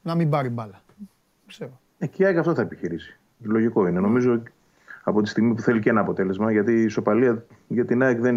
να 0.02 0.14
μην 0.14 0.30
πάρει 0.30 0.48
μπάλα. 0.48 0.82
Ξέρω. 1.46 1.80
Εκεί 1.98 2.22
η 2.22 2.24
ΑΕΚ 2.24 2.36
αυτό 2.36 2.54
θα 2.54 2.62
επιχειρήσει. 2.62 3.18
Λογικό 3.38 3.86
είναι. 3.86 4.00
Νομίζω 4.00 4.42
από 5.02 5.22
τη 5.22 5.28
στιγμή 5.28 5.54
που 5.54 5.62
θέλει 5.62 5.80
και 5.80 5.90
ένα 5.90 6.00
αποτέλεσμα, 6.00 6.52
γιατί 6.52 6.72
η 6.72 6.82
ισοπαλία 6.82 7.44
για 7.68 7.84
την 7.84 8.02
ΑΕΚ 8.02 8.20
δεν, 8.20 8.36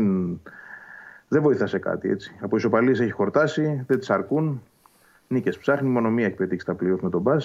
δεν 1.27 1.41
βοηθά 1.41 1.67
σε 1.67 1.79
κάτι. 1.79 2.09
Έτσι. 2.09 2.35
Από 2.39 2.57
ισοπαλίες 2.57 2.99
έχει 2.99 3.11
χορτάσει, 3.11 3.83
δεν 3.87 3.99
τις 3.99 4.09
αρκούν. 4.09 4.61
Νίκες 5.27 5.57
ψάχνει, 5.57 5.89
μόνο 5.89 6.09
μία 6.09 6.25
έχει 6.25 6.35
πετύχει 6.35 6.61
στα 6.61 6.73
πλοία 6.73 6.97
με 7.01 7.09
τον 7.09 7.21
Μπα. 7.21 7.37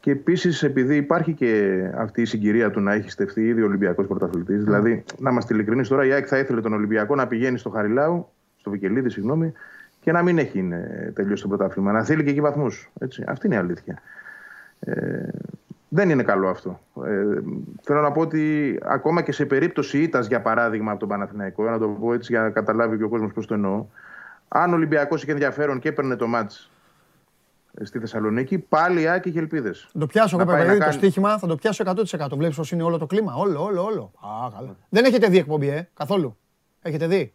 Και 0.00 0.10
επίσης, 0.10 0.62
επειδή 0.62 0.96
υπάρχει 0.96 1.32
και 1.32 1.82
αυτή 1.96 2.20
η 2.20 2.24
συγκυρία 2.24 2.70
του 2.70 2.80
να 2.80 2.92
έχει 2.92 3.10
στεφθεί 3.10 3.46
ήδη 3.46 3.62
ο 3.62 3.64
Ολυμπιακός 3.64 4.06
πρωταθλητής, 4.06 4.60
mm. 4.60 4.64
δηλαδή 4.64 5.04
να 5.18 5.30
είμαστε 5.30 5.54
ειλικρινείς 5.54 5.88
τώρα, 5.88 6.06
η 6.06 6.12
ΑΕΚ 6.12 6.26
θα 6.28 6.38
ήθελε 6.38 6.60
τον 6.60 6.72
Ολυμπιακό 6.72 7.14
να 7.14 7.26
πηγαίνει 7.26 7.58
στο 7.58 7.70
Χαριλάου, 7.70 8.28
στο 8.56 8.70
Βικελίδη, 8.70 9.10
συγγνώμη, 9.10 9.52
και 10.00 10.12
να 10.12 10.22
μην 10.22 10.38
έχει 10.38 10.68
τελειώσει 11.14 11.42
το 11.42 11.48
πρωτάθλημα. 11.48 11.92
Να 11.92 12.04
θέλει 12.04 12.24
και 12.24 12.30
εκεί 12.30 12.40
βαθμούς. 12.40 12.90
Αυτή 13.26 13.46
είναι 13.46 13.54
η 13.54 13.58
αλήθεια. 13.58 14.02
Ε, 14.80 15.28
δεν 15.94 16.10
είναι 16.10 16.22
καλό 16.22 16.48
αυτό. 16.48 16.80
Ε, 17.04 17.40
θέλω 17.82 18.00
να 18.00 18.12
πω 18.12 18.20
ότι 18.20 18.78
ακόμα 18.82 19.22
και 19.22 19.32
σε 19.32 19.44
περίπτωση 19.44 20.02
ήττας, 20.02 20.26
για 20.26 20.40
παράδειγμα, 20.40 20.90
από 20.90 21.00
τον 21.00 21.08
Παναθηναϊκό, 21.08 21.64
να 21.64 21.78
το 21.78 21.88
πω 21.88 22.12
έτσι 22.12 22.32
για 22.32 22.42
να 22.42 22.50
καταλάβει 22.50 22.96
και 22.96 23.04
ο 23.04 23.08
κόσμος 23.08 23.32
πώς 23.32 23.46
το 23.46 23.54
εννοώ, 23.54 23.86
αν 24.48 24.72
ο 24.72 24.74
Ολυμπιακός 24.74 25.22
είχε 25.22 25.32
ενδιαφέρον 25.32 25.78
και 25.78 25.88
έπαιρνε 25.88 26.16
το 26.16 26.26
μάτς 26.26 26.70
στη 27.82 27.98
Θεσσαλονίκη, 27.98 28.58
πάλι 28.58 29.02
η 29.02 29.08
Άκη 29.08 29.28
είχε 29.28 29.38
ελπίδες. 29.38 29.88
Θα 29.92 29.98
το 29.98 30.06
πιάσω 30.06 30.40
εγώ 30.40 30.52
παιδί, 30.52 30.78
το 30.78 30.92
στοίχημα, 30.92 31.38
θα 31.38 31.46
το 31.46 31.56
πιάσω 31.56 31.84
100%. 31.86 32.36
Βλέπεις 32.36 32.56
πώς 32.56 32.72
είναι 32.72 32.82
όλο 32.82 32.98
το 32.98 33.06
κλίμα. 33.06 33.34
Όλο, 33.34 33.62
όλο, 33.62 33.84
όλο. 33.84 34.12
Α, 34.20 34.50
καλά. 34.56 34.76
Δεν 34.88 35.04
έχετε 35.04 35.28
δει 35.28 35.38
εκπομπή, 35.38 35.68
ε, 35.68 35.88
καθόλου. 35.94 36.36
Έχετε 36.82 37.06
δει. 37.06 37.32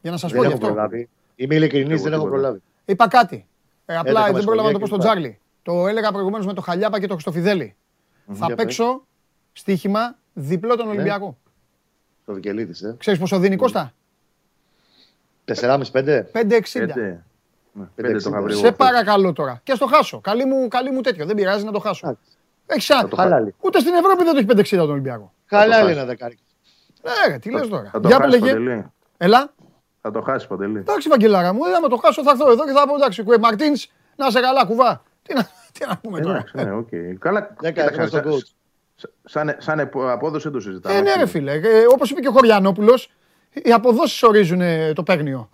Για 0.00 0.10
να 0.10 0.16
σας 0.16 0.32
πω 0.32 0.44
γι' 0.44 0.52
αυτό. 0.52 0.66
Προλάβει. 0.66 1.08
Είμαι 1.36 1.54
ειλικρινής, 1.54 2.02
δεν 2.02 2.12
έχω 2.12 2.26
προλάβει. 2.26 2.62
Είπα 2.84 3.08
κάτι. 3.08 3.46
Ε, 3.86 3.96
απλά 3.96 4.32
δεν 4.32 4.44
πρόλαβα 4.44 4.66
να 4.66 4.72
το 4.72 4.78
πω 4.78 4.86
στον 4.86 4.98
Τζάρλι. 4.98 5.38
Το 5.62 5.86
έλεγα 5.86 6.12
προηγουμένως 6.12 6.46
με 6.46 6.52
το 6.52 6.60
Χαλιάπα 6.60 7.00
και 7.00 7.06
το 7.06 7.12
Χρυστοφιδέλη. 7.12 7.76
Θα 8.32 8.54
παίξω 8.54 9.06
στοίχημα 9.52 10.16
διπλό 10.32 10.76
τον 10.76 10.86
ναι. 10.86 10.92
Ολυμπιακό. 10.92 11.38
Το 12.24 12.32
Βικελίδης, 12.32 12.82
ε. 12.82 12.94
Ξέρεις 12.98 13.20
πόσο 13.20 13.38
δίνει 13.38 13.56
Κώστα; 13.56 13.92
4,5-5. 15.44 16.24
5,60. 16.32 17.24
Σε 18.48 18.72
παρακαλώ 18.72 19.32
τώρα. 19.32 19.60
Και 19.62 19.74
στο 19.74 19.86
χάσω. 19.86 20.20
Καλή 20.20 20.44
μου, 20.44 20.68
καλή 20.68 20.90
μου 20.90 21.00
τέτοιο. 21.00 21.26
Δεν 21.26 21.36
πειράζει 21.36 21.64
να 21.64 21.72
το 21.72 21.78
χάσω. 21.78 22.18
Έχεις 22.66 22.90
άδικο. 22.90 23.22
Ούτε 23.60 23.80
στην 23.80 23.94
Ευρώπη 23.94 24.24
δεν 24.24 24.46
το 24.46 24.54
έχει 24.54 24.76
5,60 24.76 24.78
τον 24.78 24.90
Ολυμπιακό. 24.90 25.32
Καλά 25.46 25.80
είναι 25.80 25.90
ένα 25.90 26.04
δεκάρι. 26.04 26.38
Ναι, 27.28 27.38
τι 27.38 27.50
λες 27.50 27.68
τώρα. 27.68 27.90
Για 28.04 28.20
που 28.20 28.90
Ελά. 29.16 29.54
Θα 30.00 30.10
το 30.10 30.20
χάσει 30.20 30.46
παντελή. 30.46 30.78
Εντάξει, 30.78 31.08
Βαγγελάρα 31.08 31.52
μου, 31.52 31.60
άμα 31.76 31.88
το 31.88 31.96
χάσω 31.96 32.22
θα 32.22 32.30
έρθω 32.30 32.50
εδώ 32.50 32.64
και 32.64 32.72
θα 32.72 32.86
πω 32.86 32.94
εντάξει, 32.94 33.22
Κουέ 33.22 33.38
Μαρτίνς, 33.38 33.86
να 34.16 34.30
σε 34.30 34.40
καλά, 34.40 34.64
κουβά. 34.64 35.02
Τι 35.26 35.34
να, 35.34 35.48
τι 35.72 35.86
να 35.88 35.96
πούμε 35.96 36.20
τώρα. 36.20 36.44
Ναι, 36.52 36.78
okay. 36.78 37.14
Καλά, 37.18 37.54
κοίταξε, 37.60 38.08
σαν, 38.08 38.22
σαν, 39.24 39.56
σαν 39.58 39.90
απόδοση 39.94 40.42
δεν 40.42 40.52
το 40.52 40.60
συζητάμε. 40.60 40.96
Ε, 40.96 41.00
ναι, 41.00 41.14
ρε 41.14 41.26
φίλε. 41.26 41.52
Ε, 41.52 41.84
Όπως 41.92 42.10
είπε 42.10 42.20
και 42.20 42.28
ο 42.28 42.32
Χωριανόπουλος, 42.32 43.10
οι 43.52 43.72
αποδόσεις 43.72 44.22
ορίζουν 44.22 44.60
ε, 44.60 44.92
το 44.92 45.02
παίγνιο. 45.02 45.50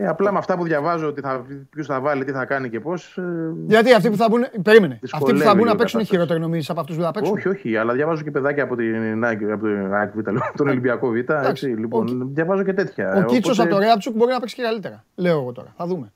Ε, 0.00 0.06
απλά 0.06 0.32
με 0.32 0.38
αυτά 0.38 0.56
που 0.56 0.64
διαβάζω 0.64 1.06
ότι 1.06 1.20
θα, 1.20 1.46
ποιος 1.70 1.86
θα 1.86 2.00
βάλει, 2.00 2.24
τι 2.24 2.32
θα 2.32 2.44
κάνει 2.44 2.70
και 2.70 2.80
πώς. 2.80 3.16
Ε, 3.18 3.22
Γιατί 3.66 3.92
αυτοί 3.92 4.10
που 4.10 4.16
θα 4.16 4.28
μπουν. 4.28 4.44
Περίμενε. 4.62 4.98
Αυτοί 5.12 5.32
που 5.32 5.38
θα 5.38 5.54
μπουν 5.54 5.66
να 5.66 5.76
παίξουν 5.76 6.04
χειρότερο 6.04 6.38
νομίζεις 6.38 6.70
από 6.70 6.80
αυτούς 6.80 6.96
που 6.96 7.02
θα 7.02 7.10
παίξουν; 7.10 7.34
Όχι, 7.34 7.48
όχι, 7.48 7.76
αλλά 7.76 7.92
διαβάζω 7.92 8.22
και 8.22 8.30
παιδάκια 8.30 8.62
από, 8.62 8.76
την, 8.76 9.24
από 9.24 10.22
τον, 10.22 10.42
τον 10.56 10.68
Ολυμπιακό 10.68 11.08
Β. 11.08 11.16
Έτσι, 11.28 11.66
λοιπόν, 11.66 12.22
ο, 12.22 12.26
διαβάζω 12.32 12.62
και 12.62 12.72
τέτοια. 12.72 13.14
Ο 13.16 13.22
Κίτσος 13.24 13.60
από 13.60 13.70
το 13.70 13.78
Ρέατσουκ 13.78 14.16
μπορεί 14.16 14.32
να 14.32 14.40
παίξει 14.40 14.54
και 14.54 14.62
καλύτερα. 14.62 15.04
Λέω 15.14 15.40
εγώ 15.40 15.52
τώρα. 15.52 15.74
Θα 15.76 15.86
δούμε. 15.86 16.12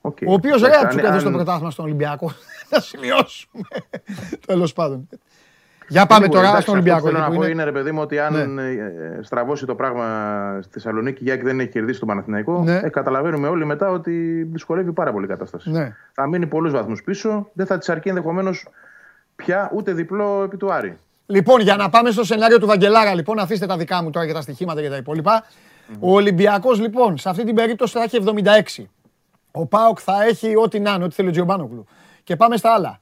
Okay. 0.00 0.24
Ο 0.26 0.32
οποίος 0.32 0.62
Ρέατσουκ 0.62 1.04
έδωσε 1.04 1.24
το 1.24 1.30
πρωτάθλημα 1.30 1.70
στον 1.70 1.84
Ολυμπιακό. 1.84 2.32
Να 2.70 2.80
σημειώσουμε. 2.80 3.62
Τέλος 4.46 4.72
πάντων. 4.72 5.08
Για 5.88 6.06
πάμε 6.06 6.26
λοιπόν, 6.26 6.42
τώρα 6.42 6.60
στον 6.60 6.74
Ολυμπιακό. 6.74 7.06
Θέλω 7.06 7.18
να 7.18 7.30
πω 7.30 7.44
είναι 7.44 7.64
ρε 7.64 7.72
παιδί 7.72 7.92
μου 7.92 8.00
ότι 8.00 8.18
αν 8.18 8.54
ναι. 8.54 8.62
Ε, 8.62 9.18
στραβώσει 9.22 9.66
το 9.66 9.74
πράγμα 9.74 10.06
στη 10.62 10.72
Θεσσαλονίκη 10.72 11.24
και 11.24 11.36
δεν 11.36 11.60
έχει 11.60 11.68
κερδίσει 11.68 11.98
τον 11.98 12.08
Παναθηναϊκό, 12.08 12.62
ναι. 12.62 12.80
ε, 12.82 12.88
καταλαβαίνουμε 12.88 13.48
όλοι 13.48 13.64
μετά 13.64 13.90
ότι 13.90 14.42
δυσκολεύει 14.42 14.92
πάρα 14.92 15.12
πολύ 15.12 15.24
η 15.24 15.28
κατάσταση. 15.28 15.70
Ναι. 15.70 15.96
Θα 16.12 16.26
μείνει 16.26 16.46
πολλούς 16.46 16.72
βαθμούς 16.72 17.02
πίσω, 17.02 17.48
δεν 17.52 17.66
θα 17.66 17.78
της 17.78 17.88
αρκεί 17.88 18.08
ενδεχομένως 18.08 18.68
πια 19.36 19.70
ούτε 19.74 19.92
διπλό 19.92 20.42
επί 20.44 20.56
του 20.56 20.72
Άρη. 20.72 20.96
Λοιπόν, 21.26 21.60
για 21.60 21.76
να 21.76 21.88
πάμε 21.88 22.10
στο 22.10 22.24
σενάριο 22.24 22.58
του 22.58 22.66
Βαγγελάρα, 22.66 23.14
λοιπόν, 23.14 23.38
αφήστε 23.38 23.66
τα 23.66 23.76
δικά 23.76 24.02
μου 24.02 24.10
τώρα 24.10 24.24
για 24.24 24.34
τα 24.34 24.40
στοιχήματα 24.40 24.82
και 24.82 24.88
τα 24.88 24.96
υπόλοιπα. 24.96 25.44
Mm-hmm. 25.44 25.96
Ο 26.00 26.12
Ολυμπιακός, 26.12 26.80
λοιπόν, 26.80 27.18
σε 27.18 27.28
αυτή 27.28 27.44
την 27.44 27.54
περίπτωση 27.54 27.98
θα 27.98 28.02
έχει 28.02 28.18
76. 28.78 28.84
Ο 29.50 29.66
Πάοκ 29.66 29.98
θα 30.02 30.22
έχει 30.22 30.56
ό,τι 30.56 30.80
να 30.80 30.94
είναι, 30.94 31.04
ό,τι 31.04 31.14
θέλει 31.14 31.28
ο 31.28 31.30
Τζιομπάνογλου. 31.30 31.84
Και 32.24 32.36
πάμε 32.36 32.56
στα 32.56 32.72
άλλα. 32.72 33.00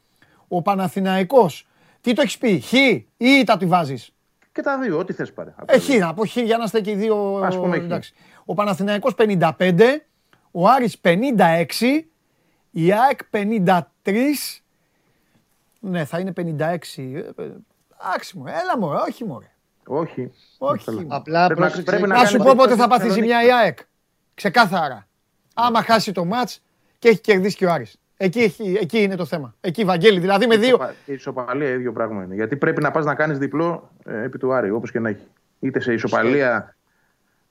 Ο 0.48 0.62
Παναθηναϊκός 0.62 1.66
τι 2.00 2.12
το 2.12 2.22
έχεις 2.22 2.38
πει, 2.38 2.60
Χ 2.60 2.72
ή 3.16 3.44
τα 3.44 3.56
τη 3.56 3.66
βάζεις; 3.66 4.10
Και 4.52 4.62
τα 4.62 4.78
δύο, 4.78 4.98
ό,τι 4.98 5.12
θες 5.12 5.32
πάρε. 5.32 5.54
Ε, 5.66 5.78
χ, 5.78 5.88
να 5.88 6.14
πω 6.14 6.26
Χ 6.26 6.36
για 6.36 6.56
να 6.56 6.64
είστε 6.64 6.80
και 6.80 6.90
οι 6.90 6.94
δύο. 6.94 7.40
Ας 7.44 7.56
πούμε 7.56 7.76
εντάξει. 7.76 8.14
Ο 8.44 8.54
Παναθηναϊκός 8.54 9.14
55, 9.14 10.06
ο 10.50 10.68
Άρης 10.68 11.00
56, 11.00 12.08
η 12.70 12.92
ΑΕΚ 12.92 13.20
53. 13.30 14.62
Ναι, 15.80 16.04
θα 16.04 16.18
είναι 16.18 16.32
56. 16.36 17.24
Άξιμο, 18.14 18.44
έλα 18.46 18.78
μου, 18.78 18.88
όχι 19.08 19.24
μου. 19.24 19.42
Όχι. 19.86 20.32
Όχι. 20.58 21.06
Απλά 21.08 21.46
πρέπει, 21.46 21.60
να, 21.60 21.82
πρέπει 21.82 22.06
να, 22.08 22.18
να 22.18 22.24
σου 22.26 22.36
πω 22.36 22.54
πότε 22.56 22.76
θα 22.76 22.88
πάθεις 22.88 23.12
ζημιά 23.12 23.44
η 23.44 23.52
ΑΕΚ. 23.52 23.78
Ξεκάθαρα. 24.34 25.07
Άμα 25.60 25.82
χάσει 25.82 26.12
το 26.12 26.24
μάτς 26.24 26.62
και 26.98 27.08
έχει 27.08 27.20
κερδίσει 27.20 27.56
και 27.56 27.66
ο 27.66 27.72
Άρης. 27.72 27.98
Εκεί, 28.16 28.54
εκεί 28.80 29.02
είναι 29.02 29.16
το 29.16 29.24
θέμα. 29.24 29.54
Εκεί, 29.60 29.84
Βαγγέλη. 29.84 30.20
Δηλαδή 30.20 30.46
με 30.46 30.56
δύο. 30.56 30.78
Η 31.04 31.12
ισοπαλία 31.12 31.68
ίδιο 31.68 31.92
πράγμα 31.92 32.24
είναι. 32.24 32.34
Γιατί 32.34 32.56
πρέπει 32.56 32.82
να 32.82 32.90
πας 32.90 33.04
να 33.04 33.14
κάνεις 33.14 33.38
διπλό 33.38 33.90
ε, 34.04 34.22
επί 34.22 34.38
του 34.38 34.52
Άρη, 34.52 34.70
όπως 34.70 34.90
και 34.90 34.98
να 34.98 35.08
έχει. 35.08 35.26
Είτε 35.60 35.80
σε 35.80 35.92
ισοπαλία 35.92 36.76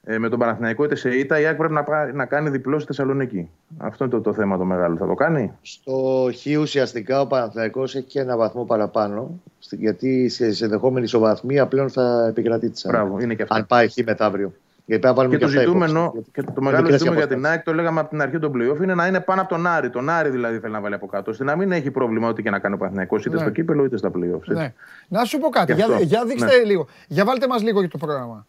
ε, 0.04 0.18
με 0.18 0.28
τον 0.28 0.38
Παναθηναϊκό, 0.38 0.84
είτε 0.84 0.94
σε 0.94 1.10
ήττα, 1.10 1.40
η 1.40 1.46
Άκη 1.46 1.56
πρέπει 1.56 1.72
να, 1.72 2.12
να 2.12 2.26
κάνει 2.26 2.50
διπλό 2.50 2.78
στη 2.78 2.86
Θεσσαλονίκη. 2.86 3.50
Αυτό 3.78 4.04
είναι 4.04 4.12
το, 4.12 4.20
το 4.20 4.32
θέμα 4.32 4.58
το 4.58 4.64
μεγάλο. 4.64 4.96
Θα 4.96 5.06
το 5.06 5.14
κάνει; 5.14 5.52
Στο 5.62 6.28
Χ 6.34 6.60
ουσιαστικά 6.60 7.20
ο 7.20 7.26
Παναθηναϊκός 7.26 7.94
έχει 7.94 8.06
και 8.06 8.20
ένα 8.20 8.36
βαθμό 8.36 8.64
παραπάνω. 8.64 9.40
Γιατί 9.70 10.28
σε 10.28 10.64
ενδεχόμενη 10.64 11.04
ισοβαθμία 11.04 11.66
πλέον 11.66 11.90
θα 11.90 12.26
επικρατεί 12.28 12.70
τη 12.70 12.88
Μπράβο, 12.88 13.20
είναι 13.20 13.34
και 13.34 13.42
αυτό. 13.42 13.54
Αν 13.54 13.66
πάει 13.66 13.88
Χ 13.88 13.94
μεθαύριο. 14.04 14.52
Γιατί 14.88 15.12
και, 15.14 15.26
και 15.28 15.38
το 15.38 15.48
ζητούμενο, 15.48 16.14
και 16.32 16.42
το 16.42 16.62
μεγάλο 16.62 16.90
ζητούμενο 16.90 17.16
για 17.16 17.26
την 17.26 17.46
ΑΕΚ, 17.46 17.62
το 17.62 17.74
λέγαμε 17.74 18.00
από 18.00 18.08
την 18.08 18.20
αρχή 18.20 18.38
των 18.38 18.52
playoff, 18.54 18.82
είναι 18.82 18.94
να 18.94 19.06
είναι 19.06 19.20
πάνω 19.20 19.40
από 19.40 19.50
τον 19.50 19.66
Άρη. 19.66 19.90
Τον 19.90 20.08
Άρη 20.08 20.30
δηλαδή 20.30 20.58
θέλει 20.58 20.72
να 20.72 20.80
βάλει 20.80 20.94
από 20.94 21.06
κάτω, 21.06 21.30
ώστε 21.30 21.44
να 21.44 21.56
μην 21.56 21.72
έχει 21.72 21.90
πρόβλημα 21.90 22.28
ό,τι 22.28 22.42
και 22.42 22.50
να 22.50 22.58
κάνει 22.58 22.74
ο 22.74 22.78
Παθηναϊκό 22.78 23.16
είτε 23.16 23.30
ναι. 23.30 23.38
στο 23.38 23.50
κύπελο 23.50 23.84
είτε 23.84 23.96
στα 23.96 24.10
playoff. 24.14 24.44
Ναι. 24.44 24.74
Να 25.08 25.24
σου 25.24 25.38
πω 25.38 25.48
κάτι, 25.48 25.72
για, 25.72 25.86
για 26.00 26.24
δείξτε 26.24 26.56
ναι. 26.56 26.64
λίγο. 26.64 26.86
Για 27.08 27.24
βάλτε 27.24 27.46
μας 27.46 27.62
λίγο 27.62 27.80
για 27.80 27.88
το 27.88 27.98
πρόγραμμα. 27.98 28.46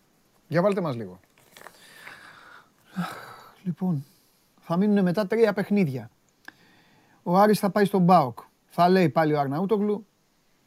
Για 0.48 0.61
βάλτε 0.61 0.82
μας 0.82 0.95
λίγο. 0.95 1.20
Λοιπόν, 3.64 4.06
θα 4.60 4.78
μείνουν 4.78 5.03
μετά 5.03 5.28
τρία 5.28 5.53
παιχνίδια. 5.53 6.10
Ο 7.24 7.38
Άρης 7.38 7.60
θα 7.60 7.70
πάει 7.70 7.86
στον 7.86 8.02
ΠΑΟΚ. 8.02 8.40
Θα 8.66 8.90
λέει 8.90 9.10
πάλι 9.10 9.34
ο 9.34 9.40
Αρναούτογλου, 9.40 10.06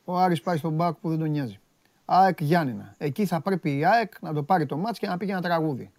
ο 0.05 0.19
Άρης 0.19 0.41
πάει 0.41 0.57
στον 0.57 0.73
ΠΑΟΚ 0.73 0.97
που 1.01 1.09
δεν 1.09 1.19
τον 1.19 1.31
νοιάζει. 1.31 1.61
ΑΕΚ 2.13 2.41
Γιάννηνα. 2.41 2.95
Εκεί 2.99 3.27
θα 3.27 3.41
πρέπει 3.41 3.79
η 3.79 3.85
ΑΕΚ 3.85 4.13
να 4.21 4.33
το 4.33 4.43
πάρει 4.43 4.67
το 4.67 4.77
ματς 4.77 4.99
και 4.99 5.07
να 5.07 5.17
πει 5.17 5.31
ένα 5.31 5.41
τραγούδι. 5.41 5.91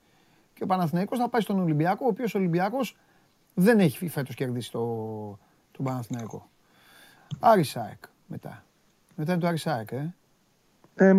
Και 0.54 0.64
ο 0.64 0.66
Παναθηναϊκός 0.66 1.20
θα 1.20 1.30
πάει 1.30 1.42
στον 1.42 1.60
Ολυμπιακό, 1.60 2.06
ο 2.06 2.08
οποίος 2.08 2.36
ο 2.36 2.38
Ολυμπιακός 2.38 2.98
δεν 3.54 3.80
έχει 3.80 4.08
φέτος 4.08 4.36
κερδίσει 4.36 4.72
το, 4.72 4.80
τον 5.72 5.86
Παναθηναϊκό. 5.86 6.50
Άρης 7.40 7.78
ΑΕΚ 7.78 8.04
μετά. 8.28 8.64
Μετά 9.16 9.32
είναι 9.32 9.42
το 9.42 9.48
Άρης 9.48 9.68
ΑΕΚ, 9.68 9.92
ε. 9.92 10.14
ε. 10.96 11.14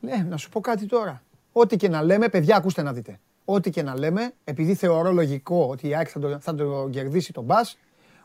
Ναι, 0.00 0.16
να 0.28 0.36
σου 0.36 0.48
πω 0.48 0.60
κάτι 0.60 0.86
τώρα. 0.86 1.22
Ό,τι 1.52 1.76
και 1.76 1.88
να 1.88 2.02
λέμε, 2.02 2.28
παιδιά, 2.28 2.56
ακούστε 2.56 2.82
να 2.82 2.92
δείτε. 2.92 3.20
Ό,τι 3.44 3.70
και 3.70 3.82
να 3.82 3.98
λέμε, 3.98 4.32
επειδή 4.44 4.74
θεωρώ 4.74 5.12
λογικό 5.12 5.66
ότι 5.70 5.88
η 5.88 5.94
ΑΕΚ 5.94 6.08
θα 6.10 6.20
το, 6.20 6.40
θα 6.40 6.54
το 6.54 6.88
κερδίσει 6.90 7.32
τον 7.32 7.44
Μπας, 7.44 7.78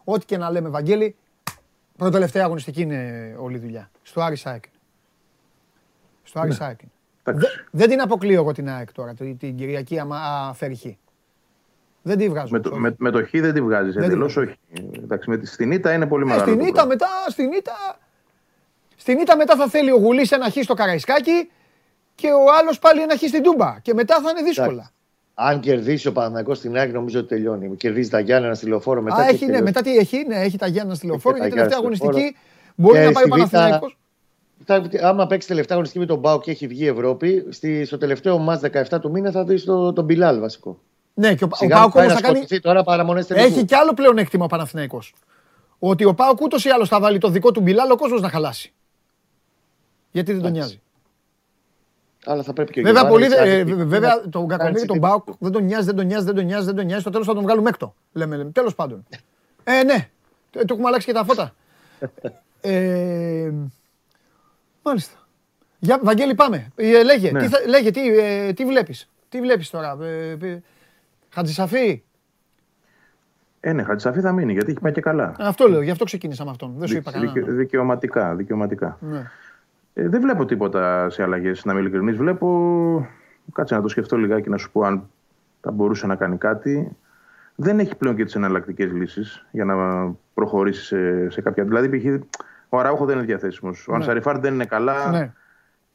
ό,τι 0.03 0.25
και 0.25 0.37
να 0.37 0.51
λέμε, 0.51 0.69
Βαγγέλη, 0.69 1.15
πρώτη 1.97 2.39
αγωνιστική 2.39 2.81
είναι 2.81 3.35
όλη 3.39 3.55
η 3.55 3.59
δουλειά. 3.59 3.91
Στο 4.01 4.21
Άρης 4.21 4.45
ΑΕΚ. 4.45 4.63
Στο 6.25 6.39
Άρη 6.39 6.55
ναι. 7.33 7.33
Δεν 7.71 7.89
την 7.89 8.01
αποκλείω 8.01 8.41
εγώ 8.41 8.51
την 8.51 8.69
ΑΕΚ 8.69 8.91
τώρα, 8.91 9.13
την 9.13 9.55
Κυριακή 9.55 10.01
αφαιρυχή. 10.49 10.97
Δεν 12.01 12.17
τη 12.17 12.29
βγάζω. 12.29 12.47
Με 12.51 12.59
το, 12.59 12.75
με, 12.75 12.95
με 12.97 13.11
το 13.11 13.25
Χ 13.25 13.29
δεν 13.31 13.53
τη 13.53 13.61
βγάζει. 13.61 13.97
Εντελώς 13.97 14.37
όχι. 14.37 14.55
Εντάξει, 15.03 15.29
με 15.29 15.37
τη, 15.37 15.45
στην 15.45 15.71
Ήτα 15.71 15.93
είναι 15.93 16.07
πολύ 16.07 16.23
ε, 16.23 16.25
μεγάλο. 16.25 16.53
Στην 16.53 16.67
Ήτα 16.67 16.85
μετά, 16.85 17.07
στην 17.27 17.51
Ήτα. 17.51 17.99
Στην 18.95 19.19
Ήτα 19.19 19.37
μετά 19.37 19.55
θα 19.55 19.67
θέλει 19.67 19.91
ο 19.91 19.97
Γουλής 19.97 20.31
ένα 20.31 20.49
Χ 20.49 20.53
στο 20.61 20.73
Καραϊσκάκι 20.73 21.51
και 22.15 22.27
ο 22.27 22.43
άλλος 22.59 22.79
πάλι 22.79 23.01
ένα 23.01 23.17
Χ 23.17 23.21
στην 23.27 23.43
Τούμπα. 23.43 23.77
Και 23.81 23.93
μετά 23.93 24.21
θα 24.21 24.29
είναι 24.29 24.41
δύσκολα. 24.41 24.91
Αν 25.33 25.59
κερδίσει 25.59 26.07
ο 26.07 26.11
Παναγιώ 26.11 26.53
στην 26.53 26.75
ΑΕΚ, 26.77 26.93
νομίζω 26.93 27.19
ότι 27.19 27.27
τελειώνει. 27.27 27.75
Κερδίζει 27.75 28.09
τα 28.09 28.19
Γιάννενα 28.19 28.53
στη 28.53 28.67
λεωφόρο 28.67 29.01
μετά. 29.01 29.17
Α, 29.17 29.27
έχει, 29.27 29.45
ναι, 29.45 29.61
μετά 29.61 29.81
τι 29.81 29.97
έχει, 29.97 30.25
ναι, 30.27 30.35
έχει 30.35 30.57
τα 30.57 30.67
Γιάννενα 30.67 30.95
στη 30.95 31.05
λεωφόρο. 31.05 31.37
Γιατί 31.37 31.51
τελευταία 31.51 31.77
αγωνιστική 31.77 32.35
μπορεί 32.75 32.99
να 32.99 33.11
πάει 33.11 33.23
ο 33.23 33.27
Παναθηναϊκός 33.27 33.97
άμα 35.01 35.27
παίξει 35.27 35.47
τελευταία 35.47 35.71
αγωνιστική 35.71 36.05
με 36.05 36.05
τον 36.05 36.19
Μπάου 36.19 36.39
και 36.39 36.51
έχει 36.51 36.67
βγει 36.67 36.83
η 36.83 36.87
Ευρώπη, 36.87 37.45
στη, 37.49 37.85
στο 37.85 37.97
τελευταίο 37.97 38.37
μα 38.37 38.61
17 38.89 39.01
του 39.01 39.11
μήνα 39.11 39.31
θα 39.31 39.43
δεις 39.43 39.63
το, 39.63 39.93
τον 39.93 40.05
Μπιλάλ 40.05 40.39
βασικό. 40.39 40.79
Ναι, 41.13 41.35
και 41.35 41.43
ο, 41.43 41.49
ο 41.59 41.67
Πάουκ 41.67 41.95
όμως 41.95 42.13
θα 42.13 42.21
κάνει. 42.21 42.59
Τώρα 42.61 42.83
έχει 43.27 43.65
κι 43.65 43.75
άλλο 43.75 43.93
πλεονέκτημα 43.93 44.45
ο 44.45 44.47
Παναθηναϊκός. 44.47 45.13
Ότι 45.79 46.05
ο 46.05 46.13
Πάουκ 46.13 46.41
ούτως 46.41 46.65
ή 46.65 46.69
άλλως 46.69 46.89
θα 46.89 46.99
βάλει 46.99 47.17
το 47.17 47.29
δικό 47.29 47.51
του 47.51 47.61
Μπιλάλ 47.61 47.91
ο 47.91 47.95
κόσμος 47.95 48.21
να 48.21 48.29
χαλάσει. 48.29 48.73
Γιατί 50.11 50.33
δεν 50.33 50.41
τον 50.41 50.51
νοιάζει. 50.51 50.81
Αλλά 52.25 52.43
θα 52.43 52.53
πρέπει 52.53 52.71
και 52.71 52.79
ο 52.79 52.83
Βέβαια, 52.83 53.07
πολύ, 53.07 53.27
ε, 53.35 53.63
βέβαια 53.63 54.21
τον 54.29 54.47
Κακομίρι 54.47 54.85
τον 54.85 54.99
Πάουκ 54.99 55.23
δεν 55.39 55.51
τον 55.51 55.63
νοιάζει, 55.63 55.85
δεν 55.85 55.95
τον 55.95 56.05
νοιάζει, 56.05 56.25
δεν 56.25 56.35
τον 56.35 56.45
νοιάζει, 56.45 56.65
δεν 56.65 56.75
τον 56.75 56.85
νοιάζει. 56.85 57.01
Στο 57.01 57.09
τέλος 57.09 57.27
θα 57.27 57.33
τον 57.33 57.43
βγάλουμε 57.43 57.69
έκτο. 57.69 57.95
Λέμε, 58.13 58.35
λέμε. 58.35 58.51
τέλος 58.51 58.75
πάντων. 58.75 59.05
ε, 59.63 59.83
ναι, 59.83 60.09
το 60.51 60.65
έχουμε 60.69 60.87
αλλάξει 60.87 61.07
και 61.07 61.13
τα 61.13 61.23
φώτα. 61.23 61.55
ε, 62.61 63.51
Μάλιστα. 64.85 65.17
Για, 65.79 65.99
Βαγγέλη, 66.03 66.35
πάμε. 66.35 66.71
Ε, 66.75 67.03
λέγε, 67.03 67.31
ναι. 67.31 67.39
τι, 67.39 67.47
θα, 67.47 67.57
λέγε, 67.67 67.91
τι, 67.91 68.17
ε, 68.17 68.53
τι 68.53 68.65
βλέπεις; 68.65 69.09
Τι 69.29 69.41
βλέπεις 69.41 69.69
τώρα. 69.69 69.97
Ε, 70.01 70.37
ε, 70.41 70.61
Χατζησαφή; 71.29 72.03
Ε, 73.59 73.73
ναι, 73.73 73.83
Χατζησαφή 73.83 74.19
θα 74.19 74.31
μείνει 74.31 74.53
γιατί 74.53 74.71
έχει 74.71 74.79
πάει 74.79 74.91
και 74.91 75.01
καλά. 75.01 75.35
Αυτό 75.39 75.67
λέω, 75.67 75.81
γι' 75.81 75.91
αυτό 75.91 76.05
ξεκίνησα 76.05 76.43
με 76.43 76.49
αυτόν. 76.49 76.73
Δεν 76.77 76.87
σου 76.87 76.95
είπα 76.95 77.11
κανένα. 77.11 77.31
Δικαι, 77.31 77.51
δικαιωματικά. 77.51 78.35
δικαιωματικά. 78.35 78.97
Ναι. 79.01 79.31
Ε, 79.93 80.09
δεν 80.09 80.21
βλέπω 80.21 80.45
τίποτα 80.45 81.09
σε 81.09 81.23
αλλαγές, 81.23 81.65
να 81.65 81.71
είμαι 81.71 81.81
ειλικρινής. 81.81 82.17
Βλέπω. 82.17 83.09
Κάτσε 83.53 83.75
να 83.75 83.81
το 83.81 83.87
σκεφτώ 83.87 84.17
λιγάκι 84.17 84.49
να 84.49 84.57
σου 84.57 84.71
πω 84.71 84.81
αν 84.81 85.09
θα 85.61 85.71
μπορούσε 85.71 86.07
να 86.07 86.15
κάνει 86.15 86.37
κάτι. 86.37 86.95
Δεν 87.55 87.79
έχει 87.79 87.95
πλέον 87.95 88.15
και 88.15 88.23
τις 88.25 88.35
εναλλακτικές 88.35 88.91
λύσεις 88.91 89.45
για 89.51 89.65
να 89.65 89.75
προχωρήσει 90.33 90.85
σε, 90.85 91.29
σε 91.29 91.41
κάποια. 91.41 91.63
Δηλαδή, 91.63 91.87
ο 92.69 92.79
Αραούχο 92.79 93.05
δεν 93.05 93.17
είναι 93.17 93.25
διαθέσιμος. 93.25 93.87
Ο 93.87 93.91
ναι. 93.91 93.97
Ανσαριφάρ 93.97 94.39
δεν 94.39 94.53
είναι 94.53 94.65
καλά 94.65 95.11
ναι. 95.11 95.33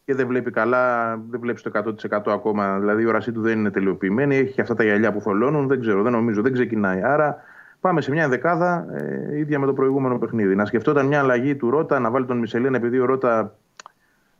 και 0.05 0.15
δεν 0.15 0.27
βλέπει 0.27 0.51
καλά, 0.51 1.17
δεν 1.31 1.41
βλέπει 1.41 1.61
το 1.63 1.95
100% 2.11 2.33
ακόμα. 2.33 2.79
Δηλαδή 2.79 3.03
η 3.03 3.07
όρασή 3.07 3.33
του 3.33 3.41
δεν 3.41 3.59
είναι 3.59 3.71
τελειοποιημένη. 3.71 4.37
Έχει 4.37 4.53
και 4.53 4.61
αυτά 4.61 4.75
τα 4.75 4.85
γυαλιά 4.85 5.13
που 5.13 5.21
θολώνουν. 5.21 5.67
Δεν 5.67 5.81
ξέρω, 5.81 6.03
δεν 6.03 6.13
νομίζω, 6.13 6.43
δεν 6.43 6.53
ξεκινάει. 6.53 7.03
Άρα 7.03 7.37
πάμε 7.81 8.01
σε 8.01 8.11
μια 8.11 8.29
δεκάδα 8.29 8.87
ε, 8.93 9.39
ίδια 9.39 9.59
με 9.59 9.67
το 9.67 9.73
προηγούμενο 9.73 10.19
παιχνίδι. 10.19 10.55
Να 10.55 10.65
σκεφτόταν 10.65 11.07
μια 11.07 11.21
αλλαγή 11.21 11.57
του 11.57 11.71
Ρότα, 11.71 11.99
να 11.99 12.11
βάλει 12.11 12.27
τον 12.27 12.39
Μισελίν 12.39 12.75
επειδή 12.75 12.99
ο 12.99 13.05
Ρότα 13.05 13.55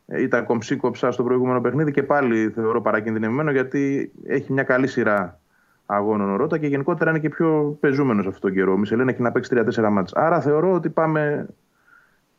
ε, 0.05 0.21
ήταν 0.21 0.45
κομψή 0.45 0.75
κοψά 0.75 1.11
στο 1.11 1.23
προηγούμενο 1.23 1.61
παιχνίδι 1.61 1.91
και 1.91 2.03
πάλι 2.03 2.49
θεωρώ 2.55 2.81
παρακινδυνευμένο 2.81 3.51
γιατί 3.51 4.11
έχει 4.25 4.53
μια 4.53 4.63
καλή 4.63 4.87
σειρά 4.87 5.39
αγώνων 5.85 6.31
ο 6.31 6.35
Ρότα 6.35 6.57
και 6.57 6.67
γενικότερα 6.67 7.09
είναι 7.09 7.19
και 7.19 7.29
πιο 7.29 7.77
πεζούμενος 7.79 8.25
αυτόν 8.25 8.41
τον 8.41 8.53
καιρό. 8.53 8.73
Ο 8.73 8.77
Μισελίν 8.77 9.07
έχει 9.07 9.21
να 9.21 9.31
παίξει 9.31 9.63
3-4 9.75 9.89
μάτς. 9.91 10.13
Άρα 10.13 10.41
θεωρώ 10.41 10.73
ότι 10.73 10.89
πάμε 10.89 11.47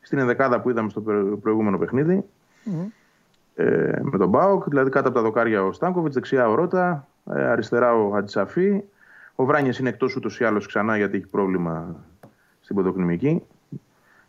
στην 0.03 0.17
ενδεκάδα 0.17 0.61
που 0.61 0.69
είδαμε 0.69 0.89
στο 0.89 1.01
προηγούμενο 1.41 1.77
παιχνίδι. 1.77 2.23
Mm-hmm. 2.65 2.87
Ε, 3.55 3.99
με 4.01 4.17
τον 4.17 4.29
Μπάουκ, 4.29 4.69
δηλαδή 4.69 4.89
κάτω 4.89 5.07
από 5.07 5.17
τα 5.17 5.23
δοκάρια 5.23 5.63
ο 5.63 5.71
Στάνκοβιτς, 5.71 6.13
δεξιά 6.13 6.49
ο 6.49 6.55
Ρότα, 6.55 7.07
ε, 7.33 7.43
αριστερά 7.43 7.93
ο 7.93 8.09
Χατζησαφή. 8.09 8.83
Ο 9.35 9.45
Βράνιε 9.45 9.71
είναι 9.79 9.89
εκτός 9.89 10.15
ούτως 10.15 10.39
ή 10.39 10.43
άλλως 10.43 10.67
ξανά 10.67 10.97
γιατί 10.97 11.17
έχει 11.17 11.27
πρόβλημα 11.27 11.95
στην 12.61 12.75
ποδοκνημική. 12.75 13.43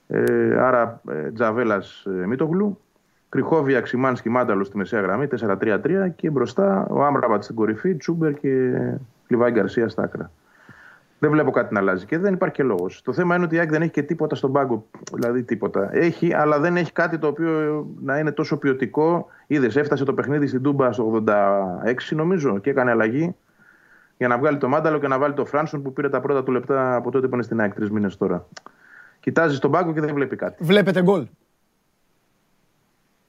Ε, 0.06 0.56
άρα 0.60 1.00
ε, 1.10 1.30
Τζαβέλας 1.30 2.04
ε, 2.06 2.26
Μίτογλου. 2.26 2.78
Κρυχόβια, 3.28 3.80
Ξημάνσκι, 3.80 4.28
Μάνταλος 4.28 4.66
στη 4.66 4.76
μεσαία 4.76 5.00
γραμμή, 5.00 5.26
4-3-3 5.40 6.08
και 6.16 6.30
μπροστά 6.30 6.86
ο 6.90 7.04
Άμραμπατς 7.04 7.44
στην 7.44 7.56
κορυφή, 7.56 7.94
Τσούμπερ 7.94 8.34
και 8.34 8.80
Λιβάη 9.26 9.50
Γκαρσία 9.50 9.88
στα 9.88 10.02
άκρα. 10.02 10.30
Δεν 11.24 11.32
βλέπω 11.32 11.50
κάτι 11.50 11.74
να 11.74 11.80
αλλάζει 11.80 12.06
και 12.06 12.18
δεν 12.18 12.34
υπάρχει 12.34 12.54
και 12.54 12.62
λόγος. 12.62 13.02
Το 13.02 13.12
θέμα 13.12 13.34
είναι 13.34 13.44
ότι 13.44 13.54
η 13.54 13.58
ΑΕΚ 13.58 13.70
δεν 13.70 13.82
έχει 13.82 13.90
και 13.90 14.02
τίποτα 14.02 14.34
στον 14.34 14.52
πάγκο. 14.52 14.86
Δηλαδή 15.12 15.42
τίποτα. 15.42 15.88
Έχει, 15.92 16.34
αλλά 16.34 16.58
δεν 16.58 16.76
έχει 16.76 16.92
κάτι 16.92 17.18
το 17.18 17.26
οποίο 17.26 17.86
να 18.00 18.18
είναι 18.18 18.32
τόσο 18.32 18.56
ποιοτικό. 18.56 19.26
Είδες, 19.46 19.76
έφτασε 19.76 20.04
το 20.04 20.14
παιχνίδι 20.14 20.46
στην 20.46 20.62
Τούμπα 20.62 20.92
στο 20.92 21.24
86, 21.26 21.94
νομίζω, 22.10 22.58
και 22.58 22.70
έκανε 22.70 22.90
αλλαγή 22.90 23.34
για 24.16 24.28
να 24.28 24.38
βγάλει 24.38 24.58
το 24.58 24.68
Μάνταλο 24.68 24.98
και 24.98 25.08
να 25.08 25.18
βάλει 25.18 25.34
το 25.34 25.44
Φράνσον 25.44 25.82
που 25.82 25.92
πήρε 25.92 26.08
τα 26.08 26.20
πρώτα 26.20 26.42
του 26.42 26.52
λεπτά 26.52 26.96
από 26.96 27.10
τότε 27.10 27.28
που 27.28 27.34
είναι 27.34 27.42
στην 27.42 27.60
ΑΕΚ 27.60 27.74
τρεις 27.74 27.90
μήνες 27.90 28.16
τώρα. 28.16 28.46
Κοιτάζεις 29.20 29.58
τον 29.58 29.70
πάγκο 29.70 29.92
και 29.92 30.00
δεν 30.00 30.14
βλέπει 30.14 30.36
κάτι. 30.36 30.64
Βλέπετε 30.64 31.02
γκολ; 31.02 31.26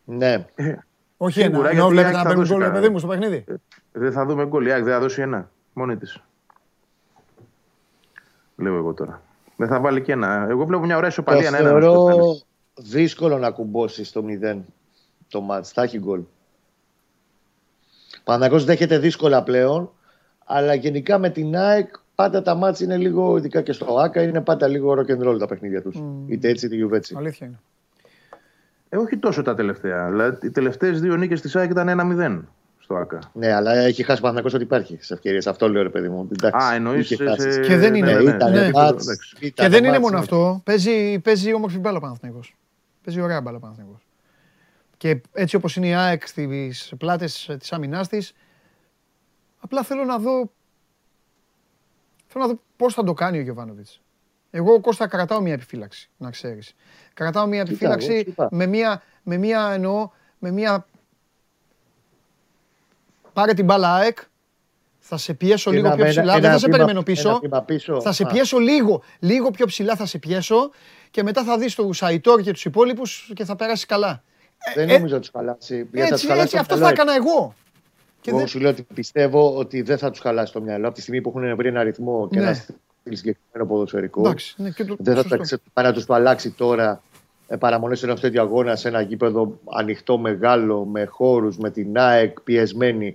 Ναι. 0.06 0.46
Ε, 0.56 0.76
Όχι 1.18 1.42
ένα. 1.42 1.70
Ενώ 1.70 1.88
βλέπετε 1.88 2.18
να 2.18 2.24
παίρνει 2.24 2.48
γκολ, 2.48 2.72
παιδί 2.72 2.90
μου, 2.90 2.98
στο 2.98 3.08
παιχνίδι. 3.08 3.44
Ε, 3.48 3.54
δεν 3.92 4.12
θα 4.12 4.26
δούμε 4.26 4.46
γκολ. 4.46 4.66
Η 4.66 4.72
ΑΕΚ 4.72 4.84
δεν 4.84 4.94
θα 4.94 5.00
δώσει 5.00 5.22
ένα. 5.22 5.50
Μόνη 5.74 5.98
της. 5.98 6.24
Λέω 8.56 8.76
εγώ 8.76 8.94
τώρα. 8.94 9.22
Δεν 9.56 9.68
θα 9.68 9.80
βάλει 9.80 10.02
και 10.02 10.12
ένα. 10.12 10.46
Εγώ 10.50 10.66
βλέπω 10.66 10.86
μια 10.86 10.98
ωραία 10.98 11.10
ισοπαλία. 11.10 11.52
Το 11.52 11.58
θεωρώ 11.58 12.38
δύσκολο 12.76 13.38
να 13.38 13.52
κουμπώσει 13.52 14.14
το 14.14 14.26
0 14.54 14.60
το 15.28 15.42
μάτς. 15.42 15.72
Θα 15.72 15.82
έχει 15.82 16.00
γκολ. 16.00 16.22
Παναγός 18.24 18.66
δέχεται 18.66 18.98
δύσκολα 18.98 19.44
πλέον, 19.44 19.92
αλλά 20.46 20.74
γενικά 20.74 21.18
με 21.18 21.30
την 21.30 21.56
ΑΕΚ 21.56 21.96
πάντα 22.16 22.42
τα 22.42 22.56
μάτς 22.56 22.80
είναι 22.80 22.98
λίγο, 22.98 23.38
ειδικά 23.38 23.62
και 23.62 23.72
στο 23.72 23.98
ΆΚΑ, 23.98 24.22
είναι 24.22 24.42
πάντα 24.42 24.68
λίγο 24.68 24.92
rock 24.92 25.12
and 25.12 25.28
roll 25.28 25.40
τα 25.40 25.48
παιχνίδια 25.48 25.82
τους. 25.82 25.98
Mm. 26.00 26.24
Είτε 26.28 26.50
έτσι 26.50 26.66
είτε 26.66 26.76
γιουβέτσι. 26.76 27.16
Αλήθεια 27.18 27.48
είναι. 27.48 27.60
Ε, 28.90 28.98
όχι 28.98 29.18
τόσο 29.18 29.42
τα 29.42 29.56
τελευταία. 29.56 30.10
Δηλαδή, 30.10 30.48
οι 30.48 30.52
τελευταίες 30.52 31.02
δύο 31.02 31.16
νίκες 31.16 31.42
της 31.42 31.56
ΑΕΚ 31.56 31.70
ήταν 31.70 31.88
1-0 31.90 32.42
στο 32.86 32.96
ΑΚΑ. 32.96 33.20
Ναι, 33.34 33.54
αλλά 33.54 33.74
έχει 33.74 34.04
χάσει 34.04 34.22
Παναθηναϊκός 34.22 34.54
ότι 34.54 34.64
υπάρχει 34.64 34.98
σε 35.02 35.14
ευκαιρίες. 35.14 35.48
Αυτό 35.48 35.70
λέω 35.70 35.84
ρε 35.84 35.90
παιδί 35.90 36.10
μου. 36.10 36.30
Εντάξει, 36.32 36.68
Α, 36.68 36.74
εννοείς. 36.74 37.08
Σε... 37.08 37.16
Και 37.60 37.78
δεν 37.78 37.96
είναι, 37.96 38.14
ναι, 38.14 38.32
ναι, 38.32 38.50
ναι, 38.50 38.72
και 39.54 39.68
δεν 39.68 39.84
είναι 39.84 40.00
μόνο 40.00 40.18
αυτό. 40.18 40.62
Παίζει, 40.64 41.20
παίζει 41.20 41.54
όμορφη 41.54 41.78
μπάλα 41.78 42.00
Παναθηναϊκός. 42.00 42.56
Παίζει 43.04 43.22
ωραία 43.22 43.42
μπάλα 43.42 43.60
Παναθηναϊκός. 43.60 44.08
Και 44.98 45.22
έτσι 45.34 45.56
όπως 45.56 45.76
είναι 45.76 45.88
η 45.88 45.94
ΑΕΚ 45.94 46.28
στις 46.28 46.94
πλάτες 46.98 47.56
της 47.60 47.74
άμυνάς 47.74 48.08
της, 48.08 48.34
απλά 49.60 49.84
θέλω 49.84 50.04
να 50.04 50.18
δω, 50.18 50.52
θέλω 52.28 52.46
να 52.46 52.48
δω 52.48 52.60
πώς 52.76 52.94
θα 52.94 53.04
το 53.04 53.14
κάνει 53.14 53.38
ο 53.38 53.42
Γιωβάνοβιτς. 53.42 54.02
Εγώ, 54.52 54.80
Κώστας, 54.80 55.08
κρατάω 55.08 55.42
μια 55.42 55.54
επιφύλαξη, 55.54 56.10
να 56.18 56.32
ξέρεις. 56.32 56.76
Κρατάω 57.14 57.48
μια 57.48 57.62
επιφύλαξη 57.62 58.36
με 58.50 58.66
μια, 58.66 59.02
με 59.24 59.38
μια, 59.38 59.70
εννοώ, 59.74 60.10
με 60.40 60.52
μια 60.52 60.86
πάρε 63.36 63.54
την 63.54 63.66
μπάλα 63.66 63.94
ΑΕΚ, 63.94 64.18
θα 65.00 65.18
σε 65.18 65.34
πιέσω 65.34 65.72
λίγο 65.72 65.92
πιο 65.96 66.06
ψηλά. 66.06 66.40
δεν 66.40 66.52
θα 66.52 66.58
σε 66.58 66.68
περιμένω 66.68 67.04
πίσω. 67.04 67.42
Θα 68.02 68.12
σε 68.12 68.26
πιέσω 68.26 68.58
λίγο, 68.58 69.04
λίγο 69.20 69.52
πιο 69.52 69.66
ψηλά 69.66 69.96
θα 69.96 70.06
σε 70.06 70.18
πιέσω 70.18 70.72
και 71.12 71.24
μετά 71.24 71.44
θα 71.44 71.58
δεις 71.58 71.76
του 71.76 71.94
Σαϊτόρ 71.94 72.42
και 72.42 72.52
τους 72.52 72.66
υπόλοιπους 72.66 73.32
και 73.36 73.46
θα 73.46 73.56
περάσεις 73.56 73.86
καλά. 73.86 74.24
Δεν 74.76 74.90
ε, 74.90 74.94
νομίζω 74.94 75.16
ότι 75.16 75.24
τους 75.24 75.32
χαλάσει. 75.36 75.90
Έτσι, 75.92 76.28
έτσι, 76.32 76.58
αυτό 76.58 76.78
θα 76.78 76.90
έκανα 76.90 77.16
εγώ. 77.16 77.56
Εγώ 78.26 78.48
σου 78.48 78.60
λέω 78.60 78.70
ότι 78.70 78.88
πιστεύω 78.94 79.58
ότι 79.58 79.82
δεν 79.82 79.98
θα 79.98 80.12
τους 80.12 80.20
χαλάσει 80.20 80.54
το 80.54 80.62
μυαλό 80.62 80.86
από 80.86 80.96
τη 80.96 81.02
στιγμή 81.02 81.22
που 81.22 81.34
έχουν 81.36 81.56
βρει 81.56 81.68
ένα 81.68 81.84
ρυθμό 81.84 82.28
και 82.32 82.40
ναι. 82.40 82.46
ένα 82.46 82.56
συγκεκριμένο 83.04 83.70
ποδοσφαιρικό. 83.70 84.20
Εντάξει, 84.20 84.56
ναι, 84.58 84.72
το... 84.72 84.96
Δεν 85.00 85.24
θα 85.24 85.60
πάει 85.74 85.86
να 85.86 85.94
τους 85.94 86.06
το 86.06 86.14
αλλάξει 86.14 86.52
τώρα 86.52 87.02
ε, 87.48 87.56
παραμονές 87.56 88.00
σε 88.00 88.06
ένα 88.06 88.16
τέτοιο 88.16 88.42
αγώνα 88.42 88.76
σε 88.76 88.88
ένα 88.88 89.02
γήπεδο 89.02 89.60
ανοιχτό, 89.66 90.18
μεγάλο, 90.18 90.86
με 90.86 91.06
χώρους, 91.06 91.58
με 91.58 91.70
την 91.70 91.98
ΑΕΚ 91.98 92.42
πιεσμένη. 92.42 93.14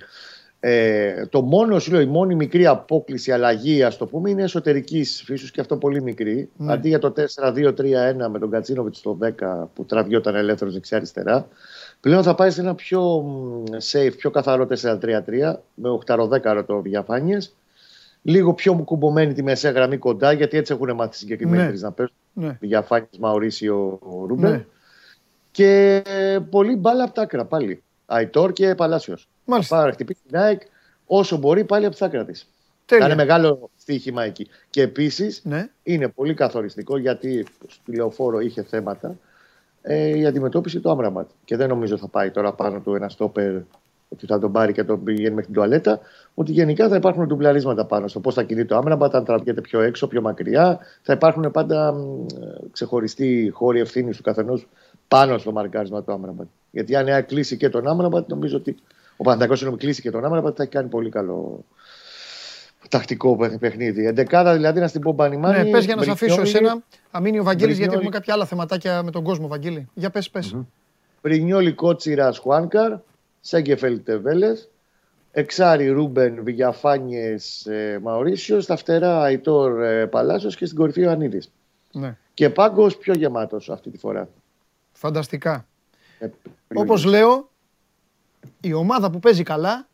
Ε, 0.62 1.26
το 1.26 1.42
μόνο, 1.42 1.78
σου 1.78 1.90
λέω, 1.92 2.00
η 2.00 2.06
μόνη 2.06 2.34
μικρή 2.34 2.66
απόκληση, 2.66 3.32
αλλαγή, 3.32 3.82
ας 3.82 3.96
το 3.96 4.06
πούμε, 4.06 4.30
είναι 4.30 4.42
εσωτερικής 4.42 5.22
φύσης 5.24 5.50
και 5.50 5.60
αυτό 5.60 5.76
πολύ 5.76 6.02
μικρή. 6.02 6.48
Ναι. 6.56 6.72
Αντί 6.72 6.88
για 6.88 6.98
το 6.98 7.12
4-2-3-1 7.34 8.28
με 8.30 8.38
τον 8.38 8.50
Κατσίνοβιτς 8.50 8.98
στο 8.98 9.18
10 9.20 9.68
που 9.74 9.84
τραβιόταν 9.84 10.34
ελεύθερος 10.34 10.74
δεξιά-αριστερά, 10.74 11.48
πλέον 12.00 12.22
θα 12.22 12.34
πάει 12.34 12.50
σε 12.50 12.60
ένα 12.60 12.74
πιο 12.74 13.24
safe, 13.92 14.12
πιο 14.16 14.30
καθαρό 14.30 14.66
4-3-3 14.82 15.60
με 15.74 15.88
8-10 16.06 16.64
το 16.66 16.80
διαφάνειες. 16.80 17.54
Λίγο 18.22 18.54
πιο 18.54 18.74
κουμπωμένη 18.74 19.32
τη 19.32 19.42
μεσαία 19.42 19.70
γραμμή 19.70 19.96
κοντά, 19.96 20.32
γιατί 20.32 20.56
έτσι 20.56 20.72
έχουν 20.72 20.94
μάθει 20.94 21.16
συγκεκριμένοι 21.16 21.72
ναι. 21.72 21.78
να 21.78 21.92
παίζουν. 21.92 22.14
Ναι. 22.32 22.56
Διαφάνειε 22.60 23.08
Μαωρίσιο 23.18 23.98
Ρούμπερ. 24.26 24.50
Ναι. 24.50 24.66
Και 25.50 26.02
πολύ 26.50 26.76
μπάλα 26.76 27.04
από 27.04 27.14
τα 27.14 27.22
άκρα 27.22 27.44
πάλι. 27.44 27.82
Αϊτόρ 28.06 28.52
και 28.52 28.74
Παλάσιος. 28.74 29.28
Μάλιστα. 29.44 29.76
Πάρα 29.76 29.92
χτυπήσει 29.92 30.20
την 30.28 30.38
ΑΕΚ 30.38 30.62
όσο 31.06 31.36
μπορεί 31.36 31.64
πάλι 31.64 31.86
από 31.86 31.96
τα 31.96 32.06
άκρα 32.06 32.24
της. 32.24 32.48
Θα 32.86 33.04
είναι 33.04 33.14
μεγάλο 33.14 33.70
στοίχημα 33.76 34.24
εκεί. 34.24 34.48
Και 34.70 34.82
επίσης 34.82 35.40
ναι. 35.44 35.68
είναι 35.82 36.08
πολύ 36.08 36.34
καθοριστικό 36.34 36.96
γιατί 36.98 37.46
στη 37.68 37.96
λεωφόρο 37.96 38.40
είχε 38.40 38.62
θέματα 38.62 39.18
ε, 39.82 40.18
η 40.18 40.26
αντιμετώπιση 40.26 40.80
του 40.80 40.90
Άμραμπατ. 40.90 41.28
Και 41.44 41.56
δεν 41.56 41.68
νομίζω 41.68 41.96
θα 41.96 42.08
πάει 42.08 42.30
τώρα 42.30 42.52
πάνω 42.52 42.80
του 42.80 42.94
ένα 42.94 43.08
στόπερ 43.08 43.60
ότι 44.12 44.26
θα 44.26 44.38
τον 44.38 44.52
πάρει 44.52 44.72
και 44.72 44.84
τον 44.84 45.04
πηγαίνει 45.04 45.28
μέχρι 45.28 45.44
την 45.44 45.54
τουαλέτα. 45.54 46.00
Ότι 46.34 46.52
γενικά 46.52 46.88
θα 46.88 46.96
υπάρχουν 46.96 47.26
ντουμπλαρίσματα 47.26 47.84
πάνω 47.84 48.08
στο 48.08 48.20
πώς 48.20 48.34
θα 48.34 48.42
κινεί 48.42 48.64
το 48.64 48.76
Άμραμπατ, 48.76 49.14
αν 49.14 49.24
τραβιέται 49.24 49.60
πιο 49.60 49.80
έξω, 49.80 50.06
πιο 50.06 50.20
μακριά. 50.20 50.78
Θα 51.02 51.12
υπάρχουν 51.12 51.50
πάντα 51.50 51.94
ξεχωριστοί 52.70 53.50
χώροι 53.52 53.80
ευθύνης 53.80 54.16
του 54.16 54.22
καθενός 54.22 54.68
πάνω 55.08 55.38
στο 55.38 55.52
μαρκάρισμα 55.52 56.02
του 56.02 56.12
Άμραμπατ. 56.12 56.46
Γιατί 56.70 56.96
αν 56.96 57.26
κλείσει 57.26 57.56
και 57.56 57.68
τον 57.68 57.88
Άμραμπατ, 57.88 58.28
νομίζω 58.28 58.56
ότι 58.56 58.76
ο 59.16 59.22
Παναθηναϊκός 59.22 59.62
είναι 59.62 59.76
κλείσει 59.76 60.02
και 60.02 60.10
τον 60.10 60.24
Άμραμπατ 60.24 60.54
θα 60.56 60.62
έχει 60.62 60.72
κάνει 60.72 60.88
πολύ 60.88 61.10
καλό 61.10 61.64
τακτικό 62.88 63.56
παιχνίδι. 63.58 64.06
Εντεκάδα 64.06 64.52
δηλαδή 64.52 64.80
να 64.80 64.86
στην 64.86 65.00
πω 65.00 65.16
Ναι, 65.28 65.64
πες 65.64 65.84
για 65.84 65.94
να 65.94 66.02
σε 66.02 66.10
αφήσω 66.10 66.40
εσένα. 66.40 66.82
Αμήνει 67.10 67.38
ο 67.38 67.44
Βαγγέλης 67.44 67.78
γιατί 67.78 67.94
έχουμε 67.94 68.10
κάποια 68.10 68.34
άλλα 68.34 68.44
θεματάκια 68.44 69.02
με 69.02 69.10
τον 69.10 69.22
κόσμο, 69.22 69.48
Βαγγέλη. 69.48 69.88
Για 69.94 70.10
πες, 70.10 70.30
πες. 70.30 70.56
Πρινιόλι 71.20 71.72
Κότσιρα 71.72 72.32
Χουάνκαρ, 72.40 72.92
Σέγκεφελ 73.40 74.02
Τεβέλες, 74.02 74.70
Εξάρι 75.32 75.88
Ρούμπεν 75.88 76.42
Βηγιαφάνιε 76.44 77.36
ε, 77.64 77.98
Μαωρίσιος, 78.02 78.64
στα 78.64 78.76
φτερά 78.76 79.22
Αϊτόρ 79.22 79.82
ε, 79.82 80.06
Παλάσιος 80.06 80.56
και 80.56 80.66
στην 80.66 80.78
κορυφή 80.78 81.04
ο 81.04 81.10
Ανίδης. 81.10 81.52
Ναι. 81.92 82.16
Και 82.34 82.50
πάγκος 82.50 82.96
πιο 82.96 83.14
γεμάτος 83.14 83.70
αυτή 83.70 83.90
τη 83.90 83.98
φορά. 83.98 84.28
Φανταστικά. 84.92 85.66
Ε, 86.18 86.28
Όπως 86.74 87.04
λέω, 87.04 87.50
η 88.60 88.72
ομάδα 88.72 89.10
που 89.10 89.18
παίζει 89.18 89.42
καλά 89.42 89.88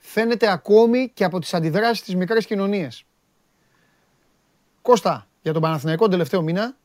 φαίνεται 0.00 0.50
ακόμη 0.50 1.10
και 1.14 1.24
από 1.24 1.38
τις 1.38 1.54
αντιδράσεις 1.54 2.02
της 2.02 2.14
μικρές 2.14 2.46
κοινωνίες. 2.46 3.04
Κώστα, 4.82 5.26
για 5.42 5.52
τον 5.52 5.62
Παναθηναϊκό 5.62 6.08
τελευταίο 6.08 6.42
μήνα, 6.42 6.76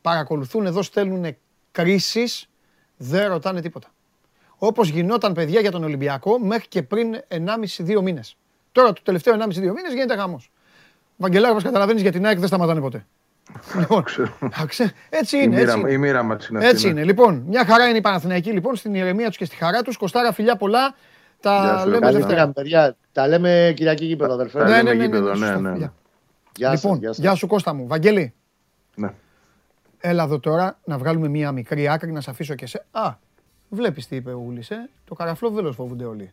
παρακολουθούν 0.00 0.66
εδώ, 0.66 0.82
στέλνουν 0.82 1.36
κρίσεις, 1.72 2.48
δεν 2.96 3.28
ρωτάνε 3.28 3.60
τίποτα. 3.60 3.88
Όπως 4.58 4.88
γινόταν 4.88 5.32
παιδιά 5.32 5.60
για 5.60 5.70
τον 5.70 5.84
Ολυμπιακό 5.84 6.38
μέχρι 6.38 6.68
και 6.68 6.82
πριν 6.82 7.16
1,5-2 7.28 8.02
μήνες. 8.02 8.36
Τώρα 8.72 8.92
το 8.92 9.00
τελευταίο 9.02 9.34
1,5-2 9.34 9.54
μήνες 9.54 9.92
γίνεται 9.92 10.14
γάμος. 10.14 10.50
Βαγγελάρα, 11.16 11.54
μας 11.54 11.62
καταλαβαίνεις 11.62 12.02
για 12.02 12.12
την 12.12 12.26
ΑΕΚ 12.26 12.38
δεν 12.38 12.48
σταματάνε 12.48 12.80
ποτέ. 12.80 13.06
Λοιπόν, 13.78 14.04
έτσι 15.08 15.42
είναι. 15.42 15.60
Έτσι 15.60 15.80
η 15.88 15.98
μοίρα 15.98 16.22
μας 16.22 16.48
είναι 16.48 16.66
Έτσι 16.66 16.84
ναι. 16.84 16.90
είναι. 16.90 17.04
Λοιπόν, 17.04 17.44
μια 17.46 17.64
χαρά 17.64 17.88
είναι 17.88 17.98
η 17.98 18.00
Παναθηναϊκή 18.00 18.50
λοιπόν 18.50 18.76
στην 18.76 18.94
ηρεμία 18.94 19.26
τους 19.26 19.36
και 19.36 19.44
στη 19.44 19.56
χαρά 19.56 19.82
τους. 19.82 19.96
Κοστάρα 19.96 20.32
φιλιά 20.32 20.56
πολλά. 20.56 20.94
Τα 21.40 21.84
λέμε 21.86 22.12
Δευτέρα. 22.12 22.48
Παιδιά, 22.48 22.96
τα 23.12 23.28
λέμε 23.28 23.72
Κυριακή 23.76 24.04
γήπεδο, 24.04 24.32
αδερφέ. 24.32 24.64
Ναι, 24.64 24.82
ναι, 24.82 24.92
ναι, 24.94 25.06
ναι, 25.06 25.56
ναι, 25.56 25.70
ναι. 25.70 25.90
Γεια 26.56 26.70
λοιπόν, 26.70 27.00
γεια 27.12 27.34
σου 27.34 27.46
Κώστα 27.46 27.74
μου. 27.74 27.86
Βαγγέλη. 27.86 28.34
Ναι. 28.94 29.12
Έλα 29.98 30.22
εδώ 30.22 30.38
τώρα 30.38 30.78
να 30.84 30.98
βγάλουμε 30.98 31.28
μία 31.28 31.52
μικρή 31.52 31.88
άκρη 31.88 32.12
να 32.12 32.20
σε 32.20 32.30
αφήσω 32.30 32.54
και 32.54 32.66
σε. 32.66 32.84
Α, 32.90 33.14
βλέπεις 33.76 34.06
τι 34.06 34.16
είπε 34.16 34.32
ο 34.32 34.42
Ούλης, 34.46 34.70
ε; 34.70 34.88
Το 35.04 35.14
καραφλό 35.14 35.50
βέλος 35.50 35.74
φοβούνται 35.74 36.04
όλοι. 36.04 36.32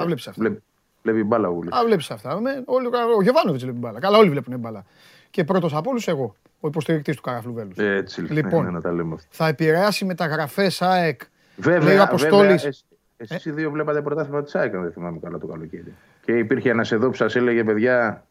Α, 0.00 0.04
βλέπεις 0.04 0.28
αυτά. 0.28 0.60
Βλέπει 1.02 1.24
μπάλα 1.24 1.48
ο 1.48 1.58
Α, 1.70 1.84
βλέπεις 1.84 2.10
αυτά. 2.10 2.34
Όλοι, 2.64 2.86
ο 3.16 3.22
Γεβάνοβιτ 3.22 3.60
βλέπει 3.60 3.78
μπάλα. 3.78 3.98
Καλά, 3.98 4.18
όλοι 4.18 4.30
βλέπουν 4.30 4.58
μπάλα. 4.58 4.84
Και 5.30 5.44
πρώτος 5.44 5.74
από 5.74 5.90
όλους 5.90 6.08
εγώ, 6.08 6.34
ο 6.60 6.68
υποστηρικτής 6.68 7.16
του 7.16 7.22
καραφλού 7.22 7.52
βέλους. 7.52 7.78
Έτσι 7.78 8.20
λοιπόν. 8.20 8.64
Ναι, 8.64 8.70
να 8.70 8.80
τα 8.80 8.92
λέμε. 8.92 9.16
Θα 9.30 9.46
επηρεάσει 9.46 10.04
μεταγραφές 10.04 10.82
ΑΕΚ. 10.82 11.20
Βέβαια, 11.56 12.02
Αποστόλης. 12.02 12.84
Εσείς 13.16 13.44
οι 13.44 13.50
δύο 13.50 13.70
βλέπατε 13.70 14.02
πρωτάθλημα 14.02 14.42
της 14.42 14.54
ΑΕΚ, 14.54 14.74
αν 14.74 14.82
δεν 14.82 14.92
θυμάμαι 14.92 15.18
καλά 15.18 15.38
το 15.38 15.46
καλοκαίρι. 15.46 15.94
Και 16.24 16.32
υπήρχε 16.32 16.70
ένας 16.70 16.92
εδώ 16.92 17.08
που 17.08 17.14
σας 17.14 17.36
έλεγε, 17.36 17.64
παιδιά. 17.64 18.26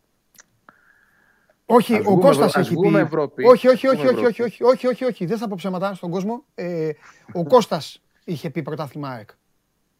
Όχι, 1.69 2.01
ο 2.05 2.17
Κώστας 2.17 2.55
έχει 2.55 2.75
πει. 2.75 3.43
Όχι, 3.43 3.67
όχι, 3.67 3.87
όχι, 3.87 4.07
όχι, 4.07 4.25
όχι, 4.25 4.41
όχι, 4.41 4.63
όχι, 4.63 4.87
όχι, 4.87 5.05
όχι, 5.05 5.25
δεν 5.25 5.37
θα 5.37 5.47
πω 5.47 5.55
ψέματα 5.57 5.93
στον 5.93 6.09
κόσμο. 6.09 6.43
Ε, 6.55 6.89
ο 7.33 7.43
Κώστας 7.53 8.01
είχε 8.23 8.49
πει 8.49 8.61
πρωτάθλημα 8.61 9.09
ΑΕΚ. 9.09 9.29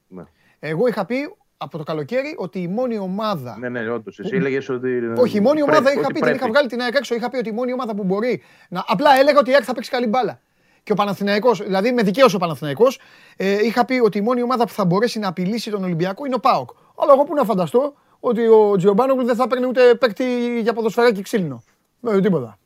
Ναι. 0.08 0.24
Εγώ 0.60 0.88
είχα 0.88 1.06
πει 1.06 1.36
από 1.58 1.78
το 1.78 1.84
καλοκαίρι 1.84 2.36
ότι 2.38 2.60
η 2.60 2.68
μόνη 2.68 2.98
ομάδα. 2.98 3.58
Ναι, 3.60 3.70
ναι, 3.70 3.90
όντως. 3.90 4.20
Εσύ 4.20 4.36
έλεγες 4.36 4.70
ότι. 4.70 5.12
Όχι, 5.18 5.38
η 5.38 5.42
μόνη 5.42 5.62
ομάδα 5.62 5.94
είχα 5.94 6.08
πει, 6.08 6.20
δεν 6.20 6.36
είχα 6.36 6.48
βγάλει 6.48 6.68
την 6.68 6.82
ΑΕΚ 6.82 6.96
έξω. 6.96 7.16
Είχα 7.16 7.30
πει 7.30 7.38
ότι 7.38 7.50
η 7.50 7.52
μόνη 7.52 7.74
ομάδα 7.74 7.96
που 7.96 8.04
μπορεί 8.04 8.42
να. 8.70 8.84
Απλά 8.88 9.10
έλεγα 9.20 9.40
ότι 9.40 9.50
η 9.50 9.54
ΑΕΚ 9.54 9.64
θα 9.66 9.74
παίξει 9.74 9.90
καλή 9.90 10.08
μπάλα 10.08 10.42
και 10.88 10.92
ο 10.92 10.96
Παναθηναϊκός, 10.96 11.64
δηλαδή 11.64 11.92
με 11.92 12.02
δικαίωση 12.02 12.36
ο 12.36 12.40
Παναθηναϊκός, 12.40 13.00
ε, 13.38 13.66
είχα 13.66 13.86
πει 13.86 14.00
ότι 14.04 14.18
η 14.18 14.22
μόνη 14.22 14.42
ομάδα 14.42 14.64
που 14.66 14.74
θα 14.74 14.86
μπορέσει 14.86 15.20
να 15.20 15.28
απειλήσει 15.28 15.72
τον 15.72 15.84
Ολυμπιακό 15.84 16.26
είναι 16.26 16.36
ο 16.36 16.40
ΠΑΟΚ. 16.40 16.70
Αλλά 16.98 17.14
εγώ 17.14 17.24
που 17.24 17.34
να 17.34 17.44
φανταστώ 17.44 17.94
ότι 18.28 18.48
ο 18.48 18.76
Τζιομπάνογλου 18.78 19.26
δεν 19.26 19.36
θα 19.36 19.48
παίρνει 19.48 19.66
ούτε 19.66 19.96
παίκτη 19.96 20.60
για 20.62 20.74
ποδοσφαιράκι 20.74 21.22
ξύλινο. 21.22 21.64
Δεν 22.00 22.22
τίποτα. 22.22 22.58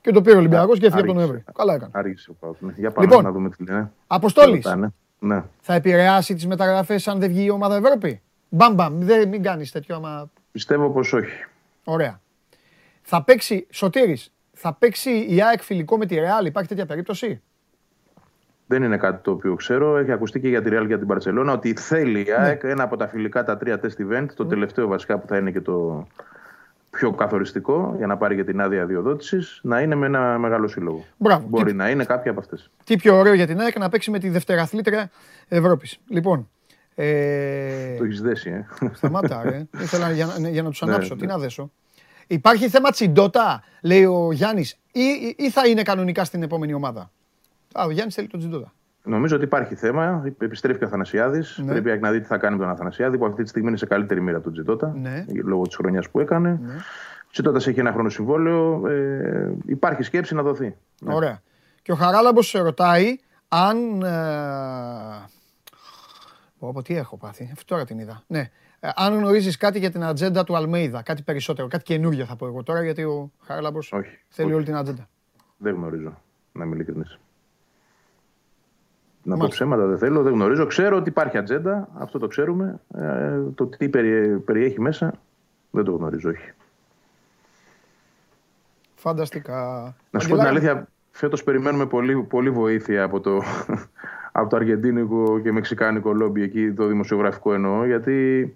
Και 0.00 0.10
το 0.12 0.22
πήρε 0.22 0.36
ο 0.36 0.38
Ολυμπιακός 0.38 0.78
και 0.78 0.86
έφυγε 0.86 1.00
από 1.00 1.08
τον 1.08 1.16
Νοέμβρη. 1.16 1.44
Καλά 1.54 1.74
έκανε. 1.74 1.90
Άργησε 1.94 2.30
ο 2.30 2.34
ΠΑΟΚ. 2.40 2.60
Ναι. 2.60 2.72
Για 2.76 2.90
πάμε 2.90 3.06
λοιπόν, 3.06 3.24
να 3.24 3.32
δούμε 3.32 3.50
τι 3.50 3.64
λένε. 3.64 3.92
Αποστόλης, 4.06 4.66
ναι. 5.18 5.44
θα 5.60 5.74
επηρεάσει 5.74 6.34
τις 6.34 6.46
μεταγραφές 6.46 7.08
αν 7.08 7.18
δεν 7.18 7.28
βγει 7.28 7.44
η 7.44 7.50
ομάδα 7.50 7.76
Ευρώπη; 7.76 8.22
Μπαμπαμ, 8.48 8.98
δεν 9.00 9.28
μην 9.28 9.42
κάνεις 9.42 9.70
τέτοιο 9.70 9.96
άμα... 9.96 10.30
Πιστεύω 10.52 10.90
πως 10.90 11.12
όχι. 11.12 11.44
Ωραία. 11.84 12.20
Θα 13.02 13.22
παίξει, 13.22 13.66
Σωτήρης, 13.70 14.32
θα 14.52 14.72
παίξει 14.74 15.26
η 15.28 15.42
ΑΕΚ 15.42 15.62
φιλικό 15.62 15.96
με 15.96 16.06
τη 16.06 16.14
Ρεάλ, 16.14 16.46
υπάρχει 16.46 16.68
τέτοια 16.68 16.86
περίπτωση; 16.86 17.42
Δεν 18.72 18.82
είναι 18.82 18.96
κάτι 18.96 19.22
το 19.22 19.30
οποίο 19.30 19.54
ξέρω. 19.54 19.96
Έχει 19.96 20.12
ακουστεί 20.12 20.40
και 20.40 20.48
για 20.48 20.62
τη 20.62 20.70
Real 20.72 20.84
και 20.88 20.98
την 20.98 21.06
Παρσελώνα 21.06 21.52
ότι 21.52 21.74
θέλει 21.74 22.20
η 22.20 22.24
ναι. 22.24 22.34
ΑΕΚ 22.34 22.62
ένα 22.64 22.82
από 22.82 22.96
τα 22.96 23.08
φιλικά 23.08 23.44
τα 23.44 23.56
τρία 23.56 23.80
test 23.82 23.86
event, 23.86 24.26
το 24.34 24.42
ναι. 24.42 24.48
τελευταίο 24.48 24.86
βασικά 24.86 25.18
που 25.18 25.26
θα 25.26 25.36
είναι 25.36 25.50
και 25.50 25.60
το 25.60 26.06
πιο 26.90 27.12
καθοριστικό 27.12 27.94
για 27.96 28.06
να 28.06 28.16
πάρει 28.16 28.36
και 28.36 28.44
την 28.44 28.60
άδεια 28.60 28.86
διοδότηση, 28.86 29.38
να 29.62 29.80
είναι 29.80 29.94
με 29.94 30.06
ένα 30.06 30.38
μεγάλο 30.38 30.68
σύλλογο. 30.68 31.04
Μπράβο. 31.16 31.46
Μπορεί 31.48 31.72
να 31.72 31.90
είναι 31.90 32.04
κάποια 32.04 32.30
από 32.30 32.40
αυτές. 32.40 32.70
Τι 32.84 32.96
πιο 32.96 33.16
ωραίο 33.16 33.34
για 33.34 33.46
την 33.46 33.60
ΑΕΚ 33.60 33.78
να 33.78 33.88
παίξει 33.88 34.10
με 34.10 34.18
τη 34.18 34.28
δευτεραθλήτρια 34.28 35.10
Ευρώπης. 35.48 35.98
Λοιπόν. 36.08 36.48
Ε... 36.94 37.96
Το 37.96 38.04
έχεις 38.04 38.20
δέσει, 38.20 38.50
ε. 38.50 38.66
Σταμάτα, 38.92 39.42
ρε. 39.44 39.66
Ήθελα 39.84 40.10
για, 40.10 40.26
για 40.50 40.62
να 40.62 40.70
τους 40.70 40.82
ναι, 40.82 40.92
ανάψω. 40.92 41.16
Τι 41.16 41.26
να 41.26 41.38
δέσω. 41.38 41.70
Υπάρχει 42.26 42.68
θέμα 42.68 42.90
τσιντότα, 42.90 43.62
λέει 43.82 44.04
ο 44.04 44.32
Γιάννης, 44.32 44.78
ή, 44.92 45.34
ή 45.36 45.50
θα 45.50 45.68
είναι 45.68 45.82
κανονικά 45.82 46.24
στην 46.24 46.42
επόμενη 46.42 46.74
ομάδα; 46.74 47.10
Α, 47.74 47.84
ο 47.84 47.90
Γιάννης 47.90 48.14
θέλει 48.14 48.26
τον 48.26 48.38
τσιντότα. 48.38 48.72
Νομίζω 49.04 49.36
ότι 49.36 49.44
υπάρχει 49.44 49.74
θέμα. 49.74 50.24
Επιστρέφει 50.38 50.78
και 50.78 50.84
ο 50.84 50.86
Αθανασιάδης. 50.86 51.60
Ναι. 51.64 51.80
Πρέπει 51.80 52.00
να 52.00 52.10
δει 52.10 52.20
τι 52.20 52.26
θα 52.26 52.38
κάνει 52.38 52.56
με 52.56 52.62
τον 52.62 52.72
Αθανασιάδη, 52.72 53.18
που 53.18 53.26
αυτή 53.26 53.42
τη 53.42 53.48
στιγμή 53.48 53.68
είναι 53.68 53.76
σε 53.76 53.86
καλύτερη 53.86 54.20
μοίρα 54.20 54.40
του 54.40 54.50
Τζιτότα, 54.50 54.94
ναι. 54.96 55.24
λόγω 55.44 55.62
της 55.66 55.76
χρονιάς 55.76 56.10
που 56.10 56.20
έκανε. 56.20 56.60
Ναι. 56.62 56.74
Ο 57.24 57.30
Τζιτότα 57.32 57.58
έχει 57.70 57.80
ένα 57.80 57.92
χρόνο 57.92 58.08
συμβόλαιο. 58.08 58.86
Ε, 58.88 59.54
υπάρχει 59.66 60.02
σκέψη 60.02 60.34
να 60.34 60.42
δοθεί. 60.42 60.76
Ναι. 61.00 61.14
Ωραία. 61.14 61.42
Και 61.82 61.92
ο 61.92 61.94
Χαράλαμπος 61.94 62.48
σε 62.48 62.58
ρωτάει 62.58 63.18
αν. 63.48 64.02
Ε, 64.02 64.10
από 66.60 66.82
τι 66.82 66.96
έχω 66.96 67.16
πάθει. 67.16 67.50
Αυτό 67.52 67.64
τώρα 67.64 67.84
την 67.84 67.98
είδα. 67.98 68.22
Ναι. 68.26 68.50
Ε, 68.80 68.88
αν 68.94 69.14
γνωρίζεις 69.14 69.56
κάτι 69.56 69.78
για 69.78 69.90
την 69.90 70.04
ατζέντα 70.04 70.44
του 70.44 70.56
Αλμέιδα, 70.56 71.02
κάτι 71.02 71.22
περισσότερο, 71.22 71.68
κάτι 71.68 71.84
καινούργιο 71.84 72.24
θα 72.24 72.36
πω 72.36 72.46
εγώ 72.46 72.62
τώρα, 72.62 72.82
γιατί 72.82 73.02
ο 73.02 73.30
Χαράλαμπος 73.40 73.88
θέλει 74.28 74.46
όχι. 74.46 74.54
όλη 74.54 74.64
την 74.64 74.74
ατζέντα. 74.74 75.08
Δεν 75.56 75.74
γνωρίζω, 75.74 76.22
να 76.52 76.64
είμαι 76.64 76.74
ειλικρινής. 76.74 77.18
Να 79.22 79.36
πω 79.36 79.46
ψέματα 79.48 79.86
δεν 79.86 79.98
θέλω, 79.98 80.22
δεν 80.22 80.32
γνωρίζω. 80.32 80.66
Ξέρω 80.66 80.96
ότι 80.96 81.08
υπάρχει 81.08 81.38
ατζέντα, 81.38 81.88
αυτό 81.98 82.18
το 82.18 82.26
ξέρουμε. 82.26 82.80
Ε, 82.94 83.40
το 83.54 83.66
τι 83.66 83.88
περιέχει 84.44 84.80
μέσα 84.80 85.14
δεν 85.70 85.84
το 85.84 85.92
γνωρίζω, 85.92 86.30
όχι. 86.30 86.52
Φανταστικά. 88.94 89.94
Να 90.10 90.20
σου 90.20 90.28
πω 90.28 90.36
την 90.36 90.46
αλήθεια, 90.46 90.86
φέτος 91.10 91.44
περιμένουμε 91.44 91.86
πολύ, 91.86 92.22
πολύ 92.22 92.50
βοήθεια 92.50 93.02
από 93.02 93.20
το, 93.20 93.42
από 94.32 94.48
το 94.48 94.56
αργεντίνικο 94.56 95.40
και 95.40 95.52
μεξικάνικο 95.52 96.12
λόμπι 96.12 96.42
εκεί, 96.42 96.72
το 96.72 96.86
δημοσιογραφικό 96.86 97.54
εννοώ, 97.54 97.84
γιατί 97.84 98.52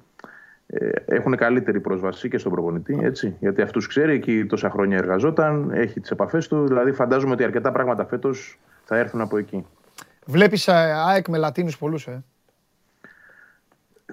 ε, 0.67 0.89
έχουν 1.05 1.37
καλύτερη 1.37 1.81
πρόσβαση 1.81 2.29
και 2.29 2.39
στον 2.39 2.53
προπονητή. 2.53 2.99
Έτσι, 3.03 3.37
γιατί 3.41 3.63
αυτούς 3.63 3.87
ξέρει, 3.87 4.13
εκεί 4.13 4.47
τόσα 4.47 4.71
χρόνια 4.71 4.97
εργαζόταν, 4.97 5.71
έχει 5.71 6.01
τις 6.01 6.11
επαφές 6.11 6.49
του. 6.49 6.67
Δηλαδή, 6.67 6.93
φαντάζομαι 6.93 7.33
ότι 7.33 7.45
αρκετά 7.45 7.73
πράγματα 7.73 8.07
φέτος 8.07 8.59
θα 8.85 8.97
έρθουν 8.97 9.21
από 9.21 9.37
εκεί. 9.37 9.67
Βλέπεις 10.27 10.69
ε, 10.69 10.73
ΑΕΚ 10.73 11.29
με 11.29 11.39
Λατίνους 11.39 11.79
πολλούς, 11.79 12.07
ε. 12.07 12.25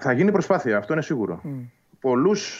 Θα 0.00 0.12
γίνει 0.12 0.32
προσπάθεια, 0.32 0.78
αυτό 0.78 0.92
είναι 0.92 1.02
σίγουρο. 1.02 1.40
Mm. 1.44 1.68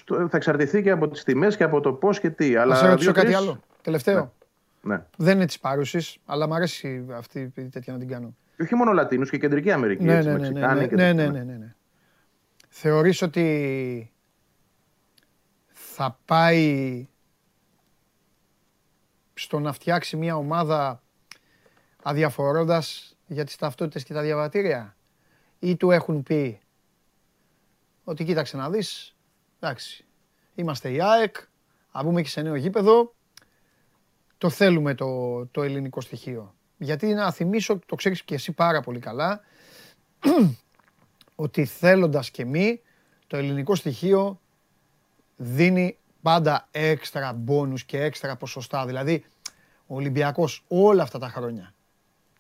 Θα 0.07 0.37
εξαρτηθεί 0.37 0.83
και 0.83 0.91
από 0.91 1.09
τις 1.09 1.25
τιμές 1.25 1.57
και 1.57 1.65
από 1.65 1.81
το 1.81 1.93
πώς 1.93 2.21
και 2.21 2.31
τι. 2.31 2.57
Αλλά 2.57 2.75
σε 2.75 2.89
ρωτήσω 2.89 3.13
κάτι 3.13 3.35
άλλο, 3.35 3.61
τελευταίο. 3.83 4.33
Ναι. 4.81 4.95
ναι. 4.95 5.05
Δεν 5.17 5.37
είναι 5.37 5.47
της 5.47 5.59
παρούσης, 5.59 6.19
αλλά 6.25 6.47
μου 6.47 6.55
αρέσει 6.55 7.07
αυτή 7.13 7.53
η 7.57 7.69
τέτοια 7.69 7.93
να 7.93 7.99
την 7.99 8.09
κάνω. 8.09 8.35
Και 8.57 8.63
όχι 8.63 8.75
μόνο 8.75 8.93
Λατίνους 8.93 9.31
και 9.31 9.39
Κεντρική 9.39 9.71
Αμερική. 9.71 10.05
Ναι, 10.05 10.23
ναι 10.23 10.33
ναι, 10.33 10.49
ναι, 10.49 10.75
ναι, 10.85 11.13
ναι, 11.13 11.29
ναι, 11.29 11.43
ναι, 11.43 11.75
Θεωρείς 12.69 13.23
ότι 13.23 14.13
θα 15.73 16.19
πάει 16.25 17.09
στο 19.35 19.59
να 19.59 19.73
φτιάξει 19.73 20.17
μια 20.17 20.37
ομάδα 20.37 21.03
αδιαφορώντας 22.03 23.14
για 23.27 23.45
τις 23.45 23.57
ταυτότητες 23.57 24.05
και 24.05 24.15
τα 24.15 24.23
διαβατήρια; 24.23 24.97
Ή 25.59 25.77
του 25.77 25.91
έχουν 25.91 26.23
πει 26.23 26.61
ότι 28.05 28.25
κοίταξε 28.25 28.57
να 28.57 28.71
δεις, 28.71 29.17
εντάξει, 29.61 30.05
είμαστε 30.55 30.93
η 30.93 31.03
ΑΕΚ, 31.03 31.37
θα 31.93 32.03
μπούμε 32.03 32.23
και 32.23 32.29
σε 32.29 32.43
νέο 32.43 32.55
γήπεδο, 32.55 33.15
το 34.39 34.51
θέλουμε 34.51 34.95
το, 34.95 35.47
το 35.47 35.63
ελληνικό 35.63 36.01
στοιχείο. 36.01 36.55
Γιατί 36.79 37.15
να 37.15 37.33
θυμίσω, 37.33 37.79
το 37.87 37.95
ξέρεις 37.95 38.23
και 38.23 38.35
εσύ 38.35 38.53
πάρα 38.53 38.81
πολύ 38.81 38.99
καλά, 38.99 39.41
ότι 41.35 41.65
θέλοντας 41.65 42.31
και 42.31 42.45
μη, 42.45 42.81
το 43.27 43.37
ελληνικό 43.37 43.75
στοιχείο 43.75 44.41
δίνει 45.37 45.99
πάντα 46.23 46.69
έξτρα 46.71 47.33
μπόνους 47.33 47.85
και 47.85 48.03
έξτρα 48.03 48.37
ποσοστά. 48.37 48.87
Δηλαδή, 48.87 49.25
ο 49.87 49.95
Ολυμπιακός 49.95 50.65
όλα 50.69 51.03
αυτά 51.03 51.19
τα 51.19 51.29
χρόνια, 51.29 51.74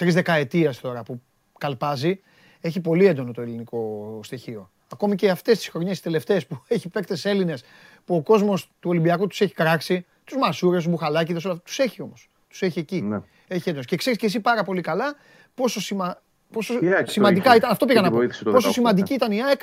τρεις 0.04 0.14
δεκαετίες 0.14 0.80
τώρα 0.80 1.02
που 1.02 1.20
καλπάζει, 1.58 2.20
έχει 2.60 2.80
πολύ 2.80 3.06
έντονο 3.06 3.32
το 3.32 3.40
ελληνικό 3.40 4.20
στοιχείο. 4.22 4.70
Ακόμη 4.92 5.14
και 5.14 5.30
αυτές 5.30 5.58
τις 5.58 5.68
χρονιές, 5.68 5.92
τις 5.92 6.00
τελευταίες 6.00 6.46
που 6.46 6.62
έχει 6.68 6.88
παίκτες 6.88 7.24
Έλληνες, 7.24 7.64
που 8.04 8.14
ο 8.14 8.22
κόσμος 8.22 8.64
του 8.80 8.90
Ολυμπιακού 8.90 9.26
τους 9.26 9.40
έχει 9.40 9.54
κράξει, 9.54 10.06
τους 10.24 10.36
Μασούρες, 10.36 10.82
τους 10.82 10.92
Μπουχαλάκηδες, 10.92 11.44
όλα 11.44 11.58
τους 11.58 11.78
έχει 11.78 12.02
όμως. 12.02 12.30
Τους 12.48 12.62
έχει 12.62 12.78
εκεί. 12.78 13.00
Ναι. 13.00 13.20
Έχει 13.48 13.68
έντονο. 13.68 13.84
Και 13.84 13.96
ξέρεις 13.96 14.18
και 14.18 14.26
εσύ 14.26 14.40
πάρα 14.40 14.64
πολύ 14.64 14.80
καλά 14.80 15.14
πόσο, 15.54 15.80
σημα... 15.80 16.22
πόσο 16.52 16.74
σημαντικά 17.04 17.56
ήταν, 17.56 17.70
αυτό 17.70 17.86
πήγα 17.86 18.00
να 18.00 18.10
πω, 18.10 18.18
πόσο 18.44 18.72
σημαντική 18.72 19.10
ναι. 19.10 19.16
ήταν 19.16 19.32
η 19.32 19.42
ΑΕΚ 19.42 19.60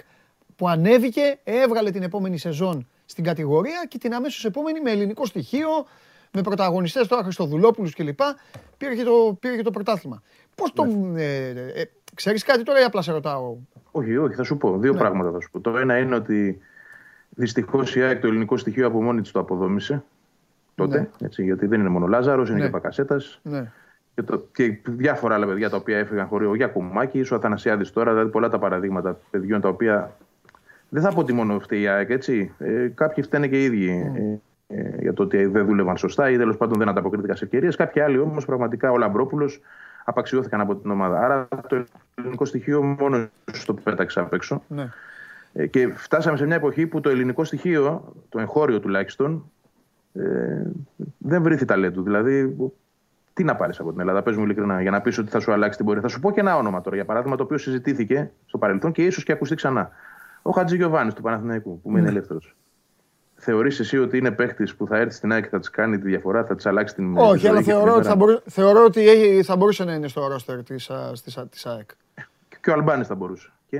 που 0.56 0.70
ανέβηκε, 0.70 1.40
έβγαλε 1.44 1.92
την 1.92 2.04
επόμενη 2.04 2.38
σεζόν 2.38 2.88
στην 3.06 3.24
κατηγορία 3.24 3.86
και 3.88 3.98
την 3.98 4.14
αμέσως 4.14 4.46
επόμενη 4.46 4.82
με 4.82 4.92
ελληνικό 4.92 5.26
στοιχείο, 5.26 5.70
με 6.32 6.42
πρωταγωνιστές 6.42 7.08
τώρα 7.08 7.24
Χριστοδουλόπουλους 7.24 7.94
κλπ. 7.94 8.20
Πήρε 8.78 8.96
και 8.96 9.04
το, 9.04 9.38
πήρε 9.40 9.56
και 9.56 9.64
το 9.64 9.72
πρωτάθλημα. 9.72 10.22
Πώς 10.56 10.74
το... 10.74 10.86
Ναι. 10.86 11.24
Ε, 11.24 11.50
ε, 11.50 11.84
ξέρεις 12.16 12.44
κάτι 12.44 12.64
τώρα 12.64 12.80
ή 12.80 12.84
απλά 12.84 13.02
σε 13.02 13.12
ρωτάω; 13.12 13.56
Όχι, 13.92 14.18
όχι, 14.18 14.36
θα 14.36 14.44
σου 14.44 14.58
πω. 14.58 14.78
Δύο 14.78 14.94
ναι. 14.94 15.00
πράγματα 15.00 15.32
θα 15.32 15.40
σου 15.40 15.50
πω. 15.52 15.60
Το 15.60 15.78
ένα 15.78 15.98
είναι 15.98 16.16
ότι 16.16 16.62
δυστυχώς 17.30 17.96
η 17.96 18.02
ΑΕΚ 18.02 18.20
το 18.20 18.28
ελληνικό 18.28 18.58
στοιχείο 18.58 18.88
από 18.88 19.02
μόνη 19.02 19.22
της 19.22 19.32
το 19.32 19.40
αποδόμησε 19.40 20.04
τότε. 20.76 21.00
Ναι. 21.00 21.26
Έτσι, 21.26 21.44
γιατί 21.44 21.66
δεν 21.68 21.80
είναι 21.80 21.90
μόνο 21.90 22.08
Λάζαρος, 22.08 22.50
είναι 22.50 22.58
ναι. 22.58 22.66
και 22.66 22.72
Πακασέτας. 22.72 23.40
Ναι. 23.44 23.72
Και, 24.16 24.24
το, 24.24 24.48
και 24.54 24.80
διάφορα 24.84 25.36
άλλα 25.36 25.46
παιδιά 25.46 25.70
τα 25.70 25.78
οποία 25.78 25.98
έφυγαν 25.98 26.28
χωρίς 26.28 26.48
ο 26.48 26.56
Γιακουμάκη, 26.56 27.24
ο 27.32 27.36
Αθανασιάδης 27.36 27.92
τώρα. 27.92 28.12
Δηλαδή 28.12 28.30
πολλά 28.30 28.50
τα 28.50 28.60
παραδείγματα 28.60 29.20
παιδιών 29.30 29.62
τα 29.62 29.70
οποία 29.70 30.18
δεν 30.90 31.02
θα 31.02 31.14
πω 31.14 31.20
ότι 31.20 31.34
μόνο 31.34 31.60
φταίει 31.60 31.82
η 31.82 31.88
ΑΕΚ, 31.88 32.10
έτσι. 32.10 32.54
Ε, 32.58 32.88
κάποιοι 32.88 33.24
φταίνε 33.24 33.48
και 33.48 33.62
οι 33.62 33.64
ίδιοι 33.64 34.14
mm. 34.16 34.40
Ε, 34.76 35.02
για 35.02 35.14
το 35.14 35.24
ότι 35.24 35.46
δεν 35.46 35.66
δούλευαν 35.66 35.98
σωστά 35.98 36.30
ή 36.30 36.38
τέλος 36.38 36.58
πάντων 36.58 36.78
δεν 36.78 36.90
ανταποκρίθηκαν 36.90 37.36
σε 37.36 37.44
ευκαιρίες. 37.44 37.76
Κάποιοι 37.76 38.02
άλλοι 38.02 38.18
όμως 38.18 38.46
πραγματικά 38.46 38.92
ο 38.92 38.98
Λαμπρόπουλος 38.98 39.62
απαξιώθηκαν 40.04 40.62
από 40.62 40.76
την 40.76 40.92
ομάδα. 40.92 41.20
Άρα 41.20 41.48
το 41.68 41.86
ελληνικό 42.16 42.46
στοιχείο 42.46 42.84
μόνο 42.84 43.28
στο 43.52 43.74
πέταξε 43.74 44.20
απ' 44.20 44.34
έξω. 44.34 44.64
Ναι. 44.68 44.90
Ε, 45.54 45.68
και 45.68 45.92
φτάσαμε 45.96 46.38
σε 46.38 46.46
μια 46.46 46.56
εποχή 46.56 46.88
που 46.88 47.02
το 47.02 47.10
ελληνικό 47.10 47.44
στοιχείο, 47.44 48.14
το 48.30 48.40
εγχώριο 48.40 48.80
τουλάχιστον, 48.80 49.52
ε, 50.14 50.62
δεν 51.18 51.42
βρήθη 51.42 51.66
ταλέντου. 51.66 52.04
Δηλαδή, 52.04 52.56
τι 53.34 53.44
να 53.44 53.56
πάρεις 53.56 53.80
από 53.80 53.92
την 53.92 54.00
Ελλάδα, 54.00 54.22
πες 54.22 54.36
μου 54.36 54.44
ειλικρινά, 54.44 54.82
για 54.82 54.92
να 54.92 55.02
πεις 55.02 55.18
ότι 55.18 55.30
θα 55.30 55.40
σου 55.40 55.52
αλλάξει 55.52 55.78
την 55.78 55.86
πορεία. 55.86 56.02
Θα 56.02 56.08
σου 56.08 56.20
πω 56.20 56.32
και 56.32 56.40
ένα 56.40 56.58
όνομα 56.58 56.82
τώρα, 56.82 56.96
για 56.96 57.06
παράδειγμα, 57.06 57.36
το 57.36 57.44
οποίο 57.44 57.58
συζητήθηκε 57.58 58.32
στο 58.46 58.58
παρελθόν 58.58 58.92
και 58.92 59.06
ίσως 59.06 59.24
και 59.24 59.32
ακουστεί 59.32 59.56
ξανά. 59.56 59.92
Ο 60.42 60.52
Χατζη 60.52 60.76
Γιωβάνη 60.76 61.14
του 61.14 61.22
Παναθηναϊκού, 61.22 61.82
που 61.82 61.90
μείνει 61.92 62.02
ναι. 62.02 62.10
ελεύθερος. 62.10 62.56
Θεωρείς 63.44 63.80
εσύ 63.80 63.98
ότι 63.98 64.18
είναι 64.18 64.32
παίχτη 64.32 64.64
που 64.78 64.88
θα 64.88 64.98
έρθει 64.98 65.16
στην 65.16 65.32
ΑΕΚ 65.32 65.44
και 65.44 65.50
θα 65.50 65.60
της 65.60 65.70
κάνει 65.70 66.00
τη 66.00 66.08
διαφορά, 66.08 66.46
θα 66.46 66.56
της 66.56 66.66
αλλάξει 66.66 66.96
την 66.96 67.18
Όχι, 67.18 67.48
αλλά 67.48 67.62
θεωρώ 67.62 67.96
ότι, 67.96 68.08
θα 68.08 68.16
μπορού, 68.16 68.42
θεωρώ 68.46 68.84
ότι 68.84 69.42
θα 69.46 69.56
μπορούσε 69.56 69.84
να 69.84 69.94
είναι 69.94 70.08
στο 70.08 70.28
ρόστερ 70.28 70.64
της 70.64 71.66
ΑΕΚ. 71.66 71.90
Και 72.62 72.70
ο 72.70 72.74
Αλμπάνης 72.74 73.08
θα 73.08 73.16
μπορούσε. 73.16 73.52
Και... 73.70 73.78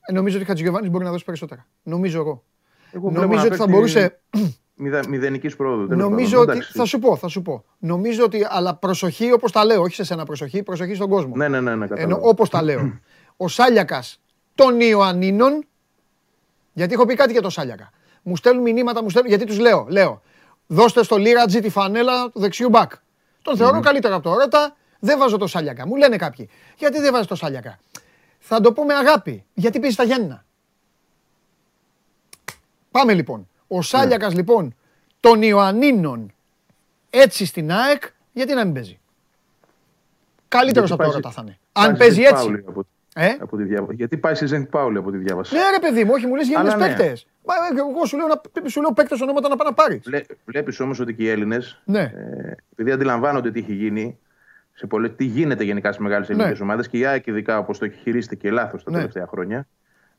Ε, 0.00 0.12
νομίζω 0.12 0.34
ότι 0.36 0.44
ο 0.44 0.48
Χατζηγιοβάνη 0.48 0.88
μπορεί 0.88 1.04
να 1.04 1.10
δώσει 1.10 1.24
περισσότερα. 1.24 1.66
Νομίζω 1.82 2.20
εγώ. 2.20 2.44
εγώ 2.92 3.10
νομίζω 3.10 3.46
ότι 3.46 3.56
θα 3.56 3.66
μπορούσε. 3.66 4.20
Μηδενικής 5.08 5.56
πρόοδου. 5.56 5.96
Νομίζω 5.96 6.40
ότι. 6.40 6.60
Θα 6.60 6.84
σου 6.84 6.98
πω, 6.98 7.16
θα 7.16 7.28
σου 7.28 7.42
πω. 7.42 7.64
Νομίζω 7.78 8.24
ότι. 8.24 8.46
Αλλά 8.48 8.74
προσοχή 8.74 9.32
όπως 9.32 9.52
τα 9.52 9.64
λέω. 9.64 9.82
Όχι 9.82 9.94
σε 9.94 10.04
σένα 10.04 10.24
προσοχή, 10.24 10.62
προσοχή 10.62 10.94
στον 10.94 11.08
κόσμο. 11.08 11.36
Ναι, 11.36 11.48
ναι, 11.48 11.60
ναι. 11.60 11.74
ναι 11.74 12.16
Όπως 12.20 12.50
τα 12.50 12.62
λέω. 12.62 13.00
ο 13.36 13.48
Σάλιακας 13.48 14.20
των 14.54 14.80
Ιωαννίνων 14.80 15.64
γιατί 16.72 16.94
έχω 16.94 17.06
πει 17.06 17.14
κάτι 17.14 17.32
για 17.32 17.42
το 17.42 17.50
Σάλιακα. 17.50 17.90
Μου 18.22 18.36
στέλνουν 18.36 18.62
μηνύματα, 18.62 19.02
μου 19.02 19.10
στέλνουν, 19.10 19.30
γιατί 19.30 19.46
τους 19.46 19.58
λέω, 19.58 19.86
λέω, 19.88 20.22
δώστε 20.66 21.02
στο 21.02 21.16
Λίρατζι 21.16 21.60
τη 21.60 21.68
φανέλα 21.68 22.30
του 22.30 22.40
δεξιού 22.40 22.68
μπακ. 22.68 22.92
Τον 23.42 23.56
θεωρώ 23.56 23.80
καλύτερα 23.80 24.14
από 24.14 24.28
το 24.28 24.34
Ρότα, 24.34 24.76
δεν 24.98 25.18
βάζω 25.18 25.36
το 25.36 25.46
Σάλιακα. 25.46 25.86
Μου 25.86 25.96
λένε 25.96 26.16
κάποιοι, 26.16 26.48
γιατί 26.76 27.00
δεν 27.00 27.12
βάζεις 27.12 27.26
το 27.26 27.34
Σάλιακα. 27.34 27.78
Θα 28.38 28.60
το 28.60 28.72
πω 28.72 28.84
με 28.84 28.94
αγάπη, 28.94 29.44
γιατί 29.54 29.80
πήγε 29.80 29.92
στα 29.92 30.04
Γιάννηνα. 30.04 30.44
Πάμε 32.90 33.14
λοιπόν. 33.14 33.48
Ο 33.66 33.76
ναι. 33.76 33.82
Σάλιακα 33.82 34.28
λοιπόν 34.28 34.74
των 35.20 35.42
Ιωαννίνων 35.42 36.32
έτσι 37.10 37.44
στην 37.44 37.72
ΑΕΚ, 37.72 38.02
γιατί 38.32 38.54
να 38.54 38.64
μην 38.64 38.74
παίζει; 38.74 39.00
Καλύτερος 40.48 40.90
από 40.90 41.02
το 41.02 41.10
Ρότα 41.10 41.30
θα 41.30 41.42
είναι. 41.44 41.58
Αν 41.72 41.96
παίζει 41.96 42.22
έτσι. 42.22 42.64
Ε; 43.14 43.28
Από 43.40 43.56
τη 43.56 43.62
διάβαση. 43.62 43.94
Γιατί 43.94 44.16
πάει 44.16 44.34
σε 44.34 44.46
Ζενκ 44.46 44.68
Πάουλη 44.68 44.98
από 44.98 45.10
τη 45.10 45.16
διάβαση. 45.16 45.54
Ναι, 45.54 45.60
ρε 45.60 45.78
παιδί 45.80 46.04
μου, 46.04 46.10
όχι, 46.14 46.26
μου 46.26 46.34
λες 46.34 46.48
για 46.48 46.62
ναι. 46.62 46.74
παίκτες. 46.76 47.26
Εγώ 47.78 48.04
σου 48.04 48.16
λέω, 48.16 48.26
σου 48.66 48.80
λέω 48.80 48.92
παίκτες 48.92 49.20
ονόματα 49.20 49.48
να 49.48 49.56
πάει 49.56 49.68
να 49.68 49.74
πάρεις. 49.74 50.24
Βλέπεις 50.44 50.80
όμως 50.80 51.00
ότι 51.00 51.14
και 51.14 51.22
οι 51.22 51.28
Έλληνες, 51.28 51.82
ναι. 51.84 52.00
ε, 52.00 52.54
επειδή 52.72 52.90
αντιλαμβάνονται 52.90 53.50
τι 53.50 53.58
έχει 53.58 53.72
γίνει, 53.72 54.18
σε 54.72 54.86
πολλές, 54.86 55.14
τι 55.16 55.24
γίνεται 55.24 55.64
γενικά 55.64 55.92
στις 55.92 56.04
μεγάλες 56.04 56.28
ελληνικές 56.28 56.58
ναι. 56.58 56.64
ομάδες 56.64 56.88
και 56.88 56.98
η 56.98 57.06
ΑΕΚ 57.06 57.26
ειδικά 57.26 57.58
όπως 57.58 57.78
το 57.78 57.84
έχει 57.84 57.98
χειρίστηκε 58.00 58.50
λάθος 58.50 58.84
τα 58.84 58.90
ναι. 58.90 58.96
τελευταία 58.96 59.26
χρόνια, 59.26 59.66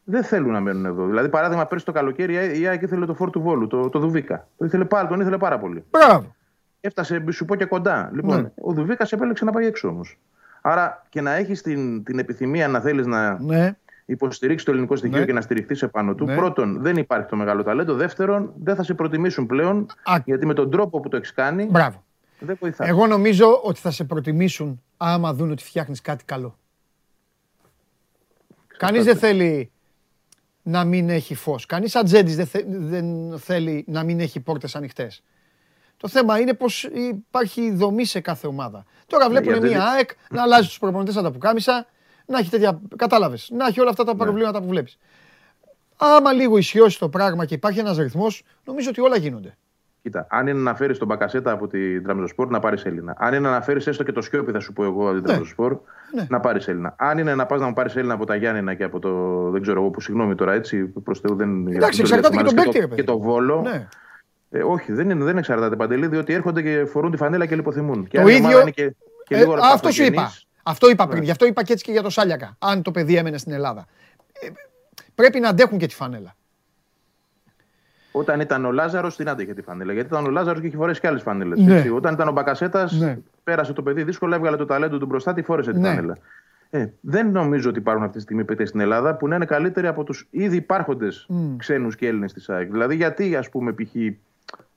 δεν 0.03 0.23
θέλουν 0.23 0.51
να 0.51 0.59
μένουν 0.59 0.85
εδώ. 0.85 1.05
Δηλαδή, 1.05 1.29
παράδειγμα, 1.29 1.65
πέρσι 1.65 1.85
το 1.85 1.91
καλοκαίρι 1.91 2.59
η 2.61 2.67
ΑΕΚ 2.67 2.81
ήθελε 2.81 3.05
το 3.05 3.13
φόρ 3.13 3.29
του 3.29 3.41
Βόλου, 3.41 3.67
το, 3.67 3.89
το 3.89 3.99
Δουβίκα. 3.99 4.47
Το 4.57 4.65
ήθελε 4.65 4.85
πάρα, 4.85 5.07
τον 5.07 5.19
ήθελε 5.19 5.37
πάρα 5.37 5.59
πολύ. 5.59 5.83
Μπράβο. 5.89 6.35
Έφτασε, 6.81 7.23
σου 7.31 7.45
πω 7.45 7.55
και 7.55 7.65
κοντά. 7.65 8.11
Λοιπόν, 8.13 8.41
ναι. 8.41 8.51
ο 8.61 8.73
Δουβίκας 8.73 9.11
επέλεξε 9.11 9.45
να 9.45 9.51
πάει 9.51 9.65
έξω 9.65 9.87
όμως. 9.87 10.17
Άρα 10.61 11.05
και 11.09 11.21
να 11.21 11.33
έχεις 11.33 11.61
την, 11.61 12.03
την 12.03 12.19
επιθυμία 12.19 12.67
να 12.67 12.79
θέλεις 12.79 13.05
να 13.05 13.39
ναι. 13.41 13.77
υποστηρίξεις 14.05 14.65
το 14.65 14.71
ελληνικό 14.71 14.95
στοιχείο 14.95 15.19
ναι. 15.19 15.25
και 15.25 15.33
να 15.33 15.41
στηριχθείς 15.41 15.81
επάνω 15.81 16.15
του. 16.15 16.25
Ναι. 16.25 16.35
Πρώτον, 16.35 16.81
δεν 16.81 16.97
υπάρχει 16.97 17.27
το 17.27 17.35
μεγάλο 17.35 17.63
ταλέντο. 17.63 17.93
Δεύτερον, 17.93 18.53
δεν 18.63 18.75
θα 18.75 18.83
σε 18.83 18.93
προτιμήσουν 18.93 19.45
πλέον 19.45 19.85
γιατί 20.25 20.45
με 20.45 20.53
τον 20.53 20.71
τρόπο 20.71 20.99
που 20.99 21.09
το 21.09 21.17
έχεις 21.17 21.33
κάνει. 21.33 21.65
Μπράβο. 21.65 22.03
Δεν 22.39 22.57
βοηθάς. 22.59 22.87
Εγώ 22.87 23.07
νομίζω 23.07 23.61
ότι 23.63 23.79
θα 23.79 23.91
σε 23.91 24.03
προτιμήσουν 24.03 24.81
άμα 24.97 25.33
δουν 25.33 25.51
ότι 25.51 25.63
φτιάχνεις 25.63 26.01
κάτι 26.01 26.23
καλό. 26.23 26.57
Κανείς 28.77 29.05
δεν 29.05 29.17
θέλει 29.17 29.71
να 30.61 30.83
μην 30.83 31.09
έχει 31.09 31.35
φως. 31.35 31.65
Κανείς 31.65 31.95
ατζέντης 31.95 32.35
δεν, 32.35 32.49
δεν 32.67 33.39
θέλει 33.39 33.85
να 33.87 34.03
μην 34.03 34.19
έχει 34.19 34.39
πόρτες 34.39 34.75
ανοιχτές. 34.75 35.23
Το 36.01 36.07
θέμα 36.07 36.39
είναι 36.39 36.53
πως 36.53 36.83
υπάρχει 36.93 37.71
δομή 37.71 38.05
σε 38.05 38.19
κάθε 38.19 38.47
ομάδα. 38.47 38.83
Τώρα 39.07 39.29
ναι, 39.29 39.39
βλέπουν 39.39 39.67
μια 39.67 39.83
ΑΕΚ 39.83 40.09
να 40.29 40.41
αλλάζει 40.41 40.67
τους 40.67 40.79
προπονητές 40.79 41.13
σαν 41.13 41.23
τα 41.23 41.31
πουκάμισα, 41.31 41.85
να 42.25 42.37
έχει 42.37 42.49
τέτοια. 42.49 42.81
Κατάλαβες. 42.95 43.49
Να 43.53 43.65
έχει 43.65 43.79
όλα 43.79 43.89
αυτά 43.89 44.03
τα 44.03 44.13
ναι. 44.13 44.17
προβλήματα 44.17 44.61
που 44.61 44.67
βλέπεις. 44.67 44.97
Άμα 45.97 46.33
λίγο 46.33 46.57
ισιώσει 46.57 46.99
το 46.99 47.09
πράγμα 47.09 47.45
και 47.45 47.53
υπάρχει 47.53 47.79
ένας 47.79 47.97
ρυθμός, 47.97 48.43
νομίζω 48.65 48.89
ότι 48.89 49.01
όλα 49.01 49.17
γίνονται. 49.17 49.57
Κοίτα, 50.01 50.27
αν 50.29 50.47
είναι 50.47 50.59
να 50.59 50.75
φέρεις 50.75 50.97
τον 50.97 51.07
Μπακασέτα 51.07 51.51
από 51.51 51.67
την 51.67 52.03
Τραμπεζοσπορ, 52.03 52.49
να 52.49 52.59
πάρεις 52.59 52.85
Έλληνα. 52.85 53.15
Αν 53.17 53.33
είναι 53.33 53.49
να 53.49 53.61
φέρεις 53.61 53.87
έστω 53.87 54.03
και 54.03 54.11
το 54.11 54.21
Σιώπη, 54.21 54.51
θα 54.51 54.59
σου 54.59 54.73
πω 54.73 54.83
εγώ 54.83 55.03
από 55.03 55.11
την 55.11 55.21
ναι. 55.21 55.27
Τραμπεζοσπορ, 55.27 55.77
ναι. 56.15 56.25
να 56.29 56.39
πάρεις 56.39 56.67
Έλληνα. 56.67 56.95
Αν 56.97 57.17
είναι 57.17 57.35
να 57.35 57.45
πας 57.45 57.59
να 57.59 57.67
μου 57.67 57.73
πάρεις 57.73 57.95
Έλληνα 57.95 58.13
από 58.13 58.25
τα 58.25 58.35
Γιάννενα 58.35 58.73
και 58.73 58.83
από 58.83 58.99
το. 58.99 59.09
Δεν 59.49 59.61
ξέρω 59.61 59.81
εγώ 59.81 59.89
που 59.89 60.01
συγγνώμη 60.01 60.35
τώρα 60.35 60.53
έτσι, 60.53 60.85
προς 60.85 61.19
Θεού 61.19 61.35
δεν. 61.35 61.67
Εντάξει, 61.67 62.01
εξαρτάται 62.01 62.37
και 62.37 62.43
τον 62.43 62.55
παίκτη. 62.55 62.87
Και 62.95 63.03
το 63.03 63.19
Βόλο. 63.19 63.61
Ναι. 63.61 63.87
Ε, 64.53 64.63
όχι, 64.63 64.91
δεν, 64.91 65.09
είναι, 65.09 65.23
δεν 65.23 65.37
εξαρτάται 65.37 65.75
παντελή, 65.75 66.07
διότι 66.07 66.33
έρχονται 66.33 66.61
και 66.61 66.85
φορούν 66.85 67.11
τη 67.11 67.17
φανέλα 67.17 67.45
και 67.45 67.55
λιποθυμούν. 67.55 68.07
Το 68.11 68.27
ίδιο. 68.27 68.63
Και, 68.63 68.95
και 69.23 69.35
ε, 69.35 69.45
αυτό 69.73 69.91
σου 69.91 70.03
είπα. 70.03 70.31
Αυτό 70.63 70.89
είπα 70.89 71.07
πριν. 71.07 71.19
Ναι. 71.19 71.25
Γι' 71.25 71.31
αυτό 71.31 71.45
είπα 71.45 71.63
και 71.63 71.73
έτσι 71.73 71.85
και 71.85 71.91
για 71.91 72.01
το 72.01 72.09
Σάλιακα. 72.09 72.55
Αν 72.59 72.81
το 72.81 72.91
παιδί 72.91 73.15
έμενε 73.15 73.37
στην 73.37 73.51
Ελλάδα. 73.51 73.85
Ε, 74.41 74.47
πρέπει 75.15 75.39
να 75.39 75.49
αντέχουν 75.49 75.77
και 75.77 75.85
τη 75.85 75.95
φανέλα. 75.95 76.35
Όταν 78.11 78.39
ήταν 78.39 78.65
ο 78.65 78.71
Λάζαρος, 78.71 79.15
την 79.15 79.29
άντεχε 79.29 79.53
τη 79.53 79.61
φανέλα. 79.61 79.93
Γιατί 79.93 80.07
ήταν 80.07 80.25
ο 80.25 80.29
Λάζαρος 80.29 80.61
και 80.61 80.67
είχε 80.67 80.75
φορέσει 80.75 80.99
και 80.99 81.07
άλλες 81.07 81.21
φανέλες. 81.21 81.59
Ναι. 81.59 81.85
Όταν 81.93 82.13
ήταν 82.13 82.27
ο 82.27 82.31
Μπακασέτας, 82.31 82.91
ναι. 82.91 83.17
πέρασε 83.43 83.73
το 83.73 83.83
παιδί 83.83 84.03
δύσκολα, 84.03 84.35
έβγαλε 84.35 84.57
το 84.57 84.65
ταλέντο 84.65 84.97
του 84.97 85.05
μπροστά, 85.05 85.33
τη 85.33 85.41
φόρεσε 85.41 85.71
τη 85.71 85.79
ναι. 85.79 85.87
φανέλα. 85.87 86.17
Ε, 86.69 86.87
δεν 87.01 87.31
νομίζω 87.31 87.69
ότι 87.69 87.79
υπάρχουν 87.79 88.03
αυτή 88.03 88.17
τη 88.17 88.23
στιγμή 88.23 88.43
παίκτες 88.43 88.69
στην 88.69 88.79
Ελλάδα 88.79 89.15
που 89.15 89.27
να 89.27 89.35
είναι 89.35 89.45
καλύτεροι 89.45 89.87
από 89.87 90.03
τους 90.03 90.27
ήδη 90.29 90.55
υπάρχοντες 90.55 91.27
mm. 91.29 91.55
ξένους 91.57 91.95
και 91.95 92.07
Έλληνες 92.07 92.33
της 92.33 92.49
ΑΕΚ. 92.49 92.71
Δηλαδή, 92.71 92.95
γιατί, 92.95 93.35
ας 93.35 93.49
πούμε, 93.49 93.73
π.χ. 93.73 93.95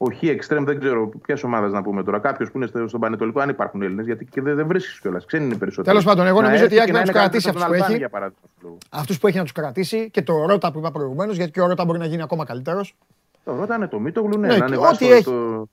ο 0.04 0.14
Χ 0.14 0.22
Extreme, 0.22 0.64
δεν 0.64 0.78
ξέρω 0.78 1.08
ποια 1.08 1.38
ομάδα 1.44 1.68
να 1.68 1.82
πούμε 1.82 2.02
τώρα, 2.02 2.18
κάποιος 2.18 2.50
που 2.50 2.58
είναι 2.58 2.86
στον 2.86 3.00
Πανετολικό, 3.00 3.40
αν 3.40 3.48
υπάρχουν 3.48 3.82
Έλληνες, 3.82 4.06
γιατί 4.06 4.24
και 4.24 4.40
δεν, 4.40 4.56
δεν 4.56 4.66
βρίσκεις 4.66 5.00
κιόλας. 5.00 5.24
Ξένοι 5.24 5.44
είναι 5.44 5.56
περισσότεροι. 5.56 5.86
Τέλος 5.86 6.04
πάντων, 6.04 6.26
εγώ 6.26 6.42
νομίζω 6.42 6.64
ότι 6.64 6.74
η 6.74 6.80
ΑΕΚ 6.80 6.92
να 6.92 7.02
τους 7.02 7.10
κρατήσει 7.10 7.48
αυτούς 7.48 7.64
που 7.64 7.72
έχει. 7.72 8.06
Αυτούς 8.90 9.18
που 9.18 9.26
έχει 9.26 9.36
να 9.36 9.42
τους 9.42 9.52
κρατήσει 9.52 10.10
και 10.10 10.22
το 10.22 10.46
Ρότα 10.46 10.72
που 10.72 10.78
είπα 10.78 10.90
προηγουμένως, 10.90 11.36
γιατί 11.36 11.50
και 11.50 11.60
ο 11.60 11.66
Ρότα 11.66 11.84
μπορεί 11.84 11.98
να 11.98 12.06
γίνει 12.06 12.22
ακόμα 12.22 12.44
καλύτερος. 12.44 12.96
Το 13.44 13.54
Ρότα 13.54 13.74
είναι 13.74 13.88
το 13.88 13.98
Μίτογλου, 13.98 14.38
ναι, 14.38 14.46
ναι 14.46 14.56
να 14.56 14.64
ανεβάσει 14.64 15.22
το, 15.24 15.68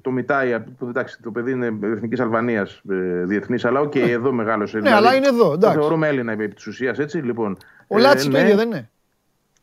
το 0.00 0.10
Μιτάι, 0.10 0.60
το, 0.78 0.86
εντάξει, 0.86 1.18
το 1.22 1.30
παιδί 1.30 1.50
είναι 1.50 1.78
εθνικής 1.82 2.20
Αλβανίας 2.20 2.82
ε, 2.90 3.24
διεθνής, 3.24 3.64
αλλά 3.64 3.80
OK, 3.80 3.92
okay, 3.94 4.08
εδώ 4.08 4.32
μεγάλος 4.32 4.72
Ναι, 4.72 4.80
δηλαδή, 4.80 4.96
αλλά 4.96 5.14
είναι 5.14 5.26
εδώ. 5.26 5.52
Εντάξει. 5.52 5.76
Το 5.76 5.82
θεωρούμε 5.82 6.08
Έλληνα 6.08 6.32
επί 6.32 6.48
της 6.48 6.66
ουσίας, 6.66 6.98
έτσι. 6.98 7.18
Λοιπόν, 7.18 7.56
ο 7.86 7.98
Λάτσι 7.98 8.26
ε, 8.26 8.30
το 8.30 8.36
ναι. 8.36 8.42
ίδιο 8.42 8.56
δεν 8.56 8.68
είναι. 8.68 8.90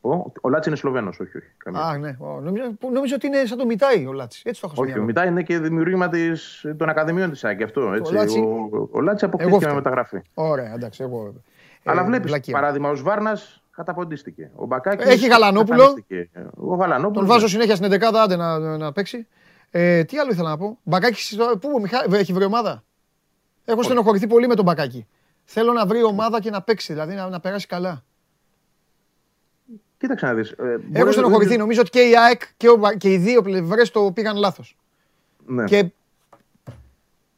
Ο, 0.02 0.32
ο 0.42 0.50
Λάτσι 0.50 0.70
είναι 0.70 0.78
Σλοβένος, 0.78 1.20
όχι, 1.20 1.38
όχι. 1.38 1.48
Καμία. 1.58 1.82
Α, 1.82 1.98
ναι. 1.98 2.16
Ο, 2.20 2.40
νομίζω, 2.42 2.72
νομίζω 2.92 3.16
ότι 3.16 3.28
είναι 3.28 3.46
σαν 3.46 3.58
το 3.58 3.66
Μιτάι 3.66 4.06
ο 4.06 4.12
Λάτσι. 4.12 4.42
Έτσι 4.46 4.62
το 4.62 4.70
έχω 4.72 4.84
Όχι, 4.84 5.00
ο 5.00 5.04
Μιτάι 5.04 5.28
είναι 5.28 5.44
και 5.44 5.60
δημιούργημα 5.60 6.08
της, 6.08 6.66
των 6.78 6.90
Ακαδημιών 6.90 7.32
της 7.32 7.44
ΑΕΚ. 7.44 7.62
Αυτό, 7.62 7.94
έτσι. 7.94 8.14
Ο, 8.14 8.16
Λάτσι, 8.16 8.40
ο, 8.40 8.90
ο 8.92 9.02
Λάτσι 9.02 9.26
αποκτήθηκε 9.26 9.66
με 9.66 9.74
μεταγραφή. 9.74 10.22
Ωραία, 10.34 10.74
εντάξει. 10.74 11.04
Εγώ, 11.04 11.34
αλλά 11.84 12.02
ε, 12.02 12.06
βλέπεις 12.06 12.52
παράδειγμα 12.52 12.90
ο 12.90 12.96
Βάρνα 12.96 13.38
καταποντίστηκε. 13.72 14.52
Ο 14.56 14.66
Μπακάκης. 14.66 15.06
Έχει 15.06 15.28
Γαλανόπουλο. 15.28 16.04
Ο 16.56 16.76
Γαλανόπουλος. 16.76 17.18
Τον 17.18 17.28
βάζω 17.28 17.48
συνέχεια 17.48 17.76
στην 17.76 17.92
11 17.92 18.02
άντε 18.14 18.36
να, 18.36 18.78
να 18.78 18.92
παίξει. 18.92 19.28
Ε, 19.72 20.04
τι 20.04 20.18
άλλο 20.18 20.32
ήθελα 20.32 20.50
να 20.50 20.58
πω; 20.58 20.78
Μπακάκι, 20.84 21.38
πού 21.38 21.70
ο 21.76 21.80
Μιχά... 21.80 22.06
έχει 22.12 22.34
βρει 22.34 22.46
ομάδα; 22.46 22.84
Έχω 23.66 23.84
στενοχωρηθεί 23.84 24.28
πολύ 24.28 24.48
με 24.48 24.56
τον 24.56 24.66
Μπακάκι. 24.66 25.08
Θέλω 25.44 25.74
να 25.74 25.86
βρει 25.86 26.04
ομάδα 26.04 26.40
και 26.40 26.50
να 26.50 26.62
παίξει, 26.62 26.94
δηλαδή 26.94 27.14
να, 27.16 27.30
να 27.30 27.40
περάσει 27.40 27.68
καλά. 27.68 28.04
Κοίταξε 30.00 30.26
να 30.26 30.34
δεις. 30.34 30.52
Ε, 30.52 30.80
Έχω 30.92 31.12
στενοχωρηθεί. 31.12 31.58
Νομίζω 31.58 31.82
ότι 31.82 31.90
και 31.90 32.02
η 32.02 32.18
ΑΕΚ 32.18 32.42
και, 32.58 32.70
ο, 32.70 32.80
και 32.98 33.12
οι 33.12 33.18
δύο 33.18 33.42
πλευρές 33.42 33.92
το 33.92 34.12
πήγαν 34.12 34.38
λάθος. 34.38 34.78
Ναι. 35.46 35.64
Και 35.64 35.92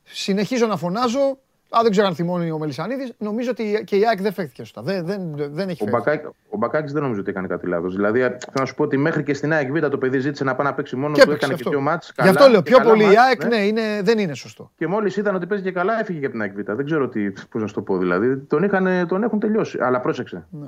συνεχίζω 0.03 0.67
να 0.67 0.77
φωνάζω 0.77 1.37
Α, 1.77 1.79
δεν 1.81 1.91
ξέρω 1.91 2.07
αν 2.07 2.15
θυμώνει 2.15 2.51
ο 2.51 2.57
Μελισανίδης. 2.57 3.13
Νομίζω 3.17 3.49
ότι 3.49 3.83
και 3.85 3.95
η 3.95 4.07
ΑΕΚ 4.07 4.21
δεν 4.21 4.33
φέρθηκε 4.33 4.63
σωστά. 4.63 4.81
Δεν, 4.81 5.05
δεν, 5.05 5.35
δεν 5.35 5.69
έχει 5.69 5.89
φέρθει. 5.89 6.21
Ο 6.49 6.57
Μπακάκης 6.57 6.91
δεν 6.91 7.01
νομίζω 7.01 7.19
ότι 7.19 7.29
έκανε 7.29 7.47
κάτι 7.47 7.67
λάθος. 7.67 7.95
Δηλαδή, 7.95 8.19
θέλω 8.19 8.35
να 8.59 8.65
σου 8.65 8.75
πω 8.75 8.83
ότι 8.83 8.97
μέχρι 8.97 9.23
και 9.23 9.33
στην 9.33 9.53
ΑΕΚ 9.53 9.71
Β 9.71 9.87
το 9.87 9.97
παιδί 9.97 10.19
ζήτησε 10.19 10.43
να 10.43 10.55
πάει 10.55 10.67
να 10.67 10.73
παίξει 10.73 10.95
μόνος 10.95 11.19
του. 11.19 11.31
Έκανε 11.31 11.53
αυτό. 11.53 11.63
και 11.63 11.69
δύο 11.69 11.81
μάτς, 11.81 12.13
Γι' 12.21 12.27
αυτό 12.27 12.47
λέω 12.47 12.61
πιο 12.61 12.79
πολύ 12.79 13.03
η 13.03 13.17
ΑΕΚ 13.27 13.43
ναι. 13.43 13.55
ναι, 13.55 13.65
είναι, 13.65 14.01
δεν 14.03 14.17
είναι 14.17 14.33
σωστό. 14.33 14.71
Και 14.77 14.87
μόλις 14.87 15.17
είδαν 15.17 15.35
ότι 15.35 15.45
παίζει 15.45 15.63
και 15.63 15.71
καλά, 15.71 15.99
έφυγε 15.99 16.19
για 16.19 16.29
την 16.29 16.41
ΑΕΚ 16.41 16.53
Β. 16.53 16.59
Δεν 16.65 16.85
ξέρω 16.85 17.09
πώς 17.49 17.61
να 17.61 17.67
σου 17.67 17.73
το 17.73 17.81
πω. 17.81 17.97
Δηλαδή, 17.97 18.37
τον, 18.37 18.63
είχαν, 18.63 19.07
τον 19.07 19.23
έχουν 19.23 19.39
τελειώσει. 19.39 19.77
Αλλά 19.81 19.99
πρόσεξε. 19.99 20.47
Ναι. 20.49 20.67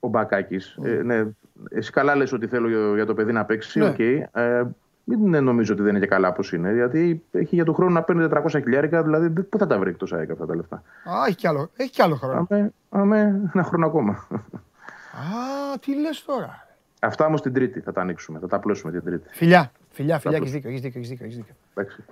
Ο 0.00 0.08
Μπακάκης. 0.08 0.76
Ναι. 0.78 0.90
Ε, 0.90 1.02
ναι, 1.02 1.24
εσύ 1.70 1.90
καλά 1.90 2.16
λες 2.16 2.32
ότι 2.32 2.46
θέλω 2.46 2.94
για 2.94 3.06
το 3.06 3.14
παιδί 3.14 3.32
να 3.32 3.44
παίξει. 3.44 3.78
Ναι. 3.78 3.94
Okay. 3.98 4.22
Ε, 4.32 4.62
μην 5.04 5.44
νομίζω 5.44 5.72
ότι 5.72 5.82
δεν 5.82 5.90
είναι 5.90 6.00
και 6.00 6.06
καλά 6.06 6.28
όπως 6.28 6.52
είναι. 6.52 6.72
Γιατί 6.72 7.24
έχει 7.30 7.54
για 7.54 7.64
τον 7.64 7.74
χρόνο 7.74 7.92
να 7.92 8.02
παίρνει 8.02 8.28
400 8.30 8.48
χιλιάρικα, 8.48 9.02
δηλαδή 9.02 9.30
πού 9.30 9.58
θα 9.58 9.66
τα 9.66 9.78
βρει 9.78 9.90
εκτός 9.90 10.12
ΑΕΚ 10.12 10.30
αυτά 10.30 10.46
τα 10.46 10.56
λεφτά; 10.56 10.82
Α, 11.04 11.26
έχει 11.26 11.36
κι 11.36 11.46
άλλο, 11.46 11.70
έχει 11.76 11.90
κι 11.90 12.02
άλλο 12.02 12.14
χρόνο. 12.14 12.46
Αμέ, 12.50 12.72
αμέ, 12.88 13.50
ένα 13.54 13.62
χρόνο 13.62 13.86
ακόμα. 13.86 14.26
Α, 15.12 15.78
τι 15.80 16.00
λες 16.00 16.24
τώρα. 16.24 16.68
Αυτά 17.00 17.26
όμως 17.26 17.42
την 17.42 17.52
Τρίτη 17.52 17.80
θα 17.80 17.92
τα 17.92 18.00
ανοίξουμε, 18.00 18.38
θα 18.38 18.46
τα 18.46 18.56
απλώσουμε 18.56 18.92
την 18.92 19.04
Τρίτη. 19.04 19.28
Φιλιά, 19.30 19.72
φιλιά, 19.90 20.18
φιλιά, 20.18 20.36
έχεις 20.36 20.50
δίκιο. 20.52 20.70
Έχεις 20.70 20.80
δίκιο, 20.80 20.98
έχεις 20.98 21.10
δίκιο, 21.10 21.26
έχεις 21.26 21.36
δίκιο. 21.36 21.54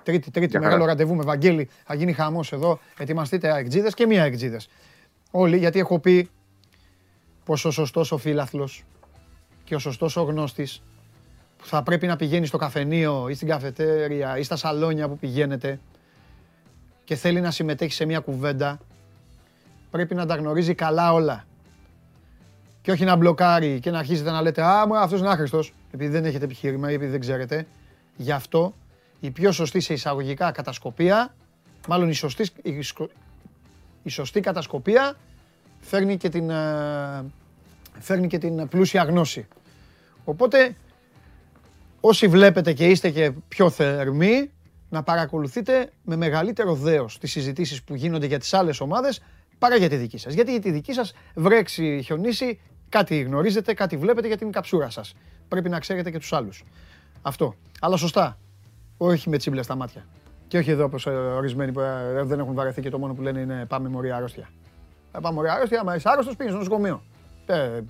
Τρίτη, 0.02 0.30
τρίτη, 0.30 0.58
μεγάλο 0.58 0.84
ραντεβού 0.84 1.14
με 1.14 1.22
Βαγγέλη. 1.22 1.68
Θα 1.84 1.94
γίνει 1.94 2.12
χαμός 2.12 2.52
εδώ. 2.52 2.78
Ετοιμαστείτε 2.98 3.52
αεκτζίδε 3.52 3.88
και 3.94 4.06
μία 4.06 4.22
αεκτζίδε. 4.22 4.60
Όλοι, 5.30 5.56
γιατί 5.56 5.78
έχω 5.78 5.98
πει 5.98 6.30
πω 7.48 7.68
ο 7.68 7.70
σωστός 7.70 8.12
ο 8.12 8.16
φίλαθλο 8.16 8.68
και 9.64 9.74
ο 9.74 9.78
σωστός 9.78 10.16
ο 10.16 10.22
γνώστης 10.22 10.82
που 11.56 11.66
θα 11.66 11.82
πρέπει 11.82 12.06
να 12.06 12.16
πηγαίνει 12.16 12.46
στο 12.46 12.58
καφενείο 12.58 13.28
ή 13.28 13.34
στην 13.34 13.48
καφετέρια 13.48 14.38
ή 14.38 14.42
στα 14.42 14.56
σαλόνια 14.56 15.08
που 15.08 15.18
πηγαίνετε 15.18 15.80
και 17.04 17.14
θέλει 17.14 17.40
να 17.40 17.50
συμμετέχει 17.50 17.92
σε 17.92 18.04
μια 18.04 18.18
κουβέντα, 18.18 18.78
πρέπει 19.90 20.14
να 20.14 20.26
τα 20.26 20.34
γνωρίζει 20.34 20.74
καλά 20.74 21.12
όλα. 21.12 21.44
Και 22.82 22.90
όχι 22.90 23.04
να 23.04 23.16
μπλοκάρει 23.16 23.80
και 23.80 23.90
να 23.90 23.98
αρχίζετε 23.98 24.30
να 24.30 24.42
λέτε 24.42 24.62
«Α, 24.62 24.86
μα 24.86 25.00
αυτός 25.00 25.20
είναι 25.20 25.28
άχρηστος», 25.28 25.72
επειδή 25.90 26.10
δεν 26.10 26.24
έχετε 26.24 26.44
επιχείρημα 26.44 26.90
ή 26.90 26.94
επειδή 26.94 27.10
δεν 27.10 27.20
ξέρετε. 27.20 27.66
Γι' 28.16 28.32
αυτό 28.32 28.74
η 29.20 29.30
πιο 29.30 29.52
σωστή 29.52 29.80
σε 29.80 29.92
εισαγωγικά 29.92 30.50
κατασκοπία, 30.50 31.34
μάλλον 31.88 32.08
η 32.08 32.14
σωστή, 32.14 32.48
η, 34.02 34.10
σωστή 34.10 34.40
κατασκοπία 34.40 35.16
φέρνει 35.80 36.16
και, 36.16 36.28
την, 36.28 36.50
ε, 36.50 37.24
φέρνει 37.98 38.26
και 38.26 38.38
την 38.38 38.68
πλούσια 38.68 39.02
γνώση. 39.02 39.46
Οπότε 40.24 40.76
όσοι 42.00 42.28
βλέπετε 42.28 42.72
και 42.72 42.86
είστε 42.86 43.10
και 43.10 43.32
πιο 43.48 43.70
θερμοί, 43.70 44.50
να 44.88 45.02
παρακολουθείτε 45.02 45.92
με 46.02 46.16
μεγαλύτερο 46.16 46.74
δέος 46.74 47.18
τις 47.18 47.30
συζητήσεις 47.30 47.82
που 47.82 47.94
γίνονται 47.94 48.26
για 48.26 48.38
τις 48.38 48.54
άλλες 48.54 48.80
ομάδες 48.80 49.22
παρά 49.58 49.76
για 49.76 49.88
τη 49.88 49.96
δική 49.96 50.18
σας. 50.18 50.34
Γιατί 50.34 50.50
για 50.50 50.60
τη 50.60 50.70
δική 50.70 50.92
σας 50.92 51.14
βρέξει, 51.34 52.02
χιονίσει, 52.04 52.60
κάτι 52.88 53.20
γνωρίζετε, 53.20 53.74
κάτι 53.74 53.96
βλέπετε 53.96 54.26
για 54.26 54.36
την 54.36 54.52
καψούρα 54.52 54.90
σας. 54.90 55.14
Πρέπει 55.48 55.68
να 55.68 55.78
ξέρετε 55.78 56.10
και 56.10 56.18
τους 56.18 56.32
άλλους. 56.32 56.64
Αυτό. 57.22 57.54
Αλλά 57.80 57.96
σωστά. 57.96 58.38
Όχι 58.96 59.28
με 59.28 59.36
τσίμπλες 59.36 59.64
στα 59.64 59.74
μάτια. 59.74 60.06
Και 60.48 60.58
όχι 60.58 60.70
εδώ 60.70 60.84
όπως 60.84 61.06
ε, 61.06 61.10
ορισμένοι 61.10 61.72
που 61.72 61.80
ε, 61.80 62.22
δεν 62.22 62.38
έχουν 62.38 62.54
βαρεθεί 62.54 62.80
και 62.82 62.90
το 62.90 62.98
μόνο 62.98 63.14
που 63.14 63.22
λένε 63.22 63.40
είναι 63.40 63.64
πάμε 63.68 63.88
μωρή 63.88 64.12
αρρώστια. 64.12 64.48
Ε, 65.12 65.18
πάμε 65.20 65.34
μωρή 65.34 65.48
αρρώστια, 65.48 65.84
μα 65.84 65.94
είσαι 65.94 66.08
άρρωστος 66.10 66.36
πήγες 66.36 66.52
στο 66.52 66.62
νοσοκομείο. 66.62 67.02
Ε, 67.48 67.80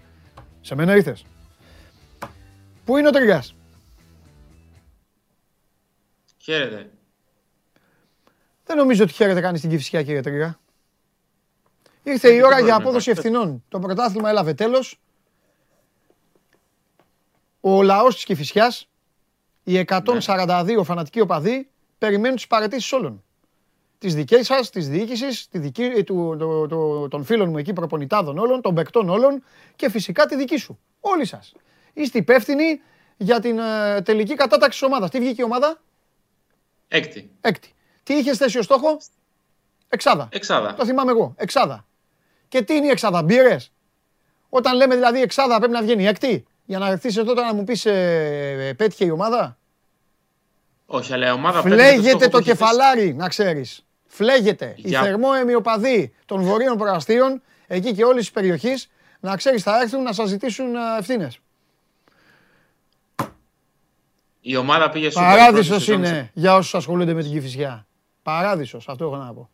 σε 0.61 0.75
μένα 0.75 0.97
ήρθες. 0.97 1.25
Πού 2.85 2.97
είναι 2.97 3.09
ο 3.09 3.11
Τριγκάς. 3.11 3.55
Χαίρετε. 6.39 6.91
Δεν 8.65 8.77
νομίζω 8.77 9.05
ότι 9.05 9.13
χαίρεται 9.13 9.41
κανείς 9.41 9.59
στην 9.59 9.71
Κυφσιά, 9.71 10.03
κύριε 10.03 10.21
Τρίγα. 10.21 10.59
Ήρθε 12.03 12.33
η 12.33 12.43
ώρα 12.43 12.61
για 12.61 12.75
απόδοση 12.75 13.11
ευθυνών. 13.11 13.65
Το 13.69 13.79
πρωτάθλημα 13.79 14.29
έλαβε 14.29 14.55
τέλος. 14.55 15.01
Ο 17.61 17.83
λαός 17.83 18.15
της 18.15 18.25
Κυφσιά, 18.25 18.73
οι 19.65 19.85
142 19.89 20.77
ναι. 20.77 20.85
φανατικοί 20.85 21.21
οπαδοί, 21.21 21.69
περιμένουν 21.99 22.37
τις 22.37 22.47
παρετήσεις 22.47 22.93
όλων. 22.93 23.25
Τις 23.99 24.15
δικές 24.15 24.47
σας, 24.47 24.71
της 24.71 24.89
διοίκησης, 24.89 25.49
των 27.11 27.25
φίλων 27.25 27.49
μου 27.49 27.59
εκεί 27.59 27.73
προπονητάδων 27.73 28.39
όλων, 28.39 28.61
των 28.61 28.75
παικτών 28.75 29.09
όλων 29.09 29.43
και 29.77 29.91
φυσικά 29.91 30.27
τη 30.27 30.37
δική 30.37 30.57
σου. 30.57 30.79
Όλοι 31.01 31.25
σας. 31.25 31.53
Είστε 31.93 32.19
υπεύθυνοι 32.19 32.81
για 33.17 33.41
την 33.41 33.59
ε, 33.59 34.03
τελική 34.03 34.35
κατάταξη 34.35 34.79
της 34.79 34.89
ομάδας. 34.89 35.11
Τι 35.11 35.19
βγήκε 35.19 35.43
η 35.43 35.45
ομάδα, 35.45 35.81
Έκτη. 36.89 37.31
Έκτη. 37.41 37.75
Τι 38.03 38.15
είχε 38.15 38.35
θέσει 38.35 38.59
ο 38.59 38.63
στόχο, 38.63 38.99
Εξάδα. 39.89 40.29
Εξάδα. 40.33 40.75
Το 40.75 40.85
θυμάμαι 40.85 41.11
εγώ. 41.11 41.35
Εξάδα. 41.37 41.87
Και 42.49 42.63
τι 42.63 42.75
είναι 42.75 42.87
η 42.87 42.91
εξάδα, 42.91 43.23
μπύρες; 43.23 43.73
Όταν 44.49 44.77
λέμε 44.77 44.95
δηλαδή 44.95 45.21
εξάδα 45.21 45.59
πρέπει 45.59 45.73
να 45.73 45.83
βγαίνει 45.83 46.07
έκτη; 46.07 46.47
Για 46.65 46.79
να 46.79 46.89
έρθεις 46.89 47.17
εδώ 47.17 47.35
να 47.35 47.55
μου 47.55 47.65
πεις 47.65 47.87
ε, 47.87 48.75
πέτυχε 48.77 49.05
η 49.05 49.11
ομάδα; 49.11 49.59
Όχι, 50.87 51.13
αλλά 51.13 51.29
η 51.29 51.31
ομάδα 51.31 51.61
Φλέγεται 51.63 52.29
το, 52.29 52.41
κεφαλάρι, 52.41 53.15
να 53.15 53.29
ξέρεις. 53.29 53.87
Φλέγεται. 54.09 54.75
Για... 54.77 55.01
Οι 55.01 55.05
θερμόεμοι 55.05 55.55
οπαδοί 55.55 56.15
των 56.27 56.43
βορείων 56.43 56.77
προαστίων, 56.77 57.43
εκεί 57.67 57.95
και 57.95 58.05
όλης 58.05 58.21
της 58.21 58.31
περιοχής, 58.31 58.91
να 59.21 59.37
ξέρεις, 59.37 59.63
θα 59.63 59.81
έρθουν 59.81 60.03
να 60.03 60.13
σας 60.13 60.29
ζητήσουν 60.29 60.75
ε, 60.75 60.79
ευθύνες. 60.99 61.39
Η 64.41 64.57
ομάδα 64.57 64.91
πήγε 64.91 65.11
στο 65.11 65.21
Παράδεισος 65.21 65.89
είναι 65.89 66.31
για 66.35 66.55
όσους 66.55 66.75
ασχολούνται 66.75 67.15
με 67.15 67.23
την 67.23 67.31
κυφισιά. 67.31 67.87
Παράδεισος, 68.23 68.89
αυτό 68.89 69.05
έχω 69.05 69.17
να 69.17 69.33
πω. 69.35 69.51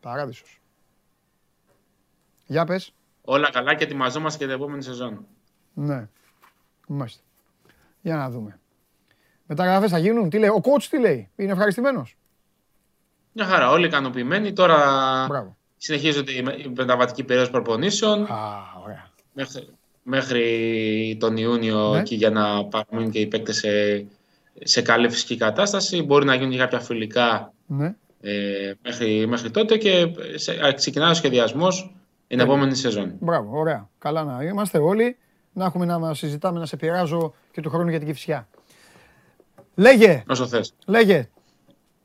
Παράδεισος. 0.00 0.60
Για 2.46 2.64
πες. 2.64 2.94
Όλα 3.22 3.50
καλά 3.50 3.74
και 3.74 3.84
ετοιμαζόμαστε 3.84 4.44
για 4.44 4.46
την 4.46 4.62
επόμενη 4.62 4.82
σεζόν. 4.82 5.26
Ναι. 5.74 6.08
Μάλιστα. 6.86 7.22
Για 8.00 8.16
να 8.16 8.30
δούμε. 8.30 8.58
Μεταγραφές 9.46 9.90
θα 9.90 9.98
γίνουν. 9.98 10.30
Τι 10.30 10.38
λέει, 10.38 10.48
ο 10.48 10.60
coach 10.62 10.82
τι 10.90 10.98
λέει, 10.98 11.30
είναι 11.36 11.52
ευχαριστημένος. 11.52 12.16
Μια 13.32 13.44
χαρά, 13.44 13.70
όλοι 13.70 13.86
ικανοποιημένοι. 13.86 14.52
Τώρα 14.52 14.76
Μπράβο. 15.28 15.56
συνεχίζονται 15.76 16.32
η 16.32 16.72
μεταβατική 16.76 17.24
περίοδο 17.24 17.50
προπονήσεων. 17.50 18.22
Α, 18.22 18.38
ωραία. 18.84 19.10
Μέχρι, 19.32 19.68
μέχρι 20.02 21.16
τον 21.20 21.36
Ιούνιο 21.36 21.92
ναι. 21.94 22.02
και 22.02 22.14
για 22.14 22.30
να 22.30 22.64
παραμείνουν 22.64 23.10
και 23.10 23.18
οι 23.18 23.26
παίκτες 23.26 23.56
σε, 23.56 24.06
σε 24.62 24.82
καλή 24.82 25.10
φυσική 25.10 25.36
κατάσταση. 25.36 26.02
Μπορεί 26.02 26.24
να 26.24 26.34
γίνουν 26.34 26.50
και 26.50 26.58
κάποια 26.58 26.80
φιλικά 26.80 27.52
ναι. 27.66 27.94
ε, 28.20 28.72
μέχρι, 28.82 29.26
μέχρι 29.26 29.50
τότε 29.50 29.76
και 29.76 30.12
σε, 30.34 30.72
ξεκινάει 30.72 31.10
ο 31.10 31.14
σχεδιασμός 31.14 31.94
την 32.26 32.40
ε, 32.40 32.42
επόμενη 32.42 32.74
σεζόν. 32.74 33.14
Μπράβο, 33.20 33.58
ωραία. 33.58 33.88
Καλά 33.98 34.24
να 34.24 34.42
είμαστε 34.42 34.78
όλοι. 34.78 35.16
Να 35.52 35.64
έχουμε 35.64 35.84
να 35.84 36.14
συζητάμε, 36.14 36.58
να 36.58 36.66
σε 36.66 36.76
πειράζω 36.76 37.34
και 37.50 37.60
του 37.60 37.70
χρόνου 37.70 37.88
για 37.88 37.98
την 37.98 38.08
κυφσιά. 38.08 38.48
Λέγε. 39.74 40.22
Όσο 40.28 40.46
θες. 40.46 40.74
Λέγε. 40.86 41.28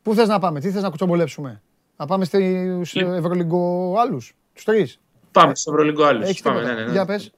Πού 0.08 0.14
θες 0.14 0.27
να 0.27 0.40
πάμε, 0.40 0.60
τι 0.60 0.72
θες 0.72 0.82
να 0.82 0.90
κουτσομπολέψουμε; 0.90 1.61
Να 1.98 2.06
πάμε 2.06 2.26
στους 2.26 2.95
Λ... 2.95 3.00
Ευρωλυγκο 3.00 3.95
άλλους, 4.00 4.36
τους 4.53 4.64
τρεις. 4.64 5.00
Πάμε 5.32 5.56
στους 5.56 5.74
Ευρωλυγκο 5.74 6.03
άλλους. 6.03 6.42
πάμε, 6.42 6.61
ναι, 6.61 6.74
ναι, 6.74 6.84
ναι. 6.84 6.92
Για 6.92 7.06
πες. 7.06 7.32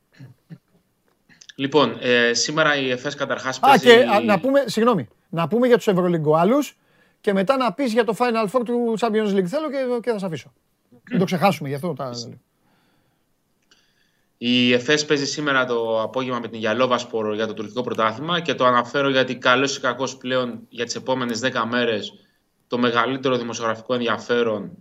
Λοιπόν, 1.56 1.98
ε, 2.02 2.34
σήμερα 2.34 2.76
η 2.76 2.90
ΕΦΕΣ 2.90 3.16
καταρχάς 3.16 3.60
παίζει... 3.60 3.90
Α, 3.90 3.96
και 3.96 4.04
α, 4.04 4.20
να 4.20 4.40
πούμε, 4.40 4.64
συγγνώμη, 4.66 5.08
να 5.30 5.48
πούμε 5.48 5.68
για 5.68 5.78
τους 5.78 5.88
Ευρωλυγκο 5.88 6.36
άλλους 6.36 6.78
και 7.22 7.34
μετά 7.34 7.58
να 7.58 7.74
πεις 7.74 7.94
για 7.94 8.04
το 8.04 8.16
Final 8.18 8.46
Four 8.52 8.62
του 8.66 8.96
Champions 9.00 9.36
League. 9.36 9.46
Θέλω 9.46 9.70
και, 9.70 9.78
και 10.02 10.12
θα 10.12 10.20
σε 10.20 10.26
αφήσω. 10.26 10.54
Μην 11.10 11.20
το 11.20 11.26
ξεχάσουμε 11.26 11.70
γι' 11.70 11.76
αυτό. 11.76 11.94
Τα... 11.94 12.12
Η 14.38 14.74
ΕΦΕΣ 14.74 15.06
παίζει 15.06 15.26
σήμερα 15.26 15.66
το 15.66 16.02
απόγευμα 16.02 16.40
με 16.40 16.48
την 16.48 16.60
Γιαλόβασπορ 16.60 17.34
για 17.34 17.48
το 17.48 17.54
τουρκικό 17.54 17.82
πρωτάθλημα 17.82 18.40
και 18.40 18.54
το 18.54 18.66
αναφέρω 18.66 19.10
γιατί 19.10 19.36
καλός 19.36 19.78
ή 19.78 19.80
κακός 19.80 20.18
πλέον 20.18 20.60
για 20.70 20.86
τις 20.86 20.96
επόμενες 20.96 21.42
10 21.44 21.52
μέρες 21.70 22.14
το 22.70 22.78
μεγαλύτερο 22.78 23.38
δημοσιογραφικό 23.38 23.94
ενδιαφέρον 23.94 24.72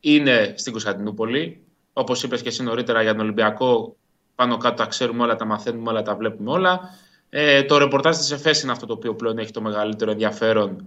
είναι 0.00 0.54
στην 0.56 0.72
Κωνσταντινούπολη. 0.72 1.64
Όπως 1.92 2.22
είπες 2.22 2.42
και 2.42 2.48
εσύ 2.48 2.62
νωρίτερα 2.62 3.02
για 3.02 3.12
τον 3.12 3.20
Ολυμπιακό, 3.20 3.96
πάνω 4.34 4.56
κάτω 4.56 4.74
τα 4.74 4.86
ξέρουμε 4.86 5.22
όλα, 5.22 5.36
τα 5.36 5.44
μαθαίνουμε 5.44 5.90
όλα, 5.90 6.02
τα 6.02 6.14
βλέπουμε 6.14 6.50
όλα. 6.50 6.80
Ε, 7.28 7.62
το 7.62 7.78
ρεπορτάζ 7.78 8.16
της 8.16 8.30
ΕΦΕΣ 8.30 8.62
είναι 8.62 8.72
αυτό 8.72 8.86
το 8.86 8.92
οποίο 8.92 9.14
πλέον 9.14 9.38
έχει 9.38 9.50
το 9.50 9.60
μεγαλύτερο 9.60 10.10
ενδιαφέρον 10.10 10.86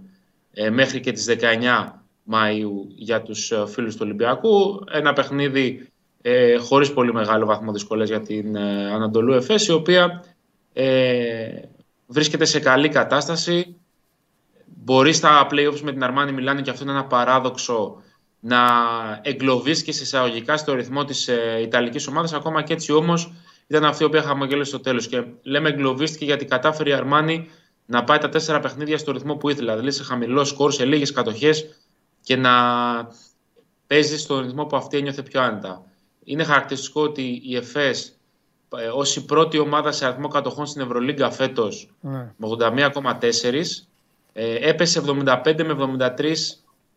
ε, 0.52 0.70
μέχρι 0.70 1.00
και 1.00 1.12
τις 1.12 1.26
19 1.28 1.34
Μαΐου 2.32 2.86
για 2.88 3.22
τους 3.22 3.50
ε, 3.50 3.66
φίλους 3.66 3.94
του 3.94 4.00
Ολυμπιακού. 4.04 4.84
Ένα 4.90 5.12
παιχνίδι 5.12 5.88
ε, 6.22 6.56
χωρίς 6.56 6.92
πολύ 6.92 7.12
μεγάλο 7.12 7.46
βαθμό 7.46 7.72
δυσκολίας 7.72 8.08
για 8.08 8.20
την 8.20 8.56
ε, 8.56 8.92
Ανατολού 8.92 9.32
Εφές, 9.32 9.66
η 9.66 9.72
οποία 9.72 10.24
ε, 10.72 11.60
βρίσκεται 12.06 12.44
σε 12.44 12.60
καλή 12.60 12.88
κατάσταση. 12.88 13.76
Μπορεί 14.86 15.12
στα 15.12 15.46
play-offs 15.50 15.80
με 15.80 15.92
την 15.92 16.04
Αρμάνη 16.04 16.32
Μιλάνη, 16.32 16.62
και 16.62 16.70
αυτό 16.70 16.82
είναι 16.82 16.92
ένα 16.92 17.04
παράδοξο, 17.04 18.02
να 18.40 18.58
εγκλωβίσεις 19.22 19.96
σε 19.96 20.02
εισαγωγικά 20.02 20.56
στο 20.56 20.74
ρυθμό 20.74 21.04
της 21.04 21.28
ε, 21.28 21.60
Ιταλικής 21.62 22.06
ομάδας, 22.06 22.32
ακόμα 22.32 22.62
και 22.62 22.72
έτσι 22.72 22.92
όμως 22.92 23.32
ήταν 23.66 23.84
αυτή 23.84 24.02
η 24.02 24.06
οποία 24.06 24.22
χαμογέλωσε 24.22 24.70
στο 24.70 24.80
τέλος. 24.80 25.08
Και 25.08 25.24
λέμε 25.42 25.68
εγκλωβίστηκε 25.68 26.24
γιατί 26.24 26.44
κατάφερε 26.44 26.90
η 26.90 26.92
Αρμάνη 26.92 27.48
να 27.86 28.04
πάει 28.04 28.18
τα 28.18 28.28
τέσσερα 28.28 28.60
παιχνίδια 28.60 28.98
στο 28.98 29.12
ρυθμό 29.12 29.34
που 29.34 29.48
ήθελε, 29.48 29.70
δηλαδή 29.70 29.90
σε 29.90 30.04
χαμηλό 30.04 30.44
σκορ, 30.44 30.72
σε 30.72 30.84
λίγες 30.84 31.12
κατοχές 31.12 31.66
και 32.22 32.36
να 32.36 32.52
παίζει 33.86 34.18
στον 34.18 34.40
ρυθμό 34.40 34.64
που 34.64 34.76
αυτή 34.76 34.96
ένιωθε 34.96 35.22
πιο 35.22 35.40
άνετα. 35.40 35.84
Είναι 36.24 36.44
χαρακτηριστικό 36.44 37.02
ότι 37.02 37.42
η 37.44 37.56
ΕΦΕΣ 37.56 38.16
ε, 38.76 38.86
ως 38.86 39.16
η 39.16 39.24
πρώτη 39.24 39.58
ομάδα 39.58 39.92
σε 39.92 40.06
αριθμό 40.06 40.28
κατοχών 40.28 40.66
στην 40.66 40.82
Ευρωλίγκα 40.82 41.30
φέτος 41.30 41.90
ναι. 42.00 42.32
με 42.36 42.48
81,4 42.58 43.62
ε, 44.38 44.68
έπεσε 44.68 45.02
75 45.06 45.64
με 45.64 45.98
73 46.18 46.34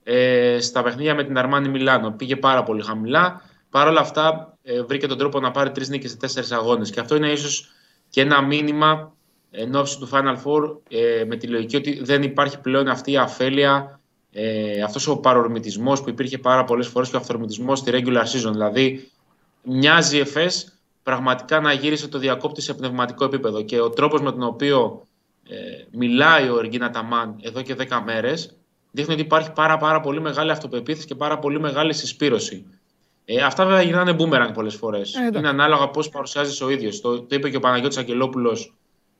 ε, 0.04 0.58
στα 0.60 0.84
παιχνίδια 0.84 1.16
με 1.16 1.24
την 1.24 1.38
Αρμάνι 1.38 1.70
Μιλάνο. 1.70 2.12
Πήγε 2.12 2.36
πάρα 2.36 2.64
πολύ 2.64 2.82
χαμηλά. 2.82 3.42
Παρ' 3.70 3.88
όλα 3.88 4.00
αυτά 4.00 4.58
ε, 4.64 4.82
βρήκε 4.82 5.08
τον 5.08 5.18
τρόπο 5.18 5.40
να 5.40 5.52
πάρει 5.52 5.72
τρεις 5.72 5.90
νίκες 5.90 6.10
σε 6.10 6.18
τέσσερις 6.18 6.52
αγώνες. 6.52 6.90
Και 6.90 7.00
αυτό 7.00 7.16
είναι 7.16 7.32
ίσως 7.32 7.70
και 8.10 8.22
ένα 8.22 8.42
μήνυμα 8.42 9.14
εν 9.52 9.76
ώψη 9.76 10.00
του 10.00 10.10
Final 10.12 10.36
Four 10.44 10.78
ε, 10.90 11.24
με 11.26 11.36
τη 11.36 11.48
λογική 11.48 11.76
ότι 11.76 12.04
δεν 12.04 12.24
υπάρχει 12.24 12.60
πλέον 12.60 12.88
αυτή 12.88 13.12
η 13.12 13.18
αφέλεια, 13.18 14.00
ε, 14.32 14.82
αυτός 14.82 15.08
ο 15.08 15.18
παρορμητισμός 15.18 16.02
που 16.02 16.10
υπήρχε 16.10 16.38
πάρα 16.38 16.64
πολλές 16.64 16.88
φορές 16.88 17.10
και 17.10 17.16
ο 17.16 17.20
αυθορμητισμός 17.20 17.80
στη 17.80 17.92
regular 17.94 18.24
season. 18.24 18.52
Δηλαδή 18.52 19.10
μοιάζει 19.64 20.18
η 20.18 20.20
ΕΦΕΣ 20.20 20.80
πραγματικά 21.04 21.60
να 21.60 21.74
γύρισε 21.74 22.08
το 22.08 22.18
διακόπτη 22.18 22.62
σε 22.62 22.74
πνευματικό 22.74 23.26
επίπεδο 23.26 23.62
και 23.62 23.82
ο 23.82 23.90
τρόπος 23.90 24.22
με 24.22 24.32
τον 24.32 24.44
οποίο 24.44 25.08
ε, 25.50 25.86
μιλάει 25.92 26.50
ο 26.50 26.58
Εργίνα 26.60 26.90
Ταμάν 26.90 27.36
εδώ 27.42 27.62
και 27.62 27.76
10 27.90 28.02
μέρες 28.06 28.58
δείχνει 28.92 29.14
ότι 29.14 29.22
υπάρχει 29.22 29.52
πάρα, 29.52 29.78
πάρα 29.78 30.00
πολύ 30.00 30.22
μεγάλη 30.22 30.52
αυτοπεποίθηση 30.52 31.08
και 31.08 31.16
πάρα 31.16 31.40
πολύ 31.40 31.60
μεγάλη 31.60 31.94
συσπήρωση. 31.94 32.66
Ε, 33.26 33.42
αυτά 33.42 33.66
βέβαια 33.66 33.82
γυρνάνε 33.82 34.16
boomerang 34.20 34.52
πολλές 34.54 34.76
φορές. 34.76 35.16
Ε, 35.16 35.38
είναι 35.38 35.48
ανάλογα 35.48 35.90
πώς 35.90 36.10
παρουσιάζεις 36.10 36.62
ο 36.62 36.70
ίδιος. 36.70 37.02
Το, 37.02 37.22
το 37.22 37.36
είπε 37.36 37.50
και 37.50 37.58
ο 37.58 37.60
Παναγιώτης 37.60 37.98
Αγγελόπουλος 37.98 38.74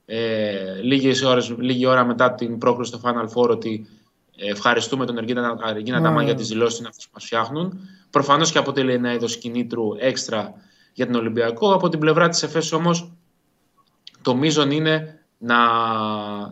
ε, 0.06 0.82
λίγες 0.82 1.22
ώρες, 1.22 1.56
λίγη 1.58 1.86
ώρα 1.86 2.06
μετά 2.06 2.34
την 2.34 2.58
πρόκληση 2.58 2.92
στο 2.92 3.02
Final 3.04 3.26
Four 3.36 3.50
ότι 3.50 3.88
ε, 4.36 4.50
ευχαριστούμε 4.50 5.06
τον 5.06 5.18
Εργίνα 5.18 6.02
Ταμάν 6.02 6.26
για 6.26 6.36
τις 6.36 6.48
δηλώσεις 6.48 6.80
που 6.80 7.10
μας 7.14 7.26
φτιάχνουν. 7.26 7.80
Προφανώς 8.10 8.52
και 8.52 8.58
αποτελεί 8.58 8.94
ένα 8.94 9.14
είδος 9.14 9.38
κινήτρου 9.38 9.88
έξτρα 9.98 10.54
για 10.94 11.06
τον 11.06 11.16
Ολυμπιακό. 11.16 11.74
Από 11.74 11.90
την 11.90 12.00
πλευρά 12.00 12.30
της 12.30 12.44
ΕΦΕΣ 12.44 12.72
όμως 12.72 13.12
το 14.22 14.36
μείζον 14.36 14.72
είναι 14.72 15.19
να, 15.40 15.58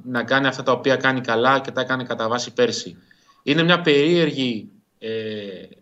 να 0.04 0.24
κάνει 0.24 0.48
αυτά 0.48 0.64
τα 0.64 0.72
οποία 0.72 0.96
κάνει 0.96 1.22
καλά 1.22 1.60
και 1.60 1.72
τα 1.72 1.84
κάνει 1.84 2.04
κατά 2.06 2.28
βάση 2.28 2.54
πέρσι. 2.54 2.98
Είναι 3.44 3.64
μια 3.64 3.82
περίεργη, 3.82 4.70
ε, 5.00 5.10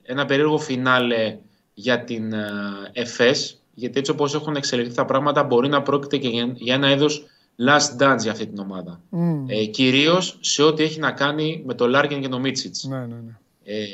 ένα 0.03 0.25
περίεργο 0.25 0.57
φινάλε 0.57 1.37
για 1.73 2.03
την 2.03 2.33
ε, 2.33 2.49
ΕΦΕΣ, 2.91 3.61
γιατί 3.73 3.99
έτσι 3.99 4.11
όπως 4.11 4.33
έχουν 4.33 4.55
εξελιχθεί 4.55 4.93
τα 4.93 5.05
πράγματα 5.05 5.43
μπορεί 5.43 5.69
να 5.69 5.81
πρόκειται 5.81 6.17
και 6.17 6.27
για 6.55 6.73
ένα 6.73 6.91
είδος 6.91 7.25
last 7.67 8.01
dance 8.01 8.19
για 8.21 8.31
αυτή 8.31 8.47
την 8.47 8.59
ομάδα. 8.59 9.01
Mm. 9.11 9.43
Ε, 9.47 9.65
Κυρίως 9.65 10.37
σε 10.41 10.63
ό,τι 10.63 10.83
έχει 10.83 10.99
να 10.99 11.11
κάνει 11.11 11.63
με 11.65 11.73
το 11.73 11.87
Λάρκιν 11.87 12.21
και 12.21 12.27
το 12.27 12.39
Μίτσιτς. 12.39 12.75
Ναι, 12.81 12.97
ναι, 12.97 13.05
ναι. 13.05 13.37
Ε, 13.63 13.85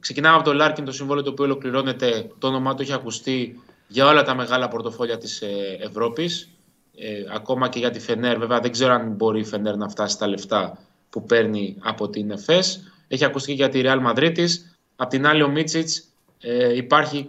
ξεκινάμε 0.00 0.36
από 0.36 0.44
το 0.44 0.54
Λάρκιν, 0.54 0.84
το 0.84 0.92
συμβόλαιο 0.92 1.24
το 1.24 1.30
οποίο 1.30 1.44
ολοκληρώνεται. 1.44 2.30
Το 2.38 2.46
όνομά 2.46 2.74
του 2.74 2.82
έχει 2.82 2.92
ακουστεί 2.92 3.60
για 3.88 4.06
όλα 4.06 4.22
τα 4.22 4.34
μεγάλα 4.34 4.68
πορτοφόλια 4.68 5.18
της 5.18 5.40
ε, 5.40 5.78
Ευρώπης. 5.80 6.48
Ε, 6.98 7.34
ακόμα 7.34 7.68
και 7.68 7.78
για 7.78 7.90
τη 7.90 8.00
Φενέρ. 8.00 8.38
Βέβαια, 8.38 8.60
δεν 8.60 8.72
ξέρω 8.72 8.92
αν 8.92 9.08
μπορεί 9.08 9.40
η 9.40 9.44
Φενέρ 9.44 9.76
να 9.76 9.88
φτάσει 9.88 10.14
στα 10.14 10.26
λεφτά 10.26 10.78
που 11.10 11.24
παίρνει 11.24 11.76
από 11.80 12.08
την 12.08 12.30
ΕΦΕΣ. 12.30 12.92
Έχει 13.08 13.24
ακουστεί 13.24 13.48
και 13.48 13.54
για 13.54 13.68
τη 13.68 13.80
Real 13.84 14.06
Madrid. 14.06 14.34
Απ' 14.96 15.10
την 15.10 15.26
άλλη, 15.26 15.42
ο 15.42 15.48
Μίτσιτς 15.48 16.08
ε, 16.40 16.76
υπάρχει 16.76 17.28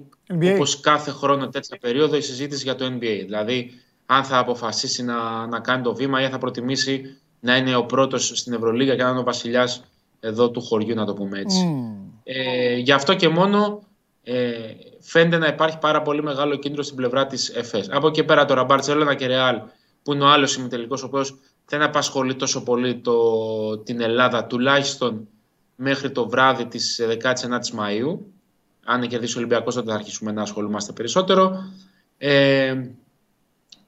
όπως 0.54 0.80
κάθε 0.80 1.12
χρόνο 1.12 1.50
τέτοια 1.50 1.78
περίοδο 1.82 2.16
η 2.16 2.22
συζήτηση 2.22 2.64
για 2.64 2.76
το 2.76 2.86
NBA. 2.86 3.22
Δηλαδή, 3.26 3.72
αν 4.06 4.24
θα 4.24 4.38
αποφασίσει 4.38 5.04
να, 5.04 5.48
να 5.48 5.60
κάνει 5.60 5.84
το 5.84 5.96
βήμα 5.96 6.22
ή 6.22 6.30
θα 6.30 6.38
προτιμήσει 6.38 7.18
να 7.40 7.58
είναι 7.58 7.76
ο 7.76 7.86
πρώτος 7.86 8.32
στην 8.36 8.54
Ευρωλίγα 8.54 8.96
και 8.96 9.04
να 9.04 9.10
είναι 9.10 9.20
ο 9.20 9.24
βασιλιάς 9.24 9.84
εδώ 10.20 10.50
του 10.50 10.62
χωριού, 10.62 10.96
να 10.96 11.06
το 11.06 11.14
πούμε 11.14 11.40
έτσι. 11.40 11.66
Ε, 12.24 12.76
γι' 12.76 12.92
αυτό 12.92 13.14
και 13.14 13.28
μόνο 13.28 13.82
ε, 14.30 14.76
φαίνεται 15.00 15.38
να 15.38 15.48
υπάρχει 15.48 15.78
πάρα 15.78 16.02
πολύ 16.02 16.24
μεγάλο 16.24 16.56
κίνδυνο 16.56 16.84
στην 16.84 16.96
πλευρά 16.96 17.28
της 17.28 17.50
ΕΦΕΣ. 17.50 17.90
Από 17.92 18.08
εκεί 18.08 18.24
πέρα 18.24 18.46
τώρα, 18.46 18.64
Μπαρτσελώνα 18.64 19.16
και 19.16 19.28
Ρεάλ, 19.28 19.62
που 20.04 20.14
είναι 20.14 20.24
ο 20.24 20.28
άλλος 20.28 20.52
συμμετελικός, 20.52 21.04
ο 21.04 21.06
οποίος 21.06 21.38
δεν 21.66 21.82
απασχολεί 21.82 22.36
τόσο 22.36 22.64
πολύ 22.64 22.96
το, 22.96 23.78
την 23.78 24.02
Ελλάδα, 24.02 24.46
τουλάχιστον 24.46 25.28
μέχρι 25.76 26.12
το 26.12 26.30
βράδυ 26.30 26.66
της 26.66 27.02
19ης 27.02 27.80
Μαΐου. 27.80 28.18
Αν 28.86 29.08
κερδίσει 29.08 29.36
ο 29.36 29.40
Ολυμπιακός, 29.40 29.76
θα 29.76 29.94
αρχίσουμε 29.94 30.32
να 30.32 30.42
ασχολούμαστε 30.42 30.92
περισσότερο. 30.92 31.64
Ε, 32.18 32.76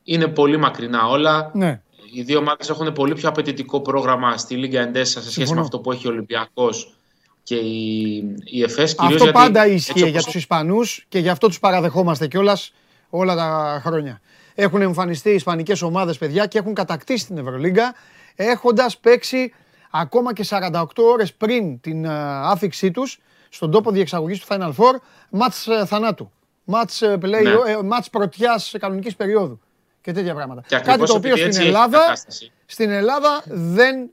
είναι 0.03 0.27
πολύ 0.27 0.57
μακρινά 0.57 1.07
όλα. 1.07 1.51
Ναι. 1.53 1.81
Οι 2.13 2.21
δύο 2.21 2.37
ομάδες 2.37 2.69
έχουν 2.69 2.93
πολύ 2.93 3.13
πιο 3.13 3.29
απαιτητικό 3.29 3.81
πρόγραμμα 3.81 4.37
στη 4.37 4.55
Λίγκα 4.55 4.81
Εντέσσα 4.81 5.21
σε 5.21 5.31
σχέση 5.31 5.53
με 5.53 5.59
αυτό 5.59 5.79
που 5.79 5.91
έχει 5.91 6.07
ο 6.07 6.09
Ολυμπιακός 6.09 6.98
και 7.43 7.55
η, 7.55 8.15
η 8.43 8.63
ΕΦΕΣ. 8.63 8.95
Αυτό 8.97 9.31
πάντα 9.31 9.67
ίσχυε 9.67 10.07
για 10.07 10.21
τους 10.21 10.35
Ισπανούς 10.35 11.05
και 11.09 11.19
γι' 11.19 11.29
αυτό 11.29 11.47
τους 11.47 11.59
παραδεχόμαστε 11.59 12.27
κιόλας 12.27 12.73
όλα 13.09 13.35
τα 13.35 13.81
χρόνια. 13.85 14.21
Έχουν 14.55 14.81
εμφανιστεί 14.81 15.29
οι 15.29 15.33
Ισπανικές 15.35 15.81
ομάδες, 15.81 16.17
παιδιά, 16.17 16.45
και 16.45 16.57
έχουν 16.57 16.73
κατακτήσει 16.73 17.25
την 17.25 17.37
Ευρωλίγκα 17.37 17.95
έχοντας 18.35 18.97
παίξει 18.97 19.53
ακόμα 19.91 20.33
και 20.33 20.45
48 20.49 20.83
ώρες 20.95 21.33
πριν 21.33 21.79
την 21.79 22.05
ε, 22.05 22.09
άφηξή 22.23 22.91
τους 22.91 23.19
στον 23.49 23.71
τόπο 23.71 23.91
διεξαγωγής 23.91 24.39
του 24.39 24.47
Final 24.49 24.73
Four, 24.75 24.95
μάτς 25.29 25.67
ε, 25.67 25.85
θανάτου. 25.85 26.31
Μάτς, 26.63 27.01
ε, 27.01 27.17
play, 27.21 27.43
ναι. 27.43 27.81
μάτς 27.83 28.09
πρωτιάς 28.09 28.75
κανονικής 28.79 29.15
περίοδου 29.15 29.59
και 30.01 30.11
τέτοια 30.11 30.33
πράγματα. 30.33 30.61
Κάτι 30.67 31.05
το 31.05 31.13
οποίο 31.13 31.35
στην 31.37 31.61
Ελλάδα, 31.61 32.17
στην 32.65 32.89
Ελλάδα 32.89 33.43
δεν 33.45 34.11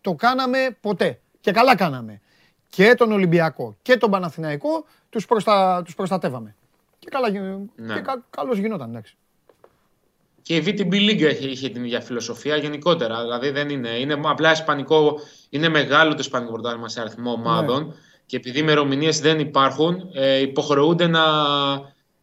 το 0.00 0.14
κάναμε 0.14 0.76
ποτέ. 0.80 1.20
Και 1.46 1.52
καλά 1.52 1.76
κάναμε. 1.76 2.20
Και 2.68 2.94
τον 2.94 3.12
Ολυμπιακό 3.12 3.76
και 3.82 3.96
τον 3.96 4.10
Παναθηναϊκό 4.10 4.84
τους, 5.10 5.26
προστα... 5.26 5.82
τους 5.84 5.94
προστατεύαμε. 5.94 6.54
Και, 6.98 7.08
καλά... 7.10 7.30
Ναι. 7.76 7.94
και 7.94 8.00
κα... 8.00 8.24
καλώς 8.30 8.58
γινόταν, 8.58 8.88
εντάξει. 8.88 9.16
Και 10.42 10.56
η 10.56 10.62
VTB 10.66 10.92
League 10.92 11.36
είχε 11.40 11.68
την 11.68 11.84
ίδια 11.84 12.00
φιλοσοφία 12.00 12.56
γενικότερα. 12.56 13.22
Δηλαδή 13.22 13.50
δεν 13.50 13.68
είναι. 13.68 13.88
Είναι 13.88 14.20
απλά 14.24 14.52
ισπανικό. 14.52 15.18
Είναι 15.50 15.68
μεγάλο 15.68 16.10
το 16.10 16.18
ισπανικό 16.20 16.52
πρωτάθλημα 16.52 16.88
σε 16.88 17.00
αριθμό 17.00 17.32
ομάδων. 17.32 17.86
Ναι. 17.86 17.94
Και 18.26 18.36
επειδή 18.36 18.58
ημερομηνίες 18.58 19.20
δεν 19.20 19.38
υπάρχουν, 19.38 20.10
ε, 20.12 20.38
υποχρεούνται 20.40 21.06
να 21.06 21.24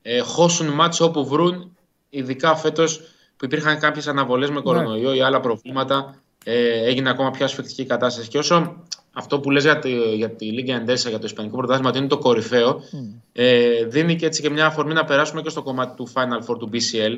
ε, 0.02 0.19
χώσουν 0.19 0.68
μάτσο 0.68 1.06
όπου 1.06 1.27
βρουν 1.27 1.77
ειδικά 2.10 2.56
φέτος 2.56 2.98
που 3.38 3.45
υπήρχαν 3.45 3.80
κάποιες 3.80 4.08
αναβολές 4.08 4.50
με 4.50 4.61
κορονοϊό 4.61 5.14
ή 5.14 5.22
άλλα 5.22 5.40
προβλήματα 5.40 6.24
ε, 6.43 6.85
έγινε 6.85 7.09
ακόμα 7.09 7.31
πιο 7.31 7.45
ασφικτική 7.45 7.85
κατάσταση. 7.85 8.27
Και 8.27 8.38
όσο 8.38 8.75
αυτό 9.13 9.39
που 9.39 9.51
λες 9.51 9.63
για 9.63 9.80
τη, 9.80 10.15
για 10.15 10.30
τη 10.30 10.45
Λίγκα 10.45 10.75
Εντέσα, 10.75 11.09
για 11.09 11.19
το 11.19 11.25
Ισπανικό 11.25 11.57
Πρωτάθλημα, 11.57 11.89
ότι 11.89 11.97
είναι 11.97 12.07
το 12.07 12.17
κορυφαίο, 12.17 12.81
mm. 12.81 13.22
ε, 13.33 13.85
δίνει 13.85 14.15
και 14.15 14.25
έτσι 14.25 14.41
και 14.41 14.49
μια 14.49 14.65
αφορμή 14.65 14.93
να 14.93 15.05
περάσουμε 15.05 15.41
και 15.41 15.49
στο 15.49 15.63
κομμάτι 15.63 15.95
του 15.95 16.11
Final 16.13 16.45
Four 16.47 16.59
του 16.59 16.69
BCL. 16.73 17.17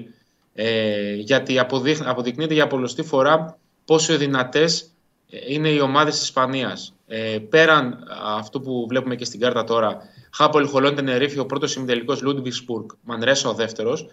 Ε, 0.54 1.14
γιατί 1.14 1.60
αποδεικνύεται 2.06 2.54
για 2.54 2.68
πολλωστή 2.68 3.04
φορά 3.04 3.58
πόσο 3.86 4.18
δυνατές 4.18 4.90
ε, 5.30 5.54
είναι 5.54 5.70
οι 5.70 5.80
ομάδες 5.80 6.14
της 6.14 6.24
Ισπανίας. 6.24 6.94
Ε, 7.08 7.38
πέραν 7.50 8.04
αυτού 8.38 8.62
που 8.62 8.86
βλέπουμε 8.90 9.16
και 9.16 9.26
στην 9.26 9.40
κάρτα 9.40 9.64
τώρα, 9.64 9.98
Χάπολ 10.32 10.68
Χολόν 10.68 10.96
Τενερίφη, 10.96 11.40
ο 11.40 11.46
πρώτος 11.46 11.76
ημιτελικός 11.76 12.22
Λούντβιξπουργκ, 12.22 12.86
Μανρέσα 13.02 13.50
ο 13.50 13.54
δεύτερος. 13.54 14.08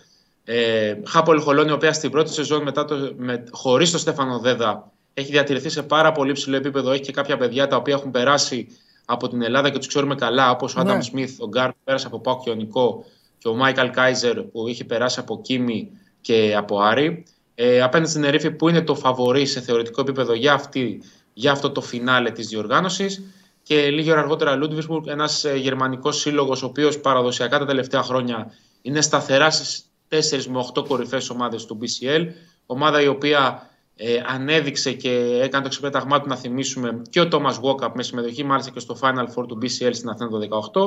Ε, 0.44 0.94
Χάπολ 1.06 1.40
Χολόν, 1.40 1.68
η 1.68 1.72
οποία 1.72 1.92
στην 1.92 2.10
πρώτη 2.10 2.32
σεζόν 2.32 2.62
μετά 2.62 2.84
το, 2.84 3.12
με, 3.16 3.44
χωρίς 3.50 3.90
τον 3.90 4.00
Στέφανο 4.00 4.38
Δέδα 4.38 4.91
έχει 5.14 5.30
διατηρηθεί 5.30 5.68
σε 5.68 5.82
πάρα 5.82 6.12
πολύ 6.12 6.32
ψηλό 6.32 6.56
επίπεδο. 6.56 6.90
Έχει 6.90 7.02
και 7.02 7.12
κάποια 7.12 7.36
παιδιά 7.36 7.66
τα 7.66 7.76
οποία 7.76 7.94
έχουν 7.94 8.10
περάσει 8.10 8.66
από 9.04 9.28
την 9.28 9.42
Ελλάδα 9.42 9.70
και 9.70 9.78
τους 9.78 9.86
ξέρουμε 9.86 10.14
καλά, 10.14 10.50
όπως 10.50 10.76
ο 10.76 10.80
Άνταμ 10.80 10.96
ναι. 10.96 11.02
Σμιθ, 11.02 11.40
ο 11.40 11.48
Γκάρ 11.48 11.68
που 11.68 11.78
πέρασε 11.84 12.06
από 12.06 12.20
Πάο 12.20 12.40
και 12.44 12.50
ο 12.50 12.54
Νικό 12.54 13.04
και 13.38 13.48
ο 13.48 13.54
Μάικαλ 13.54 13.90
Κάιζερ 13.90 14.42
που 14.42 14.68
είχε 14.68 14.84
περάσει 14.84 15.20
από 15.20 15.40
Κίμη 15.40 15.90
και 16.20 16.54
από 16.56 16.80
Άρη. 16.80 17.24
Ε, 17.54 17.82
απέναντι 17.82 18.10
στην 18.10 18.24
Τενερίφη 18.24 18.50
που 18.50 18.68
είναι 18.68 18.82
το 18.82 18.94
φαβορή 18.94 19.46
σε 19.46 19.60
θεωρητικό 19.60 20.00
επίπεδο 20.00 20.34
για, 20.34 20.52
αυτή, 20.52 21.02
για 21.32 21.52
αυτό 21.52 21.70
το 21.70 21.80
φινάλε 21.80 22.30
της 22.30 22.48
διοργάνωσης. 22.48 23.22
Και 23.62 23.90
λίγη 23.90 24.10
ώρα 24.10 24.20
αργότερα 24.20 24.56
Λούντβιξμπουργκ, 24.56 25.06
ένας 25.06 25.44
ε, 25.44 25.56
γερμανικός 25.56 26.20
σύλλογος, 26.20 26.62
ο 26.62 26.66
οποίος 26.66 26.98
παραδοσιακά 26.98 27.58
τα 27.58 27.66
τελευταία 27.66 28.02
χρόνια 28.02 28.52
είναι 28.82 29.00
σταθερά 29.00 29.50
στις 29.50 29.84
4 30.08 30.44
με 30.46 30.58
8 30.74 30.84
κορυφαίες 30.88 31.30
ομάδες 31.30 31.64
του 31.64 31.78
BCL. 31.80 32.26
Ομάδα 32.66 33.02
η 33.02 33.06
οποία 33.06 33.70
ε, 33.96 34.22
ανέδειξε 34.26 34.92
και 34.92 35.40
έκανε 35.42 35.62
το 35.62 35.68
ξεπέταγμά 35.68 36.20
του 36.20 36.28
να 36.28 36.36
θυμίσουμε 36.36 37.02
και 37.10 37.20
ο 37.20 37.28
Τόμας 37.28 37.58
Βόκαπ 37.58 37.96
με 37.96 38.02
συμμετοχή 38.02 38.44
μάλιστα 38.44 38.70
και 38.70 38.80
στο 38.80 38.98
Final 39.00 39.26
Four 39.34 39.46
του 39.48 39.58
BCL 39.62 39.90
στην 39.92 40.08
Αθήνα 40.08 40.28
το 40.28 40.38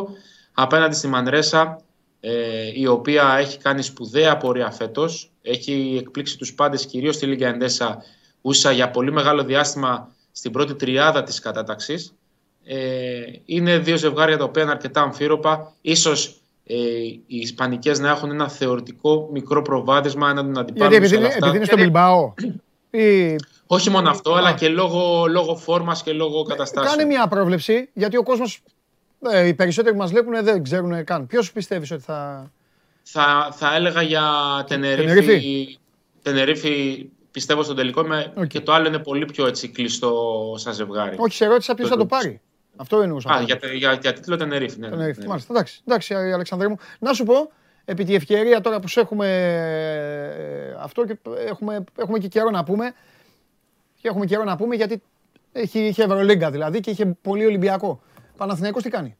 2018. 0.08 0.14
Απέναντι 0.54 0.96
στη 0.96 1.08
Μανρέσα, 1.08 1.82
ε, 2.20 2.72
η 2.74 2.88
οποία 2.88 3.36
έχει 3.40 3.58
κάνει 3.58 3.82
σπουδαία 3.82 4.38
πορεία 4.38 4.72
φέτος. 4.72 5.32
Έχει 5.42 5.98
εκπλήξει 6.00 6.38
τους 6.38 6.54
πάντες, 6.54 6.86
κυρίως 6.86 7.16
στη 7.16 7.26
Λίγκα 7.26 7.48
Εντέσα, 7.48 8.04
ούσα 8.42 8.72
για 8.72 8.92
πολύ 8.92 9.12
μεγάλο 9.12 9.44
διάστημα 9.44 10.12
στην 10.32 10.52
πρώτη 10.52 10.76
τριάδα 10.76 11.24
της 11.24 11.40
κατάταξης. 11.40 12.14
Ε, 12.64 13.22
είναι 13.46 13.78
δύο 13.78 13.98
ζευγάρια 13.98 14.38
τα 14.38 14.44
οποία 14.44 14.62
είναι 14.62 14.72
αρκετά 14.72 15.02
αμφίροπα. 15.02 15.74
Ίσως 15.82 16.42
ε, 16.66 16.76
οι 17.06 17.24
Ισπανικές 17.28 18.00
να 18.00 18.10
έχουν 18.10 18.32
ένα 18.32 18.50
θεωρητικό 18.50 19.30
μικρό 19.32 19.62
προβάδισμα 19.62 20.30
έναν 20.30 20.58
αντιπάλους. 20.58 20.98
Γιατί 20.98 21.16
επειδή, 21.16 21.36
επειδή 21.36 21.56
είναι 21.56 21.66
στο 21.66 21.78
Μπιλμπάο. 21.78 22.34
Ή... 22.96 23.36
Όχι 23.68 23.90
μόνο 23.90 24.10
αυτό, 24.10 24.34
αλλά 24.34 24.54
και 24.54 24.70
λόγω, 24.70 25.26
λόγω 25.28 25.56
φόρμας 25.56 26.04
και 26.04 26.12
λόγω 26.12 26.40
ε, 26.40 26.50
καταστάσεων. 26.50 26.98
Κάνε 26.98 27.06
μια 27.06 27.28
πρόβλεψη, 27.28 27.90
γιατί 27.94 28.18
ο 28.18 28.24
κόσμος. 28.24 28.64
Ε, 29.30 29.48
οι 29.48 29.54
περισσότεροι 29.54 29.96
που 29.96 30.02
μας 30.02 30.12
βλέπουν 30.12 30.44
δεν 30.44 30.64
ξέρουν 30.64 31.04
καν. 31.04 31.28
Ποιος 31.28 31.52
πιστεύεις 31.52 31.92
ότι 31.92 32.02
θα. 32.02 32.52
Θα, 33.04 33.50
θα 33.52 33.76
έλεγα 33.76 34.02
για 34.02 34.24
Τενερίφη. 34.68 35.78
Τενερίφη; 36.22 37.10
Πιστεύω 37.36 37.64
στον 37.64 37.76
τελικό 37.76 38.04
με, 38.04 38.34
και 38.48 38.60
το 38.60 38.74
άλλο 38.74 38.88
είναι 38.88 39.00
πολύ 39.00 39.26
πιο 39.26 39.48
έτσι 39.48 39.68
κλειστό 39.68 40.54
σαν 40.58 40.74
ζευγάρι. 40.74 41.16
Όχι, 41.20 41.36
σε 41.36 41.46
ερώτησα 41.46 41.74
ποιος 41.74 41.90
θα 41.90 41.98
το 41.98 42.06
πάρει. 42.06 42.42
Αυτό 42.76 43.02
εννοούσα. 43.02 43.30
Α, 43.30 43.42
για, 43.42 43.60
για, 43.74 43.94
για, 43.94 44.14
τίτλο 44.14 44.36
Τενερίφη. 44.38 44.80
Ναι, 44.80 44.90
Τενερίφη. 44.90 45.20
Ναι. 45.20 45.28
Μάλιστα. 45.28 45.54
Εντάξει, 45.54 45.82
εντάξει, 45.88 46.14
Αλεξανδρέ 46.14 46.68
μου. 46.68 46.78
Να 47.00 47.14
σου 47.14 47.24
πω, 47.24 47.52
επί 47.86 48.04
τη 48.04 48.16
ευκαιρία 48.16 48.62
τώρα 48.62 48.80
που 48.80 48.88
έχουμε 48.96 49.28
ε, 49.28 50.78
αυτό 50.80 51.06
και 51.06 51.18
έχουμε, 51.48 51.84
έχουμε 51.98 52.20
και 52.20 52.28
καιρό 52.28 52.50
να 52.50 52.64
πούμε. 52.64 52.94
Και 54.02 54.08
έχουμε 54.08 54.26
καιρό 54.26 54.44
να 54.44 54.56
πούμε 54.56 54.76
γιατί 54.76 55.02
έχει, 55.52 55.80
είχε 55.80 56.04
Ευρωλίγκα 56.04 56.52
δηλαδή 56.52 56.80
και 56.80 56.90
είχε 56.90 57.06
πολύ 57.06 57.46
Ολυμπιακό. 57.46 58.02
Παναθηναϊκός 58.38 58.84
τι 58.84 58.90
κάνει; 58.90 59.18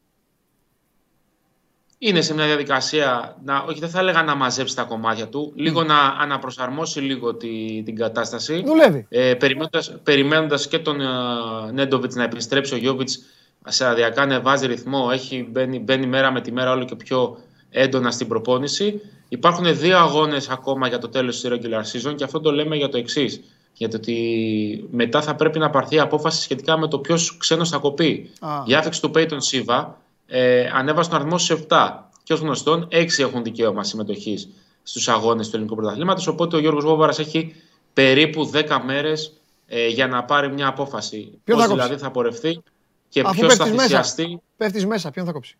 Είναι 1.98 2.20
σε 2.20 2.34
μια 2.34 2.46
διαδικασία, 2.46 3.36
να, 3.44 3.58
όχι 3.58 3.80
δεν 3.80 3.88
θα 3.88 3.98
έλεγα 3.98 4.22
να 4.22 4.34
μαζέψει 4.34 4.76
τα 4.76 4.82
κομμάτια 4.82 5.28
του, 5.28 5.52
λίγο 5.56 5.82
να 5.82 5.98
αναπροσαρμόσει 5.98 7.00
λίγο 7.00 7.34
τη, 7.34 7.82
την 7.82 7.96
κατάσταση. 7.96 8.62
Δουλεύει. 8.66 9.06
Ε, 9.08 9.34
περιμένοντας, 9.34 9.98
περιμένοντας 10.02 10.68
και 10.68 10.78
τον 10.78 10.98
uh, 11.00 11.72
Νέντοβιτς 11.72 12.14
να 12.14 12.22
επιστρέψει 12.22 12.74
ο 12.74 12.76
Γιώβιτς 12.76 13.24
σε 13.66 13.86
αδιακά 13.86 14.26
να 14.26 14.40
βάζει 14.40 14.66
ρυθμό, 14.66 15.08
έχει, 15.12 15.48
μπαίνει, 15.50 15.78
μπαίνει 15.78 16.06
μέρα 16.06 16.30
με 16.30 16.40
τη 16.40 16.52
μέρα 16.52 16.70
όλο 16.70 16.84
και 16.84 16.96
πιο 16.96 17.38
έντονα 17.70 18.10
στην 18.10 18.28
προπόνηση. 18.28 19.00
Υπάρχουν 19.28 19.78
δύο 19.78 19.98
αγώνες 19.98 20.48
ακόμα 20.48 20.88
για 20.88 20.98
το 20.98 21.08
τέλος 21.08 21.40
της 21.40 21.50
regular 21.52 22.08
season 22.08 22.14
και 22.16 22.24
αυτό 22.24 22.40
το 22.40 22.52
λέμε 22.52 22.76
για 22.76 22.88
το 22.88 22.96
εξής. 22.96 23.40
Γιατί 23.72 23.96
ότι 23.96 24.88
μετά 24.90 25.22
θα 25.22 25.34
πρέπει 25.34 25.58
να 25.58 25.70
πάρθει 25.70 25.98
απόφαση 25.98 26.42
σχετικά 26.42 26.78
με 26.78 26.88
το 26.88 26.98
ποιος 26.98 27.36
ξένος 27.36 27.68
θα 27.68 27.78
κοπεί. 27.78 28.30
Η 28.64 28.74
άφηξη 28.74 29.00
του 29.00 29.10
Peyton 29.14 29.38
Siva 29.50 29.86
ε, 30.26 30.70
ανέβασε 30.72 31.10
τον 31.10 31.18
αριθμό 31.18 31.38
σε 31.38 31.66
7. 31.68 31.90
Και 32.22 32.32
ως 32.32 32.40
γνωστόν, 32.40 32.88
6 32.92 33.06
έχουν 33.18 33.42
δικαίωμα 33.42 33.84
συμμετοχής 33.84 34.48
στους 34.82 35.08
αγώνες 35.08 35.48
του 35.48 35.56
ελληνικού 35.56 35.76
πρωταθλήματος. 35.76 36.26
Οπότε 36.26 36.56
ο 36.56 36.58
Γιώργος 36.58 36.84
Βόβαρας 36.84 37.18
έχει 37.18 37.54
περίπου 37.92 38.50
10 38.54 38.78
μέρες 38.84 39.32
ε, 39.66 39.86
για 39.86 40.06
να 40.06 40.24
πάρει 40.24 40.52
μια 40.52 40.66
απόφαση. 40.66 41.40
Πώς 41.44 41.66
δηλαδή 41.66 41.96
θα 41.96 42.10
πορευτεί 42.10 42.62
και 43.08 43.22
ποιος 43.22 43.54
θα 43.54 43.64
θυσιαστεί. 43.64 44.40
Πέφτεις 44.56 44.86
μέσα, 44.86 45.10
ποιον 45.10 45.26
θα 45.26 45.32
κόψει; 45.32 45.56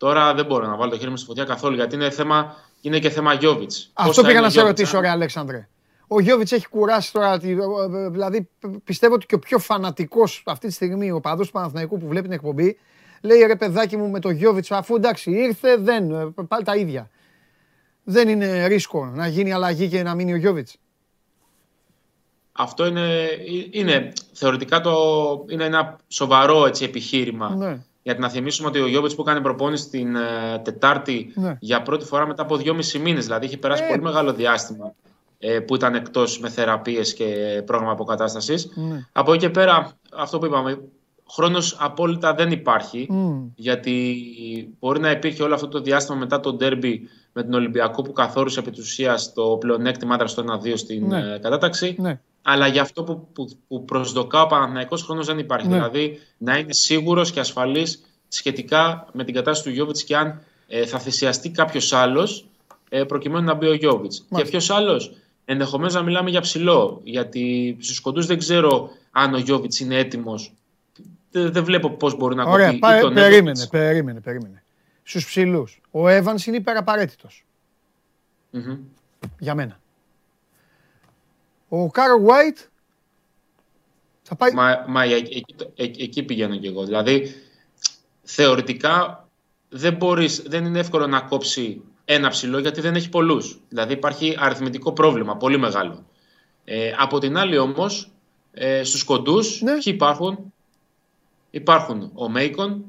Τώρα 0.00 0.34
δεν 0.34 0.46
μπορώ 0.46 0.66
να 0.66 0.76
βάλω 0.76 0.90
το 0.90 0.98
χέρι 0.98 1.10
μου 1.10 1.16
στη 1.16 1.26
φωτιά 1.26 1.44
καθόλου 1.44 1.74
γιατί 1.74 1.94
είναι, 1.94 2.10
θέμα, 2.10 2.56
είναι 2.80 2.98
και 2.98 3.10
θέμα 3.10 3.32
Γιώβιτς. 3.32 3.90
Αυτό 3.92 4.22
πήγα 4.22 4.40
να 4.40 4.50
σε 4.50 4.62
ρωτήσω, 4.62 5.00
ρε 5.00 5.08
Αλέξανδρε. 5.08 5.68
Ο 6.06 6.20
Γιώβιτς 6.20 6.52
έχει 6.52 6.68
κουράσει 6.68 7.12
τώρα. 7.12 7.38
Δηλαδή, 8.10 8.48
πιστεύω 8.84 9.14
ότι 9.14 9.26
και 9.26 9.34
ο 9.34 9.38
πιο 9.38 9.58
φανατικός 9.58 10.42
αυτή 10.46 10.66
τη 10.66 10.72
στιγμή, 10.72 11.10
ο 11.10 11.20
παδό 11.20 11.42
του 11.42 11.50
Παναθηναϊκού 11.50 11.98
που 11.98 12.06
βλέπει 12.06 12.24
την 12.24 12.32
εκπομπή, 12.32 12.78
λέει 13.20 13.38
ρε 13.38 13.56
παιδάκι 13.56 13.96
μου 13.96 14.08
με 14.08 14.20
το 14.20 14.30
Γιώβιτς, 14.30 14.70
αφού 14.70 14.94
εντάξει 14.94 15.30
ήρθε, 15.30 15.76
δεν. 15.76 16.10
Ε, 16.10 16.32
πάλι 16.48 16.64
τα 16.64 16.76
ίδια. 16.76 17.10
Δεν 18.04 18.28
είναι 18.28 18.66
ρίσκο 18.66 19.04
να 19.04 19.26
γίνει 19.26 19.52
αλλαγή 19.52 19.88
και 19.88 20.02
να 20.02 20.14
μείνει 20.14 20.32
ο 20.32 20.36
Γιώβιτς. 20.36 20.76
Αυτό 22.52 22.86
είναι, 22.86 23.28
είναι 23.70 24.12
θεωρητικά 24.32 24.80
το, 24.80 24.94
είναι 25.48 25.64
ένα 25.64 25.96
σοβαρό 26.08 26.66
έτσι, 26.66 26.84
επιχείρημα. 26.84 27.54
Ναι. 27.54 27.84
Γιατί 28.02 28.20
να 28.20 28.28
θυμίσουμε 28.28 28.68
ότι 28.68 28.80
ο 28.80 28.86
Γιώβιτς 28.86 29.14
που 29.14 29.20
έκανε 29.20 29.40
προπόνηση 29.40 29.88
την 29.88 30.16
ε, 30.16 30.58
Τετάρτη 30.64 31.32
ναι. 31.34 31.56
για 31.60 31.82
πρώτη 31.82 32.04
φορά 32.04 32.26
μετά 32.26 32.42
από 32.42 32.56
δυόμισι 32.56 32.98
μήνες, 32.98 33.24
δηλαδή 33.24 33.46
είχε 33.46 33.56
περάσει 33.56 33.82
ε. 33.84 33.86
πολύ 33.86 34.02
μεγάλο 34.02 34.32
διάστημα 34.32 34.94
ε, 35.38 35.58
που 35.60 35.74
ήταν 35.74 35.94
εκτός 35.94 36.40
με 36.40 36.48
θεραπείες 36.48 37.14
και 37.14 37.62
πρόγραμμα 37.66 37.92
αποκατάστασης. 37.92 38.70
Ναι. 38.74 39.06
Από 39.12 39.32
εκεί 39.32 39.40
και 39.40 39.50
πέρα, 39.50 39.92
αυτό 40.12 40.38
που 40.38 40.46
είπαμε, 40.46 40.80
χρόνος 41.30 41.76
απόλυτα 41.80 42.34
δεν 42.34 42.50
υπάρχει. 42.50 43.08
Γιατί 43.54 44.24
μπορεί 44.78 45.00
να 45.00 45.10
υπήρχε 45.10 45.42
όλο 45.42 45.54
αυτό 45.54 45.68
το 45.68 45.80
διάστημα 45.80 46.18
μετά 46.18 46.40
το 46.40 46.52
ντέρμπι 46.52 47.08
με 47.32 47.42
τον 47.42 47.52
Ολυμπιακό 47.52 48.02
που 48.02 48.12
καθόρισε 48.12 48.60
επί 48.60 48.70
της 48.70 48.80
ουσίας 48.80 49.32
το 49.32 49.56
πλεονέκτημα 49.60 50.14
άντρας 50.14 50.30
στο 50.30 50.44
1-2 50.64 50.72
στην 50.74 51.06
ναι. 51.06 51.38
κατάταξη. 51.38 51.96
Ναι. 52.42 52.52
Αλλά 52.52 52.66
για 52.66 52.82
αυτό 52.82 53.04
που, 53.04 53.28
που, 53.32 53.50
που 53.68 53.84
προσδοκά 53.84 54.42
ο 54.42 54.46
Παναθηναϊκός 54.46 55.02
χρόνος 55.02 55.26
δεν 55.26 55.38
υπάρχει. 55.38 55.68
Ναι. 55.68 55.74
Δηλαδή 55.74 56.20
να 56.38 56.58
είναι 56.58 56.72
σίγουρος 56.72 57.30
και 57.30 57.40
ασφαλής 57.40 58.02
σχετικά 58.28 59.08
με 59.12 59.24
την 59.24 59.34
κατάσταση 59.34 59.68
του 59.68 59.74
Γιώβιτς 59.74 60.04
και 60.04 60.16
αν 60.16 60.42
ε, 60.68 60.86
θα 60.86 60.98
θυσιαστεί 60.98 61.50
κάποιος 61.50 61.92
άλλος 61.92 62.46
ε, 62.88 63.04
προκειμένου 63.04 63.44
να 63.44 63.54
μπει 63.54 63.66
ο 63.66 63.74
Γιώβιτς. 63.74 64.26
Και 64.36 64.44
ποιος 64.44 64.70
άλλος, 64.70 65.12
ενδεχομένως 65.44 65.94
να 65.94 66.02
μιλάμε 66.02 66.30
για 66.30 66.40
ψηλό. 66.40 67.00
Γιατί 67.04 67.76
στους 67.80 68.00
κοντούς 68.00 68.26
δεν 68.26 68.38
ξέρω 68.38 68.90
αν 69.10 69.34
ο 69.34 69.38
Γιώβιτς 69.38 69.80
είναι 69.80 69.96
έτοιμος. 69.96 70.52
Δεν, 71.30 71.64
βλέπω 71.64 71.90
πώς 71.90 72.16
μπορεί 72.16 72.34
να 72.34 72.44
Ωραία, 72.44 72.66
κοπεί. 72.72 72.86
Ωραία, 72.86 73.12
περίμενε, 73.12 73.66
περίμενε, 73.70 74.20
περίμενε. 74.20 74.62
Στους 75.02 75.26
ψηλούς. 75.26 75.80
Ο 75.90 76.06
Evans 76.06 76.46
είναι 76.46 76.56
υπεραπαραίτητος. 76.56 77.44
Mm-hmm. 78.52 78.78
Για 79.38 79.54
μένα. 79.54 79.79
Ο 81.72 81.90
Κάρο 81.90 82.24
White 82.26 82.66
θα 84.22 84.34
πάει... 84.34 84.52
Μα, 84.52 84.84
μα 84.88 85.04
εκεί, 85.04 85.44
εκεί, 85.74 86.22
πηγαίνω 86.22 86.56
κι 86.56 86.66
εγώ. 86.66 86.84
Δηλαδή, 86.84 87.34
θεωρητικά 88.22 89.28
δεν, 89.68 89.94
μπορείς, 89.94 90.42
δεν 90.46 90.64
είναι 90.64 90.78
εύκολο 90.78 91.06
να 91.06 91.20
κόψει 91.20 91.82
ένα 92.04 92.28
ψηλό 92.28 92.58
γιατί 92.58 92.80
δεν 92.80 92.94
έχει 92.94 93.08
πολλούς. 93.08 93.60
Δηλαδή 93.68 93.92
υπάρχει 93.92 94.36
αριθμητικό 94.38 94.92
πρόβλημα, 94.92 95.36
πολύ 95.36 95.58
μεγάλο. 95.58 96.06
Ε, 96.64 96.92
από 96.98 97.18
την 97.18 97.36
άλλη 97.36 97.58
όμως, 97.58 98.10
ε, 98.52 98.84
στους 98.84 99.04
κοντούς, 99.04 99.60
ναι. 99.62 99.72
ποιοι 99.72 99.82
υπάρχουν; 99.96 100.52
Υπάρχουν 101.50 102.10
ο 102.14 102.28
Μέικον, 102.28 102.84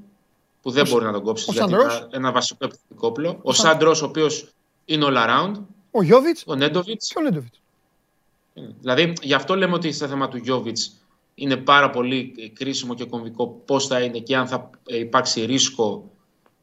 που 0.62 0.72
δεν 0.72 0.86
ο, 0.88 0.90
μπορεί 0.90 1.06
να 1.06 1.12
τον 1.12 1.24
κόψεις. 1.24 1.54
γιατί 1.54 1.74
είναι 1.74 2.08
ένα 2.12 2.32
βασικό 2.32 2.66
επιθετικό 2.66 3.08
όπλο. 3.08 3.30
Ο, 3.30 3.40
ο 3.44 3.54
Σάντρος, 3.54 4.02
ο 4.02 4.06
οποίος 4.06 4.54
είναι 4.86 5.06
all 5.08 5.16
around. 5.16 5.54
Ο 5.92 6.04
Γιώβιτς. 6.04 6.44
Ο 6.48 6.56
Νέντοβιτς. 6.56 7.08
Και 7.08 7.20
ο 7.20 7.22
Νέντοβιτς. 7.22 7.62
Δηλαδή, 8.54 9.14
γι' 9.22 9.34
αυτό 9.34 9.56
λέμε 9.56 9.74
ότι 9.74 9.92
στο 9.92 10.08
θέμα 10.08 10.28
του 10.28 10.38
Γιώβιτς 10.38 10.92
είναι 11.36 11.58
πάρα 11.58 11.90
πολύ 11.90 12.52
κρίσιμο 12.54 12.94
και 12.94 13.06
κομβικό 13.06 13.48
πώς 13.66 13.88
θα 13.88 14.00
είναι 14.00 14.20
και 14.20 14.36
αν 14.36 14.48
θα 14.48 14.70
υπάρξει 14.86 15.46
ρίσκο 15.46 16.12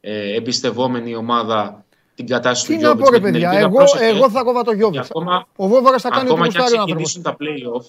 ε, 0.01 0.35
εμπιστευόμενη 0.35 1.15
ομάδα 1.15 1.85
την 2.15 2.27
κατάσταση 2.27 2.65
του 2.65 2.79
Γιώβιτς. 2.79 3.09
Τι 3.09 3.11
να 3.11 3.19
πω, 3.19 3.25
ρε 3.25 3.31
παιδιά, 3.31 3.59
εγώ, 3.59 3.83
εγώ 3.99 4.29
θα 4.29 4.43
κόβα 4.43 4.63
το 4.63 4.71
Γιώβιτς. 4.71 5.09
Ο 5.55 5.67
Βόβαρα 5.67 5.97
θα 5.97 6.09
κάνει 6.09 6.29
ακόμα 6.29 6.47
και 6.47 6.57
αν 6.57 6.65
ξεκινήσουν 6.65 7.21
τα 7.21 7.37
playoff, 7.39 7.85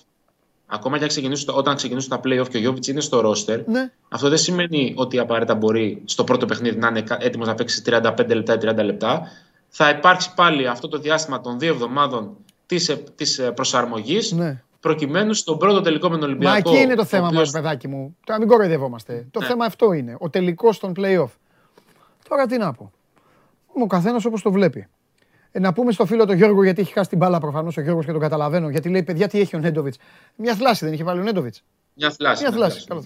ακόμα 0.67 0.99
και 0.99 1.05
όταν 1.55 1.77
ξεκινήσουν 1.77 2.11
τα 2.11 2.21
playoff 2.25 2.49
και 2.49 2.57
ο 2.57 2.61
Γιώβιτς 2.61 2.89
είναι 2.89 3.01
στο 3.01 3.31
roster, 3.31 3.65
ναι. 3.67 3.93
αυτό 4.09 4.29
δεν 4.29 4.39
σημαίνει 4.39 4.95
ότι 4.97 5.19
απαραίτητα 5.19 5.55
μπορεί 5.55 6.03
στο 6.05 6.25
πρώτο 6.25 6.47
παιχνίδι 6.47 6.79
να 6.79 6.89
είναι 6.89 7.05
έτοιμος 7.19 7.47
να 7.47 7.55
παίξει 7.55 7.83
35 7.87 8.27
λεπτά 8.27 8.55
ή 8.55 8.59
30 8.63 8.85
λεπτά. 8.85 9.23
Θα 9.69 9.89
υπάρξει 9.89 10.35
πάλι 10.35 10.67
αυτό 10.67 10.89
το 10.89 10.99
διάστημα 10.99 11.41
των 11.41 11.59
δύο 11.59 11.73
εβδομάδων 11.73 12.37
της 13.15 13.39
ε, 13.39 13.51
προσαρμογής. 13.51 14.33
Ναι. 14.33 14.63
Προκειμένου 14.81 15.35
στον 15.35 15.59
πρώτο 15.59 15.81
τελικό 15.81 16.09
με 16.09 16.19
τον 16.19 16.29
Ολυμπιακό. 16.29 16.53
Μα 16.53 16.57
εκεί 16.57 16.83
είναι 16.83 16.95
το 16.95 17.05
θέμα 17.05 17.31
μας, 17.31 17.51
παιδάκι 17.51 17.89
μου. 17.89 18.17
Τώρα 18.27 18.39
μην 18.39 18.49
κοροϊδευόμαστε. 18.49 19.27
Το 19.31 19.41
ναι. 19.41 19.47
θέμα 19.47 19.65
αυτό 19.65 19.93
είναι. 19.93 20.17
Ο 20.19 20.31
τελικός 20.31 20.79
των 20.79 20.93
playoff. 20.97 21.31
Τώρα 22.29 22.47
τι 22.47 22.57
να 22.57 22.73
πω. 22.73 22.93
Ο 23.83 23.87
καθένας 23.87 24.25
όπως 24.25 24.43
το 24.43 24.53
βλέπει. 24.53 24.89
Ε, 25.53 25.59
να 25.59 25.73
πούμε 25.73 25.93
στο 25.93 26.07
φίλο 26.07 26.27
τον 26.27 26.37
Γιώργο, 26.37 26.65
γιατί 26.65 26.81
έχει 26.81 26.93
χάσει 26.93 27.09
την 27.09 27.19
μπάλα 27.19 27.41
προφανώς 27.41 27.77
ο 27.77 27.81
Γιώργος 27.81 28.05
και 28.05 28.13
τον 28.13 28.21
καταλαβαίνω. 28.21 28.69
Γιατί 28.69 28.89
λέει: 28.89 29.03
Παιδιά, 29.03 29.29
τι 29.29 29.41
έχει 29.41 29.57
ο 29.57 29.59
Νέντοβιτς. 29.59 29.99
Μια 30.37 30.55
θλάση 30.55 30.85
δεν 30.85 30.95
είχε 30.95 31.05
βάλει 31.05 31.21
ο 31.21 31.23
Νέντοβιτς. 31.23 31.63
Μια 31.95 32.11
θλάση. 32.11 32.43
Μια 32.43 32.53
θλάση. 32.53 32.87
Καλό 32.87 33.05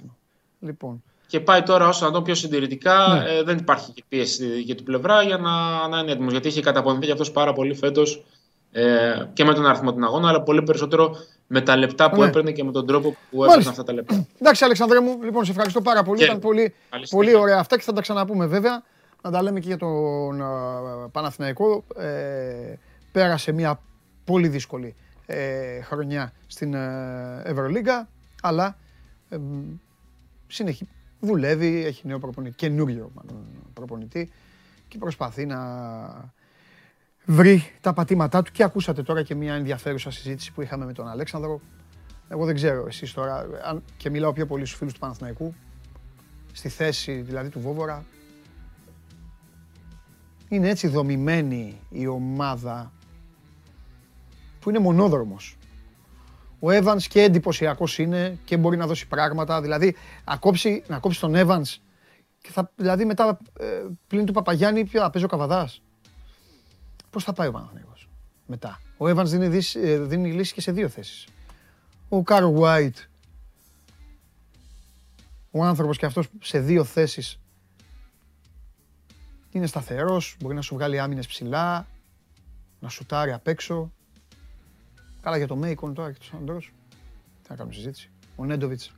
Λοιπόν. 0.61 1.03
Και 1.27 1.41
πάει 1.41 1.63
τώρα 1.63 1.89
όσο 1.89 2.05
να 2.05 2.11
το 2.13 2.23
πιο 2.23 2.35
συντηρητικά. 2.35 3.09
Ναι. 3.09 3.31
Ε, 3.31 3.43
δεν 3.43 3.59
υπάρχει 3.59 3.93
και 3.93 4.05
πίεση 4.09 4.61
για 4.61 4.75
την 4.75 4.85
πλευρά 4.85 5.23
για 5.23 5.37
να, 5.37 5.89
να 5.89 5.99
είναι 5.99 6.13
έτοιμος. 6.13 6.33
Γιατί 6.33 6.49
είχε 6.49 6.61
καταπονηθεί 6.61 7.11
αυτός 7.11 7.31
πάρα 7.31 7.53
πολύ 7.53 7.75
φέτος 7.75 8.25
ε, 8.77 9.29
και 9.33 9.45
με 9.45 9.55
τον 9.55 9.67
αριθμό 9.67 9.93
των 9.93 10.05
αγώνα, 10.05 10.29
αλλά 10.29 10.43
πολύ 10.43 10.63
περισσότερο 10.63 11.17
με 11.47 11.61
τα 11.61 11.77
λεπτά 11.77 12.11
που 12.11 12.21
ναι. 12.21 12.27
έπαιρνε 12.27 12.53
και 12.53 12.65
με 12.65 12.73
τον 12.73 12.87
τρόπο 12.87 13.17
που 13.31 13.45
έπαιρνε 13.45 13.69
αυτά 13.69 13.83
τα 13.83 13.93
λεπτά. 13.93 14.27
Εντάξει, 14.41 14.65
Αλεξανδρέ 14.65 15.01
μου, 15.01 15.23
λοιπόν, 15.23 15.45
σε 15.45 15.51
ευχαριστώ 15.51 15.81
πάρα 15.81 16.03
πολύ. 16.03 16.19
Και... 16.19 16.25
Ήταν 16.25 16.39
πολύ, 16.39 16.75
πολύ 17.11 17.35
ωραία 17.35 17.59
αυτά 17.59 17.77
και 17.77 17.83
θα 17.83 17.93
τα 17.93 18.01
ξαναπούμε 18.01 18.47
βέβαια 18.47 18.83
να 19.23 19.31
τα 19.31 19.43
λέμε 19.43 19.61
και 19.61 19.67
για 19.67 19.77
τον 19.77 20.43
Παναθηναϊκό. 21.13 21.85
Ε, 21.97 22.75
πέρασε 23.13 23.53
μια 23.53 23.81
πολύ 24.25 24.49
δύσκολη 24.49 24.95
ε, 25.27 25.81
χρονιά 25.81 26.33
στην 26.47 26.75
ε, 26.75 27.43
Ευρωλίγκα, 27.45 28.09
αλλά 28.43 28.77
ε, 29.29 29.37
συνεχί, 30.47 30.89
δουλεύει, 31.21 31.85
έχει 31.85 32.07
νέο 32.07 32.19
προπονητή, 32.19 32.55
καινούριο 32.57 33.11
μάλλον, 33.15 33.45
προπονητή 33.75 34.31
και 34.89 34.99
προσπαθεί 34.99 35.47
να 35.47 35.59
βρει 37.25 37.73
τα 37.81 37.93
πατήματά 37.93 38.43
του 38.43 38.53
και 38.53 38.63
ακούσατε 38.63 39.03
τώρα 39.03 39.23
και 39.23 39.35
μια 39.35 39.55
ενδιαφέρουσα 39.55 40.11
συζήτηση 40.11 40.53
που 40.53 40.63
είχαμε 40.63 40.85
με 40.85 40.93
τον 40.93 41.09
Αλέξανδρο. 41.09 41.61
Εγώ 42.29 42.45
δεν 42.45 42.55
ξέρω 42.55 42.87
εσείς 42.87 43.13
τώρα, 43.13 43.47
αν, 43.65 43.83
και 43.97 44.11
μιλάω 44.11 44.33
πιο 44.33 44.47
πολύ 44.47 44.65
στους 44.65 44.79
φίλους 44.79 44.93
του 44.93 44.99
Παναθηναϊκού, 44.99 45.55
στη 46.53 46.69
θέση 46.69 47.13
δηλαδή 47.13 47.49
του 47.49 47.61
Βόβορα, 47.61 48.05
είναι 50.49 50.69
έτσι 50.69 50.89
δομημένη 50.89 51.81
η 51.89 52.07
ομάδα 52.07 52.93
που 54.61 54.71
είναι 54.71 54.79
μονόδρομος. 54.79 55.57
Ο 56.61 56.69
Evans 56.71 57.03
και 57.09 57.23
εντυπωσιακός 57.23 57.99
είναι 57.99 58.39
και 58.45 58.57
μπορεί 58.57 58.77
να 58.77 58.87
δώσει 58.87 59.09
πράγματα. 59.09 59.61
Δηλαδή, 59.61 59.97
να 60.25 60.37
κόψει, 60.37 60.83
να 60.87 60.99
κόψει 60.99 61.21
τον 61.21 61.33
Evans 61.37 61.77
και 62.39 62.51
θα, 62.51 62.73
δηλαδή 62.77 63.05
μετά 63.05 63.39
ε, 63.61 63.67
πλην 64.07 64.25
του 64.25 64.33
Παπαγιάννη, 64.33 64.85
ποιο 64.85 65.01
θα 65.01 65.11
παίζει 65.11 65.27
ο 65.27 65.31
Καβαδάς. 65.31 65.83
Πώς 67.15 67.25
θα 67.25 67.33
πάει 67.33 67.49
ο 67.49 67.53
Παναθηναϊκός 67.53 68.09
μετά; 68.47 68.81
Ο 68.97 69.07
Evans 69.07 69.27
δίνει, 69.27 69.61
ε, 69.75 69.99
δίνει 69.99 70.33
λύση 70.33 70.55
και 70.55 70.61
σε 70.61 70.73
δύο 70.73 70.89
θέσεις. 70.89 71.27
Ο 72.09 72.23
Κάρο 72.23 72.55
White, 72.59 73.09
ο 75.51 75.65
άνθρωπος 75.65 75.99
και 75.99 76.07
αυτός 76.07 76.29
σε 76.41 76.61
δύο 76.61 76.85
θέσεις 76.85 77.39
είναι 79.51 79.67
σταθερός, 79.67 80.37
μπορεί 80.41 80.55
να 80.55 80.61
σου 80.61 80.75
βγάλει 80.75 81.01
άμυνες 81.01 81.27
ψηλά, 81.27 81.87
να 82.81 82.89
σουτάρει 82.89 83.33
απ' 83.33 83.47
έξω. 83.47 83.93
Καλά 85.21 85.37
για 85.37 85.47
το 85.47 85.57
Μέικον 85.57 85.95
τώρα 85.95 86.13
και 86.13 86.19
το 86.19 86.25
Σαντρός. 86.25 86.73
Τι 87.43 87.49
να 87.49 87.57
κάνουμε 87.57 87.75
συζήτηση. 87.75 88.11
Ο 88.37 88.45
Νέντοβιτς. 88.45 88.93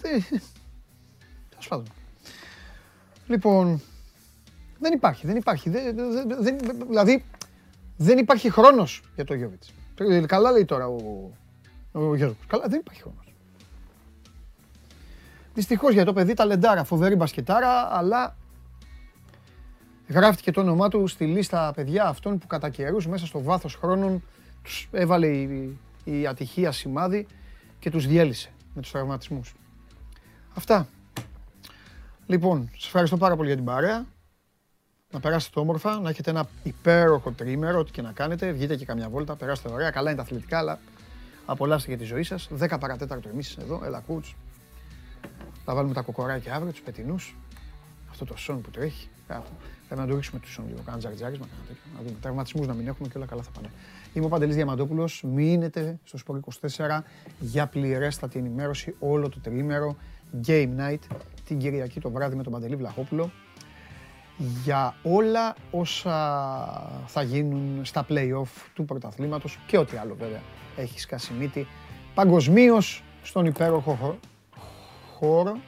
Τέλος 1.50 1.68
πάντων. 1.68 1.86
Λοιπόν, 3.26 3.82
δεν 4.78 4.92
υπάρχει, 4.92 5.26
δεν 5.26 5.36
υπάρχει. 5.36 5.70
Δεν, 5.70 5.96
δεν, 6.40 6.58
δηλαδή, 6.88 7.24
δεν 7.96 8.18
υπάρχει 8.18 8.50
χρόνος 8.50 9.02
για 9.14 9.24
το 9.24 9.34
Γιώβιτς. 9.34 9.72
Καλά 10.26 10.50
λέει 10.50 10.64
τώρα 10.64 10.86
ο, 10.86 11.30
ο 11.92 12.14
Γιώργος. 12.14 12.46
Καλά, 12.46 12.64
δεν 12.68 12.80
υπάρχει 12.80 13.00
χρόνος. 13.02 13.34
Δυστυχώς 15.54 15.92
για 15.92 16.04
το 16.04 16.12
παιδί 16.12 16.34
ταλεντάρα, 16.34 16.84
φοβερή 16.84 17.14
μπασκετάρα, 17.14 17.96
αλλά 17.96 18.36
γράφτηκε 20.08 20.50
το 20.50 20.60
όνομά 20.60 20.88
του 20.88 21.06
στη 21.06 21.24
λίστα 21.24 21.72
παιδιά 21.74 22.04
αυτών 22.06 22.38
που 22.38 22.46
κατά 22.46 22.68
καιρούς 22.68 23.06
μέσα 23.06 23.26
στο 23.26 23.42
βάθος 23.42 23.74
χρόνων 23.74 24.22
τους 24.62 24.88
έβαλε 24.90 25.26
η, 25.26 25.78
η 26.04 26.26
ατυχία 26.26 26.72
σημάδι 26.72 27.26
και 27.78 27.90
τους 27.90 28.06
διέλυσε 28.06 28.50
με 28.74 28.80
τους 28.82 28.90
τραυματισμούς. 28.90 29.54
Αυτά. 30.54 30.88
Λοιπόν, 32.26 32.70
σας 32.72 32.86
ευχαριστώ 32.86 33.16
πάρα 33.16 33.36
πολύ 33.36 33.48
για 33.48 33.56
την 33.56 33.64
παρέα. 33.64 34.06
Να 35.16 35.22
περάσετε 35.22 35.60
όμορφα, 35.60 36.00
να 36.00 36.08
έχετε 36.08 36.30
ένα 36.30 36.48
υπέροχο 36.62 37.30
τρίμερο, 37.30 37.78
ό,τι 37.78 37.90
και 37.90 38.02
να 38.02 38.12
κάνετε. 38.12 38.52
Βγείτε 38.52 38.76
και 38.76 38.84
καμιά 38.84 39.08
βόλτα, 39.08 39.36
περάστε 39.36 39.68
ωραία. 39.72 39.90
Καλά 39.90 40.08
είναι 40.08 40.18
τα 40.18 40.22
αθλητικά, 40.22 40.58
αλλά 40.58 40.78
απολαύστε 41.46 41.88
για 41.88 41.98
τη 41.98 42.04
ζωή 42.04 42.22
σας. 42.22 42.48
10 42.58 42.76
παρατέταρτο 42.80 43.28
εμείς 43.28 43.56
εδώ, 43.56 43.82
έλα 43.84 44.00
κούτς. 44.06 44.34
Θα 45.64 45.74
βάλουμε 45.74 45.94
τα 45.94 46.00
κοκοράκια 46.00 46.54
αύριο, 46.54 46.72
τους 46.72 46.80
πετινούς. 46.80 47.36
Αυτό 48.10 48.24
το 48.24 48.36
σόν 48.36 48.60
που 48.60 48.70
τρέχει. 48.70 49.08
Πρέπει 49.26 50.00
να 50.00 50.06
το 50.06 50.14
ρίξουμε 50.14 50.40
τους 50.40 50.52
σόν 50.52 50.64
λίγο. 50.68 50.80
Κάνα 50.84 50.98
τζάρι-τζάρισμα, 50.98 51.46
κάνα 51.46 51.62
τέτοιο. 51.66 51.90
Να 51.96 52.02
δούμε. 52.02 52.16
Τραυματισμούς 52.20 52.66
να 52.66 52.74
μην 52.74 52.86
έχουμε 52.86 53.08
και 53.08 53.16
όλα 53.18 53.26
καλά 53.26 53.42
θα 53.42 53.50
πάνε. 53.50 53.70
Είμαι 54.12 54.24
ο 54.24 54.28
Παντελής 54.28 54.54
Διαμαντόπουλος. 54.54 55.22
Μείνετε 55.22 55.98
στο 56.04 56.18
Σπορ 56.18 56.36
24 56.36 57.04
για 57.38 57.66
πληρέστατη 57.66 58.38
ενημέρωση 58.38 58.94
όλο 58.98 59.28
το 59.28 59.40
τριήμερο. 59.40 59.96
Game 60.46 60.70
Night 60.78 61.16
την 61.46 61.58
Κυριακή 61.58 62.00
το 62.00 62.10
βράδυ 62.10 62.36
με 62.36 62.42
τον 62.42 62.52
Παντελή 62.52 62.76
Βλαχόπουλο 62.76 63.30
για 64.36 64.94
όλα 65.02 65.54
όσα 65.70 67.02
θα 67.06 67.22
γίνουν 67.22 67.84
στα 67.84 68.06
play-off 68.08 68.68
του 68.74 68.84
πρωταθλήματος 68.84 69.58
και 69.66 69.78
ό,τι 69.78 69.96
άλλο 69.96 70.14
βέβαια 70.14 70.40
έχει 70.76 71.00
σκάσει 71.00 71.32
μύτη 71.32 71.66
παγκοσμίως 72.14 73.04
στον 73.22 73.46
υπέροχο 73.46 74.18
χώρο 75.14 75.58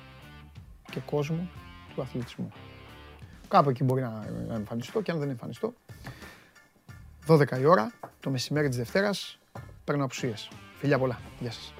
και 0.91 1.01
κόσμο 1.01 1.49
του 1.95 2.03
αθλητισμού. 2.03 2.53
Κάπου 3.49 3.71
εκεί 3.71 3.85
μπορεί 3.85 4.01
να 4.01 4.55
εμφανιστώ 4.55 5.01
και 5.03 5.11
αν 5.11 5.19
δεν 5.19 5.29
εμφανιστώ. 5.29 5.73
12 7.27 7.59
η 7.61 7.65
ώρα, 7.65 7.93
το 8.21 8.31
μεσημέρι 8.31 8.69
της 8.69 8.77
Δευτέρας, 8.77 9.39
παίρνω 9.85 10.05
απουσίες. 10.05 10.49
Φιλιά 10.79 10.99
πολλά. 10.99 11.21
Γεια 11.41 11.51
σας. 11.51 11.75